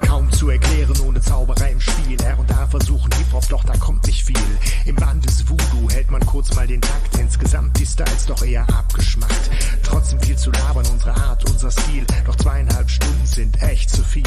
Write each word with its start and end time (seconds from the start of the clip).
Kaum 0.00 0.30
zu 0.32 0.48
erklären 0.50 0.98
ohne 1.00 1.20
Zauberei 1.20 1.72
im 1.72 1.80
Spiel. 1.80 2.20
R 2.22 2.38
und 2.38 2.50
A 2.52 2.66
versuchen 2.66 3.10
Hip-Hop, 3.12 3.48
doch 3.48 3.64
da 3.64 3.76
kommt 3.76 4.06
nicht 4.06 4.24
viel. 4.24 4.36
Im 4.84 4.96
Band 4.96 5.24
des 5.24 5.48
Voodoo 5.48 5.90
hält 5.90 6.10
man 6.10 6.24
kurz 6.24 6.54
mal 6.54 6.66
den 6.66 6.80
Takt. 6.80 7.18
Insgesamt 7.18 7.78
die 7.78 7.86
Styles 7.86 8.26
doch 8.26 8.42
eher 8.42 8.68
abgeschmackt. 8.70 9.50
Trotzdem 9.82 10.20
viel 10.20 10.36
zu 10.36 10.50
labern, 10.50 10.86
unsere 10.86 11.14
Art, 11.14 11.48
unser 11.50 11.70
Stil. 11.70 12.06
Doch 12.24 12.36
zweieinhalb 12.36 12.88
Stunden 12.88 13.26
sind 13.26 13.62
echt 13.62 13.90
zu 13.90 14.02
viel. 14.02 14.22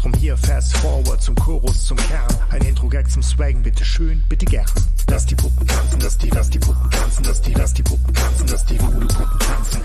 Drum 0.00 0.14
hier 0.14 0.36
fast 0.36 0.76
forward 0.76 1.22
zum 1.22 1.34
Chorus, 1.36 1.86
zum 1.86 1.96
Kern. 1.96 2.36
Ein 2.50 2.62
Intro-Gag 2.62 3.10
zum 3.10 3.22
Swaggen, 3.22 3.62
bitte 3.62 3.84
schön, 3.84 4.22
bitte 4.28 4.46
gern. 4.46 4.66
Lass 5.08 5.26
die 5.26 5.34
Puppen 5.34 5.66
tanzen, 5.66 6.00
lass 6.00 6.18
die, 6.18 6.30
lass 6.30 6.50
die 6.50 6.58
Puppen 6.58 6.90
tanzen, 6.90 7.24
lass 7.24 7.40
die, 7.42 7.54
lass 7.54 7.74
die 7.74 7.82
Puppen 7.82 8.14
tanzen, 8.14 8.48
lass 8.48 8.64
die 8.66 8.80
Voodoo-Puppen 8.80 9.38
tanzen. 9.38 9.82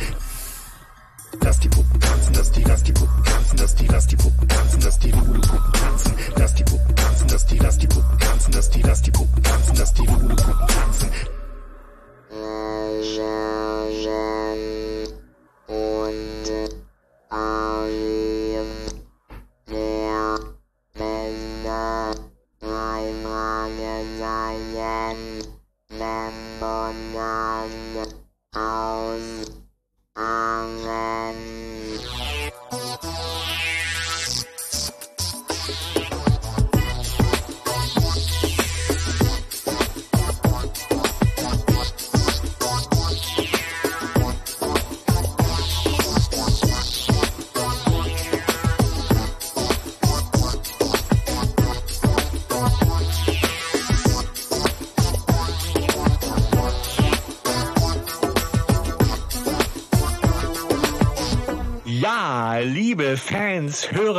Lass 1.41 1.59
die 1.59 1.69
Puppen 1.69 1.99
tanzen, 1.99 2.33
lass 2.33 2.51
die, 2.51 2.63
lass 2.63 2.83
die 2.83 2.93
Puppen 2.93 3.23
tanzen, 3.23 3.57
lass 3.57 3.75
die, 3.75 3.87
lass 3.87 4.07
die 4.07 4.15
Puppen 4.15 4.47
tanzen, 4.47 4.81
lass 4.81 4.99
die 4.99 5.13
Voodoo-Puppen 5.13 5.73
tanzen. 5.73 6.13
Lass 6.37 6.53
die 6.55 6.63
Puppen 6.63 6.95
tanzen, 6.95 7.27
lass 7.29 7.45
die, 7.45 7.57
lass 7.59 7.77
die 7.77 7.87
Puppen 7.87 8.19
tanzen, 8.19 8.53
lass 8.53 8.69
die, 8.69 8.81
lass 8.81 9.01
die 9.01 9.11
Puppen 9.11 9.43
tanzen, 9.43 9.75
lass 9.77 9.93
die 9.93 10.07
Voodoo-Puppen 10.07 10.67
tanzen. 10.67 11.36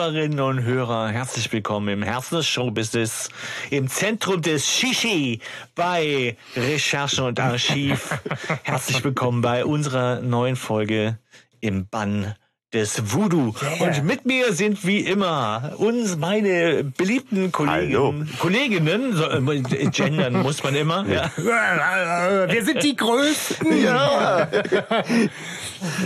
Hörerinnen 0.08 0.40
und 0.40 0.62
Hörer, 0.62 1.10
herzlich 1.10 1.52
willkommen 1.52 1.88
im 1.88 2.02
Herzen 2.02 2.36
des 2.36 2.46
Showbusiness, 2.46 3.28
im 3.68 3.88
Zentrum 3.88 4.40
des 4.40 4.66
Shishi 4.66 5.40
bei 5.74 6.38
Recherche 6.56 7.24
und 7.24 7.38
Archiv. 7.38 8.18
herzlich 8.62 9.04
willkommen 9.04 9.42
bei 9.42 9.66
unserer 9.66 10.22
neuen 10.22 10.56
Folge 10.56 11.18
im 11.60 11.88
Bann 11.88 12.34
des 12.72 13.12
Voodoo. 13.12 13.54
Und 13.80 14.04
mit 14.04 14.24
mir 14.24 14.54
sind 14.54 14.86
wie 14.86 15.00
immer 15.00 15.74
uns 15.76 16.16
meine 16.16 16.84
beliebten 16.84 17.52
Kollegen, 17.52 18.30
Kolleginnen, 18.38 19.14
so, 19.14 19.24
äh, 19.24 19.90
gendern 19.90 20.40
muss 20.40 20.62
man 20.62 20.74
immer. 20.74 21.06
Ja. 21.06 21.30
Wir 21.36 22.64
sind 22.64 22.82
die 22.82 22.96
Größten. 22.96 23.82
Ja. 23.82 24.48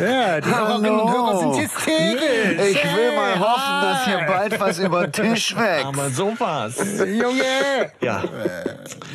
ja 0.01 0.41
die 0.41 0.49
Hörerinnen 0.55 1.01
und 1.01 1.13
Hörer 1.13 1.39
sind 1.39 1.63
hysterisch. 1.65 2.71
Ich 2.71 2.97
will 2.97 3.17
mal 3.17 3.39
hoffen, 3.39 3.83
dass 3.83 4.05
hier 4.05 4.19
bald 4.27 4.61
was 4.61 4.79
über 4.79 5.07
den 5.07 5.13
Tisch 5.13 5.57
wächst. 5.57 5.87
Aber 5.87 6.11
sowas. 6.11 6.77
Junge. 6.99 7.93
Ja, 8.01 8.23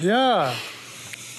Ja. 0.02 0.52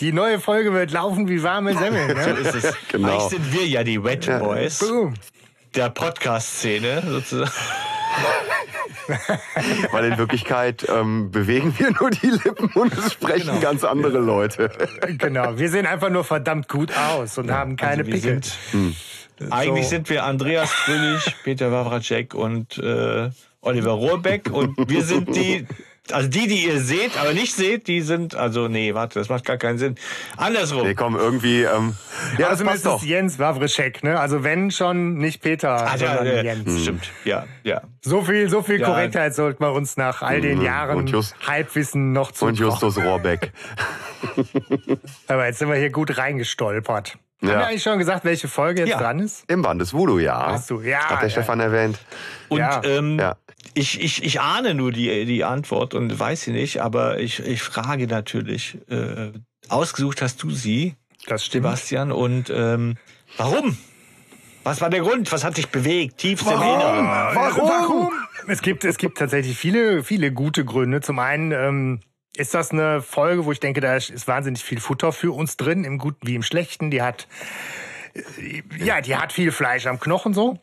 Die 0.01 0.13
neue 0.13 0.39
Folge 0.39 0.73
wird 0.73 0.93
laufen 0.93 1.29
wie 1.29 1.43
warme 1.43 1.75
Semmeln. 1.77 2.09
so 2.11 2.31
Ne? 2.31 2.39
ist 2.39 2.55
es. 2.55 2.75
Genau. 2.93 3.09
Eigentlich 3.09 3.31
sind 3.31 3.53
wir 3.53 3.67
ja 3.67 3.83
die 3.83 4.03
Wet 4.05 4.27
Boys 4.39 4.79
Boom. 4.79 5.15
der 5.75 5.91
Podcast-Szene 5.91 7.03
sozusagen. 7.05 7.51
Weil 9.93 10.05
in 10.13 10.19
Wirklichkeit 10.19 10.87
ähm, 10.89 11.31
bewegen 11.31 11.75
wir 11.79 11.91
nur 11.93 12.11
die 12.11 12.29
Lippen 12.31 12.67
und 12.75 12.93
es 12.97 13.13
sprechen 13.13 13.49
Genau. 13.49 13.61
ganz 13.61 13.85
andere 13.85 14.19
Leute. 14.19 14.71
Genau. 15.19 15.59
Wir 15.59 15.69
sehen 15.71 15.87
einfach 15.87 16.11
nur 16.11 16.25
verdammt 16.25 16.69
gut 16.69 16.93
aus 16.97 17.39
und 17.39 17.51
haben 17.51 17.77
keine 17.77 18.03
Also 18.05 18.11
Pickel. 18.11 18.41
sind- 18.43 18.97
Eigentlich 19.51 19.85
So. 19.85 19.91
sind 19.91 20.11
wir 20.11 20.25
Andreas 20.25 20.71
Fröhlich, 20.73 21.37
Peter 21.45 21.71
Wawracek 21.71 22.35
und 22.35 22.77
äh, 22.79 23.31
Oliver 23.61 23.93
Rohrbeck 23.93 24.51
und 24.51 24.77
wir 24.89 25.03
sind 25.05 25.35
die, 25.35 25.67
also 26.13 26.29
die, 26.29 26.47
die 26.47 26.65
ihr 26.67 26.81
seht, 26.81 27.17
aber 27.19 27.33
nicht 27.33 27.55
seht, 27.55 27.87
die 27.89 28.01
sind, 28.01 28.35
also 28.35 28.69
nee, 28.69 28.95
warte, 28.95 29.19
das 29.19 29.29
macht 29.29 29.45
gar 29.45 29.57
keinen 29.57 29.79
Sinn. 29.79 29.95
Andersrum. 30.37 30.83
Nee, 30.87 30.95
komm, 30.95 31.17
irgendwie, 31.17 31.63
ähm, 31.63 31.95
ja, 32.39 32.49
das 32.49 32.61
Außerdem 32.61 32.67
passt 32.67 32.77
ist 32.79 32.87
doch. 32.87 33.03
Jens 33.03 33.39
Wawrischek, 33.39 34.03
ne? 34.03 34.19
Also 34.21 34.45
wenn 34.45 34.71
schon 34.71 35.15
nicht 35.15 35.43
Peter, 35.43 35.71
Ah, 35.87 35.97
ja, 35.97 36.17
sondern 36.17 36.27
äh, 36.27 36.43
Jens. 36.43 36.83
Stimmt, 36.83 37.11
ja, 37.25 37.45
ja. 37.65 37.83
So 38.05 38.23
viel, 38.23 38.49
so 38.49 38.63
viel 38.63 38.81
Ja. 38.81 38.87
Korrektheit 38.87 39.35
sollten 39.35 39.63
wir 39.63 39.73
uns 39.73 39.97
nach 39.97 40.23
all 40.23 40.41
den 40.41 40.61
Jahren 40.63 40.93
Mhm. 40.93 40.99
Und 40.99 41.11
Just- 41.11 41.35
Halbwissen 41.47 42.13
noch 42.13 42.33
zu. 42.33 42.47
Und 42.47 42.59
Justus 42.59 42.97
Rohrbeck. 42.99 43.53
Aber 45.29 45.47
jetzt 45.47 45.59
sind 45.59 45.69
wir 45.69 45.77
hier 45.77 45.91
gut 45.91 46.17
reingestolpert. 46.19 47.19
Haben 47.41 47.49
Ja. 47.53 47.59
wir 47.59 47.67
eigentlich 47.69 47.83
schon 47.83 47.99
gesagt, 47.99 48.25
welche 48.25 48.49
Folge 48.49 48.81
jetzt 48.81 48.91
Ja. 48.91 48.99
dran 48.99 49.21
ist? 49.21 49.45
Im 49.49 49.63
Band 49.63 49.81
des 49.81 49.95
Voodoo, 49.95 50.19
ja. 50.19 50.47
Hast 50.47 50.71
du, 50.71 50.81
ja, 50.81 50.99
Hat 51.09 51.21
der 51.23 51.29
ja. 51.29 51.31
Stefan 51.31 51.61
erwähnt. 51.61 51.99
Und 52.49 52.59
Ja. 52.59 52.81
ähm, 52.85 53.19
Ja. 53.19 53.37
Ich, 53.75 54.01
ich, 54.01 54.25
ich 54.25 54.41
ahne 54.41 54.75
nur 54.75 54.93
die, 54.93 55.25
die 55.25 55.45
Antwort 55.45 55.95
und 55.95 56.19
weiß 56.19 56.43
sie 56.43 56.53
nicht, 56.53 56.81
aber 56.81 57.19
ich, 57.21 57.41
ich 57.41 57.63
frage 57.63 58.07
natürlich. 58.07 58.79
Äh, 58.89 59.33
ausgesucht 59.69 60.23
hast 60.23 60.43
du 60.43 60.51
sie, 60.51 60.95
Das 61.27 61.45
stimmt. 61.45 61.65
Sebastian, 61.65 62.13
und 62.13 62.51
ähm, 62.51 62.97
warum? 63.37 63.77
Was 64.65 64.81
war 64.81 64.91
der 64.91 65.01
Grund? 65.01 65.31
Was 65.33 65.45
hat 65.45 65.57
dich 65.57 65.69
bewegt? 65.69 66.19
Tiefst 66.19 66.47
im 66.47 66.53
Inneren? 66.55 67.07
Warum? 67.07 68.11
Es 68.47 68.63
gibt, 68.63 68.85
es 68.85 68.99
gibt 68.99 69.19
tatsächlich 69.19 69.57
viele, 69.57 70.03
viele 70.03 70.33
gute 70.33 70.65
Gründe. 70.65 71.01
Zum 71.01 71.19
einen 71.19 71.53
ähm, 71.53 72.01
ist 72.37 72.55
das 72.55 72.71
eine 72.71 73.03
Folge, 73.03 73.45
wo 73.45 73.53
ich 73.53 73.61
denke, 73.61 73.81
da 73.81 73.97
ist 73.97 74.29
wahnsinnig 74.29 74.63
viel 74.63 74.81
Futter 74.81 75.13
für 75.13 75.33
uns 75.35 75.57
drin, 75.57 75.85
im 75.85 75.99
Guten 75.99 76.27
wie 76.27 76.35
im 76.35 76.43
Schlechten. 76.43 76.91
Die 76.91 77.03
hat, 77.03 77.29
äh, 78.15 78.63
ja, 78.79 79.01
die 79.01 79.17
hat 79.17 79.33
viel 79.33 79.53
Fleisch 79.53 79.87
am 79.87 80.01
Knochen 80.01 80.35
so. 80.35 80.59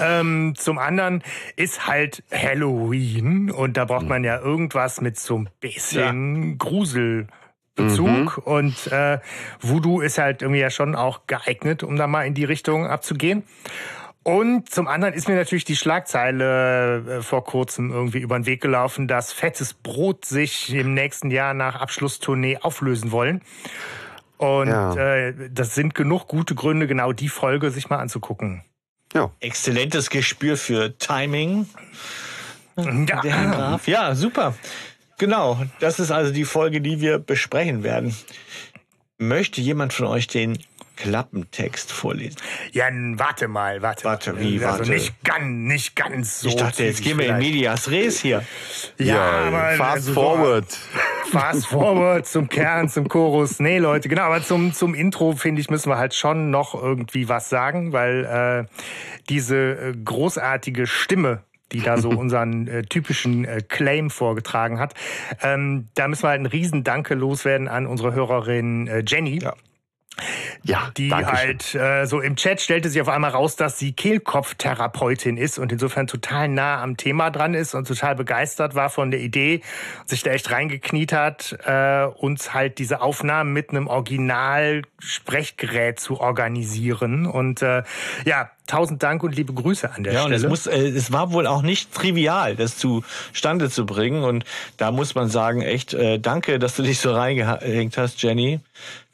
Ähm, 0.00 0.54
zum 0.56 0.78
anderen 0.78 1.22
ist 1.56 1.86
halt 1.86 2.22
Halloween 2.32 3.50
und 3.50 3.76
da 3.76 3.84
braucht 3.84 4.08
man 4.08 4.24
ja 4.24 4.38
irgendwas 4.40 5.00
mit 5.00 5.18
so 5.18 5.38
ein 5.38 5.48
bisschen 5.60 6.58
Gruselbezug 6.58 8.38
und 8.44 8.86
äh, 8.88 9.18
Voodoo 9.60 10.00
ist 10.00 10.18
halt 10.18 10.42
irgendwie 10.42 10.60
ja 10.60 10.70
schon 10.70 10.94
auch 10.94 11.26
geeignet, 11.26 11.82
um 11.82 11.96
da 11.96 12.06
mal 12.06 12.26
in 12.26 12.34
die 12.34 12.44
Richtung 12.44 12.86
abzugehen. 12.86 13.44
Und 14.24 14.70
zum 14.70 14.86
anderen 14.86 15.14
ist 15.14 15.26
mir 15.28 15.34
natürlich 15.34 15.64
die 15.64 15.74
Schlagzeile 15.74 17.18
äh, 17.18 17.22
vor 17.22 17.42
kurzem 17.44 17.90
irgendwie 17.90 18.20
über 18.20 18.38
den 18.38 18.46
Weg 18.46 18.60
gelaufen, 18.60 19.08
dass 19.08 19.32
Fettes 19.32 19.74
Brot 19.74 20.24
sich 20.24 20.72
im 20.72 20.94
nächsten 20.94 21.30
Jahr 21.32 21.54
nach 21.54 21.80
Abschlusstournee 21.80 22.58
auflösen 22.58 23.10
wollen. 23.10 23.42
Und 24.36 24.68
Ja. 24.68 24.94
äh, 24.94 25.34
das 25.50 25.74
sind 25.74 25.96
genug 25.96 26.28
gute 26.28 26.54
Gründe, 26.54 26.86
genau 26.86 27.12
die 27.12 27.28
Folge 27.28 27.70
sich 27.70 27.90
mal 27.90 27.98
anzugucken. 27.98 28.62
Ja. 29.14 29.30
Exzellentes 29.40 30.10
Gespür 30.10 30.56
für 30.56 30.96
Timing. 30.98 31.66
Ja, 32.76 33.20
Der 33.20 33.32
Herr 33.34 33.50
Graf. 33.50 33.88
Ja, 33.88 34.14
super. 34.14 34.54
Genau, 35.18 35.62
das 35.78 36.00
ist 36.00 36.10
also 36.10 36.32
die 36.32 36.44
Folge, 36.44 36.80
die 36.80 37.00
wir 37.00 37.18
besprechen 37.18 37.82
werden. 37.82 38.16
Möchte 39.18 39.60
jemand 39.60 39.92
von 39.92 40.06
euch 40.06 40.26
den 40.26 40.58
Klappentext 41.02 41.92
vorlesen? 41.92 42.36
ja 42.72 42.84
warte 43.16 43.48
mal, 43.48 43.82
warte. 43.82 44.04
Warte, 44.04 44.38
wie, 44.38 44.64
Also 44.64 44.78
warte? 44.80 44.90
nicht 44.92 45.24
ganz, 45.24 45.44
nicht 45.46 45.96
ganz 45.96 46.40
so. 46.40 46.48
ich 46.48 46.56
dachte, 46.56 46.84
jetzt 46.84 47.02
gehen 47.02 47.18
wir 47.18 47.28
in. 47.28 47.38
Medias 47.38 47.90
Res 47.90 48.20
hier. 48.20 48.44
Ja, 48.98 49.20
aber 49.48 49.72
fast 49.76 49.92
also 49.92 50.12
so- 50.12 50.20
forward. 50.20 50.66
Fast 51.32 51.66
forward 51.66 52.26
zum 52.26 52.46
Kern, 52.50 52.90
zum 52.90 53.08
Chorus. 53.08 53.58
Nee, 53.58 53.78
Leute, 53.78 54.10
genau, 54.10 54.24
aber 54.24 54.42
zum, 54.42 54.74
zum 54.74 54.94
Intro, 54.94 55.32
finde 55.32 55.62
ich, 55.62 55.70
müssen 55.70 55.88
wir 55.88 55.96
halt 55.96 56.12
schon 56.14 56.50
noch 56.50 56.74
irgendwie 56.74 57.26
was 57.28 57.48
sagen, 57.48 57.92
weil 57.94 58.66
äh, 58.68 58.76
diese 59.30 59.56
äh, 59.56 59.94
großartige 60.04 60.86
Stimme, 60.86 61.42
die 61.72 61.80
da 61.80 61.96
so 61.96 62.10
unseren 62.10 62.68
äh, 62.68 62.82
typischen 62.82 63.46
äh, 63.46 63.62
Claim 63.66 64.10
vorgetragen 64.10 64.78
hat, 64.78 64.92
ähm, 65.42 65.88
da 65.94 66.06
müssen 66.06 66.24
wir 66.24 66.28
halt 66.30 66.40
einen 66.40 66.46
riesen 66.46 66.84
Danke 66.84 67.14
loswerden 67.14 67.66
an 67.66 67.86
unsere 67.86 68.12
Hörerin 68.12 68.86
äh, 68.88 69.02
Jenny. 69.06 69.38
Ja. 69.42 69.54
Ja, 70.62 70.90
Die 70.96 71.12
halt 71.12 71.74
äh, 71.74 72.06
so 72.06 72.20
im 72.20 72.36
Chat 72.36 72.60
stellte 72.60 72.88
sich 72.90 73.00
auf 73.00 73.08
einmal 73.08 73.30
raus, 73.30 73.56
dass 73.56 73.78
sie 73.78 73.92
Kehlkopftherapeutin 73.92 75.38
ist 75.38 75.58
und 75.58 75.72
insofern 75.72 76.06
total 76.06 76.48
nah 76.48 76.80
am 76.82 76.96
Thema 76.96 77.30
dran 77.30 77.54
ist 77.54 77.74
und 77.74 77.88
total 77.88 78.14
begeistert 78.14 78.74
war 78.74 78.90
von 78.90 79.10
der 79.10 79.20
Idee, 79.20 79.62
sich 80.04 80.22
da 80.22 80.30
echt 80.30 80.50
reingekniet 80.50 81.12
hat, 81.12 81.58
äh, 81.64 82.04
uns 82.04 82.52
halt 82.54 82.78
diese 82.78 83.00
Aufnahmen 83.00 83.52
mit 83.52 83.70
einem 83.70 83.88
Original-Sprechgerät 83.88 85.98
zu 85.98 86.20
organisieren. 86.20 87.26
Und 87.26 87.62
äh, 87.62 87.82
ja, 88.24 88.50
tausend 88.66 89.02
Dank 89.02 89.22
und 89.22 89.34
liebe 89.34 89.52
Grüße 89.52 89.90
an 89.92 90.04
der 90.04 90.12
Ja, 90.14 90.20
und 90.24 90.28
Stelle. 90.28 90.44
es, 90.44 90.48
muss, 90.48 90.66
äh, 90.66 90.88
es 90.88 91.12
war 91.12 91.32
wohl 91.32 91.46
auch 91.46 91.62
nicht 91.62 91.92
trivial, 91.92 92.56
das 92.56 92.76
zustande 92.78 93.70
zu 93.70 93.86
bringen. 93.86 94.22
Und 94.24 94.44
da 94.76 94.90
muss 94.90 95.14
man 95.14 95.28
sagen, 95.28 95.62
echt, 95.62 95.94
äh, 95.94 96.18
danke, 96.18 96.58
dass 96.58 96.76
du 96.76 96.82
dich 96.82 96.98
so 97.00 97.12
reingehängt 97.12 97.96
hast, 97.98 98.22
Jenny. 98.22 98.60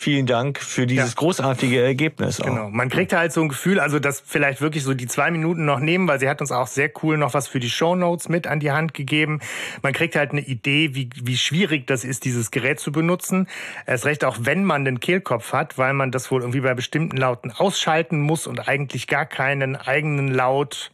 Vielen 0.00 0.26
Dank 0.26 0.60
für 0.60 0.86
dieses 0.86 1.10
Ja. 1.10 1.14
großartige 1.16 1.82
Ergebnis. 1.82 2.40
Auch. 2.40 2.44
Genau. 2.46 2.70
Man 2.70 2.88
kriegt 2.88 3.12
halt 3.12 3.32
so 3.32 3.40
ein 3.42 3.48
Gefühl, 3.48 3.80
also 3.80 3.98
das 3.98 4.22
vielleicht 4.24 4.60
wirklich 4.60 4.84
so 4.84 4.94
die 4.94 5.06
zwei 5.08 5.30
Minuten 5.32 5.64
noch 5.64 5.80
nehmen, 5.80 6.06
weil 6.06 6.20
sie 6.20 6.28
hat 6.28 6.40
uns 6.40 6.52
auch 6.52 6.68
sehr 6.68 6.90
cool 7.02 7.18
noch 7.18 7.34
was 7.34 7.48
für 7.48 7.58
die 7.58 7.68
Shownotes 7.68 8.28
mit 8.28 8.46
an 8.46 8.60
die 8.60 8.70
Hand 8.70 8.94
gegeben. 8.94 9.40
Man 9.82 9.92
kriegt 9.92 10.14
halt 10.14 10.30
eine 10.30 10.40
Idee, 10.42 10.94
wie, 10.94 11.10
wie 11.20 11.36
schwierig 11.36 11.86
das 11.88 12.04
ist, 12.04 12.24
dieses 12.24 12.52
Gerät 12.52 12.78
zu 12.78 12.92
benutzen. 12.92 13.48
Erst 13.86 14.04
recht 14.06 14.24
auch, 14.24 14.36
wenn 14.40 14.62
man 14.64 14.84
den 14.84 15.00
Kehlkopf 15.00 15.52
hat, 15.52 15.78
weil 15.78 15.94
man 15.94 16.12
das 16.12 16.30
wohl 16.30 16.42
irgendwie 16.42 16.60
bei 16.60 16.74
bestimmten 16.74 17.16
Lauten 17.16 17.50
ausschalten 17.50 18.20
muss 18.20 18.46
und 18.46 18.68
eigentlich 18.68 19.08
gar 19.08 19.26
keinen 19.38 19.76
eigenen 19.76 20.34
Laut 20.34 20.90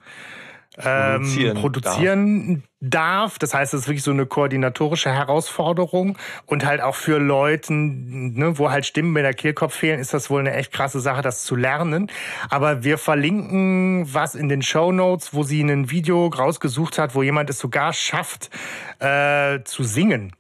ähm, 0.77 1.23
Produzieren 1.23 1.57
produzieren 1.57 2.63
darf. 2.81 3.39
Das 3.39 3.55
heißt, 3.55 3.73
es 3.73 3.83
ist 3.83 3.89
wirklich 3.89 4.03
so 4.03 4.11
eine 4.11 4.27
koordinatorische 4.27 5.11
Herausforderung 5.11 6.19
und 6.45 6.67
halt 6.67 6.83
auch 6.83 6.95
für 6.95 7.19
Leuten, 7.19 8.35
ne, 8.35 8.59
wo 8.59 8.71
halt 8.71 8.85
Stimmen 8.85 9.13
mit 9.13 9.25
der 9.25 9.33
Kehlkopf 9.33 9.75
fehlen, 9.75 9.99
ist 9.99 10.13
das 10.13 10.29
wohl 10.29 10.41
eine 10.41 10.53
echt 10.53 10.73
krasse 10.73 11.01
Sache, 11.01 11.23
das 11.23 11.45
zu 11.45 11.57
lernen. 11.57 12.11
Aber 12.51 12.85
wir 12.85 12.99
verlinken 12.99 14.13
was 14.13 14.35
in 14.35 14.51
den 14.51 14.61
Show 14.61 14.93
Notes, 14.93 15.33
wo 15.33 15.43
sie 15.43 15.63
ein 15.63 15.91
Video 15.91 16.27
rausgesucht 16.27 16.99
hat, 16.99 17.15
wo 17.15 17.23
jemand 17.23 17.49
es 17.49 17.59
sogar 17.59 17.95
schafft 17.95 18.51
äh, 18.99 19.63
zu 19.65 19.85
singen. 19.85 20.33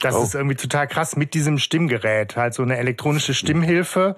Das 0.00 0.14
Oh. 0.16 0.22
ist 0.24 0.34
irgendwie 0.34 0.56
total 0.56 0.86
krass 0.88 1.16
mit 1.16 1.34
diesem 1.34 1.58
Stimmgerät. 1.58 2.36
Halt 2.36 2.52
so 2.52 2.62
eine 2.62 2.76
elektronische 2.76 3.32
Stimmhilfe, 3.32 4.16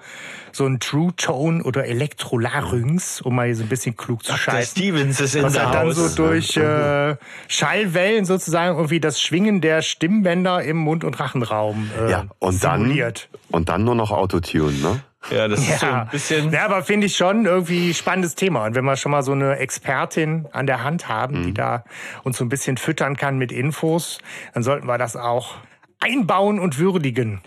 so 0.51 0.65
ein 0.65 0.79
True 0.79 1.13
Tone 1.15 1.63
oder 1.63 1.85
Elektrolarynx, 1.85 3.21
um 3.21 3.35
mal 3.35 3.45
hier 3.45 3.55
so 3.55 3.63
ein 3.63 3.69
bisschen 3.69 3.95
klug 3.95 4.23
zu 4.23 4.31
Der 4.33 4.37
scheißen. 4.39 4.71
Stevens 4.77 5.19
ist 5.21 5.35
in 5.35 5.43
Was 5.43 5.53
der 5.53 5.65
halt 5.67 5.75
dann 5.75 5.91
so 5.91 6.15
durch 6.15 6.57
äh, 6.57 7.15
Schallwellen 7.47 8.25
sozusagen 8.25 8.75
irgendwie 8.75 8.99
das 8.99 9.21
Schwingen 9.21 9.61
der 9.61 9.81
Stimmbänder 9.81 10.63
im 10.63 10.77
Mund- 10.77 11.03
und 11.03 11.19
Rachenraum 11.19 11.89
äh, 11.99 12.11
Ja, 12.11 12.25
und 12.39 12.63
dann, 12.63 12.81
simuliert. 12.81 13.29
und 13.49 13.69
dann 13.69 13.83
nur 13.83 13.95
noch 13.95 14.11
Autotune, 14.11 14.71
ne? 14.79 14.99
Ja, 15.31 15.47
das 15.47 15.59
ist 15.59 15.79
so 15.79 15.85
Ja. 15.85 16.01
ein 16.03 16.07
bisschen. 16.09 16.51
ja, 16.53 16.65
aber 16.65 16.83
finde 16.83 17.07
ich 17.07 17.17
schon 17.17 17.45
irgendwie 17.45 17.93
spannendes 17.93 18.35
Thema. 18.35 18.65
Und 18.65 18.75
wenn 18.75 18.85
wir 18.85 18.95
schon 18.95 19.11
mal 19.11 19.23
so 19.23 19.33
eine 19.33 19.57
Expertin 19.57 20.47
an 20.53 20.67
der 20.67 20.83
Hand 20.83 21.09
haben, 21.09 21.39
Mhm. 21.39 21.43
die 21.43 21.53
da 21.53 21.83
uns 22.23 22.37
so 22.37 22.45
ein 22.45 22.49
bisschen 22.49 22.77
füttern 22.77 23.17
kann 23.17 23.37
mit 23.37 23.51
Infos, 23.51 24.19
dann 24.53 24.63
sollten 24.63 24.87
wir 24.87 24.97
das 24.97 25.15
auch 25.17 25.55
einbauen 25.99 26.59
und 26.59 26.77
würdigen. 26.77 27.41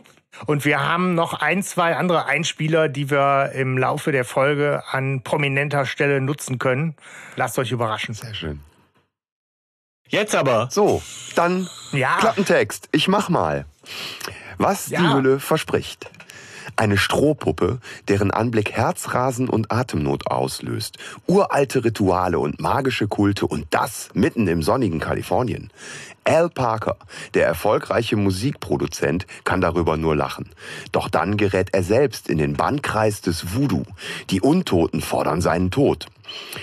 Und 0.46 0.64
wir 0.64 0.80
haben 0.80 1.14
noch 1.14 1.34
ein, 1.34 1.62
zwei 1.62 1.96
andere 1.96 2.26
Einspieler, 2.26 2.88
die 2.88 3.10
wir 3.10 3.52
im 3.52 3.76
Laufe 3.76 4.12
der 4.12 4.24
Folge 4.24 4.82
an 4.90 5.22
prominenter 5.22 5.84
Stelle 5.86 6.20
nutzen 6.20 6.58
können. 6.58 6.94
Lasst 7.36 7.58
euch 7.58 7.72
überraschen. 7.72 8.14
Sehr 8.14 8.34
schön. 8.34 8.60
Jetzt 10.08 10.34
aber. 10.34 10.68
So, 10.70 11.02
dann 11.34 11.68
Ja. 11.92 12.16
Klappentext. 12.18 12.88
Ich 12.92 13.06
mach 13.08 13.28
mal. 13.28 13.66
Was 14.58 14.86
die 14.86 14.94
Ja. 14.94 15.14
Hülle 15.14 15.40
verspricht. 15.40 16.10
Eine 16.76 16.96
Strohpuppe, 16.96 17.80
deren 18.08 18.30
Anblick 18.30 18.72
Herzrasen 18.72 19.48
und 19.48 19.70
Atemnot 19.70 20.28
auslöst. 20.28 20.98
Uralte 21.26 21.84
Rituale 21.84 22.38
und 22.38 22.60
magische 22.60 23.06
Kulte 23.08 23.46
und 23.46 23.66
das 23.70 24.08
mitten 24.14 24.46
im 24.48 24.62
sonnigen 24.62 24.98
Kalifornien. 25.00 25.70
Al 26.24 26.48
Parker, 26.50 26.96
der 27.34 27.46
erfolgreiche 27.46 28.16
Musikproduzent, 28.16 29.26
kann 29.44 29.60
darüber 29.60 29.96
nur 29.96 30.14
lachen. 30.16 30.50
Doch 30.92 31.08
dann 31.08 31.36
gerät 31.36 31.70
er 31.72 31.82
selbst 31.82 32.28
in 32.28 32.38
den 32.38 32.54
Bannkreis 32.54 33.20
des 33.20 33.54
Voodoo. 33.54 33.84
Die 34.30 34.40
Untoten 34.40 35.00
fordern 35.00 35.40
seinen 35.40 35.70
Tod. 35.70 36.06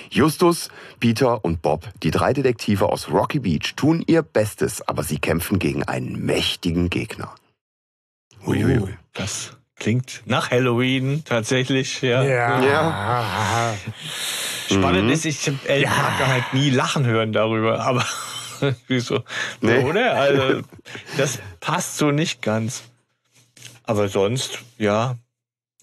Justus, 0.10 0.70
Peter 1.00 1.44
und 1.44 1.62
Bob, 1.62 1.88
die 2.04 2.12
drei 2.12 2.34
Detektive 2.34 2.88
aus 2.88 3.10
Rocky 3.10 3.40
Beach, 3.40 3.74
tun 3.76 4.04
ihr 4.08 4.22
Bestes, 4.22 4.88
aber 4.88 5.04
sie 5.04 5.20
kämpfen 5.20 5.60
gegen 5.60 5.84
einen 5.84 6.26
mächtigen 6.26 6.90
Gegner. 6.90 7.34
Uiuiui. 8.46 8.80
Uh, 8.80 8.88
das 9.14 9.58
klingt 9.76 10.22
nach 10.26 10.52
Halloween 10.52 11.24
tatsächlich. 11.26 12.02
Ja. 12.02 12.24
Ja. 12.24 12.62
Ja. 12.64 13.74
Spannend 14.70 15.06
Mhm. 15.06 15.10
ist, 15.12 15.26
ich 15.26 15.48
habe 15.48 15.58
El 15.68 15.84
Parker 15.84 16.28
halt 16.28 16.54
nie 16.54 16.70
lachen 16.70 17.06
hören 17.06 17.34
darüber, 17.34 17.82
aber 17.82 18.06
wieso? 18.88 19.24
Nee. 19.62 19.84
Oder? 19.84 20.16
Also, 20.16 20.62
das 21.18 21.40
passt 21.60 21.98
so 21.98 22.12
nicht 22.12 22.42
ganz. 22.42 22.84
Aber 23.84 24.08
sonst, 24.10 24.60
ja, 24.78 25.16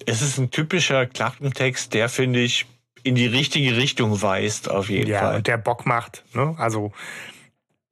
es 0.06 0.20
ist 0.22 0.38
ein 0.38 0.50
typischer 0.50 1.06
Klappentext, 1.06 1.94
der, 1.94 2.08
finde 2.08 2.40
ich, 2.40 2.66
in 3.02 3.14
die 3.14 3.26
richtige 3.26 3.76
Richtung 3.76 4.20
weist, 4.22 4.70
auf 4.70 4.88
jeden 4.90 5.10
Ja, 5.10 5.20
Fall. 5.20 5.36
und 5.36 5.46
der 5.46 5.58
Bock 5.58 5.86
macht. 5.86 6.24
Ne? 6.34 6.54
Also, 6.58 6.92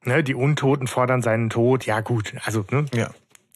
ne, 0.04 0.22
die 0.24 0.34
Untoten 0.34 0.86
fordern 0.86 1.22
seinen 1.22 1.50
Tod. 1.50 1.84
Ja, 1.86 2.00
gut. 2.00 2.32
Also, 2.44 2.64
ne? 2.70 2.86
Ja. 2.94 3.10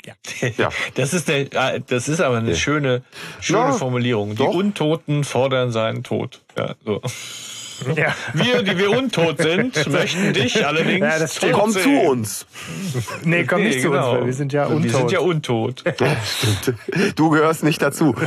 Ja. 0.05 0.15
Ja. 0.57 0.69
Das 0.95 1.13
ist 1.13 1.29
der, 1.29 1.53
äh, 1.53 1.81
das 1.87 2.09
ist 2.09 2.21
aber 2.21 2.37
eine 2.39 2.55
schöne, 2.57 3.03
schöne 3.41 3.59
Ja, 3.61 3.73
Formulierung. 3.73 4.37
Die. 4.37 4.43
Untoten 4.43 5.25
fordern 5.25 5.73
seinen 5.73 6.05
Tod. 6.05 6.43
Ja, 6.57 6.75
so. 6.85 7.03
Ja. 7.95 8.15
Wir, 8.33 8.63
die 8.63 8.79
wir 8.79 8.91
untot 8.91 9.39
sind, 9.39 9.87
möchten 9.91 10.33
dich 10.33 10.67
allerdings. 10.67 11.01
Ja, 11.01 11.19
das 11.19 11.37
stimmt. 11.37 11.53
tot 11.53 11.61
Komm 11.61 11.71
zu 11.73 11.91
uns. 11.91 12.47
Nee, 13.25 13.45
komm 13.45 13.63
Nee, 13.63 13.69
nicht 13.69 13.83
zu 13.83 13.89
uns, 13.91 13.97
genau. 13.97 14.13
weil 14.13 14.27
wir 14.27 14.33
sind 14.33 14.53
ja 14.53 14.67
untot. 14.67 14.85
Wir 14.85 14.93
sind 14.93 15.11
ja 15.13 15.21
untot. 15.21 15.85
Du 17.17 17.31
gehörst 17.31 17.65
nicht 17.65 17.83
dazu. 17.83 18.15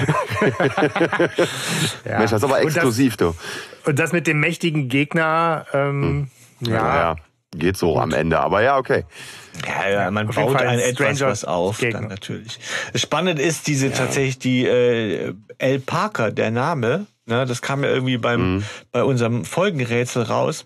Ja. 2.06 2.19
Mensch, 2.19 2.31
das 2.31 2.42
ist 2.42 2.44
aber 2.44 2.60
Und 2.60 2.63
exklusiv, 2.68 3.18
du. 3.18 3.28
Das, 3.28 3.88
und 3.88 4.00
das 4.00 4.12
mit 4.12 4.28
dem 4.28 4.40
mächtigen 4.40 4.90
Gegner, 4.90 5.66
ähm, 5.74 6.30
ja, 6.62 6.84
Naja, 6.84 7.16
geht 7.56 7.78
so 7.78 8.00
am 8.00 8.13
Ende. 8.13 8.40
Aber 8.40 8.62
ja, 8.62 8.78
okay. 8.78 9.06
Ja, 9.68 9.90
ja, 9.90 10.12
man 10.12 10.30
auf 10.30 10.36
baut 10.36 10.56
ein 10.57 10.80
etwas 10.80 11.18
Stranger 11.18 11.31
was 11.31 11.45
auf, 11.45 11.80
Gegner. 11.80 12.00
dann 12.02 12.10
natürlich. 12.10 12.60
Spannend 12.95 13.40
ist 13.40 13.68
diese 13.68 13.92
tatsächlich 13.92 14.40
die 14.40 14.66
äh, 14.66 15.34
El 15.57 15.80
Parker, 15.80 16.31
der 16.31 16.52
Name. 16.52 17.07
Ne, 17.30 17.46
das 17.46 17.62
kam 17.62 17.84
ja 17.84 17.92
irgendwie 17.92 18.18
beim 18.18 18.56
Mhm. 18.56 18.64
bei 18.92 19.04
unserem 19.04 19.46
Folgenrätsel 19.46 20.24
raus, 20.24 20.66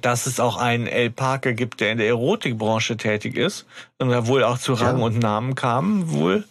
dass 0.00 0.26
es 0.26 0.38
auch 0.38 0.56
einen 0.58 0.86
El 0.86 1.10
Parker 1.10 1.54
gibt, 1.54 1.80
der 1.80 1.90
in 1.90 1.98
der 1.98 2.06
Erotikbranche 2.06 2.96
tätig 2.96 3.36
ist 3.36 3.66
und 3.98 4.10
da 4.10 4.28
wohl 4.28 4.44
auch 4.44 4.58
zu 4.58 4.74
Rang 4.74 4.98
Ja. 4.98 5.04
und 5.04 5.18
Namen 5.18 5.54
kam, 5.56 6.12
wohl 6.12 6.44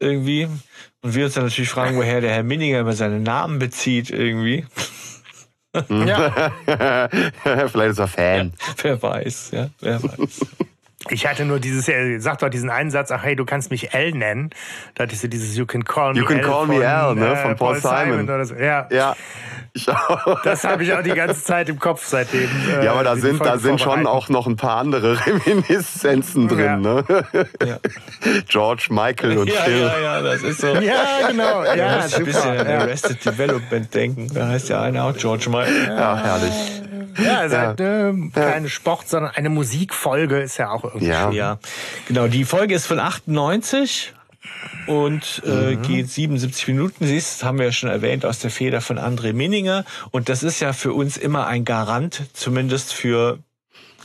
irgendwie. 0.00 0.48
Und 1.02 1.14
wir 1.14 1.26
uns 1.26 1.34
dann 1.34 1.44
natürlich 1.44 1.70
fragen, 1.70 1.96
woher 1.96 2.20
der 2.20 2.32
Herr 2.32 2.42
Minninger 2.42 2.80
immer 2.80 2.94
seine 2.94 3.20
Namen 3.20 3.60
bezieht, 3.60 4.10
irgendwie. 4.10 4.66
ja. 5.88 6.50
Vielleicht 7.68 7.90
ist 7.92 7.98
er 8.00 8.08
Fan. 8.08 8.52
Wer 8.82 9.00
weiß, 9.00 9.50
ja, 9.52 9.70
wer 9.80 10.02
weiß. 10.02 10.40
Ich 11.10 11.26
hatte 11.26 11.44
nur 11.44 11.58
dieses, 11.60 11.88
er 11.88 12.20
sagt 12.20 12.42
doch 12.42 12.48
diesen 12.48 12.70
einen 12.70 12.90
Satz, 12.90 13.10
ach 13.10 13.22
hey, 13.22 13.36
du 13.36 13.44
kannst 13.44 13.70
mich 13.70 13.92
L 13.94 14.12
nennen. 14.12 14.50
Da 14.94 15.04
hattest 15.04 15.22
du 15.24 15.28
dieses 15.28 15.56
You 15.56 15.66
can 15.66 15.84
call 15.84 16.12
me 16.14 16.20
You 16.20 16.24
can 16.26 16.38
L 16.38 16.44
call 16.44 16.66
von, 16.66 16.78
me 16.78 16.84
L, 16.84 17.14
ne, 17.14 17.32
äh, 17.32 17.36
von 17.36 17.56
Paul 17.56 17.76
Simon. 17.80 18.24
oder 18.24 18.44
so. 18.44 18.54
Ja, 18.54 18.86
Ja. 18.90 19.16
Ich 19.74 19.88
auch. 19.90 20.42
das 20.42 20.64
habe 20.64 20.82
ich 20.82 20.92
auch 20.94 21.02
die 21.02 21.10
ganze 21.12 21.44
Zeit 21.44 21.68
im 21.68 21.78
Kopf 21.78 22.04
seitdem. 22.04 22.48
äh, 22.80 22.84
Ja, 22.86 22.92
aber 22.92 23.04
da 23.04 23.16
sind, 23.16 23.44
da 23.44 23.58
sind 23.58 23.80
schon 23.80 24.06
auch 24.06 24.28
noch 24.30 24.46
ein 24.46 24.56
paar 24.56 24.78
andere 24.78 25.18
Reminiszenzen 25.26 26.48
drin, 26.48 26.58
Ja. 26.64 26.76
ne? 26.78 27.04
Ja. 27.64 27.78
George, 28.48 28.86
Michael 28.90 29.38
und 29.38 29.48
Ja, 29.52 29.60
Phil. 29.60 29.80
ja, 29.80 30.00
ja, 30.00 30.22
das 30.22 30.42
ist 30.42 30.60
so. 30.62 30.68
Ja, 30.68 31.28
genau. 31.28 31.64
Ja, 31.64 32.04
ich 32.06 32.16
ein 32.16 32.24
bisschen 32.24 32.58
an 32.58 32.66
Ja. 32.66 32.78
Arrested 32.80 33.24
Development 33.24 33.94
denken. 33.94 34.28
Da 34.34 34.48
heißt 34.48 34.68
ja 34.70 34.80
einer 34.82 35.04
auch 35.04 35.16
George 35.16 35.48
Michael. 35.50 35.86
Ja, 35.86 36.16
herrlich. 36.16 36.82
Ja, 37.18 37.40
es 37.40 37.46
ist 37.46 37.52
Ja. 37.52 37.58
halt 37.66 37.80
äh, 37.80 38.12
keine 38.32 38.68
Sport, 38.68 39.08
sondern 39.08 39.32
eine 39.34 39.48
Musikfolge 39.50 40.38
ist 40.40 40.56
ja 40.58 40.70
auch 40.70 40.84
irgendwie. 40.84 40.97
Ja. 41.00 41.30
Ja, 41.30 41.58
genau. 42.06 42.26
Die 42.28 42.44
Folge 42.44 42.74
ist 42.74 42.86
von 42.86 42.98
98 42.98 44.12
und 44.86 45.42
äh, 45.44 45.74
Mhm. 45.76 45.82
geht 45.82 46.10
77 46.10 46.68
Minuten. 46.68 47.06
Siehst, 47.06 47.44
haben 47.44 47.58
wir 47.58 47.66
ja 47.66 47.72
schon 47.72 47.90
erwähnt, 47.90 48.24
aus 48.24 48.38
der 48.38 48.50
Feder 48.50 48.80
von 48.80 48.98
André 48.98 49.32
Minninger. 49.32 49.84
Und 50.10 50.28
das 50.28 50.42
ist 50.42 50.60
ja 50.60 50.72
für 50.72 50.92
uns 50.92 51.16
immer 51.16 51.46
ein 51.46 51.64
Garant, 51.64 52.22
zumindest 52.32 52.92
für 52.94 53.38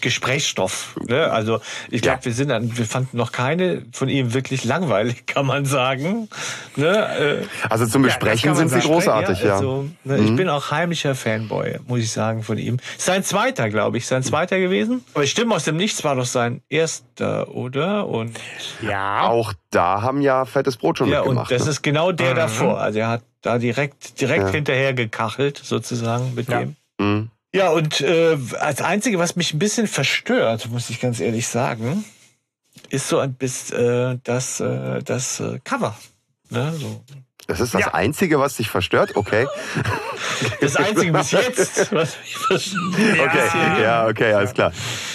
Gesprächsstoff. 0.03 0.95
Ne? 1.07 1.31
Also 1.31 1.59
ich 1.89 2.01
glaube, 2.01 2.19
Ja. 2.19 2.25
wir 2.25 2.33
sind 2.33 2.49
dann, 2.49 2.77
wir 2.77 2.85
fanden 2.85 3.17
noch 3.17 3.31
keine 3.31 3.83
von 3.91 4.09
ihm 4.09 4.33
wirklich 4.33 4.63
langweilig, 4.65 5.25
kann 5.25 5.45
man 5.45 5.65
sagen. 5.65 6.29
Ne? 6.75 7.41
Äh, 7.41 7.45
Also 7.69 7.87
zum 7.87 8.03
Ja, 8.03 8.07
Besprechen 8.09 8.51
man 8.51 8.57
sind 8.67 8.69
sie 8.81 8.87
großartig, 8.87 9.41
ja. 9.41 9.55
Also, 9.55 9.87
ne, 10.03 10.17
Ich 10.19 10.35
bin 10.35 10.49
auch 10.49 10.69
heimlicher 10.71 11.15
Fanboy, 11.15 11.79
muss 11.87 11.99
ich 11.99 12.11
sagen, 12.11 12.43
von 12.43 12.57
ihm. 12.57 12.77
Sein 12.97 13.23
zweiter, 13.23 13.69
glaube 13.69 13.97
ich, 13.97 14.05
sein 14.05 14.21
zweiter 14.23 14.59
gewesen. 14.59 15.03
Aber 15.13 15.25
Stimmen 15.25 15.53
aus 15.53 15.63
dem 15.63 15.77
Nichts 15.77 16.03
war 16.03 16.15
doch 16.15 16.25
sein 16.25 16.61
erster, 16.69 17.49
oder? 17.53 18.07
Und 18.07 18.37
Ja. 18.81 19.27
Auch 19.29 19.53
da 19.71 20.01
haben 20.01 20.21
ja 20.21 20.45
Fettes 20.45 20.77
Brot 20.77 20.97
schon 20.99 21.09
ja, 21.09 21.21
und 21.21 21.29
mitgemacht. 21.29 21.51
das 21.51 21.63
ne? 21.65 21.71
ist 21.71 21.81
genau 21.81 22.11
der 22.11 22.33
davor. 22.35 22.79
Also 22.79 22.99
er 22.99 23.07
hat 23.07 23.23
da 23.41 23.57
direkt 23.57 24.19
direkt 24.21 24.43
Ja. 24.43 24.49
hinterher 24.49 24.93
gekachelt, 24.93 25.59
sozusagen 25.63 26.33
mit 26.35 26.49
Ja. 26.49 26.59
dem. 26.59 26.75
Mhm. 26.99 27.29
Ja, 27.53 27.69
und 27.69 28.01
äh, 28.01 28.37
als 28.59 28.81
Einzige, 28.81 29.19
was 29.19 29.35
mich 29.35 29.53
ein 29.53 29.59
bisschen 29.59 29.87
verstört, 29.87 30.69
muss 30.71 30.89
ich 30.89 30.99
ganz 30.99 31.19
ehrlich 31.19 31.47
sagen, 31.47 32.03
ist 32.89 33.07
so 33.07 33.19
ein 33.19 33.33
bisschen 33.35 34.13
äh, 34.13 34.17
das, 34.23 34.59
äh, 34.59 35.03
das 35.03 35.39
äh, 35.39 35.59
Cover. 35.63 35.95
Ne? 36.49 36.73
So. 36.75 37.03
Das 37.45 37.59
ist 37.59 37.73
das 37.75 37.81
Ja. 37.81 37.93
Einzige, 37.93 38.39
was 38.39 38.55
dich 38.57 38.69
verstört? 38.69 39.15
Okay. 39.15 39.47
Das 40.61 40.77
Einzige 40.77 41.11
bis 41.11 41.31
jetzt, 41.31 41.91
was 41.93 42.15
ich 42.23 42.37
verstehe. 42.37 42.79
Okay. 43.21 43.81
Ja, 43.81 44.07
okay, 44.07 44.33
alles 44.33 44.53
klar. 44.53 44.71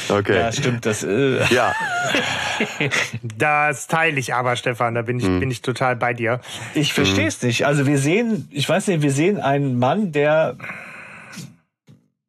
Okay. 0.08 0.36
Ja, 0.36 0.52
stimmt. 0.52 0.84
Das, 0.84 1.02
äh, 1.02 1.42
Ja, 1.52 1.72
Das 3.22 3.86
teile 3.86 4.18
ich 4.20 4.34
aber, 4.34 4.56
Stefan, 4.56 4.94
da 4.94 5.02
bin 5.02 5.18
ich, 5.18 5.24
Hm. 5.26 5.40
bin 5.40 5.50
ich 5.50 5.62
total 5.62 5.96
bei 5.96 6.12
dir. 6.14 6.40
ich 6.74 6.92
verstehe 6.92 7.26
es 7.26 7.40
nicht. 7.42 7.66
Also 7.66 7.86
wir 7.86 7.98
sehen, 7.98 8.48
ich 8.52 8.68
weiß 8.68 8.86
nicht, 8.88 9.02
wir 9.02 9.12
sehen 9.12 9.40
einen 9.40 9.78
Mann, 9.78 10.12
der 10.12 10.56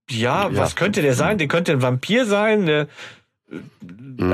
ja, 0.09 0.49
Ja. 0.49 0.55
was 0.57 0.75
könnte 0.75 1.01
der 1.01 1.13
sein? 1.15 1.37
Der 1.37 1.47
könnte 1.47 1.71
ein 1.71 1.81
Vampir 1.81 2.25
sein. 2.25 2.65
Der, 2.65 2.87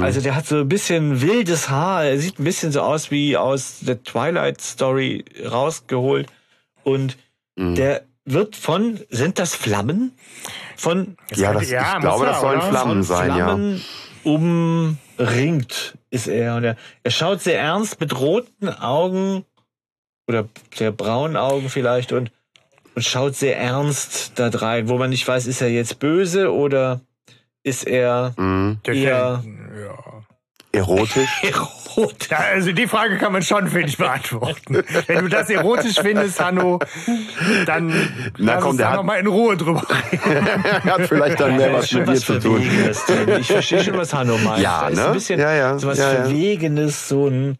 Also 0.02 0.20
der 0.22 0.36
hat 0.36 0.46
so 0.46 0.58
ein 0.60 0.68
bisschen 0.70 1.22
wildes 1.22 1.70
Haar. 1.70 2.06
Er 2.06 2.18
sieht 2.20 2.40
ein 2.40 2.44
bisschen 2.44 2.72
so 2.72 2.82
aus 2.82 3.12
wie 3.12 3.38
aus 3.38 3.80
der 3.82 4.04
Twilight 4.04 4.60
Story 4.62 5.24
rausgeholt. 5.50 6.28
Und 6.84 7.18
der 7.58 8.04
wird 8.26 8.56
von, 8.56 9.00
sind 9.10 9.40
das 9.40 9.56
Flammen? 9.56 10.12
Von 10.76 11.16
ja, 11.34 11.54
das, 11.54 11.70
Ja, 11.70 11.94
ich 11.96 12.02
glaube, 12.02 12.26
ja, 12.26 12.32
das 12.32 12.42
sollen 12.42 12.60
oder? 12.60 12.68
Flammen 12.70 12.94
von 12.96 13.04
sein, 13.04 13.30
ja. 13.30 13.36
Flammen 13.46 13.82
umringt 15.18 15.98
ist 16.10 16.28
er. 16.28 16.56
Und 16.56 16.64
er, 16.64 16.76
er 17.04 17.12
schaut 17.12 17.42
sehr 17.42 17.60
ernst 17.60 18.00
mit 18.00 18.20
roten 18.20 18.70
Augen 18.70 19.46
oder 20.28 20.48
sehr 20.74 20.92
braunen 20.92 21.38
Augen 21.38 21.70
vielleicht 21.70 22.12
und, 22.12 22.32
und 22.96 23.04
schaut 23.04 23.36
sehr 23.36 23.58
ernst 23.60 24.34
da 24.36 24.50
rein, 24.50 24.88
wo 24.90 24.98
man 24.98 25.10
nicht 25.10 25.28
weiß, 25.28 25.46
ist 25.48 25.62
er 25.62 25.70
jetzt 25.70 26.00
böse 26.00 26.52
oder 26.54 27.02
ist 27.64 27.86
er 27.88 28.34
Mhm. 28.38 28.78
Der 28.86 28.94
eher 28.94 29.44
ja. 29.84 30.02
Erotisch. 30.72 31.42
rot? 31.98 32.28
Ja, 32.30 32.38
also 32.54 32.74
die 32.74 32.86
Frage 32.88 33.18
kann 33.18 33.32
man 33.32 33.42
schon, 33.42 33.70
finde 33.70 33.88
ich, 33.88 33.98
beantworten. 33.98 34.84
Wenn 35.08 35.20
du 35.24 35.30
das 35.30 35.50
erotisch 35.50 35.96
findest, 36.02 36.38
Hanno, 36.44 36.80
dann 37.66 37.88
Na 38.38 38.56
lass 38.56 38.62
komm, 38.62 38.70
uns 38.72 38.78
der 38.78 38.86
da 38.88 38.92
hat- 38.92 38.98
noch 38.98 39.04
mal 39.06 39.16
in 39.16 39.28
Ruhe 39.28 39.56
drüber 39.56 39.82
reden. 40.12 40.48
er 40.48 40.84
hat 40.84 41.02
vielleicht 41.08 41.40
dann 41.40 41.56
mehr 41.56 41.70
Da 41.70 41.78
was 41.78 41.92
mit 41.94 42.08
dir 42.10 42.16
zu 42.16 42.40
tun. 42.42 42.62
Ich 43.40 43.48
verstehe 43.48 43.84
schon, 43.86 43.98
was 43.98 44.14
Hanno 44.14 44.38
meint. 44.40 44.62
Ja, 44.62 44.82
da 44.82 44.88
ist 44.90 44.98
ne? 44.98 45.06
ein 45.08 45.14
bisschen 45.14 45.40
Ja, 45.40 45.54
ja, 45.54 45.80
so 45.80 45.88
was 45.88 45.98
ja, 45.98 46.12
ja. 46.12 46.24
Verwegenes, 46.24 47.08
so 47.08 47.28
ein 47.28 47.58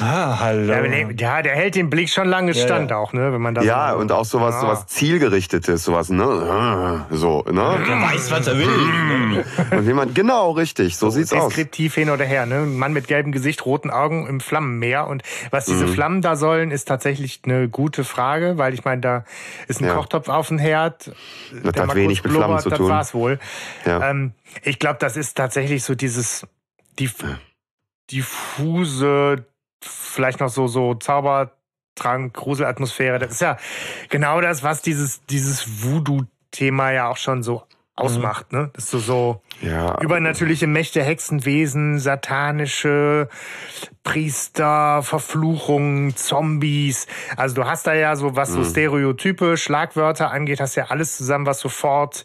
Ah, 0.00 0.38
hallo. 0.38 0.72
Ja, 1.18 1.42
der 1.42 1.54
hält 1.56 1.74
den 1.74 1.90
Blick 1.90 2.08
schon 2.08 2.28
lange 2.28 2.52
Ja, 2.52 2.64
stand 2.64 2.90
ja. 2.90 2.96
auch, 2.98 3.12
ne? 3.12 3.32
Wenn 3.32 3.40
man 3.40 3.54
da 3.54 3.62
Ja, 3.62 3.92
so, 3.92 3.98
und 3.98 4.12
auch 4.12 4.24
sowas, 4.24 4.54
Ja. 4.54 4.60
sowas 4.60 4.86
zielgerichtetes, 4.86 5.82
sowas, 5.84 6.08
ne? 6.08 7.06
So, 7.10 7.42
Der 7.42 7.52
ne? 7.52 7.62
weiß, 8.02 8.30
was 8.30 8.46
er 8.46 8.58
will. 8.58 8.66
ne? 8.66 9.44
Und 9.72 9.84
jemand, 9.86 10.14
genau, 10.14 10.52
richtig, 10.52 10.96
so 10.96 11.10
sieht's 11.10 11.32
aus. 11.32 11.48
Deskriptiv 11.48 11.94
hin 11.96 12.10
oder 12.10 12.24
her, 12.24 12.46
ne? 12.46 12.58
Ein 12.60 12.76
Mann 12.78 12.92
mit 12.92 13.08
gelbem 13.08 13.32
Gesicht, 13.32 13.66
roten 13.66 13.90
Augen 13.90 14.26
im 14.26 14.40
Flammenmeer. 14.40 15.06
Und 15.08 15.22
was 15.50 15.64
diese 15.66 15.86
Mhm. 15.86 15.92
Flammen 15.94 16.22
da 16.22 16.36
sollen, 16.36 16.70
ist 16.70 16.86
tatsächlich 16.86 17.40
eine 17.44 17.68
gute 17.68 18.04
Frage, 18.04 18.56
weil 18.58 18.74
ich 18.74 18.84
meine, 18.84 19.00
da 19.00 19.24
ist 19.66 19.80
ein 19.80 19.86
Ja. 19.86 19.94
Kochtopf 19.94 20.28
auf 20.28 20.48
dem 20.48 20.58
Herd. 20.58 21.08
Das 21.62 21.72
der 21.72 21.82
hat 21.82 21.88
mal 21.88 21.96
wenig 21.96 22.22
mit 22.22 22.32
Flammen 22.32 22.46
blubbert, 22.46 22.62
zu 22.62 22.68
das 22.70 22.78
tun. 22.78 22.88
war's 22.88 23.14
wohl. 23.14 23.38
Ja. 23.84 24.10
Ähm, 24.10 24.32
ich 24.62 24.78
glaube, 24.78 24.98
das 25.00 25.16
ist 25.16 25.36
tatsächlich 25.36 25.82
so 25.82 25.94
dieses 25.94 26.46
die, 26.98 27.10
diffuse, 28.12 29.44
vielleicht 29.80 30.40
noch 30.40 30.48
so, 30.48 30.66
so 30.66 30.94
Zaubertrank, 30.94 32.34
Gruselatmosphäre. 32.34 33.18
Das 33.18 33.32
ist 33.32 33.40
ja 33.40 33.56
genau 34.08 34.40
das, 34.40 34.62
was 34.62 34.82
dieses, 34.82 35.24
dieses 35.26 35.82
Voodoo-Thema 35.84 36.92
ja 36.92 37.08
auch 37.08 37.16
schon 37.16 37.42
so 37.42 37.62
ausmacht, 37.98 38.52
ne? 38.52 38.70
Das 38.74 38.84
ist 38.84 38.90
so, 38.90 38.98
so 39.00 39.42
Ja, 39.60 40.00
übernatürliche 40.00 40.66
Mächte, 40.66 41.02
Hexenwesen, 41.02 41.98
satanische 41.98 43.28
Priester, 44.04 45.02
Verfluchungen, 45.02 46.14
Zombies. 46.16 47.06
Also 47.36 47.56
du 47.56 47.64
hast 47.64 47.86
da 47.86 47.94
ja 47.94 48.14
so, 48.16 48.36
was 48.36 48.52
so 48.52 48.62
Stereotype, 48.64 49.56
Schlagwörter 49.56 50.30
angeht, 50.30 50.60
hast 50.60 50.76
ja 50.76 50.86
alles 50.86 51.16
zusammen, 51.16 51.46
was 51.46 51.58
sofort 51.60 52.24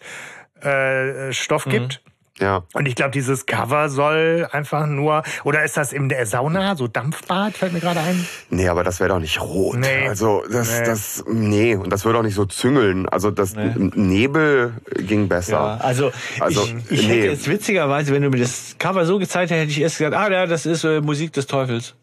äh, 0.61 1.33
Stoff 1.33 1.65
gibt. 1.65 2.03
Ja. 2.39 2.63
Und 2.73 2.87
ich 2.87 2.95
glaube, 2.95 3.11
dieses 3.11 3.45
Cover 3.45 3.89
soll 3.89 4.47
einfach 4.51 4.87
nur, 4.87 5.21
oder 5.43 5.63
ist 5.63 5.77
das 5.77 5.93
in 5.93 6.09
der 6.09 6.25
Sauna, 6.25 6.75
so 6.75 6.87
Dampfbad, 6.87 7.55
fällt 7.55 7.73
mir 7.73 7.79
gerade 7.79 7.99
ein? 7.99 8.27
Nee, 8.49 8.67
aber 8.69 8.83
das 8.83 8.99
wäre 8.99 9.09
doch 9.09 9.19
nicht 9.19 9.39
rot. 9.39 9.77
Nee. 9.77 10.07
Also, 10.07 10.43
das, 10.51 10.79
Nee. 10.79 10.85
das, 10.85 11.23
nee, 11.27 11.75
und 11.75 11.91
das 11.91 12.05
würde 12.05 12.19
auch 12.19 12.23
nicht 12.23 12.33
so 12.35 12.45
züngeln. 12.45 13.07
Also, 13.07 13.29
das 13.31 13.55
Nebel 13.55 14.73
ging 14.97 15.27
besser. 15.27 15.53
Ja, 15.53 15.77
also, 15.85 16.11
Also, 16.39 16.63
ich, 16.63 16.99
ich 17.01 17.07
nee. 17.07 17.13
hätte 17.15 17.27
jetzt 17.27 17.47
witzigerweise, 17.47 18.11
wenn 18.13 18.23
du 18.23 18.29
mir 18.29 18.39
das 18.39 18.75
Cover 18.79 19.05
so 19.05 19.19
gezeigt 19.19 19.51
hättest, 19.51 19.61
hätte 19.63 19.71
ich 19.71 19.81
erst 19.81 19.97
gesagt, 19.99 20.15
ah 20.15 20.31
ja, 20.31 20.45
das 20.47 20.65
ist 20.65 20.83
äh, 20.83 21.01
Musik 21.01 21.33
des 21.33 21.45
Teufels. 21.47 21.95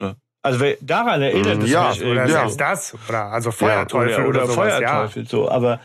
Ja. 0.00 0.14
Also 0.42 0.60
wer- 0.60 0.76
daran 0.80 1.22
erinnert 1.22 1.58
Mm, 1.58 1.62
es 1.62 1.70
ja, 1.70 1.88
mich 1.90 2.04
Oder. 2.04 2.26
Ja. 2.28 2.44
ist 2.46 2.56
das? 2.60 2.94
Oder 3.08 3.24
also 3.24 3.50
Feuerteufel 3.50 4.14
oder, 4.14 4.28
oder, 4.28 4.42
oder 4.44 4.52
sowas, 4.52 4.54
Feuerteufel, 4.74 5.26
so. 5.26 5.50
Aber 5.50 5.80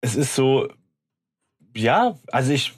es 0.00 0.16
ist 0.16 0.34
so, 0.34 0.68
ja, 1.76 2.14
also 2.32 2.52
ich, 2.52 2.74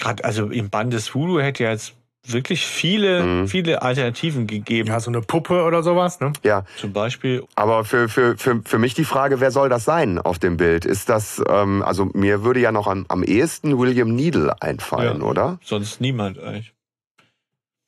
gerade, 0.00 0.24
also 0.24 0.46
im 0.46 0.70
Band 0.70 0.92
des 0.92 1.14
Voodoo 1.14 1.40
hätte 1.40 1.64
ja 1.64 1.70
jetzt 1.70 1.94
wirklich 2.26 2.66
viele, 2.66 3.22
Mhm. 3.22 3.48
viele 3.48 3.80
Alternativen 3.80 4.46
gegeben. 4.46 4.88
ja. 4.90 5.00
So 5.00 5.10
eine 5.10 5.22
Puppe 5.22 5.62
oder 5.64 5.82
sowas, 5.82 6.20
ne? 6.20 6.32
Ja, 6.42 6.64
Zum 6.76 6.92
Beispiel, 6.92 7.44
aber 7.54 7.84
für, 7.86 8.08
für, 8.10 8.36
für, 8.36 8.60
für 8.62 8.78
mich 8.78 8.92
die 8.94 9.04
Frage, 9.06 9.40
wer 9.40 9.50
soll 9.50 9.70
das 9.70 9.84
sein 9.86 10.18
auf 10.18 10.38
dem 10.38 10.58
Bild? 10.58 10.84
Ist 10.84 11.08
das, 11.08 11.42
ähm, 11.48 11.82
also 11.82 12.10
mir 12.12 12.44
würde 12.44 12.60
ja 12.60 12.72
noch 12.72 12.86
am, 12.88 13.06
am 13.08 13.22
ehesten 13.22 13.78
William 13.78 14.14
Needle 14.14 14.54
einfallen, 14.60 15.20
Ja. 15.20 15.26
oder? 15.26 15.58
sonst 15.62 16.00
niemand 16.02 16.38
eigentlich. 16.38 16.74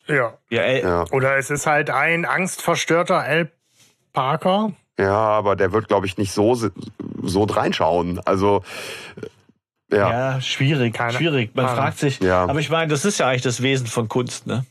Ja. 0.07 0.33
Ja, 0.51 0.63
ey, 0.63 0.83
Ja. 0.83 1.05
Oder 1.13 1.37
es 1.37 1.51
ist 1.51 1.67
halt 1.67 1.91
ein 1.91 2.25
angstverstörter 2.25 3.19
Al 3.21 3.51
Parker. 4.15 4.73
Ja, 4.99 5.15
aber 5.17 5.57
der 5.57 5.73
wird, 5.73 5.89
glaube 5.89 6.07
ich, 6.07 6.17
nicht 6.19 6.33
so, 6.33 6.55
so 7.23 7.43
reinschauen. 7.45 8.19
Also, 8.27 8.63
ja. 9.93 10.11
Ja, 10.35 10.41
schwierig, 10.41 10.95
Keine 10.95 11.13
schwierig. 11.13 11.55
Man 11.55 11.67
Ahnung. 11.67 11.77
fragt 11.79 11.99
sich, 11.99 12.19
Ja. 12.21 12.45
aber 12.45 12.59
ich 12.61 12.71
meine, 12.71 12.89
das 12.91 13.05
ist 13.05 13.19
ja 13.19 13.29
eigentlich 13.29 13.43
das 13.43 13.63
Wesen 13.63 13.87
von 13.87 14.09
Kunst, 14.09 14.47
ne? 14.47 14.65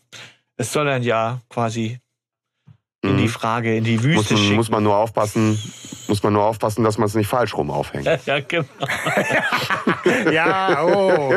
Es 0.58 0.74
soll 0.74 0.86
dann 0.86 1.04
ja 1.04 1.40
quasi 1.50 2.00
in 3.04 3.14
Mhm. 3.14 3.18
die 3.18 3.28
Frage, 3.30 3.76
in 3.76 3.84
die 3.84 3.96
Muss 3.96 4.04
Wüste 4.04 4.34
man, 4.36 4.44
schicken. 4.44 4.56
muss 4.58 4.70
man 4.70 4.84
nur 4.84 4.96
aufpassen, 4.96 5.58
muss 6.08 6.22
man 6.22 6.34
nur 6.34 6.44
aufpassen, 6.44 6.84
dass 6.84 7.00
man 7.00 7.08
es 7.08 7.16
nicht 7.16 7.28
falsch 7.28 7.56
rum 7.56 7.72
aufhängt. 7.72 8.06
ja, 8.26 8.40
genau. 8.42 8.66
Ja, 10.32 10.84
oh, 10.84 11.34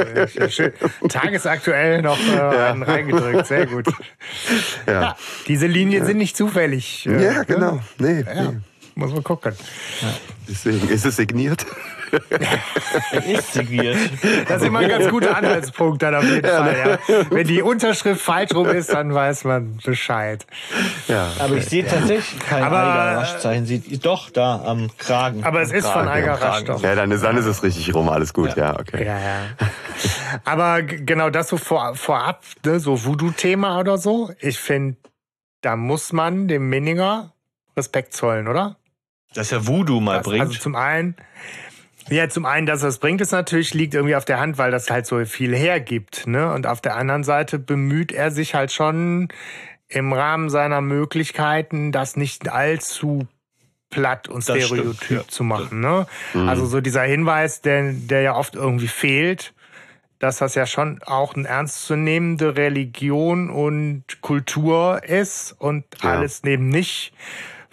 schön. 0.48 0.72
tagesaktuell 1.08 2.02
noch 2.02 2.18
äh, 2.18 2.38
einen 2.40 2.82
reingedrückt, 2.82 3.46
sehr 3.46 3.66
gut. 3.66 3.86
Ja, 4.86 4.92
Ja, 4.92 5.16
diese 5.48 5.66
Linien 5.66 6.04
sind 6.04 6.18
nicht 6.18 6.36
zufällig. 6.36 7.06
äh, 7.06 7.22
ja 7.24 7.32
ne? 7.38 7.44
genau. 7.46 7.80
Nee, 7.98 8.24
Ja, 8.26 8.50
nee. 8.52 8.58
muss 8.94 9.12
man 9.12 9.22
gucken. 9.24 9.54
Deswegen 10.48 10.88
ist 10.88 11.04
es 11.06 11.16
signiert. 11.16 11.64
Ist 13.28 13.52
signiert. 13.54 13.97
Das 14.49 14.62
ist 14.62 14.68
immer 14.68 14.80
ein 14.80 14.88
ganz 14.88 15.09
guter 15.09 15.37
Anhaltspunkt 15.37 16.02
dann 16.02 16.14
auf 16.14 16.25
jeden 16.25 16.47
Fall. 16.47 16.99
Ja. 17.09 17.25
Wenn 17.30 17.47
die 17.47 17.62
Unterschrift 17.62 18.21
falsch 18.21 18.54
rum 18.54 18.68
ist, 18.68 18.92
dann 18.92 19.12
weiß 19.14 19.44
man 19.44 19.78
Bescheid. 19.85 20.47
Ja. 21.09 21.30
Aber 21.38 21.56
ich 21.56 21.66
sehe 21.66 21.87
tatsächlich 21.87 22.38
kein 22.40 22.62
Aber- 22.62 22.78
Eiger-Raschzeichen. 22.83 23.66
Sieht 23.66 24.04
doch 24.04 24.30
da 24.30 24.62
am 24.64 24.90
Kragen. 24.99 25.44
Aber 25.44 25.61
es 25.62 25.73
ist 25.73 25.85
von 25.87 26.04
Kragen, 26.04 26.09
Eiger 26.09 26.33
am 26.35 26.38
Kragen. 26.38 26.54
Rasch 26.54 26.64
doch. 26.64 26.83
Ja, 26.83 26.94
dann 26.94 27.11
ist, 27.11 27.23
dann 27.25 27.37
ist 27.37 27.47
es 27.47 27.62
richtig 27.62 27.94
rum, 27.94 28.09
alles 28.09 28.33
gut, 28.33 28.56
ja, 28.56 28.78
okay. 28.78 29.04
Ja, 29.04 29.18
ja. 29.18 29.40
Aber 30.44 30.83
genau 30.83 31.30
das 31.30 31.49
so 31.49 31.56
vor, 31.56 31.94
vorab, 31.94 32.42
ne, 32.64 32.80
so 32.80 33.04
Voodoo-Thema 33.04 33.78
oder 33.80 33.99
so. 33.99 34.33
Ich 34.40 34.59
finde, 34.59 34.97
da 35.62 35.76
muss 35.76 36.12
man 36.12 36.49
dem 36.49 36.68
Minninger 36.68 37.33
Respekt 37.76 38.14
zollen, 38.14 38.49
oder? 38.49 38.76
Dass 39.35 39.50
er 39.50 39.66
Voodoo 39.66 40.00
mal 40.00 40.18
Also, 40.18 40.30
bringt. 40.30 40.42
also 40.47 40.59
zum 40.61 40.76
einen, 40.76 41.16
ja, 42.11 42.28
zum 42.28 42.44
einen, 42.46 42.66
dass 42.66 42.82
es 42.82 42.99
bringt, 42.99 43.20
ist 43.20 43.32
natürlich, 43.32 43.75
liegt 43.75 43.94
irgendwie 43.94 44.16
auf 44.16 44.25
der 44.25 44.40
Hand, 44.40 44.58
weil 44.58 44.70
das 44.70 44.90
halt 44.90 45.06
so 45.06 45.25
viel 45.25 45.54
hergibt. 45.54 46.26
Ne? 46.26 46.52
Und 46.52 46.66
auf 46.66 46.80
der 46.80 46.96
anderen 46.96 47.25
Seite 47.25 47.58
bemüht 47.58 48.12
er 48.12 48.30
sich 48.30 48.54
halt 48.54 48.73
schon 48.73 49.28
im 49.88 50.12
Rahmen 50.12 50.50
seiner 50.50 50.80
Möglichkeiten, 50.80 51.92
das 51.92 52.16
nicht 52.16 52.49
allzu 52.50 53.26
platt 53.90 54.28
und 54.28 54.49
Das 54.49 54.56
stereotyp 54.64 54.96
stimmt, 54.96 55.20
ja. 55.23 55.28
zu 55.28 55.44
machen. 55.44 55.80
Ne? 55.80 56.06
Also 56.34 56.66
so 56.66 56.80
dieser 56.80 57.02
Hinweis, 57.02 57.61
der, 57.61 57.92
der 57.92 58.23
ja 58.23 58.34
oft 58.34 58.54
irgendwie 58.56 58.88
fehlt, 58.88 59.54
dass 60.18 60.38
das 60.38 60.54
ja 60.54 60.66
schon 60.66 61.00
auch 61.04 61.34
eine 61.34 61.46
ernstzunehmende 61.46 62.56
Religion 62.56 63.50
und 63.50 64.04
Kultur 64.20 65.02
ist 65.04 65.52
und 65.58 65.84
Ja. 66.02 66.12
alles 66.14 66.42
neben 66.42 66.68
nicht 66.68 67.12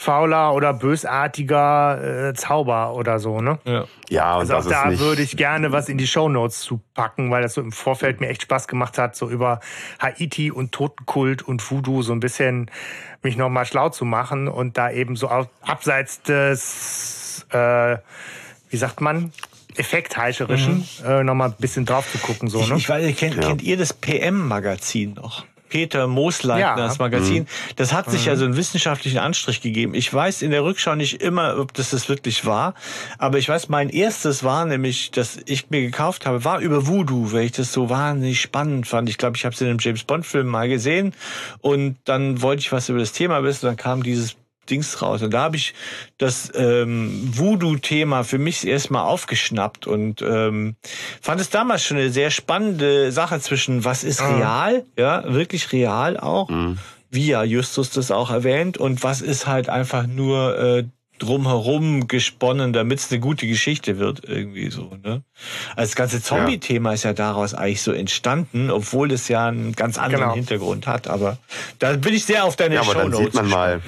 fauler 0.01 0.55
oder 0.55 0.73
bösartiger 0.73 2.29
äh, 2.29 2.33
Zauber 2.33 2.95
oder 2.95 3.19
so, 3.19 3.39
ne? 3.39 3.59
ja. 3.65 3.85
Ja, 4.09 4.33
und 4.35 4.39
Also 4.51 4.55
auch 4.55 4.65
da 4.71 4.89
nicht, 4.89 4.99
würde 4.99 5.21
ich 5.21 5.37
gerne 5.37 5.71
was 5.71 5.87
in 5.89 5.97
die 5.99 6.07
Shownotes 6.07 6.61
zu 6.61 6.81
packen, 6.95 7.29
weil 7.31 7.43
das 7.43 7.53
so 7.53 7.61
im 7.61 7.71
Vorfeld 7.71 8.19
mir 8.19 8.27
echt 8.29 8.41
Spaß 8.41 8.67
gemacht 8.67 8.97
hat, 8.97 9.15
so 9.15 9.29
über 9.29 9.59
Haiti 9.99 10.51
und 10.51 10.71
Totenkult 10.71 11.43
und 11.43 11.69
Voodoo 11.69 12.01
so 12.01 12.11
ein 12.13 12.19
bisschen 12.19 12.69
mich 13.21 13.37
nochmal 13.37 13.65
schlau 13.65 13.89
zu 13.89 14.03
machen 14.03 14.47
und 14.47 14.75
da 14.77 14.89
eben 14.91 15.15
so 15.15 15.29
au- 15.29 15.47
abseits 15.61 16.21
des, 16.23 17.45
äh, 17.51 17.97
wie 18.69 18.77
sagt 18.77 19.01
man, 19.01 19.31
Effektheischerischen 19.77 20.85
äh, 21.05 21.23
nochmal 21.23 21.49
ein 21.49 21.55
bisschen 21.59 21.85
drauf 21.85 22.11
zu 22.11 22.17
gucken, 22.17 22.49
so, 22.49 22.59
Ich, 22.61 22.69
ne? 22.69 22.75
ich 22.77 22.89
weiß, 22.89 23.05
nicht, 23.05 23.19
kennt, 23.19 23.35
Ja. 23.35 23.41
kennt 23.47 23.61
ihr 23.61 23.77
das 23.77 23.93
PM-Magazin 23.93 25.13
noch? 25.13 25.45
Peter 25.71 26.05
Moosleitner, 26.05 26.59
Ja. 26.59 26.75
das 26.75 26.99
Magazin, 26.99 27.47
das 27.77 27.93
hat 27.93 28.11
sich 28.11 28.25
ja 28.25 28.35
so 28.35 28.43
einen 28.45 28.57
wissenschaftlichen 28.57 29.17
Anstrich 29.17 29.61
gegeben. 29.61 29.95
Ich 29.95 30.13
weiß 30.13 30.41
in 30.41 30.51
der 30.51 30.63
Rückschau 30.65 30.95
nicht 30.95 31.21
immer, 31.21 31.57
ob 31.57 31.73
das 31.73 31.91
das 31.91 32.09
wirklich 32.09 32.45
war, 32.45 32.75
aber 33.17 33.37
ich 33.37 33.47
weiß, 33.49 33.69
mein 33.69 33.89
erstes 33.89 34.43
war 34.43 34.65
nämlich, 34.65 35.11
dass 35.11 35.39
ich 35.45 35.69
mir 35.69 35.81
gekauft 35.81 36.25
habe, 36.25 36.43
war 36.43 36.59
über 36.59 36.85
Voodoo, 36.87 37.31
weil 37.31 37.45
ich 37.45 37.53
das 37.53 37.71
so 37.71 37.89
wahnsinnig 37.89 38.41
spannend 38.41 38.85
fand. 38.85 39.09
Ich 39.09 39.17
glaube, 39.17 39.37
ich 39.37 39.45
habe 39.45 39.55
es 39.55 39.61
in 39.61 39.67
einem 39.69 39.79
James 39.79 40.03
Bond 40.03 40.25
Film 40.25 40.47
mal 40.47 40.67
gesehen 40.67 41.13
und 41.61 41.95
dann 42.03 42.41
wollte 42.41 42.59
ich 42.59 42.71
was 42.71 42.89
über 42.89 42.99
das 42.99 43.13
Thema 43.13 43.41
wissen, 43.43 43.65
dann 43.65 43.77
kam 43.77 44.03
dieses 44.03 44.35
Dings 44.71 45.01
raus. 45.01 45.21
Und 45.21 45.31
da 45.33 45.43
habe 45.43 45.57
ich 45.57 45.73
das 46.17 46.51
ähm, 46.55 47.29
Voodoo-Thema 47.35 48.23
für 48.23 48.37
mich 48.37 48.65
erstmal 48.65 49.03
aufgeschnappt 49.03 49.85
und 49.85 50.21
ähm, 50.21 50.75
fand 51.21 51.41
es 51.41 51.49
damals 51.49 51.83
schon 51.83 51.97
eine 51.97 52.09
sehr 52.09 52.31
spannende 52.31 53.11
Sache 53.11 53.39
zwischen 53.41 53.83
was 53.83 54.03
ist 54.03 54.21
real, 54.21 54.85
ja, 54.97 55.31
wirklich 55.31 55.71
real 55.73 56.17
auch, 56.17 56.49
wie 57.09 57.27
ja 57.27 57.43
Justus 57.43 57.89
das 57.91 58.09
auch 58.09 58.31
erwähnt, 58.31 58.77
und 58.77 59.03
was 59.03 59.21
ist 59.21 59.45
halt 59.45 59.67
einfach 59.69 60.07
nur 60.07 60.57
äh, 60.57 60.83
drumherum 61.19 62.07
gesponnen, 62.07 62.73
damit 62.73 62.99
es 62.99 63.11
eine 63.11 63.19
gute 63.19 63.45
Geschichte 63.45 63.99
wird, 63.99 64.23
irgendwie 64.27 64.71
so. 64.71 64.97
Ne? 65.03 65.21
Also 65.75 65.89
das 65.89 65.95
ganze 65.95 66.21
Zombie-Thema 66.21 66.93
ist 66.93 67.03
ja 67.03 67.13
daraus 67.13 67.53
eigentlich 67.53 67.83
so 67.83 67.91
entstanden, 67.91 68.71
obwohl 68.71 69.11
es 69.11 69.27
ja 69.27 69.47
einen 69.47 69.73
ganz 69.73 69.97
anderen 69.99 70.23
Genau. 70.23 70.33
Hintergrund 70.33 70.87
hat. 70.87 71.07
Aber 71.07 71.37
da 71.77 71.93
bin 71.93 72.13
ich 72.15 72.25
sehr 72.25 72.43
auf 72.43 72.55
deine 72.55 72.75
Ja, 72.75 72.81
aber 72.81 72.95
dann 72.95 73.11
Shownotes 73.11 73.25
sieht 73.25 73.33
man 73.35 73.49
mal. 73.49 73.81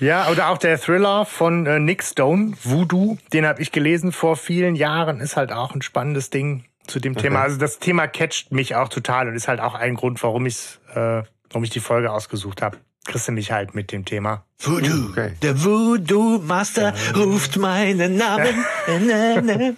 Ja, 0.00 0.28
oder 0.28 0.48
auch 0.48 0.58
der 0.58 0.78
Thriller 0.78 1.24
von 1.24 1.66
äh, 1.66 1.78
Nick 1.78 2.02
Stone, 2.02 2.54
Voodoo, 2.62 3.18
den 3.32 3.46
habe 3.46 3.62
ich 3.62 3.72
gelesen 3.72 4.12
vor 4.12 4.36
vielen 4.36 4.74
Jahren, 4.74 5.20
ist 5.20 5.36
halt 5.36 5.52
auch 5.52 5.74
ein 5.74 5.82
spannendes 5.82 6.30
Ding 6.30 6.64
zu 6.86 7.00
dem 7.00 7.16
Thema. 7.16 7.42
Also 7.42 7.58
das 7.58 7.78
Thema 7.78 8.06
catcht 8.06 8.52
mich 8.52 8.74
auch 8.74 8.88
total 8.88 9.28
und 9.28 9.34
ist 9.34 9.48
halt 9.48 9.60
auch 9.60 9.74
ein 9.74 9.94
Grund, 9.94 10.22
warum, 10.22 10.46
ich's, 10.46 10.80
äh, 10.94 11.22
warum 11.50 11.64
ich 11.64 11.70
die 11.70 11.80
Folge 11.80 12.12
ausgesucht 12.12 12.60
habe. 12.60 12.78
Kriegst 13.06 13.28
du 13.28 13.32
mich 13.32 13.52
halt 13.52 13.74
mit 13.74 13.92
dem 13.92 14.04
Thema. 14.06 14.44
Voodoo. 14.58 15.10
Okay. 15.10 15.32
Der 15.42 15.62
Voodoo 15.62 16.38
Master 16.38 16.94
ruft 17.14 17.56
meinen 17.58 18.16
Namen. 18.16 18.64
Na, 19.06 19.40
na. 19.42 19.54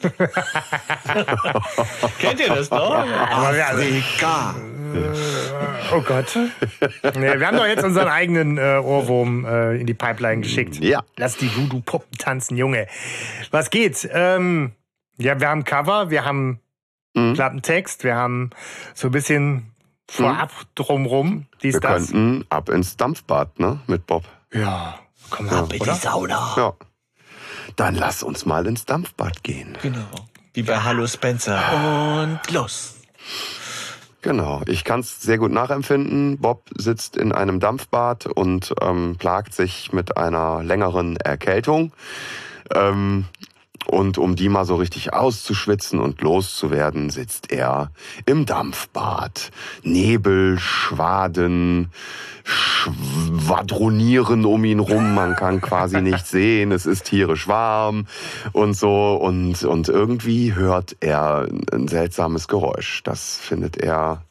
Kennt 2.20 2.40
ihr 2.40 2.48
das 2.48 2.70
noch? 2.70 3.04
wir- 3.04 3.66
Afrika. 3.68 4.54
Oh 5.92 6.00
Gott. 6.02 6.38
nee, 7.16 7.38
wir 7.38 7.46
haben 7.46 7.56
doch 7.56 7.66
jetzt 7.66 7.84
unseren 7.84 8.08
eigenen 8.08 8.56
äh, 8.58 8.78
Ohrwurm 8.82 9.44
äh, 9.44 9.76
in 9.76 9.86
die 9.86 9.94
Pipeline 9.94 10.42
geschickt. 10.42 10.76
Ja. 10.76 11.02
Lass 11.16 11.36
die 11.36 11.54
Voodoo-Puppen 11.54 12.16
tanzen, 12.18 12.56
Junge. 12.56 12.86
Was 13.50 13.70
geht? 13.70 14.08
Ähm, 14.12 14.72
ja, 15.18 15.38
wir 15.40 15.48
haben 15.48 15.64
Cover, 15.64 16.10
wir 16.10 16.24
haben 16.24 16.60
Mhm. 17.14 17.32
Klappentext, 17.32 18.04
wir 18.04 18.14
haben 18.14 18.50
so 18.92 19.08
ein 19.08 19.10
bisschen 19.10 19.72
vorab 20.08 20.52
drumrum. 20.74 21.46
Dies, 21.62 21.74
wir 21.74 21.80
das. 21.80 22.06
könnten 22.08 22.44
ab 22.48 22.68
ins 22.68 22.96
Dampfbad, 22.96 23.58
ne, 23.58 23.80
mit 23.86 24.06
Bob. 24.06 24.24
Ja, 24.52 24.98
komm 25.30 25.46
mal, 25.46 25.66
In 25.72 25.80
oder? 25.80 25.92
die 25.92 25.98
Sauna. 25.98 26.54
Ja. 26.56 26.74
Dann 27.76 27.94
lass 27.94 28.22
uns 28.22 28.46
mal 28.46 28.66
ins 28.66 28.84
Dampfbad 28.84 29.42
gehen. 29.42 29.76
Genau. 29.82 30.06
Wie 30.54 30.62
bei 30.62 30.80
Hallo 30.80 31.06
Spencer. 31.06 31.60
Und 32.22 32.40
los. 32.50 32.94
Genau, 34.22 34.62
ich 34.66 34.82
kann 34.84 35.00
es 35.00 35.20
sehr 35.20 35.38
gut 35.38 35.52
nachempfinden. 35.52 36.38
Bob 36.38 36.64
sitzt 36.76 37.16
in 37.16 37.32
einem 37.32 37.60
Dampfbad 37.60 38.26
und 38.26 38.74
ähm, 38.80 39.16
plagt 39.18 39.54
sich 39.54 39.92
mit 39.92 40.16
einer 40.16 40.62
längeren 40.64 41.16
Erkältung. 41.16 41.92
Ähm, 42.74 43.26
und 43.86 44.18
um 44.18 44.36
die 44.36 44.48
mal 44.48 44.64
so 44.64 44.76
richtig 44.76 45.12
auszuschwitzen 45.12 46.00
und 46.00 46.20
loszuwerden, 46.20 47.10
sitzt 47.10 47.52
er 47.52 47.90
im 48.24 48.46
Dampfbad. 48.46 49.50
Nebel, 49.82 50.58
Schwaden, 50.58 51.90
schwadronieren 52.44 54.44
um 54.44 54.64
ihn 54.64 54.80
rum. 54.80 55.14
Man 55.14 55.36
kann 55.36 55.60
quasi 55.60 56.00
nicht 56.00 56.26
sehen. 56.26 56.72
Es 56.72 56.86
ist 56.86 57.04
tierisch 57.04 57.48
warm 57.48 58.06
und 58.52 58.74
so. 58.74 59.14
Und, 59.14 59.62
und 59.64 59.88
irgendwie 59.88 60.54
hört 60.54 60.96
er 61.00 61.46
ein 61.72 61.88
seltsames 61.88 62.48
Geräusch. 62.48 63.02
Das 63.04 63.38
findet 63.38 63.76
er 63.76 64.22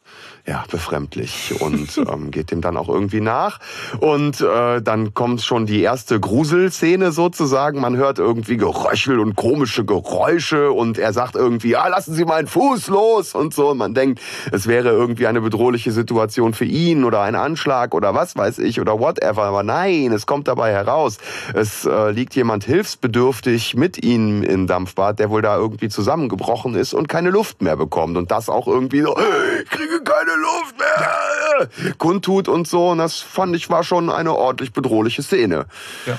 ja, 0.47 0.63
befremdlich 0.69 1.55
und 1.59 1.97
ähm, 2.11 2.29
geht 2.29 2.51
dem 2.51 2.61
dann 2.61 2.77
auch 2.77 2.89
irgendwie 2.89 3.21
nach. 3.21 3.59
Und 3.99 4.41
äh, 4.41 4.81
dann 4.81 5.13
kommt 5.13 5.41
schon 5.41 5.65
die 5.65 5.81
erste 5.81 6.19
Gruselszene 6.19 7.11
sozusagen. 7.11 7.81
Man 7.81 7.97
hört 7.97 8.19
irgendwie 8.19 8.57
Geröchel 8.57 9.19
und 9.19 9.35
komische 9.35 9.85
Geräusche 9.85 10.71
und 10.71 10.99
er 10.99 11.13
sagt 11.13 11.35
irgendwie, 11.35 11.75
ah, 11.75 11.87
lassen 11.87 12.13
Sie 12.13 12.25
meinen 12.25 12.47
Fuß 12.47 12.87
los 12.87 13.33
und 13.33 13.53
so. 13.53 13.69
Und 13.71 13.79
man 13.79 13.93
denkt, 13.93 14.21
es 14.51 14.67
wäre 14.67 14.89
irgendwie 14.89 15.25
eine 15.27 15.41
bedrohliche 15.41 15.91
Situation 15.91 16.53
für 16.53 16.65
ihn 16.65 17.03
oder 17.03 17.21
ein 17.21 17.35
Anschlag 17.35 17.95
oder 17.95 18.13
was 18.13 18.35
weiß 18.35 18.59
ich 18.59 18.79
oder 18.79 18.99
whatever. 18.99 19.43
Aber 19.43 19.63
nein, 19.63 20.11
es 20.11 20.27
kommt 20.27 20.47
dabei 20.47 20.71
heraus, 20.71 21.17
es 21.53 21.85
äh, 21.85 22.11
liegt 22.11 22.35
jemand 22.35 22.63
hilfsbedürftig 22.65 23.75
mit 23.75 24.03
ihm 24.03 24.43
im 24.43 24.67
Dampfbad, 24.67 25.17
der 25.17 25.31
wohl 25.31 25.41
da 25.41 25.57
irgendwie 25.57 25.89
zusammengebrochen 25.89 26.75
ist 26.75 26.93
und 26.93 27.09
keine 27.09 27.31
Luft 27.31 27.63
mehr 27.63 27.75
bekommt. 27.75 28.15
Und 28.17 28.29
das 28.29 28.49
auch 28.49 28.67
irgendwie 28.67 29.01
so, 29.01 29.15
ich 29.63 29.69
kriege 29.69 30.03
keine 30.03 30.34
Luft 30.35 30.75
mehr, 30.77 31.93
kundtut 31.97 32.47
und 32.47 32.67
so. 32.67 32.89
Und 32.89 32.97
das 32.99 33.19
fand 33.19 33.55
ich 33.55 33.69
war 33.69 33.83
schon 33.83 34.09
eine 34.09 34.33
ordentlich 34.35 34.73
bedrohliche 34.73 35.23
Szene. 35.23 35.65
Ja. 36.05 36.17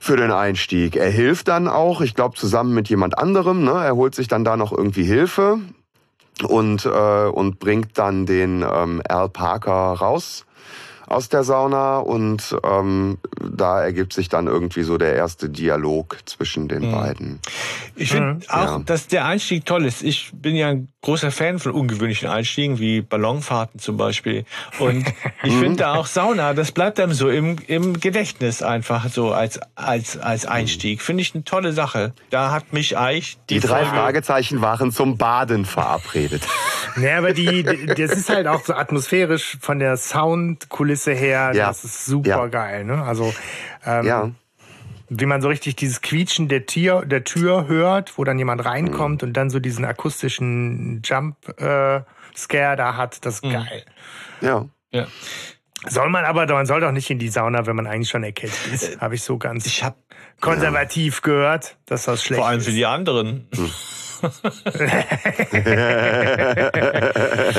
Für 0.00 0.16
den 0.18 0.30
Einstieg. 0.32 0.96
Er 0.96 1.08
hilft 1.10 1.48
dann 1.48 1.66
auch, 1.66 2.02
ich 2.02 2.14
glaube, 2.14 2.36
zusammen 2.36 2.74
mit 2.74 2.90
jemand 2.90 3.16
anderem. 3.16 3.64
Ne? 3.64 3.72
Er 3.72 3.96
holt 3.96 4.14
sich 4.14 4.28
dann 4.28 4.44
da 4.44 4.56
noch 4.58 4.70
irgendwie 4.70 5.04
Hilfe 5.04 5.60
und, 6.46 6.84
äh, 6.84 6.88
und 6.88 7.58
bringt 7.58 7.96
dann 7.96 8.26
den 8.26 8.62
ähm, 8.62 9.00
Al 9.08 9.30
Parker 9.30 9.72
raus 9.94 10.44
aus 11.06 11.28
der 11.28 11.44
Sauna 11.44 11.98
und 11.98 12.56
ähm, 12.64 13.18
da 13.38 13.82
ergibt 13.82 14.14
sich 14.14 14.30
dann 14.30 14.46
irgendwie 14.46 14.82
so 14.82 14.96
der 14.96 15.14
erste 15.14 15.50
Dialog 15.50 16.16
zwischen 16.24 16.66
den 16.66 16.90
beiden. 16.92 17.40
Ich 17.94 18.10
finde 18.12 18.40
auch, 18.48 18.56
Ja. 18.56 18.78
dass 18.84 19.06
der 19.06 19.26
Einstieg 19.26 19.66
toll 19.66 19.84
ist. 19.84 20.02
Ich 20.02 20.30
bin 20.34 20.56
ja 20.56 20.68
ein 20.68 20.88
großer 21.04 21.30
Fan 21.30 21.58
von 21.58 21.72
ungewöhnlichen 21.72 22.28
Einstiegen, 22.28 22.78
wie 22.78 23.02
Ballonfahrten 23.02 23.78
zum 23.78 23.96
Beispiel. 23.98 24.44
Und 24.78 25.06
ich 25.42 25.52
finde 25.54 25.76
da 25.76 25.94
auch 25.94 26.06
Sauna, 26.06 26.54
das 26.54 26.72
bleibt 26.72 26.98
einem 26.98 27.12
so 27.12 27.28
im, 27.28 27.56
im 27.66 28.00
Gedächtnis 28.00 28.62
einfach 28.62 29.08
so 29.10 29.32
als, 29.32 29.60
als, 29.74 30.16
als 30.18 30.46
Einstieg. 30.46 31.02
Finde 31.02 31.20
ich 31.20 31.34
eine 31.34 31.44
tolle 31.44 31.72
Sache. 31.72 32.14
Da 32.30 32.50
hat 32.50 32.72
mich 32.72 32.96
eigentlich 32.96 33.36
die, 33.50 33.60
Die 33.60 33.60
drei 33.60 33.80
Folge- 33.84 33.90
Fragezeichen 33.96 34.60
waren 34.62 34.92
zum 34.92 35.16
Baden 35.18 35.64
verabredet. 35.64 36.42
Nee, 36.96 37.10
aber 37.10 37.32
die, 37.32 37.64
die- 37.64 37.86
das 37.86 38.12
ist 38.12 38.28
halt 38.28 38.46
auch 38.46 38.64
so 38.64 38.72
atmosphärisch 38.72 39.56
von 39.60 39.80
der 39.80 39.96
Soundkulisse 39.96 41.12
her. 41.12 41.50
Ja. 41.52 41.66
Das 41.68 41.82
ist 41.82 42.06
super 42.06 42.28
Ja. 42.28 42.46
geil. 42.46 42.84
Ne? 42.84 43.02
Also 43.02 43.34
ähm, 43.84 44.06
ja. 44.06 44.30
Wie 45.20 45.26
man 45.26 45.40
so 45.42 45.48
richtig 45.48 45.76
dieses 45.76 46.00
Quietschen 46.02 46.48
der 46.48 46.66
Tür, 46.66 47.04
der 47.06 47.24
Tür 47.24 47.66
hört, 47.68 48.16
wo 48.18 48.24
dann 48.24 48.38
jemand 48.38 48.64
reinkommt 48.64 49.22
Mhm. 49.22 49.28
und 49.28 49.32
dann 49.34 49.50
so 49.50 49.58
diesen 49.60 49.84
akustischen 49.84 51.02
Jump-Scare 51.04 52.76
da 52.76 52.96
hat, 52.96 53.24
das 53.26 53.34
ist 53.36 53.42
geil. 53.42 53.84
Ja. 54.40 54.66
Ja. 54.90 55.06
Soll 55.86 56.08
man 56.08 56.24
aber, 56.24 56.46
man 56.46 56.64
soll 56.66 56.80
doch 56.80 56.92
nicht 56.92 57.10
in 57.10 57.18
die 57.18 57.28
Sauna, 57.28 57.66
wenn 57.66 57.76
man 57.76 57.86
eigentlich 57.86 58.08
schon 58.08 58.24
erkältet 58.24 58.58
ist. 58.72 59.00
Habe 59.00 59.14
ich 59.16 59.22
so 59.22 59.36
ganz 59.38 59.66
Ich 59.66 59.82
habe 59.84 59.96
konservativ 60.40 61.20
gehört, 61.22 61.76
dass 61.86 62.04
das 62.04 62.22
schlecht 62.24 62.38
vor 62.40 62.48
allem 62.48 62.60
ist. 62.60 62.66
für 62.66 62.72
die 62.72 62.86
anderen. 62.86 63.48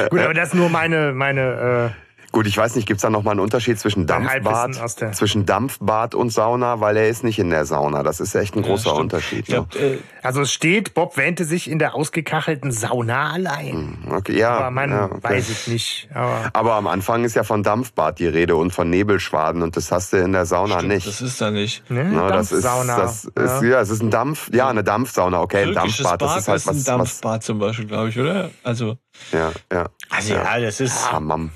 Gut, 0.10 0.20
aber 0.20 0.34
das 0.34 0.50
ist 0.50 0.56
nur 0.56 0.70
meine, 0.70 1.12
meine 1.14 1.94
äh, 1.94 2.15
Gut, 2.36 2.48
ich 2.48 2.58
weiß 2.58 2.76
nicht, 2.76 2.86
gibt's 2.86 3.02
da 3.02 3.10
nochmal 3.10 3.32
einen 3.32 3.40
Unterschied 3.40 3.80
zwischen 3.80 4.08
Dampfbad, 4.08 5.16
zwischen 5.16 5.46
Dampfbad 5.46 6.16
und 6.16 6.32
Sauna, 6.32 6.82
weil 6.82 6.98
er 6.98 7.08
ist 7.08 7.24
nicht 7.24 7.40
in 7.40 7.50
der 7.50 7.66
Sauna. 7.66 8.04
Das 8.04 8.20
ist 8.20 8.36
echt 8.36 8.58
ein 8.58 8.62
großer 8.62 8.90
stimmt. 8.90 9.00
Unterschied. 9.00 9.46
Glaub, 9.46 9.74
ne? 9.74 9.80
äh, 9.80 9.98
Also 10.22 10.42
es 10.42 10.52
steht, 10.52 10.94
Bob 10.96 11.16
wähnte 11.16 11.46
sich 11.46 11.70
in 11.72 11.80
der 11.80 11.96
ausgekachelten 11.96 12.74
Sauna 12.74 13.32
allein. 13.32 14.00
okay, 14.12 14.38
ja, 14.38 14.50
Aber 14.50 14.70
man 14.70 14.92
ja, 14.92 15.06
okay. 15.06 15.20
weiß 15.22 15.48
es 15.50 15.68
nicht. 15.68 16.10
Aber 16.14 16.50
Aber 16.52 16.74
am 16.74 16.88
Anfang 16.88 17.24
ist 17.24 17.38
ja 17.38 17.44
von 17.44 17.64
Dampfbad 17.64 18.20
die 18.20 18.28
Rede 18.28 18.58
und 18.58 18.72
von 18.72 18.90
Nebelschwaden 18.90 19.62
und 19.62 19.78
das 19.78 19.94
hast 19.94 20.12
du 20.12 20.18
in 20.18 20.34
der 20.34 20.46
Sauna 20.46 20.80
stimmt, 20.80 20.94
nicht. 20.94 21.08
das 21.08 21.22
ist 21.22 21.40
da 21.40 21.52
nicht. 21.52 21.90
ne, 21.90 22.12
Na, 22.14 22.28
das 22.28 22.52
ist, 22.52 22.66
das 22.66 23.24
ist, 23.24 23.32
ja. 23.38 23.64
ja. 23.64 23.80
es 23.80 23.90
ist 23.90 24.04
ein 24.04 24.12
Dampf, 24.12 24.50
ja, 24.54 24.68
eine 24.68 24.84
Dampfsauna, 24.84 25.40
okay, 25.40 25.68
ein 25.68 25.74
Dampfbad, 25.74 26.22
das 26.22 26.36
ist 26.40 26.48
halt 26.50 26.58
ist 26.58 26.68
was, 26.68 26.76
ein 26.76 26.76
was, 26.76 26.84
Dampfbad 26.84 27.44
zum 27.44 27.60
Beispiel, 27.60 27.86
glaube 27.86 28.10
ich, 28.10 28.20
oder? 28.20 28.50
Also, 28.62 28.98
ja, 29.32 29.54
ja. 29.72 29.86
also 30.10 30.34
ja, 30.34 30.60
das 30.60 30.82
ist. 30.82 31.14
Hammam. 31.14 31.52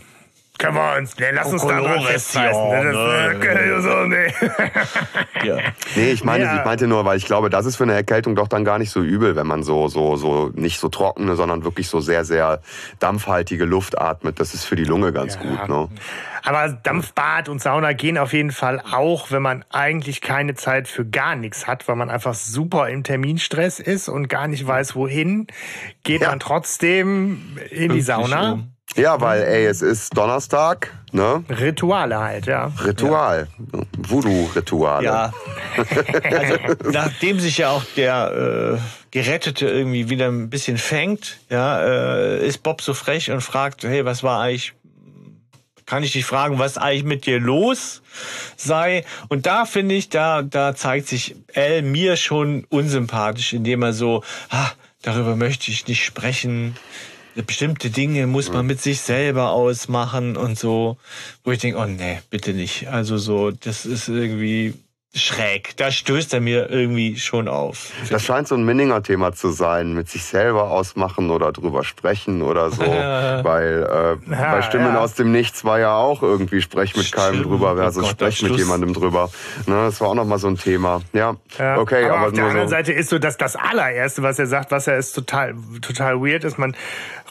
Können 0.59 0.75
wir 0.75 0.97
uns, 0.97 1.17
ne, 1.17 1.31
lass 1.31 1.51
uns 1.53 1.65
da 1.65 1.79
dran 1.79 2.01
festhalten. 2.03 2.69
Ne, 2.69 2.83
das, 2.91 3.35
äh, 3.35 3.39
können 3.39 3.69
wir 3.69 3.81
so, 3.81 4.05
ne. 4.05 4.27
Ja. 5.43 5.57
Nee, 5.95 6.11
ich 6.11 6.25
meine, 6.25 6.43
Ja. 6.43 6.57
ich 6.59 6.65
meinte 6.65 6.85
nur, 6.85 7.05
weil 7.05 7.15
ich 7.17 7.25
glaube, 7.25 7.49
das 7.49 7.65
ist 7.65 7.77
für 7.77 7.83
eine 7.83 7.93
Erkältung 7.93 8.35
doch 8.35 8.49
dann 8.49 8.65
gar 8.65 8.77
nicht 8.77 8.91
so 8.91 9.01
übel, 9.01 9.37
wenn 9.37 9.47
man 9.47 9.63
so, 9.63 9.87
so, 9.87 10.17
so, 10.17 10.51
nicht 10.53 10.79
so 10.81 10.89
trockene, 10.89 11.37
sondern 11.37 11.63
wirklich 11.63 11.87
so 11.87 12.01
sehr, 12.01 12.25
sehr 12.25 12.61
dampfhaltige 12.99 13.63
Luft 13.63 13.97
atmet. 13.97 14.41
Das 14.41 14.53
ist 14.53 14.65
für 14.65 14.75
die 14.75 14.83
Lunge 14.83 15.13
ganz 15.13 15.35
Ja. 15.35 15.41
gut, 15.41 15.69
ne? 15.69 15.87
Aber 16.43 16.67
Dampfbad 16.69 17.47
und 17.47 17.61
Sauna 17.61 17.93
gehen 17.93 18.17
auf 18.17 18.33
jeden 18.33 18.51
Fall 18.51 18.81
auch, 18.91 19.31
wenn 19.31 19.41
man 19.41 19.63
eigentlich 19.71 20.19
keine 20.19 20.55
Zeit 20.55 20.89
für 20.89 21.05
gar 21.05 21.35
nichts 21.37 21.67
hat, 21.67 21.87
weil 21.87 21.95
man 21.95 22.09
einfach 22.09 22.33
super 22.33 22.89
im 22.89 23.03
Terminstress 23.03 23.79
ist 23.79 24.09
und 24.09 24.27
gar 24.27 24.47
nicht 24.47 24.67
weiß, 24.67 24.95
wohin, 24.95 25.47
geht 26.03 26.21
Ja. 26.21 26.29
man 26.29 26.39
trotzdem 26.41 27.57
in 27.71 27.93
die 27.93 28.01
Sauna. 28.01 28.53
um. 28.53 28.73
Ja, 28.95 29.21
weil, 29.21 29.43
ey, 29.43 29.65
es 29.65 29.81
ist 29.81 30.17
Donnerstag, 30.17 30.91
ne? 31.11 31.43
Rituale 31.47 32.19
halt, 32.19 32.47
ja. 32.47 32.71
Ritual. 32.83 33.47
Voodoo-Rituale. 33.97 35.05
Ja. 35.05 35.33
also, 36.23 36.55
nachdem 36.91 37.39
sich 37.39 37.59
ja 37.59 37.69
auch 37.69 37.83
der 37.95 38.77
äh, 38.77 38.79
Gerettete 39.11 39.67
irgendwie 39.67 40.09
wieder 40.09 40.27
ein 40.27 40.49
bisschen 40.49 40.77
fängt, 40.77 41.37
ja, 41.49 41.81
äh, 41.81 42.45
ist 42.45 42.63
Bob 42.63 42.81
so 42.81 42.93
frech 42.93 43.31
und 43.31 43.41
fragt, 43.41 43.83
hey, 43.83 44.05
was 44.05 44.23
war 44.23 44.41
eigentlich, 44.41 44.73
kann 45.85 46.03
ich 46.03 46.13
dich 46.13 46.25
fragen, 46.25 46.59
was 46.59 46.77
eigentlich 46.77 47.03
mit 47.03 47.25
dir 47.25 47.39
los 47.39 48.01
sei? 48.55 49.05
Und 49.27 49.45
da 49.45 49.65
finde 49.65 49.95
ich, 49.95 50.09
da, 50.09 50.41
da 50.41 50.75
zeigt 50.75 51.07
sich 51.07 51.35
L 51.53 51.83
mir 51.83 52.15
schon 52.15 52.65
unsympathisch, 52.69 53.53
indem 53.53 53.83
er 53.83 53.93
so, 53.93 54.23
ah, 54.49 54.71
darüber 55.03 55.35
möchte 55.35 55.71
ich 55.71 55.87
nicht 55.87 56.03
sprechen. 56.03 56.75
Bestimmte 57.45 57.89
Dinge 57.89 58.27
muss 58.27 58.51
man 58.51 58.65
mit 58.65 58.81
sich 58.81 59.01
selber 59.01 59.51
ausmachen 59.51 60.35
und 60.35 60.57
so, 60.59 60.97
wo 61.43 61.51
ich 61.51 61.59
denke, 61.59 61.79
oh 61.79 61.85
nee, 61.85 62.19
bitte 62.29 62.53
nicht. 62.53 62.87
Also 62.89 63.17
so, 63.17 63.51
das 63.51 63.85
ist 63.85 64.09
irgendwie 64.09 64.73
schräg. 65.15 65.75
Da 65.77 65.89
stößt 65.89 66.35
er 66.35 66.39
mir 66.39 66.69
irgendwie 66.69 67.17
schon 67.17 67.47
auf. 67.47 67.91
Das 68.11 68.23
scheint 68.23 68.47
so 68.47 68.53
ein 68.53 68.63
Minninger 68.63 69.01
Thema 69.01 69.33
zu 69.33 69.49
sein, 69.49 69.93
mit 69.95 70.07
sich 70.07 70.23
selber 70.23 70.69
ausmachen 70.69 71.31
oder 71.31 71.51
drüber 71.51 71.83
sprechen 71.83 72.43
oder 72.43 72.69
so. 72.69 72.83
Weil 72.83 74.17
äh, 74.29 74.31
Ja, 74.31 74.51
bei 74.51 74.61
Stimmen 74.61 74.93
ja. 74.93 74.99
aus 74.99 75.15
dem 75.15 75.31
Nichts 75.31 75.65
war 75.65 75.79
ja 75.79 75.95
auch 75.95 76.21
irgendwie 76.21 76.61
Sprech 76.61 76.95
mit 76.95 77.11
keinem 77.11 77.33
Stimmt. 77.39 77.45
drüber 77.47 77.73
Oh 77.73 77.75
versus 77.77 78.03
Gott, 78.03 78.11
Sprech 78.11 78.43
mit 78.43 78.49
Schluss. 78.49 78.61
jemandem 78.61 78.93
drüber. 78.93 79.31
Ne, 79.65 79.73
das 79.85 79.99
war 79.99 80.09
auch 80.09 80.13
nochmal 80.13 80.37
so 80.37 80.47
ein 80.47 80.57
Thema. 80.57 81.01
Ja, 81.13 81.35
Ja, 81.57 81.79
okay, 81.79 82.05
aber, 82.05 82.15
aber, 82.17 82.27
auf 82.27 82.33
der 82.33 82.45
anderen 82.45 82.67
so. 82.67 82.71
Seite 82.75 82.93
ist 82.93 83.09
so, 83.09 83.17
dass 83.17 83.35
das 83.37 83.55
allererste, 83.55 84.21
was 84.21 84.37
er 84.37 84.45
sagt, 84.45 84.69
was 84.69 84.85
er 84.85 84.97
ist 84.97 85.13
total, 85.13 85.55
total 85.81 86.21
weird 86.21 86.43
ist. 86.43 86.59
Man 86.59 86.75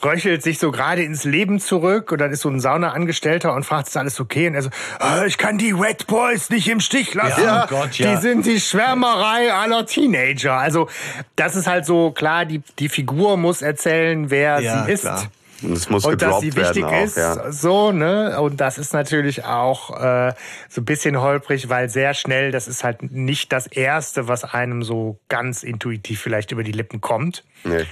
röchelt 0.04 0.42
sich 0.42 0.58
so 0.58 0.70
gerade 0.70 1.02
ins 1.02 1.24
Leben 1.24 1.60
zurück 1.60 2.12
und 2.12 2.18
dann 2.20 2.30
ist 2.30 2.40
so 2.42 2.48
ein 2.48 2.60
Saunaangestellter 2.60 3.52
und 3.54 3.64
fragt, 3.64 3.88
ist 3.88 3.96
alles 3.96 4.20
okay? 4.20 4.48
Und 4.48 4.54
er 4.54 4.62
so, 4.62 4.70
"Ah, 4.98 5.24
ich 5.26 5.38
kann 5.38 5.58
die 5.58 5.78
Wet 5.78 6.06
Boys 6.06 6.50
nicht 6.50 6.68
im 6.68 6.80
Stich 6.80 7.14
lassen. 7.14 7.42
Ja, 7.42 7.64
oh 7.64 7.68
Gott, 7.68 7.98
ja. 7.98 8.14
Die 8.14 8.20
sind 8.20 8.46
die 8.46 8.60
Schwärmerei 8.60 9.52
aller 9.52 9.86
Teenager. 9.86 10.54
Also 10.54 10.88
das 11.36 11.56
ist 11.56 11.66
halt 11.66 11.86
so 11.86 12.10
klar, 12.10 12.44
die, 12.44 12.62
die 12.78 12.88
Figur 12.88 13.36
muss 13.36 13.62
erzählen, 13.62 14.30
wer 14.30 14.60
Ja, 14.60 14.84
sie 14.84 14.92
ist. 14.92 15.00
klar. 15.02 15.24
Und 15.60 15.72
es 15.72 15.90
muss 15.90 16.04
Und 16.04 16.22
dass 16.22 16.40
gedroppt 16.40 16.42
sie 16.42 16.54
wichtig 16.54 16.84
werden 16.84 17.00
auch, 17.00 17.04
ist, 17.04 17.16
ja. 17.16 17.50
so, 17.50 17.90
ne? 17.90 18.40
Und 18.40 18.60
das 18.60 18.78
ist 18.78 18.92
natürlich 18.94 19.44
auch 19.44 19.90
äh, 20.00 20.32
so 20.68 20.80
ein 20.82 20.84
bisschen 20.84 21.20
holprig, 21.20 21.68
weil 21.68 21.88
sehr 21.88 22.14
schnell, 22.14 22.52
das 22.52 22.68
ist 22.68 22.84
halt 22.84 23.02
nicht 23.10 23.52
das 23.52 23.66
Erste, 23.66 24.28
was 24.28 24.44
einem 24.44 24.84
so 24.84 25.18
ganz 25.28 25.64
intuitiv 25.64 26.20
vielleicht 26.20 26.52
über 26.52 26.62
die 26.62 26.70
Lippen 26.70 27.00
kommt. 27.00 27.42
Nee. 27.64 27.86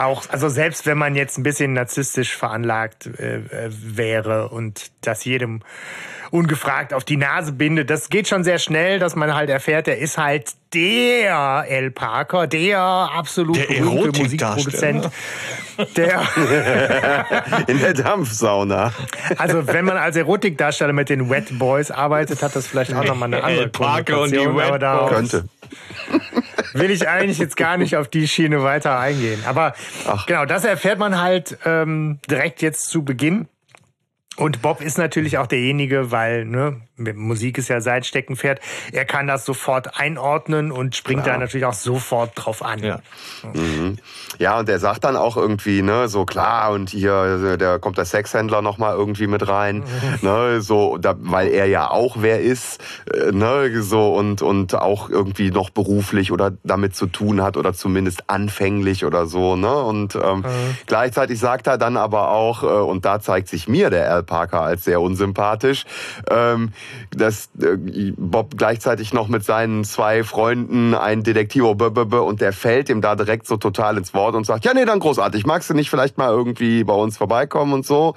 Auch, 0.00 0.24
also 0.30 0.48
selbst 0.48 0.86
wenn 0.86 0.96
man 0.96 1.14
jetzt 1.14 1.36
ein 1.36 1.42
bisschen 1.42 1.74
narzisstisch 1.74 2.34
veranlagt 2.34 3.06
äh, 3.18 3.36
äh, 3.36 3.70
wäre 3.70 4.48
und 4.48 4.90
das 5.02 5.26
jedem 5.26 5.60
ungefragt 6.30 6.94
auf 6.94 7.04
die 7.04 7.18
Nase 7.18 7.52
bindet, 7.52 7.90
das 7.90 8.08
geht 8.08 8.26
schon 8.26 8.42
sehr 8.42 8.58
schnell, 8.58 8.98
dass 8.98 9.14
man 9.14 9.34
halt 9.34 9.50
erfährt, 9.50 9.88
er 9.88 9.98
ist 9.98 10.16
halt 10.16 10.54
der 10.72 11.64
L. 11.68 11.90
Parker, 11.90 12.46
der 12.46 12.80
absolut 12.80 13.56
Der 13.56 13.66
berühmte. 13.66 14.22
Musikproduzent. 14.22 15.10
Der, 15.96 16.22
In 17.66 17.80
der 17.80 17.92
Dampfsauna. 17.92 18.94
also 19.36 19.66
wenn 19.66 19.84
man 19.84 19.98
als 19.98 20.16
Erotikdarsteller 20.16 20.94
mit 20.94 21.10
den 21.10 21.28
Wet 21.28 21.58
Boys 21.58 21.90
arbeitet, 21.90 22.42
hat 22.42 22.56
das 22.56 22.66
vielleicht 22.66 22.94
auch 22.94 23.04
nochmal 23.04 23.34
eine 23.34 23.44
andere 23.44 23.64
L. 23.64 23.68
Parker 23.68 24.22
und 24.22 24.30
die 24.30 24.38
Wet 24.38 24.80
Boys. 24.80 25.10
Könnte. 25.10 25.44
will 26.74 26.90
ich 26.90 27.08
eigentlich 27.08 27.38
jetzt 27.38 27.56
gar 27.56 27.76
nicht 27.76 27.96
auf 27.96 28.08
die 28.08 28.28
Schiene 28.28 28.62
weiter 28.62 28.98
eingehen. 28.98 29.42
Aber 29.46 29.74
genau, 30.26 30.44
das 30.44 30.64
erfährt 30.64 30.98
man 30.98 31.20
halt 31.20 31.58
ähm, 31.64 32.18
direkt 32.28 32.62
jetzt 32.62 32.88
zu 32.88 33.04
Beginn. 33.04 33.48
Und 34.36 34.62
Bob 34.62 34.80
ist 34.80 34.96
natürlich 34.96 35.38
auch 35.38 35.46
derjenige, 35.46 36.10
weil 36.10 36.44
ne, 36.44 36.80
Musik 37.14 37.58
ist 37.58 37.68
ja 37.68 37.80
sein 37.80 38.04
Steckenpferd. 38.04 38.60
Er 38.92 39.04
kann 39.04 39.26
das 39.26 39.44
sofort 39.44 39.98
einordnen 39.98 40.70
und 40.72 40.96
springt 40.96 41.26
da 41.26 41.36
natürlich 41.38 41.66
auch 41.66 41.72
sofort 41.72 42.32
drauf 42.34 42.62
an. 42.62 42.80
Ja. 42.80 43.00
Ja, 44.38 44.58
und 44.58 44.68
der 44.68 44.78
sagt 44.78 45.04
dann 45.04 45.16
auch 45.16 45.36
irgendwie, 45.36 45.82
ne, 45.82 46.08
so 46.08 46.24
klar, 46.24 46.72
und 46.72 46.90
hier, 46.90 47.56
da 47.58 47.78
kommt 47.78 47.98
der 47.98 48.04
Sexhändler 48.04 48.62
nochmal 48.62 48.96
irgendwie 48.96 49.26
mit 49.26 49.46
rein, 49.48 49.84
ne, 50.22 50.60
so, 50.60 50.96
da, 50.98 51.14
weil 51.18 51.48
er 51.48 51.66
ja 51.66 51.90
auch 51.90 52.16
wer 52.20 52.40
ist, 52.40 52.80
äh, 53.12 53.32
ne, 53.32 53.82
so, 53.82 54.14
und, 54.14 54.42
und 54.42 54.74
auch 54.74 55.10
irgendwie 55.10 55.50
noch 55.50 55.70
beruflich 55.70 56.32
oder 56.32 56.52
damit 56.64 56.94
zu 56.96 57.06
tun 57.06 57.42
hat 57.42 57.56
oder 57.56 57.74
zumindest 57.74 58.30
anfänglich 58.30 59.04
oder 59.04 59.26
so, 59.26 59.56
ne, 59.56 59.74
und 59.74 60.14
ähm, 60.16 60.44
gleichzeitig 60.86 61.38
sagt 61.38 61.66
er 61.66 61.78
dann 61.78 61.96
aber 61.96 62.30
auch, 62.30 62.62
äh, 62.62 62.66
und 62.66 63.04
da 63.04 63.20
zeigt 63.20 63.48
sich 63.48 63.68
mir 63.68 63.90
der 63.90 64.10
Al 64.10 64.22
Parker 64.22 64.62
als 64.62 64.84
sehr 64.84 65.00
unsympathisch, 65.00 65.84
ähm, 66.30 66.72
dass 67.10 67.50
äh, 67.60 68.12
Bob 68.16 68.56
gleichzeitig 68.56 69.12
noch 69.12 69.28
mit 69.28 69.44
seinen 69.44 69.84
zwei 69.84 70.24
Freunden 70.24 70.94
ein 70.94 71.22
Detektivo 71.22 71.72
-b 71.72 72.18
und 72.18 72.40
der 72.40 72.52
fällt 72.52 72.88
ihm 72.88 73.00
da 73.00 73.16
direkt 73.16 73.46
so 73.46 73.56
total 73.56 73.96
ins 73.98 74.14
Wort 74.14 74.34
und 74.34 74.44
sagt, 74.44 74.64
ja 74.64 74.74
nee, 74.74 74.84
dann 74.84 75.00
großartig, 75.00 75.46
magst 75.46 75.70
du 75.70 75.74
nicht 75.74 75.90
vielleicht 75.90 76.18
mal 76.18 76.30
irgendwie 76.30 76.84
bei 76.84 76.94
uns 76.94 77.16
vorbeikommen 77.16 77.72
und 77.72 77.86
so, 77.86 78.14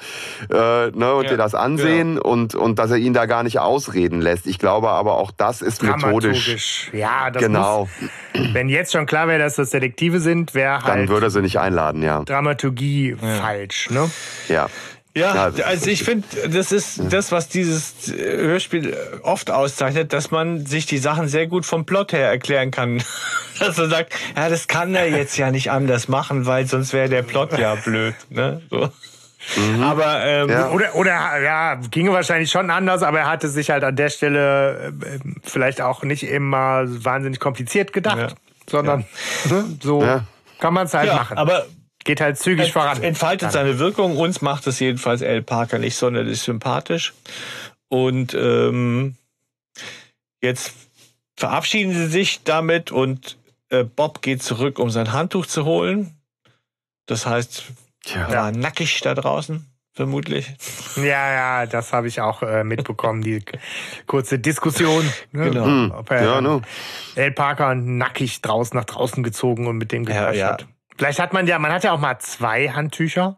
äh, 0.49 0.55
ne, 0.55 1.13
und 1.13 1.23
Ja, 1.23 1.29
dir 1.31 1.37
das 1.37 1.55
ansehen 1.55 2.19
und, 2.19 2.55
und 2.55 2.79
dass 2.79 2.91
er 2.91 2.97
ihn 2.97 3.13
da 3.13 3.25
gar 3.25 3.43
nicht 3.43 3.59
ausreden 3.59 4.21
lässt. 4.21 4.47
Ich 4.47 4.59
glaube 4.59 4.89
aber 4.89 5.17
auch 5.17 5.31
das 5.31 5.61
ist 5.61 5.83
methodisch. 5.83 6.01
Dramaturgisch. 6.03 6.89
Ja, 6.93 7.31
das 7.31 7.43
Genau, 7.43 7.87
muss, 8.33 8.53
wenn 8.53 8.69
jetzt 8.69 8.91
schon 8.91 9.05
klar 9.05 9.27
wäre, 9.27 9.39
dass 9.39 9.55
das 9.55 9.69
Detektive 9.71 10.19
sind, 10.19 10.53
wäre 10.53 10.79
dann 10.79 10.99
halt 10.99 11.09
würde 11.09 11.27
er 11.27 11.29
sie 11.29 11.41
nicht 11.41 11.59
einladen, 11.59 12.01
ja. 12.03 12.23
Dramaturgie 12.23 13.15
falsch. 13.19 13.89
Ne? 13.89 14.09
Ja. 14.47 14.67
Ja, 15.15 15.49
Ja. 15.49 15.65
also 15.65 15.89
ich 15.91 16.03
finde, 16.03 16.27
das 16.49 16.71
ist 16.71 16.99
das, 17.09 17.31
was 17.31 17.47
dieses 17.47 18.09
äh, 18.11 18.37
Hörspiel 18.37 18.97
oft 19.21 19.51
auszeichnet, 19.51 20.11
dass 20.11 20.31
man 20.31 20.65
sich 20.65 20.85
die 20.87 20.97
Sachen 20.97 21.27
sehr 21.27 21.45
gut 21.47 21.65
vom 21.67 21.85
Plot 21.85 22.13
her 22.13 22.27
erklären 22.29 22.71
kann. 22.71 23.03
Dass 23.59 23.77
man 23.77 23.91
sagt, 23.91 24.13
ja, 24.35 24.49
das 24.49 24.67
kann 24.67 24.95
er 24.95 25.07
jetzt 25.09 25.37
ja 25.37 25.51
nicht 25.51 25.69
anders 25.69 26.07
machen, 26.07 26.47
weil 26.47 26.65
sonst 26.65 26.91
wäre 26.91 27.07
der 27.07 27.21
Plot 27.21 27.55
ja 27.59 27.75
blöd. 27.75 28.15
Ne? 28.31 28.61
So. 28.71 28.89
Aber 29.83 30.25
ähm, 30.25 30.49
Ja. 30.49 30.69
Oder, 30.71 30.95
oder 30.95 31.39
ja, 31.39 31.75
ginge 31.91 32.11
wahrscheinlich 32.11 32.49
schon 32.49 32.71
anders, 32.71 33.03
aber 33.03 33.19
er 33.19 33.27
hatte 33.29 33.49
sich 33.49 33.69
halt 33.69 33.83
an 33.83 33.95
der 33.95 34.09
Stelle 34.09 34.91
äh, 34.99 35.19
vielleicht 35.43 35.81
auch 35.81 36.01
nicht 36.01 36.23
immer 36.23 36.83
wahnsinnig 36.87 37.39
kompliziert 37.39 37.93
gedacht, 37.93 38.17
Ja. 38.17 38.27
sondern 38.67 39.05
ne, 39.49 39.65
so 39.83 40.01
Ja. 40.01 40.25
kann 40.59 40.73
man 40.73 40.87
es 40.87 40.93
halt 40.95 41.09
ja, 41.09 41.15
machen. 41.15 41.37
aber 41.37 41.65
Geht 42.03 42.21
halt 42.21 42.37
zügig 42.37 42.73
voran. 42.73 43.01
entfaltet 43.01 43.51
seine 43.51 43.79
Wirkung. 43.79 44.17
Uns 44.17 44.41
macht 44.41 44.67
es 44.67 44.79
jedenfalls 44.79 45.21
L. 45.21 45.41
Parker 45.41 45.79
nicht 45.79 45.95
sonderlich 45.95 46.41
sympathisch. 46.41 47.13
Und 47.87 48.33
ähm, 48.33 49.15
jetzt 50.41 50.73
verabschieden 51.37 51.93
sie 51.93 52.07
sich 52.07 52.43
damit 52.43 52.91
und 52.91 53.37
äh, 53.69 53.83
Bob 53.83 54.21
geht 54.21 54.43
zurück, 54.43 54.79
um 54.79 54.89
sein 54.89 55.13
Handtuch 55.13 55.45
zu 55.45 55.65
holen. 55.65 56.15
Das 57.05 57.25
heißt, 57.25 57.65
Tja. 58.03 58.27
er 58.27 58.31
war 58.37 58.51
nackig 58.51 58.99
da 59.01 59.13
draußen, 59.13 59.65
vermutlich. 59.93 60.53
Ja, 60.95 61.03
ja, 61.61 61.65
das 61.65 61.91
habe 61.93 62.07
ich 62.07 62.21
auch 62.21 62.41
äh, 62.43 62.63
mitbekommen, 62.63 63.21
die 63.21 63.43
kurze 64.07 64.39
Diskussion. 64.39 65.05
Ne? 65.31 65.49
Genau. 65.49 65.65
Hm. 65.65 65.91
Ob 65.95 66.11
er 66.11 66.23
Ja, 66.23 66.41
ne. 66.41 66.61
El 67.15 67.31
Parker 67.31 67.75
nackig 67.75 68.41
draußen 68.41 68.77
nach 68.77 68.85
draußen 68.85 69.23
gezogen 69.23 69.67
und 69.67 69.77
mit 69.77 69.91
dem 69.91 70.03
Ja, 70.03 70.13
gequatscht 70.31 70.39
ja. 70.39 70.51
hat. 70.53 70.67
Vielleicht 70.97 71.19
hat 71.19 71.33
man 71.33 71.47
ja, 71.47 71.59
man 71.59 71.71
hat 71.71 71.83
ja 71.83 71.91
auch 71.93 71.99
mal 71.99 72.17
zwei 72.19 72.69
Handtücher 72.69 73.37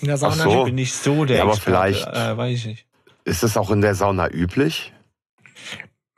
in 0.00 0.08
der 0.08 0.16
Sauna. 0.16 0.34
so. 0.44 0.58
Ich 0.60 0.64
bin 0.66 0.74
nicht 0.74 0.94
so 0.94 1.24
der 1.24 1.38
Ja, 1.38 1.42
aber 1.44 1.52
Experte, 1.54 1.94
vielleicht- 1.94 2.06
Äh, 2.16 2.36
weiß 2.36 2.58
ich 2.58 2.66
nicht. 2.66 2.86
Ist 3.24 3.42
es 3.42 3.56
auch 3.56 3.70
in 3.70 3.80
der 3.80 3.94
Sauna 3.94 4.28
üblich? 4.30 4.92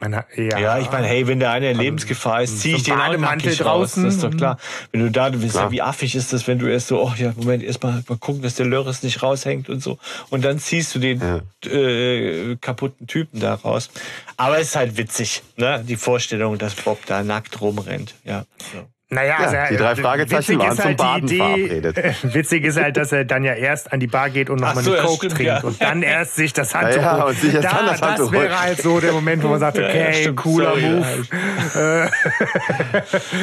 Hat, 0.01 0.27
ja. 0.37 0.59
Ja, 0.59 0.79
ich 0.81 0.91
meine, 0.91 1.07
hey, 1.07 1.29
wenn 1.29 1.39
der 1.39 1.53
eine 1.53 1.71
in 1.71 1.79
Lebensgefahr 1.79 2.43
ist, 2.43 2.59
ziehe 2.61 2.75
ich 2.77 2.83
so 2.83 2.91
den 2.91 3.01
auch 3.01 3.07
Bademantel 3.07 3.47
nackig 3.51 3.59
draußen. 3.61 4.03
raus. 4.05 4.15
Das 4.17 4.25
ist 4.25 4.25
doch 4.25 4.37
klar. 4.37 4.59
Wenn 4.91 5.01
du 5.03 5.11
da, 5.13 5.31
du 5.31 5.41
weißt 5.41 5.55
ja, 5.55 5.71
wie 5.71 5.81
affig 5.81 6.17
ist 6.17 6.33
das, 6.33 6.49
wenn 6.49 6.59
du 6.59 6.67
erst 6.67 6.89
so, 6.89 7.01
oh 7.01 7.13
ja, 7.17 7.33
Moment, 7.37 7.63
erst 7.63 7.85
mal, 7.85 8.03
gucken, 8.19 8.43
dass 8.43 8.57
der 8.57 8.67
Lörres 8.67 9.05
nicht 9.05 9.23
raushängt 9.23 9.69
und 9.69 9.81
so. 9.81 9.99
Und 10.31 10.45
dann 10.45 10.59
ziehst 10.59 10.93
du 10.97 10.99
den 10.99 11.23
äh, 11.65 12.57
kaputten 12.61 13.07
Typen 13.07 13.39
da 13.39 13.55
raus. 13.55 13.91
Aber 14.37 14.59
es 14.59 14.69
ist 14.71 14.77
halt 14.77 14.97
witzig, 14.97 15.43
ne? 15.57 15.85
Die 15.87 15.95
Vorstellung, 15.97 16.59
dass 16.59 16.75
Bob 16.75 16.99
da 17.07 17.23
nackt 17.23 17.61
rumrennt. 17.61 18.17
Ja. 18.25 18.45
So. 18.73 18.85
Naja, 19.13 19.37
Ja, 19.39 19.47
also, 19.47 19.57
die 19.71 19.77
drei 19.77 19.93
äh, 19.93 19.97
Fragezeichen 19.97 20.39
witzig 20.41 20.59
waren 20.59 20.71
ist 20.71 20.77
zum 20.77 20.85
halt 20.87 20.99
die 20.99 21.03
Baden 21.03 21.29
Idee, 21.29 21.79
verabredet. 21.79 22.17
Witzig 22.35 22.65
ist 22.65 22.81
halt, 22.81 22.97
dass 22.97 23.13
er 23.13 23.25
dann 23.27 23.45
ja 23.45 23.53
erst 23.53 23.93
an 23.93 24.01
die 24.01 24.07
Bar 24.07 24.31
geht 24.31 24.49
und 24.49 24.61
nochmal 24.61 24.83
so, 24.83 24.93
eine 24.95 25.03
Coke 25.03 25.17
stimmt, 25.17 25.35
trinkt 25.35 25.53
ja. 25.53 25.61
und 25.61 25.83
dann 25.83 26.03
erst 26.03 26.37
sich 26.37 26.55
das 26.55 26.75
Handtuch 26.75 27.03
Ja, 27.03 27.19
ja, 27.19 27.25
holt. 27.25 27.35
und 27.35 27.41
sich 27.41 27.55
erst 27.55 27.67
da, 27.67 27.77
dann 27.77 27.87
das 27.87 28.01
Handtuch 28.01 28.33
Das 28.33 28.41
wäre 28.41 28.61
halt 28.61 28.81
so 28.81 29.01
der 29.01 29.13
Moment, 29.13 29.43
wo 29.43 29.49
man 29.49 29.61
sagt, 29.61 29.77
Ja, 29.83 29.83
ja, 29.83 29.91
okay, 29.91 30.15
stimmt, 30.15 30.37
cooler 30.37 30.71
sorry, 30.71 30.83
Move. 30.83 32.11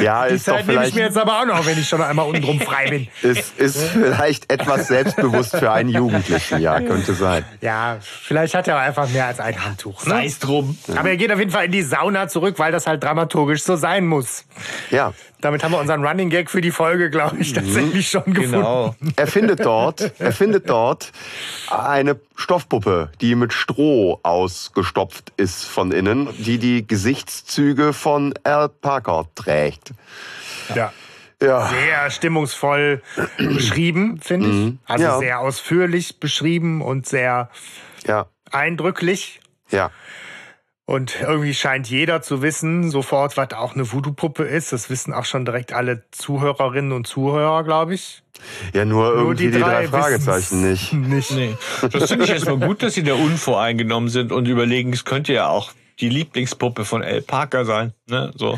Ja, 0.01 0.27
Die 0.27 0.33
ist 0.35 0.47
doch 0.47 0.55
Zeit 0.55 0.67
nehme 0.67 0.73
ich 0.73 0.79
vielleicht 0.79 0.95
mir 0.95 1.03
jetzt 1.03 1.17
aber 1.17 1.39
auch 1.41 1.45
noch, 1.45 1.65
wenn 1.65 1.77
ich 1.77 1.87
schon 1.87 2.01
einmal 2.01 2.25
untenrum 2.27 2.59
frei 2.59 2.89
bin. 2.89 3.07
ist, 3.21 3.59
ist 3.59 3.79
vielleicht 3.89 4.51
etwas 4.51 4.87
selbstbewusst 4.87 5.55
für 5.55 5.71
einen 5.71 5.89
Jugendlichen, 5.89 6.59
ja, 6.61 6.79
könnte 6.81 7.13
sein. 7.13 7.45
Ja, 7.61 7.97
vielleicht 8.01 8.55
hat 8.55 8.67
er 8.67 8.77
auch 8.77 8.81
einfach 8.81 9.07
mehr 9.09 9.27
als 9.27 9.39
ein 9.39 9.63
Handtuch. 9.63 10.03
Ne? 10.05 10.09
Sei 10.09 10.25
es 10.25 10.39
drum. 10.39 10.77
Aber 10.95 11.09
er 11.09 11.17
geht 11.17 11.31
auf 11.31 11.39
jeden 11.39 11.51
Fall 11.51 11.65
in 11.65 11.71
die 11.71 11.83
Sauna 11.83 12.27
zurück, 12.27 12.55
weil 12.57 12.71
das 12.71 12.87
halt 12.87 13.03
dramaturgisch 13.03 13.61
so 13.63 13.75
sein 13.75 14.07
muss. 14.07 14.45
Ja, 14.89 15.13
Damit 15.41 15.63
haben 15.63 15.71
wir 15.71 15.79
unseren 15.79 16.05
Running 16.05 16.29
Gag 16.29 16.49
für 16.51 16.59
die 16.59 16.71
Folge, 16.71 17.09
glaube 17.09 17.37
ich, 17.37 17.53
tatsächlich 17.53 18.09
schon 18.09 18.25
gefunden. 18.33 18.51
Genau. 18.51 18.95
Er 19.15 19.27
findet 19.27 19.65
dort, 19.65 20.11
er 20.19 20.31
findet 20.33 20.69
dort 20.69 21.11
eine 21.69 22.19
Stoffpuppe, 22.35 23.11
die 23.21 23.35
mit 23.35 23.53
Stroh 23.53 24.19
ausgestopft 24.23 25.31
ist 25.37 25.63
von 25.65 25.91
innen, 25.93 26.27
die 26.37 26.57
die 26.57 26.85
Gesichtszüge 26.85 27.93
von 27.93 28.33
Al 28.43 28.67
Parker 28.69 29.25
trägt. 29.35 29.91
Ja. 30.75 30.91
Ja, 31.41 31.69
Sehr 31.69 32.11
stimmungsvoll 32.11 33.01
beschrieben, 33.37 34.19
finde 34.21 34.49
ich. 34.49 34.73
Also 34.91 35.05
Ja. 35.05 35.19
sehr 35.19 35.39
ausführlich 35.39 36.19
beschrieben 36.19 36.81
und 36.81 37.05
sehr 37.07 37.49
ja, 38.05 38.25
eindrücklich. 38.51 39.39
ja. 39.71 39.89
Und 40.89 41.21
irgendwie 41.21 41.53
scheint 41.53 41.87
jeder 41.87 42.23
zu 42.23 42.41
wissen, 42.41 42.89
sofort, 42.89 43.37
was 43.37 43.53
auch 43.53 43.75
eine 43.75 43.91
Voodoo-Puppe 43.91 44.41
ist. 44.41 44.73
Das 44.73 44.89
wissen 44.89 45.13
auch 45.13 45.25
schon 45.25 45.45
direkt 45.45 45.71
alle 45.71 46.01
Zuhörerinnen 46.09 46.93
und 46.93 47.05
Zuhörer, 47.05 47.63
glaube 47.63 47.93
ich. 47.93 48.23
Ja, 48.73 48.85
nur 48.85 49.13
irgendwie 49.13 49.51
die, 49.51 49.59
drei, 49.59 49.87
Fragezeichen 49.87 50.67
nicht. 50.67 50.91
nicht. 50.91 51.29
Nee. 51.29 51.55
Das 51.91 52.09
finde 52.09 52.25
ich 52.25 52.31
erstmal 52.31 52.57
gut, 52.57 52.81
dass 52.81 52.95
sie 52.95 53.03
da 53.03 53.13
unvoreingenommen 53.13 54.09
sind 54.09 54.31
und 54.31 54.47
überlegen, 54.47 54.91
es 54.91 55.05
könnte 55.05 55.31
ja 55.31 55.47
auch 55.47 55.73
die 55.99 56.09
Lieblingspuppe 56.09 56.85
von 56.85 57.03
Al 57.03 57.21
Parker 57.21 57.65
sein. 57.65 57.93
Ne? 58.07 58.31
So. 58.35 58.57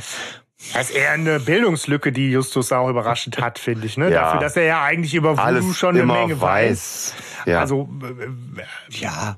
Das 0.73 0.89
ist 0.89 0.95
eher 0.95 1.11
eine 1.11 1.39
Bildungslücke, 1.39 2.11
die 2.11 2.29
Justus 2.31 2.71
auch 2.71 2.87
überraschend 2.87 3.39
hat, 3.39 3.57
finde 3.59 3.85
ich. 3.87 3.97
Ne? 3.97 4.11
Ja. 4.11 4.21
Dafür, 4.21 4.39
dass 4.41 4.55
er 4.55 4.63
ja 4.63 4.83
eigentlich 4.83 5.13
über 5.15 5.31
Voodoo 5.31 5.41
Alles 5.43 5.75
schon 5.77 5.95
eine 5.95 6.05
Menge 6.05 6.39
weiß. 6.39 7.15
weiß. 7.17 7.47
Ja. 7.47 7.59
Also 7.59 7.89
äh, 8.03 8.27
Ja. 8.95 9.37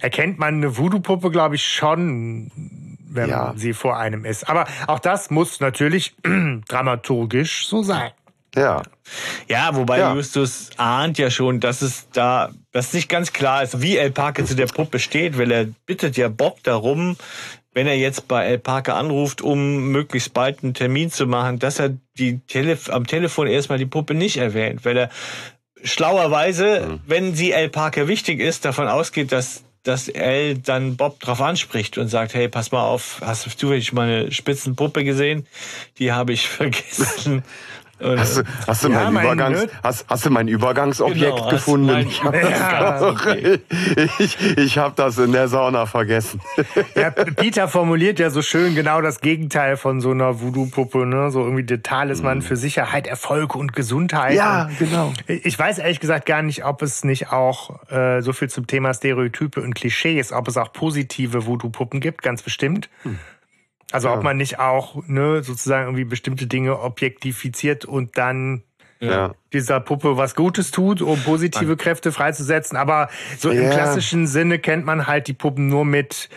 erkennt 0.00 0.38
man 0.38 0.54
eine 0.54 0.76
Voodoo-Puppe, 0.76 1.30
glaube 1.30 1.54
ich, 1.54 1.64
schon, 1.64 2.50
wenn 3.08 3.30
Ja. 3.30 3.52
sie 3.56 3.72
vor 3.72 3.96
einem 3.96 4.24
ist. 4.24 4.48
Aber 4.50 4.66
auch 4.88 4.98
das 4.98 5.30
muss 5.30 5.60
natürlich 5.60 6.16
dramaturgisch 6.68 7.66
so 7.68 7.82
sein. 7.82 8.10
ja. 8.56 8.82
Ja, 9.48 9.74
wobei 9.76 9.98
Ja. 9.98 10.14
Justus 10.14 10.70
ahnt 10.78 11.18
ja 11.18 11.30
schon, 11.30 11.60
dass 11.60 11.82
es 11.82 12.08
da, 12.10 12.50
dass 12.72 12.94
nicht 12.94 13.10
ganz 13.10 13.32
klar 13.34 13.62
ist, 13.62 13.82
wie 13.82 13.98
El 13.98 14.10
Parker 14.10 14.44
zu 14.46 14.56
der 14.56 14.66
Puppe 14.66 14.98
steht, 14.98 15.36
weil 15.38 15.50
er 15.52 15.66
bittet 15.86 16.16
ja 16.16 16.28
Bob 16.28 16.62
darum, 16.62 17.16
wenn 17.74 17.86
er 17.86 17.96
jetzt 17.96 18.28
bei 18.28 18.46
El 18.46 18.58
Parker 18.58 18.94
anruft, 18.96 19.42
um 19.42 19.88
möglichst 19.90 20.32
bald 20.32 20.62
einen 20.62 20.74
Termin 20.74 21.10
zu 21.10 21.26
machen, 21.26 21.58
dass 21.58 21.78
er 21.78 21.90
die 22.16 22.38
Tele 22.46 22.78
am 22.88 23.06
Telefon 23.06 23.48
erstmal 23.48 23.78
die 23.78 23.86
Puppe 23.86 24.14
nicht 24.14 24.36
erwähnt, 24.36 24.84
weil 24.84 24.96
er 24.96 25.10
schlauerweise, 25.82 27.00
wenn 27.06 27.34
sie 27.34 27.52
El 27.52 27.68
Parker 27.68 28.08
wichtig 28.08 28.40
ist, 28.40 28.64
davon 28.64 28.88
ausgeht, 28.88 29.32
dass 29.32 29.64
dass 29.84 30.08
El 30.08 30.58
dann 30.58 30.96
Bob 30.96 31.20
drauf 31.20 31.42
anspricht 31.42 31.98
und 31.98 32.08
sagt, 32.08 32.32
hey, 32.32 32.48
pass 32.48 32.72
mal 32.72 32.82
auf, 32.82 33.20
hast 33.20 33.44
du 33.44 33.50
zufällig 33.50 33.92
mal 33.92 34.08
eine 34.08 34.32
Spitzenpuppe 34.32 35.04
gesehen? 35.04 35.46
Die 35.98 36.10
habe 36.10 36.32
ich 36.32 36.48
vergessen. 36.48 37.44
Und, 38.04 38.20
Hast 38.20 38.36
du, 38.38 38.42
hast 38.66 38.84
du 38.84 38.88
Ja, 38.88 39.04
mein, 39.04 39.14
mein 39.14 39.24
Übergangs, 39.24 39.58
Nerd- 39.60 39.70
hast, 39.82 40.06
hast 40.08 40.26
du 40.26 40.30
mein 40.30 40.48
Übergangsobjekt 40.48 41.36
Genau, 41.36 41.48
gefunden? 41.48 41.86
mein 41.86 42.06
Ich 42.06 42.22
hab 42.22 42.34
Übergangsobjekt. 42.34 43.72
ich, 44.20 44.58
ich 44.58 44.78
habe 44.78 44.94
das 44.96 45.18
in 45.18 45.32
der 45.32 45.48
Sauna 45.48 45.86
vergessen. 45.86 46.40
Ja, 46.94 47.10
Peter 47.10 47.66
formuliert 47.68 48.18
ja 48.18 48.30
so 48.30 48.40
schön 48.42 48.74
genau 48.74 49.00
das 49.00 49.20
Gegenteil 49.20 49.76
von 49.76 50.00
so 50.00 50.10
einer 50.10 50.40
Voodoo-Puppe, 50.40 51.06
ne? 51.06 51.30
So 51.30 51.42
irgendwie 51.42 51.64
der 51.64 51.82
Talisman 51.82 52.42
für 52.42 52.56
Sicherheit, 52.56 53.06
Erfolg 53.06 53.54
und 53.54 53.72
Gesundheit. 53.72 54.32
Mhm. 54.32 54.36
Ja, 54.36 54.64
Und 54.66 54.78
genau. 54.78 55.12
Ich 55.26 55.58
weiß 55.58 55.78
ehrlich 55.78 56.00
gesagt 56.00 56.26
gar 56.26 56.42
nicht, 56.42 56.64
ob 56.64 56.82
es 56.82 57.04
nicht 57.04 57.32
auch 57.32 57.90
äh, 57.90 58.20
so 58.22 58.32
viel 58.32 58.48
zum 58.48 58.66
Thema 58.66 58.94
Stereotype 58.94 59.60
und 59.60 59.74
Klischees, 59.74 60.32
ob 60.32 60.46
es 60.48 60.56
auch 60.56 60.72
positive 60.72 61.46
Voodoo-Puppen 61.46 62.00
gibt, 62.00 62.22
ganz 62.22 62.42
bestimmt. 62.42 62.88
Hm. 63.02 63.18
Also 63.94 64.10
ob 64.10 64.22
man 64.22 64.36
nicht 64.36 64.58
auch 64.58 64.96
ne, 65.06 65.42
sozusagen 65.42 65.84
irgendwie 65.86 66.04
bestimmte 66.04 66.46
Dinge 66.46 66.80
objektifiziert 66.80 67.84
und 67.84 68.18
dann 68.18 68.62
Ja. 69.00 69.34
dieser 69.52 69.80
Puppe 69.80 70.16
was 70.16 70.34
Gutes 70.34 70.70
tut, 70.70 71.00
um 71.02 71.22
positive 71.22 71.76
Kräfte 71.76 72.10
freizusetzen. 72.10 72.76
Aber 72.76 73.08
so 73.38 73.50
im 73.50 73.64
Ja. 73.64 73.70
klassischen 73.70 74.26
Sinne 74.26 74.58
kennt 74.58 74.84
man 74.86 75.06
halt 75.06 75.28
die 75.28 75.34
Puppen 75.34 75.68
nur 75.68 75.84
mit 75.84 76.28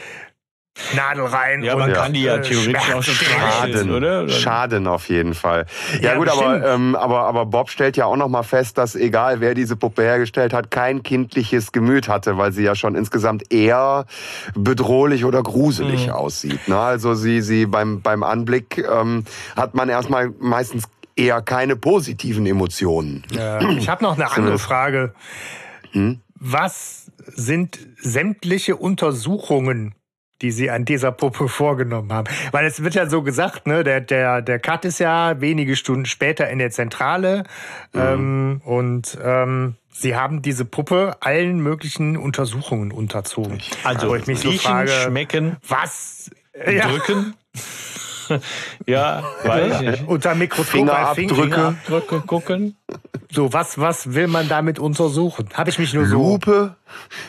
Nadel 0.95 1.25
rein. 1.25 1.63
ja, 1.63 1.75
man 1.75 1.89
und, 1.89 1.95
kann 1.95 2.13
die 2.13 2.23
ja 2.23 2.35
äh, 2.37 2.41
theoretisch 2.41 2.93
auch 2.93 3.03
streicheln, 3.03 3.73
Schaden, 3.73 3.91
oder? 3.95 4.29
Schaden 4.29 4.87
auf 4.87 5.09
jeden 5.09 5.33
Fall. 5.33 5.65
Ja, 6.01 6.11
Ja, 6.11 6.15
gut, 6.17 6.25
bestimmt. 6.25 6.45
aber, 6.45 6.67
ähm, 6.73 6.95
aber, 6.95 7.19
aber 7.21 7.45
Bob 7.45 7.69
stellt 7.69 7.97
ja 7.97 8.05
auch 8.05 8.15
noch 8.15 8.27
mal 8.29 8.43
fest, 8.43 8.77
dass 8.77 8.95
egal 8.95 9.39
wer 9.41 9.53
diese 9.53 9.75
Puppe 9.75 10.03
hergestellt 10.03 10.53
hat, 10.53 10.69
kein 10.71 11.03
kindliches 11.03 11.71
Gemüt 11.71 12.07
hatte, 12.07 12.37
weil 12.37 12.51
sie 12.51 12.63
ja 12.63 12.75
schon 12.75 12.95
insgesamt 12.95 13.51
eher 13.51 14.05
bedrohlich 14.55 15.25
oder 15.25 15.41
gruselig 15.43 16.07
Mhm. 16.07 16.13
aussieht. 16.13 16.67
Ne? 16.67 16.77
Also 16.77 17.13
sie, 17.15 17.41
sie 17.41 17.65
beim, 17.65 18.01
beim 18.01 18.23
Anblick 18.23 18.77
ähm, 18.77 19.23
hat 19.55 19.73
man 19.73 19.89
erstmal 19.89 20.31
meistens 20.39 20.83
eher 21.15 21.41
keine 21.41 21.75
positiven 21.75 22.45
Emotionen. 22.45 23.23
Ja. 23.31 23.59
Ich 23.71 23.89
habe 23.89 24.03
noch 24.03 24.15
eine 24.15 24.31
andere 24.31 24.59
Frage. 24.59 25.13
Hm? 25.91 26.21
Was 26.39 27.11
sind 27.25 27.79
sämtliche 27.97 28.75
Untersuchungen, 28.75 29.95
die 30.41 30.51
Sie 30.51 30.69
an 30.69 30.85
dieser 30.85 31.11
Puppe 31.11 31.47
vorgenommen 31.49 32.11
haben? 32.13 32.27
Weil 32.51 32.65
es 32.65 32.83
wird 32.83 32.95
ja 32.95 33.07
so 33.07 33.21
gesagt, 33.21 33.67
ne, 33.67 33.83
der, 33.83 34.01
der, 34.01 34.41
der 34.41 34.59
Cut 34.59 34.85
ist 34.85 34.99
ja 34.99 35.39
wenige 35.41 35.75
Stunden 35.75 36.05
später 36.05 36.49
in 36.49 36.59
der 36.59 36.71
Zentrale 36.71 37.43
Mhm. 37.93 38.01
ähm, 38.01 38.61
und 38.65 39.17
ähm, 39.23 39.75
Sie 39.89 40.15
haben 40.15 40.43
diese 40.43 40.63
Puppe 40.63 41.17
allen 41.21 41.59
möglichen 41.59 42.17
Untersuchungen 42.17 42.91
unterzogen. 42.91 43.59
Also 43.83 44.09
Wo 44.09 44.15
ich 44.15 44.27
mich 44.27 44.39
so 44.39 44.49
riechen, 44.49 44.59
frage, 44.67 44.91
schmecken, 44.91 45.57
was 45.67 46.29
äh, 46.53 46.77
ja, 46.77 46.87
drücken. 46.87 47.33
ja, 48.85 49.23
weiß 49.43 49.81
ich 49.81 49.87
nicht. 49.87 50.07
unter 50.07 50.35
Mikroskop 50.35 50.71
Fingerabdrücke. 50.71 51.35
Fingerabdrücke 51.35 52.21
gucken. 52.21 52.75
So, 53.31 53.51
was, 53.51 53.77
was 53.77 54.13
will 54.13 54.27
man 54.27 54.47
damit 54.47 54.79
untersuchen? 54.79 55.49
Habe 55.53 55.69
ich 55.69 55.79
mich 55.79 55.93
nur 55.93 56.05
so. 56.05 56.15
Lupe, 56.15 56.75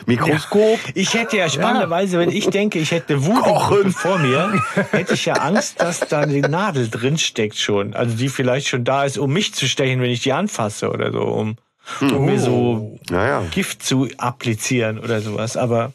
Mikroskop. 0.05 0.79
Ich 0.95 1.13
hätte 1.13 1.37
ja 1.37 1.49
spannenderweise, 1.49 2.17
wenn 2.19 2.31
ich 2.31 2.47
denke, 2.49 2.79
ich 2.79 2.91
hätte 2.91 3.25
Voodoo 3.25 3.89
vor 3.91 4.17
mir, 4.19 4.53
hätte 4.91 5.13
ich 5.13 5.25
ja 5.25 5.33
Angst, 5.33 5.81
dass 5.81 5.99
da 5.99 6.25
die 6.25 6.41
Nadel 6.41 6.89
drin 6.89 7.17
steckt 7.17 7.57
schon. 7.57 7.93
Also 7.93 8.15
die 8.15 8.29
vielleicht 8.29 8.67
schon 8.69 8.83
da 8.85 9.03
ist, 9.03 9.17
um 9.17 9.31
mich 9.33 9.53
zu 9.53 9.67
stechen, 9.67 10.01
wenn 10.01 10.09
ich 10.11 10.21
die 10.21 10.31
anfasse 10.33 10.89
oder 10.89 11.11
so, 11.11 11.21
um, 11.21 11.57
um 12.01 12.25
mir 12.25 12.39
so 12.39 12.97
Naja. 13.09 13.43
Gift 13.51 13.83
zu 13.83 14.07
applizieren 14.17 14.99
oder 14.99 15.19
sowas. 15.21 15.57
Aber 15.57 15.91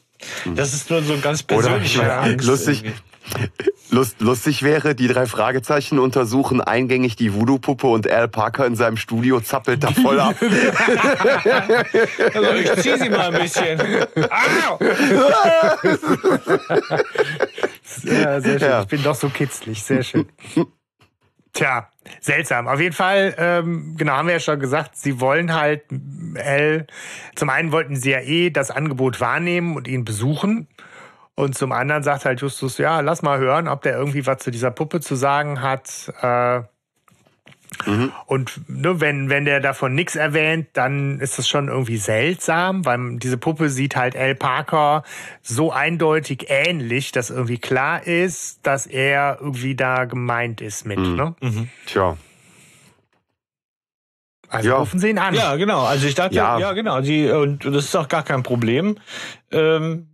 das 0.55 0.75
ist 0.75 0.90
nur 0.90 1.03
so 1.03 1.14
ein 1.14 1.23
ganz 1.23 1.45
Oder 1.45 1.57
persönlicher 1.62 2.21
Angst. 2.21 2.47
lustig, 2.47 2.85
irgendwie. 2.85 3.01
Lust, 3.94 4.20
lustig 4.20 4.64
wäre, 4.64 4.96
die 4.96 5.07
drei 5.07 5.26
Fragezeichen 5.26 6.00
untersuchen 6.00 6.61
eingängig 6.61 7.14
die 7.14 7.33
Voodoo-Puppe 7.33 7.87
und 7.87 8.11
Al 8.11 8.26
Parker 8.26 8.66
in 8.66 8.74
seinem 8.74 8.96
Studio 8.96 9.40
zappelt 9.40 9.85
da 9.85 9.92
voll 9.92 10.18
ab. 10.18 10.35
Also 12.35 12.52
ich 12.54 12.72
zieh 12.83 12.98
sie 12.98 13.09
mal 13.09 13.33
ein 13.33 13.40
bisschen. 13.40 13.80
Au! 13.80 14.78
Ja, 18.02 18.40
sehr 18.40 18.59
schön. 18.59 18.68
Ja. 18.68 18.80
Ich 18.83 18.88
bin 18.88 19.02
doch 19.04 19.14
so 19.14 19.28
kitzlig. 19.28 19.85
Sehr 19.85 20.02
schön. 20.02 20.26
Tja, 21.52 21.88
seltsam. 22.20 22.66
Auf 22.66 22.80
jeden 22.80 22.96
Fall, 22.96 23.37
ähm, 23.38 23.94
genau, 23.96 24.14
haben 24.14 24.26
wir 24.26 24.35
ja 24.35 24.40
schon 24.40 24.59
gesagt, 24.59 24.96
sie 24.96 25.20
wollen 25.20 25.54
halt 25.54 25.83
L. 26.35 26.88
Zum 27.37 27.48
einen 27.48 27.70
wollten 27.70 27.94
sie 27.94 28.11
ja 28.11 28.18
eh 28.18 28.50
das 28.50 28.72
Angebot 28.72 29.20
wahrnehmen 29.20 29.76
und 29.76 29.87
ihn 29.87 30.04
besuchen. 30.04 30.66
Und 31.37 31.57
zum 31.57 31.73
anderen 31.73 32.03
sagt 32.05 32.25
halt 32.25 32.40
Justus, 32.40 32.79
ja, 32.79 33.01
lass 33.01 33.23
mal 33.23 33.38
hören, 33.38 33.66
ob 33.68 33.83
der 33.83 33.97
irgendwie 33.97 34.25
was 34.27 34.38
zu 34.38 34.51
dieser 34.51 34.70
Puppe 34.70 35.01
zu 35.01 35.16
sagen 35.16 35.61
hat. 35.62 36.12
Äh, 36.20 36.62
Und 38.27 38.68
ne, 38.68 39.01
wenn, 39.01 39.29
wenn 39.31 39.44
der 39.44 39.59
davon 39.59 39.94
nichts 39.97 40.14
erwähnt, 40.14 40.68
dann 40.75 41.18
ist 41.18 41.38
das 41.38 41.49
schon 41.49 41.66
irgendwie 41.68 41.97
seltsam, 41.97 42.85
weil 42.85 43.16
diese 43.18 43.37
Puppe 43.37 43.68
sieht 43.68 43.97
halt 43.97 44.16
Al 44.16 44.37
Parker 44.37 45.03
so 45.42 45.73
eindeutig 45.73 46.47
ähnlich, 46.51 47.11
dass 47.11 47.31
irgendwie 47.31 47.59
klar 47.59 48.07
ist, 48.07 48.64
dass 48.64 48.87
er 48.87 49.38
irgendwie 49.40 49.75
da 49.75 50.05
gemeint 50.05 50.61
ist 50.61 50.87
mit. 50.87 50.99
Ne? 51.01 51.35
Tja, 51.87 52.16
Also 54.49 54.68
Ja. 54.68 54.77
rufen 54.77 55.01
Sie 55.01 55.09
ihn 55.11 55.18
an. 55.18 55.35
Ja, 55.35 55.57
genau. 55.57 55.83
Also 55.85 56.07
ich 56.07 56.14
dachte, 56.14 56.37
Ja. 56.37 56.59
ja, 56.61 56.73
genau. 56.75 57.03
Sie, 57.03 57.29
und 57.29 57.64
das 57.64 57.87
ist 57.87 57.97
auch 57.97 58.09
gar 58.09 58.23
kein 58.23 58.44
Problem. 58.44 58.99
Ähm, 59.51 60.07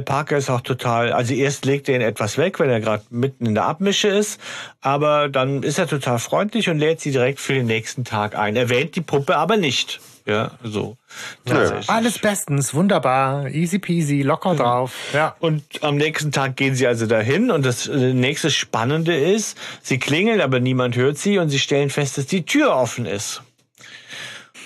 Parker 0.00 0.36
ist 0.36 0.50
auch 0.50 0.60
total, 0.60 1.12
also 1.12 1.34
erst 1.34 1.64
legt 1.64 1.88
er 1.88 1.96
ihn 1.96 2.00
etwas 2.00 2.38
weg, 2.38 2.60
wenn 2.60 2.70
er 2.70 2.80
gerade 2.80 3.04
mitten 3.10 3.46
in 3.46 3.54
der 3.54 3.64
Abmische 3.64 4.08
ist, 4.08 4.40
aber 4.80 5.28
dann 5.28 5.62
ist 5.62 5.78
er 5.78 5.86
total 5.86 6.18
freundlich 6.18 6.68
und 6.68 6.78
lädt 6.78 7.00
sie 7.00 7.10
direkt 7.10 7.40
für 7.40 7.54
den 7.54 7.66
nächsten 7.66 8.04
Tag 8.04 8.36
ein. 8.36 8.56
Erwähnt 8.56 8.96
die 8.96 9.00
Puppe 9.00 9.36
aber 9.36 9.56
nicht. 9.56 10.00
Ja, 10.28 10.50
so. 10.62 10.98
Tatsächlich. 11.46 11.88
Alles 11.88 12.18
bestens, 12.18 12.74
wunderbar, 12.74 13.48
easy 13.48 13.78
peasy, 13.78 14.20
locker 14.20 14.54
drauf. 14.54 14.94
Ja. 15.14 15.34
Und 15.38 15.64
am 15.80 15.96
nächsten 15.96 16.32
Tag 16.32 16.56
gehen 16.56 16.74
sie 16.74 16.86
also 16.86 17.06
dahin 17.06 17.50
und 17.50 17.64
das 17.64 17.88
äh, 17.88 18.12
nächste 18.12 18.50
Spannende 18.50 19.16
ist, 19.16 19.56
sie 19.80 19.98
klingeln, 19.98 20.42
aber 20.42 20.60
niemand 20.60 20.96
hört 20.96 21.16
sie 21.16 21.38
und 21.38 21.48
sie 21.48 21.58
stellen 21.58 21.88
fest, 21.88 22.18
dass 22.18 22.26
die 22.26 22.44
Tür 22.44 22.76
offen 22.76 23.06
ist. 23.06 23.42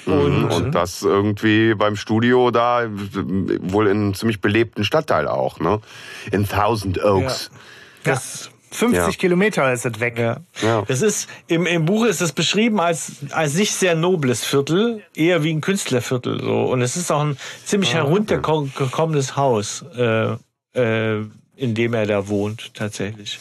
Und, 0.07 0.45
und 0.47 0.73
das 0.73 1.03
irgendwie 1.03 1.75
beim 1.75 1.97
Studio 1.97 2.51
da, 2.51 2.87
wohl 2.89 3.87
in 3.87 3.97
einem 3.99 4.15
ziemlich 4.15 4.41
belebten 4.41 4.85
Stadtteil 4.85 5.29
auch, 5.29 5.61
ne? 5.61 5.81
In 6.31 6.49
Thousand 6.49 7.03
Oaks. 7.05 7.51
Das 8.05 8.51
50 8.73 8.97
Ja. 8.99 9.11
Kilometer 9.13 9.73
ist 9.73 9.85
es 9.85 10.01
weg. 10.01 10.19
Ja. 10.19 10.39
Ja. 10.63 10.83
Das 10.89 11.03
ist, 11.03 11.29
im, 11.47 11.67
im 11.67 11.85
Buch 11.85 12.07
ist 12.07 12.21
es 12.23 12.33
beschrieben 12.33 12.81
als, 12.81 13.13
als 13.31 13.55
nicht 13.55 13.75
sehr 13.75 13.95
nobles 13.95 14.45
Viertel, 14.45 15.03
eher 15.15 15.43
wie 15.43 15.53
ein 15.53 15.61
Künstlerviertel, 15.61 16.41
so. 16.43 16.63
Und 16.65 16.81
es 16.81 16.97
ist 16.97 17.11
auch 17.13 17.21
ein 17.21 17.37
ziemlich 17.65 17.93
heruntergekommenes 17.95 19.37
Haus, 19.37 19.85
äh, 19.97 20.37
äh, 20.75 21.25
in 21.57 21.75
dem 21.75 21.93
er 21.95 22.07
da 22.07 22.29
wohnt, 22.29 22.73
tatsächlich. 22.75 23.39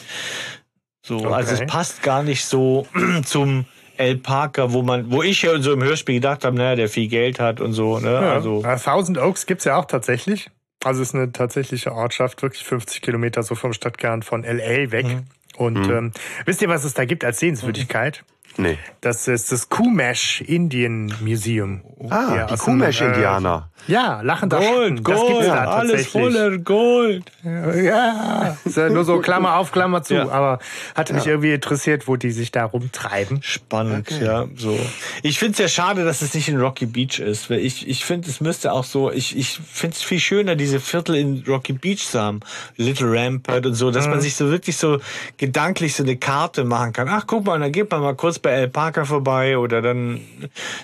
So, 1.04 1.16
also 1.28 1.54
Okay. 1.54 1.64
es 1.64 1.70
passt 1.72 2.02
gar 2.02 2.22
nicht 2.22 2.44
so 2.44 2.86
zum 3.24 3.64
El 3.96 4.16
Parker, 4.16 4.72
wo 4.72 4.82
man, 4.82 5.10
wo 5.10 5.22
ich 5.22 5.42
ja 5.42 5.60
so 5.60 5.72
im 5.72 5.82
Hörspiel 5.82 6.16
gedacht 6.16 6.44
habe, 6.44 6.56
naja, 6.56 6.76
der 6.76 6.88
viel 6.88 7.08
Geld 7.08 7.40
hat 7.40 7.60
und 7.60 7.72
so, 7.72 7.98
ne? 7.98 8.12
Ja. 8.12 8.32
Also, 8.32 8.62
Ja, 8.62 8.76
Thousand 8.76 9.18
Oaks 9.18 9.46
gibt's 9.46 9.64
ja 9.64 9.76
auch 9.76 9.84
tatsächlich. 9.84 10.50
Also 10.84 11.02
ist 11.02 11.14
eine 11.14 11.30
tatsächliche 11.30 11.92
Ortschaft, 11.92 12.42
wirklich 12.42 12.64
50 12.64 13.02
Kilometer 13.02 13.42
so 13.42 13.54
vom 13.54 13.72
Stadtkern 13.72 14.22
von 14.22 14.44
L.A. 14.44 14.90
weg. 14.90 15.06
Mhm. 15.06 15.24
Und 15.56 15.88
ähm, 15.88 16.12
wisst 16.44 16.62
ihr, 16.62 16.68
was 16.68 16.84
es 16.84 16.94
da 16.94 17.04
gibt 17.04 17.24
als 17.24 17.38
Sehenswürdigkeit? 17.38 18.24
Nee. 18.56 18.78
Das 19.00 19.26
ist 19.28 19.50
das 19.50 19.68
Kumesh 19.68 20.42
Indian 20.42 21.12
Museum. 21.20 21.82
Ah, 22.10 22.34
Ja, 22.36 22.46
die 22.46 22.56
Kumesh-Indianer. 22.56 23.68
Ja, 23.88 24.20
lachender 24.22 24.58
Gold, 24.58 24.98
Schatten. 24.98 25.04
Das 25.04 25.20
gibt's 25.20 25.32
Gold, 25.32 25.48
da 25.48 25.64
alles 25.64 26.06
voller 26.06 26.58
Gold. 26.58 27.32
Ja, 27.42 28.56
ist 28.64 28.76
ja 28.76 28.88
nur 28.88 29.04
so 29.04 29.18
Klammer 29.18 29.56
auf, 29.56 29.72
Klammer 29.72 30.02
zu. 30.04 30.14
Ja. 30.14 30.28
Aber 30.28 30.60
hatte 30.94 31.14
mich 31.14 31.26
irgendwie 31.26 31.52
interessiert, 31.52 32.06
wo 32.06 32.14
die 32.16 32.30
sich 32.30 32.52
da 32.52 32.64
rumtreiben. 32.64 33.42
Spannend, 33.42 34.08
ja, 34.20 34.46
so. 34.56 34.78
Ich 35.22 35.38
finde 35.40 35.52
es 35.52 35.58
ja 35.58 35.68
schade, 35.68 36.04
dass 36.04 36.22
es 36.22 36.34
nicht 36.34 36.48
in 36.48 36.60
Rocky 36.60 36.86
Beach 36.86 37.18
ist, 37.18 37.50
weil 37.50 37.58
ich, 37.58 37.88
ich 37.88 38.04
finde, 38.04 38.28
es 38.30 38.40
müsste 38.40 38.72
auch 38.72 38.84
so, 38.84 39.10
ich, 39.10 39.36
ich 39.36 39.58
finde 39.72 39.96
es 39.96 40.02
viel 40.02 40.20
schöner, 40.20 40.54
diese 40.54 40.78
Viertel 40.78 41.16
in 41.16 41.42
Rocky 41.48 41.72
Beach 41.72 42.06
zu 42.06 42.20
haben. 42.20 42.40
Little 42.76 43.10
Rampart 43.12 43.66
und 43.66 43.74
so, 43.74 43.90
dass 43.90 44.06
man 44.06 44.20
sich 44.20 44.36
so 44.36 44.50
wirklich 44.50 44.76
so 44.76 44.98
gedanklich 45.38 45.94
so 45.96 46.04
eine 46.04 46.16
Karte 46.16 46.62
machen 46.64 46.92
kann. 46.92 47.08
Ach, 47.08 47.24
guck 47.26 47.44
mal, 47.46 47.58
dann 47.58 47.72
geht 47.72 47.90
man 47.90 48.00
mal 48.00 48.14
kurz 48.14 48.38
bei 48.42 48.50
El 48.50 48.68
Parker 48.68 49.06
vorbei 49.06 49.58
oder 49.58 49.82
dann 49.82 50.20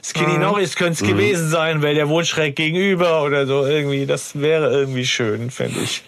Skinny 0.03 0.39
Norris 0.39 0.77
könnte 0.77 1.05
es 1.05 1.09
gewesen 1.09 1.49
sein, 1.49 1.83
weil 1.83 1.95
der 1.95 2.09
wohnt 2.09 2.27
schräg 2.27 2.57
gegenüber 2.57 3.23
oder 3.23 3.47
so 3.47 3.67
irgendwie. 3.67 4.07
Das 4.07 4.41
wäre 4.41 4.71
irgendwie 4.71 5.07
schön, 5.07 5.51
fände 5.51 5.81
ich. 5.81 6.03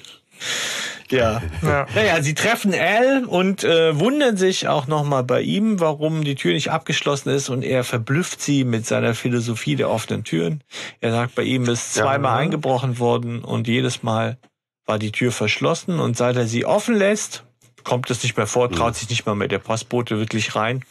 Ja. 1.10 1.42
Ja. 1.62 1.86
Naja, 1.94 2.22
sie 2.22 2.34
treffen 2.34 2.72
Al 2.72 3.24
und 3.24 3.64
äh, 3.64 3.98
wundern 3.98 4.36
sich 4.36 4.68
auch 4.68 4.86
nochmal 4.86 5.24
bei 5.24 5.42
ihm, 5.42 5.80
warum 5.80 6.22
die 6.22 6.36
Tür 6.36 6.52
nicht 6.52 6.70
abgeschlossen 6.70 7.30
ist 7.30 7.48
und 7.48 7.62
er 7.62 7.82
verblüfft 7.84 8.40
sie 8.40 8.64
mit 8.64 8.86
seiner 8.86 9.14
Philosophie 9.14 9.76
der 9.76 9.90
offenen 9.90 10.24
Türen. 10.24 10.62
Er 11.00 11.10
sagt, 11.10 11.34
bei 11.34 11.42
ihm 11.42 11.68
ist 11.68 11.94
zweimal 11.94 12.38
eingebrochen 12.38 12.98
worden 12.98 13.42
und 13.42 13.66
jedes 13.66 14.02
Mal 14.02 14.38
war 14.86 14.98
die 14.98 15.12
Tür 15.12 15.32
verschlossen 15.32 15.98
und 15.98 16.16
seit 16.16 16.36
er 16.36 16.46
sie 16.46 16.64
offen 16.64 16.94
lässt, 16.94 17.44
kommt 17.84 18.10
es 18.10 18.22
nicht 18.22 18.36
mehr 18.36 18.46
vor, 18.46 18.70
traut 18.70 18.94
sich 18.96 19.08
nicht 19.10 19.26
mal 19.26 19.34
mehr 19.34 19.48
der 19.48 19.58
Postbote 19.58 20.18
wirklich 20.18 20.54
rein. 20.56 20.84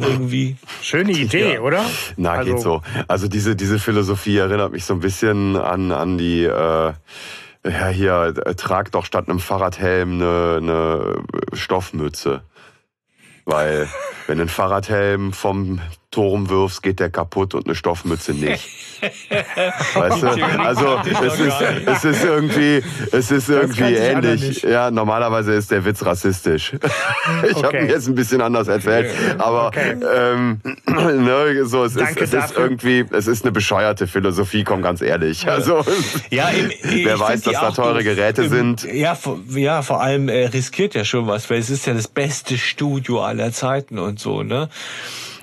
Irgendwie. 0.00 0.56
Schöne 0.82 1.12
Idee, 1.12 1.54
Ja. 1.54 1.60
oder? 1.60 1.84
Na, 2.16 2.32
Also- 2.32 2.52
geht 2.52 2.60
so. 2.62 2.82
Also 3.08 3.28
diese, 3.28 3.56
diese 3.56 3.78
Philosophie 3.78 4.36
erinnert 4.38 4.72
mich 4.72 4.84
so 4.84 4.94
ein 4.94 5.00
bisschen 5.00 5.56
an, 5.56 5.90
an 5.92 6.16
die, 6.18 6.44
äh, 6.44 6.92
ja, 7.66 7.88
hier, 7.88 8.34
äh, 8.44 8.54
trag 8.54 8.92
doch 8.92 9.04
statt 9.04 9.28
einem 9.28 9.40
Fahrradhelm 9.40 10.14
eine, 10.20 10.56
eine 10.58 11.24
Stoffmütze. 11.54 12.42
Weil, 13.46 13.88
wenn 14.26 14.40
einen 14.40 14.48
Fahrradhelm 14.48 15.32
vom 15.32 15.80
Turm 16.14 16.48
wirfst, 16.48 16.80
geht 16.82 17.00
der 17.00 17.10
kaputt 17.10 17.54
und 17.54 17.66
eine 17.66 17.74
Stoffmütze 17.74 18.32
nicht. 18.34 18.68
Weißt 19.94 20.22
du? 20.22 20.28
Also, 20.60 20.98
es 21.26 21.40
ist, 21.40 21.60
es 21.86 22.04
ist 22.04 22.24
irgendwie, 22.24 22.82
es 23.10 23.30
ist 23.32 23.48
irgendwie 23.50 23.94
ähnlich. 23.94 24.62
Ja, 24.62 24.90
normalerweise 24.92 25.52
ist 25.54 25.70
der 25.72 25.84
Witz 25.84 26.04
rassistisch. 26.06 26.74
Ich 27.50 27.56
habe 27.56 27.68
Okay. 27.68 27.82
ihn 27.84 27.88
jetzt 27.88 28.06
ein 28.06 28.14
bisschen 28.14 28.40
anders 28.40 28.68
erzählt, 28.68 29.10
aber 29.38 29.66
Okay. 29.68 29.96
ähm, 30.14 30.60
ne, 30.86 31.64
so, 31.64 31.84
es, 31.84 31.96
ist, 31.96 32.20
es 32.20 32.32
ist 32.32 32.56
irgendwie, 32.56 33.04
es 33.10 33.26
ist 33.26 33.44
eine 33.44 33.52
bescheuerte 33.52 34.06
Philosophie, 34.06 34.62
komm 34.64 34.82
ganz 34.82 35.00
ehrlich. 35.02 35.48
Also, 35.48 35.84
Ja, 36.30 36.48
im, 36.50 36.70
wer 36.82 37.18
weiß, 37.18 37.42
dass 37.42 37.54
da 37.54 37.70
teure. 37.72 38.04
Geräte 38.04 38.42
Im- 38.44 38.48
sind. 38.50 38.84
Ja, 38.84 39.14
vor- 39.16 39.40
ja, 39.50 39.82
vor 39.82 40.00
allem 40.02 40.28
äh, 40.28 40.46
riskiert 40.46 40.94
ja 40.94 41.04
schon 41.04 41.26
was, 41.26 41.48
weil 41.50 41.58
es 41.58 41.70
ist 41.70 41.86
ja 41.86 41.94
das 41.94 42.06
beste 42.08 42.56
Studio 42.58 43.22
aller 43.22 43.50
Zeiten 43.52 43.98
und 43.98 44.20
so, 44.20 44.42
ne? 44.42 44.68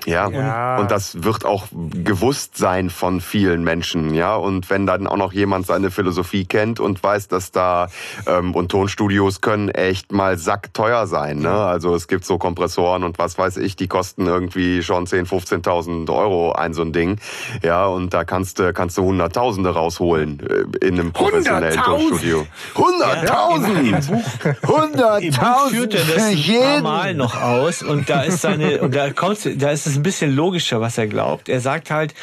Ja. 0.06 0.28
Ja. 0.30 0.78
Und 0.78 0.90
das 0.90 1.22
wird 1.22 1.44
auch 1.44 1.66
gewusst 1.72 2.56
sein 2.56 2.90
von 2.90 3.20
vielen 3.20 3.64
Menschen, 3.64 4.14
ja. 4.14 4.34
Und 4.36 4.70
wenn 4.70 4.86
dann 4.86 5.06
auch 5.06 5.16
noch 5.16 5.32
jemand 5.32 5.66
seine 5.66 5.90
Philosophie 5.90 6.44
kennt 6.44 6.80
und 6.80 7.02
weiß, 7.02 7.28
dass 7.28 7.52
da 7.52 7.88
ähm, 8.26 8.54
und 8.54 8.70
Tonstudios 8.70 9.40
können 9.40 9.68
echt 9.68 10.12
mal 10.12 10.38
sackteuer 10.38 11.06
sein, 11.06 11.38
ne? 11.38 11.50
Also 11.52 11.94
es 11.94 12.08
gibt 12.08 12.24
so 12.24 12.38
Kompressoren 12.38 13.04
und 13.04 13.18
was 13.18 13.38
weiß 13.38 13.58
ich, 13.58 13.76
die 13.76 13.88
kosten 13.88 14.26
irgendwie 14.26 14.82
schon 14.82 15.06
10.000, 15.06 15.62
15.000 15.62 16.14
Euro 16.14 16.52
ein 16.52 16.74
so 16.74 16.82
ein 16.82 16.92
Ding, 16.92 17.18
ja. 17.62 17.86
Und 17.86 18.14
da 18.14 18.24
kannst 18.24 18.58
du 18.58 18.72
kannst 18.72 18.98
du 18.98 19.02
Hunderttausende 19.02 19.70
rausholen 19.70 20.40
äh, 20.40 20.86
in 20.86 20.98
einem 20.98 21.12
professionellen 21.12 21.78
100.000? 21.78 21.84
Tonstudio. 21.84 22.46
Hunderttausend, 22.74 23.78
Im 23.78 24.06
Buch 24.06 24.28
führt 24.40 24.66
Hunderttausend 24.66 25.94
er 25.94 26.04
das 26.04 26.22
ein 26.24 26.82
paar. 26.82 26.82
Mal 26.82 27.14
noch 27.14 27.40
aus 27.40 27.82
und 27.82 28.08
da 28.08 28.22
ist 28.22 28.40
seine 28.40 28.80
und 28.80 28.94
da 28.94 29.10
kommt 29.10 29.38
da 29.62 29.70
ist 29.70 29.86
es 29.86 29.91
ein 29.96 30.02
bisschen 30.02 30.34
logischer, 30.34 30.80
was 30.80 30.98
er 30.98 31.06
glaubt. 31.06 31.48
Er 31.48 31.60
sagt 31.60 31.90
halt, 31.90 32.14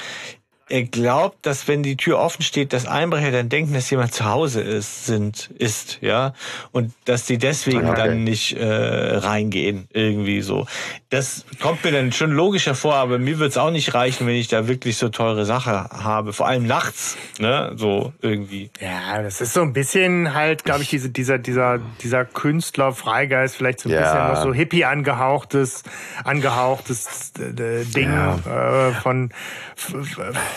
er 0.69 0.83
glaubt, 0.83 1.45
dass 1.45 1.67
wenn 1.67 1.81
die 1.81 1.97
Tür 1.97 2.19
offen 2.19 2.43
steht, 2.43 2.73
dass 2.73 2.85
Einbrecher 2.85 3.31
dann 3.31 3.49
denken, 3.49 3.73
dass 3.73 3.89
jemand 3.89 4.13
zu 4.13 4.25
Hause 4.25 4.61
ist, 4.61 5.05
sind, 5.07 5.49
ist, 5.57 5.97
ja, 6.01 6.33
und 6.71 6.93
dass 7.05 7.25
die 7.25 7.39
deswegen 7.39 7.89
Okay. 7.89 7.95
dann 7.95 8.23
nicht 8.23 8.55
äh, 8.55 8.65
reingehen, 8.65 9.87
irgendwie 9.91 10.41
so. 10.41 10.67
Das 11.11 11.43
kommt 11.59 11.83
mir 11.83 11.91
dann 11.91 12.11
schon 12.11 12.29
logischer 12.31 12.75
vor, 12.75 12.93
aber 12.93 13.17
mir 13.17 13.39
wird's 13.39 13.57
auch 13.57 13.71
nicht 13.71 13.95
reichen, 13.95 14.27
wenn 14.27 14.35
ich 14.35 14.47
da 14.47 14.67
wirklich 14.67 14.97
so 14.97 15.09
teure 15.09 15.43
Sache 15.43 15.89
habe, 15.91 16.33
vor 16.33 16.47
allem 16.47 16.67
nachts, 16.67 17.17
ne, 17.39 17.71
so 17.75 18.13
irgendwie. 18.21 18.69
Ja, 18.79 19.23
das 19.23 19.41
ist 19.41 19.53
so 19.53 19.61
ein 19.61 19.73
bisschen 19.73 20.35
halt, 20.35 20.65
glaube 20.65 20.83
ich, 20.83 20.89
diese, 20.89 21.09
dieser, 21.09 21.39
dieser, 21.39 21.79
dieser 22.03 22.25
Künstler, 22.25 22.91
Freigeist, 22.91 23.55
vielleicht 23.55 23.79
so 23.79 23.89
ein 23.89 23.93
Ja. 23.95 24.01
bisschen 24.01 24.27
noch 24.27 24.41
so 24.43 24.53
Hippie 24.53 24.85
angehauchtes, 24.85 25.81
angehauchtes 26.25 27.33
äh, 27.39 27.85
Ding 27.85 28.11
äh, 28.13 28.91
von 29.01 29.31
F 29.75 29.95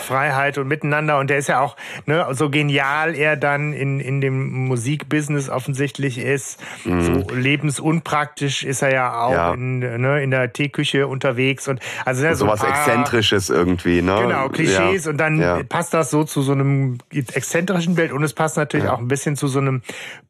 Freiheit 0.05 0.59
und 0.59 0.67
Miteinander. 0.67 1.17
Und 1.17 1.31
der 1.31 1.37
ist 1.37 1.47
ja 1.47 1.61
auch 1.61 1.75
ne, 2.05 2.27
so 2.33 2.51
genial 2.51 3.15
er 3.15 3.37
dann 3.37 3.73
in, 3.73 3.99
in 3.99 4.21
dem 4.21 4.51
Musikbusiness 4.67 5.49
offensichtlich 5.49 6.19
ist. 6.19 6.59
So 6.83 7.25
lebensunpraktisch 7.33 8.63
ist 8.63 8.83
er 8.83 8.93
ja 8.93 9.19
auch 9.19 9.31
Mhm. 9.33 9.33
Ja. 9.33 9.53
In, 9.53 10.01
ne, 10.01 10.21
in 10.23 10.29
der 10.31 10.42
Teeküche 10.51 11.07
unterwegs. 11.07 11.67
Und 11.67 11.79
also 12.05 12.27
so 12.29 12.35
Sowas 12.35 12.61
ein 12.61 12.71
paar- 12.71 12.77
Exzentrisches 12.79 13.49
irgendwie, 13.49 14.01
ne? 14.01 14.17
Genau, 14.21 14.49
Klischees 14.49 15.05
Ja. 15.05 15.11
und 15.11 15.17
dann 15.17 15.39
Ja. 15.39 15.63
passt 15.63 15.93
das 15.93 16.09
so 16.11 16.23
zu 16.23 16.41
so 16.41 16.51
einem 16.51 16.97
exzentrischen 17.11 17.95
Bild 17.95 18.11
und 18.11 18.23
es 18.23 18.33
passt 18.33 18.57
natürlich 18.57 18.87
auch 18.87 18.99
ein 18.99 19.07
bisschen 19.07 19.35
zu 19.35 19.47
so 19.47 19.59
einem 19.59 19.81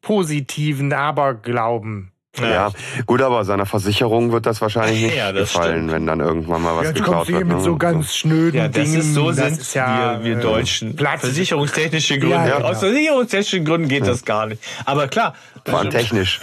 positiven 0.02 0.92
Aberglauben. 0.92 2.10
Ja, 2.40 2.70
gut, 3.06 3.22
aber 3.22 3.44
seiner 3.44 3.64
Versicherung 3.66 4.32
wird 4.32 4.46
das 4.46 4.60
wahrscheinlich 4.60 5.02
nicht 5.02 5.16
Ja, 5.16 5.30
das 5.32 5.52
gefallen, 5.52 5.74
stimmt. 5.74 5.92
wenn 5.92 6.06
dann 6.06 6.20
irgendwann 6.20 6.62
mal 6.62 6.76
was 6.76 6.86
Jetzt 6.86 6.96
geklaut 6.96 7.28
wird. 7.28 7.46
mit 7.46 7.56
ne? 7.58 7.62
so 7.62 7.76
ganz 7.76 8.14
schnöden 8.14 8.56
Ja, 8.58 8.68
das 8.68 8.84
Dingen. 8.84 9.00
ist 9.00 9.14
so 9.14 9.28
das 9.28 9.36
sind 9.36 9.60
ist 9.60 9.74
ja, 9.74 10.18
wir, 10.20 10.24
wir 10.24 10.38
äh, 10.38 10.42
Deutschen. 10.42 10.96
Platz. 10.96 11.20
Versicherungstechnische 11.20 12.18
Gründe. 12.18 12.34
Ja, 12.36 12.46
ja, 12.46 12.54
Aus 12.56 12.80
genau. 12.80 12.92
versicherungstechnischen 12.92 13.64
Gründen 13.64 13.88
geht 13.88 14.06
das 14.06 14.24
gar 14.24 14.46
nicht. 14.46 14.62
Aber 14.84 15.06
klar. 15.08 15.34
Vor 15.66 15.78
allem 15.78 15.90
technisch. 15.90 16.40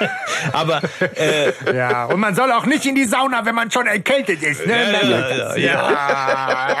Aber 0.52 0.80
äh, 1.16 1.76
Ja, 1.76 2.06
und 2.06 2.18
man 2.20 2.34
soll 2.34 2.50
auch 2.52 2.64
nicht 2.64 2.86
in 2.86 2.94
die 2.94 3.04
Sauna, 3.04 3.44
wenn 3.44 3.54
man 3.54 3.70
schon 3.70 3.86
erkältet 3.86 4.42
ist. 4.42 4.66
Ne? 4.66 4.72
Ja, 5.02 5.08
ja, 5.08 5.56
ja, 5.56 5.56
ja. 5.56 6.78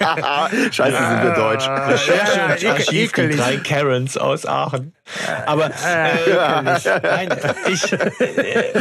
Scheiße, 0.70 0.96
sind 0.96 1.22
wir 1.22 1.34
deutsch. 1.34 1.68
Recherche 1.68 2.38
Ja, 2.64 2.70
und 2.70 2.78
Archiv, 2.78 3.12
drei 3.12 3.56
Karens 3.58 4.16
aus 4.16 4.46
Aachen. 4.46 4.94
Aber 5.46 5.66
äh, 5.66 5.70
nein, 7.02 7.28
ich, 7.72 7.92
äh, 7.92 8.72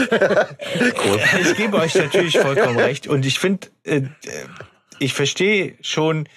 ich 1.42 1.56
gebe 1.56 1.78
euch 1.78 1.96
natürlich 1.96 2.38
vollkommen 2.38 2.78
recht. 2.80 3.08
Und 3.08 3.26
ich 3.26 3.40
finde, 3.40 3.68
äh, 3.84 4.02
ich 5.00 5.14
verstehe 5.14 5.76
schon, 5.82 6.28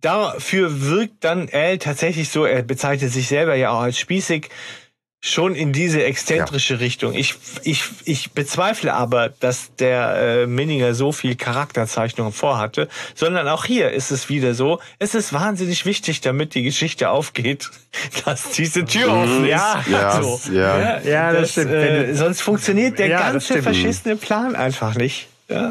dafür 0.00 0.82
wirkt 0.82 1.24
dann 1.24 1.48
Al 1.52 1.78
tatsächlich 1.78 2.28
so, 2.28 2.44
er 2.44 2.62
bezeichnet 2.62 3.12
sich 3.12 3.28
selber 3.28 3.54
ja 3.54 3.70
auch 3.70 3.80
als 3.80 3.98
spießig, 3.98 4.48
schon 5.20 5.56
in 5.56 5.72
diese 5.72 6.04
exzentrische 6.04 6.78
Richtung. 6.78 7.12
Ich, 7.14 7.34
ich, 7.64 7.84
ich 8.04 8.32
bezweifle 8.32 8.94
aber, 8.94 9.30
dass 9.40 9.74
der 9.76 10.14
äh, 10.14 10.46
Minninger 10.46 10.94
so 10.94 11.10
viel 11.10 11.34
Charakterzeichnung 11.34 12.32
vorhatte, 12.32 12.88
sondern 13.14 13.48
auch 13.48 13.64
hier 13.64 13.90
ist 13.90 14.12
es 14.12 14.28
wieder 14.28 14.54
so, 14.54 14.78
es 15.00 15.16
ist 15.16 15.32
wahnsinnig 15.32 15.84
wichtig, 15.86 16.20
damit 16.20 16.54
die 16.54 16.62
Geschichte 16.62 17.10
aufgeht, 17.10 17.68
dass 18.24 18.50
diese 18.50 18.84
Tür 18.84 19.12
offen 19.12 19.44
ist. 19.44 19.50
Ja. 19.50 19.84
Ja, 19.90 20.22
so. 20.22 20.40
ja. 20.52 21.00
Ja, 21.00 21.32
das 21.32 21.52
stimmt. 21.52 21.72
Äh, 21.72 22.14
sonst 22.14 22.40
funktioniert 22.40 22.98
der 22.98 23.08
Ja, 23.08 23.32
das 23.32 23.48
ganze 23.48 23.62
verschissene 23.62 24.16
Plan 24.16 24.54
einfach 24.54 24.94
nicht. 24.94 25.28
Ja. 25.50 25.70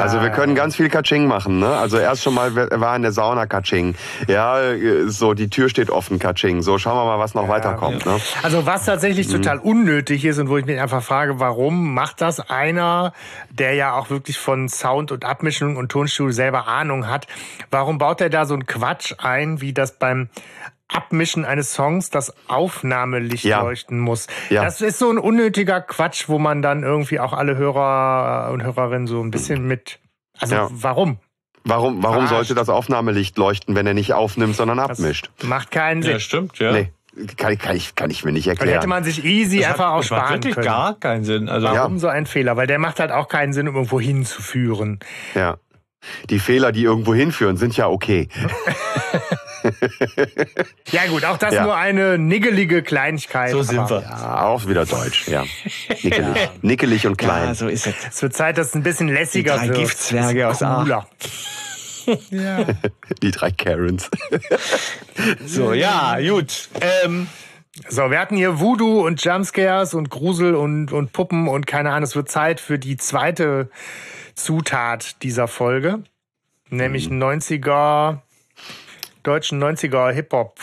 Also 0.00 0.20
wir 0.20 0.30
können 0.30 0.56
ganz 0.56 0.74
viel 0.74 0.88
Katsching 0.88 1.28
machen, 1.28 1.60
ne? 1.60 1.68
Also 1.68 1.98
erst 1.98 2.24
schon 2.24 2.34
mal 2.34 2.54
waren 2.56 2.96
in 2.96 3.02
der 3.02 3.12
Sauna 3.12 3.46
Katsching. 3.46 3.94
Ja, 4.26 4.58
so 5.06 5.34
die 5.34 5.48
Tür 5.48 5.68
steht 5.68 5.88
offen 5.88 6.18
Katsching. 6.18 6.62
So 6.62 6.78
schauen 6.78 6.96
wir 6.96 7.04
mal, 7.04 7.20
was 7.20 7.34
noch 7.34 7.48
weiterkommt, 7.48 8.04
ne? 8.06 8.18
Also 8.42 8.66
was 8.66 8.84
tatsächlich 8.86 9.28
total 9.28 9.58
unnötig 9.58 10.24
ist 10.24 10.38
und 10.38 10.48
wo 10.48 10.58
ich 10.58 10.66
mich 10.66 10.80
einfach 10.80 11.02
frage, 11.02 11.38
warum 11.38 11.94
macht 11.94 12.20
das 12.20 12.40
einer, 12.40 13.12
der 13.50 13.74
ja 13.74 13.92
auch 13.94 14.10
wirklich 14.10 14.38
von 14.38 14.68
Sound 14.68 15.12
und 15.12 15.24
Abmischung 15.24 15.76
und 15.76 15.92
Tonstudio 15.92 16.32
selber 16.32 16.66
Ahnung 16.66 17.08
hat, 17.08 17.28
warum 17.70 17.98
baut 17.98 18.20
er 18.20 18.30
da 18.30 18.46
so 18.46 18.54
einen 18.54 18.66
Quatsch 18.66 19.14
ein, 19.18 19.60
wie 19.60 19.72
das 19.72 19.92
beim 19.92 20.28
Abmischen 20.88 21.44
eines 21.44 21.72
Songs 21.72 22.10
das 22.10 22.32
Aufnahmelicht 22.48 23.44
Ja. 23.44 23.62
leuchten 23.62 23.98
muss. 23.98 24.26
Ja. 24.50 24.64
Das 24.64 24.80
ist 24.80 24.98
so 24.98 25.10
ein 25.10 25.18
unnötiger 25.18 25.80
Quatsch, 25.80 26.28
wo 26.28 26.38
man 26.38 26.62
dann 26.62 26.82
irgendwie 26.82 27.20
auch 27.20 27.32
alle 27.32 27.56
Hörer 27.56 28.50
und 28.52 28.62
Hörerinnen 28.62 29.06
so 29.06 29.20
ein 29.22 29.30
bisschen 29.30 29.66
mit. 29.66 29.98
Also 30.38 30.54
Ja. 30.54 30.68
warum? 30.70 31.18
Warum, 31.66 32.02
warum 32.02 32.16
Verarscht. 32.26 32.34
sollte 32.34 32.54
das 32.54 32.68
Aufnahmelicht 32.68 33.38
leuchten, 33.38 33.74
wenn 33.74 33.86
er 33.86 33.94
nicht 33.94 34.12
aufnimmt, 34.12 34.54
sondern 34.56 34.76
Das 34.76 34.98
abmischt? 35.00 35.30
macht 35.42 35.70
keinen 35.70 36.02
Sinn. 36.02 36.12
Ja, 36.12 36.18
stimmt, 36.18 36.58
ja. 36.58 36.72
Nee, 36.72 36.92
kann, 37.38 37.52
ich- 37.54 37.58
kann, 37.60 37.74
ich, 37.76 37.94
kann 37.94 38.10
ich 38.10 38.22
mir 38.24 38.32
nicht 38.32 38.46
Und 38.48 38.52
erklären. 38.52 38.74
hätte 38.74 38.86
man 38.86 39.02
sich 39.04 39.24
easy 39.24 39.60
Das 39.60 39.68
einfach 39.68 39.84
hat- 39.86 39.92
auch 39.92 40.00
das 40.02 40.10
macht 40.10 40.20
sparen 40.20 40.34
wirklich 40.34 40.54
können. 40.56 40.66
gar 40.66 40.94
keinen 41.00 41.24
Sinn. 41.24 41.48
Also, 41.48 41.66
Ja. 41.68 41.74
Warum 41.76 41.98
so 41.98 42.08
ein 42.08 42.26
Fehler? 42.26 42.58
Weil 42.58 42.66
der 42.66 42.78
macht 42.78 43.00
halt 43.00 43.10
auch 43.12 43.28
keinen 43.28 43.54
Sinn, 43.54 43.66
um 43.68 43.74
irgendwo 43.76 43.98
hinzuführen. 44.00 44.98
ja. 45.34 45.56
Die 46.30 46.38
Fehler, 46.38 46.72
die 46.72 46.82
irgendwo 46.84 47.14
hinführen, 47.14 47.56
sind 47.56 47.76
ja 47.76 47.88
okay. 47.88 48.28
Ja 50.90 51.06
gut, 51.08 51.24
auch 51.24 51.38
das 51.38 51.54
Ja. 51.54 51.62
nur 51.64 51.76
eine 51.76 52.18
niggelige 52.18 52.82
Kleinigkeit. 52.82 53.50
so 53.50 53.62
sind 53.62 53.88
wir. 53.88 54.02
Ja, 54.02 54.42
auch 54.42 54.66
wieder 54.66 54.84
deutsch, 54.84 55.28
ja. 55.28 55.44
Nickelig, 56.02 56.50
Nickelig 56.62 57.06
und 57.06 57.16
klein. 57.16 57.48
Ja, 57.48 57.54
so 57.54 57.68
ist 57.68 57.86
es. 57.86 57.94
Es 58.10 58.22
wird 58.22 58.34
Zeit, 58.34 58.58
dass 58.58 58.68
es 58.68 58.74
ein 58.74 58.82
bisschen 58.82 59.08
lässiger 59.08 59.54
Die 59.54 59.58
drei 59.60 59.68
wird. 59.68 59.78
Giftzwerge 59.78 60.48
aus 60.48 60.58
Cooler. 60.58 61.06
ja. 62.30 62.66
Die 63.22 63.30
drei 63.30 63.50
Karens. 63.50 64.10
So, 65.46 65.72
ja, 65.72 66.18
gut. 66.20 66.68
Ähm, 67.04 67.26
So, 67.88 68.08
wir 68.10 68.20
hatten 68.20 68.36
hier 68.36 68.60
Voodoo 68.60 69.04
und 69.04 69.24
Jumpscares 69.24 69.94
und 69.94 70.08
Grusel 70.10 70.54
und, 70.54 70.92
und 70.92 71.12
Puppen 71.12 71.48
und 71.48 71.66
keine 71.66 71.90
Ahnung. 71.90 72.04
Es 72.04 72.14
wird 72.14 72.30
Zeit 72.30 72.60
für 72.60 72.78
die 72.78 72.96
zweite 72.98 73.68
Zutat 74.34 75.22
dieser 75.22 75.48
Folge. 75.48 76.02
Nämlich 76.70 77.08
Mhm. 77.10 77.18
90er, 77.22 78.18
deutschen 79.22 79.58
90er 79.62 80.10
Hip-Hop. 80.12 80.58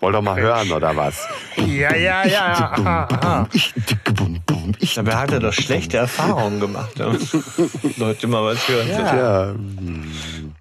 Wollt 0.00 0.14
ihr 0.14 0.20
mal 0.22 0.38
hören, 0.38 0.72
oder 0.72 0.94
was? 0.96 1.26
Ja, 1.56 1.94
ja, 1.94 2.26
ja. 2.26 2.46
Aha, 2.76 3.08
aha. 3.10 3.48
Ich, 3.52 3.72
dicke, 3.74 4.12
bum, 4.12 4.42
bum, 4.44 4.72
ich, 4.78 4.94
dabei 4.94 5.16
hat 5.16 5.32
er 5.32 5.40
doch 5.40 5.54
schlechte 5.54 5.96
Erfahrungen 5.96 6.60
gemacht. 6.60 6.98
Leute 7.96 8.26
mal 8.26 8.44
was 8.44 8.68
hören. 8.68 8.88
Ja. 8.90 9.16
Ja. 9.16 9.46
hm. 9.52 10.54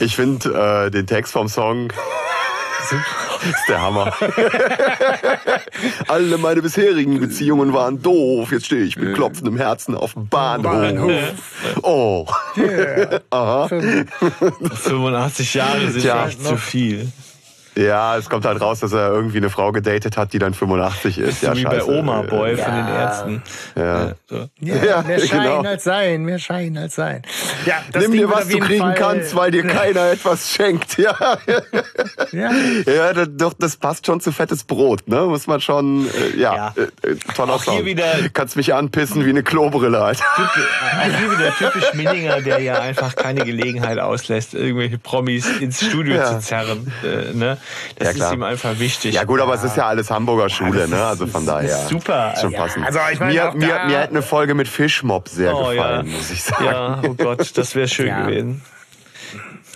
Ich 0.00 0.16
finde 0.16 0.86
äh, 0.86 0.90
den 0.90 1.06
Text 1.06 1.32
vom 1.32 1.48
Song 1.48 1.92
ist 3.42 3.68
der 3.68 3.80
Hammer. 3.80 4.12
Alle 6.08 6.38
meine 6.38 6.62
bisherigen 6.62 7.20
Beziehungen 7.20 7.72
waren 7.72 8.02
doof. 8.02 8.52
Jetzt 8.52 8.66
stehe 8.66 8.82
ich 8.82 8.96
mit 8.96 9.14
klopfendem 9.14 9.56
Herzen 9.56 9.94
auf 9.94 10.14
dem 10.14 10.28
Bahnhof. 10.28 10.72
Bahnhof. 10.72 11.82
Oh. 11.82 12.26
Yeah. 12.56 13.20
85 14.74 15.54
Jahre 15.54 15.90
sind 15.90 16.02
Tja. 16.02 16.26
echt 16.26 16.44
zu 16.44 16.56
viel. 16.56 17.08
Ja, 17.80 18.16
es 18.16 18.28
kommt 18.28 18.44
halt 18.44 18.60
raus, 18.60 18.80
dass 18.80 18.92
er 18.92 19.08
irgendwie 19.10 19.38
eine 19.38 19.48
Frau 19.50 19.72
gedatet 19.72 20.16
hat, 20.16 20.32
die 20.32 20.38
dann 20.38 20.54
85 20.54 21.18
ist. 21.18 21.40
So 21.40 21.46
Ja, 21.46 21.56
wie 21.56 21.64
bei 21.64 21.76
scheiße. 21.80 21.88
Oma 21.90 22.22
Boy 22.22 22.56
von 22.56 22.74
den 22.74 22.88
Ärzten. 22.88 23.42
Ja. 23.76 24.12
so. 24.28 24.48
Ja, 24.60 24.74
Ja, 24.84 25.02
mehr 25.02 25.18
Schein 25.26 25.42
genau. 25.42 25.62
als 25.62 25.84
Sein, 25.84 26.24
mehr 26.24 26.38
Schein 26.38 26.76
als 26.76 26.94
Sein. 26.96 27.22
Ja, 27.66 27.76
das 27.92 28.02
Nimm 28.02 28.12
Ding 28.12 28.20
dir 28.22 28.30
was 28.30 28.48
du 28.48 28.58
kriegen 28.58 28.80
Fall- 28.80 28.94
kannst, 28.94 29.34
weil 29.34 29.50
dir 29.50 29.66
keiner 29.66 30.10
etwas 30.10 30.50
schenkt. 30.50 30.98
Ja, 30.98 31.14
Ja. 32.32 32.50
ja 32.86 33.12
das, 33.12 33.28
doch, 33.32 33.52
das 33.58 33.76
passt 33.76 34.06
schon 34.06 34.20
zu 34.20 34.32
fettes 34.32 34.64
Brot, 34.64 35.08
ne? 35.08 35.22
Muss 35.22 35.46
man 35.46 35.60
schon, 35.60 36.06
äh, 36.06 36.36
ja, 36.38 36.54
Ja. 36.54 36.74
Äh, 36.76 37.08
äh, 37.10 37.16
toller 37.34 37.54
Auch 37.54 37.64
hier 37.64 37.72
Song. 37.74 37.84
wieder- 37.84 38.04
Kannst 38.32 38.56
mich 38.56 38.74
anpissen 38.74 39.24
wie 39.24 39.30
eine 39.30 39.42
Klobrille, 39.42 40.00
Alter. 40.00 40.24
Auch 40.36 41.18
hier 41.18 41.30
wieder 41.38 41.54
typisch 41.56 41.94
Minninger, 41.94 42.40
der 42.40 42.60
ja 42.60 42.80
einfach 42.80 43.16
keine 43.16 43.44
Gelegenheit 43.44 43.98
auslässt, 43.98 44.54
irgendwelche 44.54 44.98
Promis 44.98 45.46
ins 45.60 45.84
Studio 45.84 46.16
Ja. 46.16 46.26
zu 46.26 46.40
zerren. 46.46 46.92
Äh, 47.04 47.34
ne? 47.34 47.56
Das 47.96 48.16
Ja, 48.16 48.26
ist 48.28 48.32
ihm 48.34 48.42
einfach 48.42 48.78
wichtig. 48.78 49.14
Ja 49.14 49.24
gut, 49.24 49.40
aber 49.40 49.54
es 49.54 49.62
ist 49.64 49.76
ja 49.76 49.86
alles 49.86 50.10
Hamburger 50.10 50.48
Schule, 50.48 50.88
ne? 50.88 51.04
Also 51.04 51.26
von 51.26 51.44
daher. 51.46 51.76
super. 51.88 52.34
Schon 52.40 52.52
Ja, 52.52 52.60
passend. 52.60 52.86
also 52.86 52.98
ich 53.12 53.20
meine, 53.20 53.32
mir, 53.32 53.52
mir, 53.54 53.68
da- 53.68 53.84
mir 53.86 53.98
hat 54.00 54.10
eine 54.10 54.22
Folge 54.22 54.54
mit 54.54 54.68
Fischmob 54.68 55.28
sehr 55.28 55.54
Oh, 55.56 55.68
gefallen, 55.70 56.06
ja. 56.06 56.16
muss 56.16 56.30
ich 56.30 56.42
sagen. 56.42 56.64
Ja, 56.64 57.02
oh 57.06 57.14
Gott, 57.14 57.56
das 57.56 57.74
wäre 57.74 57.88
schön 57.88 58.06
Ja. 58.08 58.22
gewesen. 58.22 58.62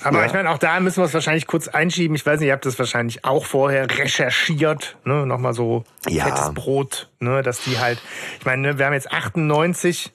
Aber 0.03 0.21
Ja. 0.21 0.27
ich 0.27 0.33
meine, 0.35 0.51
auch 0.51 0.59
da 0.59 0.81
müssen 0.81 0.99
wir 1.01 1.07
es 1.07 1.15
wahrscheinlich 1.15 1.47
kurz 1.47 1.67
einschieben. 1.69 2.15
Ich 2.15 2.27
weiß 2.27 2.39
nicht, 2.41 2.49
ihr 2.49 2.53
habt 2.53 2.67
das 2.67 2.79
wahrscheinlich 2.79 3.25
auch 3.25 3.47
vorher 3.47 3.89
recherchiert. 3.89 4.97
Ne? 5.05 5.25
Nochmal 5.25 5.55
so 5.55 5.85
Ja. 6.09 6.25
fettes 6.27 6.53
Brot, 6.53 7.09
ne? 7.21 7.43
dass 7.43 7.61
die 7.61 7.79
halt. 7.79 7.99
Ich 8.39 8.45
meine, 8.45 8.61
ne, 8.63 8.79
wir 8.79 8.85
haben 8.85 8.93
jetzt 8.93 9.11
98. 9.11 10.13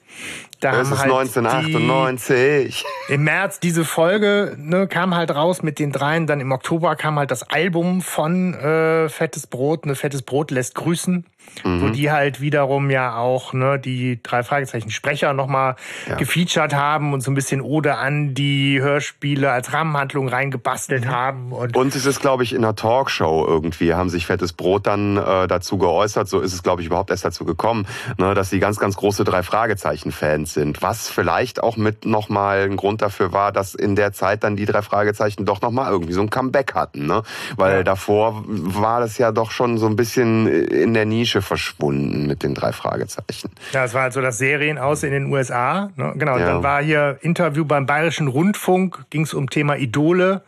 Da 0.60 0.72
Es 0.72 0.76
haben 0.76 0.92
ist 0.92 0.98
halt 1.00 1.10
1998. 1.10 2.84
Die, 3.08 3.14
Im 3.14 3.24
März 3.24 3.60
diese 3.60 3.84
Folge 3.84 4.56
ne, 4.58 4.86
kam 4.86 5.14
halt 5.14 5.34
raus 5.34 5.62
mit 5.62 5.78
den 5.78 5.90
dreien. 5.90 6.26
Dann 6.26 6.40
im 6.40 6.52
Oktober 6.52 6.94
kam 6.96 7.18
halt 7.18 7.30
das 7.30 7.42
Album 7.42 8.02
von 8.02 8.54
äh, 8.54 9.08
Fettes 9.08 9.46
Brot. 9.46 9.86
Ne, 9.86 9.94
Fettes 9.94 10.22
Brot 10.22 10.50
lässt 10.50 10.74
grüßen. 10.74 11.24
Wo 11.62 11.90
die 11.90 12.10
halt 12.10 12.40
wiederum 12.40 12.88
ja 12.88 13.16
auch 13.16 13.52
ne, 13.52 13.78
die 13.78 14.18
drei 14.22 14.42
Fragezeichen 14.42 14.90
Sprecher 14.90 15.34
nochmal 15.34 15.76
Ja. 16.08 16.16
gefeatured 16.16 16.74
haben 16.74 17.12
und 17.12 17.20
so 17.20 17.30
ein 17.30 17.34
bisschen 17.34 17.60
Ode 17.60 17.96
an 17.96 18.32
die 18.34 18.80
Hörspiele 18.80 19.50
als 19.50 19.72
Rahmenhandlung 19.74 20.28
reingebastelt 20.28 21.06
haben. 21.06 21.52
Und 21.52 21.76
Und 21.76 21.94
es 21.94 22.06
ist, 22.06 22.20
glaube 22.20 22.44
ich, 22.44 22.54
in 22.54 22.64
einer 22.64 22.76
Talkshow 22.76 23.44
irgendwie, 23.46 23.92
haben 23.92 24.08
sich 24.08 24.24
Fettes 24.26 24.54
Brot 24.54 24.86
dann 24.86 25.18
äh, 25.18 25.46
dazu 25.48 25.76
geäußert. 25.76 26.28
So 26.28 26.40
ist 26.40 26.54
es, 26.54 26.62
glaube 26.62 26.80
ich, 26.80 26.86
überhaupt 26.86 27.10
erst 27.10 27.26
dazu 27.26 27.44
gekommen, 27.44 27.86
ne, 28.16 28.32
dass 28.32 28.48
sie 28.48 28.58
ganz, 28.58 28.78
ganz 28.78 28.96
große 28.96 29.24
drei 29.24 29.42
Fragezeichen-Fans 29.42 30.54
sind. 30.54 30.80
Was 30.80 31.10
vielleicht 31.10 31.62
auch 31.62 31.76
mit 31.76 32.06
nochmal 32.06 32.62
ein 32.62 32.76
Grund 32.76 33.02
dafür 33.02 33.32
war, 33.32 33.52
dass 33.52 33.74
in 33.74 33.96
der 33.96 34.12
Zeit 34.12 34.44
dann 34.44 34.56
die 34.56 34.64
drei 34.66 34.80
Fragezeichen 34.82 35.44
doch 35.44 35.60
nochmal 35.60 35.90
irgendwie 35.92 36.12
so 36.14 36.22
ein 36.22 36.30
Comeback 36.30 36.74
hatten. 36.74 37.06
Ne? 37.06 37.22
Weil 37.56 37.84
davor 37.84 38.44
war 38.46 39.00
das 39.00 39.18
ja 39.18 39.30
doch 39.30 39.50
schon 39.50 39.76
so 39.76 39.86
ein 39.86 39.96
bisschen 39.96 40.46
in 40.46 40.94
der 40.94 41.04
Nische 41.04 41.29
verschwunden 41.40 42.26
mit 42.26 42.42
den 42.42 42.54
drei 42.54 42.72
Fragezeichen. 42.72 43.50
Ja, 43.72 43.84
es 43.84 43.94
war 43.94 44.02
halt 44.02 44.12
so 44.12 44.20
das 44.20 44.38
Serien 44.38 44.76
aus 44.78 45.02
in 45.04 45.12
den 45.12 45.26
USA. 45.32 45.90
Ne? 45.96 46.12
Genau, 46.16 46.36
Ja. 46.36 46.46
dann 46.46 46.62
war 46.64 46.82
hier 46.82 47.18
Interview 47.20 47.64
beim 47.64 47.86
Bayerischen 47.86 48.26
Rundfunk, 48.28 49.04
ging 49.10 49.22
es 49.22 49.32
um 49.34 49.48
Thema 49.48 49.76
Idole. 49.76 50.42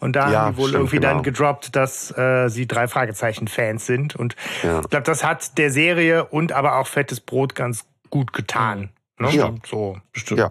Und 0.00 0.16
da 0.16 0.30
Ja, 0.30 0.40
haben 0.42 0.52
die 0.52 0.58
wohl 0.58 0.68
stimmt, 0.68 0.80
irgendwie 0.82 1.00
dann 1.00 1.10
genau. 1.12 1.22
gedroppt, 1.22 1.76
dass 1.76 2.10
äh, 2.18 2.48
sie 2.48 2.66
drei 2.66 2.88
Fragezeichen-Fans 2.88 3.86
sind. 3.86 4.16
Und 4.16 4.36
Ja. 4.62 4.80
ich 4.80 4.88
glaube, 4.90 5.04
das 5.04 5.22
hat 5.24 5.56
der 5.58 5.70
Serie 5.70 6.24
und 6.24 6.52
aber 6.52 6.76
auch 6.76 6.86
Fettes 6.86 7.20
Brot 7.20 7.54
ganz 7.54 7.84
gut 8.10 8.32
getan. 8.32 8.90
Ne? 9.18 9.30
Ja. 9.30 9.54
So. 9.64 9.96
Bestimmt. 10.12 10.40
Ja. 10.40 10.50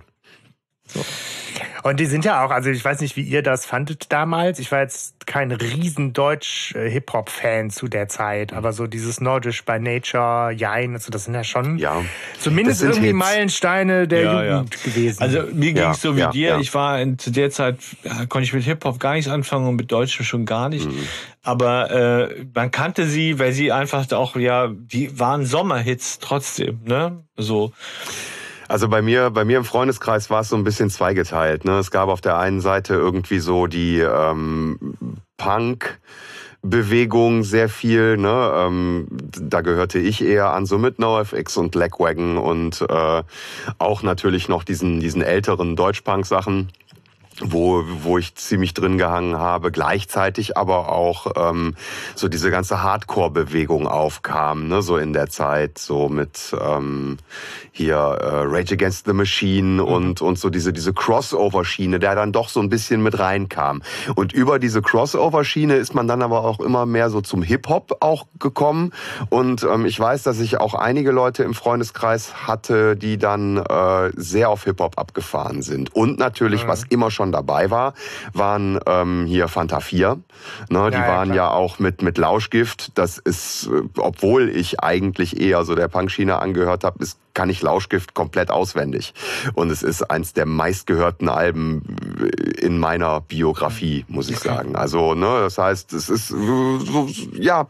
Und 1.83 1.99
die 1.99 2.05
sind 2.05 2.23
ja 2.23 2.45
auch, 2.45 2.49
also 2.51 2.69
ich 2.69 2.83
weiß 2.83 3.01
nicht, 3.01 3.17
wie 3.17 3.21
ihr 3.23 3.43
das 3.43 3.65
fandet 3.65 4.11
damals. 4.11 4.57
Ich 4.59 4.71
war 4.71 4.79
jetzt 4.79 5.27
kein 5.27 5.51
riesen 5.51 6.13
Deutsch-Hip-Hop-Fan 6.13 7.69
zu 7.71 7.87
der 7.89 8.07
Zeit, 8.07 8.53
aber 8.53 8.71
so 8.71 8.87
dieses 8.87 9.19
Nordisch 9.19 9.65
by 9.65 9.79
Nature, 9.79 10.51
Jein, 10.51 10.93
also 10.93 11.11
das 11.11 11.25
sind 11.25 11.33
ja 11.33 11.43
schon 11.43 11.77
Ja. 11.77 12.01
zumindest 12.39 12.81
irgendwie 12.83 13.07
Hits. 13.07 13.17
Meilensteine 13.17 14.07
der 14.07 14.21
Ja, 14.23 14.43
ja. 14.43 14.55
Jugend 14.57 14.83
gewesen. 14.83 15.21
Also 15.21 15.39
mir 15.53 15.73
ging 15.73 15.77
Ja, 15.77 15.91
es 15.91 16.01
so 16.01 16.15
wie 16.15 16.21
ja, 16.21 16.31
dir. 16.31 16.47
ja. 16.49 16.59
Ich 16.59 16.73
war 16.73 17.01
in, 17.01 17.19
zu 17.19 17.31
der 17.31 17.51
Zeit, 17.51 17.77
ja, 18.03 18.25
konnte 18.27 18.45
ich 18.45 18.53
mit 18.53 18.63
Hip-Hop 18.63 18.99
gar 18.99 19.13
nichts 19.13 19.29
anfangen 19.29 19.67
und 19.67 19.75
mit 19.75 19.91
Deutschem 19.91 20.25
schon 20.25 20.45
gar 20.45 20.69
nicht. 20.69 20.85
Mhm. 20.89 21.07
Aber 21.43 21.91
äh, 22.31 22.45
man 22.55 22.71
kannte 22.71 23.05
sie, 23.07 23.39
weil 23.39 23.51
sie 23.51 23.73
einfach 23.73 24.09
auch, 24.13 24.37
ja, 24.37 24.69
die 24.73 25.19
waren 25.19 25.45
Sommerhits 25.45 26.19
trotzdem, 26.19 26.79
ne? 26.85 27.23
So. 27.35 27.73
Also 28.74 28.89
bei 28.89 29.03
mir, 29.03 29.30
bei 29.30 29.45
mir 29.45 29.59
im 29.59 29.65
Freundeskreis 29.65 30.32
war 30.32 30.41
es 30.41 30.49
so 30.49 30.55
ein 30.55 30.63
bisschen 30.63 30.89
zweigeteilt. 30.89 31.63
Ne? 31.63 31.78
Es 31.78 31.91
gab 31.91 32.09
auf 32.09 32.21
der 32.21 32.39
einen 32.39 32.59
Seite 32.59 32.95
irgendwie 32.95 33.38
so 33.38 33.67
die 33.67 33.99
ähm, 33.99 34.95
Punk. 35.38 35.99
Bewegung 36.63 37.43
sehr 37.43 37.67
viel, 37.67 38.15
ne? 38.15 38.51
Ähm, 38.55 39.07
da 39.19 39.59
gehörte 39.59 39.99
ich 39.99 40.24
eher 40.24 40.53
an, 40.53 40.65
so 40.65 40.78
mit 40.78 40.97
NoFX 40.97 41.57
und 41.57 41.76
Lagwagon 41.76 42.38
und 42.38 42.82
äh, 42.89 43.24
auch 43.80 44.01
natürlich 44.01 44.47
noch 44.47 44.63
diesen, 44.63 45.01
diesen 45.01 45.21
älteren 45.21 45.76
Deutschpunk-Sachen. 45.76 46.69
Wo, 47.43 47.83
wo 48.01 48.17
ich 48.17 48.35
ziemlich 48.35 48.73
drin 48.73 48.97
gehangen 48.97 49.37
habe, 49.37 49.71
gleichzeitig 49.71 50.57
aber 50.57 50.89
auch 50.89 51.27
ähm, 51.35 51.75
so 52.15 52.27
diese 52.27 52.51
ganze 52.51 52.81
Hardcore-Bewegung 52.81 53.87
aufkam, 53.87 54.67
ne, 54.67 54.81
so 54.81 54.97
in 54.97 55.13
der 55.13 55.29
Zeit, 55.29 55.77
so 55.77 56.09
mit 56.09 56.55
ähm, 56.59 57.17
hier 57.71 57.95
äh, 57.95 58.43
Rage 58.45 58.75
Against 58.75 59.05
the 59.05 59.13
Machine 59.13 59.83
und, 59.83 60.21
und 60.21 60.37
so 60.37 60.49
diese, 60.49 60.71
diese 60.71 60.93
Crossover-Schiene, 60.93 61.99
der 61.99 62.15
dann 62.15 62.31
doch 62.31 62.49
so 62.49 62.59
ein 62.59 62.69
bisschen 62.69 63.03
mit 63.03 63.19
reinkam. 63.19 63.81
Und 64.15 64.31
über 64.31 64.59
diese 64.59 64.81
Crossover-Schiene 64.81 65.75
ist 65.75 65.95
man 65.95 66.07
dann 66.07 66.21
aber 66.21 66.43
auch 66.43 66.59
immer 66.59 66.85
mehr 66.85 67.09
so 67.09 67.21
zum 67.21 67.41
Hip-Hop 67.41 67.97
auch 67.99 68.27
gekommen. 68.39 68.91
Und 69.29 69.63
ähm, 69.63 69.85
ich 69.85 69.99
weiß, 69.99 70.23
dass 70.23 70.39
ich 70.39 70.59
auch 70.59 70.75
einige 70.75 71.11
Leute 71.11 71.43
im 71.43 71.53
Freundeskreis 71.53 72.47
hatte, 72.47 72.95
die 72.95 73.17
dann 73.17 73.57
äh, 73.57 74.11
sehr 74.15 74.49
auf 74.49 74.63
Hip-Hop 74.63 74.97
abgefahren 74.97 75.61
sind. 75.61 75.95
Und 75.95 76.19
natürlich, 76.19 76.67
was 76.67 76.83
immer 76.89 77.11
schon 77.11 77.32
dabei 77.34 77.69
war, 77.69 77.93
waren 78.34 78.79
ähm, 78.88 79.25
hier 79.25 79.47
Fanta 79.49 79.81
4. 79.81 80.19
Ne, 80.69 80.89
die 80.91 80.97
Ja, 80.97 81.01
ja, 81.05 81.07
waren 81.07 81.31
klar. 81.31 81.36
ja 81.36 81.49
auch 81.51 81.79
mit, 81.79 82.01
mit 82.01 82.17
Lauschgift. 82.17 82.97
Das 82.97 83.17
ist, 83.17 83.67
äh, 83.67 83.81
obwohl 83.97 84.49
ich 84.49 84.79
eigentlich 84.81 85.41
eher 85.41 85.65
so 85.65 85.75
der 85.75 85.89
Punkschiene 85.89 86.39
angehört 86.39 86.84
habe, 86.86 87.03
ist 87.03 87.19
kann 87.34 87.49
ich 87.49 87.61
Lauschgift 87.61 88.13
komplett 88.13 88.51
auswendig. 88.51 89.13
Und 89.53 89.71
es 89.71 89.84
ist 89.84 90.03
eins 90.03 90.34
der 90.34 90.45
meistgehörten 90.45 91.29
Alben 91.29 91.81
in 92.59 92.77
meiner 92.77 93.21
Biografie, 93.21 94.05
muss 94.07 94.29
ich 94.29 94.39
sagen. 94.39 94.75
Also, 94.75 95.15
ne, 95.15 95.39
das 95.41 95.57
heißt, 95.57 95.93
es 95.93 96.09
ist, 96.09 96.34
ja, 97.34 97.67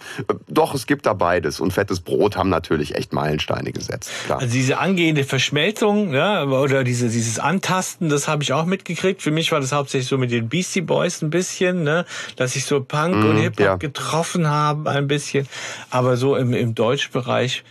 doch, 0.48 0.74
es 0.74 0.86
gibt 0.86 1.06
da 1.06 1.14
beides. 1.14 1.60
Und 1.60 1.72
Fettes 1.72 2.02
Brot 2.02 2.36
haben 2.36 2.50
natürlich 2.50 2.96
echt 2.96 3.14
Meilensteine 3.14 3.72
gesetzt, 3.72 4.12
klar. 4.26 4.40
Also 4.40 4.54
diese 4.54 4.78
angehende 4.78 5.24
Verschmelzung, 5.24 6.14
ja, 6.14 6.44
oder 6.44 6.84
diese, 6.84 7.10
dieses 7.10 7.40
Antasten, 7.40 8.10
das 8.10 8.28
habe 8.28 8.44
ich 8.44 8.54
auch 8.54 8.66
mitgekriegt. 8.66 9.22
Für 9.22 9.32
mich 9.32 9.52
war 9.52 9.60
das 9.60 9.72
hauptsächlich 9.72 10.10
so 10.10 10.18
mit 10.18 10.32
den 10.32 10.50
Beastie 10.50 10.82
Boys 10.82 11.22
ein 11.22 11.30
bisschen, 11.30 11.84
ne, 11.84 12.06
dass 12.36 12.56
ich 12.56 12.66
so 12.66 12.82
Punk 12.82 13.16
und 13.16 13.38
Hip-Hop 13.38 13.66
ja. 13.66 13.76
getroffen 13.78 14.50
habe 14.50 14.90
ein 14.90 15.08
bisschen. 15.08 15.48
Aber 15.90 16.18
so 16.18 16.36
im, 16.36 16.54
im 16.54 16.76
Deutschbereich, 16.76 17.64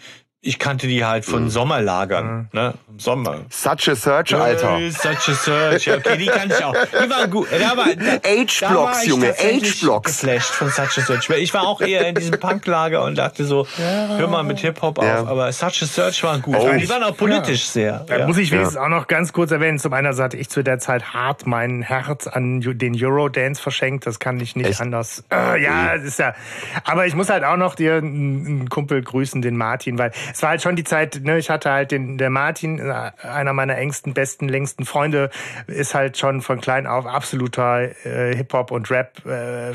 ich 0.45 0.59
kannte 0.59 0.89
die 0.89 1.05
halt 1.05 1.25
von 1.25 1.51
Sommerlagern, 1.51 2.49
ne, 2.53 2.75
im 2.89 2.99
Sommer. 2.99 3.43
Such 3.49 3.89
a 3.89 3.95
Search, 3.95 4.35
Alter. 4.35 4.79
Äh, 4.81 4.91
Such 4.91 5.29
a 5.29 5.35
Search, 5.35 5.85
ja, 5.85 5.95
okay, 5.95 6.17
die 6.19 6.27
kann 6.27 6.51
ich 6.51 6.65
auch. 6.65 6.75
Die 6.75 7.09
waren 7.09 7.31
gut. 7.31 7.47
Da 7.53 7.77
war, 7.77 7.87
H-Blocks, 7.87 9.07
Junge, 9.07 9.29
H-Blocks. 9.29 10.21
geflasht 10.21 10.51
von 10.51 10.69
Such 10.69 10.99
a 10.99 11.01
Search. 11.03 11.31
Ich 11.39 11.55
war 11.55 11.63
auch 11.63 11.81
eher 11.81 12.09
in 12.09 12.17
diesem 12.17 12.41
Punklager 12.41 13.05
und 13.05 13.17
dachte 13.17 13.45
so, 13.45 13.69
hör 13.77 14.27
mal 14.27 14.43
mit 14.43 14.59
Hip-Hop 14.59 15.01
Ja. 15.01 15.21
auf. 15.21 15.29
Aber 15.29 15.53
Such 15.53 15.83
a 15.83 15.87
Search 15.87 16.25
waren 16.25 16.43
gut. 16.43 16.57
Oh. 16.59 16.73
Die 16.77 16.89
waren 16.89 17.05
auch 17.05 17.17
politisch 17.17 17.67
sehr. 17.67 18.05
Da 18.09 18.19
ja. 18.19 18.27
muss 18.27 18.37
ich 18.37 18.51
wenigstens 18.51 18.77
auch 18.77 18.89
noch 18.89 19.07
ganz 19.07 19.33
kurz 19.33 19.53
erwähnen. 19.53 19.79
Zum 19.79 19.93
einen 19.93 20.13
hatte 20.17 20.37
ich 20.37 20.49
zu 20.49 20.65
der 20.65 20.81
Zeit 20.81 21.15
hart 21.15 21.47
mein 21.47 21.83
Herz 21.83 22.27
an 22.27 22.61
den 22.61 22.97
Eurodance 23.01 23.63
verschenkt. 23.63 24.07
Das 24.09 24.19
kann 24.19 24.41
ich 24.41 24.57
nicht 24.57 24.71
Echt? 24.71 24.81
anders. 24.81 25.23
Äh, 25.33 25.63
ja, 25.63 25.95
es 25.95 26.03
ist 26.03 26.19
ja. 26.19 26.35
Aber 26.83 27.07
ich 27.07 27.15
muss 27.15 27.29
halt 27.31 27.45
auch 27.45 27.57
noch 27.57 27.77
dir 27.77 27.95
einen 27.95 28.69
Kumpel 28.69 29.03
grüßen, 29.03 29.41
den 29.41 29.57
Martin, 29.57 29.99
weil 29.99 30.11
es 30.33 30.43
war 30.43 30.51
halt 30.51 30.63
schon 30.63 30.77
die 30.77 30.85
Zeit, 30.85 31.21
ne, 31.23 31.39
ich 31.39 31.51
hatte 31.51 31.71
halt 31.71 31.91
den, 31.91 32.19
der 32.19 32.31
Martin, 32.31 32.79
äh, 32.79 33.11
einer 33.27 33.53
meiner 33.53 33.77
engsten, 33.77 34.15
besten, 34.15 34.49
längsten 34.49 34.85
Freunde, 34.85 35.31
ist 35.67 35.95
halt 35.95 36.19
schon 36.19 36.41
von 36.43 36.61
klein 36.61 36.87
auf 36.87 37.07
absoluter 37.07 38.07
äh, 38.07 38.35
Hip-Hop 38.35 38.71
und 38.71 38.91
Rap 38.91 39.25
äh, 39.27 39.73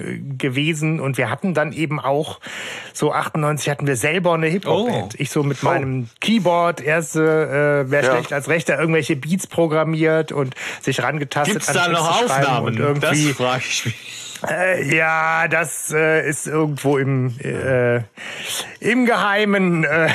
äh, 0.00 0.18
gewesen 0.38 1.00
und 1.00 1.16
wir 1.16 1.30
hatten 1.30 1.54
dann 1.54 1.72
eben 1.72 2.00
auch 2.00 2.40
so 2.92 3.12
98 3.12 3.70
hatten 3.70 3.86
wir 3.86 3.96
selber 3.96 4.34
eine 4.34 4.46
Hip-Hop-Band. 4.46 5.14
Oh. 5.14 5.16
Ich 5.18 5.30
so 5.30 5.42
mit 5.42 5.62
meinem 5.62 6.08
Keyboard 6.20 6.80
erste, 6.80 7.84
äh, 7.86 7.90
wer 7.90 8.02
Ja. 8.04 8.10
schlecht 8.12 8.32
als 8.32 8.48
Rechter, 8.48 8.78
irgendwelche 8.78 9.16
Beats 9.16 9.46
programmiert 9.46 10.32
und 10.32 10.54
sich 10.80 11.02
rangetastet 11.02 11.54
Gibt's 11.54 11.72
da 11.72 11.88
noch 11.88 12.22
Aufnahmen? 12.22 13.00
Das 13.00 13.18
frage 13.20 13.62
ich 13.68 13.86
mich. 13.86 14.31
Äh, 14.50 14.94
ja, 14.96 15.48
das 15.48 15.92
äh, 15.92 16.28
ist 16.28 16.46
irgendwo 16.46 16.98
im, 16.98 17.34
äh, 17.40 18.00
im 18.80 19.06
geheimen, 19.06 19.84
äh, 19.84 20.08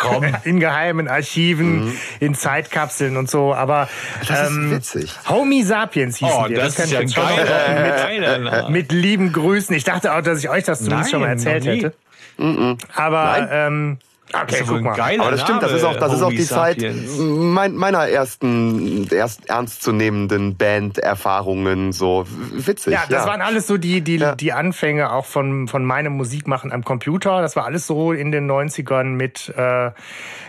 komm. 0.00 0.24
in 0.44 0.60
geheimen 0.60 1.08
Archiven, 1.08 1.96
in 2.20 2.34
Zeitkapseln 2.34 3.16
und 3.16 3.30
so. 3.30 3.54
Aber 3.54 3.84
Mhm. 3.84 4.26
Das 4.28 4.40
ist 4.42 4.56
ähm, 4.56 4.70
witzig. 4.70 5.12
Homie 5.28 5.62
Sapiens 5.62 6.16
hießen 6.18 6.34
Oh, 6.46 6.48
wir. 6.48 6.56
das, 6.56 6.76
kann 6.76 6.84
ist 6.84 6.90
ich 6.90 6.94
ja 6.94 7.00
jetzt 7.02 7.14
schon 7.14 7.24
geil. 7.26 7.36
noch 7.40 7.46
sagen. 7.46 7.76
Äh, 7.76 8.20
geiler 8.20 8.38
Name. 8.38 8.70
Mit 8.70 8.92
lieben 8.92 9.32
Grüßen. 9.32 9.74
Ich 9.74 9.84
dachte 9.84 10.14
auch, 10.14 10.20
dass 10.22 10.38
ich 10.38 10.48
euch 10.48 10.64
das 10.64 10.80
zumindest 10.82 11.10
schon 11.10 11.20
mal 11.20 11.28
Nein, 11.28 11.38
erzählt 11.38 11.64
noch 11.64 11.72
nie. 11.72 11.82
hätte. 11.84 12.76
Aber 12.94 13.24
Nein. 13.40 13.48
ähm, 13.50 13.98
okay, 14.42 14.56
Das 14.60 14.68
guck 14.68 14.78
ein 14.78 14.82
mal. 14.84 14.96
geiler 14.96 15.22
Aber 15.22 15.30
das 15.32 15.40
stimmt, 15.42 15.62
das 15.62 15.70
Name, 15.70 15.78
ist 15.78 15.84
auch, 15.84 15.96
das 15.96 16.12
ist 16.14 16.22
auch 16.22 16.30
die 16.30 16.44
Zeit 16.44 16.84
mein, 17.18 17.74
meiner 17.76 18.08
ersten, 18.08 19.06
erst 19.10 19.48
ernstzunehmenden 19.48 20.56
Band-Erfahrungen. 20.56 21.92
So 21.92 22.24
witzig. 22.52 22.92
Ja, 22.92 23.04
das 23.08 23.24
ja. 23.24 23.30
waren 23.30 23.40
alles 23.40 23.66
so 23.66 23.76
die, 23.78 24.00
die, 24.00 24.16
Ja. 24.16 24.34
die 24.34 24.52
Anfänge 24.52 25.12
auch 25.12 25.24
von, 25.26 25.68
von 25.68 25.84
meinem 25.84 26.14
Musikmachen 26.16 26.72
am 26.72 26.84
Computer. 26.84 27.40
Das 27.42 27.56
war 27.56 27.64
alles 27.64 27.86
so 27.86 28.12
in 28.12 28.32
den 28.32 28.50
90ern 28.50 29.04
mit, 29.04 29.52
äh, 29.56 29.90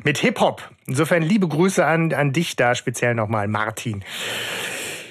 mit 0.04 0.18
Hip-Hop. 0.18 0.62
Insofern 0.88 1.24
liebe 1.24 1.48
Grüße 1.48 1.86
an, 1.86 2.14
an 2.14 2.32
dich 2.34 2.56
da, 2.56 2.76
speziell 2.76 3.16
nochmal, 3.16 3.48
Martin. 3.48 4.04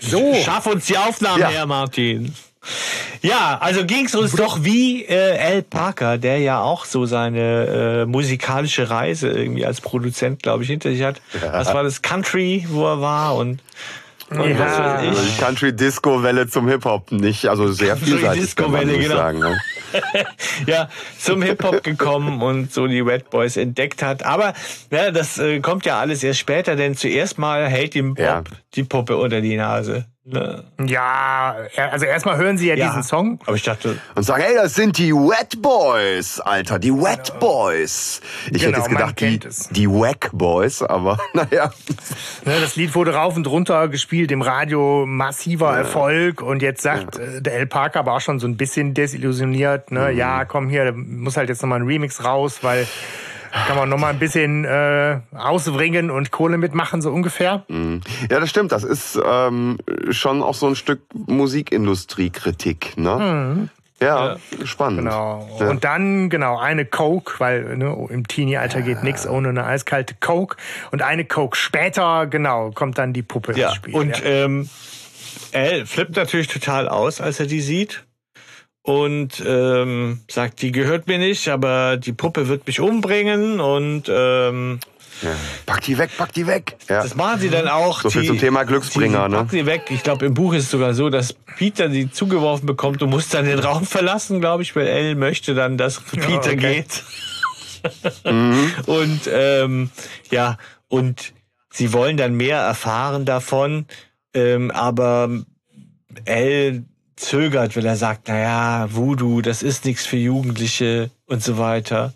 So. 0.00 0.34
Schaff 0.34 0.66
uns 0.66 0.86
die 0.86 0.98
Aufnahmen 0.98 1.40
Ja. 1.40 1.48
her, 1.48 1.66
Martin. 1.66 2.34
Ja, 3.22 3.58
also 3.60 3.84
ging's 3.84 4.14
uns 4.14 4.32
doch 4.32 4.64
wie 4.64 5.04
äh, 5.04 5.38
Al 5.38 5.62
Parker, 5.62 6.18
der 6.18 6.38
ja 6.38 6.60
auch 6.60 6.84
so 6.84 7.06
seine 7.06 8.02
äh, 8.02 8.06
musikalische 8.06 8.90
Reise 8.90 9.28
irgendwie 9.30 9.64
als 9.66 9.80
Produzent, 9.80 10.42
glaube 10.42 10.62
ich, 10.62 10.70
hinter 10.70 10.90
sich 10.90 11.02
hat. 11.02 11.20
Was 11.52 11.72
war 11.72 11.82
das 11.82 12.02
Country, 12.02 12.66
wo 12.68 12.86
er 12.86 13.00
war 13.00 13.36
und, 13.36 13.60
und 14.30 14.38
was 14.38 14.48
Ja. 14.58 14.94
weiß 14.94 15.08
Also 15.08 15.22
die 15.22 15.40
Country-Disco-Welle 15.42 16.48
zum 16.48 16.68
Hip-Hop 16.68 17.12
nicht, 17.12 17.46
also 17.46 17.70
sehr 17.72 17.96
vielseitig, 17.96 18.42
Disco-Welle, 18.42 18.92
so 18.92 18.98
genau. 18.98 19.16
sagen. 19.16 19.38
Ne? 19.40 19.56
ja, 20.66 20.88
zum 21.18 21.40
Hip-Hop 21.42 21.84
gekommen 21.84 22.42
und 22.42 22.72
so 22.72 22.86
die 22.86 23.00
Red 23.00 23.30
Boys 23.30 23.56
entdeckt 23.56 24.02
hat. 24.02 24.24
Aber 24.24 24.52
ja, 24.90 25.10
das 25.12 25.38
äh, 25.38 25.60
kommt 25.60 25.86
ja 25.86 26.00
alles 26.00 26.22
erst 26.24 26.40
später, 26.40 26.74
denn 26.76 26.96
zuerst 26.96 27.38
mal 27.38 27.68
hält 27.68 27.94
ihm 27.94 28.14
Bob 28.14 28.24
Ja. 28.24 28.42
die 28.74 28.82
Puppe 28.84 29.16
unter 29.16 29.40
die 29.40 29.56
Nase. 29.56 30.06
Ne? 30.26 30.64
Ja, 30.86 31.54
also 31.90 32.06
erstmal 32.06 32.38
hören 32.38 32.56
Sie 32.56 32.66
ja, 32.68 32.74
Ja. 32.76 32.86
diesen 32.88 33.02
Song. 33.02 33.38
Aber 33.44 33.56
ich 33.56 33.62
dachte, 33.62 33.98
Und 34.14 34.22
sagen, 34.22 34.42
hey, 34.42 34.54
das 34.54 34.74
sind 34.74 34.96
die 34.96 35.12
Wet 35.12 35.60
Boys, 35.60 36.40
Alter, 36.40 36.78
die 36.78 36.92
Wet 36.94 37.38
Boys. 37.40 38.22
Ich 38.46 38.52
Genau, 38.62 38.68
hätte 38.68 38.78
jetzt 38.78 38.88
gedacht, 38.88 39.20
die, 39.20 39.40
es. 39.46 39.68
die 39.68 39.86
Wack 39.86 40.30
Boys, 40.32 40.80
aber 40.82 41.18
naja. 41.34 41.70
Ne, 42.46 42.58
das 42.58 42.74
Lied 42.76 42.94
wurde 42.94 43.12
rauf 43.14 43.36
und 43.36 43.46
runter 43.46 43.88
gespielt, 43.88 44.32
im 44.32 44.40
Radio 44.40 45.04
massiver 45.06 45.76
Erfolg. 45.76 46.40
Und 46.40 46.62
jetzt 46.62 46.80
sagt 46.80 47.18
äh, 47.18 47.42
der 47.42 47.56
El 47.56 47.66
Parker 47.66 47.98
aber 48.00 48.14
auch 48.14 48.20
schon 48.22 48.38
so 48.40 48.46
ein 48.46 48.56
bisschen 48.56 48.94
desillusioniert, 48.94 49.90
ne, 49.90 50.10
Mhm. 50.10 50.16
ja, 50.18 50.44
komm 50.46 50.70
hier, 50.70 50.86
da 50.86 50.92
muss 50.92 51.36
halt 51.36 51.50
jetzt 51.50 51.60
nochmal 51.60 51.80
ein 51.80 51.86
Remix 51.86 52.24
raus, 52.24 52.60
weil 52.62 52.86
kann 53.66 53.76
man 53.76 53.88
nochmal 53.88 54.12
ein 54.12 54.18
bisschen 54.18 54.64
äh, 54.64 55.20
ausbringen 55.34 56.10
und 56.10 56.30
Kohle 56.30 56.58
mitmachen, 56.58 57.00
so 57.02 57.10
ungefähr. 57.10 57.64
Ja, 57.68 58.40
das 58.40 58.50
stimmt. 58.50 58.72
Das 58.72 58.84
ist 58.84 59.18
ähm, 59.24 59.78
schon 60.10 60.42
auch 60.42 60.54
so 60.54 60.66
ein 60.66 60.76
Stück 60.76 61.00
Musikindustriekritik, 61.14 62.96
ne? 62.96 63.68
Ja, 64.00 64.36
spannend. 64.64 65.02
Mhm. 65.02 65.04
Genau. 65.04 65.48
Ja. 65.60 65.70
Und 65.70 65.84
dann, 65.84 66.28
genau, 66.28 66.58
eine 66.58 66.84
Coke, 66.84 67.34
weil 67.38 67.76
ne, 67.76 68.06
im 68.10 68.26
Teenie-Alter 68.26 68.82
geht 68.82 69.02
nix 69.02 69.26
ohne 69.26 69.48
eine 69.50 69.64
eiskalte 69.64 70.14
Coke. 70.20 70.56
Und 70.90 71.02
eine 71.02 71.24
Coke 71.24 71.56
später, 71.56 72.26
genau, 72.26 72.70
kommt 72.72 72.98
dann 72.98 73.12
die 73.12 73.22
Puppe 73.22 73.52
Ja, 73.56 73.68
ins 73.68 73.76
Spiel. 73.76 73.94
und 73.94 74.18
ja. 74.18 74.24
ähm, 74.24 74.68
er 75.52 75.86
flippt 75.86 76.16
natürlich 76.16 76.48
total 76.48 76.88
aus, 76.88 77.20
als 77.20 77.38
er 77.40 77.46
die 77.46 77.60
sieht. 77.60 78.03
Und 78.86 79.42
ähm, 79.46 80.20
sagt, 80.30 80.60
die 80.60 80.70
gehört 80.70 81.06
mir 81.06 81.16
nicht, 81.18 81.48
aber 81.48 81.96
die 81.96 82.12
Puppe 82.12 82.48
wird 82.48 82.66
mich 82.66 82.80
umbringen. 82.80 83.58
Und 83.58 84.10
ähm, 84.10 84.78
Ja. 85.22 85.30
Pack 85.64 85.80
die 85.82 85.96
weg, 85.96 86.10
pack 86.18 86.34
die 86.34 86.46
weg. 86.46 86.76
Ja. 86.90 87.02
das 87.02 87.14
machen 87.14 87.40
sie 87.40 87.48
dann 87.48 87.66
auch. 87.66 88.02
So 88.02 88.10
viel 88.10 88.20
die, 88.22 88.26
zum 88.28 88.38
Thema 88.38 88.64
Glücksbringer, 88.64 89.24
die, 89.24 89.30
ne? 89.30 89.36
Packen 89.38 89.50
sie 89.50 89.64
weg. 89.64 89.84
Ich 89.88 90.02
glaube, 90.02 90.26
im 90.26 90.34
Buch 90.34 90.52
ist 90.52 90.64
es 90.64 90.70
sogar 90.70 90.92
so, 90.92 91.08
dass 91.08 91.32
Peter 91.56 91.88
sie 91.90 92.10
zugeworfen 92.10 92.66
bekommt 92.66 93.02
und 93.02 93.08
muss 93.08 93.30
dann 93.30 93.46
den 93.46 93.58
Raum 93.58 93.86
verlassen, 93.86 94.40
glaube 94.40 94.62
ich, 94.62 94.76
weil 94.76 94.86
Elle 94.86 95.14
möchte 95.14 95.54
dann, 95.54 95.78
dass 95.78 96.00
Peter 96.00 96.52
okay. 96.52 96.56
geht. 96.56 97.04
Mhm. 98.24 98.70
Und 98.86 99.20
ähm, 99.30 99.90
ja, 100.30 100.56
und 100.88 101.32
sie 101.70 101.92
wollen 101.92 102.16
dann 102.16 102.34
mehr 102.34 102.58
erfahren 102.58 103.24
davon, 103.24 103.86
ähm, 104.32 104.70
aber 104.70 105.30
Elle 106.24 106.84
zögert, 107.16 107.76
weil 107.76 107.86
er 107.86 107.96
sagt, 107.96 108.28
naja, 108.28 108.88
Voodoo, 108.90 109.40
das 109.40 109.62
ist 109.62 109.84
nichts 109.84 110.06
für 110.06 110.16
Jugendliche 110.16 111.10
und 111.26 111.42
so 111.42 111.58
weiter. 111.58 112.12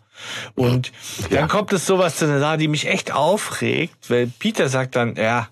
Und 0.54 0.90
Ja. 1.30 1.40
dann 1.40 1.48
kommt 1.48 1.72
es 1.72 1.86
sowas 1.86 2.16
zu 2.16 2.24
einer 2.24 2.40
Sache, 2.40 2.58
die 2.58 2.68
mich 2.68 2.86
echt 2.88 3.12
aufregt, 3.12 4.10
weil 4.10 4.26
Peter 4.38 4.68
sagt 4.68 4.96
dann, 4.96 5.14
ja, 5.16 5.48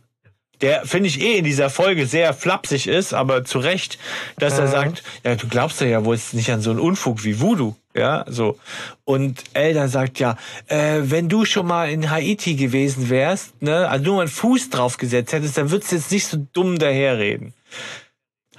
der 0.63 0.87
finde 0.87 1.09
ich 1.09 1.21
eh 1.21 1.37
in 1.37 1.45
dieser 1.45 1.69
Folge 1.69 2.07
sehr 2.07 2.33
flapsig 2.33 2.87
ist, 2.87 3.13
aber 3.13 3.45
zu 3.45 3.59
Recht, 3.59 3.99
dass 4.39 4.59
er 4.59 4.69
sagt, 4.69 5.03
ja, 5.23 5.35
du 5.35 5.49
glaubst 5.49 5.83
ja 5.83 6.05
wohl 6.07 6.19
nicht 6.33 6.51
an 6.51 6.63
so 6.63 6.71
einen 6.71 6.81
Unfug 6.81 7.25
wie 7.25 7.41
Voodoo. 7.41 7.75
Ja, 7.95 8.25
so. 8.27 8.59
Und 9.05 9.45
El 9.55 9.75
dann 9.75 9.89
sagt 9.89 10.19
ja, 10.19 10.37
äh, 10.67 11.01
wenn 11.03 11.29
du 11.29 11.45
schon 11.45 11.67
mal 11.67 11.91
in 11.91 12.11
Haiti 12.11 12.55
gewesen 12.55 13.09
wärst, 13.11 13.63
ne, 13.63 13.89
also 13.89 14.05
nur 14.05 14.15
mal 14.17 14.21
einen 14.23 14.31
Fuß 14.31 14.71
drauf 14.71 14.97
gesetzt 14.97 15.33
hättest, 15.33 15.57
dann 15.59 15.71
würdest 15.71 15.93
du 15.93 15.97
jetzt 15.97 16.11
nicht 16.11 16.27
so 16.27 16.47
dumm 16.53 16.79
daherreden. 16.79 17.55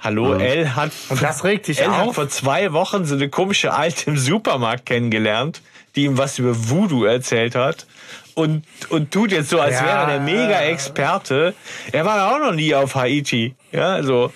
Hallo, 0.00 0.34
Mhm. 0.34 0.40
El 0.40 0.76
hat, 0.76 0.92
Und 1.08 1.20
das 1.22 1.42
regt 1.44 1.66
dich 1.68 1.80
El 1.80 1.90
hat 1.90 2.06
auf? 2.08 2.14
vor 2.14 2.28
zwei 2.28 2.72
Wochen 2.72 3.04
so 3.04 3.14
eine 3.14 3.28
komische 3.28 3.72
Alte 3.72 4.10
im 4.10 4.16
Supermarkt 4.16 4.86
kennengelernt, 4.86 5.60
die 5.96 6.04
ihm 6.04 6.16
was 6.18 6.38
über 6.38 6.52
Voodoo 6.70 7.04
erzählt 7.04 7.54
hat. 7.54 7.86
Und, 8.34 8.64
und 8.90 9.10
tut 9.10 9.32
jetzt 9.32 9.50
so, 9.50 9.60
als 9.60 9.74
Ja. 9.74 9.84
wäre 9.86 9.98
er 9.98 10.06
der 10.06 10.20
Mega-Experte. 10.20 11.54
Er 11.90 12.04
war 12.04 12.16
ja 12.18 12.34
auch 12.36 12.38
noch 12.38 12.52
nie 12.54 12.72
auf 12.74 12.94
Haiti. 12.94 13.56
Ja, 13.72 13.94
also, 13.94 14.32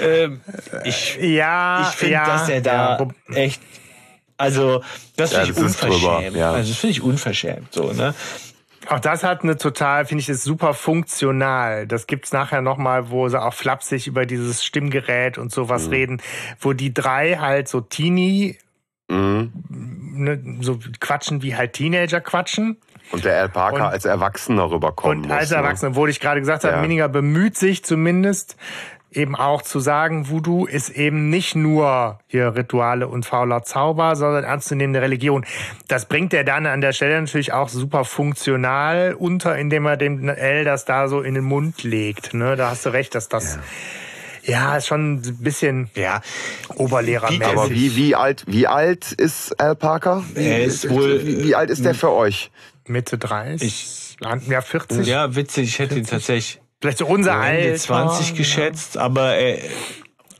ähm, 0.00 0.40
ich, 0.84 1.16
Ja, 1.20 1.80
ich 1.90 1.96
finde, 1.96 2.12
ja, 2.14 2.26
dass 2.26 2.48
er 2.48 2.60
da 2.60 2.98
ja, 2.98 3.34
echt, 3.36 3.60
also 4.36 4.82
das 5.16 5.32
Ja, 5.32 5.40
finde 5.40 5.52
ich 5.52 5.64
unverschämt. 5.64 6.36
ja. 6.36 6.52
Also 6.52 6.70
das 6.70 6.78
finde 6.78 6.92
ich 6.92 7.02
unverschämt, 7.02 7.72
so 7.74 7.92
ne. 7.92 8.14
Auch 8.90 8.98
das 9.00 9.22
hat 9.22 9.42
eine 9.44 9.56
total, 9.56 10.04
finde 10.04 10.22
ich, 10.22 10.28
ist 10.28 10.42
super 10.42 10.74
funktional. 10.74 11.86
Das 11.86 12.08
gibt's 12.08 12.32
nachher 12.32 12.60
nochmal, 12.60 13.10
wo 13.10 13.28
sie 13.28 13.40
auch 13.40 13.54
flapsig 13.54 14.08
über 14.08 14.26
dieses 14.26 14.64
Stimmgerät 14.64 15.38
und 15.38 15.52
sowas 15.52 15.86
Mhm. 15.86 15.92
reden, 15.92 16.22
wo 16.58 16.72
die 16.72 16.92
drei 16.92 17.36
halt 17.36 17.68
so 17.68 17.80
Teenie, 17.80 18.58
Mhm. 19.08 19.52
ne, 19.70 20.42
so 20.60 20.78
quatschen 20.98 21.42
wie 21.42 21.54
halt 21.54 21.74
Teenager 21.74 22.20
quatschen. 22.20 22.78
Und 23.12 23.24
der 23.24 23.40
Al 23.40 23.48
Parker 23.48 23.76
Und- 23.76 23.82
als 23.92 24.04
Erwachsener 24.04 24.70
rüberkommen 24.70 25.24
Und 25.24 25.30
als 25.30 25.42
muss, 25.42 25.50
ne? 25.50 25.56
Erwachsener, 25.58 25.94
wo 25.94 26.06
ich 26.08 26.18
gerade 26.20 26.40
gesagt 26.40 26.64
habe, 26.64 26.74
Ja. 26.74 26.80
Mininger 26.82 27.08
bemüht 27.08 27.56
sich 27.56 27.84
zumindest 27.84 28.56
eben 29.12 29.34
auch 29.34 29.62
zu 29.62 29.80
sagen, 29.80 30.28
Voodoo 30.30 30.66
ist 30.66 30.90
eben 30.90 31.30
nicht 31.30 31.56
nur 31.56 32.18
hier 32.28 32.54
Rituale 32.54 33.08
und 33.08 33.26
fauler 33.26 33.62
Zauber, 33.62 34.14
sondern 34.16 34.44
ernstzunehmende 34.44 35.00
Religion. 35.02 35.44
Das 35.88 36.06
bringt 36.06 36.32
er 36.32 36.44
dann 36.44 36.66
an 36.66 36.80
der 36.80 36.92
Stelle 36.92 37.20
natürlich 37.20 37.52
auch 37.52 37.68
super 37.68 38.04
funktional 38.04 39.14
unter, 39.18 39.56
indem 39.58 39.86
er 39.86 39.96
dem 39.96 40.28
L 40.28 40.64
das 40.64 40.84
da 40.84 41.08
so 41.08 41.20
in 41.22 41.34
den 41.34 41.44
Mund 41.44 41.82
legt. 41.82 42.34
Ne? 42.34 42.56
Da 42.56 42.70
hast 42.70 42.86
du 42.86 42.90
recht, 42.90 43.14
dass 43.14 43.28
das 43.28 43.58
ja, 44.42 44.76
ist 44.76 44.86
schon 44.86 45.14
ein 45.16 45.36
bisschen 45.40 45.90
Ja, 45.94 46.22
Oberlehrermäßig. 46.76 47.44
Aber 47.46 47.70
wie, 47.70 47.94
wie, 47.96 48.14
alt, 48.14 48.44
wie 48.46 48.66
alt 48.66 49.12
ist 49.12 49.60
Al 49.60 49.74
Parker? 49.76 50.24
Wie, 50.34 50.44
Er 50.44 50.64
ist 50.64 50.88
wohl- 50.88 51.26
wie, 51.26 51.44
wie 51.44 51.54
alt 51.54 51.68
ist 51.70 51.84
der 51.84 51.94
für 51.94 52.10
euch? 52.10 52.50
Mitte 52.86 53.18
30, 53.18 54.16
ja 54.48 54.60
40, 54.60 55.06
ja, 55.06 55.36
witzig. 55.36 55.68
Ich 55.68 55.78
hätte 55.78 55.96
ihn 55.96 56.06
tatsächlich 56.06 56.60
vielleicht 56.80 56.98
so 56.98 57.06
unser 57.06 57.32
Ende 57.32 57.70
Alter. 57.72 57.76
20 57.78 58.34
geschätzt, 58.34 58.96
aber 58.96 59.36
äh, 59.36 59.58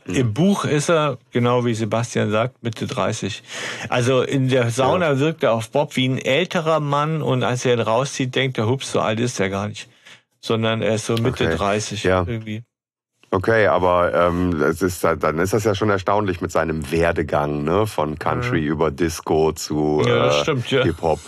im 0.06 0.34
Buch 0.34 0.64
ist 0.64 0.88
er, 0.90 1.18
genau 1.30 1.64
wie 1.64 1.74
Sebastian 1.74 2.30
sagt, 2.30 2.62
Mitte 2.62 2.86
30. 2.86 3.42
Also 3.88 4.22
in 4.22 4.48
der 4.48 4.70
Sauna 4.70 5.18
wirkt 5.18 5.42
er 5.44 5.52
auf 5.52 5.70
Bob 5.70 5.94
wie 5.96 6.08
ein 6.08 6.18
älterer 6.18 6.80
Mann 6.80 7.22
und 7.22 7.44
als 7.44 7.64
er 7.64 7.74
ihn 7.74 7.80
rauszieht, 7.80 8.34
denkt 8.34 8.58
er, 8.58 8.66
hups, 8.66 8.90
so 8.92 9.00
alt 9.00 9.20
ist 9.20 9.38
er 9.38 9.50
gar 9.50 9.68
nicht. 9.68 9.88
Sondern 10.40 10.82
er 10.82 10.94
ist 10.94 11.06
so 11.06 11.14
Mitte 11.14 11.44
Okay. 11.46 11.56
30 11.56 12.02
Ja. 12.04 12.24
irgendwie. 12.26 12.64
Okay, 13.32 13.68
aber 13.68 14.12
ähm, 14.12 14.60
es 14.60 14.82
ist, 14.82 15.04
dann 15.04 15.38
ist 15.38 15.52
das 15.52 15.62
ja 15.62 15.76
schon 15.76 15.88
erstaunlich 15.88 16.40
mit 16.40 16.50
seinem 16.50 16.90
Werdegang, 16.90 17.62
ne? 17.62 17.86
Von 17.86 18.18
Country 18.18 18.64
über 18.64 18.90
Disco 18.90 19.52
zu 19.52 20.02
Ja, 20.04 20.24
das 20.26 20.36
äh, 20.38 20.42
stimmt, 20.42 20.70
ja. 20.72 20.82
Hip-Hop. 20.82 21.20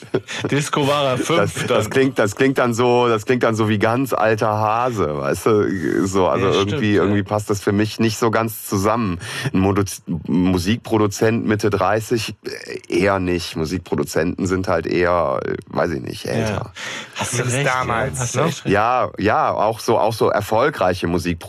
Disco 0.52 0.86
war 0.86 1.04
er 1.04 1.16
Das, 1.16 1.26
fünf 1.26 1.66
das 1.66 1.84
dann. 1.84 1.90
klingt, 1.90 2.18
das 2.20 2.36
klingt 2.36 2.58
dann 2.58 2.74
so, 2.74 3.08
das 3.08 3.26
klingt 3.26 3.42
dann 3.42 3.56
so 3.56 3.68
wie 3.68 3.80
ganz 3.80 4.12
alter 4.12 4.46
Hase, 4.46 5.18
weißt 5.18 5.46
du? 5.46 6.06
So, 6.06 6.28
also 6.28 6.46
Ja, 6.46 6.52
irgendwie, 6.52 6.76
stimmt, 6.76 6.94
ja. 6.94 7.02
irgendwie 7.02 7.22
passt 7.24 7.50
das 7.50 7.60
für 7.60 7.72
mich 7.72 7.98
nicht 7.98 8.18
so 8.18 8.30
ganz 8.30 8.68
zusammen. 8.68 9.18
Ein 9.52 9.58
Modu 9.58 9.82
Musikproduzent 10.28 11.44
Mitte 11.44 11.70
30 11.70 12.36
äh, 12.44 13.00
eher 13.00 13.18
nicht. 13.18 13.56
Musikproduzenten 13.56 14.46
sind 14.46 14.68
halt 14.68 14.86
eher, 14.86 15.40
äh, 15.44 15.54
weiß 15.66 15.90
ich 15.90 16.02
nicht, 16.02 16.24
älter. 16.26 16.52
Ja. 16.52 16.72
Hast 17.16 17.32
du 17.32 17.38
Das 17.38 17.46
ist 17.48 17.54
recht, 17.54 17.66
damals, 17.66 18.34
ja, 18.34 18.42
hast 18.44 18.62
du 18.64 18.68
ne? 18.68 18.72
Ja, 18.72 19.10
ja, 19.18 19.52
auch 19.52 19.80
so, 19.80 19.98
auch 19.98 20.12
so 20.12 20.28
erfolgreiche 20.28 21.08
Musikproduzenten. 21.08 21.47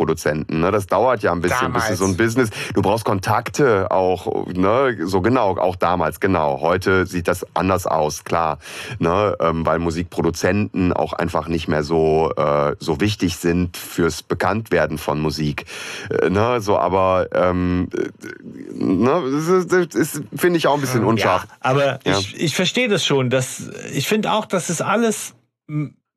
Ne? 0.49 0.71
Das 0.71 0.87
dauert 0.87 1.23
ja 1.23 1.31
ein 1.31 1.41
bisschen, 1.41 1.71
bis 1.73 1.83
du 1.83 1.89
Damals. 1.89 1.99
so 1.99 2.05
ein 2.05 2.17
Business. 2.17 2.49
Du 2.73 2.81
brauchst 2.81 3.05
Kontakte 3.05 3.91
auch, 3.91 4.45
ne? 4.47 4.97
So 5.05 5.21
genau, 5.21 5.57
auch 5.57 5.75
damals, 5.75 6.19
genau. 6.19 6.61
Heute 6.61 7.05
sieht 7.05 7.27
das 7.27 7.45
anders 7.55 7.85
aus, 7.87 8.23
klar, 8.23 8.59
ne? 8.99 9.35
Ähm, 9.39 9.65
weil 9.65 9.79
Musikproduzenten 9.79 10.93
auch 10.93 11.13
einfach 11.13 11.47
nicht 11.47 11.67
mehr 11.67 11.83
so 11.83 12.31
äh, 12.35 12.75
so 12.79 12.99
wichtig 13.01 13.37
sind 13.37 13.77
fürs 13.77 14.23
Bekanntwerden 14.23 14.97
von 14.97 15.19
Musik. 15.19 15.65
Äh, 16.09 16.29
ne? 16.29 16.61
So, 16.61 16.77
aber 16.77 17.27
ähm, 17.33 17.89
äh, 17.95 18.83
ne? 18.83 19.21
das, 19.31 19.47
ist- 19.47 19.71
das 19.71 19.95
ist, 19.95 20.23
finde 20.35 20.57
ich 20.57 20.67
auch 20.67 20.75
ein 20.75 20.81
bisschen 20.81 21.03
unscharf. 21.03 21.43
Ja, 21.43 21.49
aber 21.61 21.99
Ja. 22.05 22.17
ich, 22.19 22.39
ich 22.39 22.55
verstehe 22.55 22.87
das 22.87 23.05
schon. 23.05 23.29
Dass, 23.29 23.69
ich 23.93 24.07
finde 24.07 24.31
auch, 24.31 24.45
das 24.45 24.69
ist 24.69 24.81
alles 24.81 25.33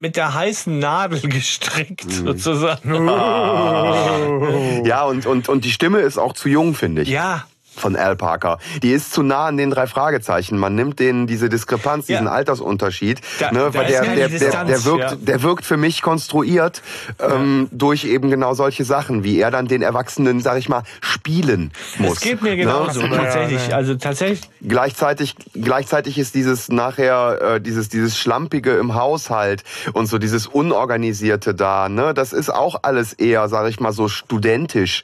mit 0.02 0.16
der 0.16 0.34
heißen 0.34 0.78
Nadel 0.80 1.20
gestrickt, 1.28 2.04
Mhm. 2.04 2.26
sozusagen. 2.26 3.08
Ja, 4.84 5.04
und, 5.04 5.26
und, 5.26 5.48
und 5.48 5.64
die 5.64 5.70
Stimme 5.70 6.00
ist 6.00 6.18
auch 6.18 6.32
zu 6.32 6.48
jung, 6.48 6.74
finde 6.74 7.02
ich. 7.02 7.08
Ja, 7.08 7.44
von 7.74 7.96
Al 7.96 8.16
Parker. 8.16 8.58
Die 8.82 8.90
ist 8.92 9.12
zu 9.12 9.22
nah 9.22 9.46
an 9.46 9.56
den 9.56 9.70
drei 9.70 9.86
Fragezeichen. 9.86 10.58
Man 10.58 10.74
nimmt 10.74 10.98
denen 11.00 11.26
diese 11.26 11.48
Diskrepanz, 11.48 12.08
Ja. 12.08 12.16
diesen 12.18 12.28
Altersunterschied, 12.28 13.20
Da- 13.40 13.50
ne, 13.52 13.58
da 13.72 13.74
weil 13.74 13.86
der, 13.86 14.02
der, 14.02 14.14
der, 14.14 14.28
Distanz, 14.28 14.68
der, 14.68 14.84
wirkt, 14.84 15.10
ja. 15.10 15.16
der 15.16 15.42
wirkt 15.42 15.64
für 15.64 15.76
mich 15.76 16.02
konstruiert 16.02 16.82
ähm, 17.18 17.68
durch 17.72 18.04
eben 18.04 18.30
genau 18.30 18.54
solche 18.54 18.84
Sachen, 18.84 19.24
wie 19.24 19.38
er 19.38 19.50
dann 19.50 19.66
den 19.68 19.82
Erwachsenen, 19.82 20.40
sag 20.40 20.58
ich 20.58 20.68
mal, 20.68 20.82
spielen 21.00 21.72
muss. 21.98 22.14
es 22.14 22.20
geht 22.20 22.42
mir 22.42 22.56
genauso, 22.56 23.02
Ne? 23.02 23.16
tatsächlich. 23.16 23.74
Also 23.74 23.94
tatsächlich, 23.94 24.40
Gleichzeitig, 24.66 25.34
gleichzeitig 25.54 26.18
ist 26.18 26.34
dieses 26.34 26.68
nachher 26.68 27.38
äh, 27.56 27.60
dieses 27.60 27.88
dieses 27.88 28.16
schlampige 28.18 28.72
im 28.76 28.94
Haushalt 28.94 29.64
und 29.92 30.06
so 30.06 30.18
dieses 30.18 30.46
unorganisierte 30.46 31.54
da, 31.54 31.88
ne, 31.88 32.14
das 32.14 32.32
ist 32.32 32.48
auch 32.52 32.76
alles 32.82 33.12
eher, 33.12 33.48
sag 33.48 33.68
ich 33.68 33.80
mal 33.80 33.92
so 33.92 34.08
studentisch, 34.08 35.02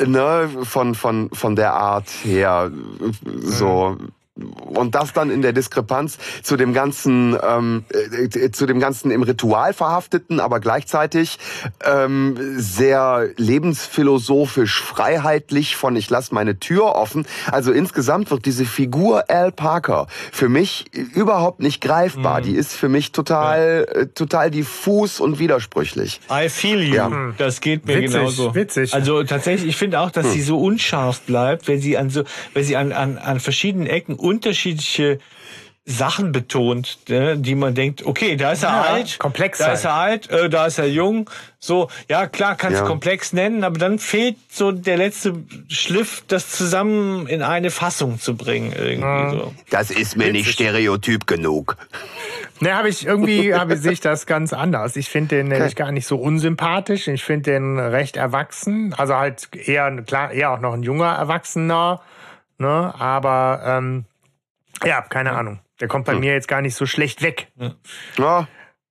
äh, 0.00 0.06
ne, 0.06 0.48
von 0.62 0.94
von 0.94 1.30
von 1.32 1.56
der 1.56 1.74
Art 1.80 2.10
her, 2.10 2.70
so. 3.58 3.96
Und 4.66 4.94
das 4.94 5.12
dann 5.12 5.30
in 5.30 5.42
der 5.42 5.52
Diskrepanz 5.52 6.18
zu 6.42 6.56
dem 6.56 6.72
ganzen, 6.72 7.36
ähm, 7.42 7.84
äh, 8.12 8.50
zu 8.50 8.66
dem 8.66 8.80
ganzen 8.80 9.10
im 9.10 9.22
Ritual 9.22 9.72
verhafteten, 9.72 10.40
aber 10.40 10.60
gleichzeitig 10.60 11.38
ähm, 11.84 12.36
sehr 12.56 13.28
lebensphilosophisch, 13.36 14.80
freiheitlich 14.82 15.76
von 15.76 15.96
ich 15.96 16.08
lasse 16.10 16.34
meine 16.34 16.58
Tür 16.58 16.94
offen. 16.94 17.26
Also 17.50 17.72
insgesamt 17.72 18.30
wird 18.30 18.46
diese 18.46 18.64
Figur 18.64 19.24
Al 19.28 19.52
Parker 19.52 20.06
für 20.32 20.48
mich 20.48 20.86
überhaupt 21.14 21.60
nicht 21.60 21.80
greifbar. 21.80 22.40
Die 22.40 22.54
ist 22.54 22.72
für 22.74 22.88
mich 22.88 23.12
total, 23.12 23.86
äh, 23.92 24.06
total 24.06 24.50
diffus 24.50 25.20
und 25.20 25.38
widersprüchlich. 25.38 26.20
I 26.30 26.48
feel 26.48 26.80
you. 26.82 26.94
Ja. 26.94 27.10
Das 27.38 27.60
geht 27.60 27.86
mir 27.86 27.96
Witzig, 27.98 28.12
genauso. 28.12 28.54
witzig. 28.54 28.94
Also 28.94 29.22
tatsächlich, 29.24 29.70
ich 29.70 29.76
finde 29.76 30.00
auch, 30.00 30.10
dass 30.10 30.26
Hm. 30.26 30.32
sie 30.32 30.42
so 30.42 30.58
unscharf 30.58 31.20
bleibt, 31.22 31.66
wenn 31.68 31.80
sie 31.80 31.96
an 31.96 32.10
so, 32.10 32.24
wenn 32.54 32.64
sie 32.64 32.76
an, 32.76 32.92
an, 32.92 33.18
an 33.18 33.40
verschiedenen 33.40 33.86
Ecken 33.86 34.16
unterschiedliche 34.30 35.18
Sachen 35.86 36.30
betont, 36.30 36.98
ne, 37.08 37.36
die 37.38 37.54
man 37.56 37.74
denkt, 37.74 38.04
okay, 38.06 38.36
da 38.36 38.52
ist 38.52 38.62
er 38.62 38.68
Ja, 38.68 38.80
alt, 38.82 39.18
komplex 39.18 39.58
da 39.58 39.64
sein. 39.64 39.74
ist 39.74 39.84
er 39.86 39.94
alt, 39.94 40.30
äh, 40.30 40.48
da 40.48 40.66
ist 40.66 40.78
er 40.78 40.86
jung, 40.86 41.28
so, 41.58 41.88
ja 42.08 42.26
klar, 42.28 42.54
kannst 42.54 42.78
du 42.78 42.84
Ja. 42.84 42.86
komplex 42.88 43.32
nennen, 43.32 43.64
aber 43.64 43.78
dann 43.78 43.98
fehlt 43.98 44.36
so 44.50 44.70
der 44.72 44.98
letzte 44.98 45.42
Schliff, 45.68 46.22
das 46.28 46.50
zusammen 46.50 47.26
in 47.26 47.42
eine 47.42 47.70
Fassung 47.70 48.20
zu 48.20 48.36
bringen, 48.36 48.72
irgendwie 48.72 49.36
so. 49.36 49.54
Das 49.70 49.90
ist 49.90 50.16
mir 50.16 50.30
nicht 50.30 50.50
stereotyp 50.52 51.26
genug. 51.26 51.76
Ne, 52.60 52.74
habe 52.76 52.88
ich 52.90 53.04
irgendwie 53.06 53.54
habe 53.60 53.74
ich 53.74 53.80
sehe 53.80 53.92
ich 53.92 54.00
das 54.00 54.26
ganz 54.26 54.52
anders. 54.52 54.94
Ich 54.96 55.08
finde 55.08 55.36
den 55.36 55.48
nämlich 55.48 55.74
gar 55.76 55.90
nicht 55.92 56.06
so 56.06 56.18
unsympathisch. 56.18 57.08
Ich 57.08 57.24
finde 57.24 57.50
den 57.52 57.78
recht 57.78 58.16
erwachsen, 58.16 58.94
also 58.96 59.16
halt 59.16 59.48
eher 59.56 59.90
klar 60.02 60.30
eher 60.30 60.52
auch 60.52 60.60
noch 60.60 60.74
ein 60.74 60.82
junger 60.84 61.12
Erwachsener, 61.14 62.00
ne? 62.58 62.94
Aber 62.98 63.62
ähm, 63.64 64.04
ja, 64.84 65.02
keine 65.02 65.32
Ahnung. 65.32 65.60
Der 65.80 65.88
kommt 65.88 66.04
bei 66.06 66.14
mir 66.14 66.32
jetzt 66.32 66.48
gar 66.48 66.60
nicht 66.62 66.74
so 66.74 66.86
schlecht 66.86 67.22
weg. 67.22 67.48
Ja, 68.18 68.46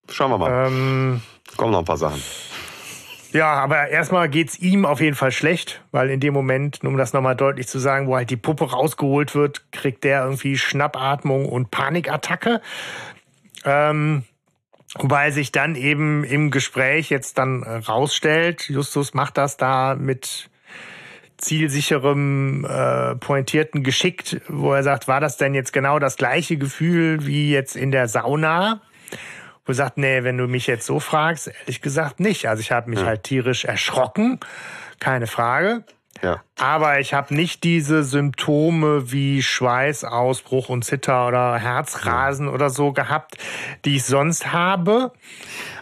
schauen 0.10 0.32
wir 0.32 0.38
mal. 0.38 0.68
Ähm, 0.68 1.22
Kommen 1.58 1.72
noch 1.72 1.80
ein 1.80 1.86
paar 1.86 1.98
Sachen. 1.98 2.22
ja, 3.32 3.54
aber 3.54 3.90
erstmal 3.90 4.30
geht's 4.30 4.58
ihm 4.58 4.86
auf 4.86 5.02
jeden 5.02 5.16
Fall 5.16 5.32
schlecht, 5.32 5.84
weil 5.92 6.10
in 6.10 6.20
dem 6.20 6.34
Moment, 6.34 6.84
nur 6.84 6.92
um 6.92 6.98
das 6.98 7.14
nochmal 7.14 7.36
deutlich 7.36 7.68
zu 7.68 7.80
sagen, 7.80 8.08
wo 8.08 8.16
halt 8.16 8.30
die 8.30 8.38
Puppe 8.38 8.72
rausgeholt 8.72 9.36
wird, 9.36 9.72
kriegt 9.72 10.04
der 10.04 10.24
irgendwie 10.24 10.58
Schnappatmung 10.58 11.48
und 11.48 11.70
Panikattacke. 11.72 12.62
Ähm, 13.66 14.24
wobei 14.98 15.32
sich 15.32 15.52
dann 15.52 15.76
eben 15.76 16.24
im 16.24 16.50
Gespräch 16.50 17.10
jetzt 17.10 17.38
dann 17.38 17.64
äh, 17.64 17.76
rausstellt, 17.76 18.70
Justus 18.70 19.14
macht 19.14 19.38
das 19.38 19.58
da 19.58 19.96
mit 19.96 20.50
zielsicherem, 21.40 22.66
äh, 22.66 23.16
pointierten 23.16 23.84
Geschickt, 23.84 24.42
wo 24.48 24.74
er 24.74 24.84
sagt, 24.84 25.08
war 25.08 25.20
das 25.20 25.38
denn 25.38 25.54
jetzt 25.54 25.74
genau 25.74 26.00
das 26.00 26.18
gleiche 26.18 26.58
Gefühl 26.58 27.26
wie 27.26 27.52
jetzt 27.52 27.76
in 27.76 27.92
der 27.92 28.08
Sauna? 28.08 28.82
Wo 29.66 29.72
er 29.72 29.76
sagt, 29.76 29.98
nee, 29.98 30.24
wenn 30.24 30.38
du 30.38 30.48
mich 30.48 30.68
jetzt 30.68 30.86
so 30.86 31.00
fragst, 31.00 31.48
ehrlich 31.48 31.82
gesagt 31.82 32.20
nicht. 32.20 32.48
Also 32.48 32.62
ich 32.62 32.72
habe 32.72 32.90
mich 32.90 33.04
halt 33.04 33.24
tierisch 33.24 33.66
erschrocken, 33.66 34.40
keine 35.00 35.28
Frage. 35.28 35.84
Ja. 36.22 36.42
Aber 36.60 37.00
ich 37.00 37.14
habe 37.14 37.34
nicht 37.34 37.64
diese 37.64 38.04
Symptome 38.04 39.12
wie 39.12 39.42
Schweißausbruch 39.42 40.70
und 40.70 40.84
Zitter 40.84 41.28
oder 41.28 41.56
Herzrasen 41.56 42.48
oder 42.50 42.70
so 42.70 42.92
gehabt, 42.92 43.38
die 43.86 43.96
ich 43.96 44.04
sonst 44.04 44.52
habe. 44.52 45.12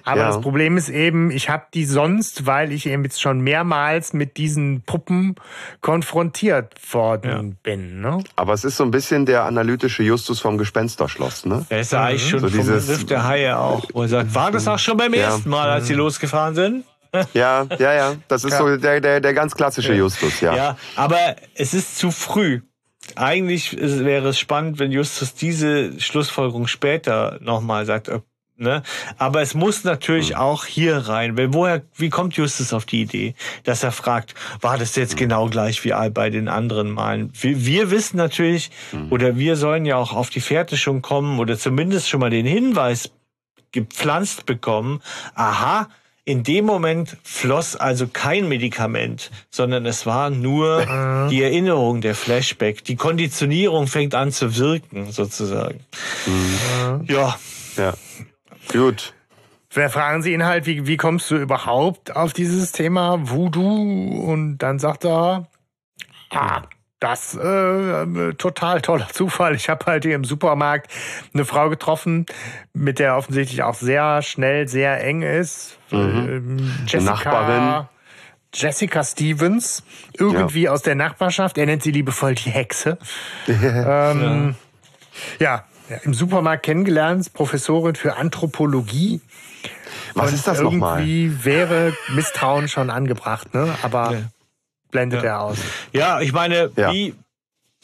Aber 0.03 0.21
Ja. 0.21 0.27
das 0.27 0.39
Problem 0.39 0.77
ist 0.77 0.87
eben, 0.89 1.31
ich 1.31 1.49
habe 1.49 1.63
die 1.73 1.83
sonst, 1.85 2.45
weil 2.45 2.71
ich 2.71 2.85
eben 2.85 3.03
jetzt 3.03 3.19
schon 3.21 3.41
mehrmals 3.41 4.13
mit 4.13 4.37
diesen 4.37 4.81
Puppen 4.81 5.35
konfrontiert 5.81 6.75
worden 6.93 7.57
bin. 7.63 8.01
Ne? 8.01 8.23
Aber 8.35 8.53
es 8.53 8.63
ist 8.63 8.77
so 8.77 8.83
ein 8.83 8.91
bisschen 8.91 9.25
der 9.25 9.43
analytische 9.43 10.03
Justus 10.03 10.39
vom 10.39 10.57
Gespensterschloss, 10.57 11.45
ne? 11.45 11.65
Der 11.69 11.79
ist 11.81 11.91
ja 11.91 12.03
eigentlich 12.05 12.29
schon 12.29 12.39
So 12.39 12.49
vom 12.49 12.57
dieses- 12.59 12.87
Begriff 12.87 13.05
der 13.07 13.25
Haie 13.27 13.57
auch. 13.57 13.85
Wo 13.93 14.03
er 14.03 14.07
sagt, 14.09 14.35
war 14.35 14.51
das 14.51 14.67
auch 14.67 14.79
schon 14.79 14.97
beim 14.97 15.13
Ja. 15.13 15.21
ersten 15.23 15.49
Mal, 15.49 15.69
als 15.69 15.87
sie 15.87 15.93
losgefahren 15.93 16.55
sind? 16.55 16.85
Ja, 17.33 17.65
ja, 17.79 17.93
ja. 17.93 18.15
Das 18.27 18.43
ist 18.43 18.57
so 18.57 18.77
der, 18.77 18.99
der, 19.01 19.19
der 19.21 19.33
ganz 19.33 19.55
klassische 19.55 19.93
Justus, 19.93 20.41
ja. 20.41 20.55
Ja, 20.55 20.77
aber 20.95 21.35
es 21.55 21.73
ist 21.73 21.97
zu 21.97 22.11
früh. 22.11 22.61
Eigentlich 23.15 23.77
wäre 23.79 24.29
es 24.29 24.39
spannend, 24.39 24.79
wenn 24.79 24.91
Justus 24.91 25.33
diese 25.33 25.99
Schlussfolgerung 25.99 26.67
später 26.67 27.37
nochmal 27.41 27.85
sagt. 27.85 28.11
Ne? 28.59 28.81
Aber 29.19 29.41
es 29.43 29.53
muss 29.53 29.83
natürlich 29.83 30.29
Hm. 30.31 30.37
auch 30.37 30.65
hier 30.65 30.97
rein. 30.97 31.37
Weil 31.37 31.53
woher, 31.53 31.83
wie 31.95 32.09
kommt 32.09 32.33
Justus 32.35 32.73
auf 32.73 32.85
die 32.85 33.01
Idee, 33.03 33.35
dass 33.63 33.83
er 33.83 33.91
fragt, 33.91 34.33
war 34.61 34.77
das 34.79 34.95
jetzt 34.95 35.11
Hm. 35.11 35.19
genau 35.19 35.47
gleich 35.47 35.83
wie 35.85 35.93
bei 36.09 36.29
den 36.31 36.47
anderen 36.47 36.89
Malen? 36.89 37.31
Wir, 37.39 37.65
wir 37.65 37.91
wissen 37.91 38.17
natürlich, 38.17 38.71
Hm. 38.91 39.11
oder 39.11 39.37
wir 39.37 39.55
sollen 39.57 39.85
ja 39.85 39.95
auch 39.97 40.11
auf 40.11 40.29
die 40.31 40.41
Fährte 40.41 40.75
schon 40.75 41.01
kommen 41.03 41.39
oder 41.39 41.57
zumindest 41.57 42.09
schon 42.09 42.19
mal 42.19 42.31
den 42.31 42.47
Hinweis 42.47 43.11
gepflanzt 43.71 44.45
bekommen, 44.45 45.01
aha, 45.35 45.87
in 46.27 46.43
dem 46.43 46.65
Moment 46.65 47.15
floss 47.23 47.77
also 47.77 48.05
kein 48.05 48.49
Medikament, 48.49 49.31
sondern 49.49 49.85
es 49.85 50.05
war 50.05 50.29
nur 50.29 51.27
die 51.31 51.41
Erinnerung, 51.41 52.01
der 52.01 52.15
Flashback. 52.15 52.83
Die 52.83 52.97
Konditionierung 52.97 53.87
fängt 53.87 54.13
an 54.13 54.33
zu 54.33 54.57
wirken, 54.57 55.09
sozusagen. 55.09 55.79
Ja, 57.05 57.39
ja. 57.77 57.93
Gut. 58.73 59.13
Wir 59.69 59.89
fragen 59.89 60.21
sie 60.21 60.33
ihn 60.33 60.43
halt, 60.43 60.65
wie, 60.65 60.85
wie 60.85 60.97
kommst 60.97 61.31
du 61.31 61.37
überhaupt 61.37 62.13
auf 62.13 62.33
dieses 62.33 62.73
Thema 62.73 63.29
Voodoo? 63.29 64.21
Und 64.29 64.57
dann 64.57 64.79
sagt 64.79 65.05
er, 65.05 65.47
ah, 66.31 66.63
das 66.99 67.35
äh, 67.35 68.33
total 68.33 68.81
toller 68.81 69.07
Zufall. 69.11 69.55
Ich 69.55 69.69
habe 69.69 69.85
halt 69.85 70.03
hier 70.03 70.15
im 70.15 70.23
Supermarkt 70.23 70.91
eine 71.33 71.45
Frau 71.45 71.69
getroffen, 71.69 72.25
mit 72.73 72.99
der 72.99 73.17
offensichtlich 73.17 73.63
auch 73.63 73.75
sehr 73.75 74.21
schnell 74.21 74.67
sehr 74.67 75.03
eng 75.03 75.21
ist. 75.21 75.77
Ähm, 75.91 76.71
Jessica, 76.87 77.11
Nachbarin. 77.11 77.87
Jessica 78.53 79.03
Stevens, 79.03 79.83
irgendwie 80.17 80.69
aus 80.69 80.81
der 80.81 80.95
Nachbarschaft. 80.95 81.57
Er 81.57 81.65
nennt 81.65 81.83
sie 81.83 81.91
liebevoll 81.91 82.33
die 82.33 82.49
Hexe. 82.49 82.97
ähm, 83.47 84.55
ja. 85.39 85.65
ja, 85.89 85.97
im 86.03 86.13
Supermarkt 86.13 86.63
kennengelernt, 86.63 87.31
Professorin 87.33 87.95
für 87.95 88.15
Anthropologie. 88.15 89.21
Was 90.15 90.29
Und 90.29 90.35
ist 90.35 90.47
das 90.47 90.61
nochmal? 90.61 91.01
Irgendwie 91.01 91.45
wäre 91.45 91.93
Misstrauen 92.15 92.67
schon 92.67 92.89
angebracht, 92.89 93.53
ne? 93.53 93.75
Aber 93.83 94.13
Ja. 94.13 94.19
Blendet 94.91 95.23
er 95.23 95.41
aus. 95.41 95.57
ja, 95.93 96.19
ich 96.21 96.33
meine, 96.33 96.71
Ja. 96.75 96.91
wie, 96.91 97.13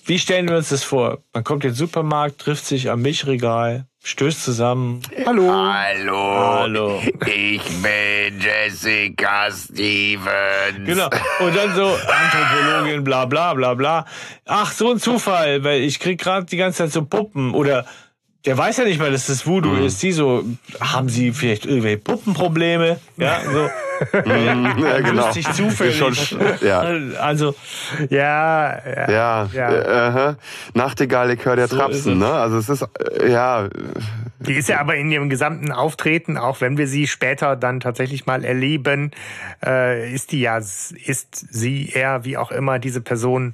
wie 0.05 0.19
stellen 0.19 0.47
wir 0.49 0.57
uns 0.57 0.69
das 0.69 0.83
vor? 0.83 1.19
Man 1.33 1.43
kommt 1.43 1.63
in 1.63 1.71
den 1.71 1.75
Supermarkt, 1.75 2.39
trifft 2.39 2.65
sich 2.65 2.89
am 2.89 3.01
Milchregal, 3.01 3.85
stößt 4.03 4.43
zusammen. 4.43 5.01
Hallo. 5.25 5.49
Hallo. 5.53 6.33
Hallo. 6.59 7.01
Ich 7.25 7.63
bin 7.81 8.39
Jessica 8.39 9.49
Stevens. 9.51 10.85
Genau. 10.85 11.09
Und 11.39 11.55
dann 11.55 11.73
so 11.75 11.85
Anthropologin, 11.85 13.03
bla 13.03 13.25
bla 13.25 13.53
bla 13.53 13.73
bla. 13.75 14.05
Ach, 14.45 14.71
so 14.71 14.91
ein 14.91 14.99
Zufall, 14.99 15.63
weil 15.63 15.81
ich 15.81 15.99
krieg 15.99 16.19
gerade 16.19 16.45
die 16.45 16.57
ganze 16.57 16.79
Zeit 16.79 16.91
so 16.91 17.05
Puppen 17.05 17.53
oder 17.53 17.85
der 18.45 18.57
weiß 18.57 18.77
ja 18.77 18.83
nicht 18.83 18.99
mal, 18.99 19.11
dass 19.11 19.27
das 19.27 19.45
Voodoo 19.47 19.69
Mhm. 19.69 19.85
ist. 19.85 19.99
Sie 19.99 20.11
so, 20.11 20.43
haben 20.81 21.07
sie 21.09 21.31
vielleicht 21.31 21.65
irgendwelche 21.65 21.97
Puppenprobleme? 21.99 22.99
Ja, 23.17 23.39
so. 23.41 23.69
Ja, 24.13 24.99
genau. 24.99 25.27
Lustig 25.27 25.49
zufällig. 25.53 25.95
Schon, 25.97 26.13
ja. 26.61 26.79
Also, 27.21 27.55
Ja, 28.09 28.79
ja. 28.85 29.09
Ja, 29.11 29.49
Ja. 29.53 29.71
Äh, 29.71 29.87
aha. 29.87 30.35
Nachtigall, 30.73 31.29
Likör 31.29 31.55
der 31.55 31.67
So 31.69 31.77
Trapsen, 31.77 32.17
ne? 32.19 32.27
Also 32.27 32.57
es 32.57 32.67
ist, 32.69 32.81
äh, 33.21 33.31
ja, 33.31 33.69
Die 34.39 34.53
ist 34.55 34.67
ja 34.67 34.79
aber 34.81 34.95
in 34.95 35.09
ihrem 35.09 35.29
gesamten 35.29 35.71
Auftreten, 35.71 36.37
auch 36.37 36.59
wenn 36.59 36.77
wir 36.77 36.87
sie 36.87 37.07
später 37.07 37.55
dann 37.55 37.79
tatsächlich 37.79 38.25
mal 38.25 38.43
erleben, 38.43 39.11
äh, 39.65 40.11
ist 40.13 40.33
die 40.33 40.41
ja, 40.41 40.57
ist 40.57 40.93
sie 41.31 41.87
eher 41.89 42.25
wie 42.25 42.35
auch 42.35 42.51
immer 42.51 42.79
diese 42.79 42.99
Person 42.99 43.53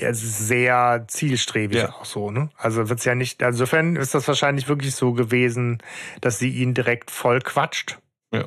ja, 0.00 0.12
sehr 0.14 1.04
zielstrebig 1.08 1.78
Ja. 1.78 1.90
auch 1.92 2.04
so, 2.04 2.30
ne? 2.30 2.48
Also 2.56 2.88
wird's 2.88 3.04
ja 3.04 3.14
nicht, 3.14 3.42
insofern 3.42 3.96
ist 3.96 4.14
das 4.14 4.26
wahrscheinlich 4.28 4.68
wirklich 4.68 4.94
so 4.94 5.12
gewesen, 5.12 5.78
dass 6.20 6.38
sie 6.38 6.50
ihn 6.50 6.74
direkt 6.74 7.10
voll 7.10 7.40
quatscht. 7.40 7.98
ja. 8.32 8.44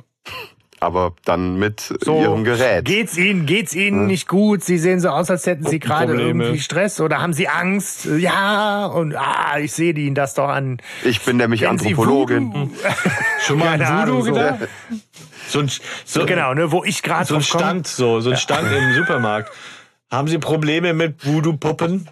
aber 0.80 1.14
dann 1.26 1.60
mit 1.60 1.94
So, 2.02 2.20
ihrem 2.20 2.44
Gerät. 2.44 2.86
Geht's 2.86 3.16
Ihnen, 3.16 3.46
geht's 3.46 3.76
Ihnen 3.76 4.08
nicht 4.08 4.28
gut? 4.28 4.64
Sie 4.64 4.80
sehen 4.80 5.00
so 5.00 5.10
aus, 5.10 5.30
als 5.30 5.46
hätten 5.46 5.64
Sie 5.68 5.78
gerade 5.78 6.20
irgendwie 6.20 6.58
Stress 6.60 7.00
oder 7.00 7.22
haben 7.22 7.34
Sie 7.34 7.48
Angst? 7.48 8.06
Ja, 8.06 8.88
und 8.88 9.16
ah, 9.16 9.60
ich 9.60 9.74
sehe 9.74 9.94
Ihnen 9.94 10.16
das 10.16 10.34
doch 10.34 10.48
an. 10.50 10.78
Ich 11.04 11.22
bin 11.22 11.38
nämlich 11.38 11.62
Wenn 11.62 11.70
Anthropologin. 11.70 12.52
Voodoo- 12.52 12.70
Schon 13.46 13.60
mal 13.60 13.78
Keine 13.78 13.88
ein 13.88 13.92
Voodoo 13.92 14.02
Ahnung, 14.02 14.24
so. 14.26 14.32
gedacht? 14.34 14.58
So 15.50 15.60
ein, 15.60 15.70
so, 16.06 16.26
Genau, 16.26 16.54
ne, 16.54 16.72
wo 16.72 16.84
ich 16.86 17.04
gerade 17.04 17.26
so 17.26 17.36
ein. 17.36 17.42
Stand, 17.42 17.86
so, 17.86 18.22
so 18.22 18.30
ein 18.32 18.38
Stand 18.38 18.72
im 18.72 18.94
Supermarkt. 18.96 19.52
Haben 20.12 20.28
Sie 20.28 20.38
Probleme 20.38 20.94
mit 20.94 21.26
Voodoo-Puppen? 21.26 22.08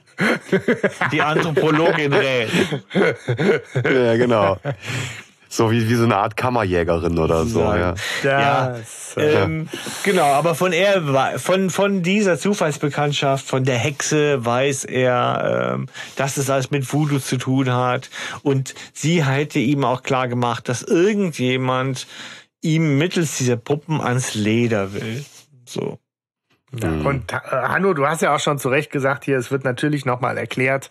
Die 1.12 1.22
Anthropologin 1.22 2.14
rät. 2.14 2.50
Ja, 3.84 4.16
genau. 4.16 4.58
So 5.52 5.72
wie, 5.72 5.90
wie 5.90 5.96
so 5.96 6.04
eine 6.04 6.16
Art 6.16 6.38
Kammerjägerin 6.38 7.18
oder 7.18 7.46
so, 7.46 7.62
ja. 7.62 7.96
Das, 8.24 9.18
äh, 9.18 9.42
Ähm, 9.42 9.68
genau, 10.04 10.26
aber 10.26 10.54
von 10.54 10.72
er 10.74 11.40
von 11.40 11.72
von 11.72 12.04
dieser 12.04 12.38
Zufallsbekanntschaft, 12.38 13.46
von 13.46 13.64
der 13.64 13.78
Hexe 13.78 14.46
weiß 14.46 14.86
er, 14.86 15.74
ähm, 15.74 15.88
dass 16.16 16.38
es 16.38 16.52
alles 16.52 16.70
mit 16.70 16.94
Voodoo 16.94 17.18
zu 17.20 17.38
tun 17.38 17.74
hat 17.74 18.12
und 18.44 18.76
sie 18.94 19.26
hätte 19.26 19.58
ihm 19.58 19.84
auch 19.84 20.04
klar 20.04 20.28
gemacht, 20.28 20.70
dass 20.70 20.84
irgendjemand 20.84 22.06
ihm 22.62 23.00
mittels 23.00 23.38
dieser 23.38 23.58
Puppen 23.58 24.02
ans 24.02 24.36
Leder 24.36 24.94
will. 24.94 25.26
So. 25.66 25.98
Ja. 26.72 26.90
Und 26.90 27.32
äh, 27.34 27.38
Hanno, 27.52 27.94
du 27.94 28.06
hast 28.08 28.22
ja 28.22 28.36
auch 28.36 28.40
schon 28.40 28.60
zu 28.60 28.70
Recht 28.70 28.92
gesagt, 28.92 29.26
hier, 29.26 29.38
es 29.38 29.52
wird 29.52 29.64
natürlich 29.64 30.06
nochmal 30.06 30.38
erklärt, 30.38 30.90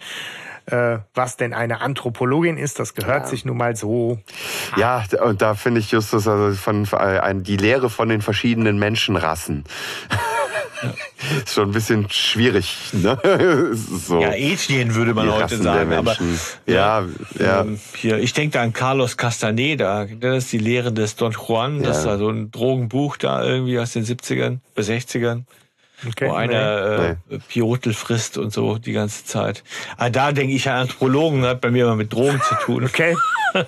äh, 0.67 0.99
was 1.15 1.37
denn 1.37 1.55
eine 1.55 1.81
Anthropologin 1.81 2.59
ist. 2.59 2.79
Das 2.79 2.95
gehört 2.95 3.29
sich 3.29 3.45
nun 3.45 3.57
mal 3.57 3.75
so. 3.77 4.19
Ja, 4.77 5.05
und 5.25 5.41
da 5.41 5.55
finde 5.55 5.81
ich 5.81 5.91
Justus 5.93 6.29
also 6.29 6.55
von, 6.57 6.85
äh, 6.93 7.35
die 7.37 7.57
Lehre 7.57 7.89
von 7.91 8.09
den 8.09 8.21
verschiedenen 8.23 8.79
Menschenrassen. 8.79 9.65
ist 11.45 11.55
schon 11.55 11.71
ein 11.71 11.73
bisschen 11.73 12.11
schwierig, 12.11 12.77
ne? 12.93 13.19
So. 13.75 14.21
Ja, 14.21 14.33
Ethnien 14.33 14.95
würde 14.95 15.15
man 15.15 15.27
die 15.27 15.33
heute 15.33 15.45
Rassen 15.45 15.63
sagen, 15.63 15.91
der 15.91 15.99
aber 15.99 16.17
Menschen. 16.21 16.41
ja, 16.67 17.05
ja. 17.39 17.61
Ähm, 17.63 17.79
hier, 17.97 18.19
ich 18.19 18.33
denke 18.35 18.59
da 18.59 18.63
an 18.63 18.73
Carlos 18.73 19.17
Castaneda, 19.17 20.07
das 20.21 20.45
ist 20.45 20.53
die 20.53 20.59
Lehre 20.59 20.93
des 20.93 21.17
Don 21.17 21.33
Juan, 21.33 21.83
das 21.83 21.99
ist 22.01 22.05
Ja. 22.05 22.13
da 22.13 22.19
so 22.19 22.29
ein 22.29 22.51
Drogenbuch 22.51 23.17
da 23.17 23.43
irgendwie 23.43 23.79
aus 23.79 23.93
den 23.93 24.05
70ern 24.05 24.59
bis 24.75 24.89
60ern. 24.89 25.45
Okay, 26.07 26.29
wo 26.29 26.35
einer 26.35 27.17
äh, 27.31 27.39
Piotel 27.49 27.93
frisst 27.93 28.39
und 28.39 28.53
so 28.53 28.79
die 28.79 28.93
ganze 28.93 29.25
Zeit. 29.25 29.65
Aber 29.97 30.11
da 30.11 30.33
denke 30.33 30.55
ich 30.55 30.69
an 30.69 30.83
Anthropologen, 30.83 31.43
hat 31.45 31.61
bei 31.61 31.71
mir 31.71 31.85
immer 31.85 31.97
mit 31.97 32.13
Drogen 32.13 32.41
zu 32.49 32.55
tun. 32.65 32.85
Okay, 32.85 33.17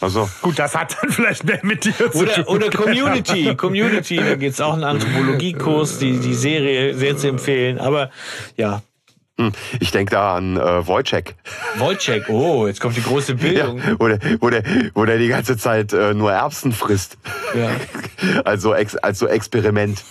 Also, 0.00 0.30
gut, 0.40 0.58
das 0.58 0.74
hat 0.74 0.96
dann 1.00 1.10
vielleicht 1.10 1.44
mehr 1.44 1.60
mit 1.62 1.84
dir 1.84 1.92
zu 1.92 2.18
Oder, 2.18 2.34
tun. 2.36 2.44
oder 2.46 2.70
Community. 2.70 3.54
Community, 3.56 4.16
da 4.16 4.34
geht's 4.34 4.58
auch 4.60 4.72
einen 4.72 4.84
Anthropologiekurs, 4.84 5.98
die, 5.98 6.18
die 6.18 6.32
Serie 6.32 6.94
sehr 6.94 7.18
zu 7.18 7.28
empfehlen. 7.28 7.78
Aber 7.78 8.10
ja, 8.56 8.80
hm, 9.38 9.52
ich 9.78 9.90
denke 9.90 10.12
da 10.12 10.36
an 10.36 10.56
äh, 10.56 10.86
Wojciech. 10.86 11.34
Wojciech, 11.76 12.30
oh, 12.30 12.66
jetzt 12.66 12.80
kommt 12.80 12.96
die 12.96 13.02
große 13.02 13.32
Ja, 13.36 13.36
Bildung. 13.36 13.82
wo, 13.98 14.08
der, 14.08 14.18
wo, 14.40 14.48
der, 14.48 14.62
wo 14.94 15.04
der 15.04 15.18
die 15.18 15.28
ganze 15.28 15.58
Zeit 15.58 15.92
äh, 15.92 16.14
nur 16.14 16.32
Erbsen 16.32 16.72
frisst. 16.72 17.18
Ja. 17.54 17.70
Also, 18.44 18.74
ex, 18.74 18.96
als 18.96 19.18
so 19.18 19.26
Experiment. 19.26 20.02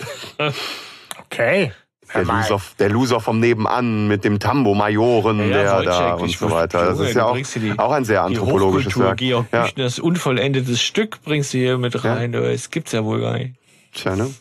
Okay. 1.39 1.71
Der 2.15 2.25
mal. 2.25 2.41
Loser, 2.41 2.61
der 2.79 2.89
Loser 2.89 3.19
vom 3.19 3.39
Nebenan 3.39 4.07
mit 4.07 4.23
dem 4.23 4.33
Ja, 4.33 4.39
Tambo-Majoren, 4.39 5.39
ja, 5.51 5.57
der 5.57 5.71
Wojciech, 5.73 5.85
da 5.85 6.13
und 6.15 6.29
so 6.31 6.51
weiter. 6.51 6.85
Das 6.85 6.99
ist 6.99 7.13
ja 7.15 7.25
auch, 7.25 7.37
die- 7.37 7.77
auch 7.77 7.91
ein 7.91 8.03
sehr 8.03 8.23
anthropologisches 8.23 8.97
Werk. 8.99 9.17
Georg 9.17 9.45
Ja, 9.53 9.63
Büchners 9.63 9.99
unvollendetes 9.99 10.81
Stück 10.81 11.21
bringst 11.23 11.53
du 11.53 11.59
hier 11.59 11.77
mit 11.77 12.03
rein. 12.03 12.31
Das 12.31 12.71
gibt's 12.71 12.93
ja 12.93 13.05
wohl 13.05 13.21
gar 13.21 13.33
nicht. 13.37 13.53
tja, 13.93 14.15
ne? 14.15 14.33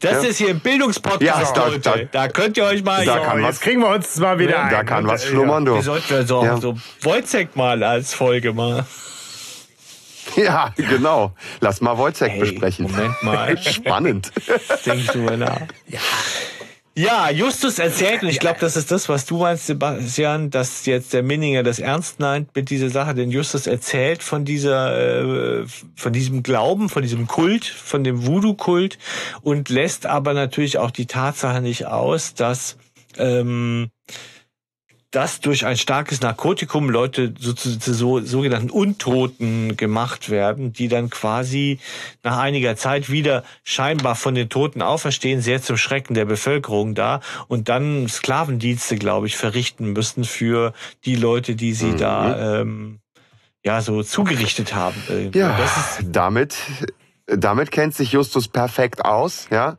Das 0.00 0.22
Ja. 0.22 0.28
ist 0.28 0.36
hier 0.38 0.50
ein 0.50 0.60
Bildungspodcast, 0.60 1.22
Ja, 1.22 1.52
da- 1.54 1.66
Leute. 1.68 1.80
da- 1.80 1.96
Da, 2.12 2.28
könnt 2.28 2.56
ihr 2.56 2.64
euch 2.64 2.84
mal... 2.84 3.04
Da 3.04 3.16
ja, 3.16 3.24
kann 3.24 3.38
So, 3.38 3.42
was- 3.42 3.54
jetzt 3.56 3.62
kriegen 3.62 3.80
wir 3.80 3.88
uns 3.88 4.16
mal 4.18 4.38
wieder 4.38 4.52
Ja, 4.52 4.62
ein. 4.64 4.70
Da 4.70 4.84
kann 4.84 5.04
Und, 5.04 5.10
was 5.10 5.24
äh, 5.24 5.28
schlummern, 5.28 5.66
Wir 5.66 5.74
du. 5.76 5.82
sollten 5.82 6.12
ja 6.12 6.22
so, 6.24 6.44
Ja. 6.44 6.56
so 6.58 6.76
Wojciech 7.02 7.48
mal 7.56 7.82
als 7.82 8.14
Folge 8.14 8.52
machen. 8.52 8.86
Ja, 10.44 10.72
genau. 10.76 11.32
Lass 11.60 11.80
mal 11.80 11.98
Wojciech 11.98 12.30
Hey, 12.30 12.40
besprechen. 12.40 12.90
Moment 12.90 13.22
mal. 13.22 13.58
Spannend. 13.62 14.30
Denk 14.86 15.00
ich 15.00 15.06
drüber 15.08 15.36
nach. 15.36 15.62
Ja, 16.94 17.30
Justus 17.30 17.78
erzählt, 17.78 18.22
und 18.22 18.28
ich 18.28 18.40
glaube, 18.40 18.58
das 18.60 18.76
ist 18.76 18.90
das, 18.90 19.08
was 19.08 19.24
du 19.24 19.38
meinst, 19.38 19.66
Sebastian, 19.66 20.50
dass 20.50 20.84
jetzt 20.84 21.12
der 21.12 21.22
Minninger 21.22 21.62
das 21.62 21.78
ernst 21.78 22.18
meint 22.18 22.54
mit 22.56 22.70
dieser 22.70 22.90
Sache, 22.90 23.14
denn 23.14 23.30
Justus 23.30 23.68
erzählt 23.68 24.22
von 24.24 24.44
dieser, 24.44 25.60
äh, 25.60 25.66
von 25.94 26.12
diesem 26.12 26.42
Glauben, 26.42 26.88
von 26.88 27.02
diesem 27.02 27.28
Kult, 27.28 27.64
von 27.64 28.02
dem 28.02 28.26
Voodoo-Kult 28.26 28.98
und 29.42 29.68
lässt 29.68 30.06
aber 30.06 30.34
natürlich 30.34 30.78
auch 30.78 30.90
die 30.90 31.06
Tatsache 31.06 31.60
nicht 31.60 31.86
aus, 31.86 32.34
dass 32.34 32.76
ähm, 33.16 33.90
dass 35.10 35.40
durch 35.40 35.64
ein 35.64 35.78
starkes 35.78 36.20
Narkotikum 36.20 36.90
Leute 36.90 37.32
so 37.38 37.54
zu, 37.54 37.78
zu 37.78 37.94
so, 37.94 38.20
sogenannten 38.20 38.68
Untoten 38.68 39.76
gemacht 39.76 40.28
werden, 40.28 40.72
die 40.74 40.88
dann 40.88 41.08
quasi 41.08 41.78
nach 42.22 42.36
einiger 42.38 42.76
Zeit 42.76 43.08
wieder 43.10 43.42
scheinbar 43.64 44.16
von 44.16 44.34
den 44.34 44.50
Toten 44.50 44.82
auferstehen, 44.82 45.40
sehr 45.40 45.62
zum 45.62 45.78
Schrecken 45.78 46.12
der 46.12 46.26
Bevölkerung 46.26 46.94
da 46.94 47.20
und 47.48 47.70
dann 47.70 48.06
Sklavendienste, 48.08 48.96
glaube 48.96 49.26
ich, 49.28 49.36
verrichten 49.36 49.94
müssen 49.94 50.24
für 50.24 50.74
die 51.06 51.16
Leute, 51.16 51.54
die 51.54 51.72
sie 51.72 51.92
Mhm. 51.92 51.98
da 51.98 52.60
ähm, 52.60 52.98
ja 53.64 53.80
so 53.80 54.02
zugerichtet 54.02 54.74
haben. 54.74 55.30
Ja, 55.32 55.56
Das 55.56 56.00
ist, 56.00 56.08
damit, 56.12 56.54
damit 57.28 57.70
kennt 57.70 57.94
sich 57.94 58.12
Justus 58.12 58.48
perfekt 58.48 59.04
aus, 59.04 59.46
ja. 59.50 59.76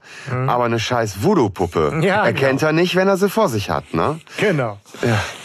Aber 0.47 0.66
eine 0.66 0.80
scheiß 0.80 1.24
Voodoo-Puppe 1.24 1.91
Mhm. 1.95 2.02
Ja, 2.04 2.26
erkennt 2.26 2.60
genau. 2.60 2.70
er 2.70 2.74
nicht, 2.74 2.95
wenn 2.95 3.08
er 3.08 3.18
sie 3.18 3.30
vor 3.30 3.50
sich 3.50 3.70
hat, 3.70 3.93
ne? 3.93 4.20
Genau. 4.38 4.78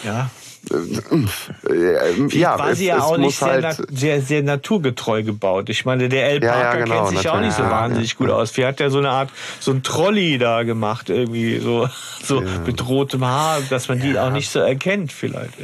ja. 0.04 0.30
Äh, 0.70 2.36
ja, 2.36 2.58
war 2.58 2.70
es, 2.70 2.78
sie 2.78 2.86
ja 2.86 2.96
es 2.96 3.02
auch 3.02 3.18
muss 3.18 3.18
nicht 3.18 3.38
sehr, 3.38 3.62
halt, 3.62 3.86
sehr, 3.90 4.22
sehr 4.22 4.42
naturgetreu 4.42 5.22
gebaut. 5.22 5.68
Ich 5.68 5.84
meine, 5.84 6.08
der 6.08 6.28
El 6.28 6.42
Ja, 6.42 6.46
ja, 6.46 6.62
Parker 6.62 6.84
genau, 6.84 6.94
kennt 7.04 7.08
sich 7.16 7.22
ja 7.24 7.34
auch 7.34 7.40
nicht 7.40 7.56
so. 7.56 7.62
Ja, 7.62 7.70
wahnsinnig 7.70 8.10
ja. 8.10 8.16
gut 8.16 8.30
aus. 8.30 8.56
Wie 8.56 8.64
hat 8.64 8.80
der 8.80 8.90
so 8.90 8.98
eine 8.98 9.10
Art, 9.10 9.30
so 9.60 9.72
ein 9.72 9.82
Trolley 9.82 10.38
da 10.38 10.62
gemacht, 10.62 11.10
irgendwie 11.10 11.58
so, 11.58 11.88
so 12.22 12.42
mit 12.66 12.86
rotem 12.86 13.24
Haar, 13.24 13.60
dass 13.68 13.88
man 13.88 14.00
die 14.00 14.18
auch 14.18 14.30
nicht 14.30 14.50
so 14.50 14.60
erkennt, 14.60 15.12
vielleicht. 15.12 15.54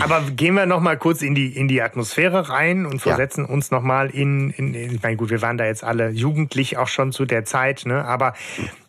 Aber 0.00 0.22
gehen 0.22 0.54
wir 0.54 0.66
noch 0.66 0.80
mal 0.80 0.96
kurz 0.96 1.22
in 1.22 1.34
die, 1.34 1.56
in 1.56 1.68
die 1.68 1.82
Atmosphäre 1.82 2.48
rein 2.48 2.86
und 2.86 3.00
versetzen 3.00 3.44
uns 3.44 3.70
noch 3.70 3.82
mal 3.82 4.10
in, 4.10 4.50
in, 4.50 4.74
in, 4.74 4.94
ich 4.96 5.02
meine, 5.02 5.16
gut, 5.16 5.30
wir 5.30 5.42
waren 5.42 5.58
da 5.58 5.64
jetzt 5.64 5.84
alle 5.84 6.10
jugendlich 6.10 6.76
auch 6.76 6.88
schon 6.88 7.12
zu 7.12 7.24
der 7.24 7.44
Zeit, 7.44 7.84
ne? 7.86 8.04
aber 8.04 8.34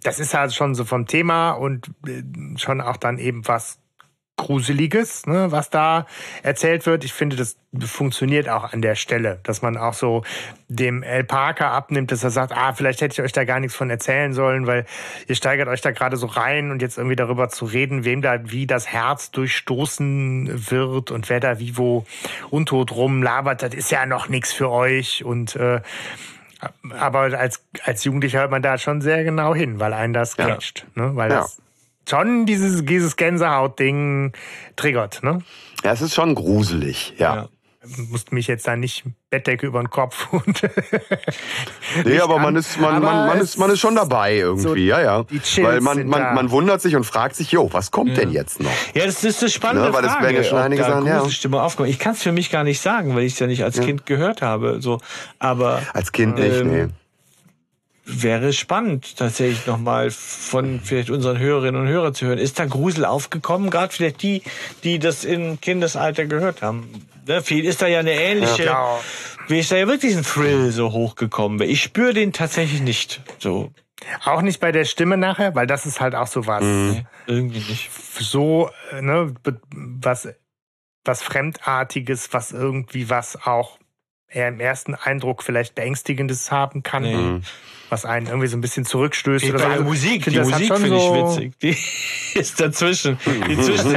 das 0.03 0.19
ist 0.19 0.33
halt 0.33 0.53
schon 0.53 0.75
so 0.75 0.85
vom 0.85 1.07
Thema 1.07 1.51
und 1.51 1.87
äh, 2.07 2.23
schon 2.57 2.81
auch 2.81 2.97
dann 2.97 3.17
eben 3.17 3.47
was 3.47 3.79
Gruseliges, 4.37 5.25
ne, 5.25 5.51
was 5.51 5.69
da 5.69 6.05
erzählt 6.43 6.85
wird. 6.85 7.03
Ich 7.03 7.11
finde, 7.11 7.35
das 7.35 7.57
funktioniert 7.85 8.47
auch 8.49 8.71
an 8.71 8.81
der 8.81 8.95
Stelle, 8.95 9.39
dass 9.43 9.61
man 9.61 9.77
auch 9.77 9.93
so 9.93 10.23
dem 10.67 11.01
El 11.03 11.23
Parker 11.23 11.71
abnimmt, 11.71 12.11
dass 12.11 12.23
er 12.23 12.29
sagt, 12.29 12.53
ah, 12.55 12.71
vielleicht 12.73 13.01
hätte 13.01 13.13
ich 13.13 13.21
euch 13.21 13.31
da 13.31 13.43
gar 13.45 13.59
nichts 13.59 13.75
von 13.75 13.89
erzählen 13.89 14.33
sollen, 14.33 14.67
weil 14.67 14.85
ihr 15.27 15.35
steigert 15.35 15.67
euch 15.67 15.81
da 15.81 15.91
gerade 15.91 16.17
so 16.17 16.27
rein 16.27 16.71
und 16.71 16.81
jetzt 16.81 16.97
irgendwie 16.97 17.15
darüber 17.15 17.49
zu 17.49 17.65
reden, 17.65 18.05
wem 18.05 18.21
da 18.21 18.51
wie 18.51 18.67
das 18.67 18.87
Herz 18.87 19.31
durchstoßen 19.31 20.69
wird 20.71 21.11
und 21.11 21.29
wer 21.29 21.39
da 21.39 21.59
wie 21.59 21.75
wo 21.77 22.05
untot 22.49 22.91
rumlabert, 22.91 23.63
das 23.63 23.73
ist 23.73 23.91
ja 23.91 24.05
noch 24.05 24.29
nichts 24.29 24.53
für 24.53 24.69
euch 24.69 25.25
und 25.25 25.55
äh, 25.55 25.81
aber 26.97 27.19
als, 27.37 27.63
als 27.83 28.03
Jugendlicher 28.03 28.39
hört 28.39 28.51
man 28.51 28.61
da 28.61 28.77
schon 28.77 29.01
sehr 29.01 29.23
genau 29.23 29.53
hin, 29.53 29.79
weil 29.79 29.93
einen 29.93 30.13
das 30.13 30.37
Ja. 30.37 30.47
catcht, 30.47 30.85
ne? 30.95 31.15
weil 31.15 31.29
Ja. 31.31 31.41
das 31.41 31.61
schon 32.07 32.45
dieses, 32.45 32.83
dieses 32.85 33.15
Gänsehaut-Ding 33.15 34.33
triggert. 34.75 35.21
Ne? 35.23 35.39
ja, 35.83 35.91
es 35.91 36.01
ist 36.01 36.15
schon 36.15 36.35
gruselig, 36.35 37.13
ja. 37.17 37.35
Ja. 37.35 37.49
Musste 38.09 38.35
mich 38.35 38.47
jetzt 38.47 38.67
da 38.67 38.75
nicht 38.75 39.05
Bettdecke 39.29 39.65
über 39.65 39.79
den 39.81 39.89
Kopf 39.89 40.27
und 40.33 40.61
Nee, 42.03 42.19
aber 42.19 42.37
man 42.37 42.47
an. 42.47 42.55
ist, 42.57 42.79
man, 42.81 42.95
Aber 42.95 43.05
man, 43.05 43.27
man 43.27 43.39
ist, 43.39 43.57
man 43.57 43.69
ist 43.69 43.79
schon 43.79 43.95
dabei 43.95 44.35
irgendwie, 44.35 44.61
so 44.63 44.75
ja, 44.75 44.99
ja. 45.01 45.25
Weil 45.61 45.79
man, 45.79 46.05
man, 46.07 46.35
man 46.35 46.51
wundert 46.51 46.81
sich 46.81 46.95
und 46.97 47.05
fragt 47.05 47.35
sich, 47.37 47.51
jo, 47.51 47.69
was 47.71 47.91
kommt 47.91 48.17
denn 48.17 48.31
jetzt 48.31 48.59
noch? 48.59 48.71
Ja, 48.93 49.05
das 49.05 49.23
ist 49.23 49.41
eine 49.41 49.49
spannende 49.49 49.87
Ne, 49.89 49.93
weil 49.93 50.01
das 50.01 50.11
Frage, 50.13 50.25
werden 50.25 50.35
ja 50.35 50.43
schon 50.43 50.57
einige 50.57 50.83
sagen, 50.83 51.05
ja. 51.05 51.19
Gruselstimme 51.19 51.61
aufkommt. 51.61 51.87
Ich 51.89 51.99
kann 51.99 52.11
es 52.13 52.23
für 52.23 52.31
mich 52.33 52.49
gar 52.51 52.63
nicht 52.65 52.81
sagen, 52.81 53.15
weil 53.15 53.23
ich 53.23 53.33
es 53.33 53.39
ja 53.39 53.47
nicht 53.47 53.63
als 53.63 53.79
Kind 53.79 54.05
gehört 54.05 54.41
habe. 54.41 54.81
So, 54.81 54.99
aber 55.39 55.81
Als 55.93 56.11
Kind 56.11 56.37
nicht, 56.39 56.55
Ähm, 56.57 56.67
nee. 56.71 56.87
Wäre 58.09 58.53
spannend, 58.53 59.17
tatsächlich 59.17 59.67
nochmal 59.67 60.11
von 60.11 60.79
vielleicht 60.81 61.09
unseren 61.09 61.37
Hörerinnen 61.37 61.81
und 61.81 61.87
Hörern 61.87 62.13
zu 62.13 62.25
hören. 62.25 62.37
Ist 62.39 62.57
da 62.57 62.65
Grusel 62.65 63.03
aufgekommen? 63.05 63.69
Gerade 63.69 63.93
vielleicht 63.93 64.21
die, 64.23 64.43
die 64.83 64.97
das 64.97 65.25
im 65.25 65.59
Kindesalter 65.59 66.25
gehört 66.25 66.61
haben. 66.61 66.89
Ne, 67.27 67.41
viel 67.41 67.65
ist 67.65 67.81
da 67.81 67.87
ja 67.87 67.99
eine 67.99 68.13
ähnliche, 68.13 68.63
Ja. 68.63 68.97
wie 69.49 69.59
ist 69.59 69.71
da 69.71 69.75
ja 69.75 69.87
wirklich 69.87 70.15
ein 70.15 70.23
Thrill 70.23 70.71
so 70.71 70.93
hochgekommen. 70.93 71.59
Ich 71.67 71.83
spüre 71.83 72.13
den 72.13 72.31
tatsächlich 72.31 72.81
nicht. 72.81 73.21
So, 73.39 73.73
auch 74.23 74.41
nicht 74.41 74.61
bei 74.61 74.71
der 74.71 74.85
Stimme 74.85 75.17
nachher, 75.17 75.53
weil 75.53 75.67
das 75.67 75.85
ist 75.85 75.99
halt 75.99 76.15
auch 76.15 76.27
so 76.27 76.47
was, 76.47 76.63
Mhm. 76.63 77.05
irgendwie 77.25 77.59
nicht. 77.59 77.89
so, 78.19 78.69
äh, 78.93 79.01
ne, 79.01 79.33
was, 79.43 80.29
was 81.03 81.21
Fremdartiges, 81.21 82.29
was 82.31 82.51
irgendwie 82.53 83.09
was 83.09 83.35
auch 83.45 83.77
eher 84.29 84.47
im 84.47 84.59
ersten 84.61 84.95
Eindruck 84.95 85.43
vielleicht 85.43 85.75
Beängstigendes 85.75 86.51
haben 86.51 86.83
kann. 86.83 87.03
Nee. 87.03 87.41
Was 87.89 88.05
einen 88.05 88.27
irgendwie 88.27 88.47
so 88.47 88.57
ein 88.57 88.61
bisschen 88.61 88.85
zurückstößt. 88.85 89.45
Die, 89.45 89.49
oder 89.51 89.59
so. 89.59 89.69
der 89.69 89.81
Musik, 89.81 90.23
find, 90.23 90.35
die 90.35 90.39
das 90.39 90.51
hat 90.51 90.59
Musik 90.59 90.67
schon 90.67 90.77
finde 90.77 90.97
ich 90.97 91.03
so- 91.03 91.35
witzig. 91.35 91.53
Die 91.61 91.77
ist 92.39 92.59
dazwischen. 92.59 93.17
Die 93.47 93.59
zwischen 93.61 93.95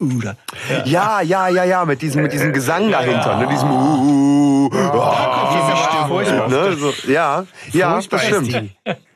u, 0.00 0.20
da. 0.20 0.36
Ja, 0.84 1.20
ja, 1.22 1.48
ja, 1.48 1.64
ja, 1.64 1.84
mit 1.84 2.02
diesem, 2.02 2.22
mit 2.22 2.32
diesem 2.32 2.52
Gesang 2.52 2.90
dahinter, 2.90 3.38
ne, 3.38 3.48
diesem 3.48 3.70
Uh, 3.70 4.66
uh, 4.66 4.68
ne, 6.48 6.76
so, 6.76 6.92
ja, 7.10 7.44
ja, 7.72 7.92
Furchtbar 7.94 8.20
das 8.20 8.26
stimmt. 8.46 8.70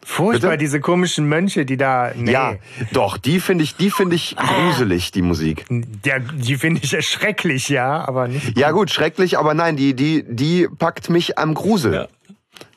Furchtbar, 0.08 0.50
Bitte? 0.50 0.58
diese 0.58 0.78
komischen 0.78 1.28
Mönche, 1.28 1.64
die 1.66 1.76
da. 1.76 2.12
Nee. 2.14 2.30
Ja, 2.30 2.54
doch, 2.92 3.18
die 3.18 3.40
finde 3.40 3.64
ich, 3.64 3.74
die 3.74 3.90
finde 3.90 4.14
ich 4.14 4.36
gruselig, 4.36 5.10
die 5.10 5.20
Musik. 5.20 5.64
Ja, 6.04 6.20
die 6.20 6.54
finde 6.54 6.80
ich 6.84 6.94
erschrecklich, 6.94 7.68
ja, 7.68 8.06
aber 8.06 8.28
nicht. 8.28 8.56
Ja 8.56 8.70
gut, 8.70 8.90
schrecklich, 8.92 9.36
aber 9.36 9.54
nein, 9.54 9.76
die, 9.76 9.94
die, 9.94 10.24
die 10.28 10.68
packt 10.78 11.10
mich 11.10 11.38
am 11.38 11.54
Grusel. 11.54 11.92
Ja. 11.92 12.06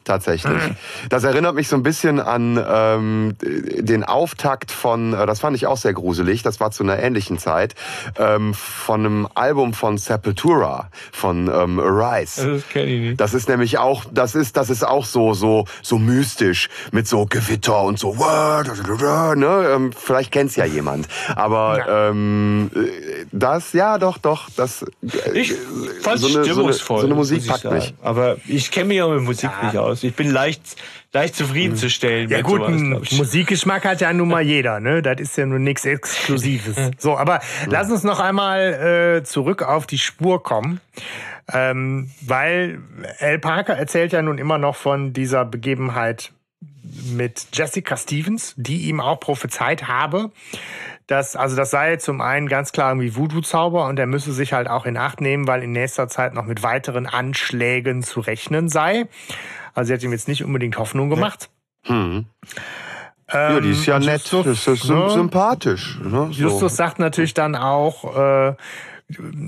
Tatsächlich. 0.10 0.64
Das 1.10 1.24
erinnert 1.24 1.54
mich 1.54 1.68
so 1.68 1.76
ein 1.76 1.84
bisschen 1.84 2.20
an 2.20 2.60
ähm, 2.68 3.36
den 3.44 4.04
Auftakt 4.04 4.72
von, 4.72 5.14
äh, 5.14 5.28
das 5.28 5.40
fand 5.40 5.56
ich 5.56 5.68
auch 5.68 5.78
sehr 5.78 5.94
gruselig, 5.94 6.42
das 6.42 6.60
war 6.60 6.72
zu 6.72 6.82
einer 6.82 6.98
ähnlichen 6.98 7.38
Zeit, 7.38 7.76
ähm, 8.18 8.56
von 8.56 9.02
einem 9.02 9.28
Album 9.36 9.76
von 9.76 10.00
Sepultura, 10.00 10.90
von 11.12 11.48
ähm, 11.48 11.80
Arise. 11.80 12.54
Das 12.54 12.68
kenne 12.70 12.88
ich 12.88 13.02
nicht. 13.02 13.22
Das 13.22 13.36
ist 13.36 13.50
nämlich 13.50 13.78
auch, 13.78 14.04
das 14.12 14.34
ist, 14.34 14.58
das 14.58 14.72
ist 14.72 14.84
auch 14.84 15.06
so, 15.06 15.36
so, 15.36 15.66
so 15.84 16.00
mystisch 16.00 16.70
mit 16.92 17.08
so 17.08 17.28
Gewitter 17.28 17.84
und 17.84 18.00
so. 18.00 18.16
Ne? 18.16 19.70
Ähm, 19.76 19.92
vielleicht 19.96 20.32
kennt's 20.32 20.56
ja 20.56 20.66
jemand, 20.66 21.08
aber 21.36 22.10
ähm, 22.10 22.72
äh, 22.74 23.26
das, 23.32 23.74
ja, 23.74 24.00
doch, 24.00 24.18
doch, 24.18 24.50
das. 24.56 24.88
Ich 25.36 25.54
fand 26.02 26.20
so 26.20 26.26
eine, 26.26 26.34
so 26.34 26.40
eine, 26.40 26.46
stimmungsvoll. 26.46 27.02
so 27.02 27.06
eine 27.06 27.16
Musik 27.16 27.48
packt 27.48 27.72
mich. 27.72 27.94
Aber 28.02 28.38
ich 28.48 28.72
kenne 28.72 28.88
mich 28.88 29.02
auch 29.04 29.12
mit 29.14 29.22
Musik 29.22 29.52
nicht 29.62 29.78
aus. 29.78 29.99
Ich 30.04 30.16
bin 30.16 30.32
leicht, 30.32 30.62
leicht 31.14 31.36
zufriedenzustellen. 31.36 32.30
Ja 32.30 32.42
gut, 32.42 32.62
sowas. 32.62 33.12
Musikgeschmack 33.12 33.86
hat 33.86 34.02
ja 34.02 34.14
nun 34.14 34.28
mal 34.28 34.42
jeder, 34.46 34.80
ne? 34.80 35.02
Das 35.02 35.20
ist 35.20 35.38
ja 35.38 35.46
nur 35.46 35.60
nichts 35.60 35.86
Exklusives. 35.86 36.76
So, 36.98 37.18
aber 37.18 37.40
lass 37.68 37.90
uns 37.90 38.04
noch 38.04 38.20
einmal 38.20 39.20
äh, 39.20 39.24
zurück 39.24 39.64
auf 39.64 39.88
die 39.88 39.98
Spur 39.98 40.44
kommen. 40.44 40.82
Ähm, 41.52 42.12
weil 42.22 42.80
Al 43.20 43.40
Parker 43.40 43.74
erzählt 43.74 44.12
ja 44.12 44.22
nun 44.22 44.38
immer 44.38 44.58
noch 44.58 44.76
von 44.76 45.14
dieser 45.14 45.46
Begebenheit 45.46 46.32
mit 47.12 47.48
Jessica 47.54 47.98
Stevens, 47.98 48.54
die 48.58 48.90
ihm 48.90 49.00
auch 49.00 49.20
prophezeit 49.20 49.88
habe. 49.88 50.32
Dass 51.10 51.36
also 51.36 51.56
das 51.56 51.72
sei 51.72 51.96
zum 51.96 52.22
einen 52.22 52.48
ganz 52.48 52.72
klar 52.72 52.92
irgendwie 52.92 53.16
Voodoo-Zauber 53.16 53.88
und 53.88 53.98
er 53.98 54.06
müsse 54.06 54.32
sich 54.32 54.54
halt 54.54 54.70
auch 54.70 54.86
in 54.86 54.96
Acht 54.96 55.22
nehmen, 55.22 55.48
weil 55.48 55.64
in 55.64 55.72
nächster 55.72 56.08
Zeit 56.08 56.34
noch 56.34 56.46
mit 56.46 56.62
weiteren 56.62 57.08
Anschlägen 57.08 58.04
zu 58.04 58.20
rechnen 58.20 58.70
sei. 58.70 59.08
Also 59.74 59.88
sie 59.88 59.94
hat 59.96 60.04
ihm 60.04 60.12
jetzt 60.12 60.28
nicht 60.28 60.44
unbedingt 60.44 60.78
Hoffnung 60.78 61.10
gemacht. 61.10 61.50
Hm. 61.84 62.26
Ja, 63.32 63.60
die 63.60 63.72
ist 63.72 63.86
ja 63.86 64.00
nett, 64.00 64.22
Justus, 64.28 64.66
das 64.66 64.68
ist 64.68 64.90
ne? 64.90 65.10
sympathisch. 65.10 66.00
Ne? 66.04 66.10
So. 66.10 66.44
Justus 66.44 66.76
sagt 66.76 67.00
natürlich 67.00 67.34
dann 67.34 67.56
auch, 67.56 68.16
äh, 68.16 68.56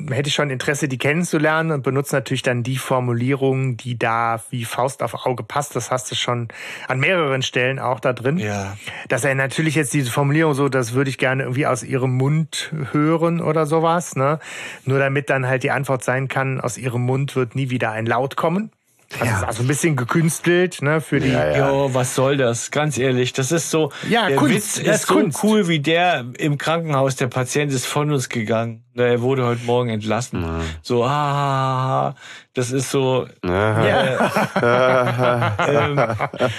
hätte 0.10 0.28
ich 0.28 0.34
schon 0.34 0.50
Interesse, 0.50 0.88
die 0.88 0.98
kennenzulernen 0.98 1.72
und 1.72 1.84
benutzt 1.84 2.14
natürlich 2.14 2.42
dann 2.42 2.64
die 2.64 2.78
Formulierung, 2.78 3.78
die 3.78 3.98
da 3.98 4.42
wie 4.50 4.66
Faust 4.66 5.04
auf 5.04 5.26
Auge 5.26 5.44
passt. 5.44 5.76
Das 5.76 5.92
hast 5.92 6.10
du 6.10 6.16
schon 6.16 6.48
an 6.88 7.00
mehreren 7.00 7.44
Stellen 7.44 7.78
auch 7.78 8.00
da 8.00 8.14
drin. 8.14 8.40
Ja. 8.40 8.76
Dass 9.08 9.24
er 9.24 9.36
natürlich 9.36 9.76
jetzt 9.76 9.94
diese 9.94 10.10
Formulierung 10.10 10.56
so, 10.56 10.68
das 10.68 10.94
würde 10.94 11.12
ich 11.12 11.20
gerne 11.20 11.44
irgendwie 11.44 11.68
aus 11.68 11.84
ihrem 11.84 12.18
Mund 12.18 12.74
hören 12.92 13.40
oder 13.40 13.68
sowas, 13.68 14.16
ne? 14.16 14.40
Nur 14.86 14.98
damit 14.98 15.30
dann 15.30 15.48
halt 15.48 15.62
die 15.62 15.72
Antwort 15.72 16.04
sein 16.04 16.28
kann, 16.28 16.60
aus 16.60 16.78
ihrem 16.78 17.04
Mund 17.04 17.36
wird 17.36 17.56
nie 17.56 17.70
wieder 17.70 17.92
ein 17.92 18.08
Laut 18.08 18.36
kommen. 18.36 18.72
Das 19.20 19.30
ist 19.30 19.44
also 19.44 19.64
ein 19.64 19.68
bisschen 19.68 19.96
gekünstelt, 19.96 20.82
ne, 20.82 21.02
für 21.02 21.20
die. 21.20 21.30
Ja, 21.30 21.50
ja. 21.50 21.70
Jo, 21.70 21.94
was 21.94 22.16
soll 22.16 22.38
das? 22.38 22.72
Ganz 22.72 22.98
ehrlich, 22.98 23.34
das 23.34 23.52
ist 23.52 23.70
so. 23.70 23.92
Ja, 24.10 24.28
der 24.28 24.38
Kunst, 24.38 24.78
Witz 24.78 24.86
das 24.86 25.02
ist 25.02 25.08
so 25.08 25.14
Kunst. 25.16 25.44
cool 25.44 25.68
wie 25.68 25.80
der 25.80 26.26
im 26.38 26.58
Krankenhaus. 26.58 27.16
Der 27.18 27.28
Patient 27.28 27.72
ist 27.72 27.86
von 27.86 28.12
uns 28.12 28.30
gegangen. 28.30 28.84
Er 28.96 29.22
wurde 29.22 29.46
heute 29.46 29.64
Morgen 29.64 29.90
entlassen. 29.90 30.46
So, 30.82 31.06
ah, 31.06 32.14
das 32.54 32.72
ist 32.72 32.92
so. 32.92 33.26
ähm, 33.44 33.52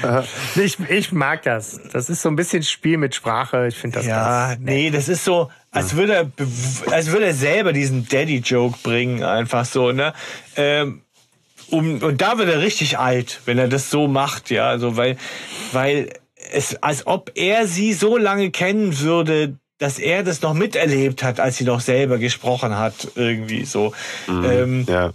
Ich, 0.57 0.79
ich 0.89 1.13
mag 1.13 1.43
das. 1.43 1.79
Das 1.93 2.09
ist 2.09 2.23
so 2.23 2.31
ein 2.31 2.37
bisschen 2.37 2.63
Spiel 2.63 2.97
mit 2.97 3.15
Sprache. 3.15 3.67
Ich 3.67 3.77
finde 3.77 3.99
das 3.99 4.07
ja, 4.07 4.49
ganz 4.49 4.61
nee, 4.61 4.91
das 4.91 5.09
ist 5.09 5.25
so, 5.25 5.51
als 5.71 5.97
würde 5.97 6.15
er, 6.15 6.31
als 6.91 7.13
würde 7.13 7.27
er 7.27 7.35
selber 7.35 7.73
diesen 7.73 8.09
Daddy-Joke 8.09 8.79
bringen, 8.83 9.23
einfach 9.23 9.65
so, 9.65 9.93
ne? 9.93 10.13
Ähm, 10.57 11.03
um, 11.73 12.03
und 12.03 12.21
da 12.21 12.39
wird 12.39 12.49
er 12.51 12.61
richtig 12.61 12.99
alt, 12.99 13.41
wenn 13.47 13.59
er 13.59 13.69
das 13.69 13.91
so 13.91 14.07
macht, 14.07 14.51
ja, 14.51 14.69
also 14.69 14.97
weil, 14.97 15.17
weil 15.73 16.11
es, 16.53 16.83
als 16.83 17.07
ob 17.07 17.33
er 17.35 17.67
sie 17.67 17.93
so 17.95 18.17
lange 18.17 18.51
kennen 18.51 19.01
würde, 19.01 19.57
dass 19.79 19.99
er 19.99 20.23
das 20.23 20.43
noch 20.43 20.55
miterlebt 20.55 21.23
hat, 21.23 21.41
als 21.41 21.57
sie 21.57 21.65
noch 21.65 21.81
selber 21.81 22.19
gesprochen 22.19 22.77
hat, 22.77 23.09
irgendwie 23.17 23.65
so. 23.65 23.93
Ähm, 24.29 24.87
Ja. 24.89 25.13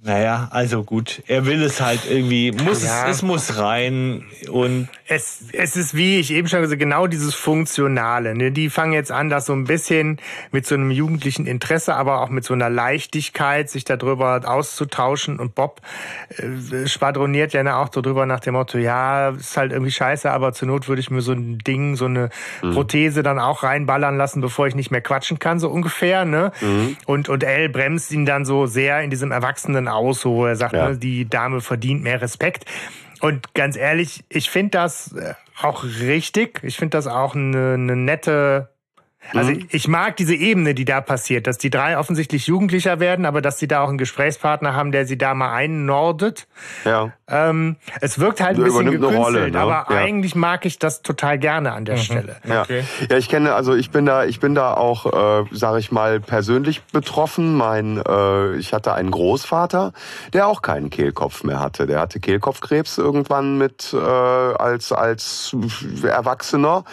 Naja, 0.00 0.46
also 0.52 0.84
gut, 0.84 1.22
er 1.26 1.44
will 1.44 1.60
es 1.62 1.80
halt 1.80 2.00
irgendwie, 2.08 2.52
muss 2.52 2.84
Ja. 2.84 3.08
es, 3.08 3.16
es 3.16 3.22
muss 3.22 3.58
rein 3.58 4.24
und 4.50 4.88
Es, 5.06 5.46
es 5.52 5.76
ist, 5.76 5.94
wie 5.96 6.20
ich 6.20 6.30
eben 6.32 6.46
schon 6.46 6.60
gesagt 6.60 6.78
genau 6.78 7.06
dieses 7.08 7.34
Funktionale. 7.34 8.34
Ne? 8.36 8.52
Die 8.52 8.70
fangen 8.70 8.92
jetzt 8.92 9.10
an, 9.10 9.28
das 9.28 9.46
so 9.46 9.54
ein 9.54 9.64
bisschen 9.64 10.20
mit 10.52 10.66
so 10.66 10.76
einem 10.76 10.90
jugendlichen 10.92 11.46
Interesse, 11.46 11.94
aber 11.96 12.20
auch 12.20 12.28
mit 12.28 12.44
so 12.44 12.54
einer 12.54 12.70
Leichtigkeit, 12.70 13.68
sich 13.70 13.84
darüber 13.84 14.40
auszutauschen. 14.44 15.40
Und 15.40 15.54
Bob 15.56 15.80
äh, 16.36 16.86
schwadroniert 16.86 17.52
ja 17.52 17.76
auch 17.82 17.88
so 17.92 18.00
drüber 18.00 18.24
nach 18.24 18.40
dem 18.40 18.54
Motto, 18.54 18.78
ja, 18.78 19.30
ist 19.30 19.56
halt 19.56 19.72
irgendwie 19.72 19.90
scheiße, 19.92 20.30
aber 20.30 20.52
zur 20.52 20.68
Not 20.68 20.88
würde 20.88 21.00
ich 21.00 21.10
mir 21.10 21.22
so 21.22 21.32
ein 21.32 21.58
Ding, 21.58 21.96
so 21.96 22.04
eine 22.04 22.30
Prothese 22.60 23.22
dann 23.24 23.38
auch 23.40 23.62
reinballern 23.64 24.16
lassen, 24.16 24.40
bevor 24.42 24.68
ich 24.68 24.74
nicht 24.76 24.90
mehr 24.92 25.00
quatschen 25.00 25.38
kann, 25.40 25.58
so 25.58 25.68
ungefähr. 25.70 26.24
Ne? 26.24 26.52
Und, 27.06 27.28
und 27.28 27.42
Elle 27.42 27.68
bremst 27.68 28.12
ihn 28.12 28.26
dann 28.26 28.44
so 28.44 28.66
sehr 28.66 29.02
in 29.02 29.10
diesem 29.10 29.32
Erwachsenen 29.32 29.87
aus, 29.88 30.20
so 30.20 30.34
wo 30.34 30.46
er 30.46 30.56
sagt, 30.56 30.74
Ja. 30.74 30.90
ne, 30.90 30.98
die 30.98 31.28
Dame 31.28 31.60
verdient 31.60 32.02
mehr 32.02 32.20
Respekt. 32.20 32.64
Und 33.20 33.54
ganz 33.54 33.76
ehrlich, 33.76 34.24
ich 34.28 34.50
finde 34.50 34.70
das 34.78 35.12
äh, 35.12 35.34
auch 35.60 35.84
richtig. 35.84 36.60
Ich 36.62 36.76
finde 36.76 36.96
das 36.96 37.06
auch 37.06 37.34
eine, 37.34 37.74
eine 37.74 37.96
nette. 37.96 38.68
Also 39.34 39.52
ich 39.70 39.88
mag 39.88 40.16
diese 40.16 40.34
Ebene, 40.36 40.74
die 40.74 40.84
da 40.84 41.00
passiert, 41.00 41.46
dass 41.48 41.58
die 41.58 41.70
drei 41.70 41.98
offensichtlich 41.98 42.46
jugendlicher 42.46 43.00
werden, 43.00 43.26
aber 43.26 43.42
dass 43.42 43.58
sie 43.58 43.66
da 43.66 43.82
auch 43.82 43.88
einen 43.88 43.98
Gesprächspartner 43.98 44.74
haben, 44.74 44.92
der 44.92 45.06
sie 45.06 45.18
da 45.18 45.34
mal 45.34 45.52
einnordet. 45.52 46.46
ja. 46.84 47.12
Ähm, 47.28 47.76
es 48.00 48.18
wirkt 48.18 48.40
halt 48.40 48.56
ein 48.56 48.64
bisschen 48.64 48.86
übernimmt 48.86 49.04
eine 49.04 49.12
gekünstelt, 49.12 49.36
Rolle, 49.44 49.50
ne? 49.50 49.60
aber 49.60 49.94
Ja. 49.94 50.00
eigentlich 50.00 50.34
mag 50.34 50.64
ich 50.64 50.78
das 50.78 51.02
total 51.02 51.38
gerne 51.38 51.72
an 51.72 51.84
der 51.84 51.96
Stelle. 51.98 52.36
Ja. 52.44 52.64
ja, 53.10 53.16
ich 53.16 53.28
kenne, 53.28 53.54
also 53.54 53.74
ich 53.74 53.90
bin 53.90 54.06
da, 54.06 54.24
ich 54.24 54.40
bin 54.40 54.54
da 54.54 54.74
auch, 54.74 55.42
äh, 55.42 55.44
sage 55.52 55.78
ich 55.78 55.92
mal, 55.92 56.20
persönlich 56.20 56.82
betroffen. 56.84 57.54
Mein, 57.56 58.02
äh, 58.06 58.56
ich 58.56 58.72
hatte 58.72 58.94
einen 58.94 59.10
Großvater, 59.10 59.92
der 60.32 60.46
auch 60.46 60.62
keinen 60.62 60.90
Kehlkopf 60.90 61.44
mehr 61.44 61.60
hatte. 61.60 61.86
Der 61.86 62.00
hatte 62.00 62.20
Kehlkopfkrebs 62.20 62.98
irgendwann 62.98 63.58
mit 63.58 63.92
äh, 63.92 63.98
als 63.98 64.92
als 64.92 65.54
Erwachsener 66.02 66.84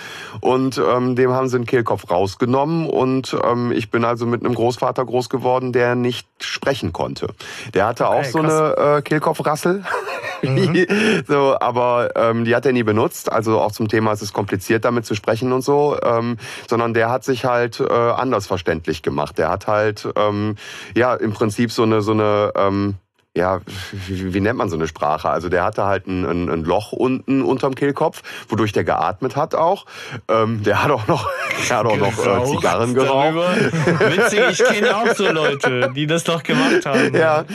und 0.42 0.78
ähm, 0.78 1.16
dem 1.16 1.32
haben 1.32 1.48
sie 1.48 1.58
den 1.58 1.66
Kehlkopf 1.66 2.10
rausgenommen 2.10 2.90
und 2.90 3.36
ähm, 3.44 3.72
ich 3.72 3.90
bin 3.92 4.04
also 4.06 4.26
mit 4.26 4.44
einem 4.44 4.56
Großvater 4.56 5.06
groß 5.06 5.30
geworden, 5.30 5.72
der 5.72 5.96
nicht 5.96 6.28
sprechen 6.42 6.92
konnte. 6.94 7.28
Der 7.74 7.88
hatte 7.88 8.08
auch 8.10 8.16
Okay, 8.20 8.32
so 8.32 8.40
eine 8.40 8.98
äh, 8.98 9.02
Kehlkopfrassel. 9.02 9.84
so, 11.28 11.58
aber 11.60 12.12
ähm, 12.16 12.46
die 12.46 12.56
hat 12.56 12.66
er 12.66 12.74
nie 12.74 12.84
benutzt. 12.84 13.32
Also 13.32 13.60
auch 13.60 13.72
zum 13.72 13.88
Thema, 13.88 14.12
es 14.12 14.22
ist 14.22 14.34
kompliziert 14.34 14.86
damit 14.86 15.06
zu 15.06 15.16
sprechen 15.16 15.52
und 15.52 15.62
so. 15.62 15.98
Ähm, 16.04 16.38
sondern 16.70 16.94
der 16.94 17.10
hat 17.10 17.24
sich 17.24 17.46
halt 17.46 17.80
äh, 17.80 17.94
anders 17.94 18.48
verständlich 18.48 19.02
gemacht. 19.02 19.38
Der 19.38 19.50
hat 19.50 19.68
halt 19.68 20.08
ähm, 20.16 20.56
ja 20.96 21.14
im 21.14 21.34
Prinzip 21.34 21.72
so 21.72 21.84
eine 21.84 22.02
so 22.02 22.12
eine 22.12 22.52
ähm, 22.56 22.96
ja, 23.36 23.62
wie, 23.92 24.34
wie 24.34 24.40
nennt 24.40 24.58
man 24.58 24.70
so 24.70 24.76
eine 24.76 24.88
Sprache? 24.88 25.30
Also 25.30 25.50
der 25.50 25.64
hatte 25.64 25.86
halt 25.86 26.08
ein, 26.08 26.26
ein, 26.26 26.50
ein 26.50 26.64
Loch 26.64 26.92
unten 26.92 27.42
unterm 27.42 27.76
Kehlkopf, 27.76 28.22
wodurch 28.48 28.72
der 28.72 28.84
geatmet 28.84 29.36
hat 29.36 29.56
auch. 29.56 29.86
Ähm, 30.30 30.64
der 30.64 30.84
hat 30.84 30.92
auch 30.92 31.08
noch, 31.08 31.30
der 31.70 31.78
hat 31.78 31.86
auch 31.86 31.98
noch 31.98 32.26
äh, 32.26 32.46
Zigarren 32.46 32.94
geraucht. 32.94 33.36
Witzig, 33.36 34.40
ich 34.52 34.64
kenne 34.64 34.96
auch 34.96 35.14
so 35.16 35.30
Leute, 35.30 35.92
die 35.96 36.08
das 36.08 36.26
noch 36.28 36.44
gemacht 36.44 36.86
haben. 36.86 37.16
Ja, 37.16 37.46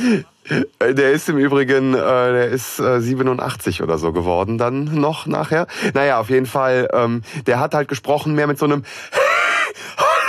Äh, 0.79 0.95
der 0.95 1.13
ist 1.13 1.29
im 1.29 1.39
Übrigen, 1.39 1.95
äh, 1.95 1.97
der 1.97 2.49
ist 2.49 2.81
äh, 2.81 3.01
87 3.01 3.83
oder 3.83 3.99
so 3.99 4.13
geworden 4.13 4.59
dann 4.59 5.01
noch 5.01 5.27
nachher. 5.27 5.67
Naja, 5.95 6.19
auf 6.19 6.31
jeden 6.31 6.47
Fall, 6.47 6.89
ähm, 6.93 7.23
der 7.47 7.61
hat 7.61 7.75
halt 7.75 7.89
gesprochen 7.89 8.35
mehr 8.35 8.47
mit 8.47 8.59
so 8.59 8.65
einem 8.65 8.85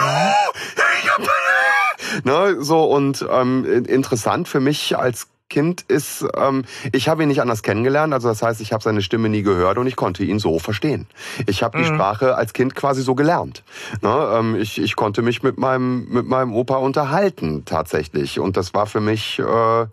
ne, 2.23 2.57
so 2.59 2.83
und 2.83 3.25
ähm, 3.29 3.85
interessant 3.87 4.47
für 4.47 4.59
mich 4.59 4.97
als 4.97 5.27
Kind 5.51 5.81
ist, 5.81 6.25
ähm, 6.37 6.63
ich 6.93 7.09
habe 7.09 7.23
ihn 7.23 7.27
nicht 7.27 7.41
anders 7.41 7.61
kennengelernt, 7.61 8.13
also 8.13 8.29
das 8.29 8.41
heißt, 8.41 8.61
ich 8.61 8.71
habe 8.71 8.81
seine 8.81 9.01
Stimme 9.01 9.27
nie 9.27 9.41
gehört 9.41 9.77
und 9.77 9.85
ich 9.85 9.97
konnte 9.97 10.23
ihn 10.23 10.39
so 10.39 10.59
verstehen. 10.59 11.07
Ich 11.45 11.61
habe 11.61 11.77
die 11.77 11.83
Sprache 11.83 12.35
als 12.35 12.53
Kind 12.53 12.73
quasi 12.73 13.01
so 13.01 13.15
gelernt. 13.15 13.63
Ne, 14.01 14.31
ähm, 14.33 14.55
ich, 14.55 14.81
ich 14.81 14.95
konnte 14.95 15.21
mich 15.21 15.43
mit 15.43 15.57
meinem 15.57 16.07
mit 16.09 16.25
meinem 16.25 16.53
Opa 16.53 16.77
unterhalten 16.77 17.65
tatsächlich 17.65 18.39
und 18.39 18.55
das 18.55 18.73
war 18.73 18.85
für 18.85 19.01
mich 19.01 19.39
äh, 19.39 19.85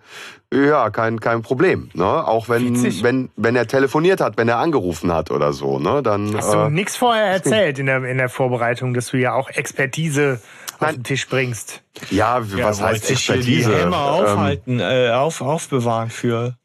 ja 0.55 0.91
kein 0.91 1.19
kein 1.19 1.43
Problem. 1.43 1.91
Ne? 1.93 2.07
Auch 2.07 2.49
wenn 2.49 2.77
Witzig. 2.77 3.03
wenn 3.03 3.31
wenn 3.37 3.57
er 3.57 3.67
telefoniert 3.67 4.21
hat, 4.21 4.39
wenn 4.39 4.49
er 4.49 4.59
angerufen 4.59 5.13
hat 5.13 5.33
oder 5.33 5.53
so, 5.53 5.81
ne, 5.81 6.05
dann 6.05 6.37
Hast 6.37 6.55
du 6.55 6.59
äh, 6.59 6.71
nichts 6.71 6.97
vorher 6.97 7.27
erzählt 7.27 7.81
in 7.81 7.87
der, 7.87 8.05
in 8.05 8.19
der 8.19 8.29
Vorbereitung, 8.29 8.95
dass 8.95 9.09
du 9.09 9.17
ja 9.17 9.33
auch 9.33 9.51
Expertise 9.51 10.41
auf 10.79 10.93
den 10.93 11.05
Tisch 11.05 11.27
bringst? 11.29 11.83
ja, 12.11 12.39
Ja, 12.39 12.65
was 12.65 12.81
wollte 12.81 12.85
heißt 13.01 13.11
Expertise? 13.11 13.71
Die 13.71 13.77
Hämmer 13.77 13.97
Ähm, 13.97 14.03
aufhalten, 14.25 14.81
äh, 14.81 15.11
auf, 15.11 15.41
aufbewahren 15.41 16.11
für. 16.11 16.57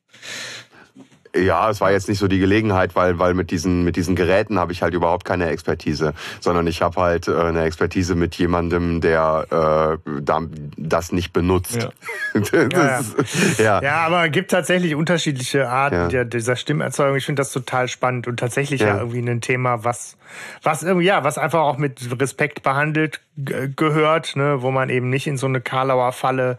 Ja, 1.36 1.70
es 1.70 1.82
war 1.82 1.92
jetzt 1.92 2.08
nicht 2.10 2.20
so 2.20 2.28
die 2.28 2.38
Gelegenheit, 2.40 2.96
weil, 2.96 3.18
weil 3.18 3.34
mit 3.34 3.50
diesen, 3.50 3.84
mit 3.84 3.96
diesen 3.96 4.16
Geräten 4.16 4.60
habe 4.60 4.72
ich 4.72 4.82
halt 4.84 4.94
überhaupt 4.94 5.26
keine 5.26 5.48
Expertise, 5.50 6.14
sondern 6.40 6.68
ich 6.68 6.82
habe 6.84 7.02
halt 7.02 7.28
äh, 7.28 7.36
eine 7.36 7.64
Expertise 7.64 8.14
mit 8.14 8.36
jemandem, 8.36 9.02
der 9.02 9.98
äh, 10.06 10.12
da, 10.22 10.42
das 10.78 11.12
nicht 11.12 11.34
benutzt. 11.34 11.76
Ja. 11.76 11.90
das, 12.70 13.14
ja. 13.58 13.82
Ja, 13.82 13.96
aber 14.06 14.26
es 14.26 14.32
gibt 14.32 14.52
tatsächlich 14.52 14.94
unterschiedliche 14.96 15.70
Arten 15.70 15.96
Ja. 15.96 16.08
der, 16.08 16.26
dieser 16.26 16.56
Stimmerzeugung. 16.56 17.18
Ich 17.18 17.26
finde 17.26 17.42
das 17.42 17.52
total 17.52 17.88
spannend 17.88 18.28
und 18.28 18.38
tatsächlich 18.40 18.82
ja. 18.82 18.88
Ja. 18.88 18.98
irgendwie 19.00 19.20
ein 19.28 19.42
Thema, 19.42 19.84
was, 19.84 20.18
was 20.62 20.84
irgendwie, 20.84 21.08
ja, 21.08 21.24
was 21.24 21.38
einfach 21.40 21.62
auch 21.62 21.78
mit 21.78 22.00
Respekt 22.22 22.62
behandelt 22.64 23.22
g- 23.38 23.70
gehört, 23.76 24.36
ne, 24.36 24.62
wo 24.62 24.70
man 24.72 24.90
eben 24.90 25.10
nicht 25.10 25.26
in 25.28 25.38
so 25.38 25.48
eine 25.48 25.62
Karlauer 25.62 26.12
Falle 26.12 26.58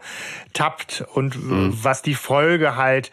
tappt 0.53 1.05
und 1.13 1.35
äh, 1.35 1.37
Mhm. 1.39 1.77
was 1.81 2.01
die 2.01 2.13
Folge 2.15 2.75
halt 2.75 3.11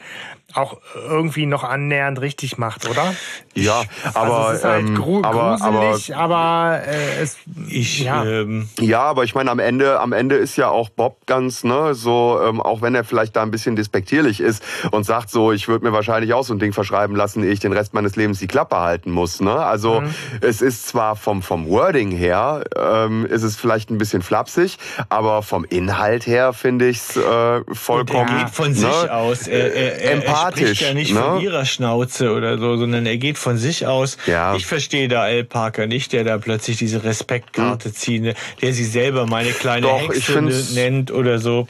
auch 0.54 0.78
irgendwie 0.94 1.46
noch 1.46 1.64
annähernd 1.64 2.20
richtig 2.20 2.58
macht, 2.58 2.88
oder? 2.88 3.14
Ja, 3.54 3.82
aber, 4.14 4.38
also 4.38 4.50
es 4.50 4.58
ist 4.58 4.64
halt 4.64 4.86
ähm, 4.88 5.02
aber, 5.22 5.58
aber 5.60 5.90
gruselig, 5.90 6.16
aber, 6.16 6.80
äh, 6.86 7.22
es, 7.22 7.36
Ich, 7.68 8.00
ja. 8.00 8.24
ähm, 8.24 8.68
Ja, 8.80 9.02
aber 9.02 9.24
ich 9.24 9.34
meine, 9.34 9.50
am 9.50 9.58
Ende, 9.58 10.00
am 10.00 10.12
Ende 10.12 10.36
ist 10.36 10.56
ja 10.56 10.68
auch 10.68 10.88
Bob 10.88 11.26
ganz, 11.26 11.64
ne, 11.64 11.94
so, 11.94 12.40
ähm, 12.44 12.60
auch 12.60 12.82
wenn 12.82 12.94
er 12.94 13.04
vielleicht 13.04 13.36
da 13.36 13.42
ein 13.42 13.50
bisschen 13.50 13.76
despektierlich 13.76 14.40
ist 14.40 14.62
und 14.90 15.04
sagt 15.04 15.30
so, 15.30 15.52
ich 15.52 15.68
würde 15.68 15.84
mir 15.84 15.92
wahrscheinlich 15.92 16.32
auch 16.32 16.44
so 16.44 16.54
ein 16.54 16.58
Ding 16.58 16.72
verschreiben 16.72 17.14
lassen, 17.16 17.42
ehe 17.44 17.52
ich 17.52 17.60
den 17.60 17.72
Rest 17.72 17.94
meines 17.94 18.16
Lebens 18.16 18.38
die 18.38 18.46
Klappe 18.46 18.76
halten 18.76 19.10
muss, 19.10 19.40
ne? 19.40 19.52
Also 19.52 20.02
es 20.40 20.62
ist 20.62 20.88
zwar 20.88 21.16
vom 21.16 21.42
vom 21.42 21.68
Wording 21.68 22.10
her, 22.10 22.64
ähm, 22.76 23.26
ist 23.26 23.42
es 23.42 23.56
vielleicht 23.56 23.90
ein 23.90 23.98
bisschen 23.98 24.22
flapsig, 24.22 24.78
aber 25.08 25.42
vom 25.42 25.64
Inhalt 25.64 26.26
her 26.26 26.52
finde 26.52 26.88
ich's 26.88 27.16
äh, 27.16 27.60
vollkommen. 27.72 28.28
er 28.28 28.44
geht 28.44 28.54
von 28.54 28.74
sich 28.74 28.84
ne, 28.84 29.12
aus. 29.12 29.46
Er, 29.46 29.74
er, 29.74 30.00
er, 30.42 30.48
er 30.48 30.66
spricht 30.66 30.80
ja 30.82 30.94
nicht 30.94 31.12
ne? 31.12 31.20
von 31.20 31.40
ihrer 31.40 31.64
Schnauze 31.64 32.32
oder 32.32 32.58
so, 32.58 32.76
sondern 32.76 33.06
er 33.06 33.16
geht 33.16 33.38
von 33.38 33.58
sich 33.58 33.86
aus. 33.86 34.16
Ja. 34.26 34.54
Ich 34.56 34.66
verstehe 34.66 35.08
da 35.08 35.22
Al 35.22 35.44
Parker 35.44 35.86
nicht, 35.86 36.12
der 36.12 36.24
da 36.24 36.38
plötzlich 36.38 36.76
diese 36.76 37.04
Respektkarte 37.04 37.92
zieht, 37.92 38.22
ne, 38.22 38.34
der 38.60 38.72
sie 38.72 38.84
selber 38.84 39.26
meine 39.26 39.50
kleine 39.50 39.86
Hm. 39.86 40.06
Doch, 40.06 40.14
Hexe 40.14 40.74
nennt 40.74 41.10
oder 41.10 41.38
so. 41.38 41.66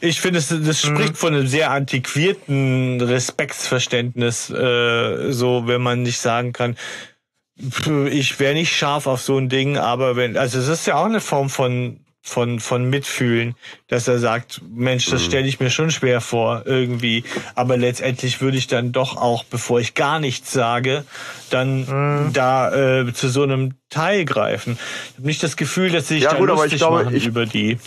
Ich 0.00 0.20
finde, 0.20 0.38
das, 0.38 0.48
das 0.48 0.82
Hm. 0.82 0.96
spricht 0.96 1.16
von 1.16 1.34
einem 1.34 1.46
sehr 1.46 1.70
antiquierten 1.70 3.00
Respektsverständnis, 3.00 4.50
äh, 4.50 5.32
so 5.32 5.66
wenn 5.66 5.82
man 5.82 6.02
nicht 6.02 6.18
sagen 6.18 6.52
kann, 6.52 6.76
ich 8.10 8.40
wäre 8.40 8.54
nicht 8.54 8.74
scharf 8.76 9.06
auf 9.06 9.20
so 9.20 9.38
ein 9.38 9.48
Ding, 9.48 9.78
aber 9.78 10.16
wenn, 10.16 10.36
also 10.36 10.58
es 10.58 10.68
ist 10.68 10.86
ja 10.86 10.96
auch 10.96 11.04
eine 11.04 11.20
Form 11.20 11.48
von 11.48 12.03
von 12.26 12.58
von 12.58 12.88
Mitfühlen, 12.88 13.54
dass 13.88 14.08
er 14.08 14.18
sagt, 14.18 14.62
Mensch, 14.74 15.10
das 15.10 15.22
stelle 15.22 15.46
ich 15.46 15.60
mir 15.60 15.68
schon 15.68 15.90
schwer 15.90 16.22
vor 16.22 16.62
irgendwie, 16.64 17.22
aber 17.54 17.76
letztendlich 17.76 18.40
würde 18.40 18.56
ich 18.56 18.66
dann 18.66 18.92
doch 18.92 19.18
auch, 19.18 19.44
bevor 19.44 19.78
ich 19.78 19.92
gar 19.94 20.18
nichts 20.20 20.50
sage, 20.50 21.04
dann 21.50 22.30
da 22.32 23.00
äh, 23.02 23.12
zu 23.12 23.28
so 23.28 23.42
einem 23.42 23.74
Teil 23.90 24.24
greifen. 24.24 24.78
Ich 25.10 25.18
habe 25.18 25.26
nicht 25.26 25.42
das 25.42 25.56
Gefühl, 25.56 25.90
dass 25.90 26.08
sie 26.08 26.14
sich 26.14 26.22
Ja, 26.24 26.30
da 26.32 26.38
gut, 26.38 26.48
aber 26.48 26.62
lustig 26.62 26.72
ich 26.74 26.78
glaube, 26.78 27.04
machen 27.04 27.14
ich- 27.14 27.26
über 27.26 27.44
die. 27.44 27.78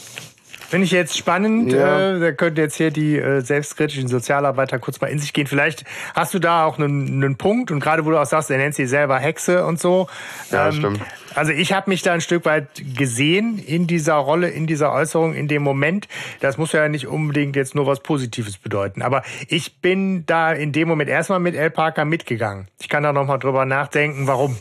Finde 0.70 0.84
ich 0.84 0.92
jetzt 0.92 1.18
spannend. 1.18 1.72
Ja. 1.72 2.18
Äh, 2.18 2.20
da 2.20 2.32
könnte 2.34 2.60
jetzt 2.62 2.76
hier 2.76 2.92
die 2.92 3.18
äh, 3.18 3.40
selbstkritischen 3.40 4.10
Sozialarbeiter 4.10 4.80
kurz 4.80 5.00
mal 5.00 5.08
in 5.08 5.18
sich 5.18 5.32
gehen. 5.32 5.48
Vielleicht 5.48 5.86
hast 6.14 6.34
du 6.34 6.40
da 6.40 6.66
auch 6.66 6.78
einen, 6.78 7.24
einen 7.24 7.38
Punkt 7.38 7.72
und 7.72 7.80
gerade 7.80 8.04
wo 8.06 8.10
du 8.12 8.18
auch 8.22 8.26
sagst, 8.26 8.52
er 8.52 8.58
nennt 8.58 8.76
sie 8.76 8.86
selber 8.86 9.18
Hexe 9.18 9.66
und 9.66 9.80
so. 9.80 10.10
Ja, 10.52 10.70
stimmt. 10.74 11.00
Also 11.38 11.52
ich 11.52 11.72
habe 11.72 11.92
mich 11.92 12.02
da 12.02 12.14
ein 12.14 12.22
Stück 12.22 12.46
weit 12.46 12.68
gesehen 12.98 13.60
in 13.60 13.86
dieser 13.86 14.16
Rolle, 14.16 14.50
in 14.50 14.66
dieser 14.66 14.92
Äußerung, 14.92 15.36
in 15.36 15.48
dem 15.48 15.62
Moment. 15.62 16.08
Das 16.40 16.58
muss 16.58 16.72
ja 16.72 16.90
nicht 16.90 17.06
unbedingt 17.06 17.56
jetzt 17.56 17.76
nur 17.76 17.86
was 17.86 18.00
Positives 18.00 18.58
bedeuten. 18.58 19.04
Aber 19.04 19.22
ich 19.48 19.80
bin 19.80 20.26
da 20.26 20.52
in 20.52 20.72
dem 20.72 20.88
Moment 20.88 21.12
erstmal 21.12 21.40
mit 21.40 21.54
El 21.54 21.70
Parker 21.70 22.06
mitgegangen. 22.06 22.70
Ich 22.80 22.90
kann 22.90 23.04
da 23.04 23.14
noch 23.14 23.28
mal 23.28 23.38
drüber 23.38 23.66
nachdenken, 23.66 24.26
warum. 24.26 24.58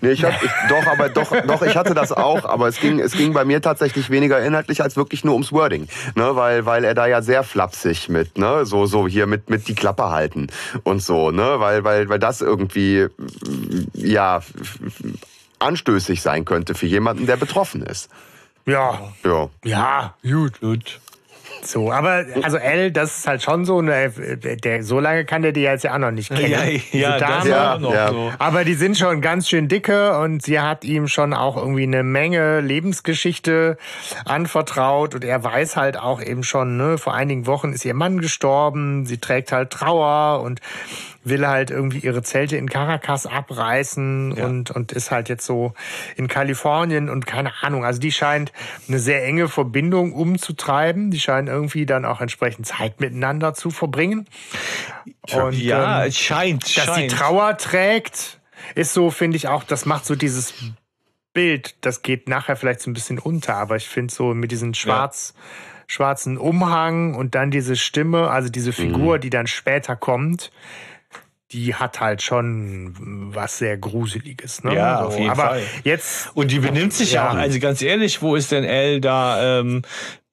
Nee, 0.00 0.12
ich 0.12 0.24
hab, 0.24 0.42
ich, 0.42 0.50
doch, 0.70 0.86
aber 0.86 1.10
doch, 1.10 1.30
doch, 1.46 1.60
ich 1.60 1.76
hatte 1.76 1.92
das 1.92 2.12
auch, 2.12 2.46
aber 2.46 2.66
es 2.68 2.80
ging, 2.80 2.98
es 2.98 3.12
ging 3.12 3.34
bei 3.34 3.44
mir 3.44 3.60
tatsächlich 3.60 4.08
weniger 4.08 4.40
inhaltlich 4.40 4.82
als 4.82 4.96
wirklich 4.96 5.22
nur 5.22 5.34
ums 5.34 5.52
Wording, 5.52 5.86
ne, 6.14 6.34
weil, 6.34 6.64
weil 6.64 6.84
er 6.84 6.94
da 6.94 7.06
ja 7.06 7.20
sehr 7.20 7.42
flapsig 7.42 8.08
mit, 8.08 8.38
ne, 8.38 8.64
so, 8.64 8.86
so 8.86 9.06
hier 9.06 9.26
mit, 9.26 9.50
mit 9.50 9.68
die 9.68 9.74
Klappe 9.74 10.10
halten 10.10 10.48
und 10.82 11.02
so, 11.02 11.30
ne, 11.30 11.56
weil, 11.58 11.84
weil, 11.84 12.08
weil 12.08 12.18
das 12.18 12.40
irgendwie, 12.40 13.06
ja, 13.94 14.40
anstößig 15.58 16.22
sein 16.22 16.44
könnte 16.44 16.74
für 16.74 16.86
jemanden, 16.86 17.26
der 17.26 17.36
betroffen 17.36 17.82
ist. 17.82 18.10
Ja, 18.66 19.12
Ja. 19.24 19.48
ja, 19.64 20.14
gut. 20.22 20.60
Gut. 20.60 21.00
So, 21.62 21.90
aber 21.90 22.24
also 22.42 22.58
L, 22.58 22.92
das 22.92 23.18
ist 23.18 23.26
halt 23.26 23.42
schon 23.42 23.64
so, 23.64 23.80
ne, 23.82 24.10
der, 24.10 24.84
so 24.84 25.00
lange 25.00 25.24
kann 25.24 25.42
der 25.42 25.50
die 25.52 25.62
jetzt 25.62 25.82
ja 25.82 25.94
auch 25.94 25.98
noch 25.98 26.10
nicht 26.12 26.28
kennen. 26.28 26.50
Ja, 26.50 26.64
ja, 26.92 27.18
das 27.18 27.44
Dame. 27.48 27.80
noch 27.80 27.92
Ja. 27.92 28.08
so. 28.08 28.32
Aber 28.38 28.64
die 28.64 28.74
sind 28.74 28.96
schon 28.96 29.20
ganz 29.20 29.48
schön 29.48 29.66
dicke 29.66 30.16
und 30.18 30.42
sie 30.42 30.60
hat 30.60 30.84
ihm 30.84 31.08
schon 31.08 31.34
auch 31.34 31.56
irgendwie 31.56 31.82
eine 31.84 32.04
Menge 32.04 32.60
Lebensgeschichte 32.60 33.78
anvertraut 34.24 35.14
und 35.14 35.24
er 35.24 35.42
weiß 35.42 35.76
halt 35.76 35.98
auch 35.98 36.22
eben 36.22 36.42
schon, 36.44 36.76
ne, 36.76 36.98
vor 36.98 37.14
einigen 37.14 37.46
Wochen 37.46 37.72
ist 37.72 37.84
ihr 37.84 37.94
Mann 37.94 38.20
gestorben, 38.20 39.06
sie 39.06 39.18
trägt 39.18 39.50
halt 39.50 39.70
Trauer 39.70 40.42
und 40.42 40.60
will 41.28 41.46
halt 41.46 41.70
irgendwie 41.70 41.98
ihre 41.98 42.22
Zelte 42.22 42.56
in 42.56 42.68
Caracas 42.68 43.26
abreißen 43.26 44.32
und, 44.32 44.70
und 44.70 44.92
ist 44.92 45.10
halt 45.10 45.28
jetzt 45.28 45.44
so 45.44 45.74
in 46.16 46.28
Kalifornien 46.28 47.08
und 47.08 47.26
keine 47.26 47.52
Ahnung. 47.62 47.84
Also 47.84 48.00
die 48.00 48.12
scheint 48.12 48.52
eine 48.88 48.98
sehr 48.98 49.24
enge 49.24 49.48
Verbindung 49.48 50.12
umzutreiben. 50.12 51.10
Die 51.10 51.20
scheinen 51.20 51.48
irgendwie 51.48 51.86
dann 51.86 52.04
auch 52.04 52.20
entsprechend 52.20 52.66
Zeit 52.66 53.00
miteinander 53.00 53.54
zu 53.54 53.70
verbringen. 53.70 54.26
Und, 55.32 55.54
Ja, 55.54 56.02
ähm, 56.02 56.08
es 56.08 56.16
scheint, 56.18 56.64
dass 56.76 56.84
scheint. 56.84 57.10
die 57.10 57.14
Trauer 57.16 57.56
trägt, 57.58 58.40
ist 58.74 58.92
so, 58.92 59.10
finde 59.10 59.36
ich 59.36 59.48
auch, 59.48 59.64
das 59.64 59.84
macht 59.86 60.06
so 60.06 60.14
dieses 60.14 60.54
Bild, 61.32 61.76
das 61.82 62.02
geht 62.02 62.28
nachher 62.28 62.56
vielleicht 62.56 62.80
so 62.80 62.90
ein 62.90 62.94
bisschen 62.94 63.18
unter, 63.18 63.56
aber 63.56 63.76
ich 63.76 63.88
finde 63.88 64.14
so 64.14 64.32
mit 64.32 64.52
diesem 64.52 64.72
schwarz, 64.74 65.34
schwarzen 65.86 66.38
Umhang 66.38 67.14
und 67.14 67.34
dann 67.34 67.50
diese 67.50 67.76
Stimme, 67.76 68.30
also 68.30 68.48
diese 68.48 68.72
Figur, 68.72 69.18
die 69.18 69.30
dann 69.30 69.46
später 69.46 69.96
kommt, 69.96 70.50
die 71.52 71.74
hat 71.74 72.00
halt 72.00 72.22
schon 72.22 72.94
was 73.34 73.58
sehr 73.58 73.76
Gruseliges. 73.78 74.64
Ne? 74.64 74.74
Ja, 74.74 75.04
auf 75.04 75.16
jeden 75.16 75.30
aber 75.30 75.42
Fall. 75.50 75.62
jetzt 75.84 76.30
Und 76.34 76.50
die 76.50 76.58
benimmt 76.58 76.92
sich 76.92 77.12
ja 77.12 77.24
Ja. 77.24 77.30
auch, 77.30 77.34
also 77.36 77.58
ganz 77.60 77.82
ehrlich, 77.82 78.20
wo 78.22 78.34
ist 78.34 78.50
denn 78.52 78.64
Elle 78.64 79.00
da? 79.00 79.60
Ähm, 79.60 79.82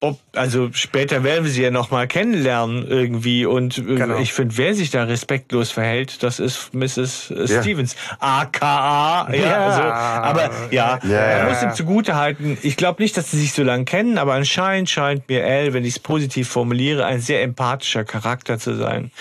ob, 0.04 0.20
also 0.36 0.70
später 0.74 1.24
werden 1.24 1.46
wir 1.46 1.52
sie 1.52 1.64
ja 1.64 1.72
noch 1.72 1.90
mal 1.90 2.08
kennenlernen 2.08 2.86
irgendwie 2.88 3.46
und 3.46 3.78
äh, 3.78 3.82
Genau. 3.82 4.18
ich 4.18 4.34
finde, 4.34 4.58
wer 4.58 4.74
sich 4.76 4.92
da 4.92 5.04
respektlos 5.04 5.72
verhält, 5.72 6.22
das 6.24 6.40
ist 6.40 6.74
Mrs. 6.74 7.32
Ja. 7.48 7.62
Stevens, 7.62 7.96
aka, 8.20 9.32
ja, 9.32 9.36
Ja. 9.36 9.66
Also, 9.66 9.82
aber 9.82 10.52
ja, 10.72 11.00
Ja, 11.04 11.44
man 11.44 11.54
muss 11.54 11.64
ihm 11.64 11.74
zugute 11.74 12.16
halten. 12.16 12.58
Ich 12.64 12.76
glaube 12.76 13.02
nicht, 13.02 13.16
dass 13.16 13.32
sie 13.32 13.40
sich 13.40 13.54
so 13.54 13.64
lange 13.64 13.86
kennen, 13.86 14.18
aber 14.18 14.34
anscheinend 14.34 14.90
scheint 14.90 15.30
mir 15.30 15.42
Elle, 15.44 15.74
wenn 15.74 15.86
ich 15.86 15.94
es 15.96 16.00
positiv 16.00 16.50
formuliere, 16.50 17.06
ein 17.06 17.22
sehr 17.22 17.42
empathischer 17.42 18.04
Charakter 18.04 18.60
zu 18.60 18.76
sein. 18.76 19.12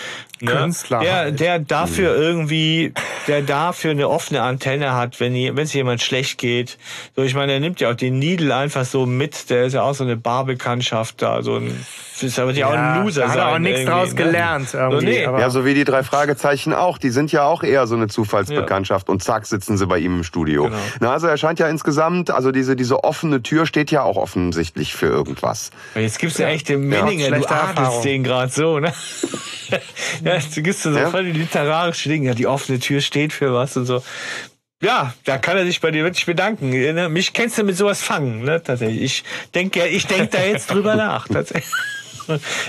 Ne? 0.41 0.51
Künstler 0.51 0.99
Der, 0.99 1.15
halt. 1.15 1.39
der 1.39 1.59
dafür 1.59 2.17
irgendwie, 2.17 2.93
der 3.27 3.41
dafür 3.43 3.91
eine 3.91 4.09
offene 4.09 4.41
Antenne 4.41 4.93
hat, 4.93 5.21
wenn 5.21 5.33
es 5.57 5.71
jemand 5.71 6.01
schlecht 6.01 6.37
geht. 6.37 6.77
So, 7.15 7.23
ich 7.23 7.33
meine, 7.33 7.53
er 7.53 7.61
nimmt 7.61 7.79
ja 7.79 7.89
auch 7.91 7.95
den 7.95 8.19
Needle 8.19 8.53
einfach 8.53 8.83
so 8.83 9.05
mit. 9.05 9.49
Der 9.49 9.63
ist 9.63 9.73
ja 9.73 9.83
auch 9.83 9.93
so 9.95 10.03
eine 10.03 10.17
Barbekanntschaft 10.73 11.21
da, 11.21 11.41
so 11.41 11.55
ein, 11.55 11.85
ist 12.21 12.39
aber 12.39 12.51
ja 12.51 12.67
auch 12.67 12.73
ja, 12.73 12.93
ein 12.93 13.03
Loser 13.03 13.21
da 13.21 13.29
hat 13.29 13.37
er 13.37 13.43
sein 13.43 13.53
auch 13.53 13.59
nichts 13.59 13.85
draus 13.85 14.09
ne? 14.09 14.15
gelernt. 14.15 14.73
Irgendwie, 14.73 15.05
nee. 15.05 15.23
Ja, 15.23 15.49
so 15.49 15.65
wie 15.65 15.73
die 15.73 15.83
drei 15.83 16.03
Fragezeichen 16.03 16.73
auch. 16.73 16.97
Die 16.97 17.09
sind 17.09 17.31
ja 17.31 17.43
auch 17.43 17.63
eher 17.63 17.87
so 17.87 17.95
eine 17.95 18.07
Zufallsbekanntschaft 18.07 19.09
und 19.09 19.23
zack 19.23 19.45
sitzen 19.45 19.77
sie 19.77 19.85
bei 19.87 19.99
ihm 19.99 20.17
im 20.17 20.23
Studio. 20.23 20.65
Genau. 20.65 20.77
Na, 20.99 21.13
also 21.13 21.27
er 21.27 21.37
scheint 21.37 21.59
ja 21.59 21.67
insgesamt, 21.67 22.31
also 22.31 22.51
diese, 22.51 22.75
diese 22.75 23.03
offene 23.03 23.41
Tür 23.41 23.65
steht 23.65 23.91
ja 23.91 24.03
auch 24.03 24.17
offensichtlich 24.17 24.93
für 24.93 25.07
irgendwas. 25.07 25.71
Jetzt 25.95 26.19
gibst 26.19 26.39
du 26.39 26.45
echt 26.45 26.69
den 26.69 26.87
Menninger, 26.87 27.29
du 27.29 27.35
schlechte 27.35 27.55
adelst 27.55 28.03
den 28.03 28.23
gerade 28.23 28.51
so, 28.51 28.79
ne? 28.79 28.93
ja, 30.23 30.37
du 30.53 30.61
gibst 30.61 30.83
so 30.83 30.91
Ja. 30.91 31.09
voll 31.09 31.25
die 31.25 31.31
literarische 31.31 32.09
Dinge, 32.09 32.27
ja, 32.27 32.33
die 32.33 32.47
offene 32.47 32.79
Tür 32.79 33.01
steht 33.01 33.33
für 33.33 33.53
was 33.53 33.77
und 33.77 33.85
so. 33.85 34.03
Ja, 34.83 35.13
da 35.23 35.37
kann 35.37 35.57
er 35.57 35.65
sich 35.65 35.79
bei 35.79 35.91
dir 35.91 36.03
wirklich 36.03 36.25
bedanken. 36.25 36.69
Ne? 36.69 37.07
Mich 37.07 37.31
kennst 37.31 37.57
du 37.57 37.63
mit 37.63 37.77
sowas 37.77 38.01
fangen, 38.01 38.43
ne? 38.43 38.61
Tatsächlich. 38.61 39.01
Ich 39.01 39.23
denke, 39.55 39.79
ja, 39.79 39.85
ich 39.85 40.05
denke 40.07 40.27
da 40.27 40.43
jetzt 40.43 40.69
drüber 40.69 40.95
nach. 40.97 41.27
Tatsächlich. 41.27 41.71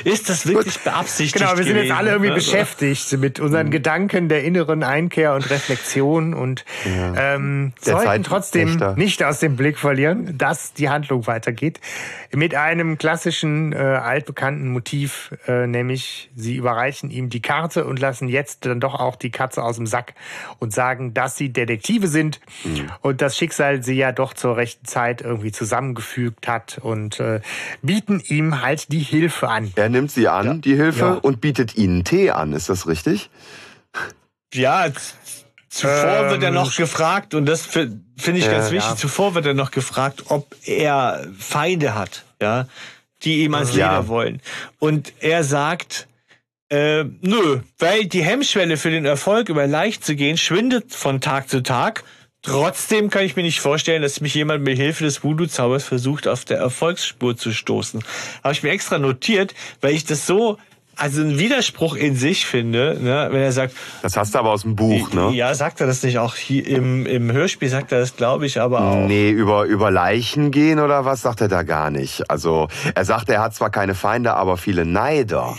Ist 0.04 0.28
das 0.28 0.46
wirklich 0.46 0.78
beabsichtigt? 0.80 1.34
Genau, 1.44 1.56
wir 1.56 1.64
sind 1.64 1.76
jetzt 1.76 1.84
gewesen, 1.84 1.92
alle 1.96 2.10
irgendwie 2.10 2.30
ne? 2.30 2.34
beschäftigt 2.36 3.12
mit 3.18 3.38
Mhm. 3.38 3.44
unseren 3.44 3.70
Gedanken 3.70 4.28
der 4.28 4.44
inneren 4.44 4.82
Einkehr 4.82 5.34
und 5.34 5.48
Reflexion 5.50 6.34
und 6.34 6.64
ähm, 6.84 7.72
Der 7.86 8.00
sollten 8.00 8.22
trotzdem 8.24 8.80
nicht 8.96 9.22
aus 9.22 9.40
dem 9.40 9.56
Blick 9.56 9.78
verlieren, 9.78 10.36
dass 10.38 10.72
die 10.72 10.88
Handlung 10.88 11.26
weitergeht. 11.26 11.80
Mit 12.32 12.54
einem 12.54 12.98
klassischen, 12.98 13.72
äh, 13.72 13.76
altbekannten 13.76 14.68
Motiv, 14.68 15.30
äh, 15.46 15.66
nämlich 15.66 16.30
sie 16.34 16.56
überreichen 16.56 17.10
ihm 17.10 17.30
die 17.30 17.40
Karte 17.40 17.84
und 17.84 18.00
lassen 18.00 18.28
jetzt 18.28 18.66
dann 18.66 18.80
doch 18.80 18.94
auch 18.94 19.16
die 19.16 19.30
Katze 19.30 19.62
aus 19.62 19.76
dem 19.76 19.86
Sack 19.86 20.14
und 20.58 20.72
sagen, 20.72 21.14
dass 21.14 21.36
sie 21.36 21.50
Detektive 21.52 22.08
sind 22.08 22.40
Mhm. 22.64 22.86
und 23.02 23.20
das 23.22 23.36
Schicksal 23.36 23.82
sie 23.82 23.94
ja 23.94 24.12
doch 24.12 24.34
zur 24.34 24.56
rechten 24.56 24.86
Zeit 24.86 25.20
irgendwie 25.22 25.52
zusammengefügt 25.52 26.48
hat 26.48 26.78
und 26.82 27.20
äh, 27.20 27.40
bieten 27.82 28.20
ihm 28.26 28.62
halt 28.62 28.90
die 28.92 28.98
Hilfe 29.00 29.43
an. 29.44 29.72
Er 29.76 29.88
nimmt 29.88 30.10
sie 30.10 30.28
an, 30.28 30.60
die 30.60 30.74
Hilfe, 30.76 30.98
Ja. 31.00 31.12
und 31.14 31.40
bietet 31.40 31.76
ihnen 31.76 32.04
Tee 32.04 32.30
an. 32.30 32.52
Ist 32.52 32.68
das 32.68 32.86
richtig? 32.86 33.30
Ja, 34.52 34.86
zuvor 35.68 36.16
Ähm, 36.24 36.30
wird 36.30 36.42
er 36.42 36.50
noch 36.52 36.76
gefragt, 36.76 37.34
und 37.34 37.46
das 37.46 37.66
fi- 37.66 37.90
finde 38.16 38.40
ich 38.40 38.46
ganz 38.50 38.66
Ja, 38.66 38.72
wichtig, 38.72 38.90
ja. 38.90 38.96
zuvor 38.96 39.34
wird 39.34 39.46
er 39.46 39.54
noch 39.54 39.70
gefragt, 39.70 40.24
ob 40.28 40.54
er 40.64 41.26
Feinde 41.38 41.94
hat, 41.94 42.24
ja, 42.40 42.66
die 43.22 43.42
ihm 43.44 43.54
ans 43.54 43.74
Ja. 43.74 43.90
Leder 43.96 44.08
wollen. 44.08 44.40
Und 44.78 45.12
er 45.20 45.42
sagt, 45.44 46.06
äh, 46.70 47.04
nö, 47.20 47.60
weil 47.78 48.06
die 48.06 48.22
Hemmschwelle 48.22 48.76
für 48.76 48.90
den 48.90 49.04
Erfolg 49.04 49.48
über 49.48 49.66
leicht 49.66 50.04
zu 50.04 50.14
gehen 50.14 50.36
schwindet 50.38 50.94
von 50.94 51.20
Tag 51.20 51.48
zu 51.48 51.62
Tag. 51.62 52.04
Trotzdem 52.44 53.08
kann 53.08 53.24
ich 53.24 53.36
mir 53.36 53.42
nicht 53.42 53.60
vorstellen, 53.60 54.02
dass 54.02 54.20
mich 54.20 54.34
jemand 54.34 54.62
mit 54.62 54.76
Hilfe 54.76 55.04
des 55.04 55.24
Voodoo-Zaubers 55.24 55.84
versucht, 55.84 56.28
auf 56.28 56.44
der 56.44 56.58
Erfolgsspur 56.58 57.38
zu 57.38 57.52
stoßen. 57.52 58.04
Habe 58.42 58.52
ich 58.52 58.62
mir 58.62 58.70
extra 58.70 58.98
notiert, 58.98 59.54
weil 59.80 59.94
ich 59.94 60.04
das 60.04 60.26
so, 60.26 60.58
also 60.96 61.20
einen 61.22 61.38
Widerspruch 61.38 61.96
in 61.96 62.16
sich 62.16 62.46
finde, 62.46 62.98
ne, 63.00 63.28
wenn 63.30 63.42
er 63.42 63.52
sagt, 63.52 63.74
Das 64.02 64.16
hast 64.16 64.34
du 64.34 64.38
aber 64.38 64.50
aus 64.50 64.62
dem 64.62 64.76
Buch, 64.76 65.12
ne? 65.12 65.30
ja, 65.32 65.54
sagt 65.54 65.80
er 65.80 65.86
das 65.86 66.02
nicht 66.02 66.18
auch 66.18 66.34
hier 66.34 66.66
im, 66.66 67.06
im 67.06 67.30
Hörspiel, 67.32 67.68
sagt 67.68 67.92
er 67.92 68.00
das, 68.00 68.16
glaube 68.16 68.46
ich, 68.46 68.60
aber 68.60 68.80
auch. 68.80 69.06
Nee, 69.06 69.30
über, 69.30 69.64
über 69.64 69.90
Leichen 69.90 70.50
gehen 70.50 70.78
oder 70.80 71.04
was 71.04 71.22
sagt 71.22 71.40
er 71.40 71.48
da 71.48 71.62
gar 71.62 71.90
nicht. 71.90 72.30
Also 72.30 72.68
er 72.94 73.04
sagt, 73.04 73.28
er 73.28 73.40
hat 73.42 73.54
zwar 73.54 73.70
keine 73.70 73.94
Feinde, 73.94 74.34
aber 74.34 74.56
viele 74.56 74.84
Neider. 74.84 75.56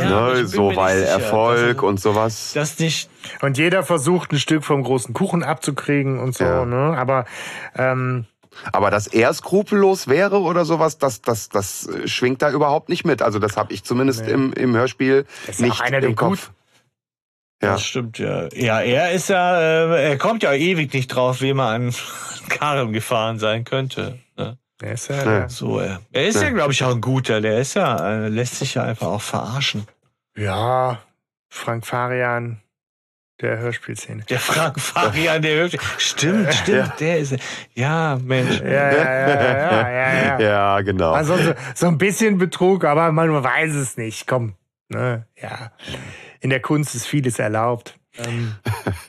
Ja, 0.00 0.30
ne? 0.34 0.46
So 0.46 0.74
weil 0.76 0.98
sicher, 1.00 1.10
Erfolg 1.10 1.82
er 1.82 1.84
und 1.84 2.00
sowas. 2.00 2.52
Das 2.54 2.78
nicht. 2.78 3.10
Und 3.42 3.58
jeder 3.58 3.82
versucht, 3.82 4.32
ein 4.32 4.38
Stück 4.38 4.64
vom 4.64 4.82
großen 4.82 5.12
Kuchen 5.14 5.42
abzukriegen 5.42 6.18
und 6.18 6.34
so, 6.34 6.44
Ja. 6.44 6.64
ne? 6.64 6.96
Aber 6.96 7.24
ähm, 7.76 8.26
Aber 8.72 8.90
dass 8.90 9.06
er 9.06 9.32
skrupellos 9.32 10.08
wäre 10.08 10.40
oder 10.40 10.64
sowas, 10.64 10.98
das, 10.98 11.22
das, 11.22 11.48
das 11.48 11.86
äh, 11.86 12.08
schwingt 12.08 12.42
da 12.42 12.50
überhaupt 12.50 12.88
nicht 12.88 13.04
mit. 13.04 13.22
Also 13.22 13.38
das 13.38 13.56
habe 13.56 13.72
ich 13.72 13.84
zumindest 13.84 14.26
im, 14.26 14.52
im 14.52 14.74
Hörspiel 14.74 15.26
ist 15.46 15.60
ja 15.60 15.66
nicht 15.66 15.80
einer 15.80 16.02
im 16.02 16.16
Kopf. 16.16 16.50
Ja. 17.62 17.72
Das 17.72 17.84
stimmt, 17.84 18.18
ja. 18.18 18.48
Ja, 18.52 18.80
er 18.80 19.12
ist 19.12 19.28
ja, 19.28 19.58
äh, 19.58 20.10
er 20.10 20.18
kommt 20.18 20.42
ja 20.42 20.52
ewig 20.52 20.92
nicht 20.92 21.08
drauf, 21.08 21.40
wie 21.40 21.54
man 21.54 21.86
an 21.86 21.94
Karren 22.48 22.92
gefahren 22.92 23.38
sein 23.38 23.64
könnte. 23.64 24.18
Ne? 24.36 24.58
der 24.80 24.92
ist 24.92 25.08
ja, 25.08 25.24
Ja. 25.24 25.48
So, 25.48 25.78
er, 25.78 26.00
er 26.12 26.26
ist 26.26 26.42
ja, 26.42 26.50
glaube 26.50 26.72
ich, 26.72 26.84
auch 26.84 26.94
ein 26.94 27.00
guter. 27.00 27.40
Der 27.40 27.58
ist 27.58 27.74
ja, 27.74 28.26
äh, 28.26 28.28
lässt 28.28 28.56
sich 28.56 28.74
ja 28.74 28.82
einfach 28.82 29.06
auch 29.06 29.22
verarschen. 29.22 29.86
ja, 30.36 31.00
Frank 31.48 31.86
Farian 31.86 32.60
der 33.40 33.58
Hörspielszene. 33.58 34.24
Der 34.24 34.38
Frank 34.38 34.80
Farian, 34.80 35.42
der 35.42 35.64
hübsche. 35.64 35.78
Stimmt, 35.98 36.52
stimmt, 36.54 36.92
der 37.00 37.18
ist. 37.18 37.36
Ja, 37.74 38.18
Mensch. 38.22 38.60
Ja, 38.60 38.70
ja, 38.70 38.92
ja, 38.92 39.28
ja, 39.28 39.90
ja, 39.90 39.90
ja. 39.90 40.40
Ja, 40.40 40.80
genau. 40.80 41.12
Also 41.12 41.36
so, 41.36 41.54
so 41.74 41.86
ein 41.86 41.98
bisschen 41.98 42.38
Betrug, 42.38 42.84
aber 42.84 43.12
man 43.12 43.42
weiß 43.42 43.74
es 43.74 43.96
nicht. 43.96 44.26
Komm, 44.26 44.54
ne? 44.88 45.26
Ja. 45.40 45.72
In 46.40 46.50
der 46.50 46.60
Kunst 46.60 46.94
ist 46.94 47.06
vieles 47.06 47.38
erlaubt. 47.38 47.98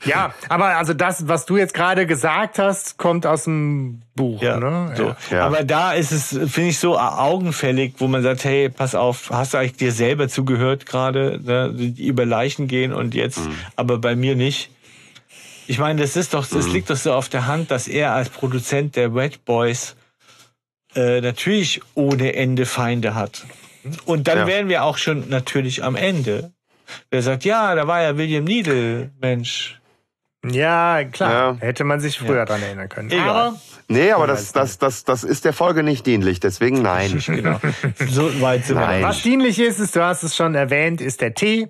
Ja, 0.05 0.33
aber 0.49 0.77
also 0.77 0.93
das, 0.93 1.27
was 1.27 1.45
du 1.45 1.57
jetzt 1.57 1.73
gerade 1.73 2.05
gesagt 2.07 2.59
hast, 2.59 2.97
kommt 2.97 3.25
aus 3.25 3.43
dem 3.45 4.01
Buch. 4.15 4.41
Ja, 4.41 4.57
ne? 4.59 4.93
so. 4.95 5.15
Ja. 5.33 5.45
Aber 5.45 5.63
da 5.63 5.93
ist 5.93 6.11
es, 6.11 6.29
finde 6.51 6.69
ich, 6.69 6.79
so 6.79 6.97
augenfällig, 6.97 7.95
wo 7.99 8.07
man 8.07 8.23
sagt, 8.23 8.43
hey, 8.43 8.69
pass 8.69 8.95
auf, 8.95 9.29
hast 9.31 9.53
du 9.53 9.57
eigentlich 9.57 9.73
dir 9.77 9.91
selber 9.91 10.27
zugehört 10.27 10.85
gerade, 10.85 11.39
ne, 11.43 11.71
die 11.73 12.07
über 12.07 12.25
Leichen 12.25 12.67
gehen 12.67 12.93
und 12.93 13.15
jetzt, 13.15 13.39
Mhm. 13.39 13.55
aber 13.75 13.97
bei 13.97 14.15
mir 14.15 14.35
nicht. 14.35 14.71
Ich 15.67 15.79
meine, 15.79 16.01
das 16.01 16.15
ist 16.15 16.33
doch, 16.33 16.47
das 16.47 16.67
liegt 16.69 16.89
doch 16.89 16.95
so 16.95 17.13
auf 17.13 17.27
der 17.27 17.45
Hand, 17.45 17.71
dass 17.71 17.87
er 17.89 18.13
als 18.13 18.29
Produzent 18.29 18.95
der 18.95 19.13
Red 19.13 19.43
Boys 19.45 19.95
äh, 20.95 21.19
natürlich 21.21 21.81
ohne 21.93 22.33
Ende 22.35 22.65
Feinde 22.65 23.13
hat. 23.13 23.45
Und 24.05 24.27
dann 24.29 24.39
Ja. 24.39 24.47
wären 24.47 24.69
wir 24.69 24.83
auch 24.83 24.97
schon 24.97 25.27
natürlich 25.29 25.83
am 25.83 25.95
Ende. 25.95 26.51
Wer 27.09 27.21
sagt, 27.21 27.43
ja, 27.45 27.75
da 27.75 27.87
war 27.87 28.01
ja 28.01 28.17
William 28.17 28.43
Needle, 28.43 29.11
Mensch. 29.19 29.79
Ja, 30.45 31.03
klar. 31.03 31.31
Ja. 31.31 31.57
Hätte 31.59 31.83
man 31.83 31.99
sich 31.99 32.19
früher 32.19 32.45
dran 32.45 32.61
erinnern 32.61 32.89
können. 32.89 33.09
Egal. 33.09 33.29
Aber 33.29 33.59
Nee, 33.89 34.11
aber 34.11 34.27
das, 34.27 34.51
das, 34.51 34.77
das, 34.77 35.05
das 35.05 35.23
ist 35.23 35.45
der 35.45 35.53
Folge 35.53 35.81
nicht 35.81 36.05
dienlich, 36.05 36.39
deswegen 36.39 36.81
nein. 36.81 37.23
Genau. 37.25 37.59
So 38.09 38.41
weit 38.41 38.65
sind 38.65 38.75
Nein. 38.75 39.01
wir. 39.01 39.07
was 39.07 39.21
dienlich 39.21 39.59
ist, 39.59 39.79
ist, 39.79 39.95
du 39.95 40.03
hast 40.03 40.23
es 40.23 40.35
schon 40.35 40.55
erwähnt, 40.55 40.99
ist 40.99 41.21
der 41.21 41.33
Tee. 41.33 41.69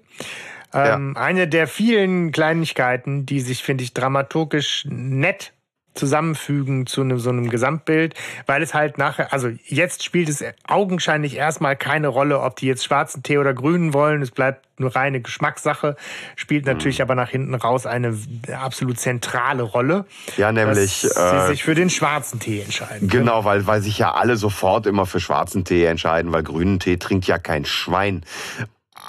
Ähm, 0.73 1.15
Eine 1.15 1.47
der 1.47 1.67
vielen 1.67 2.31
Kleinigkeiten, 2.31 3.25
die 3.25 3.39
sich, 3.39 3.63
finde 3.63 3.83
ich, 3.83 3.93
dramaturgisch 3.93 4.85
nett 4.89 5.53
zusammenfügen 5.97 6.85
zu 6.87 7.01
einem, 7.01 7.19
so 7.19 7.29
einem 7.29 7.49
Gesamtbild, 7.49 8.13
weil 8.45 8.61
es 8.61 8.73
halt 8.73 8.97
nachher, 8.97 9.33
also 9.33 9.49
jetzt 9.65 10.03
spielt 10.03 10.29
es 10.29 10.43
augenscheinlich 10.67 11.35
erstmal 11.35 11.75
keine 11.75 12.07
Rolle, 12.07 12.39
ob 12.39 12.55
die 12.55 12.67
jetzt 12.67 12.85
schwarzen 12.85 13.23
Tee 13.23 13.37
oder 13.37 13.53
grünen 13.53 13.93
wollen. 13.93 14.21
Es 14.21 14.31
bleibt 14.31 14.65
nur 14.79 14.95
reine 14.95 15.21
Geschmackssache, 15.21 15.95
spielt 16.35 16.65
Mhm. 16.65 16.73
natürlich 16.73 17.01
aber 17.01 17.15
nach 17.15 17.29
hinten 17.29 17.55
raus 17.55 17.85
eine 17.85 18.15
absolut 18.61 18.99
zentrale 18.99 19.63
Rolle. 19.63 20.05
Ja, 20.37 20.51
nämlich, 20.51 21.01
dass 21.01 21.17
äh, 21.17 21.39
sie 21.41 21.47
sich 21.47 21.63
für 21.63 21.73
den 21.73 21.89
schwarzen 21.89 22.39
Tee 22.39 22.61
entscheiden. 22.61 23.09
Genau, 23.09 23.43
weil, 23.43 23.65
weil 23.65 23.81
sich 23.81 23.97
ja 23.97 24.13
alle 24.13 24.37
sofort 24.37 24.85
immer 24.85 25.05
für 25.07 25.19
schwarzen 25.19 25.65
Tee 25.65 25.85
entscheiden, 25.85 26.31
weil 26.31 26.43
grünen 26.43 26.79
Tee 26.79 26.97
trinkt 26.97 27.25
ja 27.25 27.39
kein 27.39 27.65
Schwein. 27.65 28.23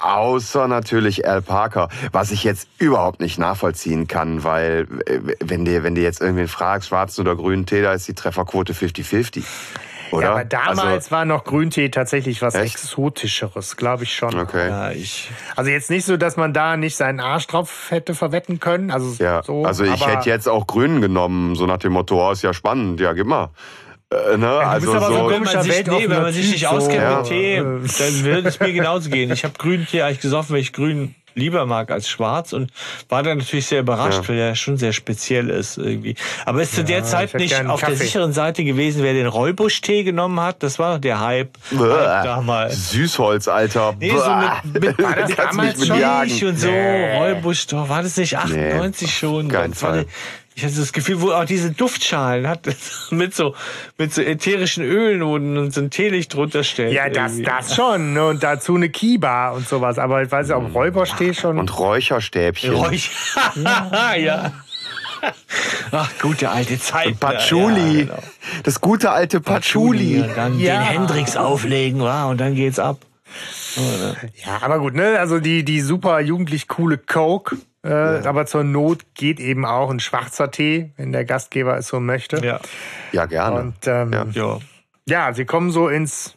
Außer 0.01 0.67
natürlich 0.67 1.27
Al 1.27 1.41
Parker, 1.41 1.89
was 2.11 2.31
ich 2.31 2.43
jetzt 2.43 2.67
überhaupt 2.77 3.19
nicht 3.19 3.37
nachvollziehen 3.37 4.07
kann, 4.07 4.43
weil 4.43 4.87
äh, 5.05 5.19
wenn 5.43 5.65
dir, 5.65 5.83
wenn 5.83 5.95
dir 5.95 6.03
jetzt 6.03 6.21
irgendwen 6.21 6.47
fragst, 6.47 6.89
schwarzen 6.89 7.21
oder 7.21 7.35
grünen 7.35 7.65
Tee, 7.65 7.81
da 7.81 7.93
ist 7.93 8.07
die 8.07 8.13
Trefferquote 8.13 8.73
50-50. 8.73 9.43
Oder? 10.11 10.23
Ja, 10.23 10.31
aber 10.31 10.45
damals 10.45 10.79
Also, 10.79 11.11
war 11.11 11.25
noch 11.25 11.43
Grüntee 11.43 11.89
tatsächlich 11.89 12.41
was 12.41 12.55
Echt? 12.55 12.75
Exotischeres, 12.75 13.77
glaube 13.77 14.03
ich 14.03 14.15
schon. 14.15 14.39
okay. 14.39 14.67
Ja, 14.69 14.91
ich, 14.91 15.29
Also 15.55 15.69
jetzt 15.69 15.89
nicht 15.89 16.05
so, 16.05 16.17
dass 16.17 16.35
man 16.35 16.53
da 16.53 16.77
nicht 16.77 16.95
seinen 16.95 17.19
Arsch 17.19 17.47
drauf 17.47 17.87
hätte 17.89 18.15
verwetten 18.15 18.59
können. 18.59 18.91
Also 18.91 19.23
Ja, 19.23 19.43
so, 19.43 19.65
also 19.65 19.83
ich 19.83 19.91
aber 20.01 20.11
hätte 20.11 20.29
jetzt 20.29 20.49
auch 20.49 20.67
grünen 20.67 21.01
genommen, 21.01 21.55
so 21.55 21.65
nach 21.65 21.77
dem 21.77 21.93
Motto, 21.93 22.27
oh, 22.27 22.31
ist 22.31 22.41
ja 22.41 22.53
spannend, 22.53 22.99
ja, 22.99 23.13
gib 23.13 23.27
mal. 23.27 23.49
Äh, 24.11 24.37
ne? 24.37 24.47
also 24.49 24.93
aber 24.95 25.07
so 25.07 25.13
so, 25.13 25.29
wenn 25.29 25.43
man 25.43 25.61
sich, 25.61 25.85
nee, 25.85 26.09
wenn 26.09 26.21
man 26.23 26.33
sich 26.33 26.49
nicht 26.51 26.61
so. 26.61 26.67
auskennt 26.67 27.01
Ja. 27.03 27.17
mit 27.19 27.27
Tee, 27.27 27.57
dann 27.57 28.23
würde 28.23 28.49
es 28.49 28.59
mir 28.59 28.73
genauso 28.73 29.09
gehen. 29.11 29.31
Ich 29.31 29.43
habe 29.43 29.53
grünen 29.57 29.85
Tee 29.85 30.01
eigentlich 30.01 30.21
gesoffen, 30.21 30.53
weil 30.55 30.61
ich 30.61 30.73
grün 30.73 31.13
lieber 31.35 31.67
mag 31.67 31.91
als 31.91 32.09
schwarz 32.09 32.51
und 32.53 32.71
war 33.07 33.21
dann 33.21 33.37
natürlich 33.37 33.67
sehr 33.67 33.81
überrascht, 33.81 34.23
Ja. 34.23 34.29
weil 34.29 34.39
er 34.39 34.55
schon 34.55 34.77
sehr 34.77 34.93
speziell 34.93 35.49
ist 35.51 35.77
irgendwie. 35.77 36.15
Aber 36.43 36.59
ist 36.61 36.73
zu 36.73 36.83
der 36.83 36.99
ich 36.99 37.05
Zeit 37.05 37.33
nicht 37.35 37.53
auf 37.67 37.79
der 37.79 37.89
Kaffee. 37.89 38.03
sicheren 38.03 38.33
Seite 38.33 38.63
gewesen, 38.63 39.03
wer 39.03 39.13
den 39.13 39.27
Räubusch-Tee 39.27 40.03
genommen 40.03 40.39
hat. 40.41 40.63
Das 40.63 40.79
war 40.79 40.95
doch 40.95 41.01
der 41.01 41.19
Hype, 41.21 41.51
Hype 41.71 42.23
damals. 42.23 42.89
Süßholz, 42.89 43.47
Alter. 43.47 43.95
Nee, 43.99 44.09
so 44.09 44.69
mit, 44.73 44.83
mit, 44.83 45.03
War 45.03 45.15
das 45.15 45.29
mit 45.29 45.37
damals 45.39 46.39
schon? 46.39 46.49
und 46.49 46.59
so, 46.59 46.67
Nee. 46.67 47.17
Räubusch, 47.19 47.67
doch, 47.67 47.87
war 47.87 48.01
das 48.01 48.17
nicht 48.17 48.35
98 48.35 49.15
schon? 49.15 49.49
keinen 49.49 49.71
Das 49.73 49.83
war 49.83 49.93
Fall. 49.93 50.05
Ich 50.55 50.65
hatte 50.65 50.75
das 50.75 50.91
Gefühl, 50.91 51.21
wo 51.21 51.31
auch 51.31 51.45
diese 51.45 51.71
Duftschalen 51.71 52.47
hat, 52.47 52.67
mit 53.11 53.33
so, 53.33 53.55
mit 53.97 54.13
so 54.13 54.21
ätherischen 54.21 54.83
Ölen 54.83 55.21
und 55.21 55.71
so 55.71 55.79
ein 55.81 55.89
Teelicht 55.89 56.33
drunter 56.33 56.63
stellt. 56.63 56.91
Ja, 56.93 57.09
das, 57.09 57.41
das 57.41 57.75
schon. 57.75 58.13
ne? 58.13 58.27
Und 58.27 58.43
dazu 58.43 58.75
eine 58.75 58.89
Kiba 58.89 59.51
und 59.51 59.67
sowas. 59.67 59.97
Aber 59.99 60.21
ich 60.21 60.31
weiß 60.31 60.49
ja, 60.49 60.57
ob 60.57 60.73
Räuberstee 60.73 61.33
schon. 61.33 61.57
Und 61.59 61.79
Räucherstäbchen. 61.79 62.73
Räuch. 62.73 63.09
ja. 64.17 64.51
Ach, 65.91 66.09
gute 66.21 66.49
alte 66.49 66.79
Zeit. 66.79 67.19
Patchouli. 67.19 67.99
Ja, 67.99 68.05
genau. 68.05 68.23
Das 68.63 68.81
gute 68.81 69.11
alte 69.11 69.41
Patchouli. 69.41 70.21
Und 70.21 70.35
dann 70.35 70.59
Ja. 70.59 70.79
den 70.79 70.87
Hendrix 70.87 71.35
auflegen, 71.37 71.99
wow, 72.01 72.31
und 72.31 72.39
dann 72.39 72.55
geht's 72.55 72.79
ab. 72.79 72.99
Ja, 74.45 74.59
aber 74.61 74.79
gut, 74.79 74.95
ne? 74.95 75.19
Also 75.19 75.39
die, 75.39 75.63
die 75.63 75.81
super 75.81 76.19
jugendlich 76.19 76.67
coole 76.67 76.97
Coke. 76.97 77.57
Äh, 77.83 77.89
Aber 77.89 78.45
zur 78.45 78.63
Not 78.63 79.13
geht 79.15 79.39
eben 79.39 79.65
auch 79.65 79.89
ein 79.89 79.99
schwarzer 79.99 80.51
Tee, 80.51 80.91
wenn 80.97 81.11
der 81.11 81.23
Gastgeber 81.25 81.77
es 81.77 81.87
so 81.87 81.99
möchte. 81.99 82.43
Ja. 82.45 82.59
Ja, 83.11 83.25
gerne. 83.25 83.59
Und 83.61 83.87
ähm, 83.87 84.11
Ja. 84.11 84.25
Ja. 84.31 84.59
ja, 85.05 85.33
sie 85.33 85.45
kommen 85.45 85.71
so 85.71 85.87
ins, 85.87 86.35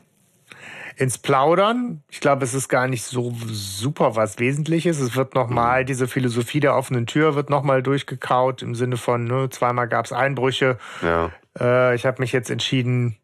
ins 0.97 1.19
Plaudern. 1.19 2.02
Ich 2.09 2.20
glaube, 2.20 2.44
es 2.44 2.55
ist 2.55 2.69
gar 2.69 2.86
nicht 2.86 3.02
so 3.02 3.35
super 3.47 4.14
was 4.14 4.39
Wesentliches. 4.39 5.01
Es 5.01 5.16
wird 5.16 5.35
nochmal, 5.35 5.85
diese 5.85 6.06
Philosophie 6.06 6.60
der 6.60 6.77
offenen 6.77 7.06
Tür 7.06 7.35
wird 7.35 7.51
nochmal 7.51 7.82
durchgekaut 7.82 8.62
im 8.62 8.74
Sinne 8.77 8.97
von, 8.97 9.24
ne, 9.24 9.48
zweimal 9.51 9.89
gab 9.89 10.05
es 10.05 10.12
Einbrüche. 10.12 10.78
ja. 11.02 11.31
Äh, 11.59 11.94
ich 11.97 12.06
habe 12.06 12.23
mich 12.23 12.32
jetzt 12.32 12.51
entschieden, 12.51 13.16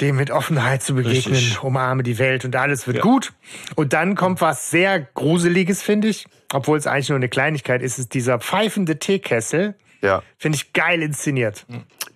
dem 0.00 0.16
mit 0.16 0.30
Offenheit 0.30 0.82
zu 0.82 0.94
begegnen, 0.94 1.34
Richtig. 1.36 1.62
umarme 1.62 2.02
die 2.02 2.18
Welt 2.18 2.44
und 2.44 2.56
alles 2.56 2.86
wird 2.86 2.96
Ja. 2.98 3.02
gut. 3.02 3.32
Und 3.76 3.92
dann 3.92 4.16
kommt 4.16 4.40
was 4.40 4.70
sehr 4.70 5.00
Gruseliges, 5.00 5.82
finde 5.82 6.08
ich. 6.08 6.26
Obwohl 6.52 6.76
es 6.78 6.86
eigentlich 6.86 7.08
nur 7.10 7.16
eine 7.16 7.28
Kleinigkeit 7.28 7.80
ist, 7.82 7.98
ist 7.98 8.12
dieser 8.14 8.38
pfeifende 8.40 8.98
Teekessel. 8.98 9.74
ja. 10.02 10.22
Finde 10.36 10.56
ich 10.56 10.72
geil 10.72 11.02
inszeniert. 11.02 11.64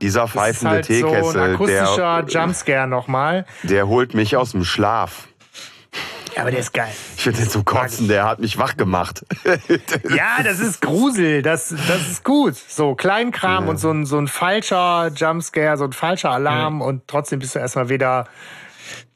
Dieser 0.03 0.21
Das 0.23 0.31
ist 0.31 0.35
pfeifende 0.35 0.71
halt 0.75 0.85
so 0.87 0.93
ein 0.93 1.01
Teekessel, 1.03 1.41
akustischer 1.55 2.23
der, 2.25 2.43
Jumpscare 2.43 2.87
nochmal. 2.89 3.47
der 3.63 3.89
holt 3.89 4.13
mich 4.15 4.37
aus 4.37 4.53
dem 4.53 4.65
Schlaf. 4.65 5.28
Ja, 6.35 6.43
aber 6.43 6.51
der 6.51 6.61
ist 6.61 6.73
geil. 6.73 6.93
Ich 7.16 7.23
finde 7.23 7.41
den 7.41 7.51
zum 7.51 7.65
Kotzen, 7.65 8.07
der 8.07 8.25
hat 8.25 8.39
mich 8.39 8.59
wach 8.59 8.77
gemacht. 8.77 9.25
Ja, 10.15 10.43
das 10.43 10.61
ist 10.61 10.81
Grusel. 10.81 11.43
Das, 11.43 11.69
das 11.89 12.09
ist 12.09 12.25
gut. 12.25 12.55
So 12.55 12.95
Kleinkram 12.95 13.69
und 13.69 13.79
so 13.79 13.91
ein, 13.91 14.07
so 14.07 14.19
ein 14.19 14.29
falscher 14.29 15.11
Jumpscare, 15.15 15.77
so 15.77 15.85
ein 15.85 15.93
falscher 15.93 16.31
Alarm 16.31 16.81
und 16.81 17.09
trotzdem 17.09 17.41
bist 17.41 17.55
du 17.55 17.59
erstmal 17.59 17.89
wieder 17.89 18.27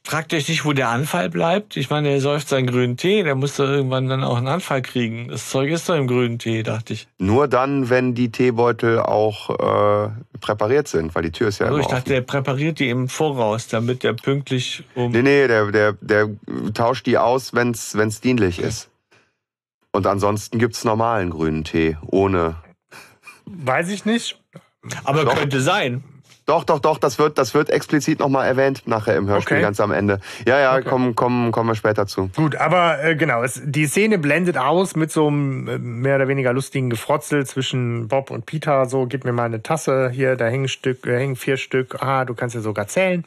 Fragt 0.04 0.34
euch 0.34 0.48
nicht, 0.48 0.64
wo 0.64 0.72
der 0.72 0.88
Anfall 0.88 1.30
bleibt. 1.30 1.76
Ich 1.76 1.88
meine, 1.88 2.08
er 2.08 2.20
säuft 2.20 2.48
seinen 2.48 2.66
grünen 2.66 2.96
Tee, 2.96 3.22
der 3.22 3.36
muss 3.36 3.56
doch 3.56 3.68
irgendwann 3.68 4.08
dann 4.08 4.24
auch 4.24 4.36
einen 4.36 4.48
Anfall 4.48 4.82
kriegen. 4.82 5.28
Das 5.28 5.48
Zeug 5.48 5.70
ist 5.70 5.88
doch 5.88 5.94
im 5.94 6.08
grünen 6.08 6.40
Tee, 6.40 6.64
dachte 6.64 6.94
ich. 6.94 7.06
Nur 7.18 7.46
dann, 7.46 7.88
wenn 7.88 8.12
die 8.14 8.30
Teebeutel 8.32 8.98
auch 8.98 9.50
äh, 9.50 10.10
präpariert 10.40 10.88
sind, 10.88 11.14
weil 11.14 11.22
die 11.22 11.30
Tür 11.30 11.48
ist 11.48 11.60
ja 11.60 11.66
Also 11.66 11.76
immer 11.76 11.82
ich 11.84 11.88
dachte, 11.88 12.02
offen. 12.02 12.12
der 12.14 12.20
präpariert 12.22 12.80
die 12.80 12.88
im 12.88 13.08
Voraus, 13.08 13.68
damit 13.68 14.02
der 14.02 14.14
pünktlich 14.14 14.82
um. 14.96 15.12
Nee, 15.12 15.22
nee, 15.22 15.46
der, 15.46 15.70
der, 15.70 15.92
der 16.00 16.28
tauscht 16.74 17.06
die 17.06 17.16
aus, 17.16 17.54
wenn's 17.54 17.96
wenn's 17.96 18.20
dienlich 18.20 18.58
ist. 18.58 18.90
Und 19.92 20.06
ansonsten 20.08 20.58
gibt's 20.58 20.84
normalen 20.84 21.30
grünen 21.30 21.62
Tee, 21.62 21.96
ohne. 22.06 22.56
Weiß 23.44 23.88
ich 23.90 24.04
nicht. 24.04 24.40
Aber 25.04 25.24
Doch. 25.24 25.36
könnte 25.36 25.60
sein. 25.60 26.02
Doch, 26.46 26.64
doch, 26.64 26.80
doch, 26.80 26.98
das 26.98 27.18
wird, 27.18 27.38
das 27.38 27.54
wird 27.54 27.70
explizit 27.70 28.18
nochmal 28.18 28.46
erwähnt 28.46 28.82
nachher 28.86 29.16
im 29.16 29.28
Hörspiel 29.28 29.58
Okay. 29.58 29.62
ganz 29.62 29.80
am 29.80 29.92
Ende. 29.92 30.20
Ja, 30.46 30.58
ja, 30.58 30.80
kommen, 30.80 31.14
kommen, 31.14 31.52
kommen 31.52 31.70
wir 31.70 31.74
später 31.74 32.06
zu. 32.06 32.30
Gut, 32.34 32.56
aber 32.56 33.02
äh, 33.02 33.14
genau, 33.14 33.42
es, 33.42 33.60
die 33.64 33.86
Szene 33.86 34.18
blendet 34.18 34.58
aus 34.58 34.96
mit 34.96 35.12
so 35.12 35.28
einem 35.28 35.68
äh, 35.68 35.78
mehr 35.78 36.16
oder 36.16 36.28
weniger 36.28 36.52
lustigen 36.52 36.90
Gefrotzel 36.90 37.46
zwischen 37.46 38.08
Bob 38.08 38.30
und 38.30 38.46
Peter. 38.46 38.86
So, 38.86 39.06
gib 39.06 39.24
mir 39.24 39.32
mal 39.32 39.44
eine 39.44 39.62
Tasse 39.62 40.10
hier, 40.10 40.36
da 40.36 40.46
hängen, 40.46 40.68
Stück, 40.68 41.06
äh, 41.06 41.18
hängen 41.18 41.36
vier 41.36 41.56
Stück. 41.56 42.02
Ah, 42.02 42.24
du 42.24 42.34
kannst 42.34 42.54
ja 42.54 42.60
sogar 42.60 42.88
zählen. 42.88 43.24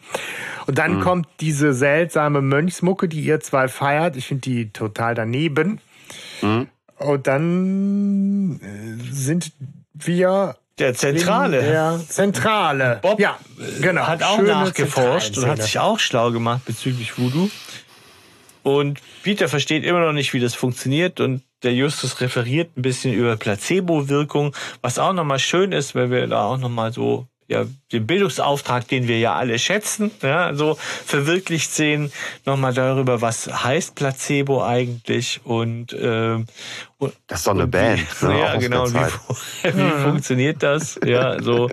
Und 0.67 0.77
dann 0.77 0.99
kommt 0.99 1.27
diese 1.39 1.73
seltsame 1.73 2.41
Mönchsmucke, 2.41 3.07
die 3.07 3.21
ihr 3.21 3.39
zwei 3.39 3.67
feiert. 3.67 4.15
Ich 4.17 4.27
finde 4.27 4.41
die 4.41 4.69
total 4.71 5.15
daneben. 5.15 5.79
Und 6.97 7.27
dann 7.27 8.59
äh, 8.61 9.11
sind 9.11 9.51
wir 9.93 10.55
Der 10.77 10.93
Zentrale. 10.93 11.61
der 11.61 12.01
Zentrale. 12.07 12.99
Bob 13.01 13.19
ja, 13.19 13.39
genau. 13.79 14.07
hat 14.07 14.23
auch 14.23 14.35
Schöne 14.35 14.49
nachgeforscht 14.49 15.37
und 15.37 15.47
hat 15.47 15.61
sich 15.61 15.79
auch 15.79 15.99
schlau 15.99 16.31
gemacht 16.31 16.65
bezüglich 16.65 17.17
Voodoo. 17.17 17.49
Und 18.63 18.99
Peter 19.23 19.47
versteht 19.47 19.85
immer 19.85 20.01
noch 20.01 20.11
nicht, 20.11 20.33
wie 20.33 20.39
das 20.39 20.53
funktioniert 20.53 21.19
und 21.19 21.43
der 21.63 21.73
Justus 21.73 22.19
referiert 22.19 22.75
ein 22.75 22.81
bisschen 22.81 23.13
über 23.13 23.37
Placebo-Wirkung, 23.37 24.55
was 24.81 24.99
auch 24.99 25.13
nochmal 25.13 25.39
schön 25.39 25.71
ist, 25.71 25.95
weil 25.95 26.11
wir 26.11 26.27
da 26.27 26.45
auch 26.45 26.57
nochmal 26.57 26.91
so 26.91 27.27
ja, 27.47 27.65
den 27.91 28.07
Bildungsauftrag, 28.07 28.87
den 28.87 29.07
wir 29.07 29.19
ja 29.19 29.35
alle 29.35 29.59
schätzen, 29.59 30.09
ja, 30.21 30.53
so 30.55 30.77
verwirklicht 31.05 31.71
sehen, 31.71 32.11
nochmal 32.45 32.73
darüber, 32.73 33.21
was 33.21 33.47
heißt 33.63 33.93
Placebo 33.93 34.63
eigentlich 34.63 35.41
und, 35.43 35.95
ähm, 35.99 36.47
und 36.97 37.13
Das 37.27 37.41
ist 37.41 37.47
doch 37.47 37.53
eine 37.53 37.67
Band. 37.67 38.01
Wie, 38.21 38.25
ne, 38.25 38.39
ja, 38.39 38.55
genau. 38.55 38.87
Wie, 38.87 38.97
wie 39.63 40.03
funktioniert 40.03 40.63
das? 40.63 40.99
Ja, 41.05 41.41
so. 41.41 41.69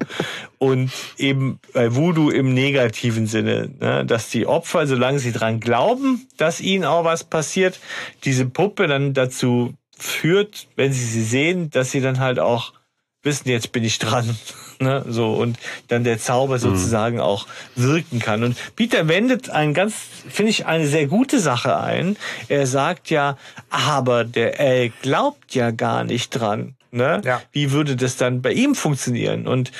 Und 0.58 0.92
eben 1.16 1.58
bei 1.72 1.94
Voodoo 1.94 2.30
im 2.30 2.52
negativen 2.52 3.26
Sinne, 3.26 3.70
ne, 3.80 4.04
dass 4.04 4.28
die 4.28 4.46
Opfer, 4.46 4.86
solange 4.86 5.20
sie 5.20 5.32
dran 5.32 5.58
glauben, 5.58 6.26
dass 6.36 6.60
ihnen 6.60 6.84
auch 6.84 7.04
was 7.04 7.24
passiert, 7.24 7.80
diese 8.24 8.44
Puppe 8.44 8.88
dann 8.88 9.14
dazu 9.14 9.74
führt, 9.96 10.66
wenn 10.76 10.92
sie 10.92 11.04
sie 11.04 11.24
sehen, 11.24 11.70
dass 11.70 11.92
sie 11.92 12.00
dann 12.02 12.20
halt 12.20 12.38
auch 12.38 12.74
wissen, 13.22 13.48
jetzt 13.48 13.72
bin 13.72 13.84
ich 13.84 13.98
dran. 13.98 14.36
Ne? 14.78 15.04
So, 15.08 15.34
und 15.34 15.58
dann 15.88 16.04
der 16.04 16.18
Zauber 16.18 16.58
sozusagen 16.58 17.20
auch 17.20 17.46
wirken 17.76 18.18
kann. 18.18 18.42
Und 18.44 18.56
Peter 18.76 19.06
wendet 19.08 19.50
ein 19.50 19.74
ganz, 19.74 19.94
finde 20.28 20.50
ich, 20.50 20.66
eine 20.66 20.86
sehr 20.86 21.06
gute 21.06 21.38
Sache 21.40 21.76
ein. 21.78 22.16
Er 22.48 22.66
sagt 22.66 23.10
ja, 23.10 23.36
aber 23.70 24.24
der 24.24 24.58
L 24.60 24.92
glaubt 25.02 25.54
ja 25.54 25.70
gar 25.70 26.04
nicht 26.04 26.30
dran. 26.30 26.74
Ne? 26.90 27.22
Ja. 27.24 27.40
Wie 27.52 27.70
würde 27.72 27.96
das 27.96 28.16
dann 28.16 28.42
bei 28.42 28.52
ihm 28.52 28.74
funktionieren? 28.74 29.46
Und 29.46 29.72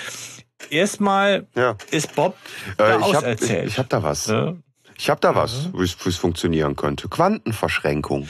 erstmal 0.70 1.47
Ja. 1.55 1.77
ist 1.90 2.14
Bob 2.14 2.36
Äh, 2.73 2.74
da 2.77 2.86
ich 2.86 2.93
habe 2.93 3.10
ich, 3.10 3.16
auserzählt. 3.16 3.69
ich 3.69 3.78
hab 3.78 3.89
da 3.89 4.02
was. 4.02 4.28
ne? 4.28 4.56
Ich 4.98 5.10
habe 5.10 5.20
da 5.20 5.35
was, 5.35 5.69
es 5.82 5.97
wie 6.05 6.09
es 6.09 6.16
funktionieren 6.16 6.77
könnte. 6.77 7.09
Quantenverschränkung. 7.09 8.28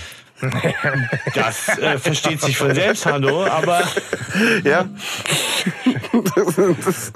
Das 1.35 1.69
äh, 1.79 1.99
versteht 1.99 2.41
sich 2.41 2.57
von 2.57 2.75
selbst, 2.75 3.07
Hanno, 3.07 3.45
aber 3.47 3.83
Ja. 4.65 4.87
das, 6.35 6.57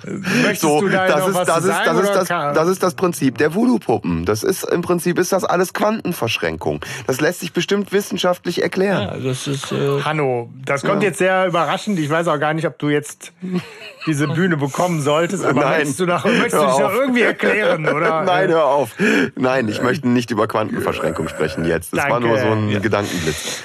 Möchtest 0.07 0.61
so, 0.61 0.81
du 0.81 0.89
da 0.89 1.07
das 1.07 1.21
noch 1.21 1.29
ist, 1.29 1.37
das, 1.49 1.63
zu 1.63 1.69
ist, 1.71 1.77
sagen, 1.77 1.85
das, 1.87 1.97
ist 1.99 2.11
oder 2.11 2.15
das, 2.19 2.29
kann- 2.29 2.55
das 2.55 2.69
ist 2.69 2.83
das 2.83 2.95
Prinzip 2.95 3.39
der 3.39 3.55
Voodoo-Puppen. 3.55 4.25
Das 4.25 4.43
ist 4.43 4.65
im 4.65 4.83
Prinzip 4.83 5.19
ist 5.19 5.33
das 5.33 5.45
alles 5.45 5.73
Quantenverschränkung. 5.75 6.81
Das 7.07 7.21
lässt 7.21 7.41
sich 7.41 7.53
bestimmt 7.53 7.93
wissenschaftlich 7.93 8.63
erklären. 8.63 9.03
ja, 9.03 9.17
das 9.29 9.47
ist 9.47 9.73
äh, 9.73 10.03
Hanno, 10.03 10.51
das 10.65 10.83
kommt 10.83 11.03
jetzt 11.03 11.19
sehr 11.19 11.47
überraschend. 11.47 11.99
Ich 11.99 12.09
weiß 12.11 12.29
auch 12.29 12.39
gar 12.39 12.55
nicht, 12.55 12.67
ob 12.67 12.79
du 12.79 12.89
jetzt 12.89 13.33
diese 14.07 14.29
Bühne 14.29 14.57
bekommen 14.57 15.01
solltest, 15.03 15.45
aber 15.45 15.61
Nein. 15.63 15.71
möchtest 15.79 16.01
du, 16.01 16.07
noch, 16.07 16.25
möchtest 16.25 16.55
du 16.55 16.67
dich 16.67 16.79
noch 16.79 16.93
irgendwie 16.93 17.23
erklären, 17.23 17.89
oder? 17.89 18.23
Nein, 18.27 18.49
hör 18.51 18.67
auf. 18.67 18.91
Nein, 19.35 19.69
ich 19.69 19.83
möchte 19.83 20.09
nicht 20.09 20.31
über 20.31 20.47
Quantenverschränkung 20.47 21.29
sprechen 21.29 21.65
jetzt. 21.65 21.93
Das 21.93 22.05
war 22.05 22.21
Danke. 22.21 22.29
nur 22.29 22.39
so 22.39 22.47
ein 22.47 22.69
Ja. 22.69 22.79
Gedankenblitz. 23.17 23.63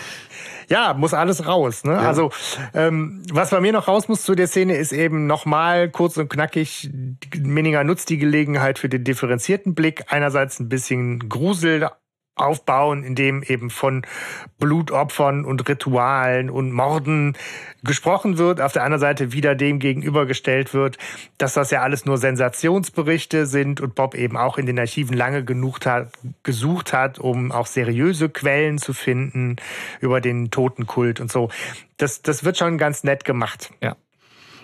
Ja, 0.69 0.93
muss 0.93 1.13
alles 1.13 1.45
raus. 1.47 1.83
Ne? 1.83 1.97
Also 1.97 2.31
ähm, 2.73 3.23
was 3.31 3.49
bei 3.49 3.59
mir 3.59 3.73
noch 3.73 3.89
raus 3.89 4.07
muss 4.07 4.23
zu 4.23 4.35
der 4.35 4.47
Szene 4.47 4.75
ist 4.75 4.93
eben 4.93 5.27
nochmal 5.27 5.89
kurz 5.89 6.15
und 6.15 6.29
knackig, 6.29 6.89
Minninger 7.37 7.83
nutzt 7.83 8.09
die 8.09 8.17
Gelegenheit 8.17 8.79
für 8.79 8.87
den 8.87 9.03
differenzierten 9.03 9.75
Blick. 9.75 10.05
Einerseits 10.07 10.61
ein 10.61 10.69
bisschen 10.69 11.27
Grusel 11.27 11.89
aufbauen, 12.35 13.03
in 13.03 13.15
dem 13.15 13.43
eben 13.43 13.69
von 13.69 14.05
Blutopfern 14.57 15.45
und 15.45 15.67
Ritualen 15.67 16.49
und 16.49 16.71
Morden 16.71 17.37
gesprochen 17.83 18.37
wird. 18.37 18.61
Auf 18.61 18.73
der 18.73 18.83
anderen 18.83 19.01
Seite 19.01 19.33
wieder 19.33 19.55
dem 19.55 19.79
gegenübergestellt 19.79 20.73
wird, 20.73 20.97
dass 21.37 21.53
das 21.53 21.71
ja 21.71 21.81
alles 21.81 22.05
nur 22.05 22.17
Sensationsberichte 22.17 23.45
sind 23.45 23.81
und 23.81 23.95
Bob 23.95 24.15
eben 24.15 24.37
auch 24.37 24.57
in 24.57 24.65
den 24.65 24.79
Archiven 24.79 25.15
lange 25.15 25.43
genug 25.43 25.85
hat, 25.85 26.11
gesucht 26.43 26.93
hat, 26.93 27.19
um 27.19 27.51
auch 27.51 27.65
seriöse 27.65 28.29
Quellen 28.29 28.77
zu 28.77 28.93
finden 28.93 29.57
über 29.99 30.21
den 30.21 30.51
Totenkult 30.51 31.19
und 31.19 31.31
so. 31.31 31.49
Das, 31.97 32.21
das 32.21 32.43
wird 32.43 32.57
schon 32.57 32.77
ganz 32.77 33.03
nett 33.03 33.25
gemacht. 33.25 33.71
ja. 33.81 33.95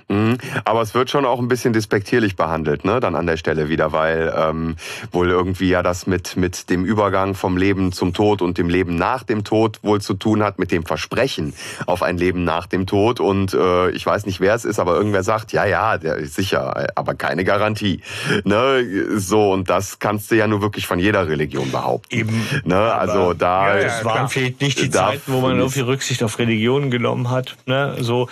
Mhm. 0.09 0.37
Aber 0.63 0.81
es 0.81 0.93
wird 0.93 1.09
schon 1.09 1.25
auch 1.25 1.39
ein 1.39 1.49
bisschen 1.49 1.73
despektierlich 1.73 2.35
behandelt, 2.35 2.85
ne? 2.85 2.99
Dann 2.99 3.15
an 3.15 3.27
der 3.27 3.35
Stelle 3.35 3.67
wieder, 3.67 3.91
weil 3.91 4.33
ähm, 4.35 4.77
wohl 5.11 5.29
irgendwie 5.29 5.67
ja 5.69 5.83
das 5.83 6.07
mit 6.07 6.37
mit 6.37 6.69
dem 6.69 6.85
Übergang 6.85 7.35
vom 7.35 7.57
Leben 7.57 7.91
zum 7.91 8.13
Tod 8.13 8.41
und 8.41 8.57
dem 8.57 8.69
Leben 8.69 8.95
nach 8.95 9.23
dem 9.23 9.43
Tod 9.43 9.79
wohl 9.83 9.99
zu 9.99 10.13
tun 10.13 10.43
hat 10.43 10.59
mit 10.59 10.71
dem 10.71 10.85
Versprechen 10.85 11.53
auf 11.85 12.03
ein 12.03 12.17
Leben 12.17 12.45
nach 12.45 12.67
dem 12.67 12.85
Tod. 12.85 13.19
Und 13.19 13.53
äh, 13.53 13.89
ich 13.91 14.05
weiß 14.05 14.25
nicht, 14.25 14.39
wer 14.39 14.55
es 14.55 14.63
ist, 14.63 14.79
aber 14.79 14.95
irgendwer 14.95 15.23
sagt, 15.23 15.51
ja, 15.51 15.65
ja, 15.65 15.97
der 15.97 16.15
ist 16.15 16.35
sicher, 16.35 16.87
aber 16.95 17.15
keine 17.15 17.43
Garantie. 17.43 18.01
Ne? 18.45 18.85
So 19.17 19.51
und 19.51 19.69
das 19.69 19.99
kannst 19.99 20.31
du 20.31 20.35
ja 20.35 20.47
nur 20.47 20.61
wirklich 20.61 20.87
von 20.87 20.99
jeder 20.99 21.27
Religion 21.27 21.69
behaupten. 21.71 22.15
Eben. 22.15 22.47
Ne? 22.63 22.77
Also 22.77 23.33
da. 23.33 23.75
Ja, 23.75 23.81
ja, 23.81 23.87
Es 23.87 24.05
waren 24.05 24.29
vielleicht 24.29 24.61
nicht 24.61 24.79
die 24.79 24.89
Zeiten, 24.89 25.33
wo 25.33 25.41
man 25.41 25.59
so 25.59 25.67
viel 25.69 25.83
Rücksicht 25.83 26.23
auf 26.23 26.39
Religionen 26.39 26.91
genommen 26.91 27.29
hat. 27.29 27.57
Ne? 27.65 27.97
So, 27.99 28.29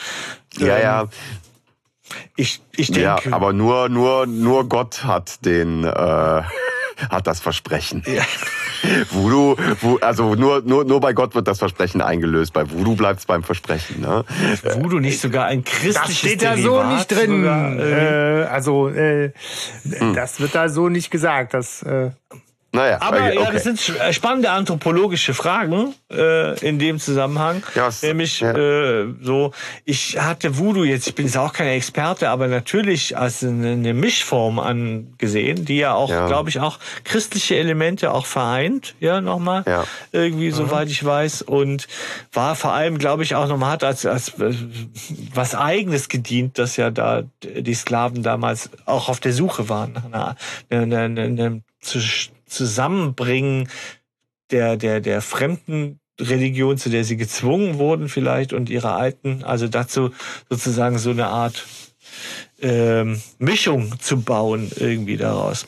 Ja, 0.57 0.77
ähm, 0.77 0.84
ja, 0.84 1.07
Ich, 2.36 2.61
ich 2.76 2.88
denke, 2.88 3.02
ja, 3.02 3.18
aber 3.32 3.52
nur, 3.53 3.90
nur, 3.90 4.26
nur 4.27 4.69
Gott 4.69 5.03
hat 5.03 5.44
den, 5.45 5.84
äh, 5.84 5.88
hat 7.10 7.27
das 7.27 7.40
Versprechen. 7.40 8.03
Ja. 8.06 8.23
Voodoo, 9.11 9.56
Vo- 9.82 9.99
also 10.02 10.36
nur, 10.36 10.61
nur, 10.61 10.86
nur 10.86 10.99
bei 10.99 11.14
Gott 11.14 11.34
wird 11.34 11.48
das 11.48 11.57
Versprechen 11.57 12.02
eingelöst. 12.02 12.53
Bei 12.53 12.69
Voodoo 12.69 12.95
bleibt 12.95 13.19
es 13.19 13.26
beim 13.26 13.41
Versprechen. 13.41 14.02
Ne? 14.02 14.23
Voodoo 14.76 14.99
nicht 14.99 15.19
sogar 15.19 15.45
ein 15.45 15.64
Das 15.64 15.73
christliches 15.73 16.18
steht 16.18 16.44
da 16.44 16.56
so 16.56 16.84
nicht 16.84 17.07
drin. 17.11 17.41
Sogar, 17.41 17.72
äh, 17.80 18.41
Äh, 18.41 18.45
also 18.45 18.90
äh, 18.90 19.32
das 20.14 20.40
wird 20.40 20.53
da 20.53 20.69
so 20.69 20.90
nicht 20.90 21.10
gesagt. 21.10 21.56
Das, 21.56 21.82
äh, 21.82 22.11
Naja, 22.76 22.97
aber 23.02 23.18
okay. 23.18 23.35
ja, 23.35 23.52
das 23.52 23.64
sind 23.64 23.80
sch- 23.80 24.14
spannende 24.14 24.52
anthropologische 24.52 25.34
Fragen 25.34 25.93
äh, 26.11 26.60
in 26.68 26.77
dem 26.80 26.99
Zusammenhang. 26.99 27.64
Ja, 27.76 27.88
es- 27.88 28.02
Nämlich 28.03 28.39
ja. 28.41 28.52
äh, 28.52 29.07
so, 29.22 29.52
ich 29.85 30.19
hatte 30.19 30.57
Voodoo 30.57 30.84
jetzt, 30.84 31.07
ich 31.07 31.15
bin 31.15 31.26
jetzt 31.26 31.38
auch 31.38 31.53
kein 31.53 31.68
Experte, 31.68 32.30
aber 32.30 32.47
natürlich 32.47 33.18
als 33.18 33.43
eine, 33.43 33.72
eine 33.72 33.93
Mischform 33.93 34.60
angesehen, 34.60 35.65
die 35.65 35.77
ja 35.77 35.93
auch, 35.93 36.10
Ja. 36.10 36.27
glaube 36.27 36.49
ich, 36.49 36.60
auch 36.60 36.80
christliche 37.03 37.56
Elemente 37.56 38.11
auch 38.11 38.26
vereint, 38.26 38.95
ja, 38.99 39.22
nochmal. 39.22 39.64
Ja. 39.68 39.85
Irgendwie, 40.11 40.52
soweit 40.52 40.89
ich 40.89 41.03
weiß. 41.03 41.41
Und 41.43 41.88
war 42.34 42.56
vor 42.56 42.73
allem, 42.73 42.97
glaube 42.97 43.23
ich, 43.23 43.35
auch 43.35 43.47
nochmal 43.47 43.72
hat 43.72 43.84
als, 43.84 44.06
als 44.06 44.30
äh, 44.39 44.53
was 45.34 45.56
Eigenes 45.56 46.10
gedient, 46.10 46.57
dass 46.60 46.77
ja 46.77 46.91
da 46.91 47.23
die 47.43 47.73
Sklaven 47.73 48.23
damals 48.23 48.69
auch 48.85 49.10
auf 49.10 49.19
der 49.19 49.34
Suche 49.34 49.69
waren 49.69 49.93
nach 49.93 50.06
einer, 50.06 50.35
einer, 50.69 50.99
einer, 50.99 51.22
einer 51.23 51.60
Zusammenbringen 52.56 53.69
der, 54.52 54.77
der, 54.77 55.02
der 55.02 55.22
fremden 55.22 55.99
Religion, 56.19 56.77
zu 56.77 56.90
der 56.90 57.03
sie 57.03 57.18
gezwungen 57.18 57.77
wurden 57.77 58.07
vielleicht 58.10 58.53
und 58.53 58.69
ihrer 58.69 58.95
alten, 58.95 59.44
also 59.44 59.68
dazu 59.68 60.11
sozusagen 60.49 60.98
so 60.98 61.10
eine 61.10 61.27
Art 61.27 61.65
ähm, 62.61 63.22
Mischung 63.40 63.99
zu 63.99 64.22
bauen 64.22 64.72
irgendwie 64.77 65.18
daraus. 65.18 65.68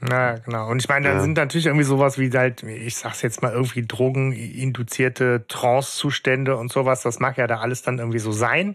na 0.00 0.34
genau. 0.36 0.68
Und 0.68 0.82
ich 0.82 0.88
meine, 0.88 1.08
dann 1.08 1.16
Ja. 1.16 1.22
sind 1.22 1.36
natürlich 1.38 1.66
irgendwie 1.66 1.84
sowas 1.84 2.18
wie 2.18 2.30
halt, 2.30 2.62
ich 2.62 2.96
sag's 2.96 3.22
jetzt 3.22 3.40
mal 3.40 3.52
irgendwie 3.52 3.86
drogeninduzierte 3.86 5.46
Trance-Zustände 5.48 6.56
und 6.56 6.70
sowas. 6.70 7.02
Das 7.02 7.18
mag 7.18 7.38
ja 7.38 7.46
da 7.46 7.60
alles 7.60 7.82
dann 7.82 7.98
irgendwie 7.98 8.18
so 8.18 8.32
sein. 8.32 8.74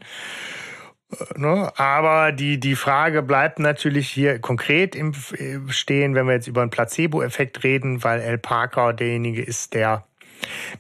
Ne? 1.36 1.72
Aber 1.78 2.32
die, 2.32 2.60
die 2.60 2.76
Frage 2.76 3.22
bleibt 3.22 3.60
natürlich 3.60 4.10
hier 4.10 4.40
konkret 4.40 4.96
im 4.96 5.14
äh, 5.38 5.58
Stehen, 5.72 6.16
wenn 6.16 6.26
wir 6.28 6.34
jetzt 6.34 6.48
über 6.48 6.62
einen 6.62 6.72
Placebo-Effekt 6.72 7.64
reden, 7.64 8.04
weil 8.04 8.20
El 8.22 8.38
Parker 8.38 8.94
derjenige 8.94 9.42
ist, 9.42 9.74
der 9.74 10.06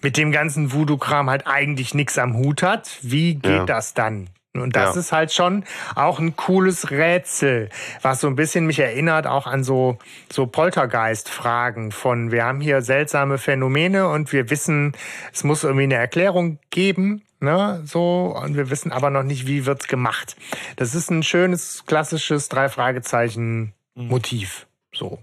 mit 0.01 0.17
dem 0.17 0.31
ganzen 0.31 0.71
Voodoo-Kram 0.73 1.29
halt 1.29 1.47
eigentlich 1.47 1.93
nichts 1.93 2.17
am 2.17 2.35
Hut 2.35 2.63
hat. 2.63 2.97
Wie 3.01 3.35
geht 3.35 3.51
Ja. 3.59 3.65
das 3.65 3.93
dann? 3.93 4.29
Und 4.53 4.75
das 4.75 4.95
Ja. 4.95 4.99
ist 5.01 5.11
halt 5.13 5.31
schon 5.31 5.63
auch 5.95 6.19
ein 6.19 6.35
cooles 6.35 6.91
Rätsel, 6.91 7.69
was 8.01 8.19
so 8.19 8.27
ein 8.27 8.35
bisschen 8.35 8.65
mich 8.65 8.79
erinnert 8.79 9.25
auch 9.25 9.47
an 9.47 9.63
so, 9.63 9.97
so 10.29 10.45
Poltergeist-Fragen 10.45 11.91
von, 11.91 12.31
wir 12.31 12.43
haben 12.43 12.59
hier 12.59 12.81
seltsame 12.81 13.37
Phänomene 13.37 14.09
und 14.09 14.33
wir 14.33 14.49
wissen, 14.49 14.93
es 15.31 15.43
muss 15.43 15.63
irgendwie 15.63 15.83
eine 15.83 15.95
Erklärung 15.95 16.59
geben, 16.69 17.21
ne, 17.41 17.81
so, 17.85 18.37
und 18.41 18.55
wir 18.55 18.69
wissen 18.69 18.91
aber 18.91 19.09
noch 19.09 19.23
nicht, 19.23 19.47
wie 19.47 19.65
wird's 19.65 19.87
gemacht. 19.87 20.35
Das 20.75 20.93
ist 20.95 21.09
ein 21.09 21.23
schönes, 21.23 21.85
klassisches 21.85 22.49
Drei-Fragezeichen-Motiv, 22.49 24.67
so. 24.93 25.19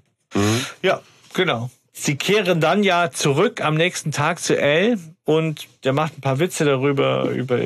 Ja, 0.82 1.02
genau. 1.34 1.70
Sie 2.00 2.16
kehren 2.16 2.60
dann 2.60 2.84
ja 2.84 3.10
zurück 3.10 3.60
am 3.60 3.74
nächsten 3.74 4.12
Tag 4.12 4.38
zu 4.38 4.56
Elle 4.56 5.00
und 5.24 5.66
der 5.82 5.92
macht 5.92 6.16
ein 6.16 6.20
paar 6.20 6.38
Witze 6.38 6.64
darüber, 6.64 7.30
über, 7.30 7.58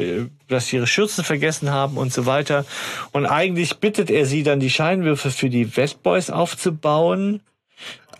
dass 0.49 0.69
sie 0.69 0.77
ihre 0.77 0.87
Schürzen 0.87 1.23
vergessen 1.23 1.71
haben 1.71 1.99
und 1.99 2.15
so 2.15 2.25
weiter. 2.25 2.65
Und 3.13 3.27
eigentlich 3.27 3.77
bittet 3.77 4.11
er 4.11 4.25
sie 4.25 4.43
dann, 4.43 4.59
die 4.59 4.71
Scheinwürfe 4.71 5.31
für 5.31 5.51
die 5.51 5.77
Westboys 5.77 6.31
aufzubauen. 6.31 7.43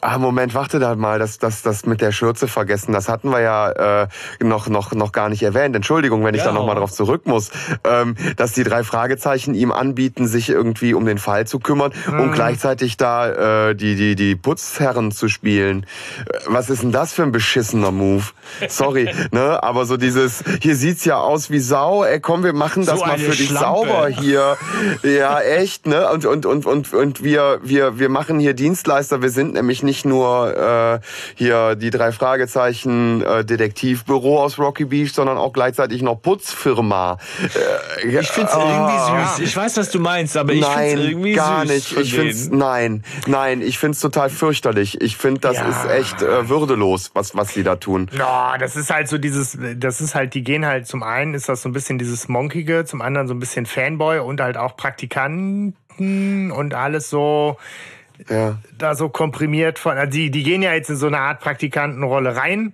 Ah, 0.05 0.19
Moment, 0.19 0.53
warte 0.55 0.81
da 0.81 0.97
mal, 0.97 1.21
das, 1.21 1.39
das, 1.39 1.63
das 1.63 1.87
mit 1.87 2.01
der 2.01 2.11
Schürze 2.11 2.49
vergessen, 2.49 2.93
das 2.93 3.09
hatten 3.09 3.31
wir 3.31 3.41
ja 3.41 4.03
äh, 4.03 4.09
noch, 4.41 4.67
noch, 4.69 4.91
noch 4.93 5.13
gar 5.13 5.29
nicht 5.29 5.45
erwähnt. 5.45 5.77
Entschuldigung, 5.77 6.25
wenn 6.25 6.35
ich 6.35 6.41
Ja. 6.41 6.47
da 6.49 6.53
nochmal 6.53 6.75
drauf 6.75 6.91
zurück 6.91 7.23
muss. 7.27 7.51
Ähm, 7.85 8.17
dass 8.37 8.51
die 8.53 8.65
drei 8.65 8.83
Fragezeichen 8.83 9.55
ihm 9.55 9.71
anbieten, 9.71 10.27
sich 10.27 10.49
irgendwie 10.49 10.95
um 10.95 11.07
den 11.07 11.19
Fall 11.19 11.47
zu 11.47 11.61
kümmern 11.61 11.93
und 12.09 12.33
gleichzeitig 12.33 12.97
da 12.97 13.69
äh, 13.69 13.75
die, 13.77 13.95
die, 13.95 14.17
die 14.17 14.35
Putzherren 14.35 15.13
zu 15.13 15.29
spielen. 15.29 15.87
Äh, 16.27 16.39
Was 16.49 16.69
ist 16.69 16.83
denn 16.83 16.91
das 16.91 17.13
für 17.13 17.23
ein 17.23 17.31
beschissener 17.31 17.93
Move? 17.93 18.25
Sorry, 18.69 19.09
ne? 19.31 19.63
Aber 19.63 19.85
so 19.87 19.97
dieses, 19.97 20.43
hier 20.61 20.75
sieht's 20.75 21.05
ja 21.05 21.19
aus 21.19 21.49
wie 21.51 21.61
Sau, 21.61 22.03
ey 22.03 22.19
komm, 22.19 22.43
wir 22.43 22.55
machen 22.55 22.85
das 22.85 22.99
So 22.99 23.07
mal 23.07 23.19
für 23.19 23.31
dich 23.37 23.47
Schlampe. 23.51 23.87
sauber 23.87 24.09
hier. 24.09 24.57
Ja, 25.05 25.39
echt, 25.41 25.87
ne? 25.87 26.11
Und, 26.11 26.27
und, 26.27 26.45
und, 26.45 26.67
und, 26.67 26.93
und 26.93 27.23
wir, 27.23 27.61
wir, 27.63 28.01
wir 28.01 28.09
machen 28.09 28.41
hier 28.41 28.55
Dienstleister, 28.55 29.23
wir 29.23 29.31
sind 29.31 29.55
nämlich 29.55 29.85
nicht 29.85 29.92
nicht 29.93 30.07
nur 30.07 30.57
äh, 30.57 31.07
hier 31.35 31.75
die 31.77 31.91
drei 31.91 32.13
Fragezeichen 32.13 33.23
äh, 33.23 33.45
Detektivbüro 33.45 34.41
aus 34.43 34.59
Rocky 34.59 34.87
Beach, 34.87 35.13
sondern 35.13 35.37
auch 35.37 35.53
gleichzeitig 35.53 36.01
noch 36.01 36.17
Putzfirma. 36.23 37.19
Äh, 38.03 38.09
Ich 38.19 38.31
find's 38.31 38.55
irgendwie 38.55 39.27
süß. 39.37 39.39
Ich 39.47 39.55
weiß, 39.55 39.77
was 39.77 39.91
du 39.91 40.01
meinst, 40.01 40.35
aber 40.39 40.55
ich 40.55 40.63
nein, 40.63 40.89
find's 40.97 41.05
irgendwie 41.09 41.33
gar 41.35 41.67
süß. 41.67 41.75
nicht. 41.75 41.97
Ich 41.99 42.15
find's 42.15 42.49
nein, 42.49 43.05
nein. 43.27 43.61
Ich 43.61 43.79
find's 43.79 44.01
total 44.01 44.31
fürchterlich. 44.31 44.99
Ich 45.03 45.19
finde, 45.19 45.41
das 45.41 45.57
Ja. 45.59 45.69
ist 45.69 45.85
echt 45.91 46.23
äh, 46.23 46.49
würdelos, 46.49 47.11
was 47.13 47.37
was 47.37 47.51
sie 47.53 47.63
da 47.63 47.77
tun. 47.77 48.11
Ja, 48.17 48.57
das 48.59 48.75
ist 48.77 48.89
halt 48.91 49.09
so 49.09 49.19
dieses, 49.19 49.59
das 49.77 50.01
ist 50.01 50.15
halt, 50.15 50.33
die 50.33 50.43
gehen 50.43 50.65
halt 50.65 50.87
zum 50.87 51.03
einen 51.03 51.35
ist 51.35 51.51
das 51.51 51.61
so 51.61 51.69
ein 51.69 51.73
bisschen 51.73 51.99
dieses 51.99 52.29
Monkige, 52.29 52.87
zum 52.87 53.03
anderen 53.03 53.29
so 53.29 53.35
ein 53.35 53.41
bisschen 53.41 53.67
Fanboy 53.67 54.21
und 54.21 54.41
halt 54.41 54.57
auch 54.57 54.75
Praktikanten 54.77 56.51
und 56.51 56.73
alles 56.73 57.11
so 57.11 57.59
Ja. 58.29 58.59
da 58.77 58.95
so 58.95 59.09
komprimiert 59.09 59.79
von, 59.79 59.97
also 59.97 60.11
die, 60.11 60.31
die 60.31 60.43
gehen 60.43 60.63
ja 60.63 60.73
jetzt 60.75 60.91
in 60.91 60.97
so 60.97 61.07
eine 61.07 61.19
Art 61.19 61.41
Praktikantenrolle 61.41 62.37
rein. 62.37 62.73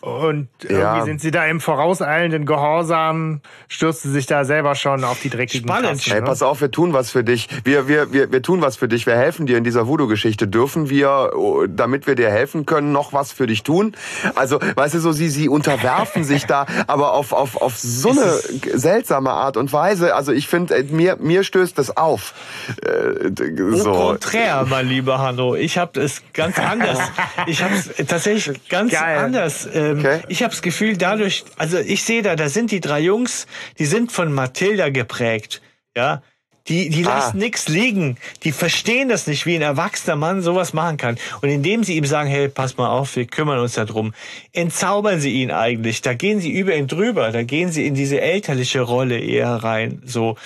Und 0.00 0.48
irgendwie 0.62 0.80
Ja. 0.80 1.04
sind 1.04 1.20
sie 1.20 1.30
da 1.30 1.44
im 1.46 1.60
vorauseilenden 1.60 2.46
Gehorsam, 2.46 3.40
stürzen 3.68 4.12
sich 4.12 4.26
da 4.26 4.44
selber 4.44 4.74
schon 4.74 5.04
auf 5.04 5.20
die 5.20 5.30
dreckigen 5.30 5.68
Spannend. 5.68 5.90
Tasten, 5.98 6.10
Ey, 6.12 6.20
ne? 6.20 6.26
pass 6.26 6.42
auf, 6.42 6.60
wir 6.60 6.70
tun 6.70 6.92
was 6.92 7.10
für 7.10 7.24
dich. 7.24 7.48
Wir, 7.64 7.88
wir, 7.88 8.12
wir, 8.12 8.32
wir 8.32 8.42
tun 8.42 8.62
was 8.62 8.76
für 8.76 8.88
dich. 8.88 9.06
Wir 9.06 9.16
helfen 9.16 9.46
dir 9.46 9.58
in 9.58 9.64
dieser 9.64 9.86
Voodoo-Geschichte. 9.86 10.48
Dürfen 10.48 10.88
wir, 10.90 11.32
oh, 11.36 11.66
damit 11.66 12.06
wir 12.06 12.14
dir 12.14 12.30
helfen 12.30 12.66
können, 12.66 12.92
noch 12.92 13.12
was 13.12 13.32
für 13.32 13.46
dich 13.46 13.62
tun? 13.62 13.94
Also, 14.34 14.58
weißt 14.74 14.94
du, 14.94 14.98
so 15.00 15.12
sie, 15.12 15.28
sie 15.28 15.48
unterwerfen 15.48 16.24
sich 16.24 16.46
da, 16.46 16.66
aber 16.86 17.12
auf, 17.14 17.32
auf, 17.32 17.60
auf 17.60 17.76
so 17.78 18.10
eine 18.10 18.32
seltsame 18.78 19.30
Art 19.30 19.56
und 19.56 19.72
Weise. 19.72 20.14
Also, 20.14 20.32
ich 20.32 20.48
finde, 20.48 20.82
mir, 20.84 21.16
mir 21.20 21.44
stößt 21.44 21.78
das 21.78 21.96
auf. 21.96 22.34
Äh, 22.82 23.30
d- 23.30 23.50
Au 23.72 23.76
so. 23.76 23.92
contraire, 23.92 24.66
mein 24.68 24.86
lieber 24.88 25.18
Hanno. 25.18 25.54
Ich 25.54 25.78
habe 25.78 26.00
es 26.00 26.22
ganz 26.32 26.58
anders. 26.58 26.98
Ich 27.46 27.62
habe 27.62 27.74
es 27.74 27.90
tatsächlich 28.06 28.68
ganz 28.68 28.92
Geil. 28.92 29.18
anders. 29.18 29.66
Ähm, 29.74 29.98
Okay. 30.00 30.20
Ich 30.28 30.42
habe 30.42 30.50
das 30.50 30.62
Gefühl, 30.62 30.96
dadurch, 30.96 31.44
also 31.56 31.78
ich 31.78 32.04
sehe 32.04 32.22
da, 32.22 32.36
da 32.36 32.48
sind 32.48 32.70
die 32.70 32.80
drei 32.80 33.00
Jungs, 33.00 33.46
die 33.78 33.86
sind 33.86 34.12
von 34.12 34.32
Mathilda 34.32 34.88
geprägt. 34.90 35.60
Ja. 35.96 36.22
Die, 36.68 36.88
die 36.90 37.04
Ah. 37.06 37.18
lassen 37.18 37.38
nix 37.38 37.68
liegen. 37.68 38.16
Die 38.44 38.52
verstehen 38.52 39.08
das 39.08 39.26
nicht, 39.26 39.44
wie 39.46 39.56
ein 39.56 39.62
erwachsener 39.62 40.14
Mann 40.14 40.40
sowas 40.42 40.72
machen 40.72 40.98
kann. 40.98 41.16
Und 41.40 41.48
indem 41.48 41.82
sie 41.84 41.96
ihm 41.96 42.04
sagen, 42.04 42.28
hey, 42.28 42.48
pass 42.48 42.76
mal 42.76 42.88
auf, 42.90 43.16
wir 43.16 43.24
kümmern 43.26 43.58
uns 43.58 43.72
darum, 43.74 44.12
entzaubern 44.52 45.20
sie 45.20 45.32
ihn 45.32 45.50
eigentlich. 45.50 46.02
Da 46.02 46.12
gehen 46.14 46.38
sie 46.38 46.50
über 46.52 46.76
ihn 46.76 46.86
drüber. 46.86 47.32
Da 47.32 47.42
gehen 47.42 47.70
sie 47.72 47.86
in 47.86 47.94
diese 47.94 48.20
elterliche 48.20 48.82
Rolle 48.82 49.18
eher 49.18 49.48
rein. 49.48 50.02
So 50.04 50.36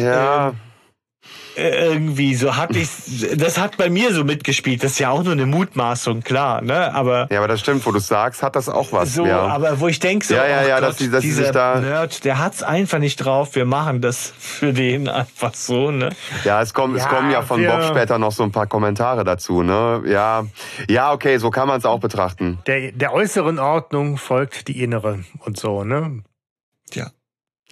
Ja. 0.00 0.50
äh, 0.50 0.52
irgendwie 1.56 2.34
so 2.34 2.56
hat 2.56 2.74
ich 2.76 2.88
das 3.36 3.58
hat 3.58 3.76
bei 3.76 3.88
mir 3.90 4.12
so 4.12 4.24
mitgespielt 4.24 4.82
das 4.84 4.92
ist 4.92 4.98
ja 4.98 5.10
auch 5.10 5.22
nur 5.22 5.32
eine 5.32 5.46
Mutmaßung 5.46 6.20
klar 6.22 6.60
ne 6.62 6.94
aber 6.94 7.28
ja, 7.30 7.38
aber 7.38 7.48
das 7.48 7.60
stimmt, 7.60 7.84
wo 7.86 7.92
du 7.92 7.98
sagst, 7.98 8.42
hat 8.42 8.56
das 8.56 8.68
auch 8.68 8.92
was. 8.92 9.14
so 9.14 9.26
ja. 9.26 9.40
aber 9.46 9.80
wo 9.80 9.88
ich 9.88 9.98
denke 9.98 10.24
so 10.26 10.34
Ja, 10.34 10.46
ja, 10.46 10.60
oh 10.64 10.68
ja, 10.68 10.74
Gott, 10.80 10.88
dass 10.90 10.96
die- 10.96 11.10
dass 11.10 11.22
die 11.22 11.28
dieser 11.28 11.42
sich 11.44 11.52
da- 11.52 11.80
Nerd 11.80 12.24
der 12.24 12.38
hat's 12.38 12.62
einfach 12.62 12.98
nicht 12.98 13.16
drauf 13.16 13.54
wir 13.54 13.64
machen 13.64 14.00
das 14.00 14.32
für 14.38 14.72
den 14.72 15.08
einfach 15.08 15.54
so 15.54 15.90
ne 15.90 16.10
Ja, 16.44 16.60
es 16.62 16.74
kommen, 16.74 16.94
es 16.96 17.02
Ja, 17.04 17.08
kommen 17.08 17.30
ja 17.30 17.42
von 17.42 17.60
wir- 17.60 17.70
Bob 17.70 17.82
später 17.84 18.18
noch 18.18 18.32
so 18.32 18.42
ein 18.42 18.52
paar 18.52 18.66
Kommentare 18.66 19.24
dazu, 19.24 19.62
ne? 19.62 20.02
Ja, 20.06 20.44
ja, 20.88 21.12
okay, 21.12 21.38
so 21.38 21.50
kann 21.50 21.68
man 21.68 21.78
es 21.78 21.84
auch 21.84 22.00
betrachten. 22.00 22.58
Der, 22.66 22.92
der 22.92 23.12
äußeren 23.12 23.58
Ordnung 23.58 24.16
folgt 24.18 24.68
die 24.68 24.82
innere 24.82 25.20
und 25.40 25.56
so, 25.58 25.84
ne? 25.84 26.22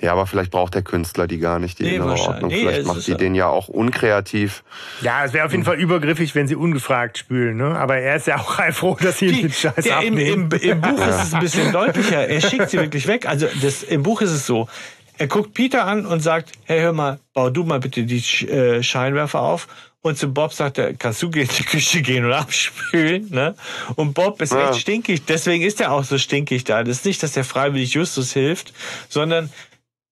Ja 0.01 0.07
Ja, 0.07 0.13
aber 0.13 0.27
vielleicht 0.27 0.51
braucht 0.51 0.75
der 0.75 0.83
Künstler 0.83 1.27
die 1.27 1.39
gar 1.39 1.59
nicht, 1.59 1.79
die 1.79 1.85
Nee, 1.85 1.95
innere 1.97 2.11
wahrscheinlich. 2.11 2.35
Ordnung. 2.35 2.51
Nee, 2.51 2.61
Vielleicht 2.61 2.87
macht 2.87 3.07
die 3.07 3.11
ja- 3.13 3.17
den 3.17 3.35
ja 3.35 3.47
auch 3.49 3.69
unkreativ. 3.69 4.63
Ja, 5.03 5.25
es 5.25 5.33
wäre 5.33 5.47
auf 5.47 5.53
jeden 5.53 5.65
Fall 5.65 5.77
übergriffig, 5.81 6.35
wenn 6.35 6.49
sie 6.49 6.57
ungefragt 6.57 7.19
spülen, 7.19 7.57
ne? 7.57 7.77
Aber 7.79 7.97
er 7.97 8.17
ist 8.17 8.27
ja 8.27 8.39
auch 8.39 8.59
heilfroh, 8.59 8.97
dass 9.01 9.19
sie 9.19 9.27
ihm 9.27 9.35
Die, 9.37 9.43
den 9.43 9.53
Scheiß 9.53 9.75
der, 9.85 10.01
im, 10.03 10.15
abnehmen. 10.15 10.51
im, 10.53 10.71
Im 10.71 10.81
Buch 10.81 11.07
ist 11.07 11.23
es 11.23 11.35
ein 11.35 11.41
bisschen 11.41 11.73
deutlicher. 11.73 12.27
Er 12.29 12.41
schickt 12.41 12.71
sie 12.71 12.79
wirklich 12.79 13.07
weg. 13.07 13.27
Also 13.27 13.47
das, 13.63 13.83
im 13.83 14.03
Buch 14.03 14.21
ist 14.21 14.31
es 14.31 14.47
so. 14.47 14.69
Er 15.17 15.29
guckt 15.29 15.55
Peter 15.55 15.87
an 15.87 16.07
und 16.07 16.21
sagt, 16.21 16.51
hey, 16.65 16.81
hör 16.81 16.93
mal, 16.93 17.21
bau 17.35 17.49
du 17.51 17.63
mal 17.63 17.79
bitte 17.79 18.03
die 18.03 18.21
Sch- 18.21 18.49
äh, 18.49 18.83
Scheinwerfer 18.83 19.41
auf. 19.41 19.69
Und 20.03 20.19
zu 20.19 20.29
Bob 20.35 20.53
sagt 20.53 20.77
er, 20.77 20.93
kannst 20.93 21.23
du 21.23 21.29
in 21.31 21.49
die 21.49 21.63
Küche 21.63 22.03
gehen 22.03 22.25
und 22.27 22.33
abspülen? 22.35 23.29
Ne? 23.31 23.55
Und 23.95 24.13
Bob 24.13 24.43
ist 24.43 24.53
Ja. 24.53 24.71
echt 24.71 24.81
stinkig. 24.81 25.25
Deswegen 25.25 25.63
ist 25.65 25.81
er 25.81 25.93
auch 25.93 26.05
so 26.05 26.19
stinkig 26.19 26.65
da. 26.65 26.83
Das 26.83 26.97
ist 26.99 27.05
nicht, 27.07 27.23
dass 27.23 27.37
er 27.37 27.45
freiwillig 27.45 27.95
Justus 27.95 28.33
hilft, 28.33 28.75
sondern 29.09 29.51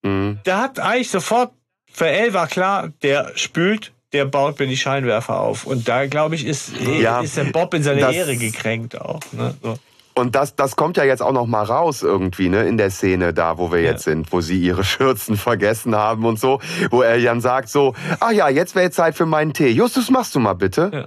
Mhm. 0.03 0.39
der 0.47 0.59
hat 0.59 0.79
eigentlich 0.81 1.11
sofort, 1.11 1.53
für 1.93 2.07
Elle 2.09 2.33
war 2.35 2.47
klar, 2.47 2.91
der 3.03 3.33
spült, 3.35 3.93
der 4.13 4.25
baut 4.27 4.59
mir 4.59 4.67
die 4.67 4.77
Scheinwerfer 4.77 5.39
auf. 5.41 5.65
Und 5.67 5.89
da, 5.89 6.07
glaube 6.07 6.35
ich, 6.35 6.47
ist, 6.47 6.73
Ja, 7.01 7.21
ist 7.21 7.37
der 7.37 7.45
Bob 7.45 7.73
in 7.75 7.83
seine 7.83 8.13
Ehre 8.15 8.37
gekränkt 8.37 9.01
auch. 9.01 9.21
Ne? 9.33 9.55
So. 9.63 9.77
Und 10.15 10.35
das, 10.35 10.55
das 10.57 10.77
kommt 10.77 10.99
ja 10.99 11.05
jetzt 11.05 11.23
auch 11.23 11.33
noch 11.33 11.47
mal 11.47 11.63
raus 11.65 12.03
irgendwie, 12.03 12.51
ne, 12.51 12.65
in 12.65 12.77
der 12.77 12.91
Szene 12.91 13.33
da, 13.33 13.57
wo 13.57 13.73
wir 13.73 13.81
Ja. 13.81 13.93
jetzt 13.93 14.05
sind, 14.05 14.31
wo 14.31 14.43
sie 14.43 14.61
ihre 14.61 14.85
Schürzen 14.93 15.37
vergessen 15.39 15.95
haben 15.97 16.27
und 16.27 16.39
so, 16.39 16.61
wo 16.91 17.01
er 17.01 17.19
dann 17.21 17.41
sagt 17.41 17.71
so, 17.71 17.95
ach 18.21 18.33
ja, 18.33 18.51
jetzt 18.51 18.75
wäre 18.75 18.91
Zeit 18.91 19.15
für 19.15 19.25
meinen 19.25 19.55
Tee. 19.55 19.69
Justus, 19.71 20.11
machst 20.11 20.35
du 20.35 20.41
mal 20.41 20.53
bitte? 20.55 20.91
Ja. 20.93 21.05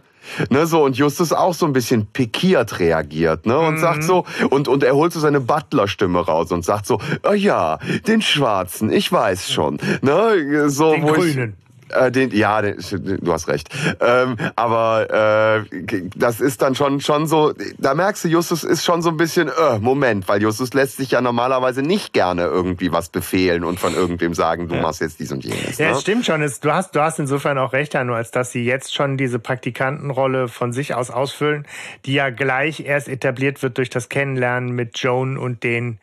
Ne, 0.50 0.66
so, 0.66 0.84
und 0.84 0.98
Justus 0.98 1.34
auch 1.34 1.54
so 1.54 1.66
ein 1.66 1.74
bisschen 1.74 2.08
pikiert 2.08 2.80
reagiert, 2.80 3.46
ne, 3.46 3.58
und 3.58 3.78
sagt 3.78 4.04
so, 4.04 4.26
und, 4.50 4.68
und 4.68 4.84
er 4.84 4.96
holt 4.96 5.14
so 5.14 5.20
seine 5.20 5.40
Butler-Stimme 5.40 6.20
raus 6.20 6.52
und 6.52 6.64
sagt 6.66 6.86
so, 6.86 7.00
oh 7.28 7.34
ja, 7.34 7.80
den 8.08 8.22
Schwarzen, 8.22 8.92
ich 8.92 9.12
weiß 9.12 9.52
schon, 9.52 9.78
ne, 10.02 10.70
so, 10.70 10.92
Den 10.92 11.06
Grünen. 11.06 11.58
Ich, 11.60 11.65
äh, 11.96 12.12
den, 12.12 12.32
ja, 12.32 12.62
den, 12.62 12.78
du 13.22 13.32
hast 13.32 13.48
recht. 13.48 13.70
Ähm, 14.00 14.38
aber 14.56 15.64
äh, 15.72 16.02
das 16.16 16.42
ist 16.42 16.62
dann 16.62 16.76
schon 16.76 17.02
schon 17.02 17.28
so. 17.28 17.54
Da 17.78 17.94
merkst 17.94 18.26
du, 18.26 18.28
Justus 18.28 18.64
ist 18.64 18.84
schon 18.84 19.02
so 19.02 19.10
ein 19.10 19.18
bisschen. 19.18 19.48
Äh, 19.48 19.80
Moment, 19.80 20.28
weil 20.28 20.42
Justus 20.42 20.74
lässt 20.74 20.98
sich 20.98 21.12
ja 21.12 21.22
normalerweise 21.22 21.82
nicht 21.82 22.14
gerne 22.14 22.44
irgendwie 22.44 22.92
was 22.92 23.10
befehlen 23.10 23.64
und 23.64 23.80
von 23.80 23.94
irgendwem 23.94 24.34
sagen, 24.34 24.68
du 24.68 24.76
machst 24.76 25.02
jetzt 25.02 25.20
dies 25.20 25.32
und 25.32 25.44
jenes. 25.44 25.78
Ja, 25.78 25.88
ne? 25.88 25.92
es 25.94 26.02
stimmt 26.02 26.26
schon. 26.26 26.42
Es, 26.42 26.60
du, 26.60 26.72
hast, 26.72 26.96
du 26.96 27.02
hast 27.02 27.20
insofern 27.20 27.58
auch 27.58 27.74
recht, 27.74 27.96
Hanno, 27.96 28.14
als 28.14 28.32
dass 28.32 28.52
sie 28.52 28.66
jetzt 28.66 28.94
schon 28.94 29.18
diese 29.18 29.40
Praktikantenrolle 29.40 30.48
von 30.48 30.74
sich 30.74 30.94
aus 30.94 31.10
ausfüllen, 31.10 31.66
die 32.06 32.14
ja 32.14 32.30
gleich 32.30 32.82
erst 32.82 33.08
etabliert 33.08 33.64
wird 33.64 33.78
durch 33.78 33.90
das 33.90 34.10
Kennenlernen 34.10 34.72
mit 34.72 34.98
Joan 35.00 35.38
und 35.38 35.64
den 35.64 36.00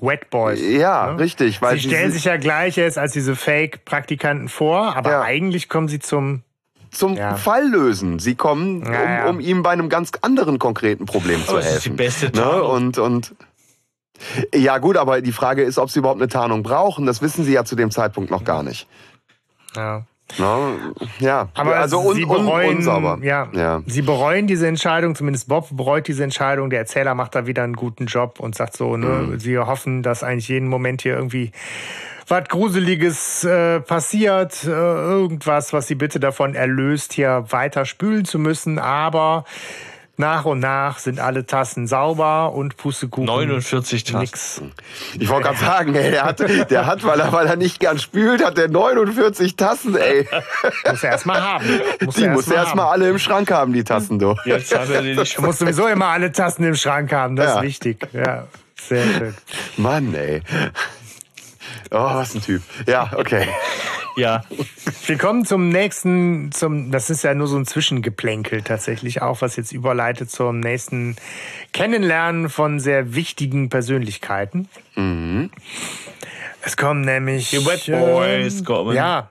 Wet 0.00 0.30
Boys. 0.30 0.60
Ja, 0.60 1.14
richtig, 1.14 1.60
weil 1.62 1.76
sie 1.78 1.88
stellen 1.88 2.10
sie- 2.10 2.16
sich 2.18 2.24
ja 2.24 2.36
gleich 2.36 2.76
erst 2.78 2.98
als 2.98 3.12
diese 3.12 3.36
Fake-Praktikanten 3.36 4.48
vor, 4.48 4.96
aber 4.96 5.10
Ja. 5.10 5.22
eigentlich 5.22 5.68
kommen 5.68 5.88
sie 5.88 5.98
zum 5.98 6.42
zum 6.90 7.14
Ja. 7.14 7.34
Fall 7.36 7.68
lösen. 7.68 8.18
Sie 8.20 8.36
kommen, 8.36 8.82
Ja, 8.86 8.92
ja. 9.04 9.24
um, 9.28 9.36
um 9.36 9.40
ihm 9.40 9.62
bei 9.62 9.70
einem 9.70 9.88
ganz 9.90 10.12
anderen 10.22 10.58
konkreten 10.58 11.04
Problem 11.04 11.44
zu 11.44 11.54
helfen. 11.56 11.76
ist 11.76 11.84
die 11.84 11.90
beste 11.90 12.26
ne? 12.26 12.32
Tarnung. 12.32 12.70
Und 12.70 12.98
und 12.98 13.34
ja 14.54 14.78
gut, 14.78 14.96
aber 14.96 15.20
die 15.20 15.32
Frage 15.32 15.62
ist, 15.62 15.76
ob 15.78 15.90
sie 15.90 15.98
überhaupt 15.98 16.20
eine 16.20 16.28
Tarnung 16.28 16.62
brauchen. 16.62 17.04
Das 17.04 17.20
wissen 17.20 17.44
sie 17.44 17.52
ja 17.52 17.64
zu 17.64 17.76
dem 17.76 17.90
Zeitpunkt 17.90 18.30
noch 18.30 18.44
gar 18.44 18.62
nicht. 18.62 18.86
ja. 19.74 20.04
Ne? 20.38 20.76
Ja, 21.20 21.48
Aber 21.54 21.76
also 21.76 22.00
un, 22.00 22.14
sie 22.16 22.24
bereuen, 22.24 22.78
unsauber. 22.78 23.18
Ja, 23.22 23.48
ja. 23.52 23.82
sie 23.86 24.02
bereuen 24.02 24.46
diese 24.46 24.66
Entscheidung, 24.66 25.14
zumindest 25.14 25.48
Bob 25.48 25.68
bereut 25.70 26.08
diese 26.08 26.24
Entscheidung. 26.24 26.68
Der 26.70 26.80
Erzähler 26.80 27.14
macht 27.14 27.34
da 27.34 27.46
wieder 27.46 27.62
einen 27.62 27.74
guten 27.76 28.06
Job 28.06 28.40
und 28.40 28.54
sagt 28.54 28.76
so, 28.76 28.96
ne, 28.96 29.06
Mhm. 29.06 29.38
sie 29.38 29.58
hoffen, 29.58 30.02
dass 30.02 30.22
eigentlich 30.22 30.48
jeden 30.48 30.68
Moment 30.68 31.02
hier 31.02 31.14
irgendwie 31.14 31.52
was 32.28 32.48
Gruseliges 32.48 33.44
äh, 33.44 33.78
passiert, 33.80 34.64
äh, 34.64 34.70
irgendwas, 34.70 35.72
was 35.72 35.86
sie 35.86 35.94
bitte 35.94 36.18
davon 36.18 36.56
erlöst, 36.56 37.12
hier 37.12 37.44
weiter 37.50 37.84
spülen 37.84 38.24
zu 38.24 38.40
müssen. 38.40 38.80
Aber 38.80 39.44
nach 40.18 40.44
und 40.46 40.60
nach 40.60 40.98
sind 40.98 41.20
alle 41.20 41.44
Tassen 41.46 41.86
sauber 41.86 42.52
und 42.52 42.76
Pustekuchen. 42.76 43.26
49 43.26 44.04
Tassen. 44.04 44.20
Nix. 44.20 44.62
Ich 45.18 45.28
wollte 45.28 45.48
gerade 45.48 45.58
sagen, 45.58 45.94
ey, 45.94 46.10
der 46.10 46.24
hat, 46.24 46.40
der 46.70 46.86
hat, 46.86 47.04
weil 47.04 47.20
er, 47.20 47.32
weil 47.32 47.46
er 47.46 47.56
nicht 47.56 47.80
gern 47.80 47.98
spült, 47.98 48.44
hat 48.44 48.56
der 48.56 48.68
49 48.68 49.56
Tassen, 49.56 49.96
ey. 49.96 50.26
Muss 50.90 51.02
er 51.04 51.10
erstmal 51.12 51.42
haben. 51.42 51.66
Muss 52.04 52.14
Die 52.14 52.24
er 52.24 52.32
muss 52.32 52.46
er 52.48 52.54
erst 52.54 52.66
erstmal 52.66 52.86
alle 52.92 53.08
im 53.10 53.18
Schrank 53.18 53.50
haben, 53.50 53.72
die 53.72 53.84
Tassen, 53.84 54.18
du. 54.18 54.34
Jetzt 54.44 54.74
haben 54.76 54.88
wir 54.88 55.02
den 55.02 55.16
Du 55.16 55.42
musst 55.42 55.58
sowieso 55.58 55.86
immer 55.86 56.06
alle 56.06 56.32
Tassen 56.32 56.64
im 56.64 56.74
Schrank 56.76 57.12
haben. 57.12 57.36
Das 57.36 57.46
Ja. 57.46 57.56
ist 57.56 57.62
wichtig. 57.62 58.06
Ja, 58.12 58.46
sehr 58.80 59.04
schön. 59.04 59.34
Mann, 59.76 60.14
ey. 60.14 60.42
Oh, 61.90 61.96
was 62.14 62.34
ein 62.34 62.42
Typ. 62.42 62.62
Ja, 62.86 63.10
okay. 63.16 63.46
Ja, 64.16 64.42
Wir 65.06 65.18
kommen 65.18 65.44
zum 65.44 65.68
nächsten, 65.68 66.50
zum, 66.52 66.90
das 66.90 67.10
ist 67.10 67.22
ja 67.22 67.34
nur 67.34 67.46
so 67.48 67.56
ein 67.56 67.66
Zwischengeplänkel 67.66 68.62
tatsächlich 68.62 69.20
auch, 69.22 69.42
was 69.42 69.56
jetzt 69.56 69.72
überleitet 69.72 70.30
zum 70.30 70.60
nächsten 70.60 71.16
Kennenlernen 71.72 72.48
von 72.48 72.80
sehr 72.80 73.14
wichtigen 73.14 73.68
Persönlichkeiten. 73.68 74.68
Es 76.62 76.76
kommen 76.76 77.02
nämlich 77.02 77.50
Die 77.50 77.64
Wet 77.66 77.86
Boys 77.86 78.58
ähm, 78.60 78.64
kommen. 78.64 78.96
Ja. 78.96 79.30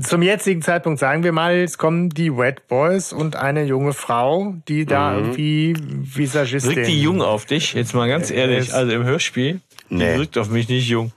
Zum 0.00 0.22
jetzigen 0.22 0.60
Zeitpunkt 0.62 0.98
sagen 0.98 1.22
wir 1.22 1.30
mal, 1.32 1.56
es 1.58 1.78
kommen 1.78 2.08
die 2.10 2.36
Wet 2.36 2.66
Boys 2.66 3.12
und 3.12 3.36
eine 3.36 3.62
junge 3.64 3.92
Frau, 3.92 4.54
die 4.66 4.86
da 4.86 5.16
irgendwie 5.16 5.74
Visagistin. 5.78 6.74
wirkt 6.76 6.88
die 6.88 7.00
jung 7.00 7.22
auf 7.22 7.44
dich? 7.46 7.74
Jetzt 7.74 7.94
mal 7.94 8.08
ganz 8.08 8.30
ehrlich. 8.30 8.68
ist- 8.68 8.72
Also 8.74 8.92
im 8.92 9.04
Hörspiel, 9.04 9.60
die 9.90 9.94
Nee. 9.96 10.16
wirkt 10.18 10.36
auf 10.38 10.48
mich 10.48 10.68
nicht 10.68 10.88
jung. 10.88 11.12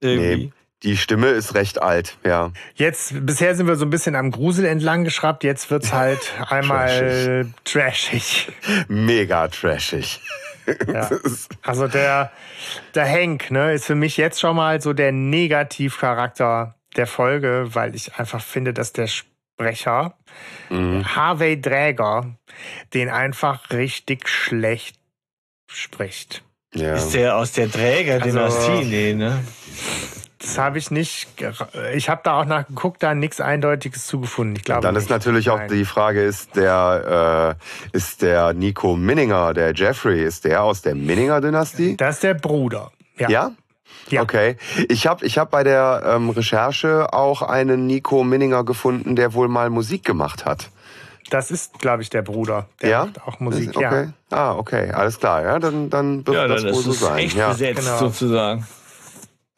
Irgendwie. 0.00 0.52
Die 0.84 0.96
Stimme 0.96 1.28
ist 1.28 1.54
recht 1.54 1.82
alt, 1.82 2.18
ja. 2.24 2.52
Jetzt, 2.74 3.26
bisher 3.26 3.56
sind 3.56 3.66
wir 3.66 3.74
so 3.74 3.84
ein 3.84 3.90
bisschen 3.90 4.14
am 4.14 4.30
Grusel 4.30 4.64
entlang 4.64 5.02
geschraubt, 5.02 5.42
jetzt 5.42 5.70
wird's 5.70 5.92
halt 5.92 6.34
einmal 6.48 7.46
trashig. 7.64 8.52
Mega 8.86 9.48
trashig. 9.48 10.20
Ja. 10.86 11.10
Also 11.62 11.88
der, 11.88 12.30
der 12.94 13.08
Hank, 13.08 13.50
ne, 13.50 13.72
ist 13.72 13.86
für 13.86 13.94
mich 13.94 14.16
jetzt 14.16 14.40
schon 14.40 14.56
mal 14.56 14.80
so 14.80 14.92
der 14.92 15.12
Negativcharakter 15.12 16.74
der 16.96 17.06
Folge, 17.06 17.68
weil 17.72 17.94
ich 17.94 18.14
einfach 18.16 18.42
finde, 18.42 18.72
dass 18.72 18.92
der 18.92 19.06
Sprecher 19.06 20.14
Harvey 20.70 21.60
Dräger 21.60 22.38
den 22.94 23.08
einfach 23.08 23.70
richtig 23.70 24.28
schlecht 24.28 24.96
spricht. 25.70 26.42
Ja. 26.74 26.94
Ist 26.94 27.10
der 27.14 27.36
aus 27.36 27.52
der 27.52 27.70
Träger-Dynastie? 27.70 28.84
nee, 28.84 29.14
ne? 29.14 29.42
Das 30.40 30.56
habe 30.56 30.78
ich 30.78 30.90
nicht. 30.92 31.28
Ich 31.94 32.08
habe 32.08 32.20
da 32.22 32.40
auch 32.40 32.44
nachgeguckt, 32.44 33.02
da 33.02 33.12
nichts 33.14 33.40
Eindeutiges 33.40 34.06
zugefunden. 34.06 34.54
Ich 34.56 34.62
glaube. 34.64 34.82
Dann 34.82 34.94
ist 34.94 35.04
nicht. 35.04 35.10
natürlich 35.10 35.50
auch 35.50 35.58
Nein. 35.58 35.68
die 35.68 35.84
Frage, 35.84 36.22
ist 36.22 36.54
der, 36.54 37.56
äh, 37.92 37.96
ist 37.96 38.22
der 38.22 38.52
Nico 38.52 38.94
Minninger, 38.96 39.52
der 39.52 39.74
Jeffrey, 39.74 40.22
ist 40.22 40.44
der 40.44 40.62
aus 40.62 40.80
der 40.82 40.94
Minninger-Dynastie? 40.94 41.96
Das 41.96 42.16
ist 42.16 42.22
der 42.22 42.34
Bruder. 42.34 42.92
Ja. 43.16 43.28
Ja? 43.28 43.50
Ja. 44.10 44.22
Okay. 44.22 44.56
Ich 44.88 45.06
habe 45.08 45.26
ich 45.26 45.38
hab 45.38 45.50
bei 45.50 45.64
der 45.64 46.02
ähm, 46.06 46.30
Recherche 46.30 47.12
auch 47.12 47.42
einen 47.42 47.86
Nico 47.86 48.22
Minninger 48.22 48.64
gefunden, 48.64 49.16
der 49.16 49.34
wohl 49.34 49.48
mal 49.48 49.70
Musik 49.70 50.04
gemacht 50.04 50.44
hat. 50.46 50.70
Das 51.30 51.50
ist, 51.50 51.78
glaube 51.80 52.02
ich, 52.02 52.08
der 52.10 52.22
Bruder. 52.22 52.68
Der 52.80 52.88
ja? 52.90 53.04
macht 53.04 53.20
auch 53.26 53.38
Musik, 53.40 53.70
Ist- 53.70 53.76
okay. 53.76 54.12
ja. 54.30 54.36
Ah, 54.38 54.54
okay. 54.54 54.90
Alles 54.92 55.18
klar. 55.18 55.42
Ja, 55.42 55.58
dann, 55.58 55.90
dann 55.90 56.26
wird 56.26 56.36
Ja, 56.36 56.46
das 56.46 56.62
dann 56.62 56.72
wohl 56.72 56.78
ist 56.78 56.84
so 56.86 56.90
es 56.92 57.00
sein. 57.00 57.18
echt 57.18 57.36
ja. 57.36 57.48
besetzt 57.50 57.80
Genau. 57.80 57.98
sozusagen. 57.98 58.66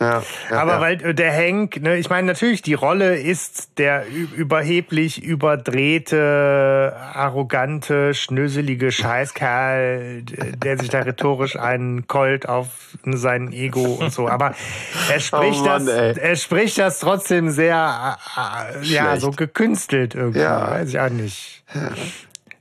Ja, 0.00 0.22
ja, 0.50 0.58
Aber 0.58 0.72
ja. 0.72 0.80
weil 0.80 1.04
äh, 1.04 1.14
der 1.14 1.30
Hank, 1.36 1.82
ne, 1.82 1.96
ich 1.98 2.08
meine, 2.08 2.26
natürlich, 2.26 2.62
die 2.62 2.72
Rolle 2.72 3.16
ist 3.16 3.78
der 3.78 4.04
überheblich 4.34 5.22
überdrehte, 5.22 6.96
arrogante, 7.14 8.14
schnöselige 8.14 8.92
Scheißkerl, 8.92 10.22
der 10.22 10.78
sich 10.78 10.88
da 10.88 11.00
rhetorisch 11.00 11.56
einen 11.56 12.06
Colt 12.06 12.48
auf 12.48 12.96
sein 13.04 13.52
Ego 13.52 13.84
und 14.00 14.10
so. 14.10 14.26
Aber 14.26 14.54
er 15.12 15.20
spricht 15.20 15.60
Oh 15.60 15.64
Mann, 15.64 15.84
das, 15.86 15.94
ey. 15.94 16.14
er 16.18 16.36
spricht 16.36 16.78
das 16.78 17.00
trotzdem 17.00 17.50
sehr, 17.50 18.16
äh, 18.36 18.80
äh, 18.80 18.84
ja, 18.84 19.04
Schlecht. 19.08 19.20
so 19.20 19.30
gekünstelt 19.32 20.14
irgendwie. 20.14 20.40
Ja. 20.40 20.70
Weiß 20.70 20.88
ich 20.88 20.98
auch 20.98 21.10
nicht. 21.10 21.62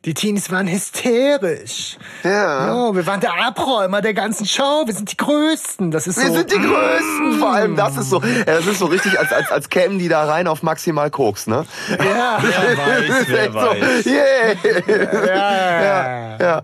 Die 0.06 0.14
Teenies 0.14 0.50
waren 0.50 0.66
hysterisch. 0.68 1.98
Ja. 2.24 2.74
Oh, 2.74 2.96
wir 2.96 3.06
waren 3.06 3.20
der 3.20 3.34
Abräumer 3.46 4.02
der 4.02 4.14
ganzen 4.14 4.46
Show. 4.46 4.84
Wir 4.86 4.94
sind 4.94 5.12
die 5.12 5.18
Größten. 5.18 5.92
Das 5.92 6.08
ist 6.08 6.18
Wir 6.18 6.28
so. 6.28 6.34
sind 6.36 6.52
die 6.54 6.58
Größten. 6.58 7.34
Vor 7.40 7.52
allem, 7.52 7.76
das 7.76 7.98
ist 7.98 8.10
so, 8.10 8.22
ja, 8.24 8.46
das 8.46 8.66
ist 8.66 8.80
so 8.80 8.86
richtig, 8.86 9.20
als, 9.20 9.34
als, 9.34 9.52
als 9.52 9.70
kämen 9.70 10.00
die 10.00 10.08
da 10.08 10.24
rein 10.24 10.48
auf 10.48 10.64
maximal 10.64 11.10
Koks, 11.12 11.48
ne? 11.48 11.66
Ja. 11.90 12.40
Wer 12.42 12.78
weiß, 12.78 13.26
wer 13.28 13.44
Echt 13.44 13.52
so, 13.54 13.60
weiß. 13.60 14.06
yeah. 14.06 15.26
Ja, 15.26 15.84
Ja, 15.84 16.38
ja, 16.40 16.62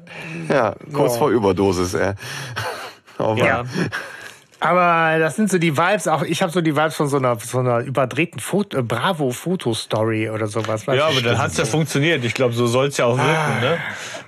ja, 0.48 0.76
kurz 0.94 1.14
So. 1.14 1.20
vor 1.20 1.30
Überdosis, 1.30 1.94
ey. 1.94 2.14
Oh. 3.20 3.36
Ja. 3.38 3.64
Aber 4.66 5.20
das 5.20 5.36
sind 5.36 5.50
so 5.52 5.58
die 5.58 5.78
Vibes, 5.78 6.08
auch 6.08 6.24
ich 6.24 6.42
habe 6.42 6.52
so 6.52 6.62
die 6.62 6.76
Vibes 6.76 6.96
von 6.96 7.08
so 7.08 7.18
einer, 7.18 7.38
so 7.40 7.60
einer 7.60 7.80
überdrehten 7.80 8.40
Foto, 8.40 8.78
äh, 8.80 8.82
Bravo-Fotostory 8.82 10.30
oder 10.30 10.48
sowas. 10.48 10.86
Ja, 10.86 11.06
aber 11.08 11.22
dann 11.22 11.32
nicht. 11.34 11.38
hat's 11.38 11.58
ja 11.58 11.66
funktioniert. 11.66 12.24
Ich 12.24 12.34
glaube, 12.34 12.54
so 12.54 12.68
soll's 12.68 12.98
ja 12.98 13.06
auch 13.06 13.18
wirken, 13.18 13.60
ne? 13.62 13.78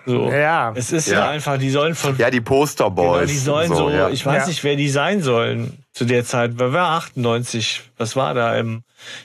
So. 0.05 0.31
Ja. 0.31 0.71
Es 0.75 0.91
ist 0.91 1.07
ja, 1.07 1.19
Ja. 1.19 1.29
einfach, 1.29 1.57
die 1.57 1.69
sollen 1.69 1.95
von. 1.95 2.17
Ja, 2.17 2.29
die 2.29 2.41
Posterboys. 2.41 3.19
Genau, 3.19 3.25
die 3.31 3.37
sollen 3.37 3.73
so, 3.73 3.89
ja. 3.89 4.09
ich 4.09 4.25
weiß 4.25 4.43
Ja. 4.43 4.47
nicht, 4.47 4.63
wer 4.63 4.75
die 4.75 4.89
sein 4.89 5.21
sollen 5.21 5.83
zu 5.93 6.05
der 6.05 6.23
Zeit. 6.23 6.51
Wer 6.57 6.71
war 6.73 6.91
98? 6.97 7.81
Was 7.97 8.15
war 8.15 8.33
da 8.33 8.55
im, 8.55 8.83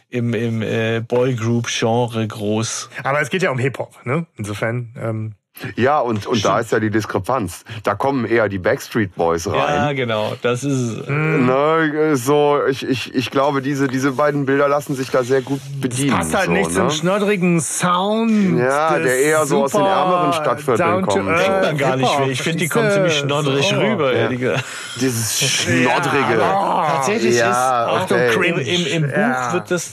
im, 0.08 0.34
im 0.34 0.62
äh, 0.62 1.00
Boygroup-Genre 1.00 2.26
groß? 2.26 2.90
Aber 3.04 3.20
es 3.20 3.30
geht 3.30 3.42
ja 3.42 3.50
um 3.50 3.58
Hip-Hop, 3.58 4.04
ne? 4.06 4.26
Insofern. 4.36 4.94
Ähm, 4.98 5.34
Ja, 5.76 6.00
und, 6.00 6.26
und 6.26 6.42
da 6.44 6.58
ist 6.60 6.72
ja 6.72 6.80
die 6.80 6.90
Diskrepanz. 6.90 7.64
Da 7.84 7.94
kommen 7.94 8.24
eher 8.24 8.48
die 8.48 8.58
Backstreet 8.58 9.14
Boys 9.14 9.44
Ja, 9.44 9.52
rein. 9.52 9.96
genau. 9.96 10.34
Das 10.40 10.64
ist. 10.64 10.98
es. 11.00 11.08
Ne, 11.08 12.12
so, 12.16 12.60
ich, 12.68 12.82
ich, 12.88 13.14
ich 13.14 13.30
glaube, 13.30 13.60
diese, 13.60 13.86
diese 13.86 14.12
beiden 14.12 14.46
Bilder 14.46 14.66
lassen 14.68 14.94
sich 14.94 15.10
da 15.10 15.22
sehr 15.22 15.42
gut 15.42 15.60
bedienen. 15.80 16.16
passt 16.16 16.34
halt 16.34 16.46
so, 16.46 16.52
nicht 16.52 16.68
ne? 16.70 16.74
zum 16.74 16.90
schnoddrigen 16.90 17.60
Sound. 17.60 18.58
Ja, 18.58 18.98
der 18.98 19.18
eher 19.20 19.44
so 19.44 19.64
aus 19.64 19.72
den 19.72 19.82
ärmeren 19.82 20.32
Stadtvierteln 20.32 21.02
kommt. 21.06 21.28
earth 21.28 21.46
Denkt 21.46 21.62
man 21.62 21.76
gar 21.78 21.96
nicht. 21.96 22.10
Hip-Hop, 22.10 22.28
Ich 22.30 22.42
finde, 22.42 22.58
die 22.58 22.68
kommen 22.68 22.90
ziemlich 22.90 23.18
schnoddrig 23.18 23.66
So. 23.68 23.76
rüber, 23.76 24.12
ehrlich 24.12 24.40
gesagt. 24.40 24.64
Dieses 25.00 25.38
Schnoddrige. 25.38 26.38
Tatsächlich 26.40 27.36
Ja, 27.36 27.50
ist 27.50 28.02
Achtung, 28.02 28.18
okay. 28.18 28.48
im, 28.48 28.58
im, 28.58 28.86
im 29.04 29.10
Buch 29.10 29.16
Ja. 29.18 29.52
wird 29.52 29.70
das 29.70 29.92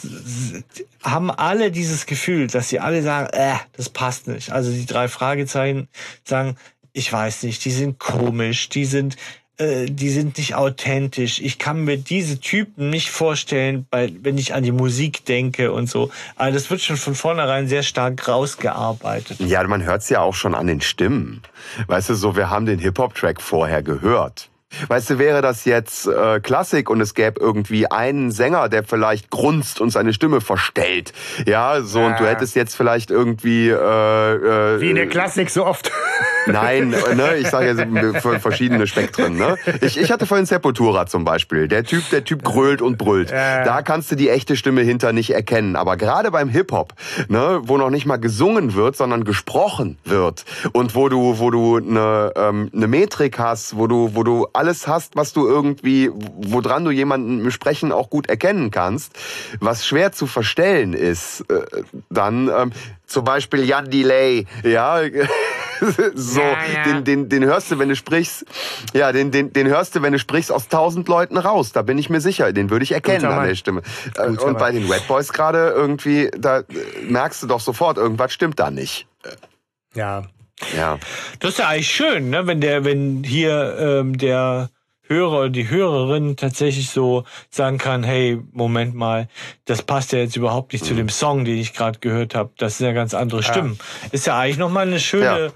haben 1.04 1.32
alle 1.32 1.72
dieses 1.72 2.06
Gefühl, 2.06 2.48
dass 2.48 2.70
sie 2.70 2.80
alle 2.80 3.02
sagen, 3.02 3.30
äh, 3.34 3.56
das 3.74 3.90
passt 3.90 4.28
nicht. 4.28 4.52
Also 4.52 4.72
die 4.72 4.86
drei 4.86 5.08
Fragezeichen 5.08 5.88
sagen, 6.24 6.58
ich 6.94 7.12
weiß 7.12 7.44
nicht, 7.44 7.64
die 7.66 7.72
sind 7.72 8.00
komisch, 8.00 8.70
die 8.70 8.86
sind 8.86 9.16
äh, 9.60 9.88
die 9.88 10.10
sind 10.10 10.38
nicht 10.38 10.56
authentisch. 10.56 11.42
Ich 11.42 11.60
kann 11.60 11.84
mir 11.84 11.98
diese 11.98 12.40
Typen 12.40 12.90
nicht 12.90 13.10
vorstellen, 13.12 13.86
bei, 13.90 14.12
wenn 14.22 14.38
ich 14.38 14.54
an 14.54 14.64
die 14.64 14.72
Musik 14.72 15.26
denke 15.26 15.74
und 15.74 15.90
so. 15.90 16.10
Also 16.38 16.54
das 16.58 16.70
wird 16.70 16.82
schon 16.82 16.96
von 16.96 17.14
vornherein 17.14 17.68
sehr 17.68 17.84
stark 17.84 18.28
rausgearbeitet. 18.28 19.40
Ja, 19.42 19.62
man 19.68 19.84
hört's 19.84 20.10
ja 20.10 20.22
auch 20.22 20.34
schon 20.34 20.56
an 20.56 20.68
den 20.68 20.80
Stimmen. 20.80 21.42
Weißt 21.88 22.10
du, 22.10 22.14
so, 22.16 22.38
wir 22.38 22.50
haben 22.50 22.66
den 22.66 22.80
Hip-Hop-Track 22.80 23.42
vorher 23.42 23.84
gehört. 23.84 24.50
Weißt 24.88 25.10
du, 25.10 25.18
wäre 25.20 25.42
das 25.42 25.66
jetzt 25.66 26.08
äh, 26.08 26.40
Klassik 26.40 26.90
und 26.90 27.02
es 27.02 27.14
gäbe 27.16 27.40
irgendwie 27.40 27.90
einen 27.90 28.32
Sänger, 28.32 28.70
der 28.70 28.84
vielleicht 28.84 29.30
grunzt 29.32 29.82
und 29.82 29.90
seine 29.90 30.14
Stimme 30.14 30.42
verstellt. 30.42 31.12
Ja, 31.48 31.82
so, 31.82 32.02
und 32.02 32.20
du 32.20 32.24
Ja. 32.26 32.30
hättest 32.30 32.56
jetzt 32.56 32.76
vielleicht 32.76 33.10
irgendwie... 33.10 33.70
Äh, 33.70 33.74
äh, 33.74 34.82
Wie 34.82 34.90
in 34.92 34.96
der 34.96 35.08
Klassik 35.08 35.50
so 35.50 35.66
oft. 35.66 35.92
Nein, 36.48 36.90
ne, 36.90 37.38
ich 37.38 37.48
sage 37.48 37.68
jetzt 37.68 38.22
für 38.22 38.40
verschiedene 38.40 38.88
Spektren. 38.88 39.38
Ne? 39.38 39.58
Ich, 39.82 39.98
ich 39.98 40.12
hatte 40.12 40.26
vorhin 40.26 40.46
Sepultura 40.46 41.06
zum 41.06 41.26
Beispiel. 41.26 41.68
Der 41.68 41.84
Typ, 41.84 42.10
der 42.10 42.24
Typ 42.24 42.44
grölt 42.44 42.82
und 42.82 42.98
brüllt. 42.98 43.32
Ja. 43.32 43.64
Da 43.64 43.82
kannst 43.82 44.12
du 44.12 44.16
die 44.16 44.30
echte 44.30 44.56
Stimme 44.56 44.82
hinter 44.82 45.14
nicht 45.14 45.32
erkennen. 45.32 45.76
Aber 45.76 45.98
gerade 45.98 46.32
beim 46.32 46.50
Hip 46.50 46.72
Hop, 46.72 46.94
ne, 47.28 47.62
wo 47.64 47.78
noch 47.78 47.90
nicht 47.90 48.06
mal 48.06 48.18
gesungen 48.18 48.74
wird, 48.74 48.96
sondern 48.96 49.24
gesprochen 49.24 49.98
wird 50.06 50.46
und 50.72 50.96
wo 50.96 51.10
du, 51.10 51.40
wo 51.40 51.50
du 51.52 51.78
eine, 51.78 52.34
ähm, 52.36 52.70
eine 52.74 52.88
Metrik 52.88 53.40
hast, 53.40 53.78
wo 53.78 53.88
du, 53.88 54.16
wo 54.16 54.24
du 54.24 54.48
alles 54.54 54.88
hast, 54.88 55.16
was 55.16 55.34
du 55.34 55.48
irgendwie, 55.48 56.10
woran 56.14 56.86
du 56.86 56.92
jemanden 56.92 57.42
im 57.42 57.52
Sprechen 57.52 57.92
auch 57.92 58.10
gut 58.10 58.30
erkennen 58.30 58.72
kannst, 58.72 59.14
was 59.60 59.86
schwer 59.86 60.12
zu 60.12 60.28
verstellen 60.28 60.94
ist, 60.94 61.42
äh, 61.50 61.62
dann 62.10 62.50
ähm, 62.56 62.72
zum 63.06 63.24
Beispiel 63.24 63.64
Jan 63.64 63.90
Delay, 63.90 64.46
ja. 64.64 65.02
so, 66.16 66.42
Ja, 66.42 66.58
ja. 66.74 66.84
Den, 66.84 67.04
den, 67.04 67.30
den 67.30 67.46
hörst 67.46 67.72
du, 67.72 67.80
wenn 67.80 67.90
du 67.90 67.96
sprichst, 67.96 68.46
ja, 68.94 69.12
den, 69.12 69.32
den, 69.32 69.54
den 69.54 69.68
hörst 69.68 69.96
du, 69.96 70.02
wenn 70.02 70.14
du 70.14 70.20
sprichst, 70.20 70.52
aus 70.52 70.68
tausend 70.68 71.08
Leuten 71.08 71.38
raus. 71.38 71.72
Da 71.72 71.82
bin 71.82 71.98
ich 71.98 72.10
mir 72.10 72.22
sicher. 72.22 72.52
Den 72.54 72.70
würde 72.70 72.84
ich 72.84 72.92
erkennen 72.92 73.20
Guter 73.20 73.30
an 73.32 73.38
Mann. 73.38 73.48
der 73.48 73.56
Stimme. 73.56 73.82
Äh, 73.82 74.28
Guter 74.28 74.30
Und 74.30 74.54
Mann. 74.54 74.58
bei 74.58 74.72
den 74.72 74.90
Red 74.92 75.08
Boys 75.08 75.34
gerade 75.34 75.70
irgendwie, 75.70 76.30
da 76.38 76.60
äh, 76.60 76.64
merkst 77.08 77.44
du 77.44 77.48
doch 77.48 77.60
sofort, 77.60 77.98
irgendwas 77.98 78.34
stimmt 78.34 78.60
da 78.60 78.72
nicht. 78.72 79.08
Ja. 79.96 80.24
Ja. 80.76 81.00
Das 81.40 81.52
ist 81.52 81.60
ja 81.60 81.70
eigentlich 81.70 81.92
schön, 81.92 82.30
ne? 82.30 82.46
wenn 82.48 82.60
der, 82.62 82.84
wenn 82.84 83.24
hier 83.24 83.78
ähm, 83.80 84.18
der 84.18 84.70
Hörer 85.10 85.40
oder 85.40 85.50
die 85.50 85.70
Hörerin 85.70 86.36
tatsächlich 86.36 86.92
so 86.92 87.24
sagen 87.50 87.80
kann, 87.80 88.04
hey, 88.04 88.40
Moment 88.52 88.94
mal, 88.94 89.28
das 89.66 89.82
passt 89.82 90.12
ja 90.12 90.20
jetzt 90.20 90.36
überhaupt 90.36 90.72
nicht 90.72 90.86
zu 90.86 90.94
dem 90.94 91.10
Song, 91.10 91.46
den 91.46 91.58
ich 91.58 91.74
gerade 91.74 91.98
gehört 92.00 92.36
habe. 92.36 92.52
Das 92.58 92.78
sind 92.78 92.86
ja 92.88 92.94
ganz 92.94 93.16
andere 93.16 93.42
Stimmen. 93.42 93.80
Ist 94.12 94.28
ja 94.28 94.38
eigentlich 94.38 94.60
nochmal 94.60 94.86
eine 94.86 95.00
schöne, 95.00 95.52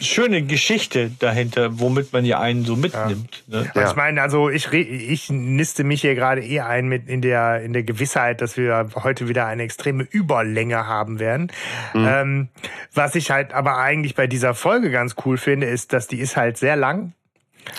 schöne 0.00 0.42
Geschichte 0.42 1.10
dahinter, 1.18 1.78
womit 1.80 2.12
man 2.12 2.24
ja 2.24 2.40
einen 2.40 2.64
so 2.64 2.76
mitnimmt. 2.76 3.44
Ne? 3.46 3.70
Ja. 3.74 3.88
Ich 3.88 3.96
meine, 3.96 4.22
also 4.22 4.48
ich, 4.48 4.72
ich 4.72 5.30
niste 5.30 5.84
mich 5.84 6.02
hier 6.02 6.14
gerade 6.14 6.42
eh 6.42 6.60
ein 6.60 6.86
mit 6.86 7.08
in 7.08 7.22
der, 7.22 7.62
in 7.62 7.72
der 7.72 7.82
Gewissheit, 7.82 8.40
dass 8.40 8.56
wir 8.56 8.90
heute 8.94 9.28
wieder 9.28 9.46
eine 9.46 9.62
extreme 9.62 10.04
Überlänge 10.04 10.86
haben 10.86 11.18
werden. 11.18 11.50
Ähm, 11.94 12.48
was 12.92 13.14
ich 13.14 13.30
halt 13.30 13.52
aber 13.52 13.78
eigentlich 13.78 14.14
bei 14.14 14.26
dieser 14.26 14.54
Folge 14.54 14.90
ganz 14.90 15.16
cool 15.24 15.38
finde, 15.38 15.66
ist, 15.66 15.92
dass 15.92 16.06
die 16.06 16.18
ist 16.18 16.36
halt 16.36 16.56
sehr 16.56 16.76
lang. 16.76 17.12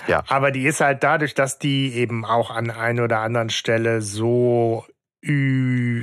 Ja. 0.07 0.23
Aber 0.27 0.51
die 0.51 0.65
ist 0.65 0.81
halt 0.81 1.03
dadurch, 1.03 1.33
dass 1.33 1.59
die 1.59 1.93
eben 1.93 2.25
auch 2.25 2.49
an 2.49 2.71
einer 2.71 3.03
oder 3.03 3.19
anderen 3.19 3.49
Stelle 3.49 4.01
so 4.01 4.85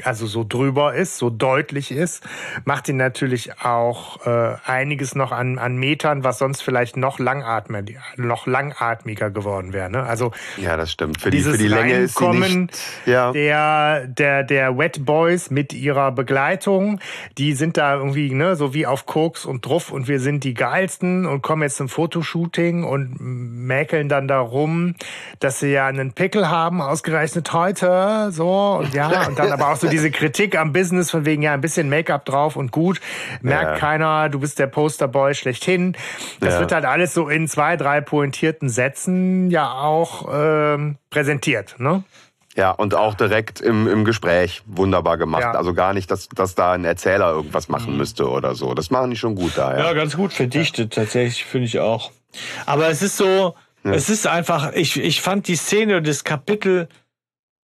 also 0.04 0.26
so 0.26 0.44
drüber 0.48 0.94
ist, 0.94 1.18
so 1.18 1.30
deutlich 1.30 1.92
ist, 1.92 2.24
macht 2.64 2.88
ihn 2.88 2.96
natürlich 2.96 3.60
auch 3.60 4.26
äh, 4.26 4.56
einiges 4.64 5.14
noch 5.14 5.30
an, 5.30 5.58
an 5.58 5.76
Metern, 5.76 6.24
was 6.24 6.38
sonst 6.38 6.62
vielleicht 6.62 6.96
noch 6.96 7.20
langatmiger, 7.20 8.00
noch 8.16 8.46
langatmiger 8.46 9.30
geworden 9.30 9.72
wäre. 9.72 9.90
Ne? 9.90 10.02
Also 10.02 10.32
Ja, 10.56 10.76
das 10.76 10.90
stimmt. 10.90 11.20
Für 11.20 11.30
die, 11.30 11.40
für 11.40 11.56
die 11.56 11.68
Länge 11.68 11.94
ist 11.94 12.18
sie 12.18 12.28
nicht. 12.28 12.78
Ja. 13.06 13.32
der, 13.32 14.06
der, 14.08 14.42
der 14.42 14.76
Wet 14.76 15.04
Boys 15.04 15.50
mit 15.50 15.72
ihrer 15.72 16.10
Begleitung, 16.10 16.98
die 17.38 17.52
sind 17.52 17.76
da 17.76 17.94
irgendwie 17.94 18.34
ne, 18.34 18.56
so 18.56 18.74
wie 18.74 18.86
auf 18.86 19.06
Koks 19.06 19.44
und 19.44 19.64
Druff 19.64 19.92
und 19.92 20.08
wir 20.08 20.18
sind 20.18 20.42
die 20.42 20.54
geilsten 20.54 21.26
und 21.26 21.42
kommen 21.42 21.62
jetzt 21.62 21.76
zum 21.76 21.88
Fotoshooting 21.88 22.82
und 22.82 23.16
mäkeln 23.20 24.08
dann 24.08 24.26
darum, 24.26 24.96
dass 25.38 25.60
sie 25.60 25.72
ja 25.72 25.86
einen 25.86 26.12
Pickel 26.12 26.48
haben, 26.48 26.80
ausgerechnet 26.80 27.52
heute, 27.52 28.30
so 28.32 28.78
und 28.80 28.94
ja, 28.94 29.11
und 29.26 29.38
dann 29.38 29.52
aber 29.52 29.70
auch 29.70 29.76
so 29.76 29.88
diese 29.88 30.10
Kritik 30.12 30.56
am 30.58 30.72
Business 30.72 31.10
von 31.10 31.24
wegen 31.24 31.42
ja 31.42 31.52
ein 31.54 31.60
bisschen 31.60 31.88
Make-up 31.88 32.24
drauf 32.24 32.56
und 32.56 32.72
gut, 32.72 33.00
merkt 33.40 33.72
Ja. 33.72 33.76
keiner, 33.78 34.28
du 34.28 34.40
bist 34.40 34.58
der 34.58 34.66
Posterboy 34.66 35.34
schlechthin. 35.34 35.96
Das 36.40 36.54
Ja. 36.54 36.60
wird 36.60 36.72
halt 36.72 36.84
alles 36.84 37.14
so 37.14 37.28
in 37.28 37.48
zwei, 37.48 37.76
drei 37.76 38.00
pointierten 38.00 38.68
Sätzen 38.68 39.50
ja 39.50 39.72
auch 39.72 40.28
ähm, 40.32 40.96
präsentiert, 41.10 41.76
ne? 41.78 42.02
Ja, 42.54 42.70
und 42.70 42.94
auch 42.94 43.14
direkt 43.14 43.62
im, 43.62 43.88
im 43.88 44.04
Gespräch 44.04 44.62
wunderbar 44.66 45.16
gemacht. 45.16 45.40
Ja. 45.42 45.52
Also 45.52 45.72
gar 45.72 45.94
nicht, 45.94 46.10
dass, 46.10 46.28
dass 46.28 46.54
da 46.54 46.72
ein 46.72 46.84
Erzähler 46.84 47.30
irgendwas 47.30 47.68
machen 47.68 47.96
müsste 47.96 48.28
oder 48.28 48.54
so. 48.54 48.74
Das 48.74 48.90
machen 48.90 49.08
die 49.10 49.16
schon 49.16 49.34
gut 49.36 49.52
da, 49.56 49.72
ja. 49.76 49.84
Ja, 49.86 49.92
ganz 49.94 50.16
gut 50.16 50.34
verdichtet, 50.34 50.92
tatsächlich, 50.92 51.46
finde 51.46 51.66
ich 51.66 51.78
auch. 51.78 52.10
Aber 52.66 52.88
es 52.88 53.00
ist 53.00 53.16
so, 53.16 53.54
es 53.84 54.10
ist 54.10 54.26
einfach, 54.26 54.72
ich, 54.74 55.00
ich 55.02 55.22
fand 55.22 55.48
die 55.48 55.56
Szene 55.56 55.96
und 55.96 56.06
das 56.06 56.24
Kapitel, 56.24 56.88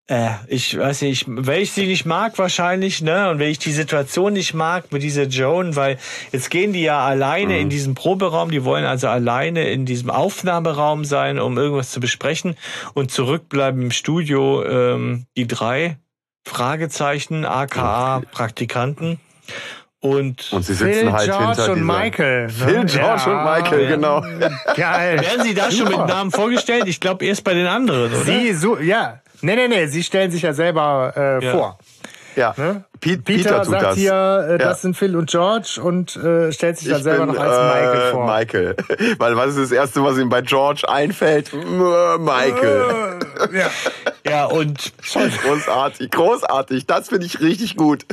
äh, 0.08 0.30
ich 0.46 0.76
weiß 0.78 1.02
nicht, 1.02 1.26
wenn 1.28 1.60
ich 1.60 1.72
sie 1.72 1.86
nicht 1.86 2.06
mag 2.06 2.38
wahrscheinlich, 2.38 3.02
ne, 3.02 3.28
und 3.28 3.38
wenn 3.38 3.50
ich 3.50 3.58
die 3.58 3.72
Situation 3.72 4.32
nicht 4.32 4.54
mag 4.54 4.90
mit 4.90 5.02
dieser 5.02 5.24
Joan, 5.24 5.76
weil 5.76 5.98
jetzt 6.32 6.50
gehen 6.50 6.72
die 6.72 6.82
ja 6.82 7.00
alleine 7.00 7.58
in 7.60 7.68
diesen 7.68 7.94
Proberaum, 7.94 8.50
die 8.50 8.64
wollen 8.64 8.86
also 8.86 9.08
alleine 9.08 9.68
in 9.68 9.84
diesem 9.84 10.08
Aufnahmeraum 10.08 11.04
sein, 11.04 11.38
um 11.38 11.58
irgendwas 11.58 11.90
zu 11.90 12.00
besprechen 12.00 12.56
und 12.94 13.10
zurückbleiben 13.10 13.82
im 13.82 13.90
Studio, 13.90 14.64
ähm, 14.64 15.26
die 15.36 15.46
drei 15.46 15.98
Fragezeichen, 16.46 17.44
aka 17.44 18.22
Praktikanten. 18.32 19.20
Und 20.00 20.52
Und 20.52 20.64
sie 20.64 20.74
sitzen 20.74 20.92
Phil, 20.92 21.12
halt 21.12 21.28
George 21.28 21.46
hinter 21.46 21.72
und. 21.72 21.84
Michael. 21.84 22.46
ne? 22.46 22.52
Phil, 22.52 22.84
George 22.84 23.22
Ja, 23.26 23.32
und 23.32 23.62
Michael, 23.62 23.86
genau. 23.88 24.20
Geil. 24.76 25.20
Werden 25.20 25.42
Sie 25.42 25.54
da 25.54 25.70
schon 25.72 25.88
mit. 25.88 25.98
Namen 25.98 26.30
vorgestellt? 26.30 26.84
Ich 26.86 27.00
glaube 27.00 27.24
erst 27.26 27.42
bei 27.42 27.52
den 27.52 27.66
anderen, 27.66 28.06
oder? 28.12 28.20
Sie, 28.22 28.52
so, 28.54 28.78
ja. 28.78 29.20
Nee, 29.40 29.56
nee, 29.56 29.68
nee, 29.68 29.86
sie 29.86 30.02
stellen 30.02 30.30
sich 30.30 30.42
ja 30.42 30.52
selber 30.52 31.12
äh, 31.16 31.44
Ja. 31.44 31.52
vor. 31.52 31.78
Ja. 32.36 32.54
Ne? 32.56 32.84
Piet- 33.00 33.24
Peter, 33.24 33.50
Peter 33.50 33.64
sagt 33.64 33.82
das. 33.82 33.96
hier, 33.96 34.12
äh, 34.12 34.52
Ja. 34.52 34.58
das 34.58 34.82
sind 34.82 34.96
Phil 34.96 35.16
und 35.16 35.28
George 35.28 35.80
und 35.82 36.14
äh, 36.16 36.52
stellt 36.52 36.78
sich 36.78 36.88
dann 36.88 37.02
selber 37.02 37.26
noch 37.26 37.36
als 37.38 37.50
Michael 37.74 38.10
vor. 38.12 38.26
Michael. 38.26 38.76
Weil 39.18 39.36
was 39.36 39.48
ist 39.56 39.58
das 39.58 39.72
Erste, 39.72 40.04
was 40.04 40.18
ihm 40.18 40.28
bei 40.28 40.42
George 40.42 40.88
einfällt? 40.88 41.52
Michael. 41.52 43.18
Äh, 43.52 43.58
ja. 43.58 43.70
Ja, 44.28 44.44
und 44.46 44.92
Großartig, 45.44 46.10
großartig. 46.10 46.86
Das 46.86 47.08
finde 47.08 47.26
ich 47.26 47.40
richtig 47.40 47.76
gut. 47.76 48.04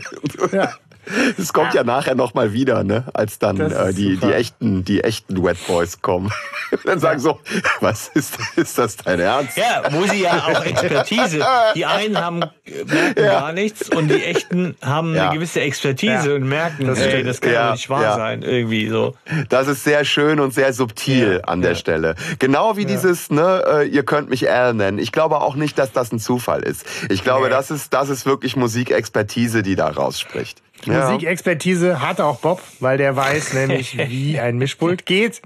Ja. 0.51 0.71
Es 1.37 1.53
kommt 1.53 1.73
ja, 1.73 1.83
nachher 1.83 2.15
noch 2.15 2.33
mal 2.33 2.53
wieder, 2.53 2.83
ne? 2.83 3.05
Als 3.13 3.39
dann 3.39 3.59
äh, 3.59 3.93
die, 3.93 4.15
super. 4.15 4.27
die 4.27 4.33
echten, 4.33 4.83
die 4.85 5.03
echten 5.03 5.43
Wet 5.43 5.57
Boys 5.67 6.01
kommen. 6.01 6.31
dann 6.85 6.99
sagen 6.99 7.19
so, 7.19 7.39
was 7.81 8.07
ist, 8.09 8.37
ist 8.55 8.77
das 8.77 8.97
dein 8.97 9.19
Ernst? 9.19 9.57
ja, 9.57 9.83
wo 9.91 10.03
sie 10.07 10.21
ja 10.23 10.43
auch 10.45 10.63
Expertise. 10.65 11.45
Die 11.75 11.85
einen 11.85 12.17
haben 12.19 12.41
äh, 12.41 12.83
merken 12.85 13.15
gar 13.23 13.53
nichts 13.53 13.89
und 13.89 14.07
die 14.09 14.23
echten 14.23 14.75
haben 14.81 15.13
Ja. 15.15 15.29
eine 15.29 15.35
gewisse 15.37 15.61
Expertise 15.61 16.29
Ja. 16.29 16.35
und 16.35 16.43
merken, 16.47 16.87
Das 16.87 16.99
ey, 16.99 17.23
das 17.23 17.41
kann 17.41 17.53
Ja, 17.53 17.71
nicht 17.71 17.89
wahr 17.89 18.01
ja. 18.03 18.15
sein, 18.15 18.41
irgendwie 18.41 18.87
so. 18.89 19.15
Das 19.49 19.67
ist 19.67 19.83
sehr 19.83 20.05
schön 20.05 20.39
und 20.39 20.53
sehr 20.53 20.73
subtil 20.73 21.39
Ja, 21.41 21.47
an 21.47 21.61
der 21.61 21.71
ja. 21.71 21.75
Stelle. 21.75 22.15
Genau 22.39 22.77
wie 22.77 22.85
dieses, 22.85 23.29
ne, 23.29 23.63
äh, 23.67 23.87
ihr 23.87 24.03
könnt 24.03 24.29
mich 24.29 24.49
Al 24.49 24.73
nennen. 24.73 24.97
Ich 24.99 25.11
glaube 25.11 25.37
auch 25.41 25.55
nicht, 25.55 25.77
dass 25.77 25.91
das 25.91 26.11
ein 26.11 26.19
Zufall 26.19 26.63
ist. 26.63 26.85
Ich 27.09 27.23
glaube, 27.23 27.45
Nee. 27.45 27.51
das 27.51 27.71
ist, 27.71 27.93
das 27.93 28.09
ist 28.09 28.25
wirklich 28.25 28.55
Musikexpertise, 28.55 29.63
die 29.63 29.75
da 29.75 29.87
rausspricht. 29.89 30.61
Ja. 30.85 31.09
Musikexpertise 31.11 32.01
hat 32.01 32.21
auch 32.21 32.39
Bob, 32.39 32.61
weil 32.79 32.97
der 32.97 33.15
weiß 33.15 33.53
nämlich, 33.67 33.97
wie 34.09 34.39
ein 34.39 34.57
Mischpult 34.57 35.05
geht. 35.05 35.41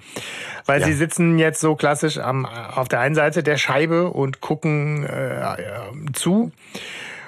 Weil 0.66 0.82
Ja. 0.82 0.88
sie 0.88 0.94
sitzen 0.94 1.40
jetzt 1.40 1.60
so 1.62 1.76
klassisch 1.76 2.18
am, 2.18 2.46
auf 2.46 2.88
der 2.88 3.00
einen 3.00 3.16
Seite 3.16 3.42
der 3.44 3.58
Scheibe 3.58 4.10
und 4.12 4.42
gucken 4.42 5.06
äh, 5.06 5.56
zu 6.14 6.52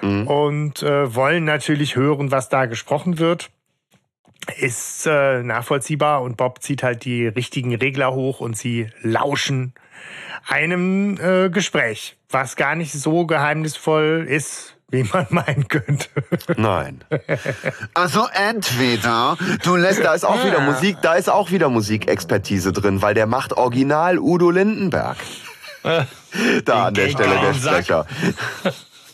Mhm. 0.03 0.25
und 0.27 0.81
äh, 0.81 1.13
wollen 1.13 1.45
natürlich 1.45 1.95
hören, 1.95 2.31
was 2.31 2.49
da 2.49 2.65
gesprochen 2.65 3.19
wird. 3.19 3.51
Ist 4.57 5.05
äh, 5.05 5.43
nachvollziehbar 5.43 6.23
und 6.23 6.37
Bob 6.37 6.63
zieht 6.63 6.81
halt 6.81 7.05
die 7.05 7.27
richtigen 7.27 7.75
Regler 7.75 8.11
hoch 8.11 8.39
und 8.39 8.57
sie 8.57 8.87
lauschen 9.03 9.73
einem 10.47 11.19
äh, 11.21 11.49
Gespräch, 11.51 12.17
was 12.31 12.55
gar 12.55 12.73
nicht 12.75 12.93
so 12.93 13.27
geheimnisvoll 13.27 14.25
ist, 14.27 14.70
wie 14.91 15.03
man 15.03 15.25
meinen 15.29 15.67
könnte. 15.67 16.07
Nein. 16.57 17.03
Also 17.93 18.27
entweder 18.33 19.37
du 19.63 19.75
lässt, 19.75 20.03
da 20.03 20.13
ist 20.13 20.25
auch 20.25 20.45
wieder 20.45 20.59
Musik, 20.59 20.97
da 21.01 21.15
ist 21.15 21.29
auch 21.29 21.51
wieder 21.51 21.69
Musikexpertise 21.69 22.71
drin, 22.71 23.01
weil 23.01 23.13
der 23.13 23.25
macht 23.25 23.53
Original 23.53 24.19
Udo 24.19 24.51
Lindenberg. 24.51 25.17
Da 26.65 26.85
an 26.87 26.93
der 26.93 27.09
Stelle 27.09 27.39
der. 27.39 27.53
Sprecher. 27.53 28.05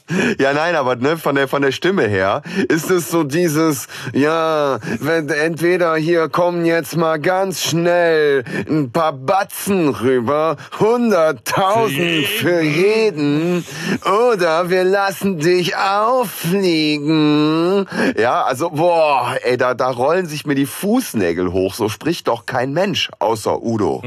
Ja, 0.39 0.53
nein, 0.53 0.75
aber 0.75 0.95
ne, 0.95 1.17
von 1.17 1.35
der 1.35 1.47
von 1.47 1.61
der 1.61 1.71
Stimme 1.71 2.07
her 2.07 2.41
ist 2.69 2.91
es 2.91 3.09
so 3.09 3.23
dieses, 3.23 3.87
ja, 4.13 4.79
wenn, 4.99 5.29
entweder 5.29 5.95
hier 5.95 6.29
kommen 6.29 6.65
jetzt 6.65 6.95
mal 6.95 7.19
ganz 7.19 7.63
schnell 7.63 8.43
ein 8.69 8.91
paar 8.91 9.13
Batzen 9.13 9.89
rüber, 9.89 10.57
hunderttausend 10.79 12.25
für 12.25 12.61
jeden, 12.61 13.65
oder 14.05 14.69
wir 14.69 14.83
lassen 14.83 15.39
dich 15.39 15.75
auffliegen. 15.75 17.87
Ja, 18.17 18.43
also 18.43 18.69
boah, 18.69 19.35
ey, 19.43 19.57
da 19.57 19.73
da 19.73 19.89
rollen 19.89 20.27
sich 20.27 20.45
mir 20.45 20.55
die 20.55 20.65
Fußnägel 20.65 21.51
hoch. 21.51 21.73
So 21.73 21.89
spricht 21.89 22.27
doch 22.27 22.45
kein 22.45 22.73
Mensch 22.73 23.09
außer 23.19 23.61
Udo. 23.61 24.01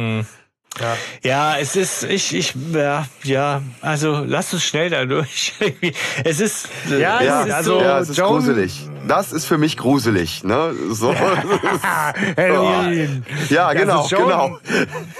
Ja, 1.23 1.59
es 1.59 1.77
ist, 1.77 2.05
ich, 2.05 2.35
ich, 2.35 2.55
ja, 2.73 3.07
ja, 3.25 3.61
also 3.81 4.25
lass 4.27 4.53
uns 4.55 4.65
schnell 4.65 4.89
da 4.89 5.05
durch. 5.05 5.53
es 6.25 6.41
ist, 6.41 6.69
Ja, 6.89 7.21
Ja, 7.23 7.41
es 7.43 7.47
ist 7.49 7.55
also 7.55 7.79
so, 7.79 7.85
ja, 7.85 7.99
es 7.99 8.09
ist 8.11 8.17
Joan- 8.17 8.29
gruselig. 8.35 8.89
Das 9.07 9.33
ist 9.33 9.47
für 9.47 9.59
mich 9.59 9.77
gruselig, 9.77 10.45
ne? 10.45 10.73
So. 10.91 11.15
Halloween. 12.37 13.25
Ja, 13.49 13.73
genau, 13.73 14.03
Also 14.03 14.17
Joan, 14.17 14.29
genau. 14.29 14.59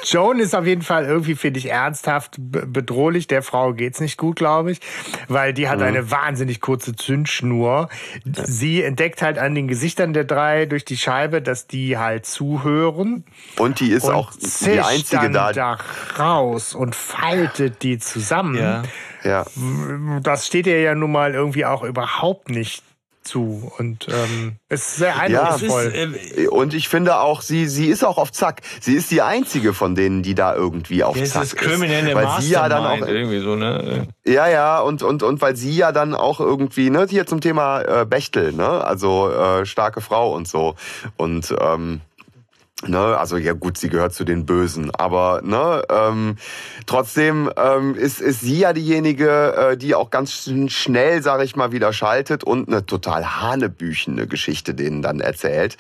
Joan 0.05 0.39
ist 0.39 0.55
auf 0.55 0.67
jeden 0.67 0.83
Fall 0.83 1.05
irgendwie, 1.07 1.35
finde 1.35 1.59
ich, 1.59 1.71
ernsthaft 1.71 2.37
be- 2.39 2.67
bedrohlich. 2.67 3.27
Der 3.27 3.43
Frau 3.43 3.73
geht's 3.73 4.01
nicht 4.01 4.17
gut, 4.19 4.37
glaube 4.37 4.73
ich, 4.73 4.81
weil 5.29 5.53
die 5.53 5.69
hat 5.69 5.79
Mhm. 5.79 5.85
eine 5.85 6.11
wahnsinnig 6.11 6.61
kurze 6.61 6.95
Zündschnur. 6.95 7.89
Sie 8.25 8.83
entdeckt 8.83 9.23
halt 9.23 9.39
an 9.39 9.55
den 9.55 9.69
Gesichtern 9.69 10.13
der 10.13 10.25
drei 10.25 10.67
durch 10.67 10.85
die 10.85 10.97
Scheibe, 10.97 11.43
dass 11.43 11.67
die 11.67 11.97
halt 11.99 12.27
zuhören. 12.27 13.25
Und 13.59 13.81
die 13.81 13.91
ist 13.91 14.05
Und 14.05 14.15
auch 14.15 14.33
die 14.35 14.81
einzige 14.81 15.23
dann 15.23 15.33
da. 15.33 15.53
da 15.53 15.79
raus 16.19 16.75
und 16.75 16.95
faltet 16.95 17.83
die 17.83 17.99
zusammen. 17.99 18.57
ja. 18.57 18.83
Ja. 19.23 19.45
Das 20.23 20.47
steht 20.47 20.67
ihr 20.67 20.81
ja 20.81 20.95
nun 20.95 21.13
mal 21.13 21.35
irgendwie 21.35 21.67
auch 21.67 21.83
überhaupt 21.83 22.49
nicht 22.49 22.83
zu. 23.23 23.71
Und 23.79 24.07
ähm, 24.09 24.57
ist 24.69 24.97
sehr 24.97 25.15
Ja, 25.29 25.55
es 25.55 25.63
ist, 25.63 25.73
eindrucksvoll. 25.73 26.19
äh, 26.37 26.47
Und 26.49 26.75
ich 26.75 26.89
finde 26.89 27.21
auch, 27.21 27.43
sie, 27.43 27.67
sie 27.67 27.87
ist 27.87 28.05
auch 28.05 28.19
auf 28.19 28.33
Zack. 28.33 28.63
Sie 28.81 28.95
ist 28.95 29.11
die 29.11 29.23
einzige 29.23 29.75
von 29.75 29.95
denen, 29.95 30.23
die 30.23 30.35
da 30.35 30.55
irgendwie 30.55 31.05
auf 31.05 31.17
es 31.17 31.33
Zack 31.33 31.45
ist 31.45 31.57
kriminelle 31.57 32.11
ist. 32.11 32.17
Weil 32.17 32.41
sie 32.43 32.51
ja 32.51 32.69
dann 32.69 32.87
auch, 32.87 33.07
irgendwie 33.07 33.41
so, 33.41 33.57
ne? 33.57 34.09
ja, 34.25 34.49
ja, 34.49 34.81
und, 34.81 35.03
und, 35.03 35.23
und 35.23 35.41
weil 35.41 35.57
sie 35.57 35.77
ja 35.77 35.93
dann 35.93 36.15
auch 36.15 36.41
irgendwie, 36.41 36.91
ne, 36.91 37.07
hier 37.09 37.27
zum 37.27 37.41
Thema 37.41 37.81
äh, 37.83 38.07
Bechtel, 38.07 38.53
ne, 38.53 38.85
also 38.85 39.31
äh, 39.31 39.67
starke 39.67 40.01
Frau 40.01 40.35
und 40.35 40.49
so. 40.49 40.75
Und, 41.17 41.55
ähm, 41.61 42.01
Ne, 42.87 42.99
also 43.19 43.37
ja 43.37 43.53
gut, 43.53 43.77
sie 43.77 43.91
gehört 43.91 44.15
zu 44.15 44.25
den 44.25 44.47
Bösen, 44.47 44.91
aber 44.95 45.43
ne, 45.45 45.83
ähm, 45.91 46.37
trotzdem 46.87 47.51
ähm, 47.59 47.95
ist, 47.95 48.23
ist 48.23 48.41
sie 48.41 48.61
ja 48.61 48.73
diejenige, 48.73 49.55
äh, 49.55 49.77
die 49.77 49.95
auch 49.95 50.09
ganz 50.09 50.31
schn- 50.33 50.71
schnell, 50.71 51.23
sage 51.23 51.45
ich 51.45 51.57
mal, 51.57 51.73
wieder 51.73 51.93
schaltet 51.93 52.43
und 52.43 52.69
eine 52.69 52.87
total 52.87 53.39
hanebüchene 53.39 54.27
Geschichte 54.27 54.73
denen 54.73 55.03
dann 55.03 55.21
erzählt. 55.21 55.77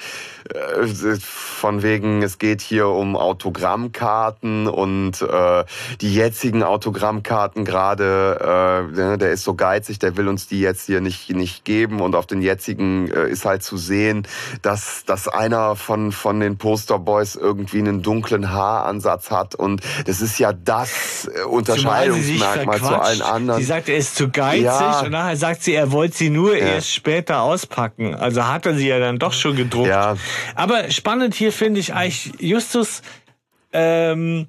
Äh, 0.52 0.86
von 1.22 1.82
wegen, 1.82 2.22
es 2.22 2.36
geht 2.36 2.60
hier 2.60 2.88
um 2.88 3.16
Autogrammkarten 3.16 4.66
und 4.66 5.22
äh, 5.22 5.64
die 6.02 6.14
jetzigen 6.14 6.62
Autogrammkarten 6.62 7.64
gerade, 7.64 8.90
äh, 8.92 8.94
ne, 8.94 9.16
der 9.16 9.30
ist 9.30 9.44
so 9.44 9.54
geizig, 9.54 10.00
der 10.00 10.18
will 10.18 10.28
uns 10.28 10.48
die 10.48 10.60
jetzt 10.60 10.84
hier 10.84 11.00
nicht, 11.00 11.30
nicht 11.30 11.64
geben 11.64 12.02
und 12.02 12.14
auf 12.14 12.26
den 12.26 12.42
jetzigen 12.42 13.10
äh, 13.10 13.30
ist 13.30 13.46
halt 13.46 13.62
zu 13.62 13.78
sehen, 13.78 14.28
dass, 14.60 15.04
dass 15.06 15.28
einer 15.28 15.76
von, 15.76 16.12
von 16.12 16.40
den 16.40 16.58
Posterboys 16.90 17.36
irgendwie 17.36 17.78
einen 17.78 18.02
dunklen 18.02 18.50
Haaransatz 18.50 19.30
hat 19.30 19.54
und 19.54 19.80
das 20.06 20.20
ist 20.20 20.38
ja 20.38 20.52
das 20.52 21.30
äh, 21.32 21.42
Unterscheidungsmerkmal 21.44 22.78
zu 22.78 23.00
allen 23.00 23.22
anderen. 23.22 23.60
Sie 23.60 23.66
sagt, 23.66 23.88
er 23.88 23.96
ist 23.96 24.16
zu 24.16 24.28
geizig 24.30 24.64
Ja. 24.64 25.00
und 25.00 25.10
nachher 25.12 25.36
sagt 25.36 25.62
sie, 25.62 25.74
er 25.74 25.92
wollte 25.92 26.16
sie 26.16 26.30
nur 26.30 26.56
erst 26.56 26.92
später 26.92 27.42
auspacken. 27.42 28.14
Also 28.14 28.46
hat 28.46 28.66
er 28.66 28.74
sie 28.74 28.88
ja 28.88 28.98
dann 28.98 29.18
doch 29.18 29.32
schon 29.32 29.56
gedruckt. 29.56 29.88
Ja. 29.88 30.16
Aber 30.54 30.90
spannend 30.90 31.34
hier 31.34 31.52
finde 31.52 31.80
ich 31.80 31.94
eigentlich 31.94 32.32
Justus 32.40 33.02
ähm, 33.72 34.48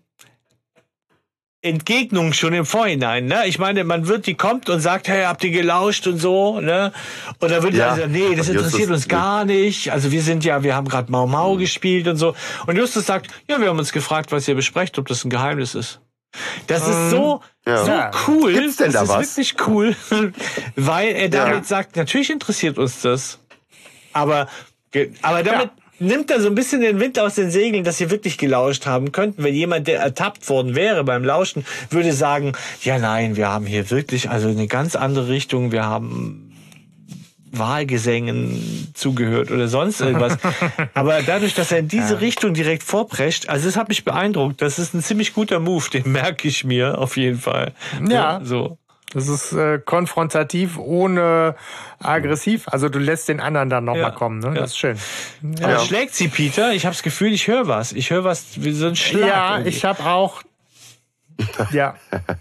Entgegnung 1.63 2.33
schon 2.33 2.53
im 2.53 2.65
Vorhinein. 2.65 3.25
Ne? 3.25 3.43
Ich 3.45 3.59
meine, 3.59 3.83
man 3.83 4.07
wird, 4.07 4.25
die 4.25 4.33
kommt 4.33 4.67
und 4.69 4.79
sagt, 4.79 5.07
hey, 5.07 5.25
habt 5.25 5.43
ihr 5.43 5.51
gelauscht 5.51 6.07
und 6.07 6.17
so. 6.17 6.59
Ne? 6.59 6.91
Und 7.39 7.51
dann 7.51 7.61
wird 7.61 7.75
Ja. 7.75 7.95
sagen, 7.95 8.11
nee, 8.11 8.33
das 8.35 8.49
interessiert 8.49 8.89
uns 8.89 9.07
gar 9.07 9.45
nicht. 9.45 9.91
Also 9.91 10.11
wir 10.11 10.21
sind 10.23 10.43
ja, 10.43 10.63
wir 10.63 10.75
haben 10.75 10.87
gerade 10.87 11.11
Mau 11.11 11.27
Mau 11.27 11.57
gespielt 11.57 12.07
und 12.07 12.17
so. 12.17 12.35
Und 12.65 12.77
Justus 12.77 13.05
sagt, 13.05 13.27
ja, 13.47 13.61
wir 13.61 13.69
haben 13.69 13.77
uns 13.77 13.91
gefragt, 13.91 14.31
was 14.31 14.47
ihr 14.47 14.55
besprecht, 14.55 14.97
ob 14.97 15.07
das 15.07 15.23
ein 15.23 15.29
Geheimnis 15.29 15.75
ist. 15.75 15.99
Das 16.67 16.87
ist 16.87 17.09
so, 17.11 17.41
ja. 17.67 18.11
so 18.11 18.17
cool. 18.27 18.53
Gibt's 18.53 18.77
denn 18.77 18.91
das 18.91 18.93
da 18.93 19.01
ist 19.03 19.09
was? 19.09 19.37
wirklich 19.37 19.67
cool, 19.67 19.95
weil 20.75 21.09
er 21.09 21.29
damit 21.29 21.57
Ja. 21.57 21.63
sagt, 21.63 21.95
natürlich 21.95 22.29
interessiert 22.31 22.77
uns 22.79 23.01
das. 23.01 23.37
Aber, 24.13 24.47
aber 25.21 25.43
damit 25.43 25.69
nimmt 26.01 26.31
er 26.31 26.41
so 26.41 26.47
ein 26.47 26.55
bisschen 26.55 26.81
den 26.81 26.99
Wind 26.99 27.19
aus 27.19 27.35
den 27.35 27.51
Segeln, 27.51 27.83
dass 27.83 27.97
sie 27.97 28.09
wirklich 28.09 28.37
gelauscht 28.37 28.85
haben 28.85 29.11
könnten. 29.11 29.43
Wenn 29.43 29.53
jemand, 29.53 29.87
der 29.87 29.99
ertappt 29.99 30.49
worden 30.49 30.75
wäre 30.75 31.03
beim 31.03 31.23
Lauschen, 31.23 31.65
würde 31.89 32.13
sagen, 32.13 32.53
ja 32.81 32.97
nein, 32.99 33.35
wir 33.35 33.47
haben 33.49 33.65
hier 33.65 33.89
wirklich 33.91 34.29
also 34.29 34.49
eine 34.49 34.67
ganz 34.67 34.95
andere 34.95 35.29
Richtung. 35.29 35.71
Wir 35.71 35.85
haben 35.85 36.51
Wahlgesängen 37.51 38.91
zugehört 38.93 39.51
oder 39.51 39.67
sonst 39.67 40.01
irgendwas. 40.01 40.37
Aber 40.93 41.21
dadurch, 41.21 41.53
dass 41.53 41.71
er 41.71 41.79
in 41.79 41.87
diese 41.87 42.21
Richtung 42.21 42.53
direkt 42.53 42.83
vorprescht, 42.83 43.49
also 43.49 43.65
das 43.65 43.75
hat 43.75 43.89
mich 43.89 44.05
beeindruckt. 44.05 44.61
Das 44.61 44.79
ist 44.79 44.93
ein 44.93 45.01
ziemlich 45.01 45.33
guter 45.33 45.59
Move, 45.59 45.89
den 45.91 46.11
merke 46.11 46.47
ich 46.47 46.63
mir 46.63 46.97
auf 46.97 47.17
jeden 47.17 47.39
Fall. 47.39 47.73
Ja. 48.09 48.39
so. 48.43 48.77
Das 49.13 49.27
ist 49.27 49.51
äh, 49.53 49.79
konfrontativ, 49.79 50.77
ohne 50.77 51.55
aggressiv. 51.99 52.67
Also 52.67 52.87
du 52.89 52.97
lässt 52.99 53.27
den 53.29 53.39
anderen 53.41 53.69
dann 53.69 53.83
nochmal 53.85 54.01
Ja. 54.01 54.09
mal 54.09 54.15
kommen. 54.15 54.39
Ne? 54.39 54.47
Ja. 54.47 54.53
Das 54.61 54.71
ist 54.71 54.77
schön. 54.77 54.97
Aber 55.61 55.71
Ja. 55.73 55.79
schlägt 55.79 56.15
sie, 56.15 56.27
Peter? 56.29 56.73
Ich 56.73 56.85
habe 56.85 56.95
das 56.95 57.03
Gefühl, 57.03 57.33
ich 57.33 57.47
höre 57.47 57.67
was. 57.67 57.91
Ich 57.91 58.09
höre 58.11 58.23
was 58.23 58.63
wie 58.63 58.71
so 58.71 58.87
ein 58.87 58.95
Schlag. 58.95 59.27
Ja, 59.29 59.51
irgendwie. 59.57 59.69
ich 59.69 59.83
habe 59.85 60.03
auch. 60.05 60.41
Ja, 61.71 61.95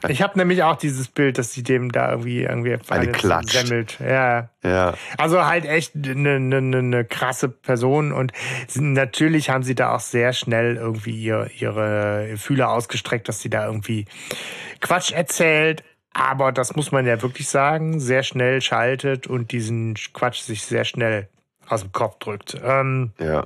ich 0.08 0.20
habe 0.20 0.38
nämlich 0.38 0.62
auch 0.62 0.76
dieses 0.76 1.08
Bild, 1.08 1.38
dass 1.38 1.52
sie 1.54 1.62
dem 1.62 1.90
da 1.90 2.10
irgendwie 2.10 2.42
irgendwie 2.42 2.76
Eine 2.90 3.12
klatscht. 3.12 3.52
semmelt. 3.52 3.98
Ja, 3.98 4.50
Ja. 4.62 4.92
also 5.16 5.46
halt 5.46 5.64
echt 5.64 5.94
eine 5.94 6.38
ne, 6.38 6.60
ne, 6.60 6.82
ne 6.82 7.04
krasse 7.06 7.48
Person 7.48 8.12
und 8.12 8.32
natürlich 8.76 9.48
haben 9.48 9.62
sie 9.62 9.74
da 9.74 9.94
auch 9.94 10.00
sehr 10.00 10.34
schnell 10.34 10.76
irgendwie 10.76 11.12
ihr, 11.18 11.48
ihre 11.58 12.34
Fühler 12.36 12.70
ausgestreckt, 12.70 13.26
dass 13.28 13.40
sie 13.40 13.48
da 13.48 13.64
irgendwie 13.66 14.04
Quatsch 14.80 15.12
erzählt. 15.12 15.82
Aber 16.12 16.52
das 16.52 16.74
muss 16.74 16.90
man 16.92 17.06
ja 17.06 17.22
wirklich 17.22 17.48
sagen, 17.48 18.00
sehr 18.00 18.22
schnell 18.22 18.60
schaltet 18.60 19.26
und 19.26 19.52
diesen 19.52 19.94
Quatsch 20.12 20.40
sich 20.40 20.62
sehr 20.62 20.84
schnell 20.84 21.28
aus 21.68 21.82
dem 21.82 21.92
Kopf 21.92 22.18
drückt. 22.18 22.60
Ähm, 22.64 23.12
Ja. 23.18 23.44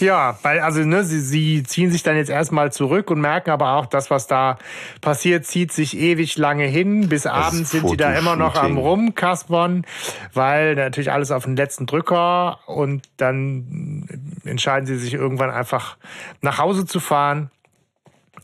ja, 0.00 0.38
weil, 0.42 0.60
also, 0.60 0.80
ne, 0.80 1.04
sie, 1.04 1.20
sie 1.20 1.62
ziehen 1.64 1.90
sich 1.90 2.02
dann 2.02 2.16
jetzt 2.16 2.30
erstmal 2.30 2.72
zurück 2.72 3.10
und 3.10 3.20
merken 3.20 3.50
aber 3.50 3.74
auch, 3.74 3.84
das, 3.84 4.10
was 4.10 4.26
da 4.26 4.56
passiert, 5.02 5.44
zieht 5.44 5.70
sich 5.70 5.98
ewig 5.98 6.38
lange 6.38 6.64
hin. 6.64 7.10
Bis 7.10 7.26
abends 7.26 7.70
sind 7.72 7.88
sie 7.88 7.96
da 7.98 8.14
immer 8.14 8.36
noch 8.36 8.54
am. 8.56 8.78
Rumkaspern, 8.78 9.84
weil 10.32 10.76
natürlich 10.76 11.12
alles 11.12 11.30
auf 11.30 11.44
den 11.44 11.56
letzten 11.56 11.84
Drücker 11.84 12.60
und 12.66 13.02
dann 13.18 14.08
entscheiden 14.44 14.86
sie 14.86 14.96
sich 14.96 15.12
irgendwann 15.12 15.50
einfach 15.50 15.98
nach 16.40 16.56
Hause 16.56 16.86
zu 16.86 17.00
fahren. 17.00 17.50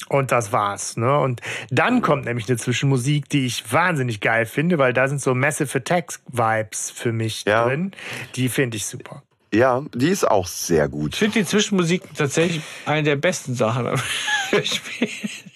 Und 0.08 0.30
das 0.32 0.52
war's. 0.52 0.96
Ne? 0.96 1.18
Und 1.18 1.40
dann 1.70 2.02
kommt 2.02 2.24
nämlich 2.26 2.48
eine 2.48 2.58
Zwischenmusik, 2.58 3.28
die 3.28 3.46
ich 3.46 3.72
wahnsinnig 3.72 4.20
geil 4.20 4.46
finde, 4.46 4.78
weil 4.78 4.92
da 4.92 5.08
sind 5.08 5.20
so 5.22 5.34
Massive 5.34 5.78
Attack 5.78 6.18
Vibes 6.28 6.90
für 6.90 7.12
mich 7.12 7.44
Ja. 7.46 7.64
drin. 7.64 7.92
Die 8.36 8.48
finde 8.48 8.76
ich 8.76 8.86
super. 8.86 9.22
Ja, 9.54 9.82
die 9.94 10.08
ist 10.08 10.26
auch 10.26 10.46
sehr 10.46 10.88
gut. 10.88 11.12
Ich 11.12 11.18
finde 11.18 11.40
die 11.40 11.44
Zwischenmusik 11.44 12.02
tatsächlich 12.16 12.62
eine 12.86 13.02
der 13.02 13.16
besten 13.16 13.54
Sachen 13.54 13.86
am 13.86 13.98
Spiel. 14.64 15.08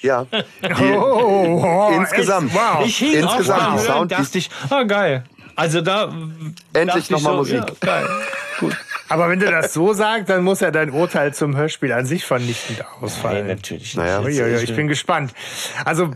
Ja. 0.03 0.27
Die, 0.31 0.93
Oh, 0.93 1.63
oh, 1.65 1.93
Insgesamt. 1.97 2.51
Echt? 2.51 2.59
Wow. 2.61 2.85
Ich 2.87 2.97
hing 2.99 3.15
Insgesamt 3.15 3.63
auf 3.63 3.73
die 3.81 3.87
dem 3.87 3.87
Sound- 3.95 4.13
dachte 4.13 4.37
ich, 4.39 4.51
ah 4.69 4.83
geil. 4.83 5.25
Also 5.57 5.81
da 5.81 6.05
Endlich 6.05 6.55
dachte 6.87 6.99
ich 6.99 7.11
noch 7.11 7.23
mal 7.23 7.31
so, 7.33 7.37
Musik. 7.39 7.57
Ja, 7.57 7.67
geil. 7.81 8.09
Gut. 8.61 8.77
Aber 9.09 9.29
wenn 9.29 9.39
du 9.39 9.51
das 9.51 9.73
so 9.73 9.93
sagst, 9.93 10.29
dann 10.29 10.43
muss 10.43 10.61
ja 10.61 10.71
dein 10.71 10.91
Urteil 10.91 11.33
zum 11.33 11.57
Hörspiel 11.57 11.93
an 11.93 12.07
sich 12.07 12.25
vernichtend 12.25 12.85
ausfallen. 13.01 13.47
Nein, 13.47 13.57
natürlich 13.57 13.83
nicht. 13.83 13.97
Naja. 13.97 14.21
Jetzt- 14.21 14.39
Uiuiui, 14.41 14.63
ich 14.65 14.75
bin 14.75 14.89
gespannt. 14.89 15.33
Also, 15.85 16.11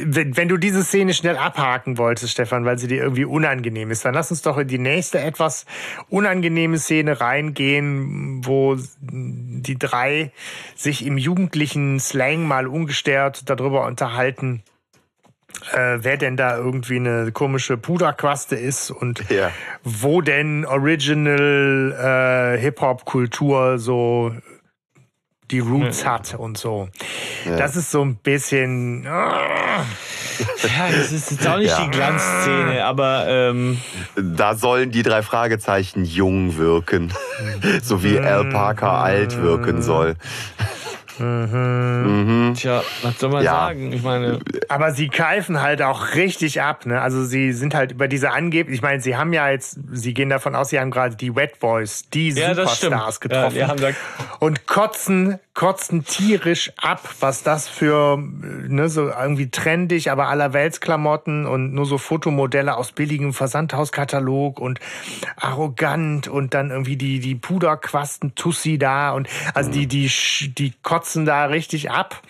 wenn, 0.00 0.36
wenn 0.36 0.48
du 0.48 0.58
diese 0.58 0.84
Szene 0.84 1.14
schnell 1.14 1.36
abhaken 1.36 1.96
wolltest, 1.98 2.32
Stefan, 2.32 2.64
weil 2.64 2.78
sie 2.78 2.86
dir 2.86 3.02
irgendwie 3.02 3.24
unangenehm 3.24 3.90
ist, 3.90 4.04
dann 4.04 4.14
lass 4.14 4.30
uns 4.30 4.42
doch 4.42 4.58
in 4.58 4.68
die 4.68 4.78
nächste 4.78 5.18
etwas 5.20 5.64
unangenehme 6.08 6.78
Szene 6.78 7.20
reingehen, 7.20 8.44
wo 8.44 8.76
die 9.00 9.78
drei 9.78 10.32
sich 10.76 11.06
im 11.06 11.16
jugendlichen 11.16 11.98
Slang 11.98 12.46
mal 12.46 12.66
ungestört 12.66 13.48
darüber 13.48 13.86
unterhalten, 13.86 14.62
äh, 15.74 15.98
wer 16.00 16.16
denn 16.16 16.36
da 16.36 16.56
irgendwie 16.56 16.96
eine 16.96 17.32
komische 17.32 17.76
Puderquaste 17.76 18.56
ist 18.56 18.90
und 18.90 19.28
Ja. 19.30 19.50
wo 19.84 20.20
denn 20.20 20.64
Original 20.64 22.54
äh, 22.56 22.60
Hip-Hop-Kultur 22.60 23.78
so 23.78 24.32
die 25.50 25.60
Roots 25.60 26.04
hat 26.04 26.34
und 26.34 26.58
so. 26.58 26.90
Das 27.46 27.74
ist 27.74 27.90
so 27.90 28.04
ein 28.04 28.16
bisschen. 28.16 29.06
ah, 29.08 29.40
Ja, 30.62 30.88
das 30.94 31.10
ist 31.10 31.30
jetzt 31.30 31.46
auch 31.48 31.56
nicht 31.56 31.70
Ja. 31.70 31.84
die 31.84 31.90
Glanzszene, 31.90 32.84
aber 32.84 33.24
ähm, 33.28 33.78
Da 34.14 34.54
sollen 34.54 34.90
die 34.90 35.02
drei 35.02 35.22
Fragezeichen 35.22 36.04
jung 36.04 36.58
wirken. 36.58 37.14
so 37.82 38.02
wie 38.02 38.18
Al 38.18 38.50
Parker 38.50 38.90
alt 38.92 39.40
wirken 39.40 39.80
soll. 39.80 40.16
Tja, 41.18 42.82
was 43.02 43.18
soll 43.18 43.30
man 43.30 43.44
Ja. 43.44 43.52
sagen? 43.52 43.92
Ich 43.92 44.02
meine, 44.02 44.38
Aber 44.68 44.92
sie 44.92 45.08
keifen 45.08 45.60
halt 45.60 45.82
auch 45.82 46.14
richtig 46.14 46.60
ab, 46.62 46.86
ne? 46.86 47.00
Also 47.00 47.24
sie 47.24 47.52
sind 47.52 47.74
halt 47.74 47.92
über 47.92 48.08
diese 48.08 48.30
angeblich, 48.32 48.76
ich 48.76 48.82
meine, 48.82 49.00
sie 49.00 49.16
haben 49.16 49.32
ja 49.32 49.48
jetzt, 49.50 49.78
sie 49.92 50.14
gehen 50.14 50.28
davon 50.30 50.54
aus, 50.54 50.70
sie 50.70 50.78
haben 50.80 50.90
gerade 50.90 51.16
die 51.16 51.34
Wet 51.34 51.58
Boys, 51.60 52.08
die 52.10 52.30
Ja. 52.30 52.54
Superstars 52.54 53.20
Ja, 53.22 53.28
getroffen. 53.68 53.80
da- 53.80 53.90
und 54.40 54.66
kotzen, 54.66 55.38
kotzen 55.58 56.04
tierisch 56.04 56.70
ab, 56.76 57.16
was 57.18 57.42
das 57.42 57.68
für, 57.68 58.16
ne, 58.16 58.88
so 58.88 59.08
irgendwie 59.08 59.50
trendig, 59.50 60.08
aber 60.08 60.28
allerweltsklamotten 60.28 61.46
und 61.46 61.74
nur 61.74 61.84
so 61.84 61.98
Fotomodelle 61.98 62.76
aus 62.76 62.92
billigem 62.92 63.32
Versandhauskatalog 63.34 64.60
und 64.60 64.78
arrogant 65.34 66.28
und 66.28 66.54
dann 66.54 66.70
irgendwie 66.70 66.96
die, 66.96 67.18
die 67.18 67.34
Puderquasten 67.34 68.36
Tussi 68.36 68.78
da 68.78 69.10
und 69.10 69.28
also 69.52 69.68
die, 69.68 69.88
die, 69.88 70.08
sch- 70.08 70.54
die 70.54 70.74
kotzen 70.84 71.24
da 71.24 71.46
richtig 71.46 71.90
ab. 71.90 72.22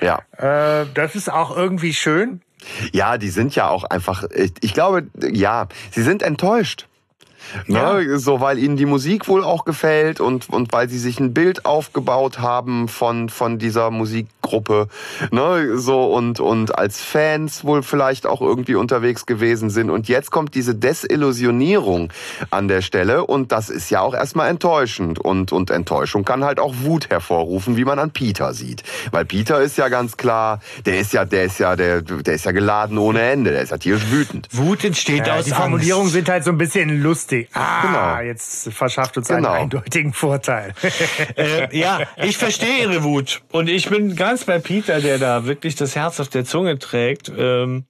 Ja. 0.00 0.20
Äh, 0.36 0.86
das 0.94 1.16
ist 1.16 1.28
auch 1.28 1.56
irgendwie 1.56 1.92
schön. 1.92 2.40
Ja, 2.92 3.18
die 3.18 3.30
sind 3.30 3.56
ja 3.56 3.68
auch 3.68 3.82
einfach, 3.82 4.22
ich 4.60 4.74
glaube, 4.74 5.08
ja, 5.28 5.66
sie 5.90 6.04
sind 6.04 6.22
enttäuscht. 6.22 6.86
Ne, 7.66 8.18
so 8.18 8.40
weil 8.40 8.58
ihnen 8.58 8.76
die 8.76 8.86
Musik 8.86 9.28
wohl 9.28 9.44
auch 9.44 9.64
gefällt 9.64 10.20
und 10.20 10.48
und 10.48 10.72
weil 10.72 10.88
sie 10.88 10.98
sich 10.98 11.20
ein 11.20 11.34
Bild 11.34 11.64
aufgebaut 11.64 12.38
haben 12.38 12.88
von 12.88 13.28
von 13.28 13.58
dieser 13.58 13.90
Musikgruppe, 14.46 14.88
ne, 15.30 15.76
so 15.76 16.04
und 16.14 16.40
und 16.40 16.78
als 16.78 17.00
Fans 17.02 17.64
wohl 17.64 17.82
vielleicht 17.82 18.26
auch 18.26 18.40
irgendwie 18.40 18.74
unterwegs 18.76 19.26
gewesen 19.26 19.70
sind 19.70 19.90
und 19.90 20.08
jetzt 20.08 20.30
kommt 20.30 20.54
diese 20.54 20.74
Desillusionierung 20.74 22.12
an 22.50 22.68
der 22.68 22.80
Stelle 22.82 23.24
und 23.26 23.52
das 23.52 23.68
ist 23.70 23.90
ja 23.90 24.00
auch 24.00 24.14
erstmal 24.14 24.48
enttäuschend 24.48 25.18
und 25.18 25.52
und 25.52 25.70
Enttäuschung 25.70 26.24
kann 26.24 26.44
halt 26.44 26.60
auch 26.60 26.74
Wut 26.82 27.10
hervorrufen, 27.10 27.76
wie 27.76 27.84
man 27.84 27.98
an 27.98 28.10
Peter 28.12 28.54
sieht, 28.54 28.82
weil 29.10 29.24
Peter 29.24 29.60
ist 29.60 29.76
ja 29.78 29.88
ganz 29.88 30.16
klar, 30.16 30.60
der 30.84 30.98
ist 31.00 31.12
ja 31.12 31.24
der 31.24 31.44
ist 31.44 31.58
ja 31.58 31.76
der 31.76 32.02
der 32.02 32.34
ist 32.34 32.44
ja 32.44 32.52
geladen 32.52 32.98
ohne 32.98 33.20
Ende, 33.22 33.50
der 33.52 33.62
ist 33.62 33.70
ja 33.70 33.78
tierisch 33.78 34.10
wütend. 34.10 34.48
Wut 34.52 34.84
entsteht 34.84 35.26
Ja, 35.26 35.36
aus 35.36 35.44
die 35.44 35.50
Formulierungen 35.50 36.10
sind 36.10 36.28
halt 36.28 36.44
so 36.44 36.50
ein 36.50 36.58
bisschen 36.58 37.02
lustig. 37.02 37.48
Ah, 37.52 37.82
Genau. 38.16 38.28
jetzt 38.30 38.72
verschafft 38.72 39.16
uns 39.16 39.28
Genau. 39.28 39.50
einen 39.50 39.62
eindeutigen 39.62 40.12
Vorteil. 40.12 40.72
äh, 41.36 41.76
ja, 41.76 42.00
ich 42.16 42.36
verstehe 42.38 42.82
ihre 42.82 43.02
Wut. 43.02 43.42
Und 43.52 43.68
ich 43.68 43.88
bin 43.88 44.16
ganz 44.16 44.35
bei 44.44 44.58
Peter, 44.58 45.00
der 45.00 45.18
da 45.18 45.46
wirklich 45.46 45.74
das 45.74 45.96
Herz 45.96 46.20
auf 46.20 46.28
der 46.28 46.44
Zunge 46.44 46.78
trägt. 46.78 47.30
Ähm, 47.36 47.84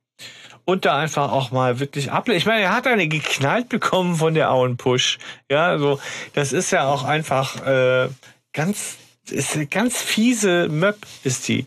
und 0.65 0.85
da 0.85 0.99
einfach 0.99 1.31
auch 1.31 1.53
mal 1.53 1.79
wirklich 1.79 2.11
ablehnt. 2.11 2.39
Ich 2.39 2.47
meine, 2.47 2.63
er 2.63 2.75
hat 2.75 2.87
eine 2.87 3.07
geknallt 3.07 3.69
bekommen 3.69 4.17
von 4.17 4.35
der 4.35 4.51
Auenpush. 4.51 5.19
Ja, 5.49 5.69
also 5.69 6.01
das 6.35 6.53
ist 6.53 6.73
ja 6.73 6.89
auch 6.89 7.05
einfach 7.05 7.65
äh, 7.65 8.09
ganz, 8.53 8.97
ist 9.31 9.55
eine 9.55 9.67
ganz 9.67 10.03
fiese 10.03 10.69
Möb, 10.69 10.97
ist 11.23 11.47
die. 11.49 11.67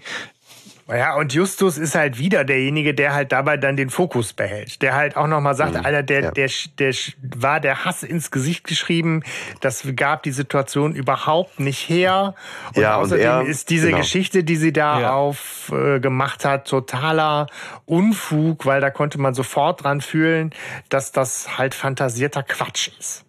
Ja, 0.89 1.15
und 1.15 1.33
Justus 1.33 1.77
ist 1.77 1.95
halt 1.95 2.17
wieder 2.17 2.43
derjenige, 2.43 2.93
der 2.93 3.13
halt 3.13 3.31
dabei 3.31 3.57
dann 3.57 3.77
den 3.77 3.89
Fokus 3.89 4.33
behält. 4.33 4.81
Der 4.81 4.95
halt 4.95 5.15
auch 5.17 5.27
nochmal 5.27 5.55
sagt, 5.55 5.73
Mhm, 5.75 5.85
Alter, 5.85 6.03
der, 6.03 6.21
ja. 6.21 6.31
der, 6.31 6.49
der 6.79 6.93
war 7.37 7.59
der 7.59 7.85
Hass 7.85 8.03
ins 8.03 8.31
Gesicht 8.31 8.63
geschrieben. 8.65 9.23
Das 9.61 9.83
gab 9.95 10.23
die 10.23 10.31
Situation 10.31 10.95
überhaupt 10.95 11.59
nicht 11.59 11.87
her. 11.89 12.33
Und 12.75 12.81
Ja, 12.81 12.95
und 12.97 13.03
außerdem 13.05 13.25
er- 13.25 13.41
ist 13.45 13.69
diese 13.69 13.87
genau. 13.87 13.99
Geschichte, 13.99 14.43
die 14.43 14.55
sie 14.55 14.73
da 14.73 14.99
Ja. 15.01 15.13
aufgemacht 15.13 15.97
äh, 15.97 15.99
gemacht 15.99 16.45
hat, 16.45 16.67
totaler 16.67 17.47
Unfug, 17.85 18.65
weil 18.65 18.81
da 18.81 18.89
konnte 18.89 19.19
man 19.19 19.33
sofort 19.33 19.83
dran 19.83 20.01
fühlen, 20.01 20.51
dass 20.89 21.11
das 21.11 21.57
halt 21.57 21.75
fantasierter 21.75 22.43
Quatsch 22.43 22.89
ist. 22.99 23.25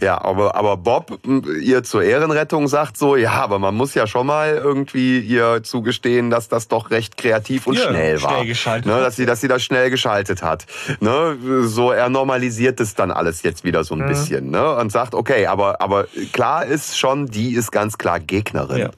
Ja, 0.00 0.20
aber, 0.22 0.54
aber 0.56 0.76
Bob 0.76 1.18
ihr 1.60 1.82
zur 1.84 2.02
Ehrenrettung 2.02 2.68
sagt 2.68 2.96
so, 2.96 3.16
ja, 3.16 3.32
aber 3.32 3.58
man 3.58 3.74
muss 3.74 3.94
ja 3.94 4.06
schon 4.06 4.26
mal 4.26 4.54
irgendwie 4.54 5.20
ihr 5.20 5.62
zugestehen, 5.62 6.30
dass 6.30 6.48
das 6.48 6.68
doch 6.68 6.90
recht 6.90 7.16
kreativ 7.16 7.66
und 7.66 7.76
Ja, 7.78 7.88
schnell 7.90 8.22
war. 8.22 8.30
schnell 8.36 8.46
geschaltet 8.46 8.86
ne, 8.86 9.00
dass 9.00 9.16
sie, 9.16 9.26
dass 9.26 9.40
sie 9.40 9.48
das 9.48 9.62
schnell 9.62 9.90
geschaltet 9.90 10.42
hat. 10.42 10.66
Ne, 11.00 11.36
so, 11.62 11.92
er 11.92 12.08
normalisiert 12.08 12.80
es 12.80 12.94
dann 12.94 13.10
alles 13.10 13.42
jetzt 13.42 13.64
wieder 13.64 13.84
so 13.84 13.94
ein 13.94 14.06
bisschen, 14.06 14.50
ne, 14.50 14.74
und 14.76 14.90
sagt, 14.92 15.14
okay, 15.14 15.46
aber, 15.46 15.80
aber 15.80 16.06
klar 16.32 16.64
ist 16.66 16.98
schon, 16.98 17.26
die 17.26 17.54
ist 17.54 17.70
ganz 17.72 17.98
klar 17.98 18.20
Gegnerin. 18.20 18.90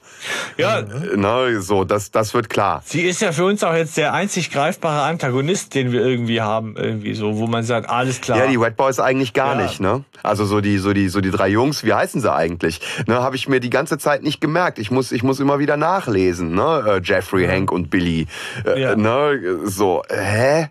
Ja. 0.57 0.79
Ja, 0.79 0.81
Ne, 1.15 1.61
so, 1.61 1.83
das, 1.83 2.11
das 2.11 2.33
wird 2.33 2.49
klar. 2.49 2.81
sie 2.85 3.01
ist 3.01 3.21
ja 3.21 3.31
für 3.31 3.45
uns 3.45 3.63
auch 3.63 3.73
jetzt 3.73 3.97
der 3.97 4.13
einzig 4.13 4.51
greifbare 4.51 5.03
Antagonist, 5.03 5.75
den 5.75 5.91
wir 5.91 6.01
irgendwie 6.01 6.41
haben, 6.41 6.75
irgendwie 6.77 7.13
so, 7.13 7.37
wo 7.37 7.47
man 7.47 7.63
sagt, 7.63 7.89
alles 7.89 8.21
klar. 8.21 8.37
Ja, 8.37 8.47
die 8.47 8.59
Wet 8.59 8.75
Boys 8.75 8.99
eigentlich 8.99 9.33
gar 9.33 9.55
Ja. 9.57 9.63
nicht, 9.63 9.79
ne? 9.79 10.03
Also 10.23 10.45
so 10.45 10.59
die, 10.61 10.68
so 10.77 10.93
die, 10.93 11.09
so 11.09 11.21
die 11.21 11.31
drei 11.31 11.47
Jungs, 11.49 11.83
wie 11.83 11.93
heißen 11.93 12.21
sie 12.21 12.31
eigentlich? 12.33 12.79
Ne, 13.07 13.15
habe 13.15 13.35
ich 13.35 13.47
mir 13.49 13.59
die 13.59 13.69
ganze 13.69 13.97
Zeit 13.97 14.23
nicht 14.23 14.39
gemerkt. 14.41 14.79
Ich 14.79 14.91
muss, 14.91 15.11
ich 15.11 15.23
muss 15.23 15.39
immer 15.39 15.59
wieder 15.59 15.75
nachlesen, 15.77 16.53
ne? 16.53 16.83
Äh, 16.87 17.01
Jeffrey, 17.03 17.47
Hank 17.47 17.71
und 17.71 17.89
Billy. 17.89 18.27
Äh, 18.65 18.81
Ja. 18.81 18.95
Ne? 18.95 19.59
So, 19.65 20.03
hä? 20.09 20.67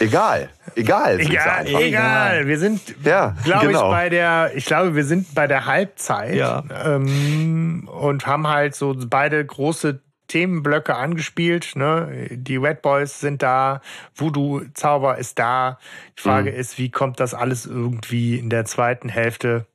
Egal, 0.00 0.48
egal. 0.74 1.20
Egal, 1.20 1.66
egal. 1.66 2.46
Wir 2.46 2.58
sind, 2.58 2.80
Ja, 3.04 3.34
glaube 3.44 3.66
genau. 3.66 3.86
ich, 3.86 3.90
bei 3.90 4.08
der, 4.08 4.52
ich 4.54 4.64
glaube, 4.64 4.94
wir 4.94 5.04
sind 5.04 5.34
bei 5.34 5.46
der 5.46 5.66
Halbzeit 5.66 6.34
Ja. 6.34 6.62
ähm, 6.84 7.88
und 7.92 8.26
haben 8.26 8.46
halt 8.46 8.74
so 8.74 8.94
beide 9.10 9.44
große 9.44 10.00
Themenblöcke 10.28 10.94
angespielt. 10.96 11.76
Ne? 11.76 12.28
Die 12.30 12.56
Red 12.56 12.82
Boys 12.82 13.20
sind 13.20 13.42
da, 13.42 13.80
Voodoo-Zauber 14.14 15.18
ist 15.18 15.38
da. 15.38 15.78
Die 16.18 16.22
Frage 16.22 16.52
Mhm. 16.52 16.56
ist, 16.58 16.78
wie 16.78 16.90
kommt 16.90 17.20
das 17.20 17.34
alles 17.34 17.66
irgendwie 17.66 18.36
in 18.38 18.50
der 18.50 18.64
zweiten 18.64 19.08
Hälfte 19.08 19.66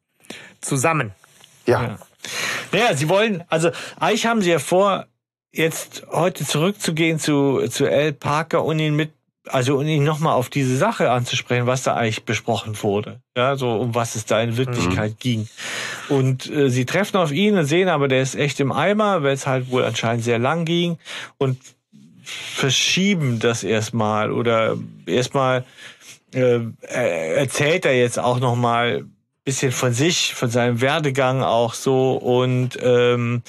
zusammen? 0.61 1.11
Ja. 1.65 1.84
Ja. 1.84 1.99
Naja, 2.72 2.95
sie 2.95 3.10
wollen, 3.10 3.44
also 3.49 3.72
eigentlich 3.99 4.26
haben 4.28 4.41
sie 4.41 4.52
ja 4.52 4.60
vor, 4.60 5.06
jetzt 5.52 6.03
heute 6.11 6.45
zurückzugehen 6.45 7.19
zu, 7.19 7.68
zu 7.68 7.86
Al 7.90 8.14
Parker 8.14 8.64
und 8.64 8.80
ihn 8.80 8.95
mit, 8.95 9.11
also 9.48 9.78
und 9.78 9.88
ihn 9.88 10.03
nochmal 10.03 10.36
auf 10.36 10.49
diese 10.49 10.78
Sache 10.78 11.10
anzusprechen, 11.11 11.65
was 11.65 11.84
da 11.84 11.95
eigentlich 11.95 12.23
besprochen 12.26 12.82
wurde. 12.84 13.22
Ja, 13.36 13.56
so 13.56 13.72
um 13.72 13.95
was 13.95 14.15
es 14.15 14.26
da 14.26 14.40
in 14.41 14.56
Wirklichkeit 14.57 15.19
ging. 15.19 15.49
Und 16.11 16.49
äh, 16.51 16.69
sie 16.69 16.85
treffen 16.85 17.15
auf 17.17 17.31
ihn 17.31 17.57
und 17.57 17.65
sehen 17.65 17.88
aber, 17.88 18.07
der 18.09 18.21
ist 18.21 18.35
echt 18.35 18.59
im 18.59 18.71
Eimer, 18.73 19.23
weil 19.23 19.33
es 19.33 19.47
halt 19.47 19.71
wohl 19.71 19.85
anscheinend 19.85 20.25
sehr 20.25 20.39
lang 20.39 20.65
ging 20.65 20.97
und 21.38 21.57
verschieben 22.23 23.39
das 23.39 23.63
erstmal 23.63 24.31
oder 24.31 24.77
erstmal 25.05 25.63
äh, 26.33 26.59
er- 26.81 27.35
erzählt 27.38 27.85
er 27.85 27.97
jetzt 27.97 28.19
auch 28.19 28.39
noch 28.39 28.55
mal 28.55 29.05
bisschen 29.45 29.71
von 29.71 29.93
sich, 29.93 30.33
von 30.35 30.49
seinem 30.49 30.81
Werdegang 30.81 31.43
auch 31.43 31.73
so 31.73 32.13
und 32.13 32.77
ähm, 32.81 33.41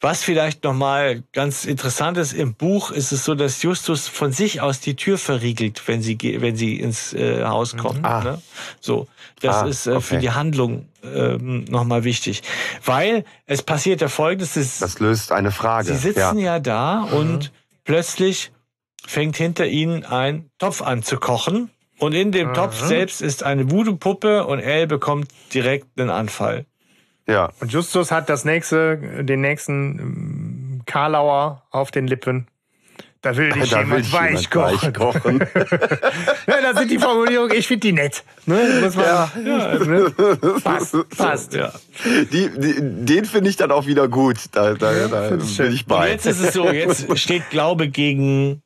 was 0.00 0.24
vielleicht 0.24 0.64
noch 0.64 0.74
mal 0.74 1.22
ganz 1.32 1.64
interessant 1.64 2.18
ist 2.18 2.32
im 2.32 2.54
Buch 2.54 2.90
ist 2.90 3.12
es 3.12 3.24
so, 3.24 3.36
dass 3.36 3.62
Justus 3.62 4.08
von 4.08 4.32
sich 4.32 4.60
aus 4.60 4.80
die 4.80 4.96
Tür 4.96 5.16
verriegelt, 5.16 5.86
wenn 5.86 6.02
sie 6.02 6.18
wenn 6.40 6.56
sie 6.56 6.80
ins 6.80 7.14
äh, 7.14 7.44
Haus 7.44 7.76
kommt. 7.76 8.04
Ah. 8.04 8.22
Ne? 8.24 8.42
So, 8.80 9.06
das 9.42 9.56
Ah, 9.56 9.66
ist 9.66 9.86
äh, 9.86 10.00
für 10.00 10.14
okay. 10.14 10.18
die 10.20 10.30
Handlung 10.30 10.88
ähm, 11.02 11.64
noch 11.68 11.84
mal 11.84 12.04
wichtig, 12.04 12.42
weil 12.84 13.24
es 13.46 13.62
passiert 13.62 14.00
ja 14.00 14.08
Folgendes: 14.08 14.56
es, 14.56 14.78
Das 14.78 14.98
löst 15.00 15.32
eine 15.32 15.50
Frage. 15.50 15.88
Sie 15.88 15.96
sitzen 15.96 16.38
ja. 16.38 16.54
ja, 16.54 16.58
da 16.60 17.02
und 17.02 17.52
plötzlich 17.84 18.52
fängt 19.06 19.36
hinter 19.36 19.66
ihnen 19.66 20.04
ein 20.04 20.48
Topf 20.58 20.80
an 20.82 21.02
zu 21.02 21.18
kochen. 21.18 21.70
Und 21.98 22.14
in 22.14 22.32
dem 22.32 22.52
Topf 22.54 22.84
selbst 22.84 23.20
ist 23.22 23.42
eine 23.44 23.70
Voodoo-Puppe 23.70 24.46
und 24.46 24.58
Elle 24.58 24.86
bekommt 24.88 25.28
direkt 25.54 25.86
einen 26.00 26.10
Anfall. 26.10 26.66
ja. 27.28 27.50
Und 27.60 27.72
Justus 27.72 28.10
hat 28.10 28.28
das 28.28 28.44
nächste, 28.44 29.22
den 29.24 29.40
nächsten 29.40 29.98
ähm, 30.00 30.82
Karlauer 30.86 31.62
auf 31.70 31.90
den 31.92 32.06
Lippen. 32.08 32.48
Da 33.22 33.36
will 33.36 33.50
dich 33.52 33.70
Da 33.70 33.78
will 33.78 33.84
jemand 33.84 34.06
ich 34.06 34.12
weich 34.12 34.50
jemand 34.50 34.94
kochen. 34.94 35.40
weich 35.40 35.48
kochen. 35.52 35.80
Ja, 36.46 36.60
das 36.60 36.78
sind 36.78 36.90
die 36.90 36.98
Formulierungen, 36.98 37.56
ich 37.56 37.66
finde 37.68 37.86
die 37.86 37.92
nett. 37.92 38.24
Ne? 38.46 38.80
Muss 38.82 38.96
man, 38.96 39.04
Ja. 39.04 39.30
ne? 39.78 40.12
Passt, 40.64 40.96
passt. 41.16 41.54
Ja. 41.54 41.72
Die, 42.04 42.50
die, 42.50 42.74
den 42.80 43.24
finde 43.24 43.48
ich 43.50 43.56
dann 43.56 43.70
auch 43.70 43.86
wieder 43.86 44.08
gut. 44.08 44.36
Da, 44.52 44.74
da, 44.74 44.92
da 45.06 45.24
ich 45.36 45.56
bin 45.56 45.72
ich 45.72 45.82
Und 45.82 45.88
bei. 45.88 46.10
jetzt 46.10 46.26
ist 46.26 46.40
es 46.40 46.52
so, 46.52 46.68
jetzt 46.70 47.18
steht 47.18 47.48
Glaube 47.50 47.88
gegen 47.88 48.61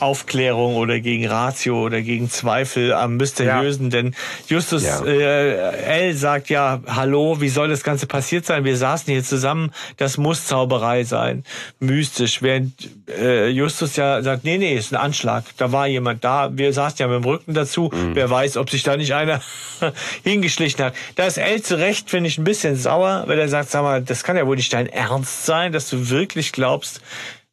Aufklärung 0.00 0.76
oder 0.76 0.98
gegen 1.00 1.26
Ratio 1.26 1.80
oder 1.84 2.02
gegen 2.02 2.28
Zweifel 2.30 2.92
am 2.92 3.16
Mysteriösen, 3.18 3.90
denn 3.90 4.14
Justus 4.48 4.84
Ja. 4.84 5.04
äh, 5.04 6.08
L 6.08 6.14
sagt 6.14 6.48
ja, 6.50 6.80
hallo, 6.86 7.40
wie 7.40 7.48
soll 7.48 7.68
das 7.68 7.84
Ganze 7.84 8.06
passiert 8.06 8.44
sein? 8.46 8.64
Wir 8.64 8.76
saßen 8.76 9.12
hier 9.12 9.22
zusammen, 9.22 9.70
das 9.98 10.18
muss 10.18 10.46
Zauberei 10.46 11.04
sein, 11.04 11.44
mystisch, 11.78 12.42
während 12.42 12.72
äh, 13.08 13.48
Justus 13.48 13.96
ja 13.96 14.22
sagt, 14.22 14.44
nee, 14.44 14.58
nee, 14.58 14.74
ist 14.74 14.92
ein 14.92 14.96
Anschlag, 15.00 15.44
da 15.58 15.70
war 15.72 15.86
jemand 15.86 16.24
da, 16.24 16.50
wir 16.52 16.72
saßen 16.72 16.96
ja 16.98 17.06
mit 17.06 17.22
dem 17.22 17.24
Rücken 17.24 17.54
dazu, 17.54 17.90
Mhm. 17.92 18.14
wer 18.14 18.28
weiß, 18.30 18.56
ob 18.56 18.70
sich 18.70 18.82
da 18.82 18.96
nicht 18.96 19.14
einer 19.14 19.40
hingeschlichen 20.24 20.84
hat. 20.84 20.94
Da 21.16 21.26
ist 21.26 21.38
L 21.38 21.62
zu 21.62 21.78
Recht, 21.78 22.10
finde 22.10 22.28
ich, 22.28 22.38
ein 22.38 22.44
bisschen 22.44 22.76
sauer, 22.76 23.24
weil 23.26 23.38
er 23.38 23.48
sagt, 23.48 23.70
sag 23.70 23.82
mal, 23.82 24.02
das 24.02 24.24
kann 24.24 24.36
ja 24.36 24.46
wohl 24.46 24.56
nicht 24.56 24.72
dein 24.72 24.86
Ernst 24.88 25.46
sein, 25.46 25.72
dass 25.72 25.88
du 25.90 26.08
wirklich 26.10 26.52
glaubst, 26.52 27.00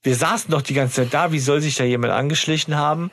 wir 0.03 0.15
saßen 0.15 0.51
doch 0.51 0.61
die 0.61 0.73
ganze 0.73 0.95
Zeit 0.95 1.13
da, 1.13 1.31
wie 1.31 1.39
soll 1.39 1.61
sich 1.61 1.75
da 1.75 1.83
jemand 1.83 2.13
angeschlichen 2.13 2.75
haben? 2.77 3.11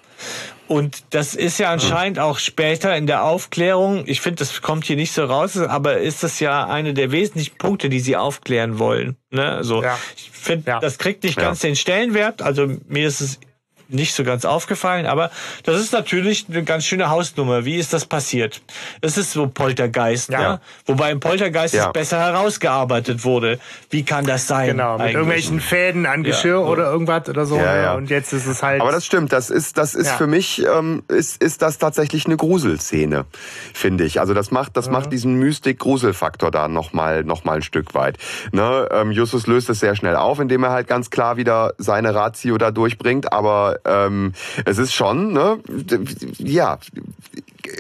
Und 0.68 1.04
das 1.10 1.34
ist 1.34 1.58
ja 1.58 1.70
anscheinend 1.70 2.18
auch 2.18 2.38
später 2.38 2.96
in 2.96 3.06
der 3.06 3.22
Aufklärung, 3.22 4.04
ich 4.06 4.20
finde, 4.20 4.40
das 4.40 4.62
kommt 4.62 4.84
hier 4.84 4.96
nicht 4.96 5.12
so 5.12 5.24
raus, 5.24 5.56
aber 5.56 5.98
ist 5.98 6.22
das 6.22 6.40
ja 6.40 6.66
eine 6.66 6.92
der 6.94 7.12
wesentlichen 7.12 7.56
Punkte, 7.56 7.88
die 7.88 8.00
sie 8.00 8.16
aufklären 8.16 8.78
wollen. 8.78 9.16
Ne? 9.30 9.48
Also 9.48 9.82
Ja. 9.82 9.96
ich 10.16 10.30
finde, 10.32 10.70
Ja. 10.70 10.80
das 10.80 10.98
kriegt 10.98 11.22
nicht 11.22 11.36
Ja. 11.38 11.44
ganz 11.44 11.60
den 11.60 11.76
Stellenwert. 11.76 12.42
Also 12.42 12.68
mir 12.88 13.06
ist 13.06 13.20
es 13.20 13.38
nicht 13.88 14.14
so 14.14 14.24
ganz 14.24 14.44
aufgefallen, 14.44 15.06
aber 15.06 15.30
das 15.64 15.80
ist 15.80 15.92
natürlich 15.92 16.46
eine 16.48 16.64
ganz 16.64 16.84
schöne 16.84 17.10
Hausnummer. 17.10 17.64
Wie 17.64 17.76
ist 17.76 17.92
das 17.92 18.06
passiert? 18.06 18.60
Es 19.00 19.16
ist 19.16 19.32
so 19.32 19.46
Poltergeist, 19.46 20.30
Ja. 20.30 20.38
ne? 20.40 20.60
Wobei 20.86 21.10
im 21.12 21.20
Poltergeist 21.20 21.74
Ja. 21.74 21.86
es 21.86 21.92
besser 21.92 22.18
herausgearbeitet 22.18 23.24
wurde. 23.24 23.58
Wie 23.90 24.04
kann 24.04 24.24
das 24.26 24.46
sein? 24.46 24.68
Genau, 24.68 24.92
mit 24.94 25.00
eigentlich? 25.02 25.14
irgendwelchen 25.14 25.60
Fäden 25.60 26.06
an 26.06 26.24
Ja, 26.24 26.30
Geschirr 26.30 26.58
so. 26.58 26.66
oder 26.66 26.90
irgendwas 26.90 27.28
oder 27.28 27.46
so. 27.46 27.56
Ja, 27.56 27.74
ne? 27.74 27.82
ja. 27.82 27.94
Und 27.94 28.10
jetzt 28.10 28.32
ist 28.32 28.46
es 28.46 28.62
halt. 28.62 28.80
Aber 28.80 28.92
das 28.92 29.04
stimmt, 29.06 29.32
das 29.32 29.50
ist, 29.50 29.78
das 29.78 29.94
ist 29.94 30.06
Ja. 30.08 30.16
für 30.16 30.26
mich, 30.26 30.64
ähm, 30.66 31.02
ist, 31.08 31.42
ist 31.42 31.62
das 31.62 31.78
tatsächlich 31.78 32.26
eine 32.26 32.36
Gruselszene, 32.36 33.24
finde 33.74 34.04
ich. 34.04 34.20
Also 34.20 34.34
das 34.34 34.50
macht, 34.50 34.76
das 34.76 34.90
macht 34.90 35.12
diesen 35.12 35.34
Mystik-Grusel-Faktor 35.38 36.50
da 36.50 36.68
nochmal 36.68 37.24
noch 37.24 37.44
mal 37.44 37.56
ein 37.56 37.62
Stück 37.62 37.94
weit. 37.94 38.18
Ne? 38.52 38.88
Ähm, 38.90 39.10
Justus 39.12 39.46
löst 39.46 39.70
es 39.70 39.80
sehr 39.80 39.94
schnell 39.96 40.16
auf, 40.16 40.38
indem 40.40 40.62
er 40.64 40.70
halt 40.70 40.86
ganz 40.88 41.10
klar 41.10 41.36
wieder 41.36 41.74
seine 41.78 42.14
Ratio 42.14 42.58
da 42.58 42.70
durchbringt, 42.70 43.32
aber 43.32 43.75
ähm, 43.84 44.32
es 44.64 44.78
ist 44.78 44.92
schon, 44.92 45.32
ne, 45.32 45.58
ja, 46.38 46.78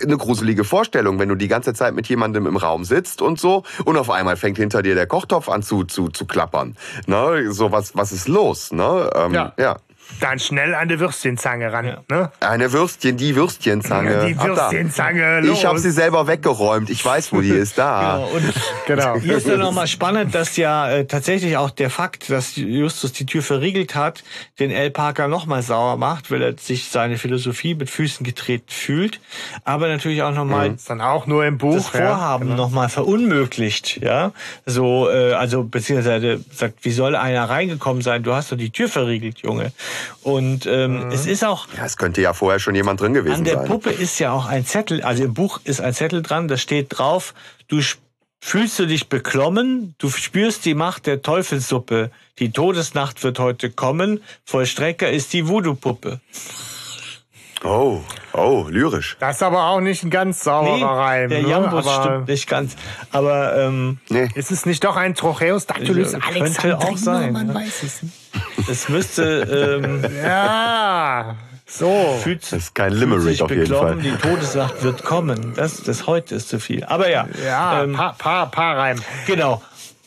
eine 0.02 0.16
gruselige 0.16 0.64
Vorstellung, 0.64 1.18
wenn 1.18 1.28
du 1.28 1.34
die 1.36 1.48
ganze 1.48 1.74
Zeit 1.74 1.94
mit 1.94 2.08
jemandem 2.08 2.46
im 2.46 2.56
Raum 2.56 2.84
sitzt 2.84 3.22
und 3.22 3.38
so 3.38 3.62
und 3.84 3.96
auf 3.96 4.10
einmal 4.10 4.36
fängt 4.36 4.58
hinter 4.58 4.82
dir 4.82 4.94
der 4.94 5.06
Kochtopf 5.06 5.48
an 5.48 5.62
zu, 5.62 5.84
zu, 5.84 6.08
zu 6.08 6.26
klappern. 6.26 6.76
Ne? 7.06 7.52
So, 7.52 7.72
was, 7.72 7.96
was 7.96 8.12
ist 8.12 8.28
los? 8.28 8.72
Ne? 8.72 9.10
Ähm, 9.14 9.34
Ja. 9.34 9.52
ja. 9.58 9.76
Dann 10.20 10.38
schnell 10.38 10.74
an 10.74 10.88
die 10.88 11.00
Würstchenzange 11.00 11.72
ran. 11.72 11.86
Ja. 11.86 12.02
Ne? 12.08 12.30
Eine 12.40 12.72
Würstchen, 12.72 13.16
die 13.16 13.34
Würstchenzange. 13.34 14.26
Die. 14.26 14.38
Würstchenzange, 14.38 15.40
los. 15.40 15.58
Ich 15.58 15.64
habe 15.64 15.78
sie 15.78 15.90
selber 15.90 16.26
weggeräumt. 16.26 16.90
Ich 16.90 17.04
weiß, 17.04 17.32
wo 17.32 17.40
die 17.40 17.50
ist. 17.50 17.78
Da. 17.78 17.96
Genau, 18.06 18.28
und 18.28 18.54
Genau. 18.86 19.16
Hier 19.20 19.36
ist 19.38 19.48
dann 19.48 19.60
nochmal 19.60 19.86
spannend, 19.86 20.34
dass 20.34 20.56
ja 20.56 20.88
äh, 20.90 21.06
tatsächlich 21.06 21.56
auch 21.56 21.70
der 21.70 21.90
Fakt, 21.90 22.30
dass 22.30 22.56
Justus 22.56 23.12
die 23.12 23.26
Tür 23.26 23.42
verriegelt 23.42 23.94
hat, 23.94 24.22
den 24.58 24.70
L. 24.70 24.90
Parker 24.90 25.28
nochmal 25.28 25.62
sauer 25.62 25.96
macht, 25.96 26.30
weil 26.30 26.42
er 26.42 26.56
sich 26.56 26.88
seine 26.88 27.18
Philosophie 27.18 27.74
mit 27.74 27.90
Füßen 27.90 28.24
getreten 28.24 28.68
fühlt, 28.68 29.20
aber 29.64 29.88
natürlich 29.88 30.22
auch 30.22 30.32
nochmal 30.32 30.74
Ist 30.74 30.88
dann 30.88 31.00
auch 31.00 31.26
nur 31.26 31.44
im 31.44 31.58
Buch. 31.58 31.74
das 31.74 31.92
ja. 31.92 32.06
Vorhaben 32.06 32.50
noch 32.50 32.66
nochmal 32.66 32.88
verunmöglicht, 32.88 34.02
ja. 34.02 34.32
So, 34.64 35.08
äh, 35.08 35.32
also 35.34 35.62
beziehungsweise 35.62 36.40
sagt, 36.52 36.84
wie 36.84 36.90
soll 36.90 37.14
einer 37.14 37.48
reingekommen 37.48 38.02
sein? 38.02 38.22
Du 38.24 38.34
hast 38.34 38.50
doch 38.50 38.56
die 38.56 38.70
Tür 38.70 38.88
verriegelt, 38.88 39.38
Junge. 39.38 39.72
Und 40.22 40.66
ähm, 40.66 41.08
es 41.12 41.26
ist 41.26 41.44
auch 41.44 41.66
Ja, 41.76 41.84
es 41.84 41.96
könnte 41.96 42.20
ja 42.20 42.32
vorher 42.32 42.58
schon 42.58 42.74
jemand 42.74 43.00
drin 43.00 43.14
gewesen 43.14 43.34
an 43.36 43.44
der 43.44 43.56
sein. 43.58 43.66
Puppe 43.66 43.90
ist 43.90 44.18
ja 44.18 44.32
auch 44.32 44.46
ein 44.46 44.64
Zettel, 44.64 45.02
also 45.02 45.24
im 45.24 45.34
Buch 45.34 45.60
ist 45.64 45.80
ein 45.80 45.94
Zettel 45.94 46.22
dran, 46.22 46.48
da 46.48 46.56
steht 46.56 46.86
drauf, 46.98 47.34
du 47.68 47.80
fühlst 48.40 48.78
du 48.78 48.86
dich 48.86 49.08
beklommen, 49.08 49.94
du 49.98 50.08
spürst 50.10 50.64
die 50.64 50.74
Macht 50.74 51.06
der 51.06 51.22
Teufelssuppe, 51.22 52.10
die 52.38 52.52
Todesnacht 52.52 53.22
wird 53.24 53.38
heute 53.38 53.70
kommen, 53.70 54.22
Vollstrecker 54.44 55.10
ist 55.10 55.32
die 55.32 55.48
Voodoo-Puppe. 55.48 56.20
Oh, 57.64 58.02
oh, 58.32 58.66
lyrisch. 58.68 59.16
Das 59.18 59.36
ist 59.36 59.42
aber 59.42 59.64
auch 59.68 59.80
nicht 59.80 60.04
ein 60.04 60.10
ganz 60.10 60.40
sauberer 60.40 60.98
Reim. 60.98 61.30
der 61.30 61.42
ne? 61.42 61.48
Jambus 61.48 61.86
aber 61.86 62.04
stimmt 62.04 62.28
nicht 62.28 62.48
ganz. 62.48 62.76
Aber 63.10 63.56
ähm, 63.56 63.98
Nee. 64.08 64.28
Ist 64.34 64.52
es 64.52 64.66
nicht 64.66 64.84
doch 64.84 64.96
ein 64.96 65.14
Trocheus 65.14 65.66
Dactylus 65.66 66.12
Könnte 66.12 66.26
Alexandriner? 66.26 66.78
auch 66.78 66.96
sein, 66.96 67.32
Man 67.32 67.48
ja. 67.48 67.54
weiß 67.54 67.82
es 67.82 68.02
nicht. 68.02 68.14
Es 68.70 68.88
müsste 68.88 69.80
ähm, 69.82 70.04
Ja, 70.22 71.36
so. 71.66 72.18
fühlt, 72.22 72.42
Das 72.44 72.52
ist 72.52 72.74
kein 72.74 72.92
Limerick 72.92 73.22
sich 73.24 73.42
auf 73.42 73.50
jeden 73.50 73.66
Fall. 73.66 73.96
die 73.96 74.10
Todesnacht 74.12 74.82
wird 74.82 75.02
kommen. 75.04 75.52
Das, 75.56 75.82
das 75.82 76.06
heute 76.06 76.34
ist 76.34 76.48
zu 76.48 76.60
viel. 76.60 76.84
Aber 76.84 77.10
ja, 77.10 77.26
Ja, 77.44 77.82
ähm, 77.82 77.92
paar, 77.94 78.14
paar, 78.16 78.50
paar 78.50 78.76
Reim. 78.78 79.00
genau. 79.26 79.62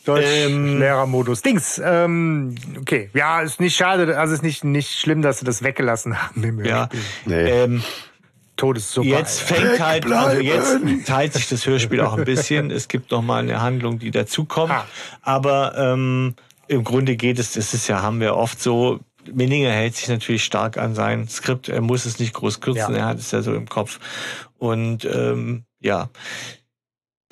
Ähm, 0.06 0.14
Deutsch-Lehrermodus. 0.16 1.42
Dings, 1.42 1.80
ähm, 1.84 2.54
okay. 2.80 3.10
Ja, 3.14 3.42
ist 3.42 3.60
nicht 3.60 3.76
schade, 3.76 4.18
also 4.18 4.32
ist 4.34 4.42
nicht, 4.42 4.64
nicht 4.64 4.98
schlimm, 4.98 5.20
dass 5.22 5.38
sie 5.40 5.44
das 5.44 5.62
weggelassen 5.62 6.20
haben 6.20 6.42
im 6.42 6.64
ja. 6.64 6.88
Nee. 7.26 7.34
ähm, 7.48 7.82
Todessuppe. 8.56 9.08
Jetzt 9.08 9.40
fängt 9.40 9.78
halt, 9.80 10.10
also 10.10 10.40
jetzt 10.40 10.78
teilt 11.06 11.32
sich 11.34 11.48
das 11.48 11.64
Hörspiel 11.66 12.00
auch 12.00 12.16
ein 12.18 12.24
bisschen. 12.24 12.70
Es 12.70 12.88
gibt 12.88 13.10
noch 13.10 13.22
mal 13.22 13.42
eine 13.42 13.60
Handlung, 13.62 13.98
die 13.98 14.10
dazukommt. 14.10 14.72
Aber 15.22 15.74
ähm, 15.78 16.34
im 16.70 16.84
Grunde 16.84 17.16
geht 17.16 17.38
es, 17.40 17.52
das 17.54 17.74
ist 17.74 17.88
ja, 17.88 18.00
haben 18.00 18.20
wir 18.20 18.36
oft 18.36 18.62
so, 18.62 19.00
Minninger 19.30 19.70
hält 19.72 19.96
sich 19.96 20.08
natürlich 20.08 20.44
stark 20.44 20.78
an 20.78 20.94
sein 20.94 21.28
Skript. 21.28 21.68
Er 21.68 21.80
muss 21.80 22.04
es 22.06 22.18
nicht 22.20 22.32
groß 22.32 22.60
kürzen, 22.60 22.94
Ja. 22.94 23.00
er 23.00 23.06
hat 23.06 23.18
es 23.18 23.32
ja 23.32 23.42
so 23.42 23.54
im 23.54 23.68
Kopf. 23.68 23.98
Und 24.58 25.04
ähm, 25.04 25.64
ja. 25.80 26.10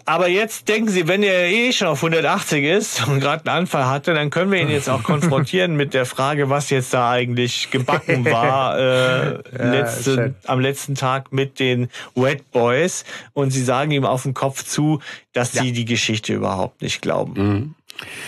Aber 0.05 0.27
jetzt 0.28 0.69
denken 0.69 0.89
Sie, 0.89 1.06
wenn 1.06 1.23
er 1.23 1.48
eh 1.48 1.70
schon 1.73 1.86
auf 1.86 2.02
180 2.02 2.65
ist 2.65 3.06
und 3.09 3.20
gerade 3.20 3.47
einen 3.47 3.60
Anfall 3.60 3.86
hatte, 3.86 4.12
dann 4.12 4.31
können 4.31 4.51
wir 4.51 4.60
ihn 4.60 4.70
jetzt 4.70 4.89
auch 4.89 5.02
konfrontieren 5.02 5.77
mit 5.77 5.94
der 5.94 6.05
Frage, 6.05 6.51
was 6.51 6.70
jetzt 6.70 6.93
da 6.94 7.10
eigentlich 7.10 7.70
gebacken 7.70 8.24
war 8.24 8.77
äh, 8.78 9.39
letzte, 9.56 10.15
schön. 10.15 10.35
am 10.47 10.60
letzten 10.60 10.94
Tag 10.94 11.32
mit 11.32 11.60
den 11.60 11.89
Wet 12.15 12.51
Boys. 12.51 13.05
Und 13.35 13.51
Sie 13.51 13.62
sagen 13.62 13.93
ihm 13.93 14.05
auf 14.05 14.24
den 14.24 14.35
Kopf 14.35 14.65
zu, 14.65 15.01
dass 15.32 15.52
Sie 15.52 15.73
die 15.73 15.85
Geschichte 15.85 16.32
überhaupt 16.35 16.82
nicht 16.82 17.02
glauben. 17.02 17.77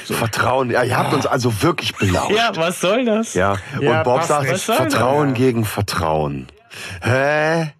Vertrauen. 0.05 0.70
Ja, 0.70 0.82
ihr 0.82 0.97
habt 0.97 1.12
uns 1.14 1.26
also 1.26 1.62
wirklich 1.62 1.94
belauscht. 1.97 2.32
Ja, 2.36 2.52
was 2.55 2.80
soll 2.80 3.05
das? 3.05 3.34
Ja, 3.34 3.56
Ja, 3.80 3.98
und 3.98 4.05
Bob 4.05 4.16
passt 4.26 4.28
sagt, 4.28 4.60
Vertrauen 4.60 5.30
das? 5.30 5.38
gegen 5.38 5.64
Vertrauen. 5.64 6.47
Hä? 7.02 7.72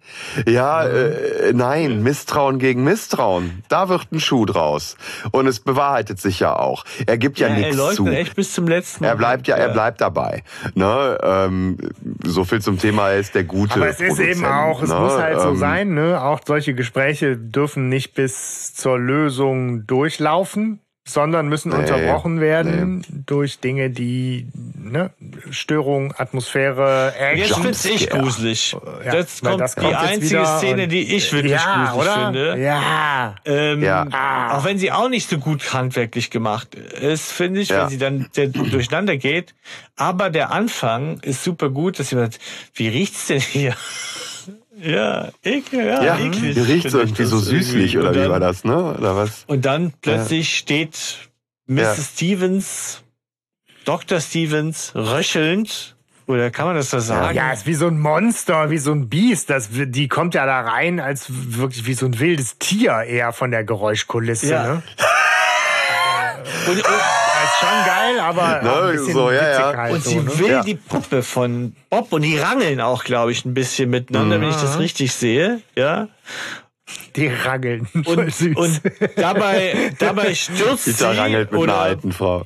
Ja, 0.45 0.83
äh, 0.85 1.53
nein, 1.53 2.03
Misstrauen 2.03 2.59
gegen 2.59 2.83
Misstrauen. 2.83 3.63
Da 3.69 3.87
wird 3.87 4.11
ein 4.11 4.19
Schuh 4.19 4.45
draus. 4.45 4.97
Und 5.31 5.47
es 5.47 5.61
bewahrheitet 5.61 6.19
sich 6.19 6.41
ja 6.41 6.57
auch. 6.57 6.83
Er 7.07 7.17
gibt 7.17 7.39
ja, 7.39 7.47
Ja, 7.47 7.53
er 7.55 7.73
nichts 7.73 7.95
zu. 7.95 8.05
echt 8.07 8.35
bis 8.35 8.53
zum 8.53 8.67
letzten. 8.67 9.05
Er 9.05 9.15
bleibt 9.15 9.47
ja, 9.47 9.55
er 9.55 9.69
bleibt 9.69 10.01
dabei. 10.01 10.43
Ne? 10.75 11.17
Ähm, 11.23 11.77
so 12.25 12.43
viel 12.43 12.61
zum 12.61 12.79
Thema, 12.79 13.11
er 13.11 13.19
ist 13.19 13.33
der 13.33 13.45
gute 13.45 13.75
Aber 13.75 13.87
es 13.87 14.01
ist 14.01 14.19
eben 14.19 14.43
auch, 14.43 14.81
es 14.81 14.89
ne? 14.89 14.95
muss 14.99 15.13
halt 15.13 15.39
so 15.39 15.49
Ähm, 15.51 15.55
sein, 15.57 15.93
ne? 15.93 16.21
Auch 16.21 16.41
solche 16.45 16.73
Gespräche 16.73 17.37
dürfen 17.37 17.87
nicht 17.87 18.13
bis 18.13 18.73
zur 18.73 18.99
Lösung 18.99 19.87
durchlaufen, 19.87 20.81
sondern 21.13 21.47
müssen 21.49 21.71
unterbrochen 21.73 22.39
werden 22.41 23.05
durch 23.25 23.59
Dinge, 23.59 23.89
die 23.89 24.47
ne, 24.75 25.11
Störung, 25.49 26.13
Atmosphäre, 26.17 27.13
Jetzt 27.35 27.51
Action. 27.51 27.63
find's 27.63 27.85
ich 27.85 28.09
gruselig. 28.09 28.75
Ja, 29.05 29.11
das 29.15 29.43
weil 29.43 29.51
kommt 29.51 29.61
das 29.61 29.75
die 29.75 29.81
kommt 29.81 29.93
jetzt 29.93 30.01
einzige 30.11 30.45
Szene, 30.45 30.87
die 30.87 31.15
ich 31.15 31.31
wirklich 31.33 31.53
ja, 31.53 31.85
gruselig 31.91 32.01
oder? 32.11 32.25
finde. 32.25 32.57
Ja. 32.59 33.35
Ähm, 33.45 33.83
Ja. 33.83 34.51
Auch 34.57 34.65
wenn 34.65 34.77
sie 34.77 34.91
auch 34.91 35.09
nicht 35.09 35.29
so 35.29 35.37
gut 35.37 35.73
handwerklich 35.73 36.29
gemacht 36.29 36.75
ist, 36.75 37.31
finde 37.31 37.61
ich, 37.61 37.69
Ja. 37.69 37.83
wenn 37.83 37.89
sie 37.89 37.97
dann 37.97 38.29
durcheinander 38.33 39.17
geht. 39.17 39.53
Aber 39.95 40.29
der 40.29 40.51
Anfang 40.51 41.19
ist 41.21 41.43
super 41.43 41.69
gut, 41.69 41.99
dass 41.99 42.09
sie 42.09 42.15
sagt, 42.15 42.39
wie 42.73 42.87
riecht's 42.87 43.27
denn 43.27 43.39
hier? 43.39 43.75
Ja, 44.77 45.29
ekel, 45.43 45.85
ja, 45.85 46.03
Ja, 46.03 46.17
eklig. 46.19 46.53
finde 46.55 46.73
ich 46.73 46.85
irgendwie 46.85 47.23
so 47.25 47.39
süßlich, 47.39 47.95
irgendwie. 47.95 47.97
oder 47.97 48.09
Und 48.09 48.15
wie 48.15 48.19
dann- 48.21 48.31
war 48.31 48.39
das, 48.39 48.63
ne? 48.63 48.75
Oder 48.97 49.15
was? 49.15 49.43
Und 49.47 49.65
dann 49.65 49.93
plötzlich 50.01 50.57
steht 50.57 51.29
Mrs. 51.67 51.97
Ja. 51.97 52.03
Stevens, 52.03 53.03
Dr. 53.85 54.19
Stevens, 54.19 54.93
röchelnd, 54.95 55.95
oder 56.27 56.49
kann 56.51 56.65
man 56.67 56.75
das 56.75 56.89
so 56.91 56.99
sagen? 56.99 57.35
Ja, 57.35 57.51
ist 57.51 57.65
wie 57.65 57.73
so 57.73 57.87
ein 57.87 57.99
Monster, 57.99 58.69
wie 58.69 58.77
so 58.77 58.91
ein 58.93 59.09
Biest. 59.09 59.49
Das, 59.49 59.69
die 59.71 60.07
kommt 60.07 60.33
ja 60.33 60.45
da 60.45 60.61
rein 60.61 60.99
als 61.01 61.25
wirklich 61.29 61.85
wie 61.87 61.93
so 61.93 62.05
ein 62.05 62.19
wildes 62.19 62.57
Tier 62.57 63.01
eher 63.01 63.33
von 63.33 63.51
der 63.51 63.63
Geräuschkulisse. 63.65 64.51
Ja. 64.51 64.63
Ne? 64.75 64.83
Und, 66.67 66.77
und, 66.77 66.85
ist 67.43 67.59
schon 67.59 67.85
geil, 67.85 68.19
aber 68.19 68.61
Ne, 68.61 68.73
ein 68.87 68.91
bisschen 68.97 69.13
so, 69.13 69.31
ja, 69.31 69.49
ja. 69.71 69.77
halt 69.77 69.93
Und 69.93 70.03
so, 70.03 70.09
sie 70.09 70.15
ne? 70.19 70.39
will 70.39 70.49
Ja. 70.51 70.63
die 70.63 70.75
Puppe 70.75 71.23
von 71.23 71.75
Bob 71.89 72.11
und 72.13 72.21
die 72.23 72.37
rangeln 72.37 72.81
auch, 72.81 73.03
glaube 73.03 73.31
ich, 73.31 73.45
ein 73.45 73.53
bisschen 73.53 73.89
miteinander, 73.89 74.39
wenn 74.41 74.49
ich 74.49 74.55
das 74.55 74.79
richtig 74.79 75.11
sehe. 75.13 75.61
Ja. 75.75 76.07
Die 77.15 77.27
rangeln. 77.27 77.87
Voll 78.03 78.17
Und, 78.25 78.33
süß. 78.33 78.55
und 78.57 78.81
dabei, 79.15 79.93
dabei 79.99 80.33
stürzt 80.35 80.85
sie 80.85 81.03
rangelt 81.05 81.51
mit 81.51 81.61
einer 81.61 81.63
oder 81.73 81.77
alten 81.77 82.11
Frau. 82.11 82.45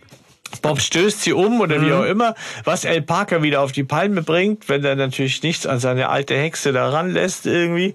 Bob 0.62 0.80
stößt 0.80 1.22
sie 1.22 1.34
um 1.34 1.60
oder 1.60 1.82
wie 1.82 1.92
auch 1.92 2.04
immer, 2.06 2.34
was 2.64 2.86
Al 2.86 3.02
Parker 3.02 3.44
wieder 3.44 3.62
auf 3.62 3.72
die 3.72 3.84
Palme 3.84 4.22
bringt, 4.22 4.70
wenn 4.70 4.84
er 4.86 4.96
natürlich 4.96 5.44
nichts 5.44 5.66
an 5.68 5.80
seine 5.80 6.10
alte 6.10 6.36
Hexe 6.36 6.72
da 6.72 6.90
ranlässt 6.90 7.46
irgendwie. 7.46 7.94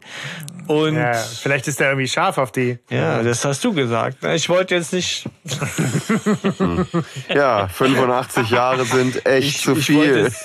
Und 0.67 0.95
ja, 0.95 1.13
ja, 1.13 1.19
vielleicht 1.19 1.67
ist 1.69 1.81
er 1.81 1.89
irgendwie 1.91 2.07
scharf 2.09 2.39
auf 2.39 2.53
die. 2.53 2.79
das 2.89 3.45
hast 3.45 3.65
du 3.65 3.73
gesagt. 3.73 4.25
Ich 4.25 4.49
wollte 4.49 4.75
jetzt 4.75 4.93
nicht. 4.93 5.25
Ja, 7.35 7.69
85 7.69 8.51
Jahre 8.51 8.85
sind 8.85 9.25
echt 9.27 9.49
Ich, 9.49 9.61
zu 9.63 9.75
viel. 9.75 10.31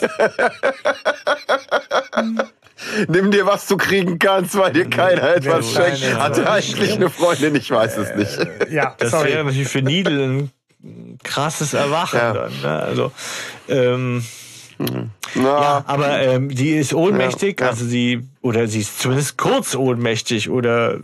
Nimm 3.08 3.32
dir, 3.32 3.46
was 3.46 3.68
du 3.68 3.78
kriegen 3.78 4.20
kannst, 4.20 4.56
weil 4.58 4.72
dir 4.74 4.90
keiner 4.90 5.36
etwas 5.36 5.72
schenkt. 5.74 6.04
Hat 6.20 6.38
er 6.38 6.52
eigentlich 6.54 6.94
eine 6.94 7.10
Freundin? 7.10 7.56
Ich 7.56 7.72
weiß 7.72 7.98
es 7.98 8.16
nicht. 8.16 8.72
Ja, 8.72 8.96
Das 8.98 9.12
sorry. 9.12 9.30
wäre 9.30 9.44
natürlich 9.46 9.68
für 9.70 9.82
Needle 9.82 10.24
ein 10.24 10.52
krasses 11.24 11.74
Erwachen 11.74 12.18
Ja. 12.20 12.34
dann. 12.34 12.62
Ne? 12.62 12.80
Also, 12.84 13.12
ähm, 13.70 14.24
Ja, 15.36 15.84
aber 15.88 16.20
ähm, 16.22 16.50
die 16.50 16.72
ist 16.72 16.94
ohnmächtig, 16.94 17.60
Ja, 17.60 17.68
ja. 17.68 17.72
also 17.72 17.86
sie, 17.86 18.28
oder 18.42 18.68
sie 18.68 18.80
ist 18.82 19.00
zumindest 19.00 19.38
kurz 19.38 19.76
ohnmächtig 19.76 20.50
oder 20.50 21.00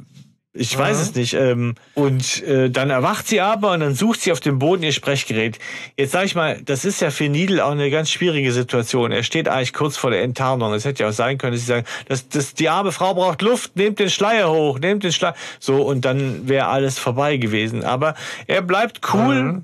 ich 0.54 0.78
weiß 0.78 1.00
es 1.00 1.16
nicht. 1.16 1.34
Ähm, 1.34 1.76
und 1.94 2.44
äh, 2.44 2.70
dann 2.70 2.90
erwacht 2.90 3.26
sie 3.30 3.40
aber 3.40 3.72
und 3.72 3.80
dann 3.80 3.96
sucht 3.96 4.20
sie 4.20 4.34
auf 4.34 4.42
dem 4.42 4.60
Boden 4.60 4.84
ihr 4.84 4.92
Sprechgerät. 4.92 5.58
Jetzt 5.96 6.12
sage 6.12 6.26
ich 6.26 6.36
mal, 6.36 6.62
das 6.62 6.84
ist 6.84 7.00
ja 7.00 7.10
für 7.10 7.30
Needle 7.30 7.64
auch 7.64 7.72
eine 7.72 7.90
ganz 7.90 8.10
schwierige 8.10 8.52
Situation. 8.52 9.14
Er 9.14 9.24
steht 9.24 9.48
eigentlich 9.48 9.72
kurz 9.72 9.96
vor 9.96 10.12
der 10.12 10.24
Enttarnung. 10.24 10.74
Es 10.74 10.84
hätte 10.84 11.04
ja 11.04 11.10
auch 11.10 11.14
sein 11.14 11.38
können, 11.38 11.54
dass 11.54 11.62
sie 11.62 11.68
sagen, 11.68 11.86
das, 12.10 12.28
das, 12.28 12.54
die 12.54 12.68
arme 12.68 12.92
Frau 12.92 13.14
braucht 13.14 13.42
Luft, 13.42 13.78
nehmt 13.78 14.00
den 14.00 14.10
Schleier 14.10 14.52
hoch, 14.52 14.78
nehmt 14.80 15.06
den 15.06 15.14
Schleier. 15.14 15.36
So, 15.62 15.84
und 15.84 16.04
dann 16.04 16.50
wäre 16.50 16.68
alles 16.68 17.00
vorbei 17.00 17.38
gewesen. 17.38 17.86
Aber 17.86 18.16
er 18.46 18.62
bleibt 18.62 19.00
cool 19.14 19.64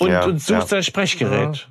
und, 0.00 0.10
Ja, 0.10 0.24
und 0.24 0.40
sucht 0.40 0.60
ja. 0.60 0.66
sein 0.66 0.82
Sprechgerät. 0.82 1.68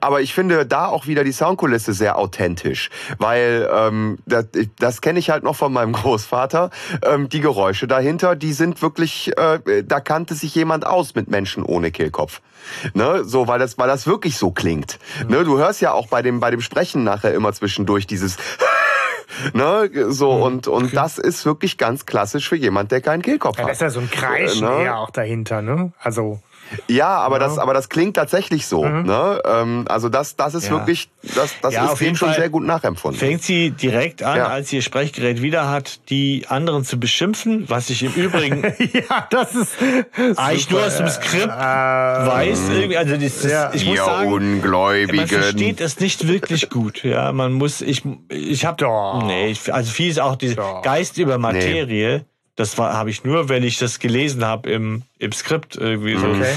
Aber 0.00 0.22
ich 0.22 0.32
finde 0.32 0.64
da 0.64 0.86
auch 0.86 1.06
wieder 1.06 1.22
die 1.22 1.32
Soundkulisse 1.32 1.92
sehr 1.92 2.16
authentisch, 2.16 2.88
weil 3.18 3.68
ähm, 3.70 4.16
das, 4.24 4.46
das 4.78 5.02
kenne 5.02 5.18
ich 5.18 5.28
halt 5.28 5.44
noch 5.44 5.54
von 5.54 5.70
meinem 5.70 5.92
Großvater. 5.92 6.70
Ähm, 7.04 7.28
die 7.28 7.40
Geräusche 7.40 7.86
dahinter, 7.86 8.36
die 8.36 8.54
sind 8.54 8.80
wirklich, 8.80 9.36
äh, 9.36 9.82
da 9.84 10.00
kannte 10.00 10.34
sich 10.34 10.54
jemand 10.54 10.86
aus 10.86 11.14
mit 11.14 11.28
Menschen 11.28 11.62
ohne 11.62 11.90
Kehlkopf. 11.90 12.40
Ne, 12.94 13.22
so, 13.24 13.46
weil 13.48 13.58
das, 13.58 13.76
weil 13.76 13.86
das 13.86 14.06
wirklich 14.06 14.38
so 14.38 14.50
klingt. 14.50 14.98
Ne, 15.28 15.44
du 15.44 15.58
hörst 15.58 15.82
ja 15.82 15.92
auch 15.92 16.08
bei 16.08 16.22
dem, 16.22 16.40
bei 16.40 16.50
dem 16.50 16.62
Sprechen 16.62 17.04
nachher 17.04 17.34
immer 17.34 17.52
zwischendurch 17.52 18.06
dieses 18.06 18.38
Ne, 19.52 19.90
so 20.08 20.30
und 20.30 20.66
und 20.68 20.96
das 20.96 21.18
ist 21.18 21.44
wirklich 21.44 21.76
ganz 21.76 22.06
klassisch 22.06 22.48
für 22.48 22.56
jemand, 22.56 22.90
der 22.92 23.02
keinen 23.02 23.20
Kehlkopf 23.22 23.58
Ja, 23.58 23.64
hat. 23.64 23.70
das 23.70 23.76
ist 23.78 23.82
ja 23.82 23.90
so 23.90 24.00
ein 24.00 24.10
Kreischen 24.10 24.66
Äh, 24.66 24.70
ne? 24.70 24.82
eher 24.84 24.98
auch 24.98 25.10
dahinter, 25.10 25.60
ne? 25.60 25.92
Also, 26.00 26.40
Ja, 26.88 27.08
aber 27.18 27.38
das, 27.38 27.58
aber 27.58 27.74
das 27.74 27.88
klingt 27.88 28.16
tatsächlich 28.16 28.66
so. 28.66 28.84
Ne? 28.84 29.40
Ähm, 29.44 29.84
also 29.88 30.08
das, 30.08 30.36
das 30.36 30.54
ist 30.54 30.66
Ja. 30.66 30.72
wirklich, 30.72 31.08
das, 31.34 31.54
das 31.62 31.74
Ja, 31.74 31.86
ist 31.86 32.00
dem 32.00 32.04
jeden 32.04 32.16
schon 32.16 32.28
Fall 32.28 32.36
sehr 32.38 32.48
gut 32.48 32.64
nachempfunden. 32.64 33.18
fängt 33.18 33.42
sie 33.42 33.70
direkt 33.70 34.22
an, 34.22 34.36
Ja. 34.36 34.46
als 34.48 34.68
sie 34.70 34.76
ihr 34.76 34.82
Sprechgerät 34.82 35.42
wieder 35.42 35.68
hat, 35.70 36.00
die 36.10 36.44
anderen 36.48 36.84
zu 36.84 36.98
beschimpfen, 36.98 37.68
was 37.68 37.90
ich 37.90 38.02
im 38.02 38.12
Übrigen 38.14 38.62
ja, 38.92 39.26
das 39.30 39.54
ist. 39.54 39.76
eigentlich 40.36 40.70
nur 40.70 40.84
aus 40.84 40.96
dem 40.96 41.08
Skript 41.08 41.48
weiß. 41.48 42.68
Irgendwie, 42.70 42.96
also 42.96 43.16
das, 43.16 43.40
das, 43.42 43.50
Ja. 43.52 43.70
ich 43.72 43.84
muss 43.86 43.98
sagen, 43.98 44.24
man 44.30 44.32
Ungläubigen. 44.34 45.26
versteht 45.26 45.80
es 45.80 46.00
nicht 46.00 46.26
wirklich 46.28 46.68
gut. 46.70 47.04
Ja, 47.04 47.32
man 47.32 47.52
muss, 47.52 47.80
ich, 47.80 48.02
ich 48.28 48.64
habe, 48.64 48.76
Doch. 48.78 49.22
nee, 49.24 49.54
also 49.70 49.90
viel 49.90 50.10
ist 50.10 50.20
auch 50.20 50.36
diese. 50.36 50.56
Geist 50.82 51.18
über 51.18 51.38
Materie. 51.38 52.24
Das 52.56 52.78
war 52.78 52.94
habe 52.94 53.10
ich 53.10 53.22
nur, 53.24 53.48
wenn 53.48 53.62
ich 53.62 53.78
das 53.78 53.98
gelesen 53.98 54.44
habe 54.44 54.70
im, 54.70 55.02
im 55.18 55.32
Skript 55.32 55.76
irgendwie 55.76 56.16
so. 56.16 56.26
Okay. 56.28 56.54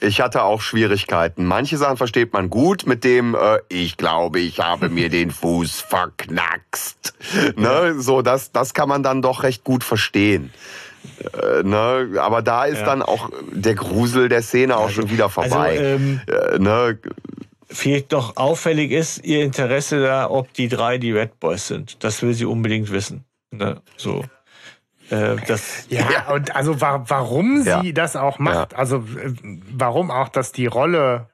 Ich 0.00 0.20
hatte 0.20 0.42
auch 0.42 0.60
Schwierigkeiten. 0.60 1.46
Manche 1.46 1.76
Sachen 1.76 1.96
versteht 1.96 2.32
man 2.32 2.50
gut 2.50 2.86
mit 2.86 3.04
dem, 3.04 3.34
äh, 3.34 3.58
ich 3.68 3.96
glaube, 3.96 4.38
ich 4.38 4.60
habe 4.60 4.88
mir 4.88 5.08
den 5.08 5.30
Fuß 5.32 5.80
verknackst. 5.80 7.14
Ne? 7.56 7.94
So, 7.98 8.22
das, 8.22 8.52
das 8.52 8.74
kann 8.74 8.88
man 8.88 9.02
dann 9.02 9.22
doch 9.22 9.42
recht 9.42 9.64
gut 9.64 9.82
verstehen. 9.82 10.52
Äh, 11.20 11.62
ne? 11.62 12.10
Aber 12.20 12.42
da 12.42 12.64
ist 12.64 12.80
Ja. 12.80 12.86
dann 12.86 13.02
auch 13.02 13.30
der 13.50 13.74
Grusel 13.74 14.28
der 14.28 14.42
Szene 14.42 14.76
auch 14.76 14.90
schon 14.90 15.10
wieder 15.10 15.28
vorbei. 15.30 15.78
Also, 15.78 15.82
ähm, 15.82 16.20
äh, 16.26 16.58
ne? 16.58 16.98
Vielleicht 17.70 18.12
doch 18.12 18.36
auffällig 18.36 18.92
ist 18.92 19.24
ihr 19.24 19.42
Interesse 19.42 20.00
da, 20.02 20.30
ob 20.30 20.52
die 20.52 20.68
drei 20.68 20.98
die 20.98 21.12
Red 21.12 21.40
Boys 21.40 21.66
sind. 21.66 22.04
Das 22.04 22.22
will 22.22 22.34
sie 22.34 22.44
unbedingt 22.44 22.92
wissen. 22.92 23.24
Ne? 23.50 23.80
So. 23.96 24.24
Äh, 25.14 25.36
das, 25.46 25.86
Ja, 25.88 26.32
und 26.32 26.54
also 26.56 26.80
wa 26.80 27.04
warum 27.08 27.62
sie 27.62 27.68
Ja. 27.70 27.92
das 27.92 28.16
auch 28.16 28.38
macht, 28.38 28.74
also 28.74 28.96
äh, 28.98 29.32
warum 29.72 30.10
auch 30.10 30.28
das 30.28 30.52
die 30.52 30.66
Rolle 30.66 31.28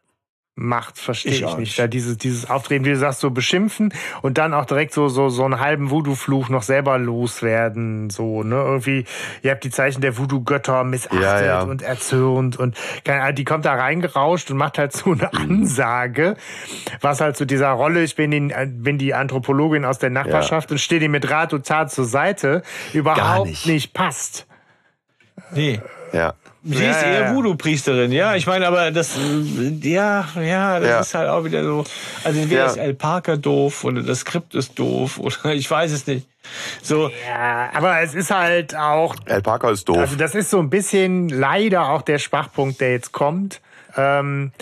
macht, 0.60 0.98
verstehe 0.98 1.32
Ich 1.32 1.42
ich, 1.42 1.56
nicht. 1.56 1.78
Da 1.78 1.86
dieses, 1.86 2.18
dieses 2.18 2.48
Auftreten, 2.50 2.84
wie 2.84 2.90
du 2.90 2.96
sagst, 2.96 3.20
so 3.20 3.30
beschimpfen 3.30 3.92
und 4.22 4.36
dann 4.38 4.52
auch 4.54 4.66
direkt 4.66 4.92
so, 4.92 5.08
so, 5.08 5.28
so 5.30 5.44
einen 5.44 5.58
halben 5.58 5.90
Voodoo-Fluch 5.90 6.48
noch 6.50 6.62
selber 6.62 6.98
loswerden. 6.98 8.10
So, 8.10 8.42
ne? 8.42 8.56
Irgendwie, 8.56 9.04
ihr 9.42 9.50
habt 9.52 9.64
die 9.64 9.70
Zeichen 9.70 10.00
der 10.02 10.18
Voodoo-Götter 10.18 10.84
missachtet 10.84 11.22
Ja, 11.22 11.42
ja. 11.44 11.62
und 11.62 11.82
erzürnt 11.82 12.58
und 12.58 12.76
keine 13.04 13.22
Ahnung, 13.22 13.34
die 13.36 13.44
kommt 13.44 13.64
da 13.64 13.74
reingerauscht 13.74 14.50
und 14.50 14.58
macht 14.58 14.78
halt 14.78 14.92
so 14.92 15.12
eine 15.12 15.30
Mhm. 15.32 15.40
Ansage, 15.62 16.36
was 17.00 17.20
halt 17.20 17.36
zu 17.36 17.46
dieser 17.46 17.70
Rolle, 17.70 18.02
ich 18.02 18.14
bin 18.16 18.30
die, 18.30 18.52
bin 18.66 18.98
die 18.98 19.14
Anthropologin 19.14 19.84
aus 19.84 19.98
der 19.98 20.10
Nachbarschaft 20.10 20.70
und 20.70 20.78
stehe 20.78 21.00
dir 21.00 21.08
mit 21.08 21.30
Rat 21.30 21.52
und 21.54 21.66
Tat 21.66 21.90
zur 21.90 22.04
Seite, 22.04 22.62
überhaupt 22.92 23.48
nicht. 23.48 23.66
nicht 23.66 23.94
passt. 23.94 24.46
nee. 25.54 25.80
Ja. 26.12 26.34
Sie 26.62 26.82
Ja, 26.84 26.90
ist 26.90 27.02
eher 27.02 27.20
ja. 27.22 27.34
Voodoo-Priesterin, 27.34 28.12
ja. 28.12 28.34
Ich 28.34 28.46
meine, 28.46 28.66
aber 28.66 28.90
das, 28.90 29.16
ja, 29.82 30.28
ja, 30.36 30.78
das 30.80 30.88
Ja. 30.88 31.00
ist 31.00 31.14
halt 31.14 31.28
auch 31.30 31.44
wieder 31.44 31.64
so. 31.64 31.84
Also 32.22 32.38
entweder 32.40 32.60
Ja. 32.60 32.66
ist 32.66 32.76
El 32.76 32.94
Parker 32.94 33.36
doof 33.38 33.84
oder 33.84 34.02
das 34.02 34.20
Skript 34.20 34.54
ist 34.54 34.78
doof 34.78 35.18
oder 35.18 35.44
ich 35.54 35.70
weiß 35.70 35.90
es 35.92 36.06
nicht. 36.06 36.26
So, 36.82 37.10
Ja, 37.28 37.70
aber 37.72 38.00
es 38.00 38.14
ist 38.14 38.30
halt 38.30 38.74
auch, 38.76 39.14
El 39.24 39.40
Parker 39.42 39.70
ist 39.70 39.88
doof. 39.88 39.98
also 39.98 40.16
das 40.16 40.34
ist 40.34 40.50
so 40.50 40.58
ein 40.58 40.68
bisschen 40.68 41.28
leider 41.28 41.88
auch 41.88 42.02
der 42.02 42.18
Schwachpunkt, 42.18 42.80
der 42.80 42.90
jetzt 42.92 43.12
kommt. 43.12 43.60
Ähm, 43.96 44.52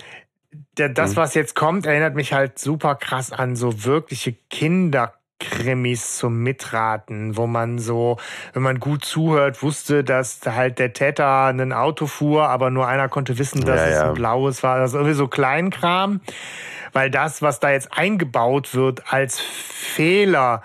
der, 0.77 0.89
das, 0.89 1.15
was 1.17 1.33
jetzt 1.35 1.55
kommt, 1.55 1.85
erinnert 1.85 2.15
mich 2.15 2.31
halt 2.31 2.57
super 2.59 2.95
krass 2.95 3.31
an 3.33 3.55
so 3.57 3.83
wirkliche 3.83 4.33
Kinderkrimis 5.39 6.17
zum 6.17 6.43
Mitraten, 6.43 7.37
wo 7.37 7.47
man 7.47 7.79
so, 7.79 8.17
wenn 8.53 8.61
man 8.63 8.79
gut 8.79 9.05
zuhört, 9.05 9.63
wusste, 9.63 10.03
dass 10.03 10.41
halt 10.45 10.79
der 10.79 10.93
Täter 10.93 11.45
ein 11.45 11.73
Auto 11.73 12.07
fuhr, 12.07 12.49
aber 12.49 12.69
nur 12.69 12.87
einer 12.87 13.07
konnte 13.09 13.37
wissen, 13.37 13.61
dass 13.65 13.79
Ja, 13.81 13.87
es 13.87 13.95
ja. 13.95 14.07
ein 14.09 14.13
blaues 14.13 14.63
war. 14.63 14.79
Das 14.79 14.91
ist 14.91 14.95
irgendwie 14.95 15.13
so 15.15 15.27
Kleinkram. 15.27 16.21
Weil 16.91 17.11
das, 17.11 17.41
was 17.43 17.59
da 17.59 17.69
jetzt 17.69 17.95
eingebaut 17.95 18.73
wird 18.73 19.13
als 19.13 19.39
Fehler, 19.39 20.63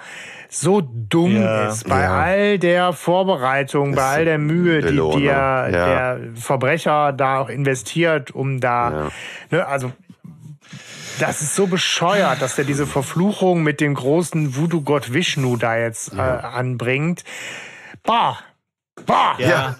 so 0.48 0.80
dumm 0.80 1.36
Ja. 1.36 1.66
ist 1.68 1.86
bei 1.88 2.08
all 2.08 2.58
der 2.58 2.92
Vorbereitung, 2.94 3.94
bei 3.94 4.00
Ist 4.00 4.08
all 4.08 4.24
der 4.24 4.38
Mühe, 4.38 4.80
die 4.80 4.96
der, 5.20 5.70
der 5.70 6.18
Verbrecher 6.34 7.12
da 7.12 7.40
auch 7.40 7.48
investiert, 7.50 8.30
um 8.30 8.58
da, 8.60 9.10
ne, 9.50 9.66
also 9.66 9.92
das 11.18 11.42
ist 11.42 11.54
so 11.54 11.66
bescheuert, 11.66 12.42
dass 12.42 12.58
er 12.58 12.64
diese 12.64 12.86
Verfluchung 12.86 13.62
mit 13.62 13.80
dem 13.80 13.94
großen 13.94 14.56
Voodoo-Gott 14.56 15.12
Vishnu 15.12 15.56
da 15.56 15.76
jetzt 15.76 16.14
äh, 16.14 16.20
anbringt. 16.20 17.24
Bah, 18.02 18.38
bah. 19.06 19.36
ja. 19.38 19.48
Ja. 19.48 19.76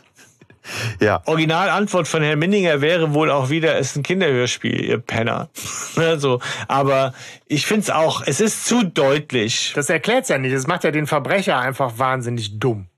ja. 1.00 1.22
Originalantwort 1.26 2.08
von 2.08 2.22
Herrn 2.22 2.38
Minninger 2.38 2.80
wäre 2.80 3.14
wohl 3.14 3.30
auch 3.30 3.50
wieder, 3.50 3.76
es 3.78 3.90
ist 3.90 3.96
ein 3.96 4.02
Kinderhörspiel, 4.02 4.84
ihr 4.84 4.98
Penner. 4.98 5.50
so, 6.16 6.40
aber 6.68 7.14
ich 7.46 7.66
finde 7.66 7.82
es 7.82 7.90
auch, 7.90 8.22
es 8.26 8.40
ist 8.40 8.66
zu 8.66 8.84
deutlich. 8.84 9.72
Das 9.74 9.90
erklärt's 9.90 10.28
ja 10.28 10.38
nicht. 10.38 10.54
Das 10.54 10.66
macht 10.66 10.84
ja 10.84 10.90
den 10.90 11.06
Verbrecher 11.06 11.58
einfach 11.58 11.98
wahnsinnig 11.98 12.58
dumm. 12.58 12.88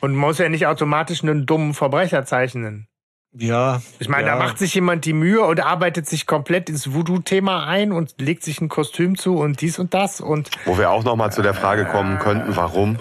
Und 0.00 0.12
man 0.12 0.28
muss 0.28 0.38
ja 0.38 0.48
nicht 0.48 0.66
automatisch 0.66 1.22
einen 1.22 1.46
dummen 1.46 1.74
Verbrecher 1.74 2.24
zeichnen. 2.24 2.88
Ja. 3.34 3.80
Ich 3.98 4.08
meine, 4.08 4.28
ja. 4.28 4.34
da 4.34 4.44
macht 4.44 4.58
sich 4.58 4.74
jemand 4.74 5.04
die 5.04 5.14
Mühe 5.14 5.42
und 5.42 5.60
arbeitet 5.60 6.06
sich 6.06 6.26
komplett 6.26 6.68
ins 6.68 6.92
Voodoo-Thema 6.92 7.66
ein 7.66 7.92
und 7.92 8.14
legt 8.20 8.42
sich 8.42 8.60
ein 8.60 8.68
Kostüm 8.68 9.16
zu 9.16 9.38
und 9.38 9.60
dies 9.60 9.78
und 9.78 9.94
das 9.94 10.20
und 10.20 10.50
Wo 10.66 10.76
wir 10.76 10.90
auch 10.90 11.04
noch 11.04 11.16
mal 11.16 11.30
zu 11.30 11.40
der 11.42 11.54
Frage 11.54 11.86
kommen 11.86 12.18
könnten, 12.18 12.54
warum? 12.56 12.98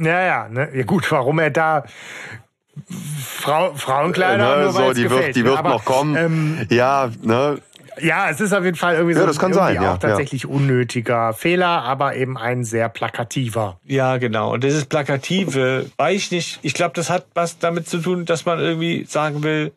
ja, 0.00 0.20
ja, 0.20 0.48
ne? 0.48 0.68
ja 0.74 0.84
gut, 0.84 1.10
warum 1.10 1.38
er 1.38 1.50
da 1.50 1.84
Frau, 2.90 3.74
Frauenkleider 3.74 4.56
ne, 4.56 4.62
nur 4.64 4.72
so, 4.72 4.92
die 4.92 5.04
gefällt, 5.04 5.26
wird, 5.26 5.36
die 5.36 5.42
ne? 5.42 5.50
wird 5.50 5.58
Aber, 5.58 5.70
noch 5.70 5.84
kommen. 5.84 6.16
Ähm, 6.16 6.66
ja, 6.70 7.10
ne? 7.22 7.58
Ja, 8.00 8.30
es 8.30 8.40
ist 8.40 8.52
auf 8.52 8.64
jeden 8.64 8.76
Fall 8.76 8.94
irgendwie 8.94 9.14
Ja, 9.14 9.20
so 9.20 9.26
das 9.26 9.38
kann 9.38 9.52
irgendwie 9.52 9.74
sein, 9.74 9.82
ja, 9.82 9.94
auch 9.94 9.98
tatsächlich 9.98 10.46
unnötiger 10.46 11.32
Fehler, 11.32 11.82
aber 11.82 12.16
eben 12.16 12.36
ein 12.36 12.64
sehr 12.64 12.88
plakativer. 12.88 13.80
Ja, 13.84 14.16
genau. 14.18 14.52
Und 14.52 14.64
dieses 14.64 14.84
Plakative, 14.84 15.86
weiß 15.96 16.14
ich 16.14 16.30
nicht. 16.30 16.58
Ich 16.62 16.74
glaube, 16.74 16.94
das 16.94 17.10
hat 17.10 17.26
was 17.34 17.58
damit 17.58 17.88
zu 17.88 17.98
tun, 17.98 18.24
dass 18.24 18.44
man 18.44 18.58
irgendwie 18.58 19.04
sagen 19.04 19.42
will, 19.42 19.72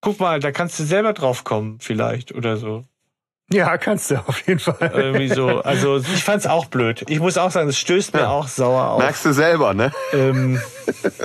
guck 0.00 0.20
mal, 0.20 0.40
da 0.40 0.52
kannst 0.52 0.78
du 0.78 0.84
selber 0.84 1.12
drauf 1.12 1.44
kommen, 1.44 1.78
vielleicht, 1.80 2.34
oder 2.34 2.56
so. 2.56 2.84
Ja, 3.52 3.78
kannst 3.78 4.10
du 4.10 4.16
auf 4.16 4.40
jeden 4.46 4.58
Fall. 4.58 4.90
Irgendwie 4.92 5.28
so. 5.28 5.60
Also, 5.60 5.98
ich 6.14 6.24
fand's 6.24 6.46
auch 6.48 6.66
blöd. 6.66 7.04
Ich 7.08 7.20
muss 7.20 7.38
auch 7.38 7.50
sagen, 7.52 7.68
es 7.68 7.78
stößt 7.78 8.12
mir 8.14 8.28
auch 8.28 8.48
sauer 8.48 8.90
auf. 8.90 8.98
Merkst 8.98 9.24
du 9.24 9.32
selber, 9.32 9.72
ne? 9.72 9.92
Ähm, 10.12 10.60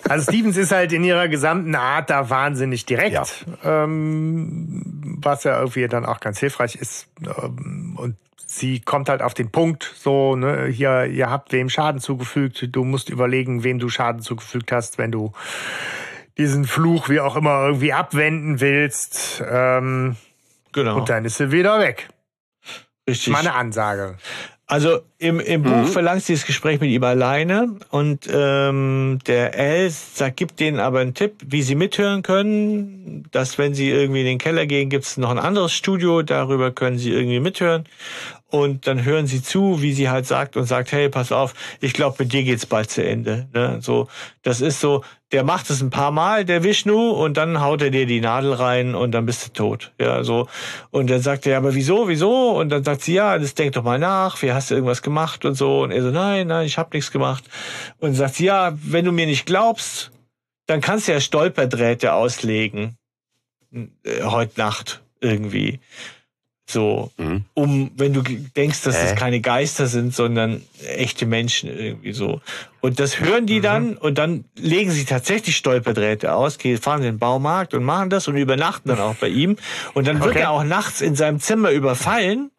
Also 0.07 0.31
Stevens 0.31 0.55
ist 0.57 0.71
halt 0.71 0.91
in 0.93 1.03
ihrer 1.03 1.27
gesamten 1.29 1.73
Art 1.75 2.09
da 2.11 2.29
wahnsinnig 2.29 2.85
direkt, 2.85 3.45
Ja. 3.63 3.83
ähm, 3.83 5.17
was 5.19 5.43
ja 5.45 5.57
irgendwie 5.59 5.87
dann 5.87 6.05
auch 6.05 6.19
ganz 6.19 6.39
hilfreich 6.39 6.75
ist. 6.75 7.07
Ähm, 7.25 7.93
und 7.97 8.17
sie 8.45 8.79
kommt 8.81 9.09
halt 9.09 9.21
auf 9.21 9.33
den 9.33 9.49
Punkt, 9.49 9.91
so, 9.97 10.35
ne, 10.35 10.65
hier, 10.67 11.05
ihr 11.05 11.29
habt 11.29 11.51
wem 11.53 11.69
Schaden 11.69 12.01
zugefügt, 12.01 12.67
du 12.71 12.83
musst 12.83 13.09
überlegen, 13.09 13.63
wem 13.63 13.79
du 13.79 13.89
Schaden 13.89 14.21
zugefügt 14.21 14.71
hast, 14.71 14.97
wenn 14.97 15.11
du 15.11 15.31
diesen 16.37 16.65
Fluch 16.65 17.09
wie 17.09 17.19
auch 17.19 17.35
immer 17.35 17.63
irgendwie 17.65 17.93
abwenden 17.93 18.59
willst. 18.61 19.43
Ähm, 19.49 20.17
genau. 20.71 20.97
Und 20.97 21.09
dann 21.09 21.25
ist 21.25 21.37
sie 21.37 21.51
wieder 21.51 21.79
weg. 21.79 22.09
Richtig. 23.07 23.33
Meine 23.33 23.53
Ansage. 23.53 24.17
Also 24.71 25.01
im, 25.17 25.41
im 25.41 25.63
Buch 25.63 25.85
verlangt 25.87 26.23
sie 26.23 26.31
das 26.31 26.45
Gespräch 26.45 26.79
mit 26.79 26.91
ihm 26.91 27.03
alleine 27.03 27.75
und 27.89 28.25
ähm, 28.31 29.19
der 29.27 29.53
L 29.53 29.89
sagt, 29.89 30.37
gibt 30.37 30.61
denen 30.61 30.79
aber 30.79 31.01
einen 31.01 31.13
Tipp, 31.13 31.33
wie 31.45 31.61
sie 31.61 31.75
mithören 31.75 32.21
können, 32.21 33.25
dass 33.31 33.57
wenn 33.57 33.73
sie 33.73 33.89
irgendwie 33.89 34.21
in 34.21 34.27
den 34.27 34.37
Keller 34.37 34.67
gehen, 34.67 34.89
gibt 34.89 35.03
es 35.03 35.17
noch 35.17 35.29
ein 35.29 35.39
anderes 35.39 35.73
Studio, 35.73 36.21
darüber 36.21 36.71
können 36.71 36.97
sie 36.97 37.11
irgendwie 37.11 37.41
mithören 37.41 37.83
und 38.51 38.85
dann 38.85 39.03
hören 39.03 39.27
sie 39.27 39.41
zu, 39.41 39.81
wie 39.81 39.93
sie 39.93 40.09
halt 40.09 40.27
sagt 40.27 40.57
und 40.57 40.65
sagt, 40.65 40.91
hey, 40.91 41.09
pass 41.09 41.31
auf, 41.31 41.53
ich 41.79 41.93
glaube, 41.93 42.17
mit 42.19 42.33
dir 42.33 42.43
geht's 42.43 42.65
bald 42.65 42.91
zu 42.91 43.03
Ende. 43.03 43.47
Ne? 43.53 43.79
So, 43.81 44.07
das 44.43 44.61
ist 44.61 44.81
so, 44.81 45.03
der 45.31 45.43
macht 45.45 45.69
es 45.69 45.81
ein 45.81 45.89
paar 45.89 46.11
Mal, 46.11 46.43
der 46.43 46.63
Vishnu, 46.63 47.11
und 47.11 47.37
dann 47.37 47.61
haut 47.61 47.81
er 47.81 47.89
dir 47.89 48.05
die 48.05 48.19
Nadel 48.19 48.53
rein 48.53 48.93
und 48.93 49.11
dann 49.11 49.25
bist 49.25 49.47
du 49.47 49.53
tot. 49.53 49.93
Ja, 49.99 50.23
so. 50.23 50.47
Und 50.89 51.09
dann 51.09 51.21
sagt 51.21 51.47
er, 51.47 51.57
aber 51.57 51.73
wieso, 51.73 52.09
wieso? 52.09 52.51
Und 52.51 52.69
dann 52.69 52.83
sagt 52.83 53.01
sie, 53.03 53.13
ja, 53.13 53.37
das 53.37 53.53
denk 53.55 53.73
doch 53.73 53.83
mal 53.83 53.99
nach, 53.99 54.41
wie 54.41 54.51
hast 54.51 54.69
du 54.69 54.75
irgendwas 54.75 55.01
gemacht 55.01 55.45
und 55.45 55.55
so. 55.55 55.83
Und 55.83 55.91
er 55.91 56.01
so, 56.01 56.11
nein, 56.11 56.47
nein, 56.47 56.65
ich 56.65 56.77
habe 56.77 56.89
nichts 56.93 57.11
gemacht. 57.11 57.45
Und 57.99 58.15
sagt 58.15 58.35
sie, 58.35 58.45
ja, 58.45 58.73
wenn 58.83 59.05
du 59.05 59.13
mir 59.13 59.25
nicht 59.25 59.45
glaubst, 59.45 60.11
dann 60.67 60.81
kannst 60.81 61.07
du 61.07 61.13
ja 61.13 61.21
Stolperdrähte 61.21 62.13
auslegen. 62.13 62.97
Äh, 63.71 64.23
heute 64.23 64.59
Nacht 64.59 65.01
irgendwie. 65.21 65.79
So, 66.71 67.11
Mhm. 67.17 67.43
um, 67.53 67.91
wenn 67.97 68.13
du 68.13 68.21
denkst, 68.21 68.81
dass 68.83 68.95
es 69.01 69.11
Äh? 69.11 69.15
keine 69.15 69.41
Geister 69.41 69.87
sind, 69.87 70.15
sondern 70.15 70.61
echte 70.87 71.25
Menschen 71.25 71.69
irgendwie 71.69 72.13
so. 72.13 72.39
Und 72.79 72.99
das 72.99 73.19
hören 73.19 73.43
Mhm. 73.43 73.47
die 73.47 73.61
dann 73.61 73.97
und 73.97 74.17
dann 74.17 74.45
legen 74.55 74.91
sie 74.91 75.05
tatsächlich 75.05 75.57
Stolperdrähte 75.57 76.33
aus, 76.33 76.57
gehen, 76.57 76.77
fahren 76.77 76.99
in 76.99 77.05
den 77.13 77.19
Baumarkt 77.19 77.73
und 77.73 77.83
machen 77.83 78.09
das 78.09 78.27
und 78.27 78.37
übernachten 78.37 78.89
dann 78.89 78.99
auch 78.99 79.15
bei 79.15 79.27
ihm. 79.27 79.57
Und 79.93 80.07
dann 80.07 80.19
wird 80.21 80.31
Okay. 80.31 80.39
er 80.41 80.51
auch 80.51 80.63
nachts 80.63 81.01
in 81.01 81.15
seinem 81.15 81.39
Zimmer 81.39 81.71
überfallen. 81.71 82.51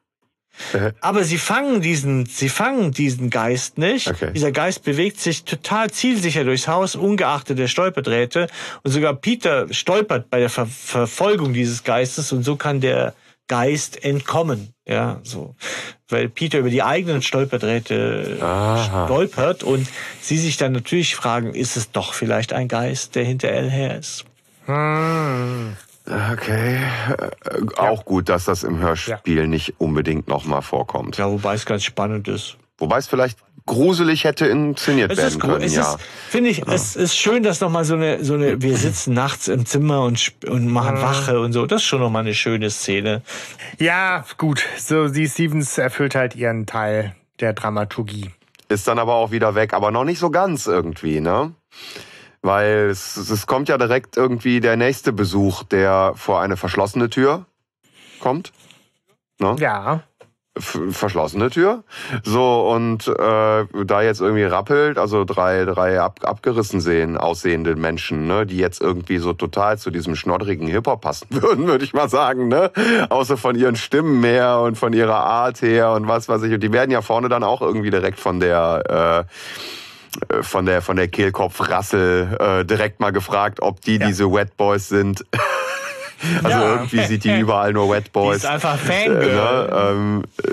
Äh. 0.75 0.93
Aber 1.01 1.25
sie 1.25 1.39
fangen 1.39 1.81
diesen, 1.81 2.27
sie 2.27 2.51
fangen 2.51 2.93
diesen 2.93 3.31
Geist 3.31 3.79
nicht. 3.79 4.09
Okay. 4.09 4.33
Dieser 4.35 4.53
Geist 4.53 4.85
bewegt 4.85 5.19
sich 5.19 5.45
total 5.45 5.91
zielsicher 5.91 6.45
durchs 6.45 6.69
Haus, 6.69 6.95
ungeachtet 6.95 7.59
der 7.59 7.69
Stolperdrähte. 7.69 8.49
Und 8.83 8.91
sogar 8.91 9.15
Peter 9.15 9.73
stolpert 9.73 10.29
bei 10.29 10.41
der 10.41 10.51
Ver 10.51 10.67
Verfolgung 10.67 11.55
dieses 11.55 11.83
Geistes 11.85 12.33
und 12.33 12.43
so 12.43 12.57
kann 12.57 12.83
der 12.83 13.15
Geist 13.49 14.05
entkommen. 14.05 14.75
Ja, 14.87 15.21
so. 15.23 15.55
Weil 16.09 16.29
Peter 16.29 16.59
über 16.59 16.71
die 16.71 16.83
eigenen 16.83 17.23
Stolperdrähte 17.23 18.39
Aha. 18.41 19.05
stolpert 19.07 19.63
und 19.63 19.89
sie 20.21 20.39
sich 20.39 20.57
dann 20.57 20.73
natürlich 20.73 21.15
fragen, 21.15 21.55
ist 21.55 21.77
es 21.77 21.91
doch 21.93 22.15
vielleicht 22.15 22.53
ein 22.53 22.69
Geist, 22.69 23.15
der 23.15 23.25
hinter 23.25 23.49
Elle 23.49 23.71
her 23.71 23.99
ist? 23.99 24.25
Hm. 24.67 25.77
Okay. 26.07 26.79
Äh, 26.79 27.77
Auch 27.77 28.05
gut, 28.05 28.29
dass 28.29 28.45
das 28.47 28.65
im 28.65 28.79
Hörspiel 28.79 29.47
nicht 29.47 29.75
unbedingt 29.79 30.29
nochmal 30.29 30.63
vorkommt. 30.63 31.17
Ja, 31.19 31.31
wobei 31.31 31.55
es 31.55 31.65
ganz 31.65 31.85
spannend 31.85 32.27
ist. 32.29 32.57
Wobei 32.79 32.99
es 32.99 33.07
vielleicht 33.07 33.39
gruselig 33.67 34.25
hätte 34.25 34.47
inszeniert 34.47 35.13
Es 35.13 35.19
werden 35.19 35.39
können, 35.39 35.63
Es 35.63 35.75
ja. 35.75 35.97
finde 36.29 36.51
ich, 36.51 36.67
es 36.67 36.97
ist 36.97 37.17
schön, 37.17 37.43
dass 37.43 37.61
nochmal 37.61 37.85
so 37.85 37.95
eine, 37.95 38.25
so 38.25 38.35
eine, 38.35 38.61
wir 38.61 38.77
sitzen 38.77 39.15
nachts 39.15 39.49
im 39.49 39.67
Zimmer 39.67 40.03
und, 40.03 40.33
und 40.49 40.69
machen 40.69 41.01
Wache 41.01 41.41
und 41.41 41.53
so. 41.53 41.67
Das 41.67 41.83
ist 41.83 41.87
schon 41.87 42.01
nochmal 42.01 42.23
eine 42.23 42.35
schöne 42.35 42.71
Szene. 42.71 43.23
Ja, 43.79 44.25
gut. 44.39 44.65
So, 44.79 45.09
die 45.09 45.29
Stevens 45.29 45.79
erfüllt 45.79 46.15
halt 46.15 46.35
ihren 46.35 46.67
Teil 46.67 47.15
der 47.41 47.53
Dramaturgie. 47.53 48.31
Ist 48.69 48.89
dann 48.89 48.99
aber 48.99 49.15
auch 49.15 49.31
wieder 49.31 49.55
weg, 49.55 49.75
aber 49.75 49.91
noch 49.91 50.05
nicht 50.05 50.19
so 50.19 50.31
ganz 50.31 50.67
irgendwie, 50.67 51.21
ne? 51.21 51.55
Weil 52.41 52.89
es, 52.91 53.17
es 53.17 53.47
kommt 53.47 53.69
ja 53.69 53.79
direkt 53.79 54.17
irgendwie 54.17 54.61
der 54.61 54.77
nächste 54.77 55.13
Besuch, 55.13 55.63
der 55.63 56.13
vor 56.17 56.41
eine 56.41 56.57
verschlossene 56.57 57.09
Tür 57.09 57.47
kommt. 58.19 58.53
Ne? 59.39 59.57
Ja. 59.59 60.03
Verschlossene 60.59 61.49
Tür. 61.49 61.83
So, 62.25 62.69
und 62.71 63.09
äh, 63.09 63.65
da 63.87 64.03
jetzt 64.03 64.21
irgendwie 64.21 64.45
rappelt, 64.45 64.99
also 64.99 65.25
drei, 65.25 65.65
drei 65.65 65.99
ab, 65.99 66.21
abgerissen 66.25 66.81
sehen, 66.83 67.17
aussehende 67.17 67.75
Menschen, 67.75 68.27
ne, 68.27 68.45
die 68.45 68.59
jetzt 68.59 68.83
irgendwie 68.83 69.17
so 69.17 69.33
total 69.33 69.79
zu 69.79 69.91
diesem 69.91 70.15
schnoddrigen 70.15 70.69
Hip-Hop 70.69 71.01
passen 71.01 71.29
würden, 71.31 71.67
würde 71.67 71.85
ich 71.87 71.95
mal 71.95 72.11
sagen, 72.11 72.49
ne? 72.49 72.71
Außer 73.09 73.39
von 73.39 73.57
ihren 73.57 73.77
Stimmen 73.77 74.23
her 74.25 74.61
und 74.61 74.77
von 74.77 74.93
ihrer 74.93 75.25
Art 75.25 75.63
her 75.63 75.93
und 75.93 76.07
was 76.07 76.29
weiß 76.29 76.43
ich. 76.43 76.53
Und 76.53 76.61
die 76.63 76.73
werden 76.73 76.91
ja 76.91 77.01
vorne 77.01 77.31
dann 77.31 77.45
auch 77.45 77.63
irgendwie 77.63 77.91
direkt 77.91 78.21
von 78.21 78.39
der 78.39 79.27
äh, 79.31 80.43
von 80.43 80.67
der 80.67 80.83
von 80.83 80.97
der 80.97 81.09
Kehlkopfrassel 81.09 82.37
äh, 82.39 82.65
direkt 82.67 83.01
mal 83.01 83.13
gefragt, 83.13 83.61
ob 83.63 83.81
die 83.81 83.97
Ja. 83.97 84.07
diese 84.07 84.31
Wet 84.31 84.59
Boys 84.59 84.89
sind. 84.91 85.25
Also 86.45 86.49
Ja. 86.59 86.71
irgendwie 86.75 87.03
sieht 87.05 87.25
die 87.25 87.39
überall 87.39 87.73
nur 87.73 87.91
Wet 87.91 88.07
Die 88.07 88.11
Boys. 88.11 88.39
ist 88.39 88.47
einfach 88.47 88.75
Äh, 88.75 88.79
Fangirl. 89.11 89.35
ne, 89.35 89.71
ähm, 89.73 90.23
äh, 90.43 90.51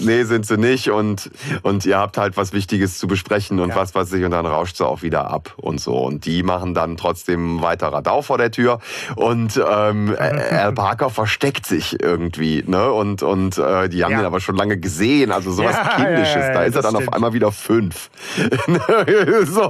nee, 0.00 0.22
sind 0.24 0.46
sie 0.46 0.56
nicht 0.56 0.90
und, 0.90 1.30
und 1.62 1.84
ihr 1.86 1.98
habt 1.98 2.16
halt 2.18 2.36
was 2.36 2.52
Wichtiges 2.52 2.98
zu 2.98 3.06
besprechen 3.06 3.60
und 3.60 3.70
Ja. 3.70 3.76
was 3.76 3.94
weiß 3.94 4.12
ich 4.14 4.24
und 4.24 4.30
dann 4.32 4.46
rauscht 4.46 4.76
sie 4.76 4.86
auch 4.86 5.02
wieder 5.02 5.30
ab 5.30 5.54
und 5.56 5.80
so. 5.80 5.96
Und 5.96 6.24
die 6.26 6.42
machen 6.42 6.74
dann 6.74 6.96
trotzdem 6.96 7.60
weiter 7.62 7.88
Radau 7.92 8.22
vor 8.22 8.38
der 8.38 8.50
Tür 8.50 8.80
und 9.16 9.56
ähm, 9.68 10.14
Al 10.18 10.72
Parker 10.72 11.10
versteckt 11.10 11.66
sich 11.66 12.00
irgendwie, 12.02 12.64
ne? 12.66 12.90
Und, 12.92 13.22
und 13.22 13.58
äh, 13.58 13.88
die 13.88 14.04
haben 14.04 14.12
Ja. 14.12 14.20
ihn 14.20 14.24
aber 14.26 14.40
schon 14.40 14.56
lange 14.56 14.78
gesehen, 14.78 15.32
also 15.32 15.50
sowas 15.52 15.74
Ja, 15.76 15.96
Kindisches. 16.04 16.46
da 16.52 16.62
ist 16.64 16.74
er 16.76 16.82
dann 16.82 16.94
auf 16.96 17.02
stimmt. 17.02 17.14
einmal 17.14 17.32
wieder 17.32 17.52
fünf. 17.52 18.10
so, 19.46 19.62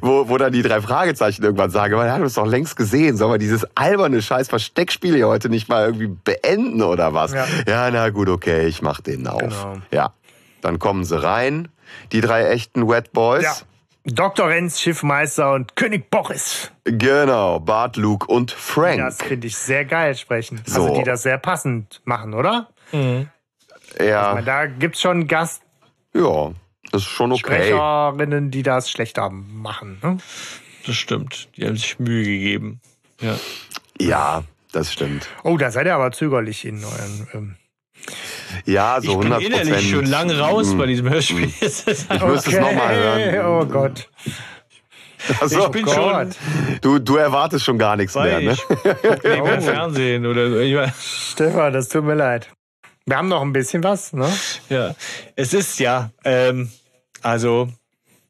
wo, 0.00 0.28
wo 0.28 0.38
dann 0.38 0.52
die 0.52 0.62
drei 0.62 0.80
Fragezeichen 0.80 1.42
irgendwann 1.42 1.70
sagen, 1.70 1.94
man 1.94 2.10
hat 2.10 2.20
uns 2.20 2.34
doch 2.34 2.46
längst 2.46 2.76
gesehen, 2.76 3.16
sollen 3.16 3.32
wir 3.32 3.38
dieses 3.38 3.66
alberne 3.74 4.22
scheiß 4.22 4.48
Versteckspiel 4.48 5.14
hier 5.14 5.28
heute 5.28 5.48
nicht 5.48 5.68
mal 5.68 5.86
irgendwie 5.86 6.08
beenden 6.08 6.82
oder 6.82 7.14
was? 7.14 7.32
Ja. 7.32 7.46
Ja, 7.66 7.90
na 7.90 8.10
gut, 8.10 8.28
okay, 8.28 8.66
ich 8.66 8.82
mach 8.82 9.00
den 9.00 9.26
auf. 9.26 9.40
Genau. 9.40 9.78
Ja. 9.90 10.12
Dann 10.60 10.78
kommen 10.78 11.04
sie 11.04 11.20
rein, 11.20 11.68
die 12.12 12.20
drei 12.20 12.48
echten 12.48 12.88
Wet 12.88 13.12
Boys. 13.12 13.42
Ja. 13.42 13.54
Dr. 14.04 14.48
Renz, 14.48 14.80
Schiffmeister 14.80 15.52
und 15.52 15.76
König 15.76 16.10
Boris. 16.10 16.72
Genau, 16.84 17.60
Bart, 17.60 17.96
Luke 17.96 18.26
und 18.26 18.50
Frank. 18.50 18.98
Das 18.98 19.22
finde 19.22 19.46
ich 19.46 19.56
sehr 19.56 19.84
geil 19.84 20.16
sprechen. 20.16 20.60
So. 20.66 20.82
Also 20.82 20.96
die 20.96 21.04
das 21.04 21.22
sehr 21.22 21.38
passend 21.38 22.00
machen, 22.04 22.34
oder? 22.34 22.68
ja, 24.00 24.34
Weil 24.34 24.44
Da 24.44 24.66
gibt's 24.66 25.00
schon 25.00 25.28
ja, 26.14 26.52
das 26.90 27.02
ist 27.02 27.08
schon 27.08 27.32
okay. 27.32 27.70
Gastsprecherinnen, 27.70 28.50
die 28.50 28.62
das 28.62 28.90
schlechter 28.90 29.30
machen. 29.30 29.98
Ne? 30.02 30.18
Das 30.86 30.96
stimmt. 30.96 31.48
Die 31.56 31.66
haben 31.66 31.76
sich 31.76 31.98
Mühe 31.98 32.24
gegeben. 32.24 32.80
Ja. 33.22 33.36
Ja, 34.00 34.44
das 34.72 34.92
stimmt. 34.92 35.28
Oh, 35.44 35.56
da 35.56 35.70
seid 35.70 35.86
ihr 35.86 35.94
aber 35.94 36.12
zügerlich 36.12 36.64
in 36.64 36.84
euren. 36.84 37.28
Ähm, 37.34 37.56
Ja, 38.66 39.00
so 39.00 39.12
Ich 39.12 39.18
bin 39.18 39.32
100 39.32 39.42
innerlich 39.42 39.90
schon 39.90 40.06
lange 40.06 40.38
raus 40.38 40.76
bei 40.76 40.86
diesem 40.86 41.08
Hörspiel. 41.08 41.44
Ich 41.60 41.60
müsste 41.60 41.90
es 41.92 42.08
nochmal 42.08 42.94
hören. 42.96 43.46
Oh 43.46 43.64
Gott. 43.66 44.08
Also, 45.40 45.66
Ich 45.66 45.70
bin 45.70 45.84
Gott. 45.84 45.94
schon 45.94 46.34
du, 46.80 46.98
du 46.98 47.16
erwartest 47.16 47.64
schon 47.64 47.78
gar 47.78 47.96
nichts 47.96 48.14
mehr, 48.16 48.40
ne? 48.40 48.52
ich 48.52 49.22
nebenher 49.22 49.58
Oh. 49.58 49.60
Fernsehen 49.60 50.26
oder 50.26 50.50
so. 50.50 50.58
Ich 50.58 50.74
mein, 50.74 50.92
Stefan, 51.00 51.72
das 51.72 51.88
tut 51.88 52.04
mir 52.04 52.14
leid. 52.14 52.48
Wir 53.06 53.16
haben 53.18 53.28
noch 53.28 53.42
ein 53.42 53.52
bisschen 53.52 53.84
was, 53.84 54.12
ne? 54.12 54.28
ja. 54.68 54.94
Es 55.36 55.54
ist 55.54 55.78
ja, 55.78 56.10
ähm, 56.24 56.70
also, 57.20 57.68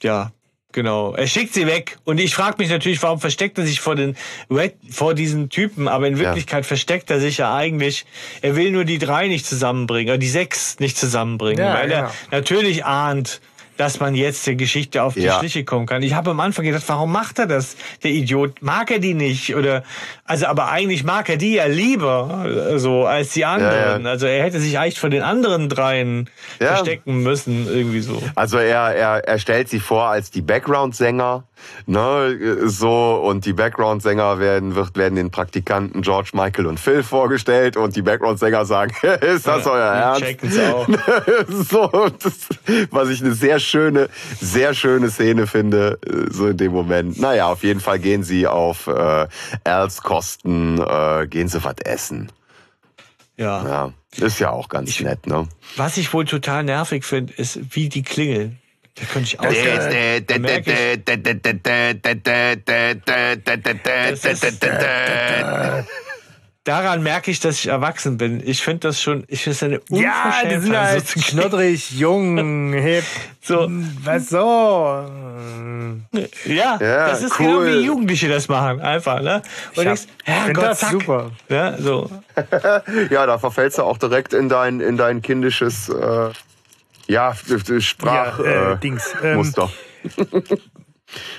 ja, 0.02 0.32
genau. 0.72 1.14
Er 1.14 1.26
schickt 1.26 1.54
sie 1.54 1.66
weg. 1.66 1.98
Und 2.04 2.18
ich 2.18 2.34
frage 2.34 2.56
mich 2.58 2.68
natürlich, 2.70 3.02
warum 3.02 3.20
versteckt 3.20 3.58
er 3.58 3.66
sich 3.66 3.80
vor 3.80 3.94
den 3.94 4.16
Red, 4.50 4.74
vor 4.90 5.14
diesen 5.14 5.48
Typen? 5.48 5.88
Aber 5.88 6.06
in 6.08 6.18
Wirklichkeit 6.18 6.66
versteckt 6.66 7.10
er 7.10 7.20
sich 7.20 7.38
ja 7.38 7.54
eigentlich. 7.54 8.04
Er 8.40 8.56
will 8.56 8.70
nur 8.70 8.84
die 8.84 8.98
drei 8.98 9.28
nicht 9.28 9.46
zusammenbringen, 9.46 10.10
oder 10.10 10.18
die 10.18 10.28
sechs 10.28 10.78
nicht 10.80 10.96
zusammenbringen, 10.98 11.64
Ja, 11.64 11.74
weil 11.74 11.90
er 11.90 12.00
genau. 12.02 12.12
natürlich 12.30 12.84
ahnt, 12.84 13.40
dass 13.78 14.00
man 14.00 14.14
jetzt 14.14 14.46
der 14.46 14.54
Geschichte 14.54 15.02
auf 15.02 15.14
die 15.14 15.20
Ja. 15.22 15.38
Schliche 15.38 15.64
kommen 15.64 15.86
kann. 15.86 16.02
Ich 16.02 16.12
habe 16.14 16.30
am 16.30 16.40
Anfang 16.40 16.64
gedacht, 16.64 16.84
warum 16.86 17.10
macht 17.10 17.38
er 17.38 17.46
das? 17.46 17.76
Der 18.02 18.10
Idiot 18.10 18.60
mag 18.60 18.90
er 18.90 18.98
die 18.98 19.14
nicht 19.14 19.56
oder 19.56 19.82
also 20.24 20.46
aber 20.46 20.70
eigentlich 20.70 21.04
mag 21.04 21.28
er 21.28 21.36
die 21.36 21.54
ja 21.54 21.66
lieber 21.66 22.76
so 22.76 23.04
als 23.06 23.30
die 23.32 23.44
anderen. 23.44 23.72
Ja, 23.74 23.98
ja. 23.98 24.10
Also 24.10 24.26
er 24.26 24.44
hätte 24.44 24.60
sich 24.60 24.78
eigentlich 24.78 25.00
vor 25.00 25.10
den 25.10 25.22
anderen 25.22 25.68
dreien 25.68 26.30
Ja. 26.60 26.76
verstecken 26.76 27.22
müssen 27.22 27.66
irgendwie 27.66 28.00
so. 28.00 28.22
Also 28.34 28.58
er, 28.58 28.94
er, 28.94 29.26
er 29.26 29.38
stellt 29.38 29.68
sie 29.68 29.80
vor 29.80 30.04
als 30.04 30.30
die 30.30 30.42
Background-Sänger, 30.42 31.44
ne, 31.86 32.58
so, 32.64 33.14
und 33.24 33.44
die 33.46 33.52
Background-Sänger 33.52 34.38
werden, 34.38 34.74
wird, 34.74 34.96
werden 34.96 35.16
den 35.16 35.30
Praktikanten 35.30 36.02
George, 36.02 36.30
Michael 36.34 36.66
und 36.66 36.78
Phil 36.80 37.02
vorgestellt 37.02 37.76
und 37.76 37.96
die 37.96 38.02
Background-Sänger 38.02 38.64
sagen, 38.64 38.94
ist 39.20 39.46
das 39.46 39.66
euer 39.66 39.80
Ernst? 39.92 40.22
checken's 40.22 40.58
auch. 40.58 40.86
so, 41.48 42.08
das, 42.22 42.48
was 42.90 43.08
ich 43.10 43.22
eine 43.22 43.32
sehr 43.32 43.58
schöne, 43.58 44.08
sehr 44.40 44.72
schöne 44.74 45.10
Szene 45.10 45.46
finde, 45.46 45.98
äh, 46.06 46.30
so 46.32 46.46
in 46.48 46.56
dem 46.56 46.72
Moment. 46.72 47.20
Naja, 47.20 47.46
auf 47.46 47.62
jeden 47.64 47.80
Fall 47.80 47.98
gehen 47.98 48.22
sie 48.22 48.46
auf 48.46 48.86
äh, 48.86 49.26
Als 49.64 50.02
Kosten, 50.12 50.78
äh, 50.78 51.26
gehen 51.26 51.48
sie 51.48 51.64
was 51.64 51.76
essen. 51.84 52.30
Ja. 53.38 53.64
Ja, 53.66 53.92
ist 54.26 54.40
ja 54.40 54.50
auch 54.50 54.68
ganz 54.68 55.00
nett, 55.00 55.26
ne? 55.26 55.48
Was 55.76 55.96
ich 55.96 56.12
wohl 56.12 56.26
total 56.26 56.64
nervig 56.64 57.04
finde, 57.04 57.32
ist, 57.32 57.58
wie 57.74 57.88
die 57.88 58.02
klingeln. 58.02 58.58
Da 58.94 59.06
könnte 59.06 59.28
ich 59.28 59.40
auch. 59.40 59.44
Äh, 59.44 60.20
Da 60.20 60.34
ich, 60.38 60.66
daran 66.64 67.02
merke 67.02 67.30
ich, 67.30 67.40
dass 67.40 67.56
ich 67.58 67.66
erwachsen 67.68 68.18
bin. 68.18 68.40
Ich 68.46 68.62
finde 68.62 68.88
das 68.88 69.00
schon, 69.02 69.24
ich 69.28 69.42
finde 69.42 69.54
es 69.56 69.62
eine 69.62 69.80
Ja, 70.02 70.32
die 70.44 70.48
sind 70.50 70.56
Unverschämtheit, 70.66 70.88
halt 70.88 71.08
so 71.08 71.20
schnoddrig, 71.20 71.90
jung, 71.92 72.72
hip. 72.74 73.04
So. 73.40 73.68
Was 74.04 74.28
so? 74.28 75.04
Ja, 76.46 76.78
Ja, 76.80 77.08
das 77.08 77.22
ist 77.22 77.38
cool. 77.40 77.46
genau 77.46 77.64
wie 77.64 77.84
Jugendliche 77.86 78.28
das 78.28 78.48
machen, 78.48 78.80
einfach, 78.80 79.20
ne? 79.20 79.42
Und 79.74 79.78
hab- 79.78 79.84
denkst, 79.84 80.02
ja, 80.26 80.34
find 80.42 80.56
Gott, 80.56 80.64
das 80.66 80.78
zack. 80.80 80.90
super. 80.92 81.30
Ja, 81.48 81.76
so. 81.78 82.10
Ja, 83.10 83.26
da 83.26 83.38
verfällst 83.38 83.78
du 83.78 83.82
auch 83.82 83.98
direkt 83.98 84.32
in 84.32 84.48
dein, 84.48 84.80
in 84.80 84.96
dein 84.96 85.22
kindisches 85.22 85.88
äh, 85.88 86.30
ja, 87.08 87.34
Sprach 87.80 88.38
Ja, 88.38 88.44
äh, 88.44 88.72
äh, 88.72 88.76
Dings, 88.78 89.14
ähm. 89.22 89.52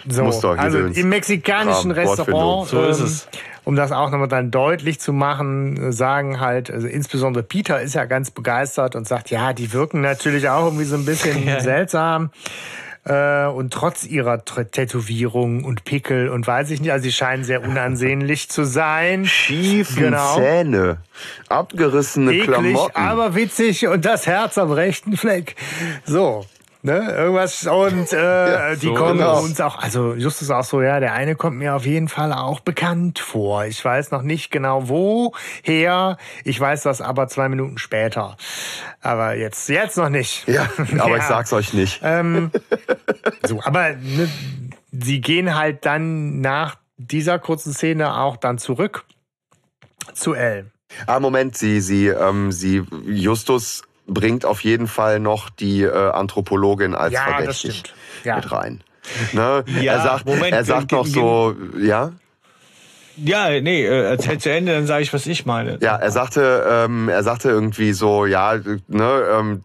So, 0.07 0.23
also 0.51 0.79
im 0.79 1.09
mexikanischen 1.09 1.93
Kram. 1.93 2.07
Restaurant, 2.07 2.67
So 2.69 2.83
ist 2.85 2.99
ähm, 2.99 3.05
es. 3.05 3.27
um 3.63 3.75
das 3.75 3.91
auch 3.91 4.09
nochmal 4.11 4.27
dann 4.27 4.51
deutlich 4.51 4.99
zu 4.99 5.13
machen, 5.13 5.91
sagen 5.91 6.39
halt, 6.39 6.69
also 6.69 6.87
insbesondere 6.87 7.43
Peter 7.43 7.81
ist 7.81 7.95
ja 7.95 8.05
ganz 8.05 8.31
begeistert 8.31 8.95
und 8.95 9.07
sagt, 9.07 9.29
ja, 9.31 9.53
die 9.53 9.73
wirken 9.73 10.01
natürlich 10.01 10.49
auch 10.49 10.65
irgendwie 10.65 10.85
so 10.85 10.95
ein 10.95 11.05
bisschen 11.05 11.47
Ja. 11.47 11.59
seltsam. 11.59 12.31
Äh, 13.05 13.47
und 13.47 13.73
trotz 13.73 14.05
ihrer 14.05 14.35
Tr- 14.45 14.63
Tätowierung 14.71 15.65
und 15.65 15.83
Pickel 15.83 16.29
und 16.29 16.47
weiß 16.47 16.69
ich 16.71 16.79
nicht, 16.79 16.91
also 16.93 17.03
sie 17.03 17.11
scheinen 17.11 17.43
sehr 17.43 17.61
unansehnlich 17.61 18.47
zu 18.49 18.63
sein. 18.63 19.25
Schiefen 19.25 19.97
Genau. 20.03 20.35
Zähne, 20.37 20.99
abgerissene 21.49 22.31
Eklig, 22.31 22.45
Klamotten. 22.47 22.95
aber 22.95 23.35
witzig 23.35 23.87
und 23.87 24.05
das 24.05 24.25
Herz 24.25 24.57
am 24.57 24.71
rechten 24.71 25.17
Fleck. 25.17 25.55
So. 26.05 26.45
Ne, 26.85 26.99
irgendwas 27.13 27.65
und 27.65 28.11
äh, 28.11 28.75
die 28.75 28.87
so 28.87 28.93
kommen 28.93 29.19
genau. 29.19 29.41
uns 29.41 29.61
auch, 29.61 29.79
also 29.79 30.15
Justus 30.15 30.51
auch 30.51 30.65
so, 30.65 30.81
ja, 30.81 30.99
der 30.99 31.13
eine 31.13 31.35
kommt 31.37 31.57
mir 31.57 31.75
auf 31.75 31.85
jeden 31.85 32.09
Fall 32.09 32.33
auch 32.33 32.59
bekannt 32.59 33.19
vor. 33.19 33.63
Ich 33.63 33.83
weiß 33.83 34.11
noch 34.11 34.21
nicht 34.21 34.51
genau 34.51 34.89
woher, 34.89 36.17
ich 36.43 36.59
weiß 36.59 36.83
das 36.83 36.99
aber 36.99 37.29
zwei 37.29 37.47
Minuten 37.47 37.77
später. 37.77 38.35
Aber 38.99 39.33
jetzt, 39.33 39.69
jetzt 39.69 39.95
noch 39.95 40.09
nicht. 40.09 40.45
ja, 40.45 40.63
aber 40.99 41.15
ich 41.15 41.23
Ja. 41.23 41.27
sag's 41.29 41.53
euch 41.53 41.73
nicht. 41.73 42.01
Ähm, 42.03 42.51
so, 43.47 43.61
aber 43.63 43.91
ne, 43.93 44.29
sie 44.91 45.21
gehen 45.21 45.55
halt 45.55 45.85
dann 45.85 46.41
nach 46.41 46.75
dieser 46.97 47.39
kurzen 47.39 47.71
Szene 47.71 48.17
auch 48.17 48.35
dann 48.35 48.57
zurück 48.57 49.05
zu 50.13 50.33
Elle. 50.33 50.69
Ah, 51.07 51.21
Moment, 51.21 51.57
sie, 51.57 51.79
sie, 51.79 52.07
ähm, 52.07 52.51
sie, 52.51 52.83
Justus 53.07 53.83
bringt 54.07 54.45
auf 54.45 54.63
jeden 54.63 54.87
Fall 54.87 55.19
noch 55.19 55.49
die 55.49 55.83
äh, 55.83 56.09
Anthropologin 56.11 56.95
als 56.95 57.13
Ja, 57.13 57.25
verdächtig. 57.25 57.83
Ja. 58.23 58.35
mit 58.37 58.51
rein. 58.51 58.83
Ne? 59.33 59.65
Ja, 59.81 59.93
er 59.93 60.01
sagt, 60.01 60.25
Moment, 60.25 60.53
er 60.53 60.63
sagt 60.63 60.91
noch 60.91 61.05
so, 61.05 61.55
ja, 61.77 62.13
Ja, 63.15 63.49
nee, 63.61 63.85
äh, 63.85 64.09
erzähl 64.09 64.39
zu 64.39 64.49
Ende, 64.49 64.73
dann 64.73 64.87
sage 64.87 65.03
ich, 65.03 65.13
was 65.13 65.27
ich 65.27 65.45
meine. 65.45 65.77
Ja, 65.81 65.95
er 65.95 66.11
sagte, 66.11 66.65
ähm, 66.67 67.09
er 67.09 67.23
sagte 67.23 67.49
irgendwie 67.49 67.93
so, 67.93 68.25
ja, 68.25 68.55
ne, 68.87 69.23
ähm, 69.31 69.61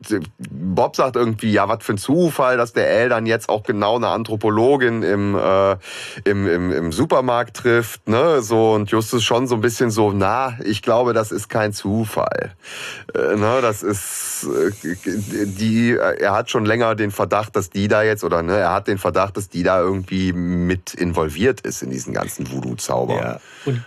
Bob 0.51 0.97
sagt 0.97 1.17
irgendwie, 1.17 1.53
ja, 1.53 1.69
was 1.69 1.83
für 1.83 1.95
ein 1.95 1.99
Zufall, 1.99 2.59
dass 2.59 2.75
der 2.75 2.91
L 2.91 3.09
dann 3.09 3.25
jetzt 3.27 3.49
auch 3.49 3.63
genau 3.63 3.97
eine 3.97 4.09
Anthropologin 4.09 5.03
im, 5.03 5.35
äh, 5.35 5.77
im, 6.25 6.47
im, 6.47 6.73
im 6.73 6.93
Supermarkt 6.93 7.57
trifft, 7.57 8.07
ne, 8.09 8.43
so 8.43 8.73
und 8.73 8.91
Justus 8.91 9.25
schon 9.25 9.47
so 9.47 9.55
ein 9.55 9.61
bisschen 9.63 9.91
so, 9.91 10.13
na, 10.13 10.59
ich 10.65 10.83
glaube, 10.83 11.15
das 11.15 11.33
ist 11.33 11.49
kein 11.49 11.73
Zufall, 11.73 12.53
äh, 13.15 13.37
ne, 13.37 13.61
das 13.63 13.83
ist 13.83 14.47
äh, 14.47 15.47
die, 15.47 15.97
er 15.97 16.33
hat 16.33 16.51
schon 16.51 16.67
länger 16.67 16.95
den 16.95 17.11
Verdacht, 17.11 17.57
dass 17.57 17.71
die 17.71 17.89
da 17.89 18.03
jetzt 18.03 18.25
oder 18.25 18.43
ne, 18.43 18.59
er 18.59 18.73
hat 18.75 18.89
den 18.89 18.99
Verdacht, 18.99 19.39
dass 19.39 19.49
die 19.49 19.63
da 19.63 19.81
irgendwie 19.81 20.33
mit 20.33 20.93
involviert 20.93 21.63
ist 21.63 21.83
in 21.83 21.91
diesen 21.91 22.13
ganzen 22.13 22.51
Voodoo-Zauber. 22.51 23.17
Ja. 23.17 23.38
Und 23.65 23.85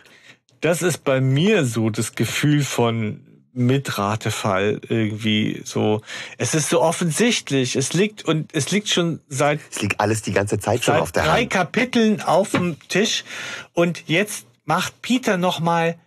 das 0.62 0.82
ist 0.82 1.04
bei 1.04 1.22
mir 1.22 1.66
so 1.66 1.90
das 1.90 2.16
Gefühl 2.16 2.64
von 2.64 3.22
Mitratefall 3.54 4.80
irgendwie 4.88 5.62
so. 5.66 6.02
Es 6.38 6.54
ist 6.54 6.70
so 6.70 6.82
offensichtlich. 6.82 7.76
Es 7.76 7.94
liegt 7.94 8.24
und 8.24 8.54
es 8.54 8.72
liegt 8.72 8.88
schon 8.88 9.20
seit 9.28 9.60
Es 9.70 9.82
liegt 9.82 10.00
alles 10.00 10.22
die 10.22 10.32
ganze 10.32 10.60
Zeit 10.60 10.84
schon 10.84 10.96
auf 10.96 11.12
der 11.12 11.24
drei 11.26 11.42
Hand. 11.42 11.50
Kapiteln 11.50 12.22
auf 12.22 12.52
dem 12.52 12.78
Tisch 12.88 13.24
und 13.74 14.04
jetzt 14.08 14.46
macht 14.64 15.02
Peter 15.02 15.38
noch 15.38 15.60
mal 15.60 15.98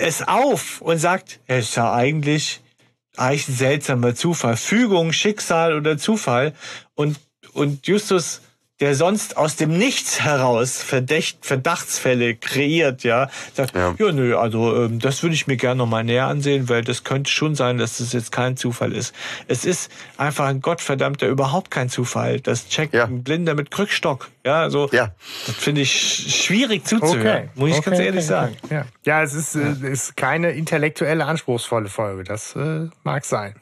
es 0.00 0.26
auf 0.26 0.80
und 0.80 0.98
sagt, 0.98 1.40
es 1.46 1.68
ist 1.68 1.76
ja 1.76 1.92
eigentlich 1.92 2.60
eigentlich 3.16 3.48
ein 3.48 3.54
seltsamer 3.54 4.14
Zufall, 4.14 4.56
Fügung, 4.56 5.12
Schicksal 5.12 5.76
oder 5.76 5.98
Zufall 5.98 6.54
und 6.94 7.18
und 7.52 7.86
Justus 7.86 8.40
der 8.80 8.94
sonst 8.94 9.36
aus 9.36 9.56
dem 9.56 9.76
Nichts 9.76 10.20
heraus 10.22 10.80
Verdacht, 10.82 11.38
Verdachtsfälle 11.42 12.36
kreiert, 12.36 13.02
ja, 13.02 13.28
sagt, 13.54 13.74
ja, 13.74 13.94
Ja. 13.98 14.12
nö, 14.12 14.36
also 14.36 14.84
ähm, 14.84 14.98
das 15.00 15.22
würde 15.22 15.34
ich 15.34 15.46
mir 15.46 15.56
gerne 15.56 15.78
noch 15.78 15.86
mal 15.86 16.04
näher 16.04 16.26
ansehen, 16.26 16.68
weil 16.68 16.82
das 16.84 17.02
könnte 17.02 17.30
schon 17.30 17.54
sein, 17.56 17.78
dass 17.78 17.98
das 17.98 18.12
jetzt 18.12 18.30
kein 18.30 18.56
Zufall 18.56 18.92
ist. 18.92 19.14
Es 19.48 19.64
ist 19.64 19.90
einfach 20.16 20.46
ein 20.46 20.60
Gottverdammter 20.60 21.26
überhaupt 21.26 21.70
kein 21.70 21.88
Zufall. 21.88 22.40
Das 22.40 22.68
checkt 22.68 22.94
Ja. 22.94 23.04
ein 23.06 23.24
Blinder 23.24 23.54
mit 23.54 23.70
Krückstock. 23.70 24.28
Ja, 24.44 24.70
so. 24.70 24.88
Ja. 24.92 25.12
Das 25.46 25.56
finde 25.56 25.80
ich 25.80 25.90
sch- 25.92 26.44
schwierig 26.46 26.86
zuzuhören, 26.86 27.50
muss 27.56 27.70
ich 27.76 27.82
ganz 27.82 27.98
ehrlich 27.98 28.24
sagen. 28.24 28.56
Ja, 28.70 28.86
ja 29.04 29.22
es 29.22 29.34
ist, 29.34 29.56
äh, 29.56 29.90
ist 29.90 30.16
keine 30.16 30.52
intellektuelle, 30.52 31.24
anspruchsvolle 31.26 31.88
Folge. 31.88 32.22
Das 32.24 32.54
äh, 32.56 32.86
mag 33.02 33.24
sein. 33.24 33.54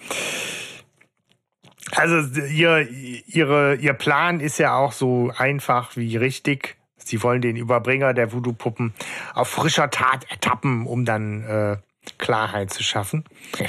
Also 1.93 2.41
ihr, 2.41 2.89
ihre, 3.27 3.77
ihr 3.77 3.93
Plan 3.93 4.41
ist 4.41 4.59
ja 4.59 4.77
auch 4.77 4.93
so 4.93 5.33
einfach 5.37 5.97
wie 5.97 6.17
richtig. 6.17 6.77
Sie 6.97 7.23
wollen 7.23 7.41
den 7.41 7.57
Überbringer 7.57 8.13
der 8.15 8.33
Voodoo-Puppen 8.33 8.93
auf 9.35 9.49
frischer 9.49 9.91
Tat 9.91 10.29
ertappen, 10.29 10.87
um 10.87 11.05
dann 11.05 11.45
äh, 11.45 11.77
Klarheit 12.19 12.73
zu 12.73 12.83
schaffen. 12.83 13.25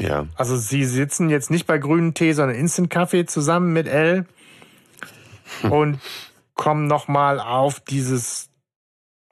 Ja. 0.00 0.28
Also 0.36 0.56
sie 0.56 0.84
sitzen 0.84 1.28
jetzt 1.28 1.50
nicht 1.50 1.66
bei 1.66 1.76
grünen 1.78 2.14
Tee, 2.14 2.32
sondern 2.32 2.56
Instant-Kaffee 2.56 3.26
zusammen 3.26 3.72
mit 3.72 3.88
Elle 3.88 4.26
und 5.62 5.98
kommen 6.54 6.86
nochmal 6.86 7.40
auf 7.40 7.80
dieses 7.80 8.48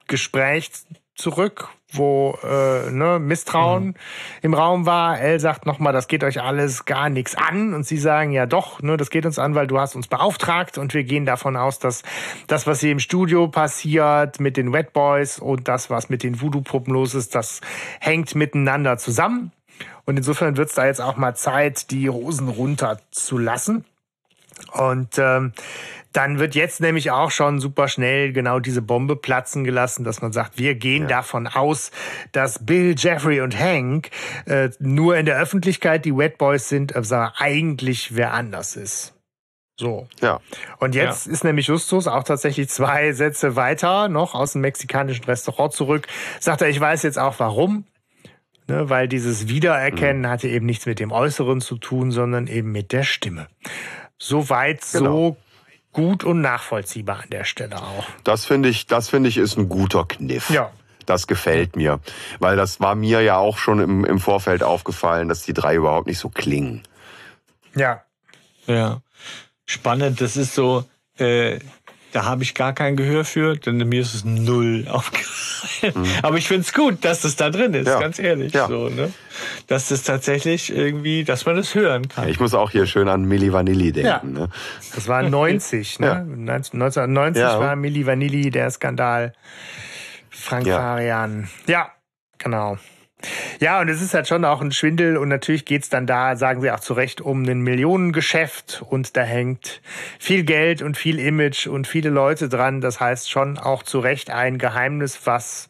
Gespräch 0.07 0.71
zurück, 1.15 1.69
wo 1.91 2.37
äh, 2.43 2.91
ne, 2.91 3.19
Misstrauen 3.19 3.95
im 4.41 4.53
Raum 4.53 4.85
war. 4.85 5.19
Elle 5.19 5.39
sagt 5.39 5.65
nochmal, 5.65 5.93
das 5.93 6.07
geht 6.07 6.23
euch 6.23 6.41
alles 6.41 6.85
gar 6.85 7.09
nichts 7.09 7.35
an. 7.35 7.73
Und 7.73 7.85
sie 7.85 7.97
sagen, 7.97 8.31
ja 8.31 8.45
doch, 8.45 8.81
ne, 8.81 8.97
das 8.97 9.09
geht 9.09 9.25
uns 9.25 9.39
an, 9.39 9.55
weil 9.55 9.67
du 9.67 9.79
hast 9.79 9.95
uns 9.95 10.07
beauftragt 10.07 10.77
und 10.77 10.93
wir 10.93 11.03
gehen 11.03 11.25
davon 11.25 11.55
aus, 11.55 11.79
dass 11.79 12.03
das, 12.47 12.67
was 12.67 12.81
hier 12.81 12.91
im 12.91 12.99
Studio 12.99 13.47
passiert 13.47 14.39
mit 14.39 14.57
den 14.57 14.73
Wet 14.73 14.93
Boys 14.93 15.39
und 15.39 15.67
das, 15.67 15.89
was 15.89 16.09
mit 16.09 16.23
den 16.23 16.41
Voodoo-Puppen 16.41 16.93
los 16.93 17.15
ist, 17.15 17.35
das 17.35 17.61
hängt 17.99 18.35
miteinander 18.35 18.97
zusammen. 18.97 19.51
Und 20.05 20.17
insofern 20.17 20.57
wird 20.57 20.69
es 20.69 20.75
da 20.75 20.85
jetzt 20.85 21.01
auch 21.01 21.17
mal 21.17 21.35
Zeit, 21.35 21.91
die 21.91 22.09
Hosen 22.09 22.47
runterzulassen. 22.47 23.85
Und 24.73 25.17
ähm, 25.17 25.53
dann 26.17 26.39
wird 26.39 26.55
jetzt 26.55 26.81
nämlich 26.81 27.11
auch 27.11 27.29
schon 27.29 27.59
super 27.59 27.87
schnell 27.87 28.33
genau 28.33 28.59
diese 28.59 28.81
Bombe 28.81 29.15
platzen 29.15 29.63
gelassen, 29.63 30.03
dass 30.03 30.19
man 30.19 30.31
sagt, 30.31 30.57
wir 30.57 30.73
gehen 30.73 31.07
davon 31.07 31.45
aus, 31.45 31.91
dass 32.31 32.65
Bill, 32.65 32.95
Jeffrey 32.97 33.39
und 33.39 33.57
Hank 33.57 34.09
äh, 34.47 34.71
nur 34.79 35.15
in 35.15 35.27
der 35.27 35.39
Öffentlichkeit 35.39 36.05
die 36.05 36.17
Wet 36.17 36.39
Boys 36.39 36.69
sind, 36.69 36.95
aber 36.95 37.33
eigentlich 37.37 38.15
wer 38.15 38.33
anders 38.33 38.75
ist. 38.75 39.13
So. 39.79 40.07
Ja. 40.19 40.39
Und 40.79 40.95
jetzt 40.95 41.27
ist 41.27 41.43
nämlich 41.43 41.67
Justus 41.67 42.07
auch 42.07 42.23
tatsächlich 42.23 42.67
zwei 42.69 43.11
Sätze 43.13 43.55
weiter, 43.55 44.09
noch 44.09 44.33
aus 44.33 44.53
dem 44.53 44.61
mexikanischen 44.61 45.25
Restaurant 45.25 45.71
zurück. 45.71 46.07
Sagt 46.39 46.63
er, 46.63 46.69
ich 46.69 46.79
weiß 46.79 47.03
jetzt 47.03 47.19
auch 47.19 47.35
warum. 47.37 47.85
Ne, 48.65 48.89
weil 48.89 49.07
dieses 49.07 49.47
Wiedererkennen 49.47 50.27
hatte 50.27 50.47
eben 50.47 50.65
nichts 50.65 50.87
mit 50.87 50.99
dem 50.99 51.11
Äußeren 51.11 51.61
zu 51.61 51.77
tun, 51.77 52.09
sondern 52.09 52.47
eben 52.47 52.71
mit 52.71 52.91
der 52.91 53.03
Stimme. 53.03 53.47
Soweit 54.17 54.83
so 54.83 54.99
Genau. 54.99 55.37
Gut 55.93 56.23
und 56.23 56.41
nachvollziehbar 56.41 57.23
an 57.23 57.29
der 57.29 57.43
Stelle 57.43 57.81
auch. 57.81 58.05
Das 58.23 58.45
finde 58.45 58.69
ich, 58.69 58.87
das 58.87 59.09
finde 59.09 59.29
ich 59.29 59.37
ist 59.37 59.57
ein 59.57 59.69
guter 59.69 60.05
Kniff. 60.05 60.49
Ja. 60.49 60.71
Das 61.05 61.27
gefällt 61.27 61.75
mir. 61.75 61.99
Weil 62.39 62.57
das 62.57 62.79
war 62.79 62.93
mir 62.93 63.21
ja 63.21 63.37
auch 63.37 63.57
schon 63.57 63.79
im, 63.79 64.05
im 64.05 64.19
Vorfeld 64.19 64.61
aufgefallen, 64.61 65.29
dass 65.29 65.43
die 65.43 65.53
drei 65.53 65.75
überhaupt 65.75 66.07
nicht 66.07 66.19
so 66.19 66.29
klingen. 66.29 66.83
Ja. 67.75 68.03
Ja. 68.65 69.01
Spannend, 69.65 70.21
das 70.21 70.37
ist 70.37 70.53
so, 70.53 70.85
äh, 71.17 71.59
da 72.13 72.25
habe 72.25 72.43
ich 72.43 72.55
gar 72.55 72.73
kein 72.73 72.95
Gehör 72.95 73.25
für, 73.25 73.55
denn 73.57 73.77
mir 73.77 74.01
ist 74.01 74.13
es 74.13 74.23
null 74.25 74.85
aufgefallen. 74.91 75.93
Aber 76.21 76.37
ich 76.37 76.47
finde 76.47 76.61
es 76.61 76.73
gut, 76.73 77.03
dass 77.03 77.21
das 77.21 77.35
da 77.35 77.49
drin 77.49 77.73
ist, 77.73 77.87
Ja. 77.87 77.99
ganz 77.99 78.17
ehrlich. 78.19 78.53
Ja. 78.53 78.67
So, 78.67 78.89
ne? 78.89 79.11
Dass 79.67 79.89
das 79.89 80.03
tatsächlich 80.03 80.73
irgendwie, 80.75 81.23
dass 81.23 81.45
man 81.45 81.55
das 81.57 81.75
hören 81.75 82.07
kann. 82.07 82.27
Ich 82.29 82.39
muss 82.39 82.53
auch 82.53 82.71
hier 82.71 82.85
schön 82.87 83.07
an 83.09 83.25
Milli 83.25 83.51
Vanilli 83.53 83.91
denken. 83.91 84.07
Ja. 84.37 84.41
Ne? 84.41 84.49
Das 84.95 85.07
war 85.07 85.21
90, 85.23 85.99
ne? 85.99 86.07
Ja. 86.07 86.13
1990 86.13 87.41
Ja. 87.41 87.59
war 87.59 87.75
Milli 87.75 88.05
Vanilli 88.05 88.49
der 88.51 88.71
Skandal. 88.71 89.33
Frank 90.29 90.65
Ja. 90.67 90.77
Farian. 90.77 91.49
Ja, 91.67 91.91
genau. 92.37 92.77
Ja, 93.59 93.81
und 93.81 93.89
es 93.89 94.01
ist 94.01 94.13
halt 94.13 94.27
schon 94.27 94.45
auch 94.45 94.61
ein 94.61 94.71
Schwindel 94.71 95.17
und 95.17 95.29
natürlich 95.29 95.65
geht's 95.65 95.89
dann 95.89 96.05
da, 96.05 96.35
sagen 96.35 96.61
sie 96.61 96.69
auch 96.71 96.79
zu 96.79 96.93
Recht, 96.93 97.19
um 97.19 97.43
ein 97.43 97.61
Millionengeschäft 97.61 98.83
und 98.87 99.17
da 99.17 99.23
hängt 99.23 99.81
viel 100.19 100.43
Geld 100.43 100.83
und 100.83 100.97
viel 100.97 101.19
Image 101.19 101.65
und 101.65 101.87
viele 101.87 102.09
Leute 102.09 102.47
dran. 102.47 102.79
Das 102.79 102.99
heißt 102.99 103.29
schon 103.29 103.57
auch 103.57 103.81
zu 103.81 103.99
Recht 103.99 104.29
ein 104.29 104.59
Geheimnis, 104.59 105.21
was 105.25 105.69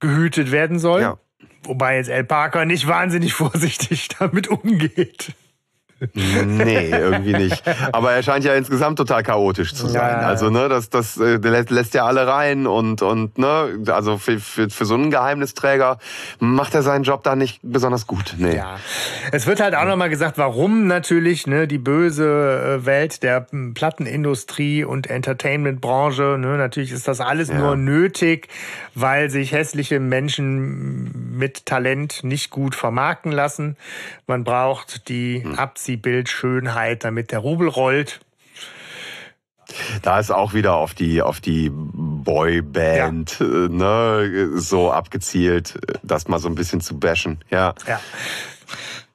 gehütet 0.00 0.50
werden 0.50 0.78
soll. 0.78 1.02
Ja. 1.02 1.18
Wobei 1.64 1.96
jetzt 1.96 2.08
El 2.08 2.24
Parker 2.24 2.64
nicht 2.64 2.86
wahnsinnig 2.86 3.32
vorsichtig 3.34 4.08
damit 4.18 4.48
umgeht. 4.48 5.34
Nee, 6.14 6.90
irgendwie 6.90 7.32
nicht. 7.32 7.62
Aber 7.92 8.12
er 8.12 8.22
scheint 8.22 8.44
ja 8.44 8.54
insgesamt 8.54 8.98
total 8.98 9.22
chaotisch 9.22 9.74
zu 9.74 9.86
sein. 9.88 10.02
Ja, 10.02 10.08
ja, 10.10 10.20
ja. 10.22 10.28
Also, 10.28 10.50
ne, 10.50 10.68
das, 10.68 10.90
das 10.90 11.18
äh, 11.18 11.36
lässt, 11.36 11.70
lässt 11.70 11.94
ja 11.94 12.04
alle 12.04 12.26
rein 12.26 12.66
und, 12.66 13.02
und 13.02 13.38
ne, 13.38 13.82
also 13.88 14.18
für, 14.18 14.38
für, 14.38 14.70
für 14.70 14.84
so 14.84 14.94
einen 14.94 15.10
Geheimnisträger 15.10 15.98
macht 16.38 16.74
er 16.74 16.82
seinen 16.82 17.02
Job 17.02 17.22
da 17.24 17.36
nicht 17.36 17.60
besonders 17.62 18.06
gut. 18.06 18.34
Nee. 18.38 18.56
Ja, 18.56 18.76
es 19.32 19.46
wird 19.46 19.60
halt 19.60 19.74
auch 19.74 19.86
nochmal 19.86 20.08
gesagt, 20.08 20.38
warum 20.38 20.86
natürlich 20.86 21.46
ne, 21.46 21.66
die 21.66 21.78
böse 21.78 22.80
äh, 22.80 22.86
Welt 22.86 23.22
der 23.22 23.46
m, 23.52 23.74
Plattenindustrie 23.74 24.84
und 24.84 25.08
Entertainmentbranche, 25.08 26.36
ne, 26.38 26.56
natürlich 26.56 26.92
ist 26.92 27.08
das 27.08 27.20
alles 27.20 27.52
nur 27.52 27.76
nötig, 27.76 28.48
weil 28.94 29.30
sich 29.30 29.52
hässliche 29.52 30.00
Menschen 30.00 31.36
mit 31.36 31.66
Talent 31.66 32.24
nicht 32.24 32.50
gut 32.50 32.74
vermarkten 32.74 33.32
lassen. 33.32 33.76
Man 34.26 34.44
braucht 34.44 35.08
die 35.08 35.44
Abziehbildschönheit, 35.88 37.04
damit 37.04 37.32
der 37.32 37.38
Rubel 37.38 37.68
rollt. 37.68 38.20
Da 40.02 40.18
ist 40.18 40.30
auch 40.30 40.54
wieder 40.54 40.74
auf 40.74 40.94
die, 40.94 41.22
auf 41.22 41.40
die 41.40 41.70
Boyband, 41.72 43.40
äh, 43.40 43.44
ne, 43.44 44.50
so 44.56 44.90
abgezielt, 44.90 45.78
das 46.02 46.28
mal 46.28 46.38
so 46.38 46.48
ein 46.48 46.54
bisschen 46.54 46.80
zu 46.80 46.98
bashen. 46.98 47.38
Ja. 47.50 47.74
Ja. 47.86 48.00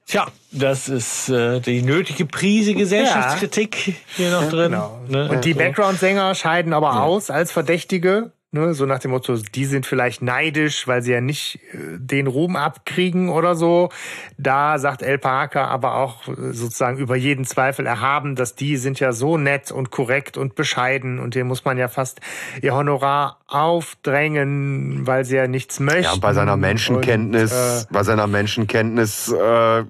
Tja, 0.06 0.26
das 0.52 0.88
ist 0.88 1.28
äh, 1.28 1.60
die 1.60 1.82
nötige 1.82 2.26
Prise 2.26 2.74
Gesellschaftskritik 2.74 3.96
hier 4.16 4.30
noch 4.30 4.48
drin. 4.48 4.72
Genau. 4.72 5.00
Ne? 5.08 5.28
Und 5.28 5.44
die. 5.44 5.54
Background-Sänger 5.54 6.34
scheiden 6.34 6.72
aber 6.72 7.02
aus 7.02 7.30
als 7.30 7.50
Verdächtige. 7.50 8.30
Ne, 8.54 8.72
so 8.72 8.86
nach 8.86 9.00
dem 9.00 9.10
Motto, 9.10 9.36
die 9.36 9.64
sind 9.64 9.84
vielleicht 9.84 10.22
neidisch, 10.22 10.86
weil 10.86 11.02
sie 11.02 11.10
ja 11.10 11.20
nicht 11.20 11.58
äh, 11.72 11.98
den 11.98 12.28
Ruhm 12.28 12.54
abkriegen 12.54 13.28
oder 13.28 13.56
so. 13.56 13.88
Da 14.38 14.78
sagt 14.78 15.02
El 15.02 15.18
Parker 15.18 15.66
aber 15.66 15.96
auch 15.96 16.28
äh, 16.28 16.52
sozusagen 16.52 16.98
über 16.98 17.16
jeden 17.16 17.44
Zweifel 17.44 17.84
erhaben, 17.84 18.36
dass 18.36 18.54
die 18.54 18.76
sind 18.76 19.00
ja 19.00 19.10
so 19.10 19.38
nett 19.38 19.72
und 19.72 19.90
korrekt 19.90 20.36
und 20.36 20.54
bescheiden 20.54 21.18
und 21.18 21.34
denen 21.34 21.48
muss 21.48 21.64
man 21.64 21.78
ja 21.78 21.88
fast 21.88 22.20
ihr 22.62 22.76
Honorar 22.76 23.40
aufdrängen, 23.48 25.04
weil 25.04 25.24
sie 25.24 25.34
ja 25.34 25.48
nichts 25.48 25.80
möchten. 25.80 26.04
Ja, 26.04 26.12
und 26.12 26.20
bei 26.20 26.32
seiner 26.32 26.56
Menschenkenntnis, 26.56 27.50
Und, 27.52 27.58
äh, 27.58 27.92
bei 27.92 28.04
seiner 28.04 28.28
Menschenkenntnis 28.28 29.32
äh, 29.32 29.80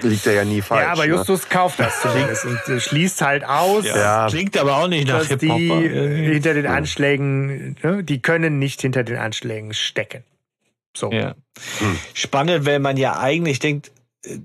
liegt 0.00 0.26
er 0.26 0.32
ja 0.32 0.44
nie 0.46 0.62
falsch. 0.62 0.82
ja, 0.82 0.92
aber 0.92 1.06
ne? 1.06 1.12
Justus 1.12 1.46
kauft 1.50 1.78
das 1.78 2.00
zumindest 2.00 2.46
und 2.46 2.74
äh, 2.74 2.80
schließt 2.80 3.20
halt 3.20 3.44
aus. 3.46 3.84
Ja. 3.84 4.28
Klingt 4.30 4.56
aber 4.56 4.78
auch 4.78 4.88
nicht 4.88 5.08
nach 5.08 5.18
dass 5.18 5.28
Hip-Hop. 5.28 5.58
die 5.58 5.88
hinter 6.32 6.54
den 6.54 6.66
Anschlägen 6.66 7.76
ne, 7.82 7.97
ne, 7.98 8.04
die 8.04 8.20
können 8.20 8.58
nicht 8.58 8.80
hinter 8.82 9.04
den 9.04 9.16
Anschlägen 9.18 9.74
stecken. 9.74 10.24
So. 10.96 11.12
Ja. 11.12 11.34
Spannend, 12.14 12.66
weil 12.66 12.78
man 12.78 12.96
ja 12.96 13.18
eigentlich 13.18 13.58
denkt, 13.58 13.90
äh, 14.24 14.38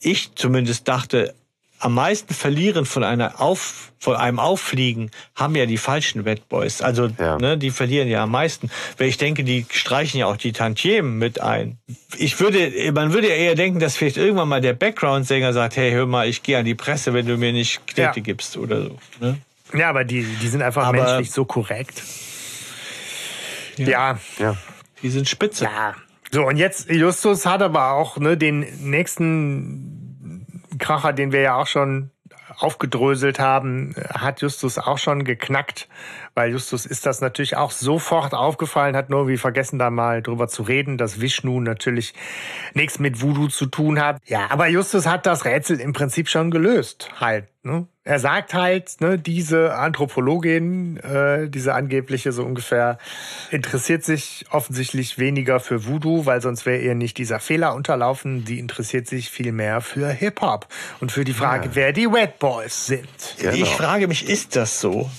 ich 0.00 0.34
zumindest 0.34 0.88
dachte, 0.88 1.34
am 1.78 1.94
meisten 1.94 2.32
verlieren 2.32 2.86
von 2.86 3.04
einer 3.04 3.38
Auf, 3.40 3.92
von 3.98 4.16
einem 4.16 4.38
Auffliegen 4.38 5.10
haben 5.34 5.54
ja 5.56 5.66
die 5.66 5.76
falschen 5.76 6.24
Wet 6.24 6.48
Boys. 6.48 6.80
Also, 6.80 7.08
Ja. 7.18 7.36
ne, 7.38 7.58
die 7.58 7.70
verlieren 7.70 8.08
ja 8.08 8.22
am 8.22 8.30
meisten. 8.30 8.70
Weil 8.96 9.08
ich 9.08 9.18
denke, 9.18 9.44
die 9.44 9.66
streichen 9.70 10.18
ja 10.20 10.26
auch 10.26 10.38
die 10.38 10.52
Tantiemen 10.52 11.18
mit 11.18 11.40
ein. 11.40 11.78
Ich 12.16 12.40
würde, 12.40 12.72
man 12.92 13.12
würde 13.12 13.28
ja 13.28 13.34
eher 13.34 13.54
denken, 13.54 13.78
dass 13.78 13.96
vielleicht 13.96 14.16
irgendwann 14.16 14.48
mal 14.48 14.62
der 14.62 14.72
Background-Sänger 14.72 15.52
sagt, 15.52 15.76
hey, 15.76 15.90
hör 15.92 16.06
mal, 16.06 16.26
ich 16.28 16.42
gehe 16.42 16.56
an 16.58 16.64
die 16.64 16.74
Presse, 16.74 17.12
wenn 17.12 17.26
du 17.26 17.36
mir 17.36 17.52
nicht 17.52 17.86
Knete 17.86 18.20
Ja. 18.20 18.22
gibst 18.22 18.56
oder 18.56 18.82
so. 18.82 18.98
Ne? 19.20 19.38
Ja, 19.74 19.90
aber 19.90 20.04
die, 20.04 20.22
die 20.22 20.48
sind 20.48 20.62
einfach 20.62 20.86
Aber- 20.86 20.96
menschlich 21.02 21.30
so 21.30 21.44
korrekt. 21.44 22.02
Ja. 23.78 24.18
Ja. 24.38 24.56
Die 25.02 25.10
sind 25.10 25.28
spitze. 25.28 25.64
ja. 25.64 25.94
So, 26.32 26.44
und 26.44 26.56
jetzt, 26.56 26.90
Justus 26.90 27.46
hat 27.46 27.62
aber 27.62 27.92
auch 27.92 28.18
ne, 28.18 28.36
den 28.36 28.60
nächsten 28.80 30.62
Kracher, 30.78 31.12
den 31.12 31.30
wir 31.32 31.40
ja 31.40 31.54
auch 31.54 31.68
schon 31.68 32.10
aufgedröselt 32.58 33.38
haben, 33.38 33.94
hat 34.12 34.40
Justus 34.42 34.78
auch 34.78 34.98
schon 34.98 35.24
geknackt, 35.24 35.88
weil 36.36 36.52
Justus 36.52 36.84
ist 36.84 37.06
das 37.06 37.22
natürlich 37.22 37.56
auch 37.56 37.70
sofort 37.70 38.34
aufgefallen, 38.34 38.94
hat 38.94 39.08
nur 39.08 39.26
wie 39.26 39.38
vergessen 39.38 39.78
da 39.78 39.88
mal 39.88 40.20
drüber 40.20 40.48
zu 40.48 40.62
reden, 40.62 40.98
dass 40.98 41.18
Vishnu 41.18 41.60
natürlich 41.60 42.12
nichts 42.74 42.98
mit 42.98 43.22
Voodoo 43.22 43.48
zu 43.48 43.64
tun 43.64 44.00
hat. 44.00 44.18
Ja, 44.26 44.50
aber 44.50 44.68
Justus 44.68 45.06
hat 45.06 45.24
das 45.24 45.46
Rätsel 45.46 45.80
im 45.80 45.94
Prinzip 45.94 46.28
schon 46.28 46.50
gelöst, 46.50 47.08
halt. 47.18 47.46
Ne? 47.62 47.88
Er 48.04 48.20
sagt 48.20 48.52
halt, 48.52 49.00
ne, 49.00 49.18
diese 49.18 49.74
Anthropologin, 49.74 50.98
äh, 50.98 51.48
diese 51.48 51.74
angebliche 51.74 52.30
so 52.32 52.44
ungefähr, 52.44 52.98
interessiert 53.50 54.04
sich 54.04 54.44
offensichtlich 54.50 55.18
weniger 55.18 55.58
für 55.58 55.86
Voodoo, 55.86 56.26
weil 56.26 56.42
sonst 56.42 56.66
wäre 56.66 56.78
ihr 56.78 56.94
nicht 56.94 57.16
dieser 57.16 57.40
Fehler 57.40 57.74
unterlaufen. 57.74 58.44
Sie 58.46 58.58
interessiert 58.58 59.08
sich 59.08 59.30
viel 59.30 59.52
mehr 59.52 59.80
für 59.80 60.06
Hip-Hop 60.08 60.68
und 61.00 61.10
für 61.10 61.24
die 61.24 61.32
Frage, 61.32 61.70
wer 61.72 61.92
die 61.92 62.12
Wet 62.12 62.38
Boys 62.38 62.86
sind. 62.86 63.08
Genau. 63.40 63.54
Ich 63.54 63.70
frage 63.70 64.06
mich, 64.06 64.28
ist 64.28 64.54
das 64.54 64.80
so? 64.80 65.10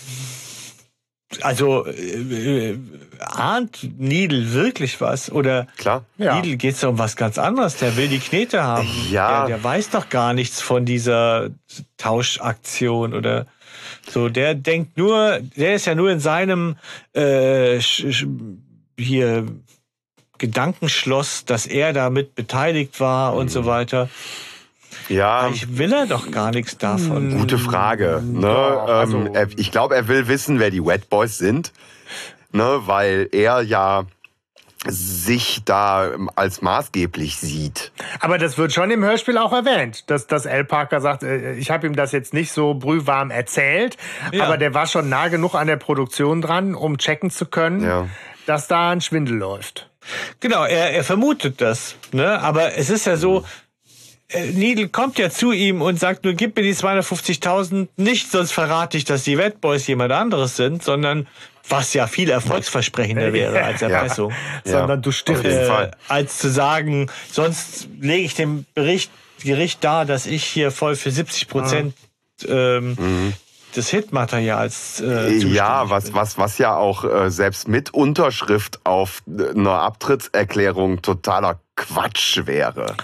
Also, 1.41 1.85
äh, 1.85 2.71
äh, 2.71 2.79
ahnt 3.19 3.79
Needle 3.99 4.53
wirklich 4.53 5.01
was? 5.01 5.29
Oder 5.31 5.67
Klar. 5.77 6.05
Ja. 6.17 6.35
Needle 6.35 6.55
geht 6.57 6.75
es 6.75 6.83
um 6.83 6.97
was 6.97 7.15
ganz 7.17 7.37
anderes? 7.37 7.75
Der 7.77 7.97
will 7.97 8.07
die 8.07 8.19
Knete 8.19 8.63
haben. 8.63 8.87
Ja. 9.11 9.39
Der, 9.47 9.57
der 9.57 9.63
weiß 9.63 9.89
doch 9.89 10.09
gar 10.09 10.33
nichts 10.33 10.61
von 10.61 10.85
dieser 10.85 11.49
Tauschaktion 11.97 13.13
oder 13.13 13.45
so. 14.09 14.29
Der 14.29 14.55
denkt 14.55 14.97
nur, 14.97 15.39
der 15.57 15.75
ist 15.75 15.85
ja 15.85 15.95
nur 15.95 16.11
in 16.11 16.19
seinem 16.21 16.75
äh, 17.13 17.79
hier 18.97 19.45
Gedankenschloss, 20.37 21.45
dass 21.45 21.65
er 21.65 21.93
damit 21.93 22.35
beteiligt 22.35 22.99
war 22.99 23.33
und 23.35 23.45
Mhm. 23.45 23.49
so 23.49 23.65
weiter. 23.65 24.09
Ja. 25.09 25.41
Eigentlich 25.41 25.77
will 25.77 25.93
er 25.93 26.05
doch 26.05 26.31
gar 26.31 26.51
nichts 26.51 26.77
davon. 26.77 27.37
Gute 27.37 27.57
Frage. 27.57 28.21
Ne? 28.25 28.47
Ja, 28.47 28.83
also- 28.85 29.17
ähm, 29.17 29.29
er, 29.33 29.47
ich 29.57 29.71
glaube, 29.71 29.95
er 29.95 30.07
will 30.07 30.27
wissen, 30.27 30.59
wer 30.59 30.69
die 30.69 30.85
Wet 30.85 31.09
Boys 31.09 31.37
sind, 31.37 31.71
ne? 32.51 32.81
weil 32.85 33.29
er 33.31 33.61
ja 33.61 34.05
sich 34.89 35.63
da 35.65 36.13
ähm, 36.13 36.29
als 36.35 36.61
maßgeblich 36.61 37.37
sieht. 37.37 37.91
Aber 38.19 38.37
das 38.37 38.57
wird 38.57 38.71
schon 38.73 38.91
im 38.91 39.03
Hörspiel 39.03 39.37
auch 39.37 39.51
erwähnt, 39.51 40.09
dass, 40.09 40.27
dass 40.27 40.45
Al 40.45 40.65
Parker 40.65 41.01
sagt, 41.01 41.23
äh, 41.23 41.53
ich 41.53 41.71
habe 41.71 41.87
ihm 41.87 41.95
das 41.95 42.11
jetzt 42.11 42.33
nicht 42.33 42.51
so 42.51 42.73
brühwarm 42.75 43.31
erzählt, 43.31 43.97
Ja. 44.31 44.45
aber 44.45 44.57
der 44.57 44.73
war 44.73 44.85
schon 44.87 45.09
nah 45.09 45.27
genug 45.29 45.55
an 45.55 45.67
der 45.67 45.77
Produktion 45.77 46.41
dran, 46.41 46.75
um 46.75 46.97
checken 46.97 47.31
zu 47.31 47.45
können, 47.47 47.83
Ja. 47.83 48.07
dass 48.45 48.67
da 48.67 48.91
ein 48.91 49.01
Schwindel 49.01 49.37
läuft. 49.37 49.89
Genau, 50.39 50.63
er, 50.63 50.91
er 50.93 51.03
vermutet 51.03 51.59
das. 51.59 51.95
Ne? 52.13 52.39
Aber 52.39 52.75
es 52.77 52.89
ist 52.89 53.05
ja 53.07 53.17
so, 53.17 53.43
Needle 54.33 54.89
kommt 54.89 55.17
ja 55.19 55.29
zu 55.29 55.51
ihm 55.53 55.81
und 55.81 55.99
sagt 55.99 56.25
nur, 56.25 56.33
gib 56.33 56.55
mir 56.57 56.63
die 56.63 56.73
250.000 56.75 57.87
nicht, 57.95 58.29
sonst 58.29 58.51
verrate 58.51 58.97
ich, 58.97 59.05
dass 59.05 59.23
die 59.23 59.37
Wet 59.37 59.61
Boys 59.61 59.87
jemand 59.87 60.11
anderes 60.11 60.57
sind, 60.57 60.83
sondern 60.83 61.27
was 61.69 61.93
ja 61.93 62.07
viel 62.07 62.29
erfolgsversprechender 62.29 63.31
wäre 63.33 63.61
als 63.63 63.81
Erpressung. 63.81 64.33
Sondern 64.63 65.01
du 65.01 65.11
jeden 65.43 65.59
Äh, 65.59 65.65
Fall. 65.65 65.91
als 66.07 66.39
zu 66.39 66.49
sagen, 66.49 67.09
sonst 67.31 67.87
lege 67.99 68.23
ich 68.25 68.35
dem 68.35 68.65
Bericht, 68.73 69.11
Gericht 69.43 69.83
dar, 69.83 70.05
dass 70.05 70.25
ich 70.25 70.43
hier 70.43 70.71
voll 70.71 70.95
für 70.95 71.11
70 71.11 71.47
Prozent 71.47 71.93
ähm, 72.47 73.33
des 73.75 73.89
Hitmaterials 73.89 75.01
äh, 75.01 75.37
Ja, 75.37 75.89
was, 75.89 76.13
was, 76.13 76.37
was 76.37 76.57
ja 76.57 76.75
auch 76.75 77.03
äh, 77.03 77.29
selbst 77.29 77.67
mit 77.67 77.93
Unterschrift 77.93 78.79
auf 78.85 79.21
äh, 79.27 79.51
einer 79.51 79.81
Abtrittserklärung 79.81 81.01
totaler 81.01 81.59
Quatsch 81.77 82.45
wäre. 82.45 82.97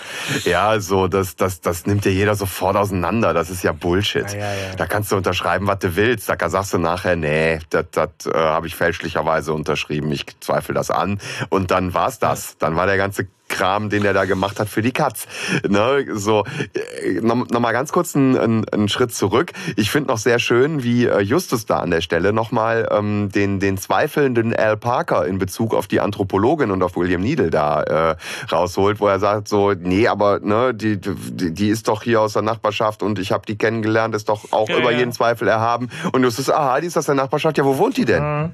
Ja, 0.43 0.79
so, 0.79 1.07
das, 1.07 1.35
das, 1.35 1.61
das 1.61 1.85
nimmt 1.85 2.05
ja 2.05 2.11
jeder 2.11 2.35
sofort 2.35 2.75
auseinander. 2.75 3.33
Das 3.33 3.49
ist 3.49 3.63
ja 3.63 3.71
Bullshit. 3.71 4.29
Ja, 4.33 4.39
ja, 4.39 4.53
ja. 4.53 4.75
Da 4.75 4.87
kannst 4.87 5.11
du 5.11 5.15
unterschreiben, 5.15 5.67
was 5.67 5.79
du 5.79 5.95
willst. 5.95 6.27
Da 6.27 6.49
sagst 6.49 6.73
du 6.73 6.79
nachher, 6.79 7.15
nee, 7.15 7.59
das, 7.69 7.85
das 7.91 8.09
äh, 8.25 8.35
habe 8.35 8.65
ich 8.67 8.75
fälschlicherweise 8.75 9.53
unterschrieben. 9.53 10.11
Ich 10.11 10.25
zweifle 10.39 10.73
das 10.73 10.89
an. 10.89 11.19
Und 11.49 11.69
dann 11.69 11.93
war's 11.93 12.17
das. 12.17 12.57
Dann 12.57 12.75
war 12.75 12.87
der 12.87 12.97
ganze 12.97 13.27
Kram, 13.49 13.89
den 13.89 14.03
er 14.03 14.13
da 14.13 14.25
gemacht 14.25 14.59
hat 14.59 14.67
für 14.67 14.81
die 14.81 14.91
Katz. 14.91 15.27
Ne, 15.67 16.05
so, 16.13 16.43
äh, 16.73 17.21
noch, 17.21 17.47
noch 17.49 17.59
mal 17.59 17.71
ganz 17.71 17.91
kurz 17.91 18.15
einen, 18.15 18.67
einen, 18.67 18.89
Schritt 18.89 19.13
zurück. 19.13 19.51
Ich 19.75 19.91
finde 19.91 20.09
noch 20.09 20.17
sehr 20.17 20.39
schön, 20.39 20.83
wie 20.83 21.05
äh, 21.05 21.19
Justus 21.19 21.65
da 21.65 21.79
an 21.79 21.91
der 21.91 22.01
Stelle 22.01 22.33
nochmal 22.33 22.89
ähm, 22.91 23.29
den, 23.33 23.59
den 23.59 23.77
zweifelnden 23.77 24.55
Al 24.55 24.77
Parker 24.77 25.25
in 25.25 25.37
Bezug 25.37 25.73
auf 25.73 25.87
die 25.87 25.99
Anthropologin 25.99 26.71
und 26.71 26.81
auf 26.83 26.95
William 26.95 27.21
Needle 27.21 27.49
da 27.49 27.83
äh, 27.83 28.15
rausholt, 28.51 28.99
wo 28.99 29.07
er 29.07 29.19
sagt 29.19 29.47
so, 29.47 29.73
nee, 29.73 30.07
aber 30.07 30.39
ne, 30.39 30.73
die, 30.73 30.99
die, 30.99 31.53
die 31.53 31.69
ist 31.69 31.87
doch 31.87 32.03
hier 32.03 32.21
aus 32.21 32.33
der 32.33 32.41
Nachbarschaft 32.41 33.03
und 33.03 33.19
ich 33.19 33.31
habe 33.31 33.45
die 33.45 33.57
kennengelernt, 33.57 34.15
ist 34.15 34.29
doch 34.29 34.51
auch 34.51 34.69
Ja, 34.69 34.77
über 34.79 34.91
ja. 34.91 34.99
jeden 34.99 35.11
Zweifel 35.11 35.47
erhaben. 35.47 35.89
Und 36.11 36.23
Justus, 36.23 36.49
aha, 36.49 36.81
die 36.81 36.87
ist 36.87 36.97
aus 36.97 37.05
der 37.05 37.15
Nachbarschaft, 37.15 37.57
ja, 37.57 37.65
wo 37.65 37.77
wohnt 37.77 37.97
die 37.97 38.05
denn? 38.05 38.53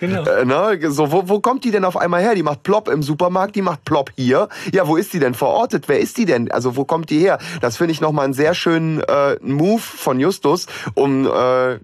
Genau. 0.00 0.24
Äh, 0.24 0.44
ne? 0.44 0.90
So, 0.90 1.12
wo, 1.12 1.28
wo 1.28 1.40
kommt 1.40 1.62
die 1.64 1.70
denn 1.70 1.84
auf 1.84 1.96
einmal 1.96 2.22
her? 2.22 2.34
Die 2.34 2.42
macht 2.42 2.62
Plop 2.62 2.88
im 2.88 3.02
Supermarkt, 3.02 3.54
die 3.54 3.62
macht 3.62 3.84
Plop 3.84 4.10
hier. 4.16 4.48
Ja, 4.72 4.88
wo 4.88 4.96
ist 4.96 5.12
die 5.12 5.18
denn 5.20 5.34
verortet? 5.34 5.88
Wer 5.88 6.00
ist 6.00 6.16
die 6.18 6.24
denn? 6.24 6.50
Also 6.50 6.76
wo 6.76 6.84
kommt 6.84 7.10
die 7.10 7.18
her? 7.20 7.38
Das 7.60 7.76
finde 7.76 7.92
ich 7.92 8.00
nochmal 8.00 8.24
einen 8.24 8.34
sehr 8.34 8.54
schönen 8.54 9.00
äh, 9.00 9.36
Move 9.42 9.80
von 9.80 10.18
Justus, 10.18 10.66
um, 10.94 11.26
äh, 11.26 11.78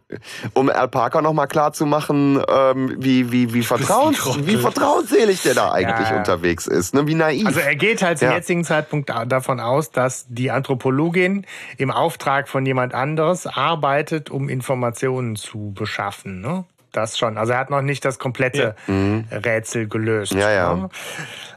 um 0.54 0.70
Al 0.70 0.88
Parker 0.88 1.20
nochmal 1.22 1.46
klar 1.46 1.72
zu 1.72 1.84
machen, 1.86 2.42
ähm, 2.48 2.94
wie, 2.98 3.30
wie, 3.32 3.52
wie, 3.54 3.62
vertrauens, 3.62 4.18
wie 4.46 4.56
vertrauensselig 4.56 5.42
der 5.42 5.54
da 5.54 5.72
eigentlich 5.72 6.08
Ja. 6.08 6.16
unterwegs 6.16 6.66
ist. 6.66 6.94
Ne? 6.94 7.06
Wie 7.06 7.14
naiv. 7.14 7.46
Also 7.46 7.60
er 7.60 7.76
geht 7.76 8.02
halt 8.02 8.18
zum 8.18 8.28
Ja. 8.28 8.34
jetzigen 8.34 8.64
Zeitpunkt 8.64 9.10
da- 9.10 9.24
davon 9.26 9.60
aus, 9.60 9.90
dass 9.90 10.26
die 10.28 10.50
Anthropologin 10.50 11.44
im 11.76 11.90
Auftrag 11.90 12.48
von 12.48 12.64
jemand 12.64 12.94
anderes 12.94 13.46
arbeitet, 13.46 14.30
um 14.30 14.48
Informationen 14.48 15.36
zu 15.36 15.72
beschaffen. 15.74 16.40
Ne? 16.40 16.64
Das 16.96 17.18
schon. 17.18 17.36
Also 17.36 17.52
er 17.52 17.58
hat 17.58 17.68
noch 17.68 17.82
nicht 17.82 18.04
das 18.06 18.18
komplette 18.18 18.74
Rätsel 18.88 19.86
gelöst. 19.86 20.32
Mhm. 20.32 20.40
Ja, 20.40 20.50
ja. 20.50 20.74
Ne? 20.74 20.88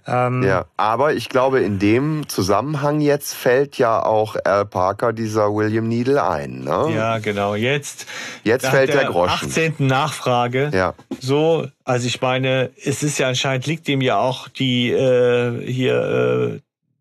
Ähm, 0.06 0.44
Ja, 0.44 0.66
aber 0.76 1.14
ich 1.14 1.30
glaube, 1.30 1.62
in 1.62 1.80
dem 1.80 2.28
Zusammenhang 2.28 3.00
jetzt 3.00 3.36
fällt 3.36 3.78
ja 3.78 4.04
auch 4.04 4.36
Al 4.44 4.66
Parker 4.66 5.14
dieser 5.14 5.54
William 5.54 5.88
Needle 5.88 6.22
ein. 6.28 6.64
Ne? 6.64 6.92
Ja, 6.94 7.20
genau. 7.20 7.56
Jetzt, 7.56 8.06
Jetzt 8.44 8.64
nach 8.64 8.72
fällt 8.72 8.90
der 8.90 9.02
der 9.02 9.10
Groschen. 9.12 9.48
18. 9.48 9.76
Nachfrage. 9.80 10.72
Ja. 10.74 10.94
So, 11.22 11.68
also 11.86 12.08
ich 12.08 12.22
meine, 12.22 12.72
es 12.84 13.02
ist 13.04 13.18
ja 13.18 13.28
anscheinend 13.30 13.66
liegt 13.66 13.88
ihm 13.88 14.02
ja 14.02 14.18
auch 14.18 14.50
die 14.50 14.92
äh, 14.92 15.66
hier 15.66 16.52
äh, 16.56 16.60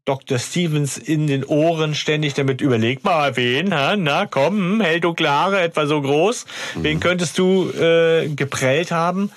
Dr. 0.09 0.39
Stevens 0.39 0.97
in 0.97 1.27
den 1.27 1.45
Ohren 1.45 1.95
ständig 1.95 2.33
damit 2.33 2.63
überleg 2.63 3.05
mal 3.05 3.37
wen, 3.37 3.73
hä? 3.77 3.97
na 3.99 4.25
komm, 4.25 4.81
hell 4.81 5.01
du 5.01 5.13
klare, 5.13 5.61
etwa 5.61 5.85
so 5.87 6.01
groß, 6.01 6.47
Mhm. 6.77 6.83
wen 6.85 7.01
könntest 7.01 7.37
du 7.39 7.71
äh, 7.71 8.29
geprellt 8.29 8.91
haben? 8.91 9.31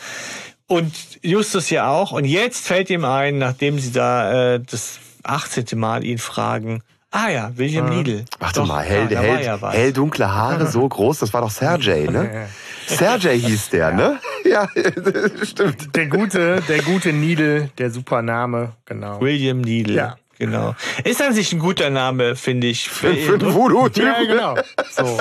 Und 0.68 0.93
Justus 1.22 1.69
ja 1.69 1.89
auch. 1.89 2.14
Und 2.14 2.23
jetzt 2.23 2.65
fällt 2.65 2.89
ihm 2.89 3.03
ein, 3.03 3.38
nachdem 3.38 3.77
sie 3.80 3.91
da 3.91 4.53
äh, 4.53 4.60
das 4.61 4.99
18. 5.23 5.65
Mal 5.77 6.06
ihn 6.06 6.18
fragen, 6.18 6.81
ah 7.11 7.27
ja, 7.30 7.52
William 7.57 7.89
Needle. 7.89 8.23
Warte 8.39 8.61
Doch, 8.61 8.68
mal, 8.68 8.81
hell, 8.85 9.11
ja, 9.11 9.19
hell, 9.19 9.43
ja 9.43 9.72
hell 9.72 9.91
dunkle 9.91 10.34
Haare, 10.34 10.68
so 10.68 10.88
groß, 10.88 11.19
das 11.19 11.34
war 11.34 11.41
doch 11.41 11.52
Sergej, 11.52 12.07
ne? 12.10 12.48
Sergej 12.88 13.38
hieß 13.39 13.69
der, 13.72 13.91
ne? 13.91 14.19
Ja, 14.49 14.68
stimmt. 15.43 15.93
Der 15.95 16.07
gute, 16.07 16.61
der 16.69 16.81
gute 16.84 17.11
Needle, 17.11 17.69
der 17.77 17.91
super 17.91 18.22
Name, 18.22 18.72
genau. 18.85 19.19
William 19.19 19.60
Needle. 19.60 19.95
Ja. 19.95 20.15
Genau. 20.41 20.73
Ist 21.03 21.22
an 21.22 21.35
sich 21.35 21.53
ein 21.53 21.59
guter 21.59 21.91
Name, 21.91 22.35
finde 22.35 22.65
ich. 22.65 22.89
Für, 22.89 23.13
für 23.13 23.35
einen 23.35 23.53
Voodoo-Typ. 23.53 24.01
Ja, 24.11 24.23
genau. 24.23 24.55
So. 24.89 25.19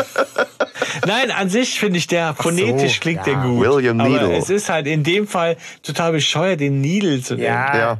Nein, 1.06 1.30
an 1.30 1.50
sich 1.50 1.78
finde 1.78 1.98
ich 1.98 2.06
der 2.06 2.34
phonetisch 2.34 2.94
so, 2.94 3.00
klingt 3.00 3.26
ja. 3.26 3.34
der 3.34 3.42
gut. 3.42 3.60
William 3.60 4.00
aber 4.00 4.08
Needle. 4.08 4.36
es 4.38 4.48
ist 4.48 4.70
halt 4.70 4.86
in 4.86 5.04
dem 5.04 5.26
Fall 5.26 5.58
total 5.82 6.12
bescheuert, 6.12 6.60
den 6.60 6.80
Needle 6.80 7.20
zu 7.20 7.34
nennen. 7.34 7.44
Ja, 7.44 7.76
Ja, 7.76 7.98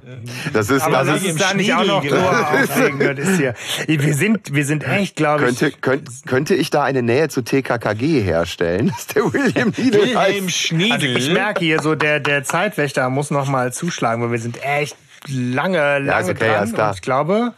das 0.54 0.70
ist, 0.70 0.80
Aber 0.80 1.04
das 1.04 1.06
lass 1.08 1.24
ist 1.24 1.40
da 1.40 1.52
nicht 1.52 1.74
auch 1.74 1.84
noch 1.84 2.00
Schniedel 2.00 2.18
drüber 2.18 2.62
aufregen. 2.62 3.16
Das 3.16 3.28
ist 3.28 3.36
hier. 3.36 3.54
Wir 3.86 4.14
sind, 4.14 4.54
wir 4.54 4.64
sind 4.64 4.88
echt, 4.88 5.16
glaube 5.16 5.50
ich. 5.50 5.58
könnte, 5.58 5.76
könnte, 5.78 6.12
könnte 6.26 6.54
ich 6.54 6.70
da 6.70 6.84
eine 6.84 7.02
Nähe 7.02 7.28
zu 7.28 7.42
TKKG 7.42 8.22
herstellen, 8.22 8.88
dass 8.96 9.08
der 9.08 9.30
William 9.30 9.74
Needle 9.76 10.00
Wilhelm 10.00 10.18
heißt? 10.46 10.50
Schniedel. 10.58 10.92
Also 10.92 11.06
ich 11.06 11.30
merke 11.30 11.62
hier 11.62 11.82
so, 11.82 11.94
der, 11.94 12.18
der 12.18 12.44
Zeitwächter 12.44 13.10
muss 13.10 13.30
noch 13.30 13.46
mal 13.46 13.74
zuschlagen, 13.74 14.22
weil 14.22 14.32
wir 14.32 14.38
sind 14.38 14.64
echt 14.64 14.96
lange, 15.28 15.98
lange 15.98 16.20
ist 16.22 16.28
okay, 16.30 16.54
dran. 16.54 16.72
klar. 16.72 16.88
Und 16.90 16.94
ich 16.96 17.02
glaube, 17.02 17.52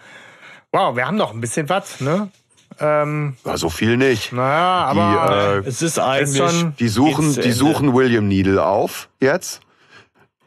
wow, 0.72 0.96
wir 0.96 1.06
haben 1.06 1.16
noch 1.16 1.32
ein 1.32 1.40
bisschen 1.40 1.68
was, 1.68 2.00
ne? 2.00 2.28
Ähm, 2.80 3.36
Ja, 3.44 3.56
so 3.58 3.68
viel 3.68 3.96
nicht. 3.96 4.32
naja, 4.32 4.86
aber 4.86 5.60
Die, 5.62 5.66
äh, 5.66 5.68
es 5.68 5.82
ist 5.82 5.98
eigentlich. 5.98 6.36
schon- 6.38 6.74
Die 6.78 6.88
suchen, 6.88 7.34
die 7.34 7.52
suchen 7.52 7.92
William 7.94 8.26
Needle 8.28 8.64
auf 8.64 9.08
jetzt, 9.20 9.60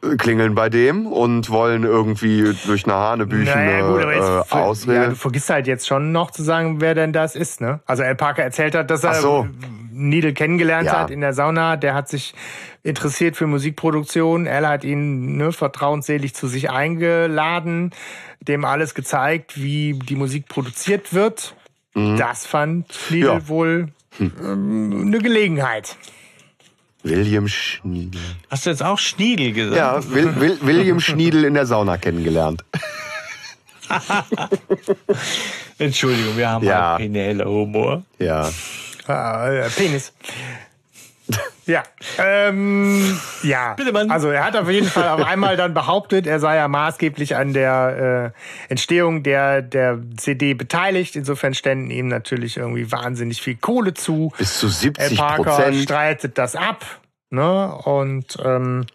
äh, 0.04 0.16
klingeln 0.18 0.56
bei 0.56 0.70
dem 0.70 1.06
und 1.06 1.50
wollen 1.52 1.84
irgendwie 1.84 2.56
durch 2.66 2.86
eine 2.86 2.96
hanebüchene 2.96 3.66
naja, 3.66 3.88
gut, 3.88 4.02
aber 4.02 4.12
äh, 4.14 4.16
jetzt, 4.16 4.26
ver- 4.50 4.58
ja, 4.60 4.66
Ausrede. 4.66 5.10
du 5.10 5.16
vergisst 5.16 5.50
halt 5.52 5.68
jetzt 5.68 5.88
schon 5.88 6.12
noch 6.12 6.32
zu 6.32 6.42
sagen, 6.44 6.82
wer 6.82 6.96
denn 6.96 7.14
das 7.14 7.36
ist, 7.36 7.62
ne? 7.62 7.80
Also 7.86 8.02
Al 8.04 8.16
Parker 8.16 8.44
erzählt 8.44 8.74
hat, 8.74 8.90
dass 8.90 9.04
er 9.04 9.12
Ach 9.12 9.16
so. 9.16 9.48
Needle 9.96 10.34
kennengelernt 10.34 10.88
Ja. 10.88 11.00
hat 11.00 11.12
in 11.12 11.22
der 11.22 11.34
Sauna. 11.34 11.78
Der 11.78 11.94
hat 11.94 12.10
sich 12.10 12.34
interessiert 12.84 13.36
für 13.38 13.48
Musikproduktion. 13.48 14.46
Er 14.46 14.68
hat 14.68 14.84
ihn 14.84 15.38
ne, 15.38 15.52
vertrauensselig 15.52 16.34
zu 16.36 16.48
sich 16.48 16.70
eingeladen, 16.70 17.92
dem 18.42 18.66
alles 18.66 18.94
gezeigt, 18.94 19.62
wie 19.62 19.94
die 19.94 20.16
Musik 20.16 20.48
produziert 20.48 21.14
wird. 21.14 21.56
Das 21.94 22.46
fand 22.46 22.88
Needle 23.10 23.34
Mhm. 23.36 23.40
Ja. 23.40 23.48
wohl 23.48 23.88
ähm, 24.20 25.04
eine 25.08 25.20
Gelegenheit. 25.20 25.96
William 27.04 27.48
Schniedel. 27.48 28.20
Hast 28.50 28.66
du 28.66 28.72
jetzt 28.72 28.82
auch 28.84 28.98
Schniedel 28.98 29.54
gesagt? 29.54 29.78
Ja, 29.78 30.12
Will, 30.14 30.40
Will, 30.40 30.58
William 30.62 31.00
Schniedel 31.00 31.44
in 31.46 31.54
der 31.54 31.66
Sauna 31.68 31.98
kennengelernt. 31.98 32.66
Entschuldigung, 35.78 36.38
wir 36.38 36.50
haben 36.50 36.66
Ja. 36.66 36.98
halt 36.98 37.46
Humor. 37.46 38.04
Ja. 38.20 38.50
Äh, 39.08 39.70
Penis. 39.70 40.14
Ja, 41.68 41.82
ähm, 42.20 43.20
ja. 43.42 43.74
Bitte, 43.74 43.92
Mann. 43.92 44.12
Also 44.12 44.30
er 44.30 44.46
hat 44.46 44.56
auf 44.56 44.70
jeden 44.70 44.86
Fall 44.86 45.10
auf 45.10 45.26
einmal 45.26 45.58
dann 45.58 45.74
behauptet, 45.74 46.28
er 46.28 46.40
sei 46.40 46.58
ja 46.58 46.68
maßgeblich 46.68 47.36
an 47.36 47.54
der 47.54 48.34
äh, 48.36 48.70
Entstehung 48.72 49.24
der 49.24 49.64
der 49.64 50.00
CD 50.16 50.54
beteiligt. 50.54 51.16
Insofern 51.16 51.56
ständen 51.56 51.90
ihm 51.90 52.08
natürlich 52.08 52.58
irgendwie 52.58 52.92
wahnsinnig 52.92 53.42
viel 53.42 53.56
Kohle 53.56 53.96
zu. 53.96 54.32
Bis 54.38 54.60
zu 54.60 54.68
Al 54.68 54.74
70 54.74 55.18
Parker 55.18 55.44
Prozent. 55.44 55.78
streitet 55.78 56.38
das 56.38 56.56
ab, 56.56 56.86
ne? 57.32 57.74
Und 57.74 58.38
ähm, 58.46 58.86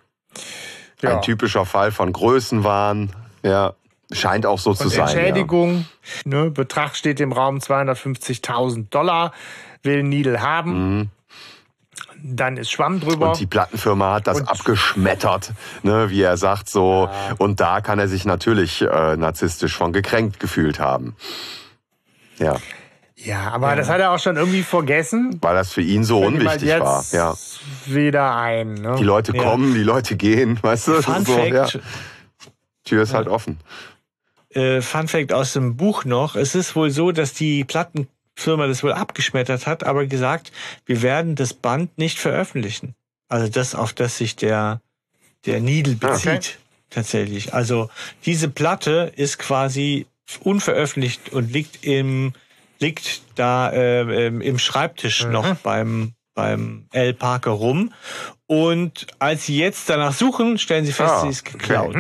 ja. 1.02 1.16
Ein 1.16 1.22
typischer 1.22 1.64
Fall 1.64 1.90
von 1.92 2.12
Größenwahn. 2.12 3.10
Ja. 3.42 3.74
Scheint 4.12 4.44
auch 4.44 4.58
so 4.58 4.74
zu 4.74 4.84
Und 4.84 4.90
sein. 4.90 4.98
Ja. 4.98 5.04
Entschädigung, 5.04 5.86
ne, 6.24 6.50
Betrag 6.50 6.96
steht 6.96 7.20
im 7.20 7.32
Raum 7.32 7.58
250.000 7.58 8.88
Dollar, 8.90 9.32
will 9.82 10.02
Needle 10.02 10.40
haben. 10.40 11.10
Dann 12.22 12.56
ist 12.58 12.70
Schwamm 12.70 13.00
drüber. 13.00 13.26
Mhm. 13.26 13.32
Und 13.32 13.40
die 13.40 13.46
Plattenfirma 13.46 14.14
hat 14.14 14.26
das 14.26 14.40
Und- 14.40 14.48
abgeschmettert, 14.48 15.52
ne, 15.82 16.10
wie 16.10 16.20
er 16.22 16.36
sagt, 16.36 16.68
so. 16.68 17.08
Und 17.38 17.60
da 17.60 17.80
kann 17.80 17.98
er 17.98 18.08
sich 18.08 18.24
natürlich 18.24 18.82
äh, 18.82 19.16
narzisstisch 19.16 19.74
von 19.76 19.92
gekränkt 19.92 20.38
gefühlt 20.40 20.78
haben. 20.80 21.16
Ja, 22.38 22.56
Ja, 23.16 23.50
aber 23.50 23.76
das 23.76 23.88
hat 23.90 24.00
er 24.00 24.12
auch 24.12 24.18
schon 24.18 24.36
irgendwie 24.36 24.62
vergessen. 24.62 25.38
weil 25.42 25.54
das 25.54 25.72
für 25.72 25.82
ihn 25.82 26.04
so 26.04 26.20
halt 26.22 26.28
unwichtig 26.34 26.70
war. 26.80 26.98
jetzt 27.00 27.12
Ja. 27.12 27.34
wieder 27.86 28.34
ein. 28.36 28.74
Ne? 28.74 28.96
Die 28.98 29.04
Leute 29.04 29.34
Ja. 29.36 29.42
kommen, 29.42 29.74
die 29.74 29.82
Leute 29.82 30.16
gehen, 30.16 30.58
weißt 30.62 30.88
du? 30.88 31.02
Fun 31.02 31.24
so, 31.26 31.34
Fact, 31.34 31.52
ja. 31.74 31.80
Tür 32.84 33.02
ist 33.02 33.12
halt 33.14 33.28
offen. 33.28 33.58
äh, 34.54 34.80
Fun 34.80 35.06
Fact 35.08 35.32
aus 35.34 35.52
dem 35.52 35.76
Buch 35.76 36.04
noch. 36.06 36.34
Es 36.34 36.54
ist 36.54 36.74
wohl 36.76 36.90
so, 36.90 37.12
dass 37.12 37.34
die 37.34 37.64
Plattenfirma 38.34 38.66
das 38.66 38.82
wohl 38.82 38.92
abgeschmettert 38.92 39.66
hat, 39.66 39.84
aber 39.84 40.06
gesagt, 40.06 40.52
wir 40.86 41.02
werden 41.02 41.34
das 41.34 41.54
Band 41.54 41.98
nicht 41.98 42.18
veröffentlichen. 42.18 42.94
Also 43.28 43.48
das, 43.48 43.74
auf 43.74 43.92
das 43.92 44.18
sich 44.18 44.36
der, 44.36 44.80
der 45.46 45.60
Needle 45.60 45.96
Ah, 46.02 46.08
bezieht. 46.12 46.26
Okay. 46.32 46.48
Tatsächlich. 46.90 47.54
Also 47.54 47.88
diese 48.26 48.48
Platte 48.48 49.12
ist 49.14 49.38
quasi 49.38 50.06
unveröffentlicht 50.40 51.30
und 51.32 51.52
liegt 51.52 51.84
im, 51.84 52.32
liegt 52.80 53.22
da 53.36 53.70
äh, 53.70 54.26
ähm, 54.26 54.40
im 54.40 54.58
Schreibtisch 54.58 55.24
Mhm. 55.24 55.32
noch 55.32 55.54
beim, 55.56 56.14
beim 56.34 56.86
L. 56.92 57.14
Parker 57.14 57.52
rum. 57.52 57.92
Und 58.46 59.06
als 59.20 59.46
sie 59.46 59.56
jetzt 59.56 59.88
danach 59.88 60.12
suchen, 60.12 60.58
stellen 60.58 60.84
sie 60.84 60.92
fest, 60.92 61.12
Ah, 61.12 61.20
sie 61.22 61.28
ist 61.28 61.42
okay. 61.46 61.58
geklaut. 61.58 61.96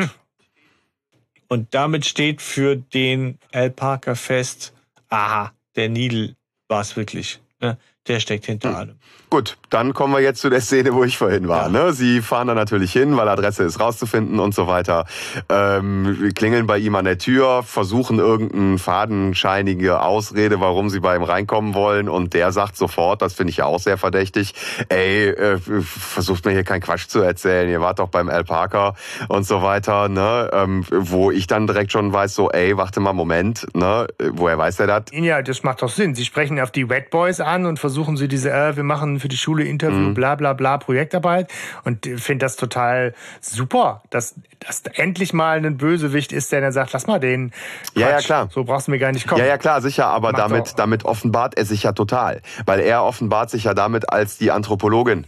Und 1.46 1.72
damit 1.74 2.04
steht 2.04 2.42
für 2.42 2.74
den 2.76 3.38
Al 3.52 3.70
Parker 3.70 4.16
fest, 4.16 4.72
aha, 5.08 5.52
der 5.80 5.88
Needle 5.88 6.36
war 6.68 6.82
es 6.82 6.94
wirklich. 6.96 7.40
Ne? 7.60 7.78
Der 8.06 8.20
steckt 8.20 8.44
hinter 8.44 8.76
allem. 8.76 8.98
Gut, 9.30 9.58
dann 9.70 9.94
kommen 9.94 10.12
wir 10.12 10.18
jetzt 10.18 10.40
zu 10.40 10.50
der 10.50 10.60
Szene, 10.60 10.92
wo 10.92 11.04
ich 11.04 11.16
vorhin 11.16 11.46
war. 11.46 11.68
Ne? 11.68 11.92
Sie 11.92 12.20
fahren 12.20 12.48
da 12.48 12.54
natürlich 12.54 12.92
hin, 12.92 13.16
weil 13.16 13.28
Adresse 13.28 13.62
ist 13.62 13.78
rauszufinden 13.78 14.40
und 14.40 14.56
so 14.56 14.66
weiter. 14.66 15.04
Ähm, 15.48 16.32
klingeln 16.34 16.66
bei 16.66 16.78
ihm 16.78 16.96
an 16.96 17.04
der 17.04 17.16
Tür, 17.16 17.62
versuchen 17.62 18.18
irgendeine 18.18 18.78
fadenscheinige 18.78 20.00
Ausrede, 20.00 20.58
warum 20.60 20.90
sie 20.90 20.98
bei 20.98 21.14
ihm 21.14 21.22
reinkommen 21.22 21.74
wollen. 21.74 22.08
Und 22.08 22.34
der 22.34 22.50
sagt 22.50 22.76
sofort, 22.76 23.22
das 23.22 23.34
finde 23.34 23.52
ich 23.52 23.58
ja 23.58 23.66
auch 23.66 23.78
sehr 23.78 23.98
verdächtig, 23.98 24.52
ey, 24.88 25.28
äh, 25.28 25.60
versucht 25.80 26.44
mir 26.44 26.50
hier 26.50 26.64
keinen 26.64 26.80
Quatsch 26.80 27.06
zu 27.06 27.20
erzählen, 27.20 27.70
ihr 27.70 27.80
wart 27.80 28.00
doch 28.00 28.08
beim 28.08 28.28
Al 28.28 28.42
Parker 28.42 28.96
und 29.28 29.46
so 29.46 29.62
weiter. 29.62 30.08
Ne? 30.08 30.50
Ähm, 30.52 30.84
wo 30.90 31.30
ich 31.30 31.46
dann 31.46 31.68
direkt 31.68 31.92
schon 31.92 32.12
weiß, 32.12 32.34
so, 32.34 32.50
ey, 32.50 32.76
warte 32.76 32.98
mal, 32.98 33.12
Moment, 33.12 33.64
ne? 33.76 34.08
woher 34.18 34.58
weiß 34.58 34.80
er 34.80 34.88
das? 34.88 35.02
Ja, 35.12 35.40
das 35.40 35.62
macht 35.62 35.82
doch 35.82 35.88
Sinn. 35.88 36.16
Sie 36.16 36.24
sprechen 36.24 36.58
auf 36.58 36.72
die 36.72 36.88
Wet 36.88 37.10
Boys 37.10 37.38
an 37.38 37.66
und 37.66 37.78
versuchen 37.78 38.16
sie 38.16 38.26
diese, 38.26 38.50
äh, 38.50 38.74
wir 38.74 38.82
machen 38.82 39.19
für 39.20 39.28
die 39.28 39.36
Schule 39.36 39.64
Interview, 39.64 39.96
Mhm. 40.08 40.14
bla 40.14 40.34
bla 40.34 40.52
bla, 40.54 40.78
Projektarbeit. 40.78 41.50
Und 41.84 42.06
finde 42.06 42.44
das 42.44 42.56
total 42.56 43.14
super, 43.40 44.02
dass, 44.10 44.34
dass 44.58 44.82
endlich 44.94 45.32
mal 45.32 45.58
ein 45.64 45.76
Bösewicht 45.76 46.32
ist, 46.32 46.50
der 46.52 46.60
dann 46.60 46.72
sagt, 46.72 46.92
lass 46.92 47.06
mal 47.06 47.20
den. 47.20 47.52
Ja, 47.94 48.00
ja, 48.08 48.12
Quatsch, 48.16 48.24
klar. 48.26 48.48
So 48.50 48.64
brauchst 48.64 48.86
du 48.88 48.90
mir 48.90 48.98
gar 48.98 49.12
nicht 49.12 49.26
kommen. 49.28 49.40
Ja, 49.40 49.46
ja, 49.46 49.58
klar, 49.58 49.80
sicher, 49.80 50.06
aber 50.06 50.32
Macht 50.32 50.40
damit, 50.42 50.78
damit 50.78 51.04
offenbart 51.04 51.56
er 51.56 51.64
sich 51.64 51.82
ja 51.84 51.92
total. 51.92 52.42
Weil 52.66 52.80
er 52.80 53.04
offenbart 53.04 53.50
sich 53.50 53.64
ja 53.64 53.74
damit 53.74 54.10
als 54.12 54.38
die 54.38 54.50
Anthropologin, 54.50 55.26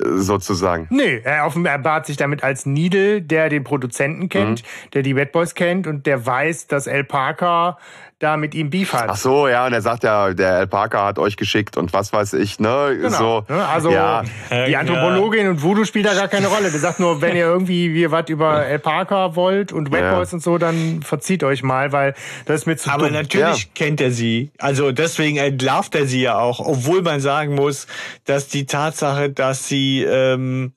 äh, 0.00 0.04
sozusagen. 0.16 0.86
Nee, 0.90 1.20
er 1.24 1.46
offenbart 1.46 2.06
sich 2.06 2.16
damit 2.16 2.42
als 2.42 2.66
Needle, 2.66 3.22
der 3.22 3.48
den 3.48 3.64
Produzenten 3.64 4.28
kennt, 4.28 4.62
Mhm. 4.62 4.90
der 4.92 5.02
die 5.02 5.14
Wet 5.16 5.32
Boys 5.32 5.54
kennt 5.54 5.86
und 5.86 6.06
der 6.06 6.24
weiß, 6.26 6.66
dass 6.66 6.86
El 6.86 7.04
Parker 7.04 7.78
da 8.24 8.36
mit 8.36 8.54
ihm 8.54 8.70
Beef 8.70 8.92
hat. 8.92 9.06
Ach 9.08 9.16
so, 9.16 9.46
ja, 9.48 9.66
und 9.66 9.72
er 9.72 9.82
sagt 9.82 10.02
ja, 10.02 10.32
der 10.32 10.54
Al 10.54 10.66
Parker 10.66 11.04
hat 11.04 11.18
euch 11.18 11.36
geschickt 11.36 11.76
und 11.76 11.92
was 11.92 12.12
weiß 12.12 12.32
ich, 12.34 12.58
ne? 12.58 12.96
Genau. 13.00 13.16
So, 13.16 13.44
ne? 13.48 13.66
Also 13.66 13.90
ja, 13.90 14.22
die 14.66 14.76
Anthropologin 14.76 15.48
und 15.48 15.62
Voodoo 15.62 15.84
spielt 15.84 16.06
da 16.06 16.14
gar 16.14 16.28
keine 16.28 16.46
Rolle. 16.48 16.70
Der 16.70 16.80
sagt 16.80 17.00
nur, 17.00 17.20
wenn 17.20 17.36
ihr 17.36 17.44
irgendwie 17.44 17.92
wir 17.94 18.10
was 18.10 18.28
über 18.28 18.64
El 18.66 18.78
Parker 18.78 19.36
wollt 19.36 19.72
und 19.72 19.92
Wet 19.92 20.00
Ja. 20.00 20.14
Boys 20.16 20.32
und 20.32 20.42
so, 20.42 20.58
dann 20.58 21.02
verzieht 21.02 21.44
euch 21.44 21.62
mal, 21.62 21.92
weil 21.92 22.14
das 22.46 22.62
ist 22.62 22.66
mir 22.66 22.76
zu 22.76 22.90
Aber 22.90 23.04
dumm. 23.04 23.12
natürlich 23.12 23.74
kennt 23.74 24.00
er 24.00 24.10
sie. 24.10 24.50
Also 24.58 24.90
deswegen 24.92 25.36
entlarvt 25.36 25.94
er 25.94 26.06
sie 26.06 26.22
ja 26.22 26.38
auch, 26.38 26.60
obwohl 26.60 27.02
man 27.02 27.20
sagen 27.20 27.54
muss, 27.54 27.86
dass 28.24 28.48
die 28.48 28.66
Tatsache, 28.66 29.30
dass 29.30 29.68
sie, 29.68 30.02
ähm, 30.02 30.72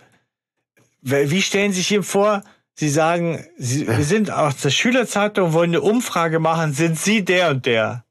wie 1.02 1.41
stellen 1.41 1.72
Sie 1.72 1.80
sich 1.80 1.91
ihm 1.94 2.03
vor? 2.03 2.41
Sie 2.80 2.90
sagen, 2.90 3.44
sie, 3.58 3.88
wir 3.88 4.04
sind 4.04 4.30
aus 4.30 4.58
der 4.58 4.70
Schülerzeitung, 4.70 5.52
wollen 5.54 5.72
eine 5.72 5.82
Umfrage 5.82 6.38
machen, 6.40 6.74
sind 6.74 6.99
Sie 6.99 7.26
der 7.26 7.49
und 7.49 7.66
der? 7.66 8.04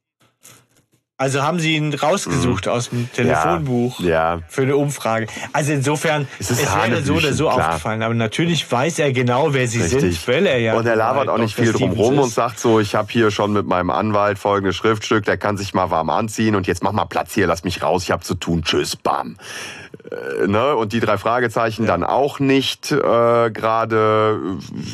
Also 1.19 1.43
haben 1.43 1.61
Sie 1.61 1.77
ihn 1.77 1.95
rausgesucht 1.95 2.69
aus 2.69 2.91
dem 2.91 3.11
Telefonbuch 3.11 4.01
Mhm. 4.01 4.07
Ja. 4.09 4.41
für 4.49 4.63
eine 4.63 4.77
Umfrage. 4.77 5.29
Also 5.55 5.73
insofern, 5.73 6.29
Es 6.39 6.51
es, 6.51 6.61
ist 6.63 6.77
wäre 6.77 7.03
so 7.03 7.15
oder 7.15 7.33
so 7.33 7.49
klar. 7.49 7.69
aufgefallen. 7.69 8.03
Aber 8.03 8.13
natürlich 8.13 8.71
weiß 8.71 8.99
er 8.99 9.13
genau, 9.13 9.55
wer 9.55 9.67
Sie 9.69 9.81
Richtig. 9.81 10.01
sind, 10.21 10.29
weil 10.29 10.47
er 10.47 10.59
ja. 10.59 10.75
und 10.75 10.85
er 10.85 10.97
labert 10.97 11.29
auch 11.31 11.39
nicht 11.39 11.57
Dr. 11.57 11.65
viel 11.73 11.73
drum 11.73 11.93
rum 11.93 12.19
und 12.19 12.29
sagt 12.31 12.59
so, 12.59 12.81
ich 12.81 12.95
habe 12.97 13.11
hier 13.11 13.31
schon 13.31 13.53
mit 13.55 13.67
meinem 13.67 13.89
Anwalt 13.91 14.39
folgendes 14.39 14.77
Schriftstück, 14.77 15.25
der 15.25 15.39
kann 15.39 15.57
sich 15.57 15.73
mal 15.73 15.91
warm 15.91 16.11
anziehen 16.11 16.55
und 16.57 16.67
jetzt 16.67 16.83
mach 16.83 16.93
mal 16.93 17.07
Platz 17.07 17.33
hier, 17.33 17.47
lass 17.47 17.65
mich 17.65 17.83
raus, 17.83 18.03
ich 18.03 18.11
habe 18.11 18.23
zu 18.25 18.35
tun, 18.35 18.63
tschüss, 18.63 18.95
bam. 18.97 19.39
Äh, 20.11 20.47
ne? 20.47 20.77
Und 20.77 20.93
die 20.93 21.01
drei 21.01 21.19
Fragezeichen 21.19 21.87
dann 21.87 22.05
auch 22.05 22.39
nicht 22.39 22.93
äh, 22.93 23.51
gerade 23.51 24.41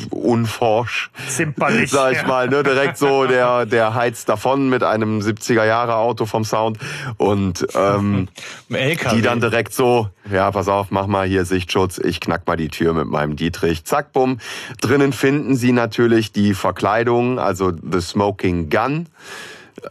unforsch. 0.09 1.11
Zimperlich. 1.27 1.91
Sag 1.91 2.13
ich 2.13 2.21
ja. 2.21 2.27
mal, 2.27 2.49
ne? 2.49 2.63
direkt 2.63 2.97
so, 2.97 3.25
der, 3.25 3.65
der 3.65 3.93
heizt 3.93 4.29
davon 4.29 4.69
mit 4.69 4.83
einem 4.83 5.19
70er-Jahre-Auto 5.19 6.25
vom 6.25 6.45
Sound 6.45 6.77
und 7.17 7.67
ähm, 7.75 8.27
die 8.69 9.21
dann 9.21 9.39
direkt 9.39 9.73
so, 9.73 10.09
ja, 10.31 10.51
pass 10.51 10.67
auf, 10.67 10.91
mach 10.91 11.07
mal 11.07 11.27
hier 11.27 11.45
Sichtschutz, 11.45 11.97
ich 11.97 12.19
knack 12.19 12.47
mal 12.47 12.55
die 12.55 12.69
Tür 12.69 12.93
mit 12.93 13.07
meinem 13.07 13.35
Dietrich, 13.35 13.85
zack, 13.85 14.13
bumm. 14.13 14.39
Drinnen 14.81 15.13
finden 15.13 15.55
sie 15.55 15.71
natürlich 15.71 16.31
die 16.31 16.53
Verkleidung, 16.53 17.39
also 17.39 17.71
The 17.71 18.01
Smoking 18.01 18.69
Gun. 18.69 19.07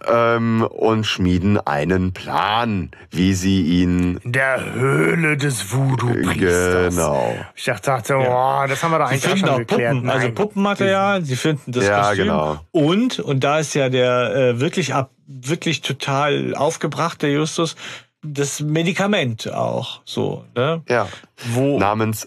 Ähm, 0.08 0.62
und 0.62 1.04
schmieden 1.06 1.58
einen 1.58 2.12
Plan, 2.12 2.90
wie 3.10 3.34
sie 3.34 3.62
ihn 3.62 4.18
In 4.22 4.32
der 4.32 4.72
Höhle 4.74 5.36
des 5.36 5.72
Voodoo-Priesters. 5.72 6.94
genau. 6.94 7.34
Ich 7.54 7.64
dachte, 7.64 8.16
oh, 8.16 8.64
das 8.68 8.82
haben 8.82 8.90
wir 8.92 8.98
doch 8.98 9.08
Sie 9.08 9.14
eigentlich 9.14 9.24
auch 9.24 9.30
finden 9.30 9.46
schon 9.46 9.48
auch 9.54 9.58
geklärt. 9.58 9.94
Puppen, 9.94 10.10
also 10.10 10.26
Nein. 10.26 10.34
Puppenmaterial, 10.34 11.24
sie 11.24 11.36
finden 11.36 11.72
das 11.72 11.84
Ja, 11.86 12.02
Kostüm. 12.08 12.24
genau. 12.24 12.60
Und, 12.70 13.18
und 13.20 13.44
da 13.44 13.58
ist 13.58 13.74
ja 13.74 13.88
der 13.88 14.34
äh, 14.34 14.60
wirklich 14.60 14.94
ab, 14.94 15.10
wirklich 15.26 15.80
total 15.82 16.54
aufgebrachte 16.54 17.28
Justus, 17.28 17.76
das 18.24 18.60
Medikament 18.60 19.52
auch 19.52 20.00
so, 20.04 20.44
ne? 20.54 20.82
Ja. 20.88 21.08
Wo, 21.50 21.78
Namens 21.78 22.24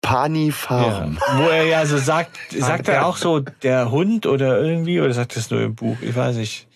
Pani 0.00 0.52
Farm. 0.52 1.18
ja, 1.26 1.38
wo 1.38 1.48
er 1.48 1.64
ja 1.64 1.84
so 1.84 1.98
sagt, 1.98 2.30
sagt 2.56 2.86
er 2.88 2.94
ja. 2.94 3.02
auch 3.04 3.16
so, 3.16 3.40
der 3.40 3.90
Hund 3.90 4.26
oder 4.26 4.60
irgendwie, 4.60 5.00
oder 5.00 5.12
sagt 5.12 5.36
das 5.36 5.50
nur 5.50 5.60
im 5.62 5.74
Buch? 5.74 5.96
Ich 6.02 6.14
weiß 6.14 6.36
nicht. 6.36 6.67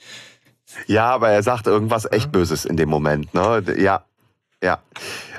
Ja, 0.87 1.11
aber 1.11 1.31
er 1.31 1.43
sagt 1.43 1.67
irgendwas 1.67 2.11
echt 2.11 2.33
Böses 2.33 2.65
in 2.65 2.77
dem 2.77 2.89
Moment. 2.89 3.33
Ne? 3.35 3.63
Ja, 3.79 4.05
ja. 4.63 4.79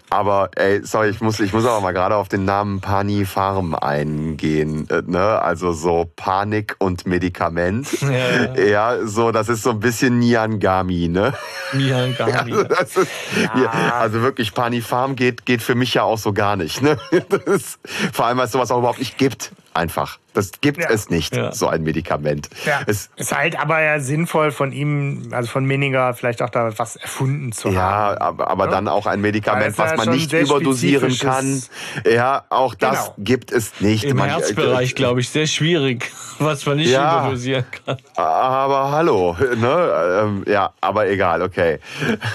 Aber 0.10 0.51
ey, 0.55 0.85
sorry, 0.85 1.10
ich 1.10 1.22
muss, 1.22 1.39
ich 1.39 1.53
muss 1.53 1.65
aber 1.65 1.81
mal 1.81 1.91
gerade 1.93 2.15
auf 2.18 2.27
den 2.27 2.45
Namen 2.45 2.81
Pani 2.81 3.26
Farm 3.26 3.73
eingehen. 3.73 4.88
äh, 4.91 5.01
Ne? 5.07 5.41
Also 5.41 5.72
so 5.73 6.11
Panik 6.15 6.76
und 6.77 7.07
Medikament. 7.07 7.88
Ja. 8.01 8.53
Ja, 8.55 9.07
so, 9.07 9.31
das 9.31 9.49
ist 9.49 9.64
so 9.64 9.72
ein 9.72 9.80
bisschen 9.80 10.19
Niangami, 10.19 11.07
ne? 11.07 11.34
Mihan 11.72 12.15
Gami. 12.15 12.51
Also, 12.53 12.64
das 12.64 12.97
ist, 12.97 13.11
ja. 13.55 13.72
also 13.95 14.22
wirklich, 14.22 14.53
Pani 14.53 14.81
Farm 14.81 15.15
geht, 15.15 15.45
geht 15.45 15.64
für 15.64 15.73
mich 15.73 15.95
ja 15.95 16.03
auch 16.03 16.19
so 16.19 16.31
gar 16.34 16.55
nicht. 16.55 16.81
Ne? 16.84 16.97
Ist, 17.45 17.80
vor 18.11 18.26
allem, 18.27 18.38
weil 18.38 18.45
es 18.45 18.51
sowas 18.51 18.69
auch 18.69 18.80
überhaupt 18.80 18.99
nicht 18.99 19.18
gibt. 19.18 19.51
Einfach. 19.75 20.19
Das 20.33 20.51
gibt 20.61 20.79
Ja. 20.79 20.89
es 20.89 21.09
nicht, 21.09 21.35
Ja. 21.35 21.51
so 21.51 21.67
ein 21.67 21.83
Medikament. 21.83 22.49
Ja, 22.65 22.81
Es, 22.85 23.09
ist 23.15 23.35
halt 23.35 23.59
aber 23.59 23.81
ja 23.81 23.99
sinnvoll 23.99 24.51
von 24.51 24.71
ihm, 24.71 25.29
also 25.31 25.49
von 25.49 25.65
Minninger, 25.65 26.13
vielleicht 26.13 26.41
auch 26.41 26.49
da 26.49 26.77
was 26.77 26.95
erfunden 26.95 27.51
zu 27.51 27.69
Ja, 27.69 27.81
haben. 27.81 28.17
aber, 28.19 28.47
aber 28.49 28.67
dann 28.67 28.87
auch 28.87 29.05
ein 29.07 29.21
Medikament, 29.21 29.77
ja 29.77 29.83
was 29.83 29.97
man 30.05 30.09
nicht 30.15 30.31
überdosieren 30.33 31.17
kann. 31.17 31.61
Ja, 32.09 32.43
auch 32.49 32.75
das 32.75 32.91
Genau. 33.05 33.15
gibt 33.19 33.51
es 33.51 33.79
nicht. 33.79 34.03
Im 34.05 34.17
Man- 34.17 34.29
Herzbereich, 34.29 34.95
glaube 34.95 35.21
ich, 35.21 35.29
sehr 35.29 35.47
schwierig, 35.47 36.11
was 36.39 36.65
man 36.65 36.77
nicht 36.77 36.89
Ja. 36.89 37.21
überdosieren 37.21 37.65
kann. 37.85 37.97
Aber 38.15 38.91
hallo, 38.91 39.35
ne? 39.55 40.19
Ähm, 40.23 40.45
ja, 40.47 40.71
aber 40.81 41.07
egal, 41.09 41.41
okay. 41.41 41.79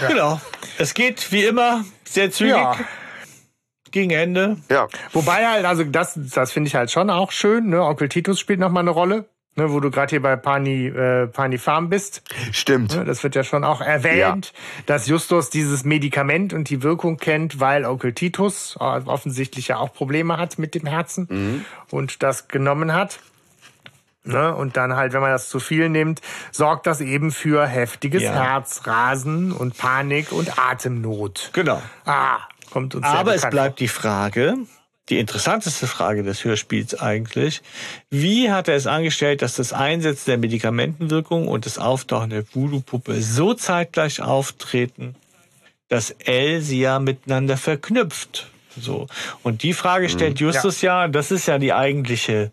Genau. 0.08 0.40
Es 0.78 0.94
geht 0.94 1.30
wie 1.32 1.44
immer 1.44 1.84
sehr 2.04 2.30
zügig 2.30 2.54
Ja. 2.54 2.76
Gegen 3.92 4.10
Ende. 4.10 4.56
Ja, 4.70 4.88
Wobei 5.12 5.46
halt, 5.46 5.64
also 5.64 5.84
das, 5.84 6.18
das 6.34 6.52
finde 6.52 6.68
ich 6.68 6.74
halt 6.74 6.90
schon 6.90 7.10
auch 7.10 7.32
schön. 7.32 7.68
Ne? 7.68 7.82
Onkel 7.82 8.08
Titus 8.08 8.38
spielt 8.40 8.60
nochmal 8.60 8.82
eine 8.82 8.90
Rolle, 8.90 9.26
ne? 9.56 9.72
wo 9.72 9.80
du 9.80 9.90
gerade 9.90 10.10
hier 10.10 10.22
bei 10.22 10.36
Pani, 10.36 10.86
äh, 10.86 11.26
Pani 11.26 11.58
Farm 11.58 11.88
bist. 11.88 12.22
stimmt. 12.52 12.96
Ne? 12.96 13.04
Das 13.04 13.22
wird 13.22 13.34
ja 13.34 13.44
schon 13.44 13.64
auch 13.64 13.80
erwähnt, 13.80 14.52
dass 14.86 15.06
Justus 15.06 15.50
dieses 15.50 15.84
Medikament 15.84 16.52
und 16.52 16.70
die 16.70 16.82
Wirkung 16.82 17.16
kennt, 17.16 17.60
weil 17.60 17.84
Onkel 17.84 18.12
Titus 18.12 18.76
äh, 18.80 18.84
offensichtlich 18.84 19.68
ja 19.68 19.78
auch 19.78 19.92
Probleme 19.92 20.36
hat 20.36 20.58
mit 20.58 20.74
dem 20.74 20.86
Herzen 20.86 21.26
Mhm. 21.30 21.64
und 21.90 22.22
das 22.22 22.48
genommen 22.48 22.92
hat. 22.92 23.18
Ne? 24.24 24.54
Und 24.54 24.76
dann 24.76 24.94
halt, 24.94 25.14
wenn 25.14 25.22
man 25.22 25.30
das 25.30 25.48
zu 25.48 25.58
viel 25.58 25.88
nimmt, 25.88 26.20
sorgt 26.52 26.86
das 26.86 27.00
eben 27.00 27.30
für 27.30 27.66
heftiges 27.66 28.22
Ja. 28.24 28.32
Herzrasen 28.34 29.52
und 29.52 29.78
Panik 29.78 30.32
und 30.32 30.58
Atemnot. 30.58 31.50
Genau. 31.54 31.80
Ah, 32.04 32.38
kommt 32.70 32.94
uns 32.94 33.04
Aber 33.04 33.34
es 33.34 33.48
bleibt 33.48 33.80
die 33.80 33.88
Frage, 33.88 34.56
die 35.08 35.18
interessanteste 35.18 35.86
Frage 35.86 36.22
des 36.22 36.44
Hörspiels 36.44 36.98
eigentlich, 36.98 37.62
wie 38.10 38.50
hat 38.50 38.68
er 38.68 38.76
es 38.76 38.86
angestellt, 38.86 39.42
dass 39.42 39.56
das 39.56 39.72
Einsetzen 39.72 40.30
der 40.30 40.38
Medikamentenwirkung 40.38 41.48
und 41.48 41.66
das 41.66 41.78
Auftauchen 41.78 42.30
der 42.30 42.44
Voodoo-Puppe 42.52 43.20
so 43.22 43.54
zeitgleich 43.54 44.20
auftreten, 44.20 45.14
dass 45.88 46.10
L 46.10 46.60
sie 46.60 46.80
ja 46.80 46.98
miteinander 46.98 47.56
verknüpft. 47.56 48.50
So. 48.80 49.06
Und 49.42 49.62
die 49.62 49.72
Frage 49.72 50.08
stellt 50.08 50.40
Justus 50.40 50.82
ja. 50.82 51.08
das 51.08 51.30
ist 51.30 51.46
ja 51.46 51.58
die 51.58 51.72
eigentliche, 51.72 52.52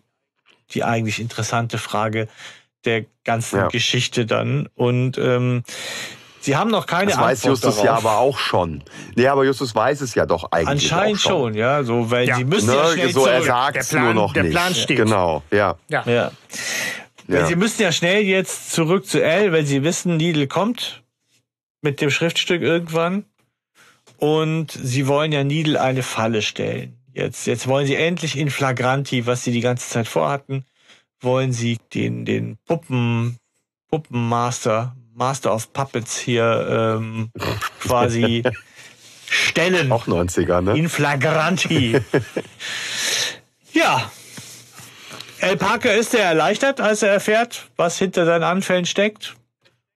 die 0.70 0.82
eigentlich 0.82 1.20
interessante 1.20 1.78
Frage 1.78 2.28
der 2.84 3.04
ganzen 3.24 3.58
Ja. 3.58 3.68
Geschichte 3.68 4.26
dann. 4.26 4.68
Und 4.74 5.18
ähm, 5.18 5.62
sie 6.46 6.56
haben 6.56 6.70
noch 6.70 6.86
keine 6.86 7.10
Das 7.10 7.20
weiß 7.20 7.38
Antwort 7.44 7.50
Justus 7.52 7.74
darauf. 7.76 7.84
ja 7.84 7.94
aber 7.96 8.18
auch 8.18 8.38
schon. 8.38 8.82
Nee, 9.14 9.26
aber 9.28 9.44
Justus 9.44 9.74
weiß 9.74 10.00
es 10.00 10.14
ja 10.14 10.24
doch 10.24 10.50
eigentlich 10.50 10.90
Anscheinend 10.92 11.18
auch 11.18 11.20
schon. 11.20 11.32
schon, 11.52 11.54
ja, 11.54 11.84
so, 11.84 12.10
weil 12.10 12.26
Ja. 12.26 12.36
sie 12.36 12.44
müssen 12.44 12.70
ja 12.72 12.82
Ne, 12.86 12.92
schnell 12.94 13.12
so 13.12 13.26
er 13.26 13.32
zurück. 13.34 13.46
sagt 13.46 13.74
Der 13.74 13.82
es 13.82 13.88
Plan- 13.90 14.04
nur 14.04 14.14
noch 14.14 14.32
der 14.32 14.42
nicht. 14.44 14.52
Plan 14.52 14.74
steht. 14.74 14.96
Genau, 14.96 15.42
ja. 15.50 15.76
Ja. 15.88 16.02
Ja. 16.06 16.32
Ja. 17.28 17.46
sie 17.46 17.56
müssen 17.56 17.82
ja 17.82 17.92
schnell 17.92 18.22
jetzt 18.22 18.72
zurück 18.72 19.04
zu 19.06 19.22
L, 19.22 19.52
weil 19.52 19.66
sie 19.66 19.82
wissen, 19.82 20.16
Needle 20.16 20.46
kommt 20.46 21.02
mit 21.82 22.00
dem 22.00 22.10
Schriftstück 22.10 22.62
irgendwann. 22.62 23.24
Und 24.18 24.70
sie 24.72 25.06
wollen 25.08 25.32
ja 25.32 25.44
Needle 25.44 25.78
eine 25.80 26.02
Falle 26.02 26.40
stellen. 26.40 26.96
Jetzt, 27.12 27.46
jetzt 27.46 27.66
wollen 27.66 27.86
sie 27.86 27.96
endlich 27.96 28.38
in 28.38 28.48
Flagranti, 28.50 29.26
was 29.26 29.42
sie 29.44 29.52
die 29.52 29.60
ganze 29.60 29.88
Zeit 29.88 30.06
vorhatten, 30.08 30.64
wollen 31.20 31.52
sie 31.52 31.78
den, 31.94 32.24
den 32.24 32.56
Puppen, 32.66 33.36
Puppenmaster, 33.90 34.94
Master 35.16 35.54
of 35.54 35.72
Puppets 35.72 36.18
hier 36.18 36.98
ähm, 37.00 37.30
quasi 37.80 38.42
stellen. 39.28 39.90
Auch 39.90 40.06
90er, 40.06 40.60
ne? 40.60 40.76
In 40.76 40.88
flagranti. 40.88 41.98
ja. 43.72 44.10
El 45.38 45.56
Parker 45.56 45.94
ist 45.94 46.12
sehr 46.12 46.24
erleichtert, 46.24 46.80
als 46.80 47.02
er 47.02 47.10
erfährt, 47.10 47.68
was 47.76 47.98
hinter 47.98 48.26
seinen 48.26 48.44
Anfällen 48.44 48.84
steckt. 48.84 49.36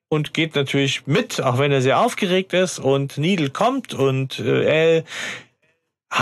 Und 0.09 0.34
geht 0.34 0.56
natürlich 0.56 1.06
mit, 1.06 1.40
auch 1.40 1.59
wenn 1.59 1.70
er 1.70 1.82
sehr 1.82 2.01
aufgeregt 2.01 2.52
ist. 2.52 2.78
Und 2.78 3.16
Needle 3.16 3.51
kommt 3.51 3.94
und 3.94 4.38
äh, 4.40 4.64
El 4.64 5.05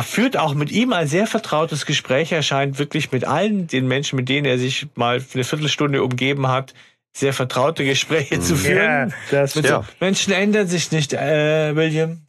führt 0.03 0.37
auch 0.37 0.55
mit 0.55 0.71
ihm 0.71 0.93
ein 0.93 1.07
sehr 1.07 1.27
vertrautes 1.27 1.87
Gespräch. 1.87 2.33
Er 2.33 2.43
scheint 2.43 2.79
wirklich 2.79 3.11
mit 3.13 3.25
allen 3.25 3.67
den 3.67 3.87
Menschen, 3.89 4.17
mit 4.17 4.29
denen 4.29 4.45
er 4.45 4.59
sich 4.59 4.87
mal 4.97 5.21
für 5.21 5.37
eine 5.37 5.45
Viertelstunde 5.45 6.03
umgeben 6.03 6.49
hat, 6.49 6.75
sehr 7.19 7.33
vertraute 7.33 7.85
Gespräche 7.85 8.41
zu 8.41 8.55
Ja, 8.55 8.59
führen. 8.59 9.15
das 9.31 9.55
Mit 9.55 9.65
Ja. 9.67 9.83
so, 9.83 9.85
Menschen 10.01 10.33
ändern 10.33 10.69
sich 10.69 10.93
nicht, 10.93 11.13
äh, 11.13 11.75
William. 11.75 12.23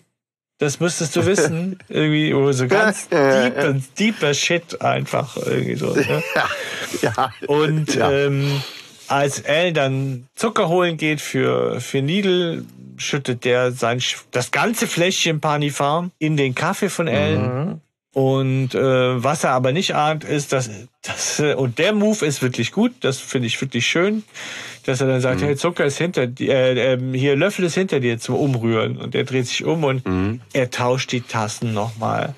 Das 0.57 0.79
müsstest 0.79 1.15
du 1.15 1.25
wissen. 1.25 1.79
irgendwie 1.89 2.33
oh, 2.33 2.51
so 2.51 2.67
ganz 2.67 3.07
deeper, 3.09 3.75
deeper 3.97 4.33
Shit 4.33 4.81
einfach 4.81 5.37
irgendwie 5.37 5.75
so. 5.75 5.93
Ne? 5.93 6.23
ja. 7.01 7.33
Und 7.47 7.95
Ja. 7.95 8.11
ähm, 8.11 8.61
als 9.07 9.45
Al 9.45 9.73
dann 9.73 10.27
Zucker 10.35 10.67
holen 10.67 10.97
geht 10.97 11.21
für, 11.21 11.79
für 11.79 12.01
Needle, 12.01 12.65
schüttet 12.97 13.45
der 13.45 13.71
sein, 13.71 14.01
das 14.31 14.51
ganze 14.51 14.85
Fläschchen 14.85 15.39
Panifarm 15.39 16.11
in 16.19 16.35
den 16.35 16.53
Kaffee 16.55 16.89
von 16.89 17.07
Ellen. 17.07 17.81
Und 18.13 18.73
äh, 18.75 19.23
was 19.23 19.43
er 19.43 19.51
aber 19.51 19.71
nicht 19.71 19.95
ahnt, 19.95 20.23
ist, 20.23 20.51
dass, 20.51 20.69
äh, 21.39 21.53
und 21.53 21.77
der 21.79 21.93
Move 21.93 22.25
ist 22.25 22.41
wirklich 22.41 22.71
gut, 22.71 22.91
das 23.01 23.19
finde 23.19 23.47
ich 23.47 23.61
wirklich 23.61 23.85
schön, 23.87 24.23
dass 24.89 25.01
er 25.01 25.07
dann 25.07 25.21
sagt, 25.21 25.41
hey, 25.41 25.55
Zucker 25.55 25.85
ist 25.85 25.97
hinter 25.97 26.27
dir, 26.27 26.53
äh, 26.53 26.93
ähm, 26.93 27.13
hier 27.13 27.35
Löffel 27.35 27.65
ist 27.65 27.75
hinter 27.75 27.99
dir 27.99 28.19
zum 28.19 28.35
Umrühren 28.35 28.97
und 28.97 29.15
er 29.15 29.23
dreht 29.23 29.47
sich 29.47 29.63
um 29.63 29.83
und 29.83 30.03
er 30.53 30.69
tauscht 30.71 31.11
die 31.11 31.21
Tassen 31.21 31.73
nochmal 31.73 32.35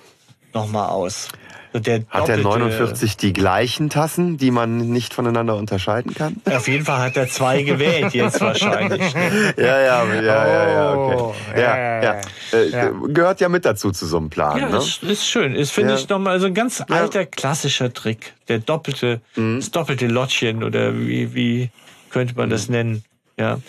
noch 0.54 0.68
mal 0.70 0.88
aus. 0.90 1.30
Der 1.74 2.04
Hat 2.10 2.28
der 2.28 2.36
doppelte- 2.36 2.60
49 2.60 3.16
die 3.16 3.32
gleichen 3.32 3.90
Tassen, 3.90 4.36
die 4.38 4.52
man 4.52 4.90
nicht 4.92 5.14
voneinander 5.14 5.56
unterscheiden 5.56 6.14
kann? 6.14 6.36
Auf 6.54 6.68
jeden 6.68 6.84
Fall 6.84 7.00
hat 7.00 7.16
er 7.16 7.30
zwei 7.30 7.64
gewählt 7.64 8.14
jetzt 8.14 8.42
wahrscheinlich. 8.50 9.16
Ne? 9.16 9.54
Ja, 9.56 9.80
ja, 9.80 10.04
ja, 10.04 10.22
ja, 10.22 10.70
ja, 10.74 10.94
Oh, 10.94 11.34
okay. 11.50 11.62
Ja, 11.62 11.78
ja, 11.78 11.78
ja. 11.78 12.04
ja, 12.04 12.22
Äh, 12.60 12.70
ja. 12.72 12.92
Gehört 13.08 13.40
ja 13.40 13.48
mit 13.48 13.64
dazu 13.64 13.92
zu 13.92 14.06
so 14.06 14.18
einem 14.18 14.30
Plan, 14.30 14.60
Ja, 14.60 14.68
ne? 14.68 14.80
ist, 14.80 15.02
ist 15.02 15.26
schön. 15.26 15.56
Ist, 15.56 15.72
finde 15.72 15.94
Ja. 15.94 16.00
ich, 16.00 16.10
nochmal 16.10 16.42
so 16.42 16.48
ein 16.48 16.54
ganz 16.54 16.84
alter 16.90 17.26
klassischer 17.26 17.94
Trick. 17.94 18.34
Der 18.50 18.60
doppelte, 18.60 19.22
Mhm. 19.38 19.56
das 19.62 19.72
doppelte 19.72 20.08
Lottchen 20.08 20.66
oder 20.66 20.94
wie, 21.00 21.34
wie 21.34 21.70
könnte 22.12 22.36
man 22.36 22.48
Mhm. 22.48 22.52
das 22.52 22.70
nennen? 22.70 23.04
Ja. 23.38 23.60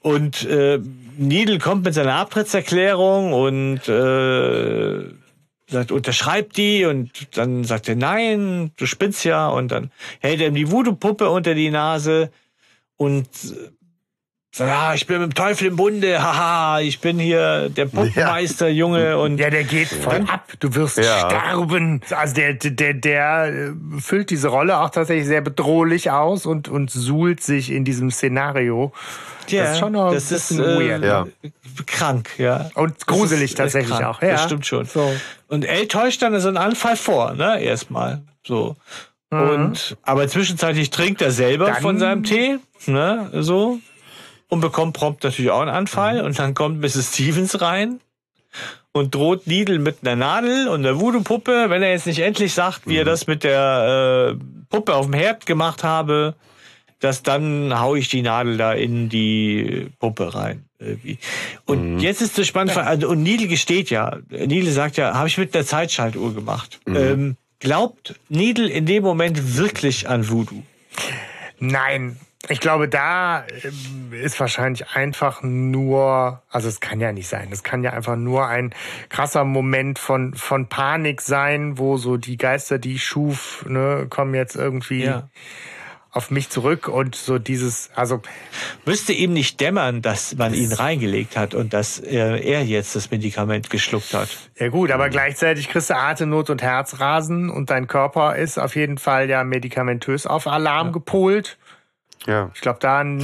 Und 0.00 0.44
äh, 0.44 0.78
Needle 1.16 1.58
kommt 1.58 1.84
mit 1.84 1.94
seiner 1.94 2.14
Abtrittserklärung 2.14 3.32
und 3.32 3.88
äh, 3.88 5.04
sagt, 5.70 5.92
unterschreibt 5.92 6.56
die 6.56 6.84
und 6.84 7.36
dann 7.36 7.64
sagt 7.64 7.88
er, 7.88 7.96
nein, 7.96 8.70
du 8.76 8.86
spinnst 8.86 9.24
ja 9.24 9.48
und 9.48 9.68
dann 9.72 9.90
hält 10.20 10.40
er 10.40 10.48
ihm 10.48 10.54
die 10.54 10.70
Voodoo-Puppe 10.70 11.28
unter 11.28 11.54
die 11.54 11.70
Nase 11.70 12.30
und 12.96 13.26
äh, 13.26 13.70
ja, 14.58 14.94
ich 14.94 15.06
bin 15.06 15.20
mit 15.20 15.32
dem 15.32 15.34
Teufel 15.34 15.68
im 15.68 15.76
Bunde, 15.76 16.22
haha, 16.22 16.80
ich 16.80 17.00
bin 17.00 17.18
hier 17.18 17.68
der 17.68 17.86
Puppenmeister, 17.86 18.68
Junge 18.68 19.18
und 19.18 19.38
Ja, 19.38 19.50
der 19.50 19.64
geht 19.64 19.88
voll 19.88 20.24
ab. 20.28 20.48
Du 20.60 20.74
wirst 20.74 20.98
Ja. 20.98 21.20
sterben. 21.30 22.00
Also 22.10 22.34
der, 22.34 22.54
der, 22.54 22.94
der 22.94 23.46
äh, 23.46 23.72
füllt 24.00 24.30
diese 24.30 24.48
Rolle 24.48 24.78
auch 24.80 24.90
tatsächlich 24.90 25.26
sehr 25.26 25.40
bedrohlich 25.40 26.10
aus 26.10 26.46
und, 26.46 26.68
und 26.68 26.90
suhlt 26.90 27.42
sich 27.42 27.70
in 27.70 27.84
diesem 27.84 28.10
Szenario. 28.10 28.92
das 29.50 29.72
ist 29.72 29.78
schon 29.78 29.92
noch 29.92 30.12
das 30.12 30.30
ein 30.30 30.36
ist 30.36 30.48
bisschen 30.48 30.64
äh, 30.64 30.88
weird. 30.88 31.04
Ja. 31.04 31.26
krank, 31.86 32.30
ja. 32.38 32.70
Und 32.74 33.06
gruselig 33.06 33.54
Das 33.54 33.66
ist- 33.68 33.72
tatsächlich 33.74 33.96
krank. 33.98 34.16
auch. 34.16 34.22
Ja. 34.22 34.32
Das 34.32 34.44
stimmt 34.44 34.66
schon. 34.66 34.84
So. 34.86 35.12
Und 35.48 35.64
El 35.64 35.88
täuscht 35.88 36.22
dann 36.22 36.38
so 36.40 36.48
einen 36.48 36.56
Anfall 36.58 36.96
vor, 36.96 37.34
ne, 37.34 37.60
erstmal. 37.62 38.22
So. 38.46 38.76
Und, 39.30 39.96
aber 40.04 40.26
zwischenzeitlich 40.26 40.88
trinkt 40.90 41.20
er 41.20 41.30
selber 41.32 41.66
Dann- 41.66 41.82
von 41.82 41.98
seinem 41.98 42.24
Tee, 42.24 42.58
ne, 42.86 43.28
so. 43.34 43.78
Und 44.48 44.60
bekommt 44.60 44.94
prompt 44.94 45.24
natürlich 45.24 45.50
auch 45.50 45.60
einen 45.60 45.70
Anfall. 45.70 46.20
Und 46.22 46.38
dann 46.38 46.54
kommt 46.54 46.80
Mrs. 46.80 47.12
Stevens 47.14 47.60
rein 47.60 48.00
und 48.92 49.14
droht 49.14 49.46
Needle 49.46 49.78
mit 49.78 49.98
einer 50.02 50.16
Nadel 50.16 50.68
und 50.68 50.84
einer 50.84 50.98
Voodoo-Puppe, 50.98 51.66
wenn 51.68 51.82
er 51.82 51.90
jetzt 51.90 52.06
nicht 52.06 52.20
endlich 52.20 52.54
sagt, 52.54 52.86
wie 52.86 52.96
er 52.96 53.04
das 53.04 53.26
mit 53.26 53.44
der 53.44 54.36
äh, 54.36 54.44
Puppe 54.70 54.94
auf 54.94 55.06
dem 55.06 55.14
Herd 55.14 55.46
gemacht 55.46 55.84
habe, 55.84 56.34
dass 57.00 57.22
dann 57.22 57.78
hau 57.78 57.94
ich 57.94 58.08
die 58.08 58.22
Nadel 58.22 58.56
da 58.56 58.72
in 58.72 59.08
die 59.08 59.88
Puppe 59.98 60.34
rein. 60.34 60.64
Irgendwie. 60.80 61.18
Und 61.64 62.00
jetzt 62.00 62.22
ist 62.22 62.38
das 62.38 62.46
spannend, 62.46 62.76
also, 62.76 63.08
und 63.08 63.22
Needle 63.22 63.48
gesteht 63.48 63.90
ja, 63.90 64.18
Needle 64.30 64.70
sagt 64.70 64.96
ja, 64.96 65.14
habe 65.14 65.28
ich 65.28 65.38
mit 65.38 65.54
einer 65.54 65.66
Zeitschaltuhr 65.66 66.34
gemacht. 66.34 66.80
Ähm, 66.86 67.36
glaubt 67.58 68.14
Needle 68.28 68.68
in 68.68 68.86
dem 68.86 69.02
Moment 69.02 69.56
wirklich 69.56 70.08
an 70.08 70.28
Voodoo? 70.28 70.62
Nein, 71.58 72.16
ich 72.48 72.60
glaube, 72.60 72.88
da 72.88 73.44
ähm, 73.64 74.12
ist 74.12 74.38
wahrscheinlich 74.38 74.90
einfach 74.90 75.42
nur, 75.42 76.40
also 76.50 76.68
es 76.68 76.80
kann 76.80 77.00
ja 77.00 77.12
nicht 77.12 77.28
sein, 77.28 77.48
es 77.50 77.64
kann 77.64 77.82
ja 77.82 77.92
einfach 77.92 78.16
nur 78.16 78.46
ein 78.46 78.72
krasser 79.08 79.44
Moment 79.44 79.98
von, 79.98 80.34
von 80.34 80.68
Panik 80.68 81.20
sein, 81.20 81.78
wo 81.78 81.96
so 81.96 82.16
die 82.16 82.36
Geister, 82.36 82.78
die 82.78 82.94
ich 82.94 83.04
schuf, 83.04 83.64
ne, 83.68 84.06
kommen 84.08 84.34
jetzt 84.34 84.54
irgendwie 84.54 85.04
Ja. 85.04 85.28
auf 86.12 86.30
mich 86.30 86.48
zurück 86.48 86.86
und 86.86 87.16
so 87.16 87.38
dieses, 87.40 87.90
also 87.96 88.22
Müsste 88.86 89.12
ihm 89.12 89.32
nicht 89.32 89.60
dämmern, 89.60 90.00
dass 90.00 90.36
man 90.36 90.54
ihn 90.54 90.72
reingelegt 90.72 91.36
hat 91.36 91.54
und 91.54 91.72
dass 91.74 91.98
äh, 91.98 92.38
er 92.38 92.64
jetzt 92.64 92.94
das 92.94 93.10
Medikament 93.10 93.68
geschluckt 93.68 94.14
hat. 94.14 94.28
Ja 94.56 94.68
gut, 94.68 94.92
aber 94.92 95.08
gleichzeitig 95.10 95.68
kriegst 95.68 95.90
du 95.90 95.96
Atemnot 95.96 96.50
und 96.50 96.62
Herzrasen 96.62 97.50
und 97.50 97.70
dein 97.70 97.88
Körper 97.88 98.36
ist 98.36 98.58
auf 98.58 98.76
jeden 98.76 98.96
Fall 98.96 99.28
ja 99.28 99.42
medikamentös 99.42 100.24
auf 100.24 100.46
Alarm 100.46 100.92
gepolt. 100.92 101.58
Ja. 102.26 102.50
Ich 102.54 102.60
glaube, 102.60 102.78
dann 102.80 103.20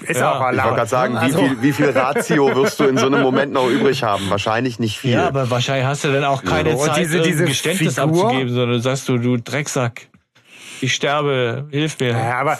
ist 0.00 0.18
Ja, 0.20 0.32
auch 0.32 0.36
Ich 0.40 0.42
Alarm. 0.46 0.64
wollte 0.66 0.76
gerade 0.76 0.90
sagen, 0.90 1.16
Also, 1.16 1.38
wie, 1.38 1.48
viel, 1.48 1.62
wie 1.62 1.72
viel 1.72 1.90
Ratio 1.90 2.54
wirst 2.54 2.80
du 2.80 2.84
in 2.84 2.98
so 2.98 3.06
einem 3.06 3.22
Moment 3.22 3.52
noch 3.52 3.68
übrig 3.68 4.02
haben? 4.02 4.28
Wahrscheinlich 4.28 4.78
nicht 4.78 4.98
viel. 4.98 5.12
Ja, 5.12 5.28
aber 5.28 5.48
wahrscheinlich 5.50 5.86
hast 5.86 6.04
du 6.04 6.12
dann 6.12 6.24
auch 6.24 6.44
keine 6.44 6.70
Und 6.76 6.84
Zeit, 6.86 6.98
diese- 6.98 7.18
diese, 7.18 7.28
diese 7.30 7.44
Geständnis 7.46 7.94
Figur- 7.94 8.24
abzugeben, 8.26 8.52
sondern 8.54 8.80
sagst 8.82 9.08
du, 9.08 9.16
du 9.18 9.36
Drecksack, 9.38 10.08
ich 10.80 10.94
sterbe, 10.94 11.66
hilf 11.70 11.98
mir. 12.00 12.10
Ja, 12.10 12.40
aber 12.40 12.58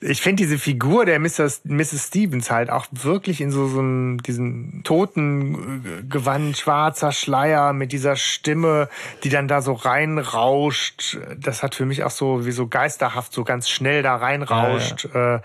ich 0.00 0.20
finde 0.20 0.42
diese 0.42 0.58
Figur 0.58 1.04
der 1.06 1.18
Mrs. 1.18 1.62
Mrs. 1.64 2.08
Stevens 2.08 2.50
halt 2.50 2.70
auch 2.70 2.86
wirklich 2.92 3.40
in 3.40 3.50
so, 3.50 3.66
so 3.68 3.78
einem, 3.78 4.22
diesen 4.22 4.82
toten 4.84 5.82
äh, 5.84 6.02
Gewand, 6.08 6.56
schwarzer 6.58 7.12
Schleier 7.12 7.72
mit 7.72 7.92
dieser 7.92 8.16
Stimme, 8.16 8.88
die 9.24 9.28
dann 9.28 9.48
da 9.48 9.62
so 9.62 9.72
reinrauscht. 9.72 11.18
Das 11.38 11.62
hat 11.62 11.74
für 11.74 11.86
mich 11.86 12.04
auch 12.04 12.10
so 12.10 12.46
wie 12.46 12.52
so 12.52 12.66
geisterhaft 12.66 13.32
so 13.32 13.44
ganz 13.44 13.68
schnell 13.68 14.02
da 14.02 14.16
reinrauscht. 14.16 15.06
Äh, 15.14 15.40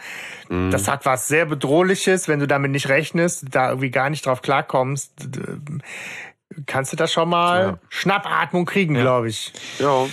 Das 0.69 0.87
hat 0.87 1.05
was 1.05 1.27
sehr 1.27 1.45
bedrohliches, 1.45 2.27
wenn 2.27 2.39
du 2.39 2.47
damit 2.47 2.71
nicht 2.71 2.89
rechnest, 2.89 3.45
da 3.51 3.69
irgendwie 3.69 3.91
gar 3.91 4.09
nicht 4.09 4.25
drauf 4.25 4.41
klarkommst. 4.41 5.13
Kannst 6.65 6.91
du 6.91 6.97
da 6.97 7.07
schon 7.07 7.29
mal 7.29 7.61
Ja. 7.63 7.77
Schnappatmung 7.89 8.65
kriegen, 8.65 8.95
glaube 8.95 9.29
ich. 9.29 9.53
Ja. 9.79 10.05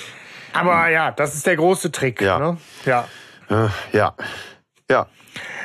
Aber 0.53 0.89
ja, 0.89 1.11
das 1.11 1.35
ist 1.35 1.47
der 1.47 1.57
große 1.57 1.91
Trick. 1.93 2.21
Ja. 2.21 2.39
Ne? 2.39 2.57
ja. 2.85 3.07
Äh, 3.51 3.69
Ja. 3.93 4.15
Ja. 4.91 5.07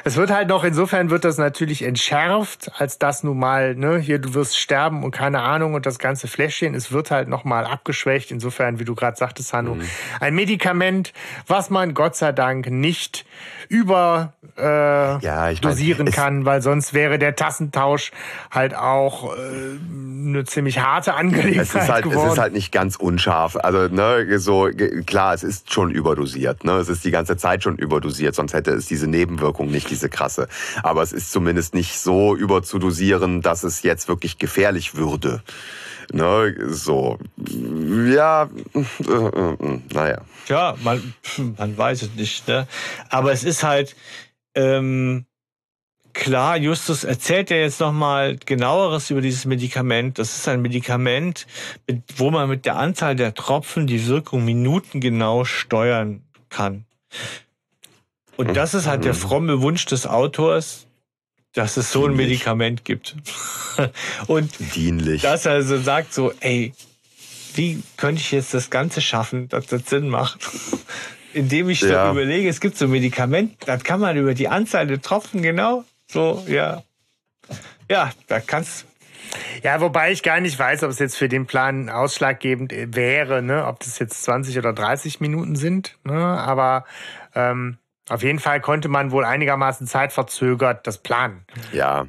Es 0.05 0.17
wird 0.17 0.31
halt 0.31 0.49
noch, 0.49 0.63
insofern 0.65 1.09
wird 1.09 1.23
das 1.23 1.37
natürlich 1.37 1.81
entschärft, 1.83 2.71
als 2.77 2.99
das 2.99 3.23
nun 3.23 3.39
mal, 3.39 3.73
ne, 3.75 3.97
hier 3.99 4.19
du 4.19 4.33
wirst 4.33 4.57
sterben 4.59 5.03
und 5.03 5.11
keine 5.11 5.41
Ahnung 5.41 5.73
und 5.75 5.85
das 5.85 5.97
ganze 5.97 6.27
Fläschchen, 6.27 6.75
es 6.75 6.91
wird 6.91 7.09
halt 7.09 7.29
noch 7.29 7.45
mal 7.45 7.65
abgeschwächt. 7.65 8.29
Insofern, 8.31 8.79
wie 8.79 8.85
du 8.85 8.95
gerade 8.95 9.15
sagtest, 9.15 9.53
Hanno, 9.53 9.77
ein 10.19 10.35
Medikament, 10.35 11.13
was 11.47 11.69
man 11.69 11.93
Gott 11.93 12.15
sei 12.17 12.33
Dank 12.33 12.69
nicht 12.69 13.25
über 13.69 14.33
äh, 14.57 14.61
Ja, 14.61 15.49
ich 15.49 15.61
mein, 15.61 15.71
dosieren 15.71 16.07
es- 16.07 16.13
kann, 16.15 16.43
weil 16.45 16.61
sonst 16.61 16.93
wäre 16.93 17.17
der 17.17 17.35
Tassentausch 17.35 18.11
halt 18.51 18.75
auch 18.75 19.33
äh, 19.33 19.37
eine 20.27 20.43
ziemlich 20.43 20.79
harte 20.79 21.13
Angelegenheit 21.13 21.63
Es 21.67 21.73
ist, 21.75 21.89
halt, 21.89 22.05
es 22.05 22.11
geworden. 22.11 22.31
ist 22.33 22.37
halt 22.39 22.53
nicht 22.53 22.71
ganz 22.71 22.97
unscharf. 22.97 23.55
Also, 23.55 23.87
ne, 23.87 24.37
so, 24.39 24.69
klar, 25.05 25.33
es 25.33 25.43
ist 25.43 25.71
schon 25.73 25.91
überdosiert. 25.91 26.65
Ne? 26.65 26.73
Es 26.73 26.89
ist 26.89 27.03
die 27.05 27.11
ganze 27.11 27.37
Zeit 27.37 27.63
schon 27.63 27.77
überdosiert, 27.77 28.35
sonst 28.35 28.53
hätte 28.53 28.71
es 28.71 28.85
diese 28.85 29.07
Nebenwirkung 29.07 29.71
nicht, 29.71 29.89
diese 29.93 30.09
krasse. 30.09 30.47
Aber 30.81 31.01
es 31.03 31.13
ist 31.13 31.31
zumindest 31.31 31.73
nicht 31.73 31.99
so 31.99 32.35
überzudosieren, 32.35 33.41
dass 33.41 33.63
es 33.63 33.83
jetzt 33.83 34.07
wirklich 34.07 34.37
gefährlich 34.37 34.95
würde. 34.95 35.43
Ne, 36.11 36.55
so, 36.67 37.17
ja, 37.37 38.49
äh, 38.73 39.11
äh, 39.11 39.53
äh, 39.53 39.79
naja. 39.93 40.21
Ja, 40.49 40.75
man, 40.83 41.13
man 41.57 41.77
weiß 41.77 42.01
es 42.01 42.15
nicht. 42.15 42.47
Ne? 42.47 42.67
Aber 43.09 43.31
es 43.31 43.43
ist 43.43 43.63
halt 43.63 43.95
ähm, 44.55 45.25
klar, 46.13 46.57
Justus 46.57 47.03
erzählt 47.03 47.49
ja 47.49 47.57
jetzt 47.57 47.79
nochmal 47.79 48.37
genaueres 48.37 49.09
über 49.09 49.21
dieses 49.21 49.45
Medikament. 49.45 50.19
Das 50.19 50.35
ist 50.35 50.47
ein 50.47 50.61
Medikament, 50.61 51.47
wo 52.17 52.31
man 52.31 52.49
mit 52.49 52.65
der 52.65 52.75
Anzahl 52.75 53.15
der 53.15 53.33
Tropfen 53.33 53.87
die 53.87 54.07
Wirkung 54.07 54.43
minutengenau 54.45 55.45
steuern 55.45 56.23
kann. 56.49 56.85
Und 58.37 58.55
das 58.55 58.73
ist 58.73 58.87
halt 58.87 59.05
der 59.05 59.13
fromme 59.13 59.61
Wunsch 59.61 59.85
des 59.85 60.07
Autors, 60.07 60.87
dass 61.53 61.77
es 61.77 61.91
so 61.91 62.05
ein 62.05 62.11
Dienlich. 62.11 62.27
Medikament 62.29 62.85
gibt. 62.85 63.15
Und 64.27 64.51
Dienlich. 64.75 65.21
dass 65.21 65.45
er 65.45 65.61
so 65.61 65.77
sagt, 65.79 66.13
so, 66.13 66.33
ey, 66.39 66.73
wie 67.55 67.81
könnte 67.97 68.21
ich 68.21 68.31
jetzt 68.31 68.53
das 68.53 68.69
Ganze 68.71 69.01
schaffen, 69.01 69.49
dass 69.49 69.67
das 69.67 69.85
Sinn 69.85 70.09
macht? 70.09 70.39
Indem 71.33 71.69
ich 71.69 71.81
Ja. 71.81 72.11
überlege, 72.11 72.49
es 72.49 72.59
gibt 72.59 72.77
so 72.77 72.85
ein 72.85 72.91
Medikament, 72.91 73.55
das 73.67 73.83
kann 73.83 73.99
man 73.99 74.17
über 74.17 74.33
die 74.33 74.47
Anzahl 74.47 74.87
der 74.87 75.01
Tropfen 75.01 75.41
genau, 75.41 75.83
so, 76.11 76.43
ja. 76.47 76.83
Ja, 77.89 78.11
da 78.27 78.39
kannst 78.39 78.85
Ja, 79.63 79.81
wobei 79.81 80.11
ich 80.11 80.21
gar 80.23 80.39
nicht 80.39 80.57
weiß, 80.57 80.83
ob 80.83 80.89
es 80.91 80.99
jetzt 80.99 81.17
für 81.17 81.29
den 81.29 81.45
Plan 81.47 81.89
ausschlaggebend 81.89 82.71
wäre, 82.95 83.41
ne? 83.41 83.65
ob 83.67 83.79
das 83.79 83.97
jetzt 83.99 84.23
20 84.23 84.57
oder 84.57 84.73
30 84.73 85.21
Minuten 85.21 85.55
sind. 85.55 85.97
Ne? 86.03 86.13
Aber 86.13 86.85
ähm, 87.35 87.77
auf 88.09 88.21
jeden 88.21 88.39
Fall 88.39 88.59
konnte 88.59 88.89
man 88.89 89.11
wohl 89.11 89.23
einigermaßen 89.23 89.87
zeitverzögert 89.87 90.85
das 90.85 90.97
planen. 90.97 91.45
Ja, 91.71 92.05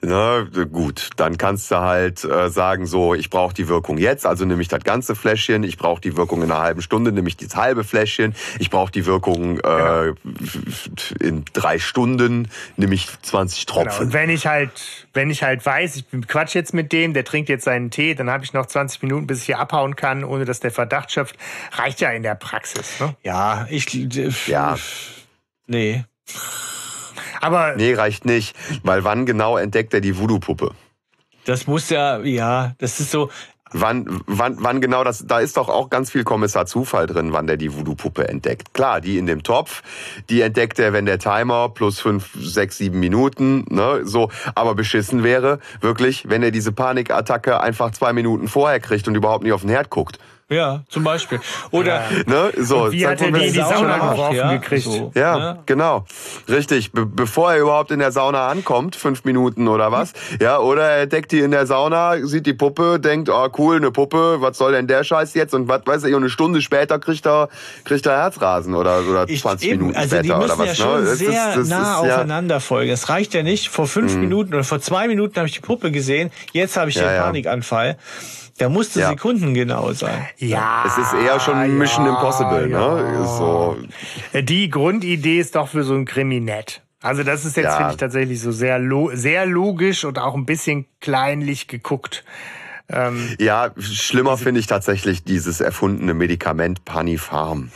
Na, 0.00 0.46
gut, 0.72 1.10
dann 1.16 1.36
kannst 1.36 1.70
du 1.70 1.76
halt 1.76 2.24
äh, 2.24 2.48
sagen, 2.48 2.86
so, 2.86 3.14
ich 3.14 3.28
brauche 3.28 3.52
die 3.52 3.68
Wirkung 3.68 3.98
jetzt, 3.98 4.24
also 4.24 4.46
nehme 4.46 4.62
ich 4.62 4.68
das 4.68 4.82
ganze 4.82 5.14
Fläschchen, 5.14 5.62
ich 5.62 5.76
brauche 5.76 6.00
die 6.00 6.16
Wirkung 6.16 6.42
in 6.42 6.50
einer 6.50 6.62
halben 6.62 6.80
Stunde, 6.80 7.12
nehme 7.12 7.28
ich 7.28 7.36
das 7.36 7.54
halbe 7.54 7.84
Fläschchen, 7.84 8.34
ich 8.58 8.70
brauche 8.70 8.90
die 8.90 9.04
Wirkung 9.04 9.60
äh, 9.60 10.14
in 11.20 11.44
drei 11.52 11.78
Stunden, 11.78 12.48
nehme 12.76 12.94
ich 12.94 13.08
20 13.22 13.66
Genau. 13.66 13.82
Tropfen. 13.82 14.06
Und 14.06 14.12
wenn 14.12 14.30
ich 14.30 14.46
halt, 14.46 14.70
wenn 15.12 15.30
ich 15.30 15.42
halt 15.42 15.64
weiß, 15.64 15.96
ich 15.96 16.04
quatsch 16.28 16.54
jetzt 16.54 16.72
mit 16.72 16.92
dem, 16.92 17.12
der 17.14 17.24
trinkt 17.24 17.48
jetzt 17.48 17.64
seinen 17.64 17.90
Tee, 17.90 18.14
dann 18.14 18.30
habe 18.30 18.44
ich 18.44 18.52
noch 18.52 18.66
20 18.66 19.02
Minuten, 19.02 19.26
bis 19.26 19.40
ich 19.40 19.46
hier 19.46 19.58
abhauen 19.58 19.96
kann, 19.96 20.24
ohne 20.24 20.44
dass 20.44 20.60
der 20.60 20.70
Verdacht 20.70 21.10
schöpft. 21.12 21.36
Reicht 21.72 22.00
ja 22.00 22.10
in 22.10 22.22
der 22.22 22.34
Praxis. 22.34 23.00
Ne? 23.00 23.14
ja, 23.22 23.66
ich, 23.68 23.86
Ja. 24.46 24.76
Nee. 25.66 26.04
Aber 27.40 27.76
Nee, 27.76 27.94
reicht 27.94 28.24
nicht, 28.24 28.56
weil 28.82 29.04
wann 29.04 29.26
genau 29.26 29.56
entdeckt 29.56 29.94
er 29.94 30.00
die 30.00 30.18
Voodoo-Puppe? 30.18 30.72
Das 31.44 31.66
muss 31.66 31.90
ja, 31.90 32.18
ja, 32.20 32.74
das 32.78 32.98
ist 32.98 33.12
so, 33.12 33.30
Wann, 33.72 34.22
wann, 34.26 34.56
wann 34.60 34.80
genau 34.80 35.02
das, 35.02 35.26
da 35.26 35.40
ist 35.40 35.56
doch 35.56 35.68
auch 35.68 35.90
ganz 35.90 36.12
viel 36.12 36.22
Kommissar 36.22 36.66
Zufall 36.66 37.08
drin, 37.08 37.32
wann 37.32 37.48
der 37.48 37.56
die 37.56 37.74
Voodoo-Puppe 37.74 38.28
entdeckt. 38.28 38.72
Klar, 38.74 39.00
die 39.00 39.18
in 39.18 39.26
dem 39.26 39.42
Topf, 39.42 39.82
die 40.30 40.40
entdeckt 40.40 40.78
er, 40.78 40.92
wenn 40.92 41.04
der 41.04 41.18
Timer 41.18 41.68
plus 41.70 41.98
fünf, 41.98 42.30
sechs, 42.38 42.78
sieben 42.78 43.00
Minuten, 43.00 43.64
ne, 43.68 44.02
so, 44.04 44.30
aber 44.54 44.76
beschissen 44.76 45.24
wäre, 45.24 45.58
wirklich, 45.80 46.28
wenn 46.28 46.44
er 46.44 46.52
diese 46.52 46.70
Panikattacke 46.70 47.60
einfach 47.60 47.90
zwei 47.90 48.12
Minuten 48.12 48.46
vorher 48.46 48.78
kriegt 48.78 49.08
und 49.08 49.16
überhaupt 49.16 49.42
nicht 49.42 49.52
auf 49.52 49.62
den 49.62 49.70
Herd 49.70 49.90
guckt. 49.90 50.20
Ja, 50.48 50.82
zum 50.88 51.02
Beispiel. 51.04 51.40
Oder 51.72 52.02
Ne, 52.26 52.52
so. 52.56 52.92
wie 52.92 53.06
hat 53.06 53.20
er 53.20 53.30
die 53.32 53.46
in 53.46 53.52
die 53.52 53.58
das 53.58 53.68
Sauna 53.70 54.10
geworfen 54.12 54.36
ja, 54.36 54.52
gekriegt? 54.52 54.84
so, 54.84 55.10
Ja, 55.14 55.38
ne? 55.38 55.58
genau. 55.66 56.04
Richtig. 56.48 56.92
Be 56.92 57.04
bevor 57.04 57.52
er 57.52 57.58
überhaupt 57.60 57.90
in 57.90 57.98
der 57.98 58.12
Sauna 58.12 58.46
ankommt, 58.48 58.94
fünf 58.96 59.24
Minuten 59.24 59.66
oder 59.68 59.90
was. 59.90 60.12
Ja, 60.40 60.58
oder 60.58 60.82
er 60.88 61.02
entdeckt 61.02 61.32
die 61.32 61.40
in 61.40 61.50
der 61.50 61.66
Sauna, 61.66 62.16
sieht 62.26 62.46
die 62.46 62.54
Puppe, 62.54 63.00
denkt, 63.00 63.28
oh 63.28 63.48
cool, 63.58 63.76
eine 63.76 63.90
Puppe, 63.90 64.36
was 64.40 64.56
soll 64.58 64.72
denn 64.72 64.86
der 64.86 65.02
Scheiß 65.04 65.34
jetzt? 65.34 65.52
Und 65.54 65.68
was 65.68 65.82
weiß 65.84 66.04
ich, 66.04 66.14
und 66.14 66.22
eine 66.22 66.30
Stunde 66.30 66.60
später 66.62 66.98
kriegt 66.98 67.26
er, 67.26 67.48
kriegt 67.84 68.06
er 68.06 68.16
Herzrasen 68.18 68.74
oder, 68.74 69.00
oder 69.08 69.28
Ich, 69.28 69.40
20 69.42 69.68
eben, 69.68 69.78
Minuten 69.80 69.98
also 69.98 70.16
später 70.16 70.38
oder 70.44 70.58
was. 70.58 70.66
ja 70.68 70.74
schon 70.74 71.02
ne? 71.04 71.10
Das 71.10 71.18
sehr 71.18 71.28
ist- 71.50 71.56
das 71.56 71.68
nah 71.68 71.76
ist, 72.00 72.02
ja, 72.02 72.02
Mhm. 72.06 72.12
aufeinander 72.12 72.60
folgen. 72.60 72.90
Es 72.92 73.08
reicht 73.08 73.34
ja 73.34 73.42
nicht, 73.42 73.68
vor 73.68 73.86
fünf 73.88 74.14
Minuten 74.16 74.54
oder 74.54 74.64
vor 74.64 74.80
zwei 74.80 75.08
Minuten 75.08 75.36
habe 75.36 75.48
ich 75.48 75.54
die 75.54 75.60
Puppe 75.60 75.90
gesehen, 75.90 76.30
jetzt 76.52 76.76
habe 76.76 76.90
ich 76.90 76.96
Ja, 76.96 77.02
den 77.02 77.14
ja. 77.16 77.22
Panikanfall. 77.24 77.96
Da 78.58 78.68
musste 78.68 79.00
Ja. 79.00 79.10
sekundengenau 79.10 79.92
sein. 79.92 80.26
Ja. 80.38 80.84
Es 80.86 80.96
ist 80.98 81.12
eher 81.14 81.38
schon 81.40 81.76
Mission 81.78 82.06
Impossible, 82.06 82.70
ja. 82.70 82.94
ne? 83.02 83.24
So, 83.26 83.76
Die 84.32 84.70
Grundidee 84.70 85.38
ist 85.40 85.54
doch 85.56 85.68
für 85.68 85.82
so 85.84 85.94
ein 85.94 86.04
Krimi 86.06 86.40
nett. 86.40 86.82
Also 87.02 87.22
das 87.22 87.44
ist 87.44 87.56
jetzt, 87.56 87.64
Ja. 87.66 87.76
finde 87.76 87.90
ich, 87.92 87.96
tatsächlich 87.98 88.40
so 88.40 88.52
sehr, 88.52 88.78
lo 88.78 89.10
sehr 89.12 89.44
logisch 89.46 90.04
und 90.04 90.18
auch 90.18 90.34
ein 90.34 90.46
bisschen 90.46 90.86
kleinlich 91.00 91.68
geguckt. 91.68 92.24
ja, 93.38 93.72
schlimmer 93.78 94.36
finde 94.38 94.60
ich 94.60 94.68
tatsächlich 94.68 95.24
dieses 95.24 95.60
erfundene 95.60 96.14
Medikament 96.14 96.84
Panifarm. 96.84 97.70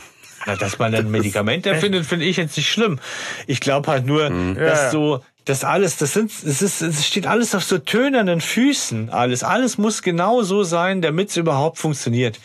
Na, 0.47 0.55
dass 0.55 0.79
man 0.79 0.95
ein 0.95 1.11
Medikament 1.11 1.65
erfindet, 1.67 2.05
finde 2.05 2.25
ich 2.25 2.37
jetzt 2.37 2.55
nicht 2.57 2.69
schlimm. 2.71 2.97
Ich 3.45 3.59
glaube 3.59 3.91
halt 3.91 4.05
nur, 4.05 4.29
dass 4.55 4.83
Ja. 4.83 4.89
so, 4.89 5.21
das 5.45 5.63
alles, 5.63 5.97
das 5.97 6.13
sind, 6.13 6.31
es 6.31 6.61
ist, 6.61 6.81
es 6.81 7.05
steht 7.05 7.25
alles 7.27 7.55
auf 7.55 7.63
so 7.63 7.77
tönernen 7.79 8.41
Füßen. 8.41 9.09
Alles, 9.09 9.43
alles 9.43 9.77
muss 9.77 10.01
genau 10.01 10.43
so 10.43 10.63
sein, 10.63 11.01
damit 11.01 11.29
es 11.29 11.37
überhaupt 11.37 11.77
funktioniert. 11.77 12.39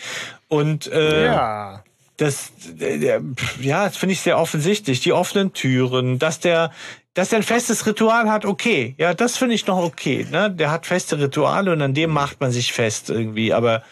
Und 0.49 0.87
äh, 0.91 1.27
Ja. 1.27 1.83
das, 2.17 2.53
der, 2.67 2.99
der, 2.99 3.21
ja, 3.61 3.85
das 3.85 3.97
finde 3.99 4.15
ich 4.15 4.21
sehr 4.21 4.39
offensichtlich. 4.39 5.01
Die 5.01 5.13
offenen 5.13 5.53
Türen, 5.53 6.19
dass 6.19 6.41
der, 6.41 6.73
dass 7.13 7.29
der 7.31 7.41
ein 7.41 7.43
festes 7.43 7.87
Ritual 7.87 8.31
hat, 8.31 8.45
okay. 8.47 8.95
Ja, 8.99 9.13
das 9.15 9.37
finde 9.37 9.55
ich 9.55 9.67
noch 9.67 9.79
okay. 9.79 10.27
Ne? 10.31 10.51
Der 10.51 10.71
hat 10.71 10.87
feste 10.87 11.19
Rituale 11.19 11.73
und 11.73 11.83
an 11.83 11.93
dem 11.95 12.11
macht 12.11 12.41
man 12.41 12.51
sich 12.51 12.73
fest 12.73 13.11
irgendwie. 13.11 13.53
Aber 13.53 13.83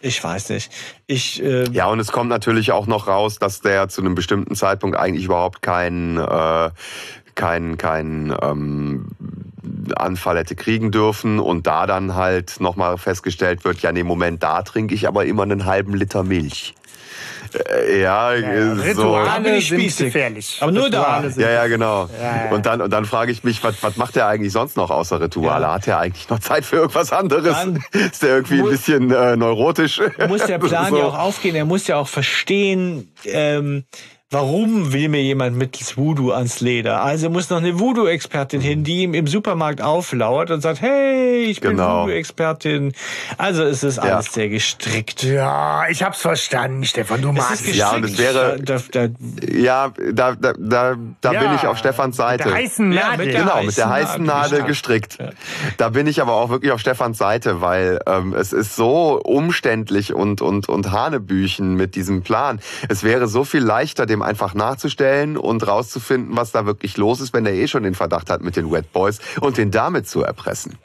ich 0.00 0.22
weiß 0.22 0.50
nicht. 0.50 0.70
Ich, 1.06 1.42
äh, 1.42 1.64
Ja, 1.72 1.86
und 1.88 2.00
es 2.00 2.12
kommt 2.12 2.30
natürlich 2.30 2.72
auch 2.72 2.86
noch 2.86 3.06
raus, 3.06 3.38
dass 3.38 3.60
der 3.60 3.88
zu 3.88 4.00
einem 4.00 4.14
bestimmten 4.14 4.54
Zeitpunkt 4.54 4.96
eigentlich 4.96 5.24
überhaupt 5.26 5.60
keinen 5.62 6.16
äh, 6.18 6.70
kein, 7.36 7.78
kein, 7.78 8.34
ähm, 8.42 9.06
Anfall 9.94 10.38
hätte 10.38 10.56
kriegen 10.56 10.90
dürfen 10.90 11.38
und 11.38 11.66
da 11.66 11.86
dann 11.86 12.14
halt 12.14 12.60
nochmal 12.60 12.98
festgestellt 12.98 13.64
wird, 13.64 13.78
ja, 13.82 13.92
nee, 13.92 14.02
Moment, 14.02 14.42
da 14.42 14.62
trinke 14.62 14.94
ich 14.94 15.06
aber 15.06 15.24
immer 15.26 15.44
einen 15.44 15.64
halben 15.64 15.94
Liter 15.94 16.22
Milch. 16.24 16.74
Äh, 17.70 18.00
ja, 18.00 18.34
Ja, 18.34 18.74
so. 18.94 19.14
Da 19.14 19.38
bin 19.38 19.44
Rituale 19.54 19.56
ich 19.56 19.68
sind 19.68 19.80
spießig. 19.80 20.06
gefährlich. 20.06 20.58
Aber 20.60 20.72
nur 20.72 20.90
da. 20.90 21.00
Rituale 21.02 21.30
sind 21.30 21.42
Ja, 21.42 21.50
ja, 21.50 21.66
genau. 21.68 22.08
Ja, 22.20 22.44
ja. 22.46 22.50
Und 22.52 22.66
dann, 22.66 22.80
und 22.80 22.92
dann 22.92 23.04
frage 23.04 23.30
ich 23.32 23.44
mich, 23.44 23.62
was, 23.62 23.82
was 23.82 23.96
macht 23.96 24.16
der 24.16 24.26
eigentlich 24.26 24.52
sonst 24.52 24.76
noch 24.76 24.90
außer 24.90 25.20
Rituale? 25.20 25.64
Ja. 25.66 25.74
Hat 25.74 25.86
er 25.86 25.98
eigentlich 26.00 26.28
noch 26.28 26.40
Zeit 26.40 26.64
für 26.64 26.76
irgendwas 26.76 27.12
anderes? 27.12 27.54
Dann 27.56 27.82
Ist 27.92 28.22
der 28.22 28.30
irgendwie 28.30 28.60
ein 28.60 28.68
bisschen 28.68 29.10
äh, 29.12 29.36
neurotisch? 29.36 30.00
muss 30.28 30.44
der 30.44 30.58
Plan 30.60 30.90
So. 30.90 30.98
ja 30.98 31.04
auch 31.04 31.18
aufgehen. 31.18 31.54
Er 31.54 31.64
muss 31.64 31.86
ja 31.86 31.96
auch 31.96 32.08
verstehen, 32.08 33.12
ähm, 33.24 33.84
warum 34.30 34.92
will 34.92 35.08
mir 35.08 35.22
jemand 35.22 35.56
mittels 35.56 35.96
Voodoo 35.96 36.32
ans 36.32 36.60
Leder. 36.60 37.00
Also 37.02 37.30
muss 37.30 37.48
noch 37.48 37.58
eine 37.58 37.78
Voodoo-Expertin 37.78 38.60
hin, 38.60 38.82
die 38.82 39.02
ihm 39.02 39.14
im 39.14 39.28
Supermarkt 39.28 39.80
auflauert 39.80 40.50
und 40.50 40.60
sagt, 40.62 40.80
hey, 40.80 41.44
ich 41.44 41.60
bin 41.60 41.72
Genau. 41.72 42.02
Voodoo-Expertin. 42.02 42.92
Also 43.38 43.62
es 43.62 43.84
ist 43.84 44.00
alles 44.00 44.32
sehr 44.32 44.48
gestrickt. 44.48 45.22
Ja, 45.22 45.84
ich 45.88 46.02
hab's 46.02 46.22
verstanden, 46.22 46.84
Stefan, 46.84 47.22
du 47.22 47.28
Es 47.30 47.34
magst 47.36 47.52
ist 47.52 47.60
es. 47.60 47.66
gestrickt. 47.66 47.78
Ja, 47.78 47.96
und 47.96 48.04
es 48.04 48.18
wäre- 48.18 48.58
Da, 48.62 48.78
da, 48.90 49.08
Ja, 49.56 49.92
da, 50.12 50.32
da, 50.34 50.52
da, 50.58 50.96
da 51.20 51.32
Ja, 51.32 51.40
bin 51.40 51.54
ich 51.54 51.64
auf 51.66 51.78
Stefans 51.78 52.16
Seite. 52.16 52.44
Mit 52.46 52.52
der 52.52 52.62
heißen 52.62 52.92
Ja, 52.92 53.10
Nadel. 53.10 53.26
mit 53.26 53.34
der 53.34 53.42
Genau, 53.42 53.62
mit 53.62 53.76
der 53.76 53.88
heißen 53.90 54.24
Nadel 54.24 54.50
Nadel 54.58 54.66
gestrickt. 54.66 55.18
gestrickt. 55.18 55.36
Da 55.76 55.88
bin 55.90 56.08
ich 56.08 56.20
aber 56.20 56.32
auch 56.32 56.50
wirklich 56.50 56.72
auf 56.72 56.80
Stefans 56.80 57.16
Seite, 57.16 57.60
weil 57.60 58.00
ähm, 58.08 58.34
es 58.34 58.52
ist 58.52 58.74
so 58.74 59.20
umständlich 59.22 60.12
und, 60.14 60.42
und, 60.42 60.68
und 60.68 60.90
Hanebüchen 60.90 61.74
mit 61.74 61.94
diesem 61.94 62.22
Plan. 62.22 62.58
Es 62.88 63.04
wäre 63.04 63.28
so 63.28 63.44
viel 63.44 63.62
leichter, 63.62 64.04
dem 64.06 64.15
einfach 64.22 64.54
nachzustellen 64.54 65.36
und 65.36 65.66
rauszufinden, 65.66 66.36
was 66.36 66.52
da 66.52 66.66
wirklich 66.66 66.96
los 66.96 67.20
ist, 67.20 67.32
wenn 67.34 67.46
er 67.46 67.52
eh 67.54 67.68
schon 67.68 67.82
den 67.82 67.94
Verdacht 67.94 68.30
hat 68.30 68.42
mit 68.42 68.56
den 68.56 68.70
Wet 68.70 68.92
Boys 68.92 69.20
und 69.40 69.56
den 69.56 69.70
damit 69.70 70.08
zu 70.08 70.22
erpressen. 70.22 70.78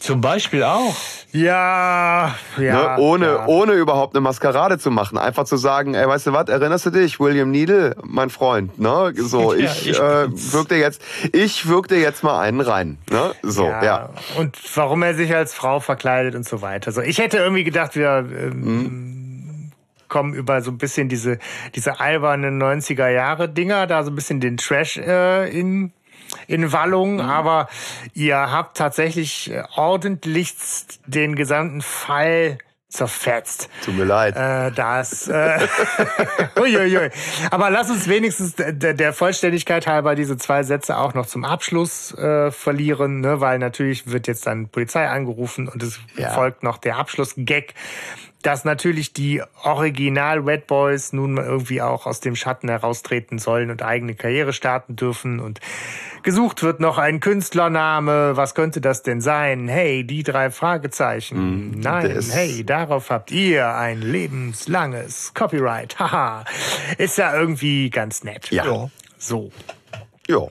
zum 0.00 0.20
Beispiel 0.20 0.62
auch. 0.64 0.96
Ja, 1.34 2.34
ja. 2.58 2.96
ne? 2.96 3.02
ohne, 3.02 3.26
ja. 3.26 3.46
ohne 3.46 3.72
überhaupt 3.72 4.14
eine 4.14 4.20
Maskerade 4.20 4.78
zu 4.78 4.90
machen. 4.90 5.16
Einfach 5.16 5.44
zu 5.44 5.56
sagen, 5.56 5.94
ey, 5.94 6.06
weißt 6.06 6.26
du 6.26 6.32
was, 6.34 6.48
erinnerst 6.48 6.84
du 6.86 6.90
dich, 6.90 7.20
William 7.20 7.50
Needle, 7.50 7.96
mein 8.02 8.28
Freund, 8.28 8.78
ne? 8.78 9.14
So, 9.16 9.54
Ja, 9.54 9.64
ich, 9.64 9.88
ich 9.88 9.98
äh, 9.98 10.26
bin's. 10.26 10.52
wirk 10.52 10.68
dir 10.68 10.78
jetzt, 10.78 11.00
ich 11.32 11.68
wirk 11.68 11.88
dir 11.88 12.00
jetzt 12.00 12.22
mal 12.22 12.38
einen 12.40 12.60
rein, 12.60 12.98
ne? 13.10 13.32
So, 13.42 13.64
ja. 13.66 14.10
Und 14.36 14.58
warum 14.74 15.02
er 15.02 15.14
sich 15.14 15.34
als 15.34 15.54
Frau 15.54 15.80
verkleidet 15.80 16.34
und 16.34 16.46
so 16.46 16.60
weiter. 16.60 16.92
So, 16.92 17.00
ich 17.00 17.16
hätte 17.18 17.38
irgendwie 17.38 17.64
gedacht, 17.64 17.94
wir 17.94 18.26
ähm, 18.30 18.60
Mhm. 18.60 19.21
Kommen 20.12 20.34
über 20.34 20.60
so 20.62 20.70
ein 20.70 20.78
bisschen 20.78 21.08
diese, 21.08 21.38
diese 21.74 21.98
albernen 22.00 22.62
90er 22.62 23.08
Jahre 23.08 23.48
Dinger, 23.48 23.86
da 23.86 24.04
so 24.04 24.10
ein 24.10 24.14
bisschen 24.14 24.38
den 24.40 24.58
Trash 24.58 24.98
äh, 24.98 25.48
in 25.48 25.92
in 26.46 26.72
Wallung, 26.72 27.14
Mhm. 27.16 27.20
aber 27.20 27.68
ihr 28.14 28.36
habt 28.36 28.76
tatsächlich 28.78 29.50
äh, 29.50 29.62
ordentlichst 29.76 31.00
den 31.06 31.34
gesamten 31.34 31.82
Fall 31.82 32.56
zerfetzt. 32.88 33.68
Tut 33.84 33.96
mir 33.96 34.04
leid. 34.04 34.36
Äh, 34.36 34.70
das. 34.72 35.28
Äh, 35.28 35.58
uiuiui. 36.60 37.10
Aber 37.50 37.70
lass 37.70 37.90
uns 37.90 38.06
wenigstens 38.08 38.54
der, 38.56 38.94
der 38.94 39.12
Vollständigkeit 39.12 39.86
halber 39.86 40.14
diese 40.14 40.36
zwei 40.36 40.62
Sätze 40.62 40.96
auch 40.98 41.14
noch 41.14 41.26
zum 41.26 41.44
Abschluss 41.44 42.12
äh, 42.16 42.50
verlieren, 42.50 43.20
ne? 43.20 43.40
weil 43.40 43.58
natürlich 43.58 44.10
wird 44.10 44.26
jetzt 44.26 44.46
dann 44.46 44.68
Polizei 44.68 45.06
angerufen 45.08 45.68
und 45.68 45.82
es 45.82 46.00
Ja. 46.16 46.30
folgt 46.30 46.62
noch 46.62 46.78
der 46.78 46.96
Abschlussgag, 46.96 47.74
dass 48.42 48.64
natürlich 48.64 49.12
die 49.12 49.42
Original 49.62 50.38
Red 50.40 50.66
Boys 50.66 51.12
nun 51.12 51.34
mal 51.34 51.44
irgendwie 51.44 51.80
auch 51.80 52.06
aus 52.06 52.20
dem 52.20 52.34
Schatten 52.36 52.68
heraustreten 52.68 53.38
sollen 53.38 53.70
und 53.70 53.82
eigene 53.82 54.14
Karriere 54.14 54.52
starten 54.52 54.96
dürfen 54.96 55.40
und 55.40 55.60
gesucht 56.22 56.62
wird 56.62 56.80
noch 56.80 56.98
ein 56.98 57.20
Künstlername. 57.20 58.36
Was 58.36 58.54
könnte 58.54 58.80
das 58.80 59.02
denn 59.02 59.20
sein? 59.20 59.68
Hey, 59.68 60.04
die 60.04 60.22
drei 60.22 60.50
Fragezeichen. 60.50 61.78
Nein, 61.80 62.14
das- 62.14 62.34
hey, 62.34 62.64
darauf 62.64 63.10
habt 63.10 63.30
ihr 63.30 63.74
ein 63.74 64.00
lebenslanges 64.02 65.32
Copyright. 65.34 65.98
Haha. 65.98 66.44
Ist 66.98 67.18
ja 67.18 67.34
irgendwie 67.38 67.90
ganz 67.90 68.24
nett. 68.24 68.50
Ja. 68.50 68.90
So. 69.18 69.50
Ja. 70.28 70.46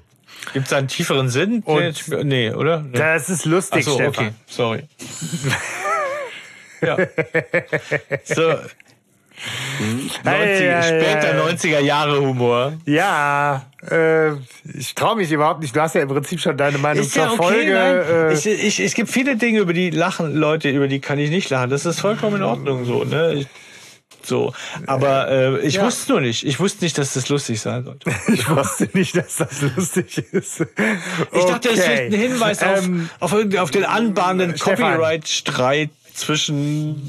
Gibt 0.53 0.65
es 0.67 0.73
einen 0.73 0.87
tieferen 0.87 1.29
Sinn? 1.29 1.61
Und- 1.65 2.07
nee, 2.23 2.51
oder? 2.51 2.79
Nee. 2.81 2.97
Das 2.97 3.29
ist 3.29 3.45
lustig, 3.45 3.85
Ach 3.85 3.91
so, 3.91 3.95
Stefan. 3.97 4.25
okay, 4.27 4.33
sorry. 4.47 4.83
Ja. 6.82 6.98
So, 8.24 8.53
90, 8.53 10.22
Hey, 10.24 10.58
hey, 10.60 10.84
später 10.84 11.34
hey. 11.34 11.53
90er 11.56 11.80
Jahre 11.80 12.22
Humor. 12.22 12.74
Ja, 12.85 13.66
äh, 13.90 14.34
ich 14.77 14.93
traue 14.93 15.16
mich 15.16 15.32
überhaupt 15.32 15.61
nicht. 15.61 15.76
Du 15.76 15.82
hast 15.82 15.95
ja 15.95 16.01
im 16.01 16.10
Prinzip 16.10 16.40
schon 16.40 16.56
deine 16.58 16.77
Meinung 16.77 17.03
Ist 17.03 17.16
ja 17.16 17.26
zur 17.27 17.40
okay, 17.40 17.53
Folge. 17.53 18.06
äh, 18.30 18.34
ich, 18.34 18.45
ich, 18.45 18.80
es 18.80 18.93
gibt 18.93 19.10
viele 19.10 19.35
Dinge, 19.38 19.60
über 19.60 19.74
die 19.74 19.90
lachen 19.90 20.35
Leute, 20.35 20.69
über 20.69 20.88
die 20.88 21.00
kann 21.00 21.18
ich 21.18 21.32
nicht 21.32 21.50
lachen. 21.50 21.72
Das 21.72 21.85
ist 21.88 22.00
vollkommen 22.00 22.35
in 22.38 22.43
Ordnung 22.43 22.85
so, 22.85 23.03
ne? 23.03 23.34
Ich, 23.34 23.48
so, 24.24 24.53
aber 24.85 25.30
äh, 25.32 25.60
ich 25.61 25.76
Ja. 25.76 25.85
wusste 25.85 26.11
nur 26.11 26.22
nicht. 26.22 26.45
Ich 26.45 26.60
wusste 26.60 26.84
nicht, 26.84 26.95
dass 27.00 27.14
das 27.16 27.27
lustig 27.30 27.60
sein 27.60 27.84
sollte. 27.84 28.11
Ich 28.32 28.48
wusste 28.48 28.88
nicht, 28.93 29.18
dass 29.18 29.38
das 29.38 29.61
lustig 29.76 30.19
ist. 30.32 30.61
Ich 31.32 31.45
dachte, 31.45 31.69
es 31.69 31.80
ist 31.80 31.84
vielleicht 31.85 32.14
ein 32.14 32.19
Hinweis 32.19 32.61
auf, 32.61 32.85
Ähm, 32.85 33.10
auf, 33.19 33.34
irgendwie- 33.34 33.58
auf 33.58 33.72
den 33.72 33.85
anbahnenden. 33.85 34.60
Copyright-Streit 34.60 35.90
zwischen. 36.14 37.01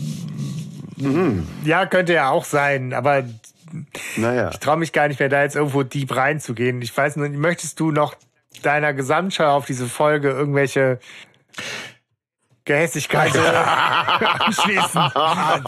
ja, 1.65 1.87
könnte 1.87 2.13
ja 2.15 2.31
auch 2.31 2.45
sein, 2.45 2.93
aber 2.93 3.25
Naja. 4.17 4.51
ich 4.53 4.59
traue 4.59 4.77
mich 4.77 4.93
gar 4.93 5.09
nicht 5.09 5.21
mehr, 5.21 5.29
da 5.29 5.43
jetzt 5.43 5.57
irgendwo 5.57 5.83
deep 5.83 6.15
reinzugehen. 6.15 6.81
Ich 6.83 6.97
weiß 6.97 7.17
nur, 7.17 7.29
möchtest 7.29 7.81
du 7.81 7.91
noch 7.91 8.15
deiner 8.63 8.93
Gesamtschau 8.95 9.57
auf 9.57 9.67
diese 9.67 9.87
Folge 9.87 10.31
irgendwelche 10.31 11.01
Gehässigkeiten 12.65 13.41
anschließen? 14.39 15.03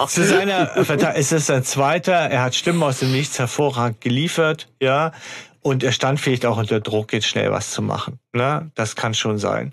Zu 0.08 0.24
seiner 0.24 0.66
Verteidigung 0.84 1.20
ist 1.20 1.32
es 1.32 1.46
sein 1.46 1.64
zweiter. 1.64 2.12
Er 2.14 2.42
hat 2.42 2.54
Stimmen 2.54 2.82
aus 2.82 3.00
dem 3.00 3.10
Nichts 3.10 3.38
hervorragend 3.38 4.00
geliefert, 4.00 4.68
ja. 4.80 5.12
Und 5.60 5.82
er 5.82 5.92
stand 5.92 6.20
vielleicht 6.20 6.44
auch 6.46 6.58
unter 6.58 6.80
Druck, 6.80 7.12
jetzt 7.14 7.26
schnell 7.26 7.50
was 7.50 7.70
zu 7.70 7.80
machen. 7.80 8.18
Ne? 8.34 8.70
Das 8.74 8.96
kann 8.96 9.14
schon 9.14 9.38
sein. 9.38 9.72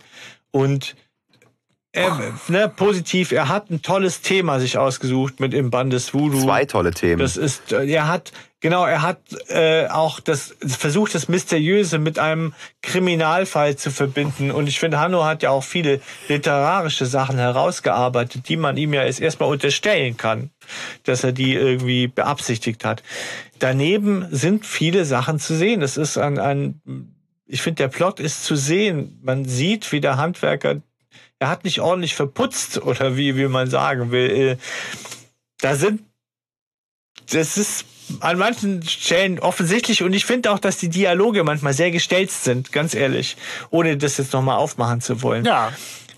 Und 0.51 0.95
er, 1.93 2.33
ne, 2.47 2.69
positiv, 2.69 3.33
er 3.33 3.49
hat 3.49 3.69
ein 3.69 3.81
tolles 3.81 4.21
Thema 4.21 4.61
sich 4.61 4.77
ausgesucht 4.77 5.41
mit 5.41 5.53
im 5.53 5.71
Band 5.71 5.91
des 5.91 6.13
Voodoo. 6.13 6.41
Zwei 6.41 6.63
tolle 6.63 6.91
Themen. 6.91 7.19
Das 7.19 7.35
ist, 7.35 7.73
äh, 7.73 7.85
er 7.85 8.07
hat, 8.07 8.31
genau, 8.61 8.85
er 8.85 9.01
hat 9.01 9.19
äh, 9.49 9.87
auch 9.87 10.21
das 10.21 10.55
versucht, 10.65 11.13
das 11.15 11.27
Mysteriöse 11.27 11.99
mit 11.99 12.17
einem 12.17 12.53
Kriminalfall 12.81 13.75
zu 13.75 13.91
verbinden. 13.91 14.51
Und 14.51 14.69
ich 14.69 14.79
finde, 14.79 14.99
Hanno 14.99 15.25
hat 15.25 15.43
ja 15.43 15.49
auch 15.49 15.65
viele 15.65 15.99
literarische 16.29 17.05
Sachen 17.05 17.37
herausgearbeitet, 17.37 18.47
die 18.47 18.55
man 18.55 18.77
ihm 18.77 18.93
ja 18.93 19.03
jetzt 19.03 19.19
erstmal 19.19 19.49
unterstellen 19.49 20.15
kann, 20.15 20.49
dass 21.03 21.25
er 21.25 21.33
die 21.33 21.55
irgendwie 21.55 22.07
beabsichtigt 22.07 22.85
hat. 22.85 23.03
Daneben 23.59 24.27
sind 24.31 24.65
viele 24.65 25.03
Sachen 25.03 25.39
zu 25.39 25.55
sehen. 25.55 25.81
Es 25.81 25.97
ist 25.97 26.17
ein, 26.17 26.39
ein 26.39 26.79
ich 27.47 27.61
finde, 27.61 27.83
der 27.83 27.89
Plot 27.89 28.21
ist 28.21 28.45
zu 28.45 28.55
sehen. 28.55 29.19
Man 29.21 29.43
sieht, 29.43 29.91
wie 29.91 29.99
der 29.99 30.15
Handwerker, 30.15 30.77
er 31.41 31.49
hat 31.49 31.63
nicht 31.63 31.81
ordentlich 31.81 32.15
verputzt 32.15 32.81
oder 32.83 33.17
wie, 33.17 33.35
wie 33.35 33.47
man 33.47 33.69
sagen 33.69 34.11
will. 34.11 34.29
Äh, 34.29 34.57
Da 35.59 35.75
sind 35.75 36.03
das 37.31 37.57
ist 37.57 37.85
an 38.19 38.37
manchen 38.37 38.83
Stellen 38.83 39.39
offensichtlich 39.39 40.03
und 40.03 40.11
ich 40.13 40.25
finde 40.25 40.51
auch, 40.51 40.59
dass 40.59 40.77
die 40.77 40.89
Dialoge 40.89 41.43
manchmal 41.43 41.73
sehr 41.73 41.91
gestelzt 41.91 42.43
sind, 42.43 42.71
ganz 42.71 42.93
ehrlich, 42.93 43.37
ohne 43.69 43.95
das 43.95 44.17
jetzt 44.17 44.33
nochmal 44.33 44.57
aufmachen 44.57 45.01
zu 45.01 45.21
wollen. 45.21 45.45
Ja, 45.45 45.71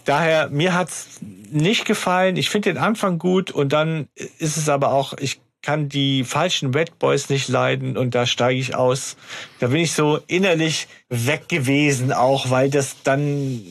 Daher, 0.06 0.50
mir 0.50 0.74
hat's 0.74 1.20
nicht 1.22 1.86
gefallen. 1.86 2.36
Ich 2.36 2.50
finde 2.50 2.74
den 2.74 2.78
Anfang 2.78 3.20
gut 3.20 3.52
und 3.52 3.72
dann 3.72 4.10
ist 4.38 4.58
es 4.58 4.68
aber 4.68 4.92
auch, 4.92 5.14
ich 5.18 5.40
kann 5.62 5.88
die 5.88 6.26
falschen 6.26 6.74
Red 6.74 7.00
Boys 7.00 7.30
nicht 7.30 7.48
leiden 7.48 7.96
und 7.96 8.14
da 8.14 8.26
steige 8.26 8.60
ich 8.60 8.76
aus. 8.76 9.16
Da 9.60 9.68
bin 9.68 9.80
ich 9.80 9.94
so 9.94 10.20
innerlich 10.28 10.88
weg 11.08 11.48
gewesen 11.48 12.12
auch, 12.12 12.50
weil 12.50 12.70
das 12.70 12.98
dann 13.04 13.62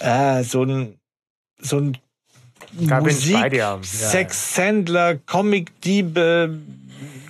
äh, 0.00 0.42
so 0.42 0.64
ein 0.64 0.98
so 1.60 1.78
ein 1.78 1.98
Da 2.72 3.00
Musik. 3.00 3.34
Ja, 3.34 3.46
ja. 3.46 3.78
Sexhändler, 3.82 5.16
Comic-Diebe, 5.16 6.58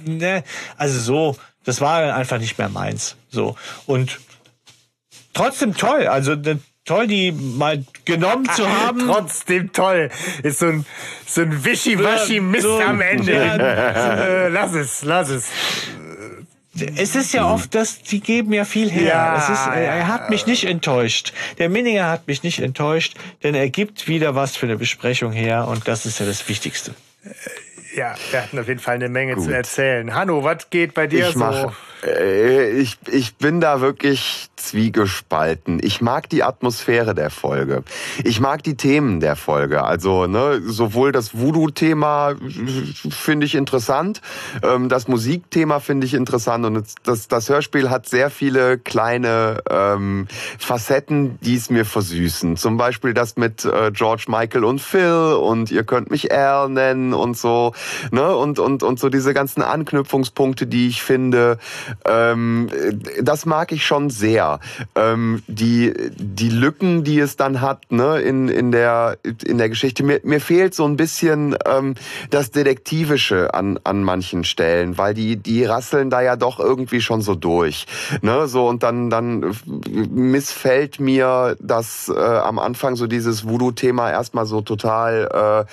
ne, 0.05 0.45
also 0.77 0.99
so, 1.01 1.37
das 1.65 1.81
war 1.81 2.15
einfach 2.15 2.39
nicht 2.39 2.59
mehr 2.59 2.69
meins. 2.69 3.17
So. 3.31 3.57
Und 3.87 4.19
trotzdem 5.35 5.75
toll. 5.77 6.07
Also 6.07 6.35
ne, 6.35 6.61
toll, 6.85 7.07
die 7.07 7.33
mal 7.33 7.85
genommen 8.05 8.49
zu 8.55 8.69
haben. 8.69 9.01
Trotzdem 9.07 9.73
toll. 9.73 10.11
Ist 10.43 10.59
so 10.61 10.67
ein, 10.67 10.87
so 11.27 11.43
ein 11.43 11.65
Wischiwaschi-Mist 11.65 12.63
So, 12.63 12.81
am 12.81 13.01
Ende. 13.01 13.33
ja. 13.35 13.57
äh, 13.57 14.49
lass 14.49 14.73
es, 14.75 15.05
lass 15.05 15.29
es. 15.29 15.47
Es 16.97 17.15
ist 17.15 17.33
ja 17.33 17.51
oft, 17.51 17.75
dass 17.75 18.03
die 18.03 18.21
geben 18.21 18.53
ja 18.53 18.65
viel 18.65 18.91
her. 18.91 19.03
Ja, 19.03 19.37
ist, 19.37 19.67
äh, 19.77 19.85
er 19.85 20.09
hat 20.09 20.31
mich 20.31 20.47
nicht 20.47 20.65
enttäuscht. 20.65 21.33
Der 21.59 21.69
Minninger 21.69 22.09
hat 22.09 22.27
mich 22.27 22.43
nicht 22.43 22.61
enttäuscht, 22.61 23.17
denn 23.43 23.55
er 23.55 23.69
gibt 23.71 24.09
wieder 24.09 24.35
was 24.35 24.57
für 24.57 24.67
eine 24.67 24.77
Besprechung 24.77 25.33
her 25.33 25.69
und 25.69 25.89
das 25.89 26.07
ist 26.07 26.21
ja 26.21 26.27
das 26.27 26.49
Wichtigste. 26.49 26.95
Ja, 27.99 28.15
wir 28.31 28.43
hatten 28.43 28.59
auf 28.61 28.69
jeden 28.69 28.79
Fall 28.79 28.95
eine 28.95 29.09
Menge 29.09 29.35
Gut. 29.35 29.47
zu 29.47 29.51
erzählen. 29.51 30.15
Hanno, 30.15 30.45
was 30.45 30.71
geht 30.71 30.95
bei 30.95 31.09
dir 31.09 31.29
Ich 31.31 31.35
mach, 31.35 31.53
so? 31.53 31.73
äh, 32.07 32.71
ich, 32.71 32.97
ich 33.11 33.35
bin 33.37 33.61
da 33.61 33.81
wirklich 33.81 34.49
zwiegespalten. 34.55 35.81
Ich 35.83 36.01
mag 36.01 36.29
die 36.29 36.43
Atmosphäre 36.45 37.15
der 37.15 37.31
Folge. 37.31 37.83
Ich 38.23 38.41
mag 38.41 38.63
die 38.63 38.77
Themen 38.77 39.19
der 39.19 39.35
Folge. 39.35 39.83
Also 39.83 40.27
ne, 40.27 40.61
sowohl 40.65 41.11
das 41.11 41.37
Voodoo-Thema 41.37 42.35
finde 43.11 43.47
ich 43.47 43.55
interessant, 43.55 44.21
ähm, 44.63 44.89
das 44.89 45.09
Musikthema 45.09 45.81
finde 45.81 46.07
ich 46.07 46.15
interessant 46.15 46.67
und 46.67 46.85
das, 47.03 47.29
das 47.29 47.49
Hörspiel 47.49 47.91
hat 47.91 48.09
sehr 48.09 48.31
viele 48.31 48.79
kleine 48.79 49.61
ähm, 49.69 50.29
Facetten, 50.59 51.39
die 51.41 51.57
es 51.57 51.71
mir 51.71 51.85
versüßen. 51.85 52.57
Zum 52.57 52.77
Beispiel 52.77 53.15
das 53.15 53.37
mit 53.37 53.65
äh, 53.65 53.91
George 53.93 54.27
Michael 54.29 54.65
und 54.65 54.81
Phil 54.81 55.37
und 55.41 55.71
ihr 55.71 55.83
könnt 55.85 56.11
mich 56.11 56.33
Al 56.33 56.69
nennen 56.69 57.13
und 57.15 57.37
so. 57.37 57.73
Ne? 58.11 58.35
Und, 58.37 58.59
und, 58.59 58.83
und 58.83 58.99
so 58.99 59.09
diese 59.09 59.35
ganzen 59.35 59.63
Anknüpfungspunkte, 59.63 60.67
die 60.67 60.89
ich 60.89 61.03
finde, 61.03 61.59
ähm, 62.05 62.69
das 63.21 63.47
mag 63.47 63.73
ich 63.73 63.87
schon 63.87 64.11
sehr. 64.11 64.61
Ähm, 64.95 65.43
die, 65.47 65.93
die 66.17 66.51
Lücken, 66.51 67.05
die 67.05 67.19
es 67.21 67.37
dann 67.37 67.61
hat 67.61 67.91
ne, 67.91 68.21
in, 68.21 68.49
in, 68.49 68.73
der, 68.73 69.19
in 69.45 69.59
der 69.59 69.69
Geschichte, 69.69 70.03
mir, 70.03 70.21
mir 70.25 70.41
fehlt 70.41 70.75
so 70.75 70.85
ein 70.85 70.97
bisschen 70.97 71.57
ähm, 71.67 71.95
das 72.31 72.51
Detektivische 72.51 73.55
an, 73.55 73.79
an 73.85 74.03
manchen 74.03 74.45
Stellen, 74.45 74.99
weil 74.99 75.15
die, 75.15 75.37
die 75.37 75.65
rasseln 75.65 76.11
da 76.11 76.21
ja 76.21 76.37
doch 76.37 76.59
irgendwie 76.59 77.01
schon 77.01 77.23
so 77.23 77.35
durch. 77.35 77.87
Ne? 78.23 78.49
So, 78.49 78.69
und 78.69 78.83
dann, 78.83 79.11
dann 79.11 79.57
missfällt 80.11 81.01
mir 81.01 81.57
das 81.61 82.09
äh, 82.09 82.19
am 82.19 82.59
Anfang 82.59 82.97
so 82.97 83.07
dieses 83.07 83.49
Voodoo-Thema 83.49 84.11
erstmal 84.11 84.47
so 84.47 84.61
total. 84.61 85.67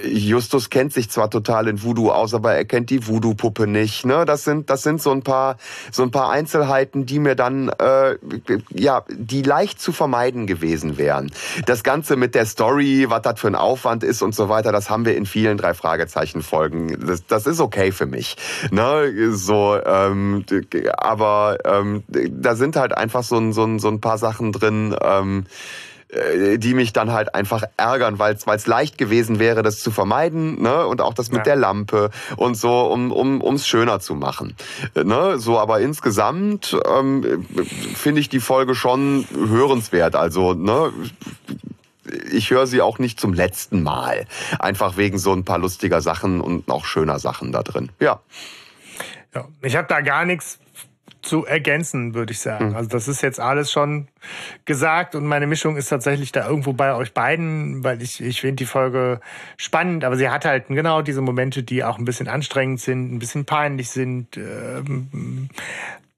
Äh, 0.00 0.08
Justus 0.08 0.70
kennt 0.70 0.92
sich 0.92 1.10
zwar 1.10 1.30
total 1.30 1.49
in 1.68 1.82
Voodoo 1.82 2.10
aus, 2.10 2.34
aber 2.34 2.54
er 2.54 2.64
kennt 2.64 2.90
die 2.90 3.06
Voodoo-Puppe 3.06 3.66
nicht. 3.66 4.04
Ne? 4.06 4.24
Das 4.24 4.44
sind, 4.44 4.70
das 4.70 4.82
sind 4.82 5.00
so 5.00 5.10
ein 5.10 5.22
paar, 5.22 5.56
so 5.90 6.02
ein 6.02 6.10
paar 6.10 6.30
Einzelheiten, 6.30 7.06
die 7.06 7.18
mir 7.18 7.34
dann, 7.34 7.68
äh, 7.68 8.16
ja, 8.70 9.04
die 9.08 9.42
leicht 9.42 9.80
zu 9.80 9.92
vermeiden 9.92 10.46
gewesen 10.46 10.98
wären. 10.98 11.30
Das 11.66 11.82
Ganze 11.82 12.16
mit 12.16 12.34
der 12.34 12.46
Story, 12.46 13.06
was 13.08 13.22
das 13.22 13.40
für 13.40 13.48
ein 13.48 13.54
Aufwand 13.54 14.04
ist 14.04 14.22
und 14.22 14.34
so 14.34 14.48
weiter, 14.48 14.72
das 14.72 14.90
haben 14.90 15.04
wir 15.04 15.16
in 15.16 15.26
vielen 15.26 15.56
drei 15.56 15.74
Fragezeichen 15.74 16.42
Folgen. 16.42 16.96
Das, 17.06 17.26
das 17.26 17.46
ist 17.46 17.60
okay 17.60 17.92
für 17.92 18.06
mich. 18.06 18.36
Ne? 18.70 19.32
So, 19.32 19.78
ähm, 19.84 20.44
aber 20.96 21.58
ähm, 21.64 22.04
da 22.08 22.54
sind 22.54 22.76
halt 22.76 22.96
einfach 22.96 23.22
so 23.22 23.36
ein, 23.36 23.52
so 23.52 23.64
ein, 23.64 23.78
so 23.78 23.88
ein 23.88 24.00
paar 24.00 24.18
Sachen 24.18 24.52
drin. 24.52 24.96
Ähm, 25.02 25.44
äh, 25.44 25.89
die 26.56 26.74
mich 26.74 26.92
dann 26.92 27.12
halt 27.12 27.34
einfach 27.34 27.62
ärgern, 27.76 28.18
weil 28.18 28.34
es 28.34 28.66
leicht 28.66 28.98
gewesen 28.98 29.38
wäre, 29.38 29.62
das 29.62 29.78
zu 29.78 29.90
vermeiden, 29.92 30.60
ne? 30.60 30.86
Und 30.86 31.00
auch 31.00 31.14
das 31.14 31.30
mit 31.30 31.38
Ja. 31.38 31.44
der 31.44 31.56
Lampe 31.56 32.10
und 32.36 32.56
so, 32.56 32.86
um 32.86 33.12
um 33.12 33.40
ums 33.42 33.66
schöner 33.66 34.00
zu 34.00 34.14
machen, 34.14 34.56
Äh, 34.94 35.04
ne? 35.04 35.38
So, 35.38 35.58
aber 35.58 35.80
insgesamt 35.80 36.76
ähm, 36.84 37.46
finde 37.94 38.20
ich 38.20 38.28
die 38.28 38.40
Folge 38.40 38.74
schon 38.74 39.24
hörenswert. 39.32 40.16
Also, 40.16 40.54
ne? 40.54 40.92
Ich 42.32 42.50
höre 42.50 42.66
sie 42.66 42.80
auch 42.82 42.98
nicht 42.98 43.20
zum 43.20 43.32
letzten 43.32 43.84
Mal, 43.84 44.26
einfach 44.58 44.96
wegen 44.96 45.16
so 45.18 45.32
ein 45.32 45.44
paar 45.44 45.58
lustiger 45.58 46.00
Sachen 46.00 46.40
und 46.40 46.68
auch 46.68 46.84
schöner 46.86 47.20
Sachen 47.20 47.52
da 47.52 47.62
drin. 47.62 47.90
Ja. 48.00 48.20
Ja, 49.32 49.46
ich 49.62 49.76
habe 49.76 49.86
da 49.86 50.00
gar 50.00 50.24
nichts 50.24 50.58
zu 51.22 51.44
ergänzen, 51.44 52.14
würde 52.14 52.32
ich 52.32 52.40
sagen. 52.40 52.74
Also 52.74 52.88
das 52.88 53.08
ist 53.08 53.22
jetzt 53.22 53.40
alles 53.40 53.70
schon 53.70 54.08
gesagt 54.64 55.14
und 55.14 55.26
meine 55.26 55.46
Mischung 55.46 55.76
ist 55.76 55.88
tatsächlich 55.88 56.32
da 56.32 56.48
irgendwo 56.48 56.72
bei 56.72 56.94
euch 56.94 57.12
beiden, 57.12 57.84
weil 57.84 58.02
ich, 58.02 58.20
ich 58.20 58.40
finde 58.40 58.56
die 58.56 58.66
Folge 58.66 59.20
spannend, 59.56 60.04
aber 60.04 60.16
sie 60.16 60.28
hat 60.28 60.44
halt 60.44 60.68
genau 60.68 61.02
diese 61.02 61.20
Momente, 61.20 61.62
die 61.62 61.84
auch 61.84 61.98
ein 61.98 62.04
bisschen 62.04 62.28
anstrengend 62.28 62.80
sind, 62.80 63.12
ein 63.12 63.18
bisschen 63.18 63.44
peinlich 63.44 63.90
sind. 63.90 64.36
Ähm, 64.36 65.48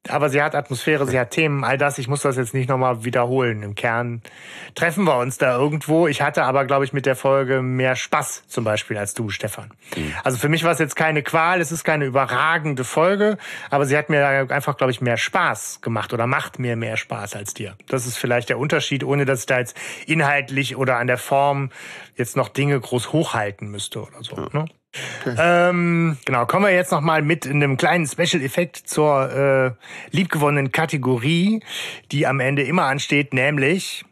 aber 0.09 0.31
sie 0.31 0.43
hat 0.43 0.57
Atmosphäre, 0.57 1.07
sie 1.07 1.19
hat 1.19 1.31
Themen, 1.31 1.63
all 1.63 1.79
das. 1.79 1.99
Ich 1.99 2.09
muss 2.09 2.23
das 2.23 2.37
jetzt 2.37 2.55
nicht 2.55 2.69
nochmal 2.69 3.05
wiederholen. 3.05 3.63
Im 3.63 3.77
Kern 3.77 4.23
treffen 4.75 5.05
wir 5.05 5.17
uns 5.19 5.39
da 5.39 5.57
irgendwo. 5.57 6.09
Ich 6.09 6.23
hatte 6.23 6.43
aber, 6.43 6.65
glaube 6.65 6.85
ich, 6.85 6.93
mit 6.93 7.07
der 7.07 7.15
Folge 7.15 7.63
mehr 7.63 7.95
Spaß 7.95 8.45
zum 8.49 8.65
Beispiel 8.65 8.99
als 8.99 9.15
du, 9.15 9.29
Stefan. 9.29 9.71
Also 10.25 10.39
für 10.39 10.49
mich 10.49 10.65
war 10.65 10.73
es 10.73 10.81
jetzt 10.81 10.97
keine 10.97 11.23
Qual, 11.23 11.61
es 11.61 11.71
ist 11.71 11.85
keine 11.85 12.05
überragende 12.05 12.83
Folge, 12.83 13.39
aber 13.71 13.87
sie 13.87 13.97
hat 13.97 14.11
mir 14.11 14.51
einfach, 14.51 14.77
glaube 14.77 14.91
ich, 14.91 15.01
mehr 15.01 15.17
Spaß 15.17 15.83
gemacht 15.83 16.13
oder 16.13 16.27
macht 16.27 16.59
mir 16.59 16.75
mehr 16.75 16.97
Spaß 16.97 17.37
als 17.37 17.55
dir. 17.55 17.77
Das 17.87 18.07
ist 18.07 18.19
vielleicht 18.19 18.49
der 18.49 18.59
Unterschied, 18.59 19.05
ohne 19.05 19.25
dass 19.25 19.41
ich 19.41 19.47
da 19.47 19.61
jetzt 19.61 19.77
inhaltlich 20.07 20.77
oder 20.77 20.97
an 20.97 21.07
der 21.07 21.19
Form 21.19 21.71
jetzt 22.17 22.37
noch 22.37 22.49
Dinge 22.49 22.79
groß 22.79 23.13
hochhalten 23.13 23.71
müsste 23.71 24.03
oder 24.03 24.23
so. 24.23 24.35
Ne? 24.53 24.67
Ähm, 25.39 26.19
genau, 26.25 26.47
kommen 26.47 26.67
wir 26.67 26.73
jetzt 26.73 26.93
noch 26.93 27.01
mal 27.01 27.23
mit 27.23 27.47
einem 27.47 27.77
kleinen 27.77 28.07
Special-Effekt 28.07 28.77
zur 28.77 29.31
äh, 29.33 29.71
liebgewonnenen 30.15 30.73
Kategorie, 30.73 31.63
die 32.11 32.27
am 32.27 32.41
Ende 32.41 32.63
immer 32.63 32.85
ansteht, 32.85 33.33
nämlich 33.33 34.05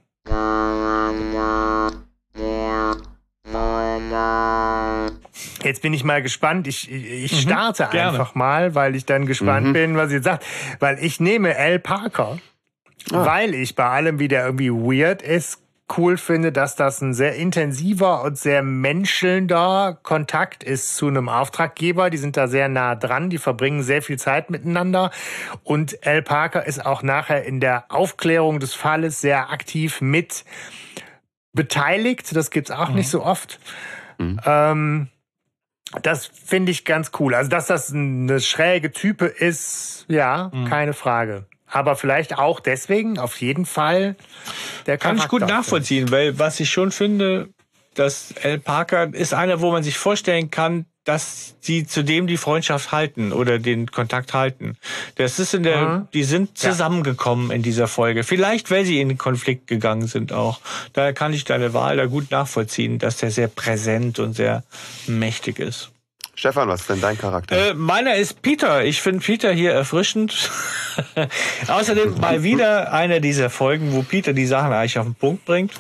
Jetzt 5.62 5.82
bin 5.82 5.92
ich 5.92 6.04
mal 6.04 6.22
gespannt. 6.22 6.66
Ich, 6.66 6.90
ich 6.90 7.40
starte 7.42 7.88
gerne. 7.90 8.10
einfach 8.10 8.34
mal, 8.34 8.74
weil 8.74 8.94
ich 8.94 9.06
dann 9.06 9.26
gespannt 9.26 9.72
bin, 9.72 9.96
was 9.96 10.12
ihr 10.12 10.22
sagt. 10.22 10.44
Weil 10.78 10.98
ich 11.04 11.20
nehme 11.20 11.56
Al 11.56 11.78
Parker, 11.78 12.38
weil 13.10 13.54
ich 13.54 13.74
bei 13.74 13.84
allem, 13.84 14.18
wie 14.18 14.28
der 14.28 14.46
irgendwie 14.46 14.70
weird 14.70 15.22
ist, 15.22 15.62
cool 15.96 16.16
finde, 16.16 16.52
dass 16.52 16.76
das 16.76 17.00
ein 17.00 17.14
sehr 17.14 17.36
intensiver 17.36 18.22
und 18.22 18.38
sehr 18.38 18.62
menschelnder 18.62 19.98
Kontakt 20.02 20.64
ist 20.64 20.96
zu 20.96 21.08
einem 21.08 21.28
Auftraggeber. 21.28 22.10
Die 22.10 22.18
sind 22.18 22.36
da 22.36 22.48
sehr 22.48 22.68
nah 22.68 22.94
dran, 22.94 23.30
die 23.30 23.38
verbringen 23.38 23.82
sehr 23.82 24.02
viel 24.02 24.18
Zeit 24.18 24.50
miteinander. 24.50 25.10
Und 25.64 26.06
Al 26.06 26.22
Parker 26.22 26.66
ist 26.66 26.84
auch 26.84 27.02
nachher 27.02 27.44
in 27.44 27.60
der 27.60 27.84
Aufklärung 27.88 28.60
des 28.60 28.74
Falles 28.74 29.20
sehr 29.20 29.50
aktiv 29.50 30.00
mit 30.00 30.44
beteiligt. 31.52 32.34
Das 32.34 32.50
gibt's 32.50 32.70
auch 32.70 32.90
nicht 32.90 33.08
so 33.08 33.24
oft. 33.24 33.58
Ähm, 34.44 35.08
das 36.02 36.26
finde 36.26 36.70
ich 36.70 36.84
ganz 36.84 37.10
cool. 37.18 37.34
Also, 37.34 37.50
dass 37.50 37.66
das 37.66 37.92
eine 37.92 38.40
schräge 38.40 38.92
Type 38.92 39.26
ist, 39.26 40.04
ja, 40.08 40.50
keine 40.68 40.92
Frage. 40.92 41.46
Aber 41.70 41.96
vielleicht 41.96 42.36
auch 42.38 42.60
deswegen 42.60 43.18
auf 43.18 43.40
jeden 43.40 43.66
Fall 43.66 44.16
der 44.86 44.98
Kann 44.98 45.16
ich 45.16 45.28
gut 45.28 45.46
nachvollziehen, 45.46 46.10
weil 46.10 46.38
was 46.38 46.60
ich 46.60 46.70
schon 46.70 46.90
finde, 46.92 47.48
dass 47.94 48.34
Al 48.42 48.58
Parker 48.58 49.12
ist 49.12 49.34
einer, 49.34 49.60
wo 49.60 49.70
man 49.72 49.82
sich 49.82 49.98
vorstellen 49.98 50.50
kann, 50.50 50.86
dass 51.04 51.56
sie 51.60 51.86
zudem 51.86 52.26
die 52.26 52.36
Freundschaft 52.36 52.92
halten 52.92 53.32
oder 53.32 53.58
den 53.58 53.90
Kontakt 53.90 54.34
halten. 54.34 54.76
Das 55.16 55.38
ist 55.38 55.54
in 55.54 55.62
der, 55.62 55.80
Mhm. 55.80 56.08
die 56.12 56.24
sind 56.24 56.58
zusammengekommen 56.58 57.50
in 57.50 57.62
dieser 57.62 57.88
Folge. 57.88 58.22
Vielleicht, 58.22 58.70
weil 58.70 58.84
sie 58.84 59.00
in 59.00 59.08
den 59.08 59.18
Konflikt 59.18 59.66
gegangen 59.66 60.06
sind 60.06 60.32
auch. 60.32 60.60
Daher 60.92 61.12
kann 61.14 61.32
ich 61.32 61.44
deine 61.44 61.72
Wahl 61.72 61.96
da 61.96 62.06
gut 62.06 62.30
nachvollziehen, 62.30 62.98
dass 62.98 63.16
der 63.16 63.30
sehr 63.30 63.48
präsent 63.48 64.18
und 64.18 64.34
sehr 64.34 64.62
mächtig 65.06 65.58
ist. 65.58 65.90
Stefan, 66.40 66.68
was 66.68 66.80
ist 66.80 66.88
denn 66.88 67.02
dein 67.02 67.18
Charakter? 67.18 67.54
Äh, 67.54 67.74
meiner 67.74 68.14
ist 68.14 68.40
Peter. 68.40 68.82
Ich 68.82 69.02
finde 69.02 69.20
Peter 69.20 69.52
hier 69.52 69.72
erfrischend. 69.72 70.50
Außerdem 71.68 72.18
mal 72.18 72.42
wieder 72.42 72.94
eine 72.94 73.20
dieser 73.20 73.50
Folgen, 73.50 73.92
wo 73.92 74.00
Peter 74.00 74.32
die 74.32 74.46
Sachen 74.46 74.72
eigentlich 74.72 74.98
auf 74.98 75.04
den 75.04 75.14
Punkt 75.14 75.44
bringt. 75.44 75.74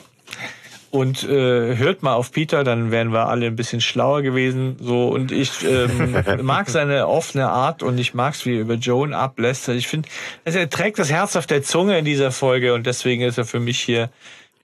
Und 0.90 1.24
äh, 1.24 1.78
hört 1.78 2.02
mal 2.02 2.12
auf 2.12 2.30
Peter, 2.30 2.62
dann 2.62 2.90
wären 2.90 3.10
wir 3.10 3.28
alle 3.28 3.46
ein 3.46 3.56
bisschen 3.56 3.80
schlauer 3.80 4.20
gewesen. 4.20 4.76
So 4.78 5.08
und 5.08 5.32
ich 5.32 5.64
ähm, 5.64 6.22
mag 6.42 6.68
seine 6.68 7.08
offene 7.08 7.48
Art 7.48 7.82
und 7.82 7.96
ich 7.96 8.12
mag's, 8.12 8.44
wie 8.44 8.56
er 8.56 8.60
über 8.60 8.74
Joan 8.74 9.14
ablässt. 9.14 9.66
Ich 9.70 9.88
finde, 9.88 10.10
also 10.44 10.58
er 10.58 10.68
trägt 10.68 10.98
das 10.98 11.10
Herz 11.10 11.36
auf 11.36 11.46
der 11.46 11.62
Zunge 11.62 11.98
in 11.98 12.04
dieser 12.04 12.32
Folge 12.32 12.74
und 12.74 12.84
deswegen 12.86 13.22
ist 13.22 13.38
er 13.38 13.46
für 13.46 13.60
mich 13.60 13.80
hier 13.80 14.10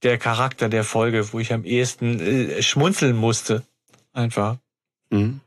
der 0.03 0.19
Charakter 0.19 0.69
der 0.69 0.85
Folge, 0.85 1.33
wo 1.33 1.39
ich 1.39 1.55
am 1.55 1.65
ehesten 1.65 2.21
äh, 2.21 2.63
schmunzeln 2.63 3.17
musste. 3.17 3.63
Einfach. 4.13 4.57
Mhm. 5.09 5.41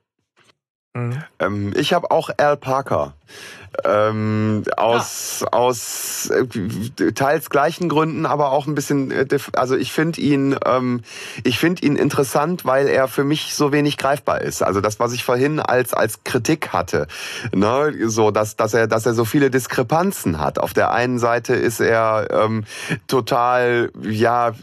Mhm. 1.00 1.24
Ähm, 1.40 1.74
ich 1.76 1.94
habe 1.94 2.12
auch 2.12 2.30
Al 2.38 2.58
Parker 2.58 3.14
Ähm, 3.86 4.64
aus, 4.78 5.46
aus 5.52 6.30
äh, 6.32 7.12
teils 7.14 7.50
gleichen 7.50 7.90
Gründen, 7.90 8.26
aber 8.26 8.52
auch 8.52 8.68
ein 8.68 8.76
bisschen, 8.76 9.12
äh, 9.12 9.28
also 9.54 9.76
ich 9.76 9.92
finde 9.92 10.20
ihn, 10.22 10.58
ähm, 10.66 11.02
ich 11.44 11.60
finde 11.60 11.86
ihn 11.86 11.96
interessant, 11.96 12.66
weil 12.66 12.88
er 12.88 13.08
für 13.08 13.24
mich 13.24 13.56
so 13.56 13.72
wenig 13.72 13.98
greifbar 13.98 14.42
ist. 14.42 14.64
Also 14.64 14.82
das, 14.82 15.00
was 15.00 15.14
ich 15.14 15.24
vorhin 15.24 15.60
als, 15.60 15.94
als 15.94 16.24
Kritik 16.24 16.70
hatte, 16.70 17.08
ne, 17.54 17.94
so, 18.06 18.32
dass, 18.32 18.56
dass 18.56 18.74
er, 18.74 18.88
dass 18.88 19.06
er 19.06 19.14
so 19.14 19.26
viele 19.26 19.50
Diskrepanzen 19.50 20.40
hat. 20.40 20.60
Auf 20.60 20.74
der 20.74 20.92
einen 20.92 21.20
Seite 21.20 21.54
ist 21.54 21.80
er 21.80 22.28
ähm, 22.32 22.66
total, 23.08 23.92
ja, 24.02 24.54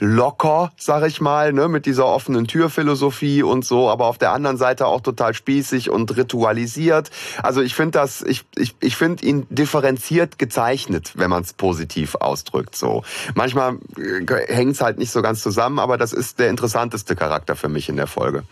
locker, 0.00 0.72
sag 0.76 1.06
ich 1.06 1.20
mal, 1.20 1.52
ne, 1.52 1.68
mit 1.68 1.86
dieser 1.86 2.06
offenen 2.06 2.46
Türphilosophie 2.46 3.42
und 3.42 3.64
so, 3.64 3.88
aber 3.88 4.06
auf 4.06 4.18
der 4.18 4.32
anderen 4.32 4.56
Seite 4.56 4.86
auch 4.86 5.00
total 5.00 5.34
spießig 5.34 5.90
und 5.90 6.16
ritualisiert. 6.16 7.10
Also 7.42 7.62
ich 7.62 7.74
finde 7.74 7.98
das, 8.02 8.22
ich, 8.22 8.44
ich, 8.56 8.74
ich 8.80 8.96
finde 8.96 9.24
ihn 9.24 9.46
differenziert 9.48 10.38
gezeichnet, 10.38 11.12
wenn 11.14 11.30
man 11.30 11.42
es 11.42 11.52
positiv 11.52 12.16
ausdrückt. 12.16 12.76
So 12.76 13.04
manchmal 13.34 13.78
hängt 14.48 14.72
es 14.72 14.80
halt 14.80 14.98
nicht 14.98 15.10
so 15.10 15.22
ganz 15.22 15.42
zusammen, 15.42 15.78
aber 15.78 15.96
das 15.96 16.12
ist 16.12 16.38
der 16.38 16.50
interessanteste 16.50 17.16
Charakter 17.16 17.56
für 17.56 17.68
mich 17.68 17.88
in 17.88 17.96
der 17.96 18.06
Folge. 18.06 18.44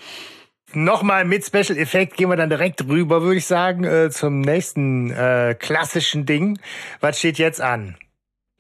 Nochmal 0.72 1.24
mit 1.24 1.44
Special 1.44 1.76
Effekt 1.76 2.16
gehen 2.16 2.28
wir 2.28 2.36
dann 2.36 2.48
direkt 2.48 2.86
rüber, 2.86 3.22
würde 3.22 3.38
ich 3.38 3.46
sagen, 3.46 3.82
äh, 3.82 4.10
zum 4.10 4.40
nächsten 4.40 5.10
äh, 5.10 5.56
klassischen 5.58 6.26
Ding. 6.26 6.60
Was 7.00 7.18
steht 7.18 7.38
jetzt 7.38 7.60
an? 7.60 7.96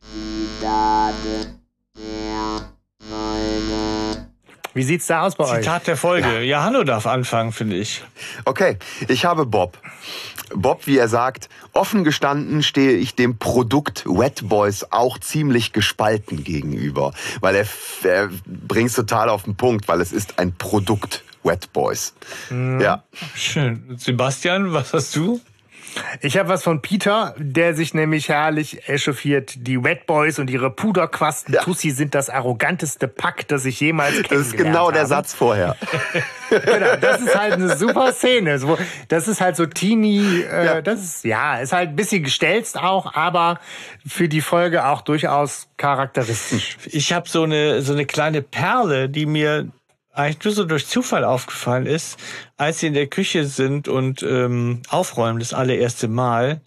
Zitate 0.00 1.54
der 1.96 2.68
Folge. 3.08 4.26
Wie 4.74 4.82
sieht's 4.82 5.06
da 5.06 5.22
aus 5.22 5.36
bei 5.36 5.44
euch? 5.44 5.60
Zitat 5.60 5.86
der 5.86 5.96
Folge. 5.96 6.42
Ja, 6.42 6.64
Hanno 6.64 6.82
darf 6.82 7.06
anfangen, 7.06 7.52
finde 7.52 7.76
ich. 7.76 8.02
Okay, 8.44 8.76
ich 9.06 9.24
habe 9.24 9.46
Bob. 9.46 9.78
Bob, 10.54 10.86
wie 10.86 10.98
er 10.98 11.08
sagt, 11.08 11.48
offen 11.72 12.04
gestanden 12.04 12.62
stehe 12.62 12.92
ich 12.92 13.14
dem 13.14 13.38
Produkt 13.38 14.04
Wet 14.06 14.48
Boys 14.48 14.86
auch 14.90 15.18
ziemlich 15.18 15.72
gespalten 15.72 16.44
gegenüber, 16.44 17.12
weil 17.40 17.56
er, 17.56 17.66
er 18.04 18.30
bringt 18.46 18.94
total 18.94 19.28
auf 19.28 19.44
den 19.44 19.56
Punkt, 19.56 19.88
weil 19.88 20.00
es 20.00 20.12
ist 20.12 20.38
ein 20.38 20.54
Produkt 20.54 21.24
Wet 21.42 21.72
Boys. 21.72 22.14
Ja, 22.50 23.04
Schön. 23.34 23.96
Sebastian, 23.96 24.72
was 24.72 24.92
hast 24.92 25.16
du? 25.16 25.40
Ich 26.20 26.38
habe 26.38 26.48
was 26.48 26.62
von 26.64 26.82
Peter, 26.82 27.34
der 27.38 27.74
sich 27.74 27.94
nämlich 27.94 28.28
herrlich 28.28 28.88
echauffiert. 28.88 29.54
Die 29.56 29.82
Wet 29.82 30.06
Boys 30.06 30.38
und 30.38 30.50
ihre 30.50 30.70
Puderquasten 30.70 31.54
Ja. 31.54 31.62
Tussi 31.62 31.90
sind 31.90 32.14
das 32.14 32.30
arroganteste 32.30 33.08
Pack, 33.08 33.48
das 33.48 33.64
ich 33.64 33.80
jemals 33.80 34.16
das 34.16 34.28
kennengelernt 34.28 34.46
ist 34.54 34.56
genau 34.64 34.90
der 34.90 35.00
habe. 35.00 35.08
Satz 35.08 35.34
vorher. 35.34 35.76
Genau, 36.50 36.96
das 37.00 37.20
ist 37.20 37.38
halt 37.38 37.52
eine 37.52 37.76
super 37.76 38.12
Szene. 38.12 38.58
Das 39.06 39.28
ist 39.28 39.40
halt 39.40 39.54
so 39.54 39.66
teeny, 39.66 40.40
äh, 40.42 40.64
Ja. 40.66 40.82
das 40.82 41.00
ist, 41.00 41.24
ja, 41.24 41.58
ist 41.58 41.72
halt 41.72 41.90
ein 41.90 41.94
bisschen 41.96 42.24
gestelzt 42.24 42.76
auch, 42.76 43.14
aber 43.14 43.60
für 44.04 44.28
die 44.28 44.40
Folge 44.40 44.84
auch 44.84 45.02
durchaus 45.02 45.68
charakteristisch. 45.76 46.76
Ich 46.86 47.12
habe 47.12 47.28
so 47.28 47.44
eine, 47.44 47.82
so 47.82 47.92
eine 47.92 48.04
kleine 48.04 48.42
Perle, 48.42 49.08
die 49.08 49.26
mir 49.26 49.68
eigentlich 50.12 50.44
nur 50.44 50.54
so 50.54 50.64
durch 50.64 50.86
Zufall 50.86 51.24
aufgefallen 51.24 51.86
ist, 51.86 52.18
als 52.56 52.80
sie 52.80 52.88
in 52.88 52.94
der 52.94 53.06
Küche 53.06 53.46
sind 53.46 53.88
und 53.88 54.22
ähm, 54.22 54.82
aufräumen 54.88 55.38
das 55.38 55.52
allererste 55.54 56.08
Mal. 56.08 56.60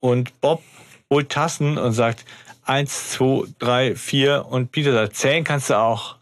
Und 0.00 0.40
Bob 0.40 0.62
holt 1.10 1.28
Tassen 1.30 1.78
und 1.78 1.92
sagt, 1.92 2.24
eins, 2.64 3.10
zwei, 3.10 3.44
drei, 3.58 3.94
vier. 3.96 4.46
Und 4.48 4.72
Peter 4.72 4.92
sagt, 4.92 5.16
zählen 5.16 5.44
kannst 5.44 5.70
du 5.70 5.78
auch. 5.78 6.16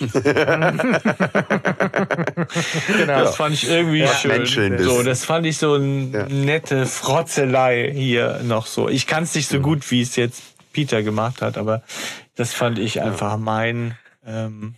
Genau. 2.96 3.20
Das 3.20 3.36
fand 3.36 3.54
ich 3.54 3.68
irgendwie 3.68 4.06
schön. 4.08 4.30
Menscheln 4.32 4.76
bist. 4.76 4.88
So, 4.88 5.02
das 5.02 5.24
fand 5.24 5.46
ich 5.46 5.58
so 5.58 5.74
eine 5.74 6.10
Ja. 6.12 6.26
nette 6.28 6.86
Frotzelei 6.86 7.92
hier 7.94 8.40
noch 8.42 8.66
so. 8.66 8.88
Ich 8.88 9.06
kann 9.06 9.24
es 9.24 9.34
nicht 9.34 9.48
so 9.48 9.60
gut, 9.60 9.88
wie 9.90 10.02
es 10.02 10.16
jetzt 10.16 10.42
Peter 10.72 11.02
gemacht 11.02 11.42
hat, 11.42 11.56
aber 11.58 11.82
das 12.34 12.52
fand 12.52 12.78
ich 12.78 13.00
einfach 13.02 13.36
mein, 13.36 13.96
ähm, 14.26 14.74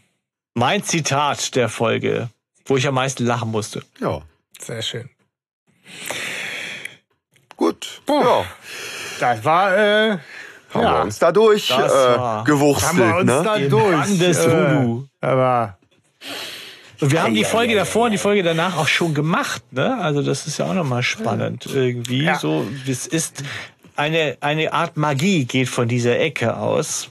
mein 0.54 0.82
Zitat 0.84 1.54
der 1.56 1.68
Folge, 1.68 2.30
wo 2.66 2.76
ich 2.76 2.86
am 2.86 2.94
meisten 2.94 3.26
lachen 3.26 3.50
musste. 3.50 3.82
Ja, 4.00 4.22
Sehr 4.60 4.82
schön. 4.82 5.10
gut. 7.56 8.00
Puh. 8.06 8.20
Ja, 8.22 8.44
Das 9.20 9.44
war, 9.44 9.76
äh, 9.76 10.10
haben 10.10 10.20
wir 10.74 10.82
ja, 10.82 11.02
uns 11.02 11.18
da 11.18 11.30
durch 11.32 11.68
Das 11.68 11.92
äh, 11.92 12.18
war- 12.18 12.44
haben 12.46 12.98
wir 12.98 13.16
uns 13.16 13.26
ne? 13.26 13.42
da 13.44 13.58
durch. 13.58 14.18
Des 14.18 14.44
Voodoo. 14.44 15.04
aber 15.20 15.78
Und 17.00 17.12
wir 17.12 17.22
haben 17.22 17.34
die 17.34 17.44
Ei, 17.44 17.48
Folge 17.48 17.72
ei, 17.74 17.76
davor 17.76 18.02
ei, 18.02 18.06
und 18.06 18.12
die 18.12 18.18
Folge 18.18 18.42
danach 18.42 18.76
auch 18.76 18.88
schon 18.88 19.14
gemacht, 19.14 19.62
ne? 19.72 19.98
Also 20.00 20.22
das 20.22 20.46
ist 20.46 20.58
ja 20.58 20.66
auch 20.66 20.74
nochmal 20.74 21.02
spannend 21.02 21.66
irgendwie. 21.66 22.22
Ja. 22.24 22.38
So, 22.38 22.66
das 22.86 23.06
ist 23.06 23.42
eine, 23.96 24.36
eine 24.40 24.72
Art 24.72 24.96
Magie 24.96 25.44
geht 25.44 25.68
von 25.68 25.86
dieser 25.86 26.18
Ecke 26.18 26.56
aus, 26.56 27.10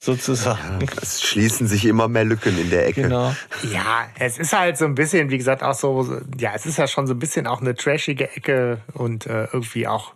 sozusagen. 0.00 0.86
Es 1.00 1.22
schließen 1.22 1.66
sich 1.66 1.84
immer 1.84 2.08
mehr 2.08 2.24
Lücken 2.24 2.58
in 2.58 2.70
der 2.70 2.86
Ecke. 2.86 3.02
Genau. 3.02 3.34
ja, 3.70 4.08
es 4.18 4.38
ist 4.38 4.52
halt 4.52 4.78
so 4.78 4.86
ein 4.86 4.94
bisschen, 4.94 5.30
wie 5.30 5.36
gesagt, 5.38 5.62
auch 5.62 5.74
so, 5.74 6.20
ja, 6.38 6.52
es 6.54 6.64
ist 6.66 6.78
ja 6.78 6.86
schon 6.86 7.06
so 7.06 7.12
ein 7.14 7.18
bisschen 7.18 7.46
auch 7.46 7.60
eine 7.60 7.74
trashige 7.74 8.34
Ecke 8.34 8.80
und 8.94 9.26
äh, 9.26 9.44
irgendwie 9.52 9.86
auch. 9.86 10.14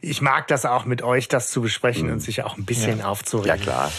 Ich 0.00 0.20
mag 0.20 0.48
das 0.48 0.66
auch 0.66 0.84
mit 0.84 1.02
euch, 1.02 1.28
das 1.28 1.48
zu 1.50 1.62
besprechen 1.62 2.10
und 2.10 2.18
sich 2.18 2.42
auch 2.42 2.58
ein 2.58 2.64
bisschen 2.64 2.98
Ja 2.98 3.04
aufzuregen. 3.06 3.60
klar. 3.60 3.92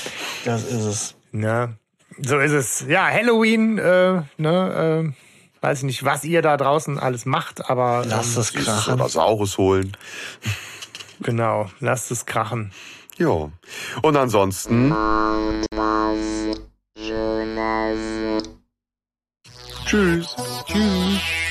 Das 0.43 0.63
ist 0.63 0.83
es. 0.83 1.15
Ne? 1.31 1.77
So 2.21 2.39
ist 2.39 2.51
es. 2.51 2.85
Ja, 2.89 3.07
Halloween, 3.09 3.77
äh, 3.77 4.21
ne, 4.37 5.13
äh, 5.15 5.61
weiß 5.61 5.77
ich 5.79 5.83
nicht, 5.85 6.03
was 6.03 6.25
ihr 6.25 6.41
da 6.41 6.57
draußen 6.57 6.99
alles 6.99 7.25
macht, 7.25 7.69
aber 7.69 8.03
Lass 8.05 8.35
ähm, 8.35 8.41
es 8.41 8.53
krachen. 8.53 8.95
Oder 8.95 9.07
Saurus 9.07 9.57
holen. 9.57 9.95
genau, 11.21 11.71
lasst 11.79 12.11
es 12.11 12.25
krachen. 12.25 12.73
Ja. 13.17 13.51
Und 14.01 14.17
ansonsten, 14.17 14.93
tschüss. 19.85 20.35
Tschüss. 20.65 21.42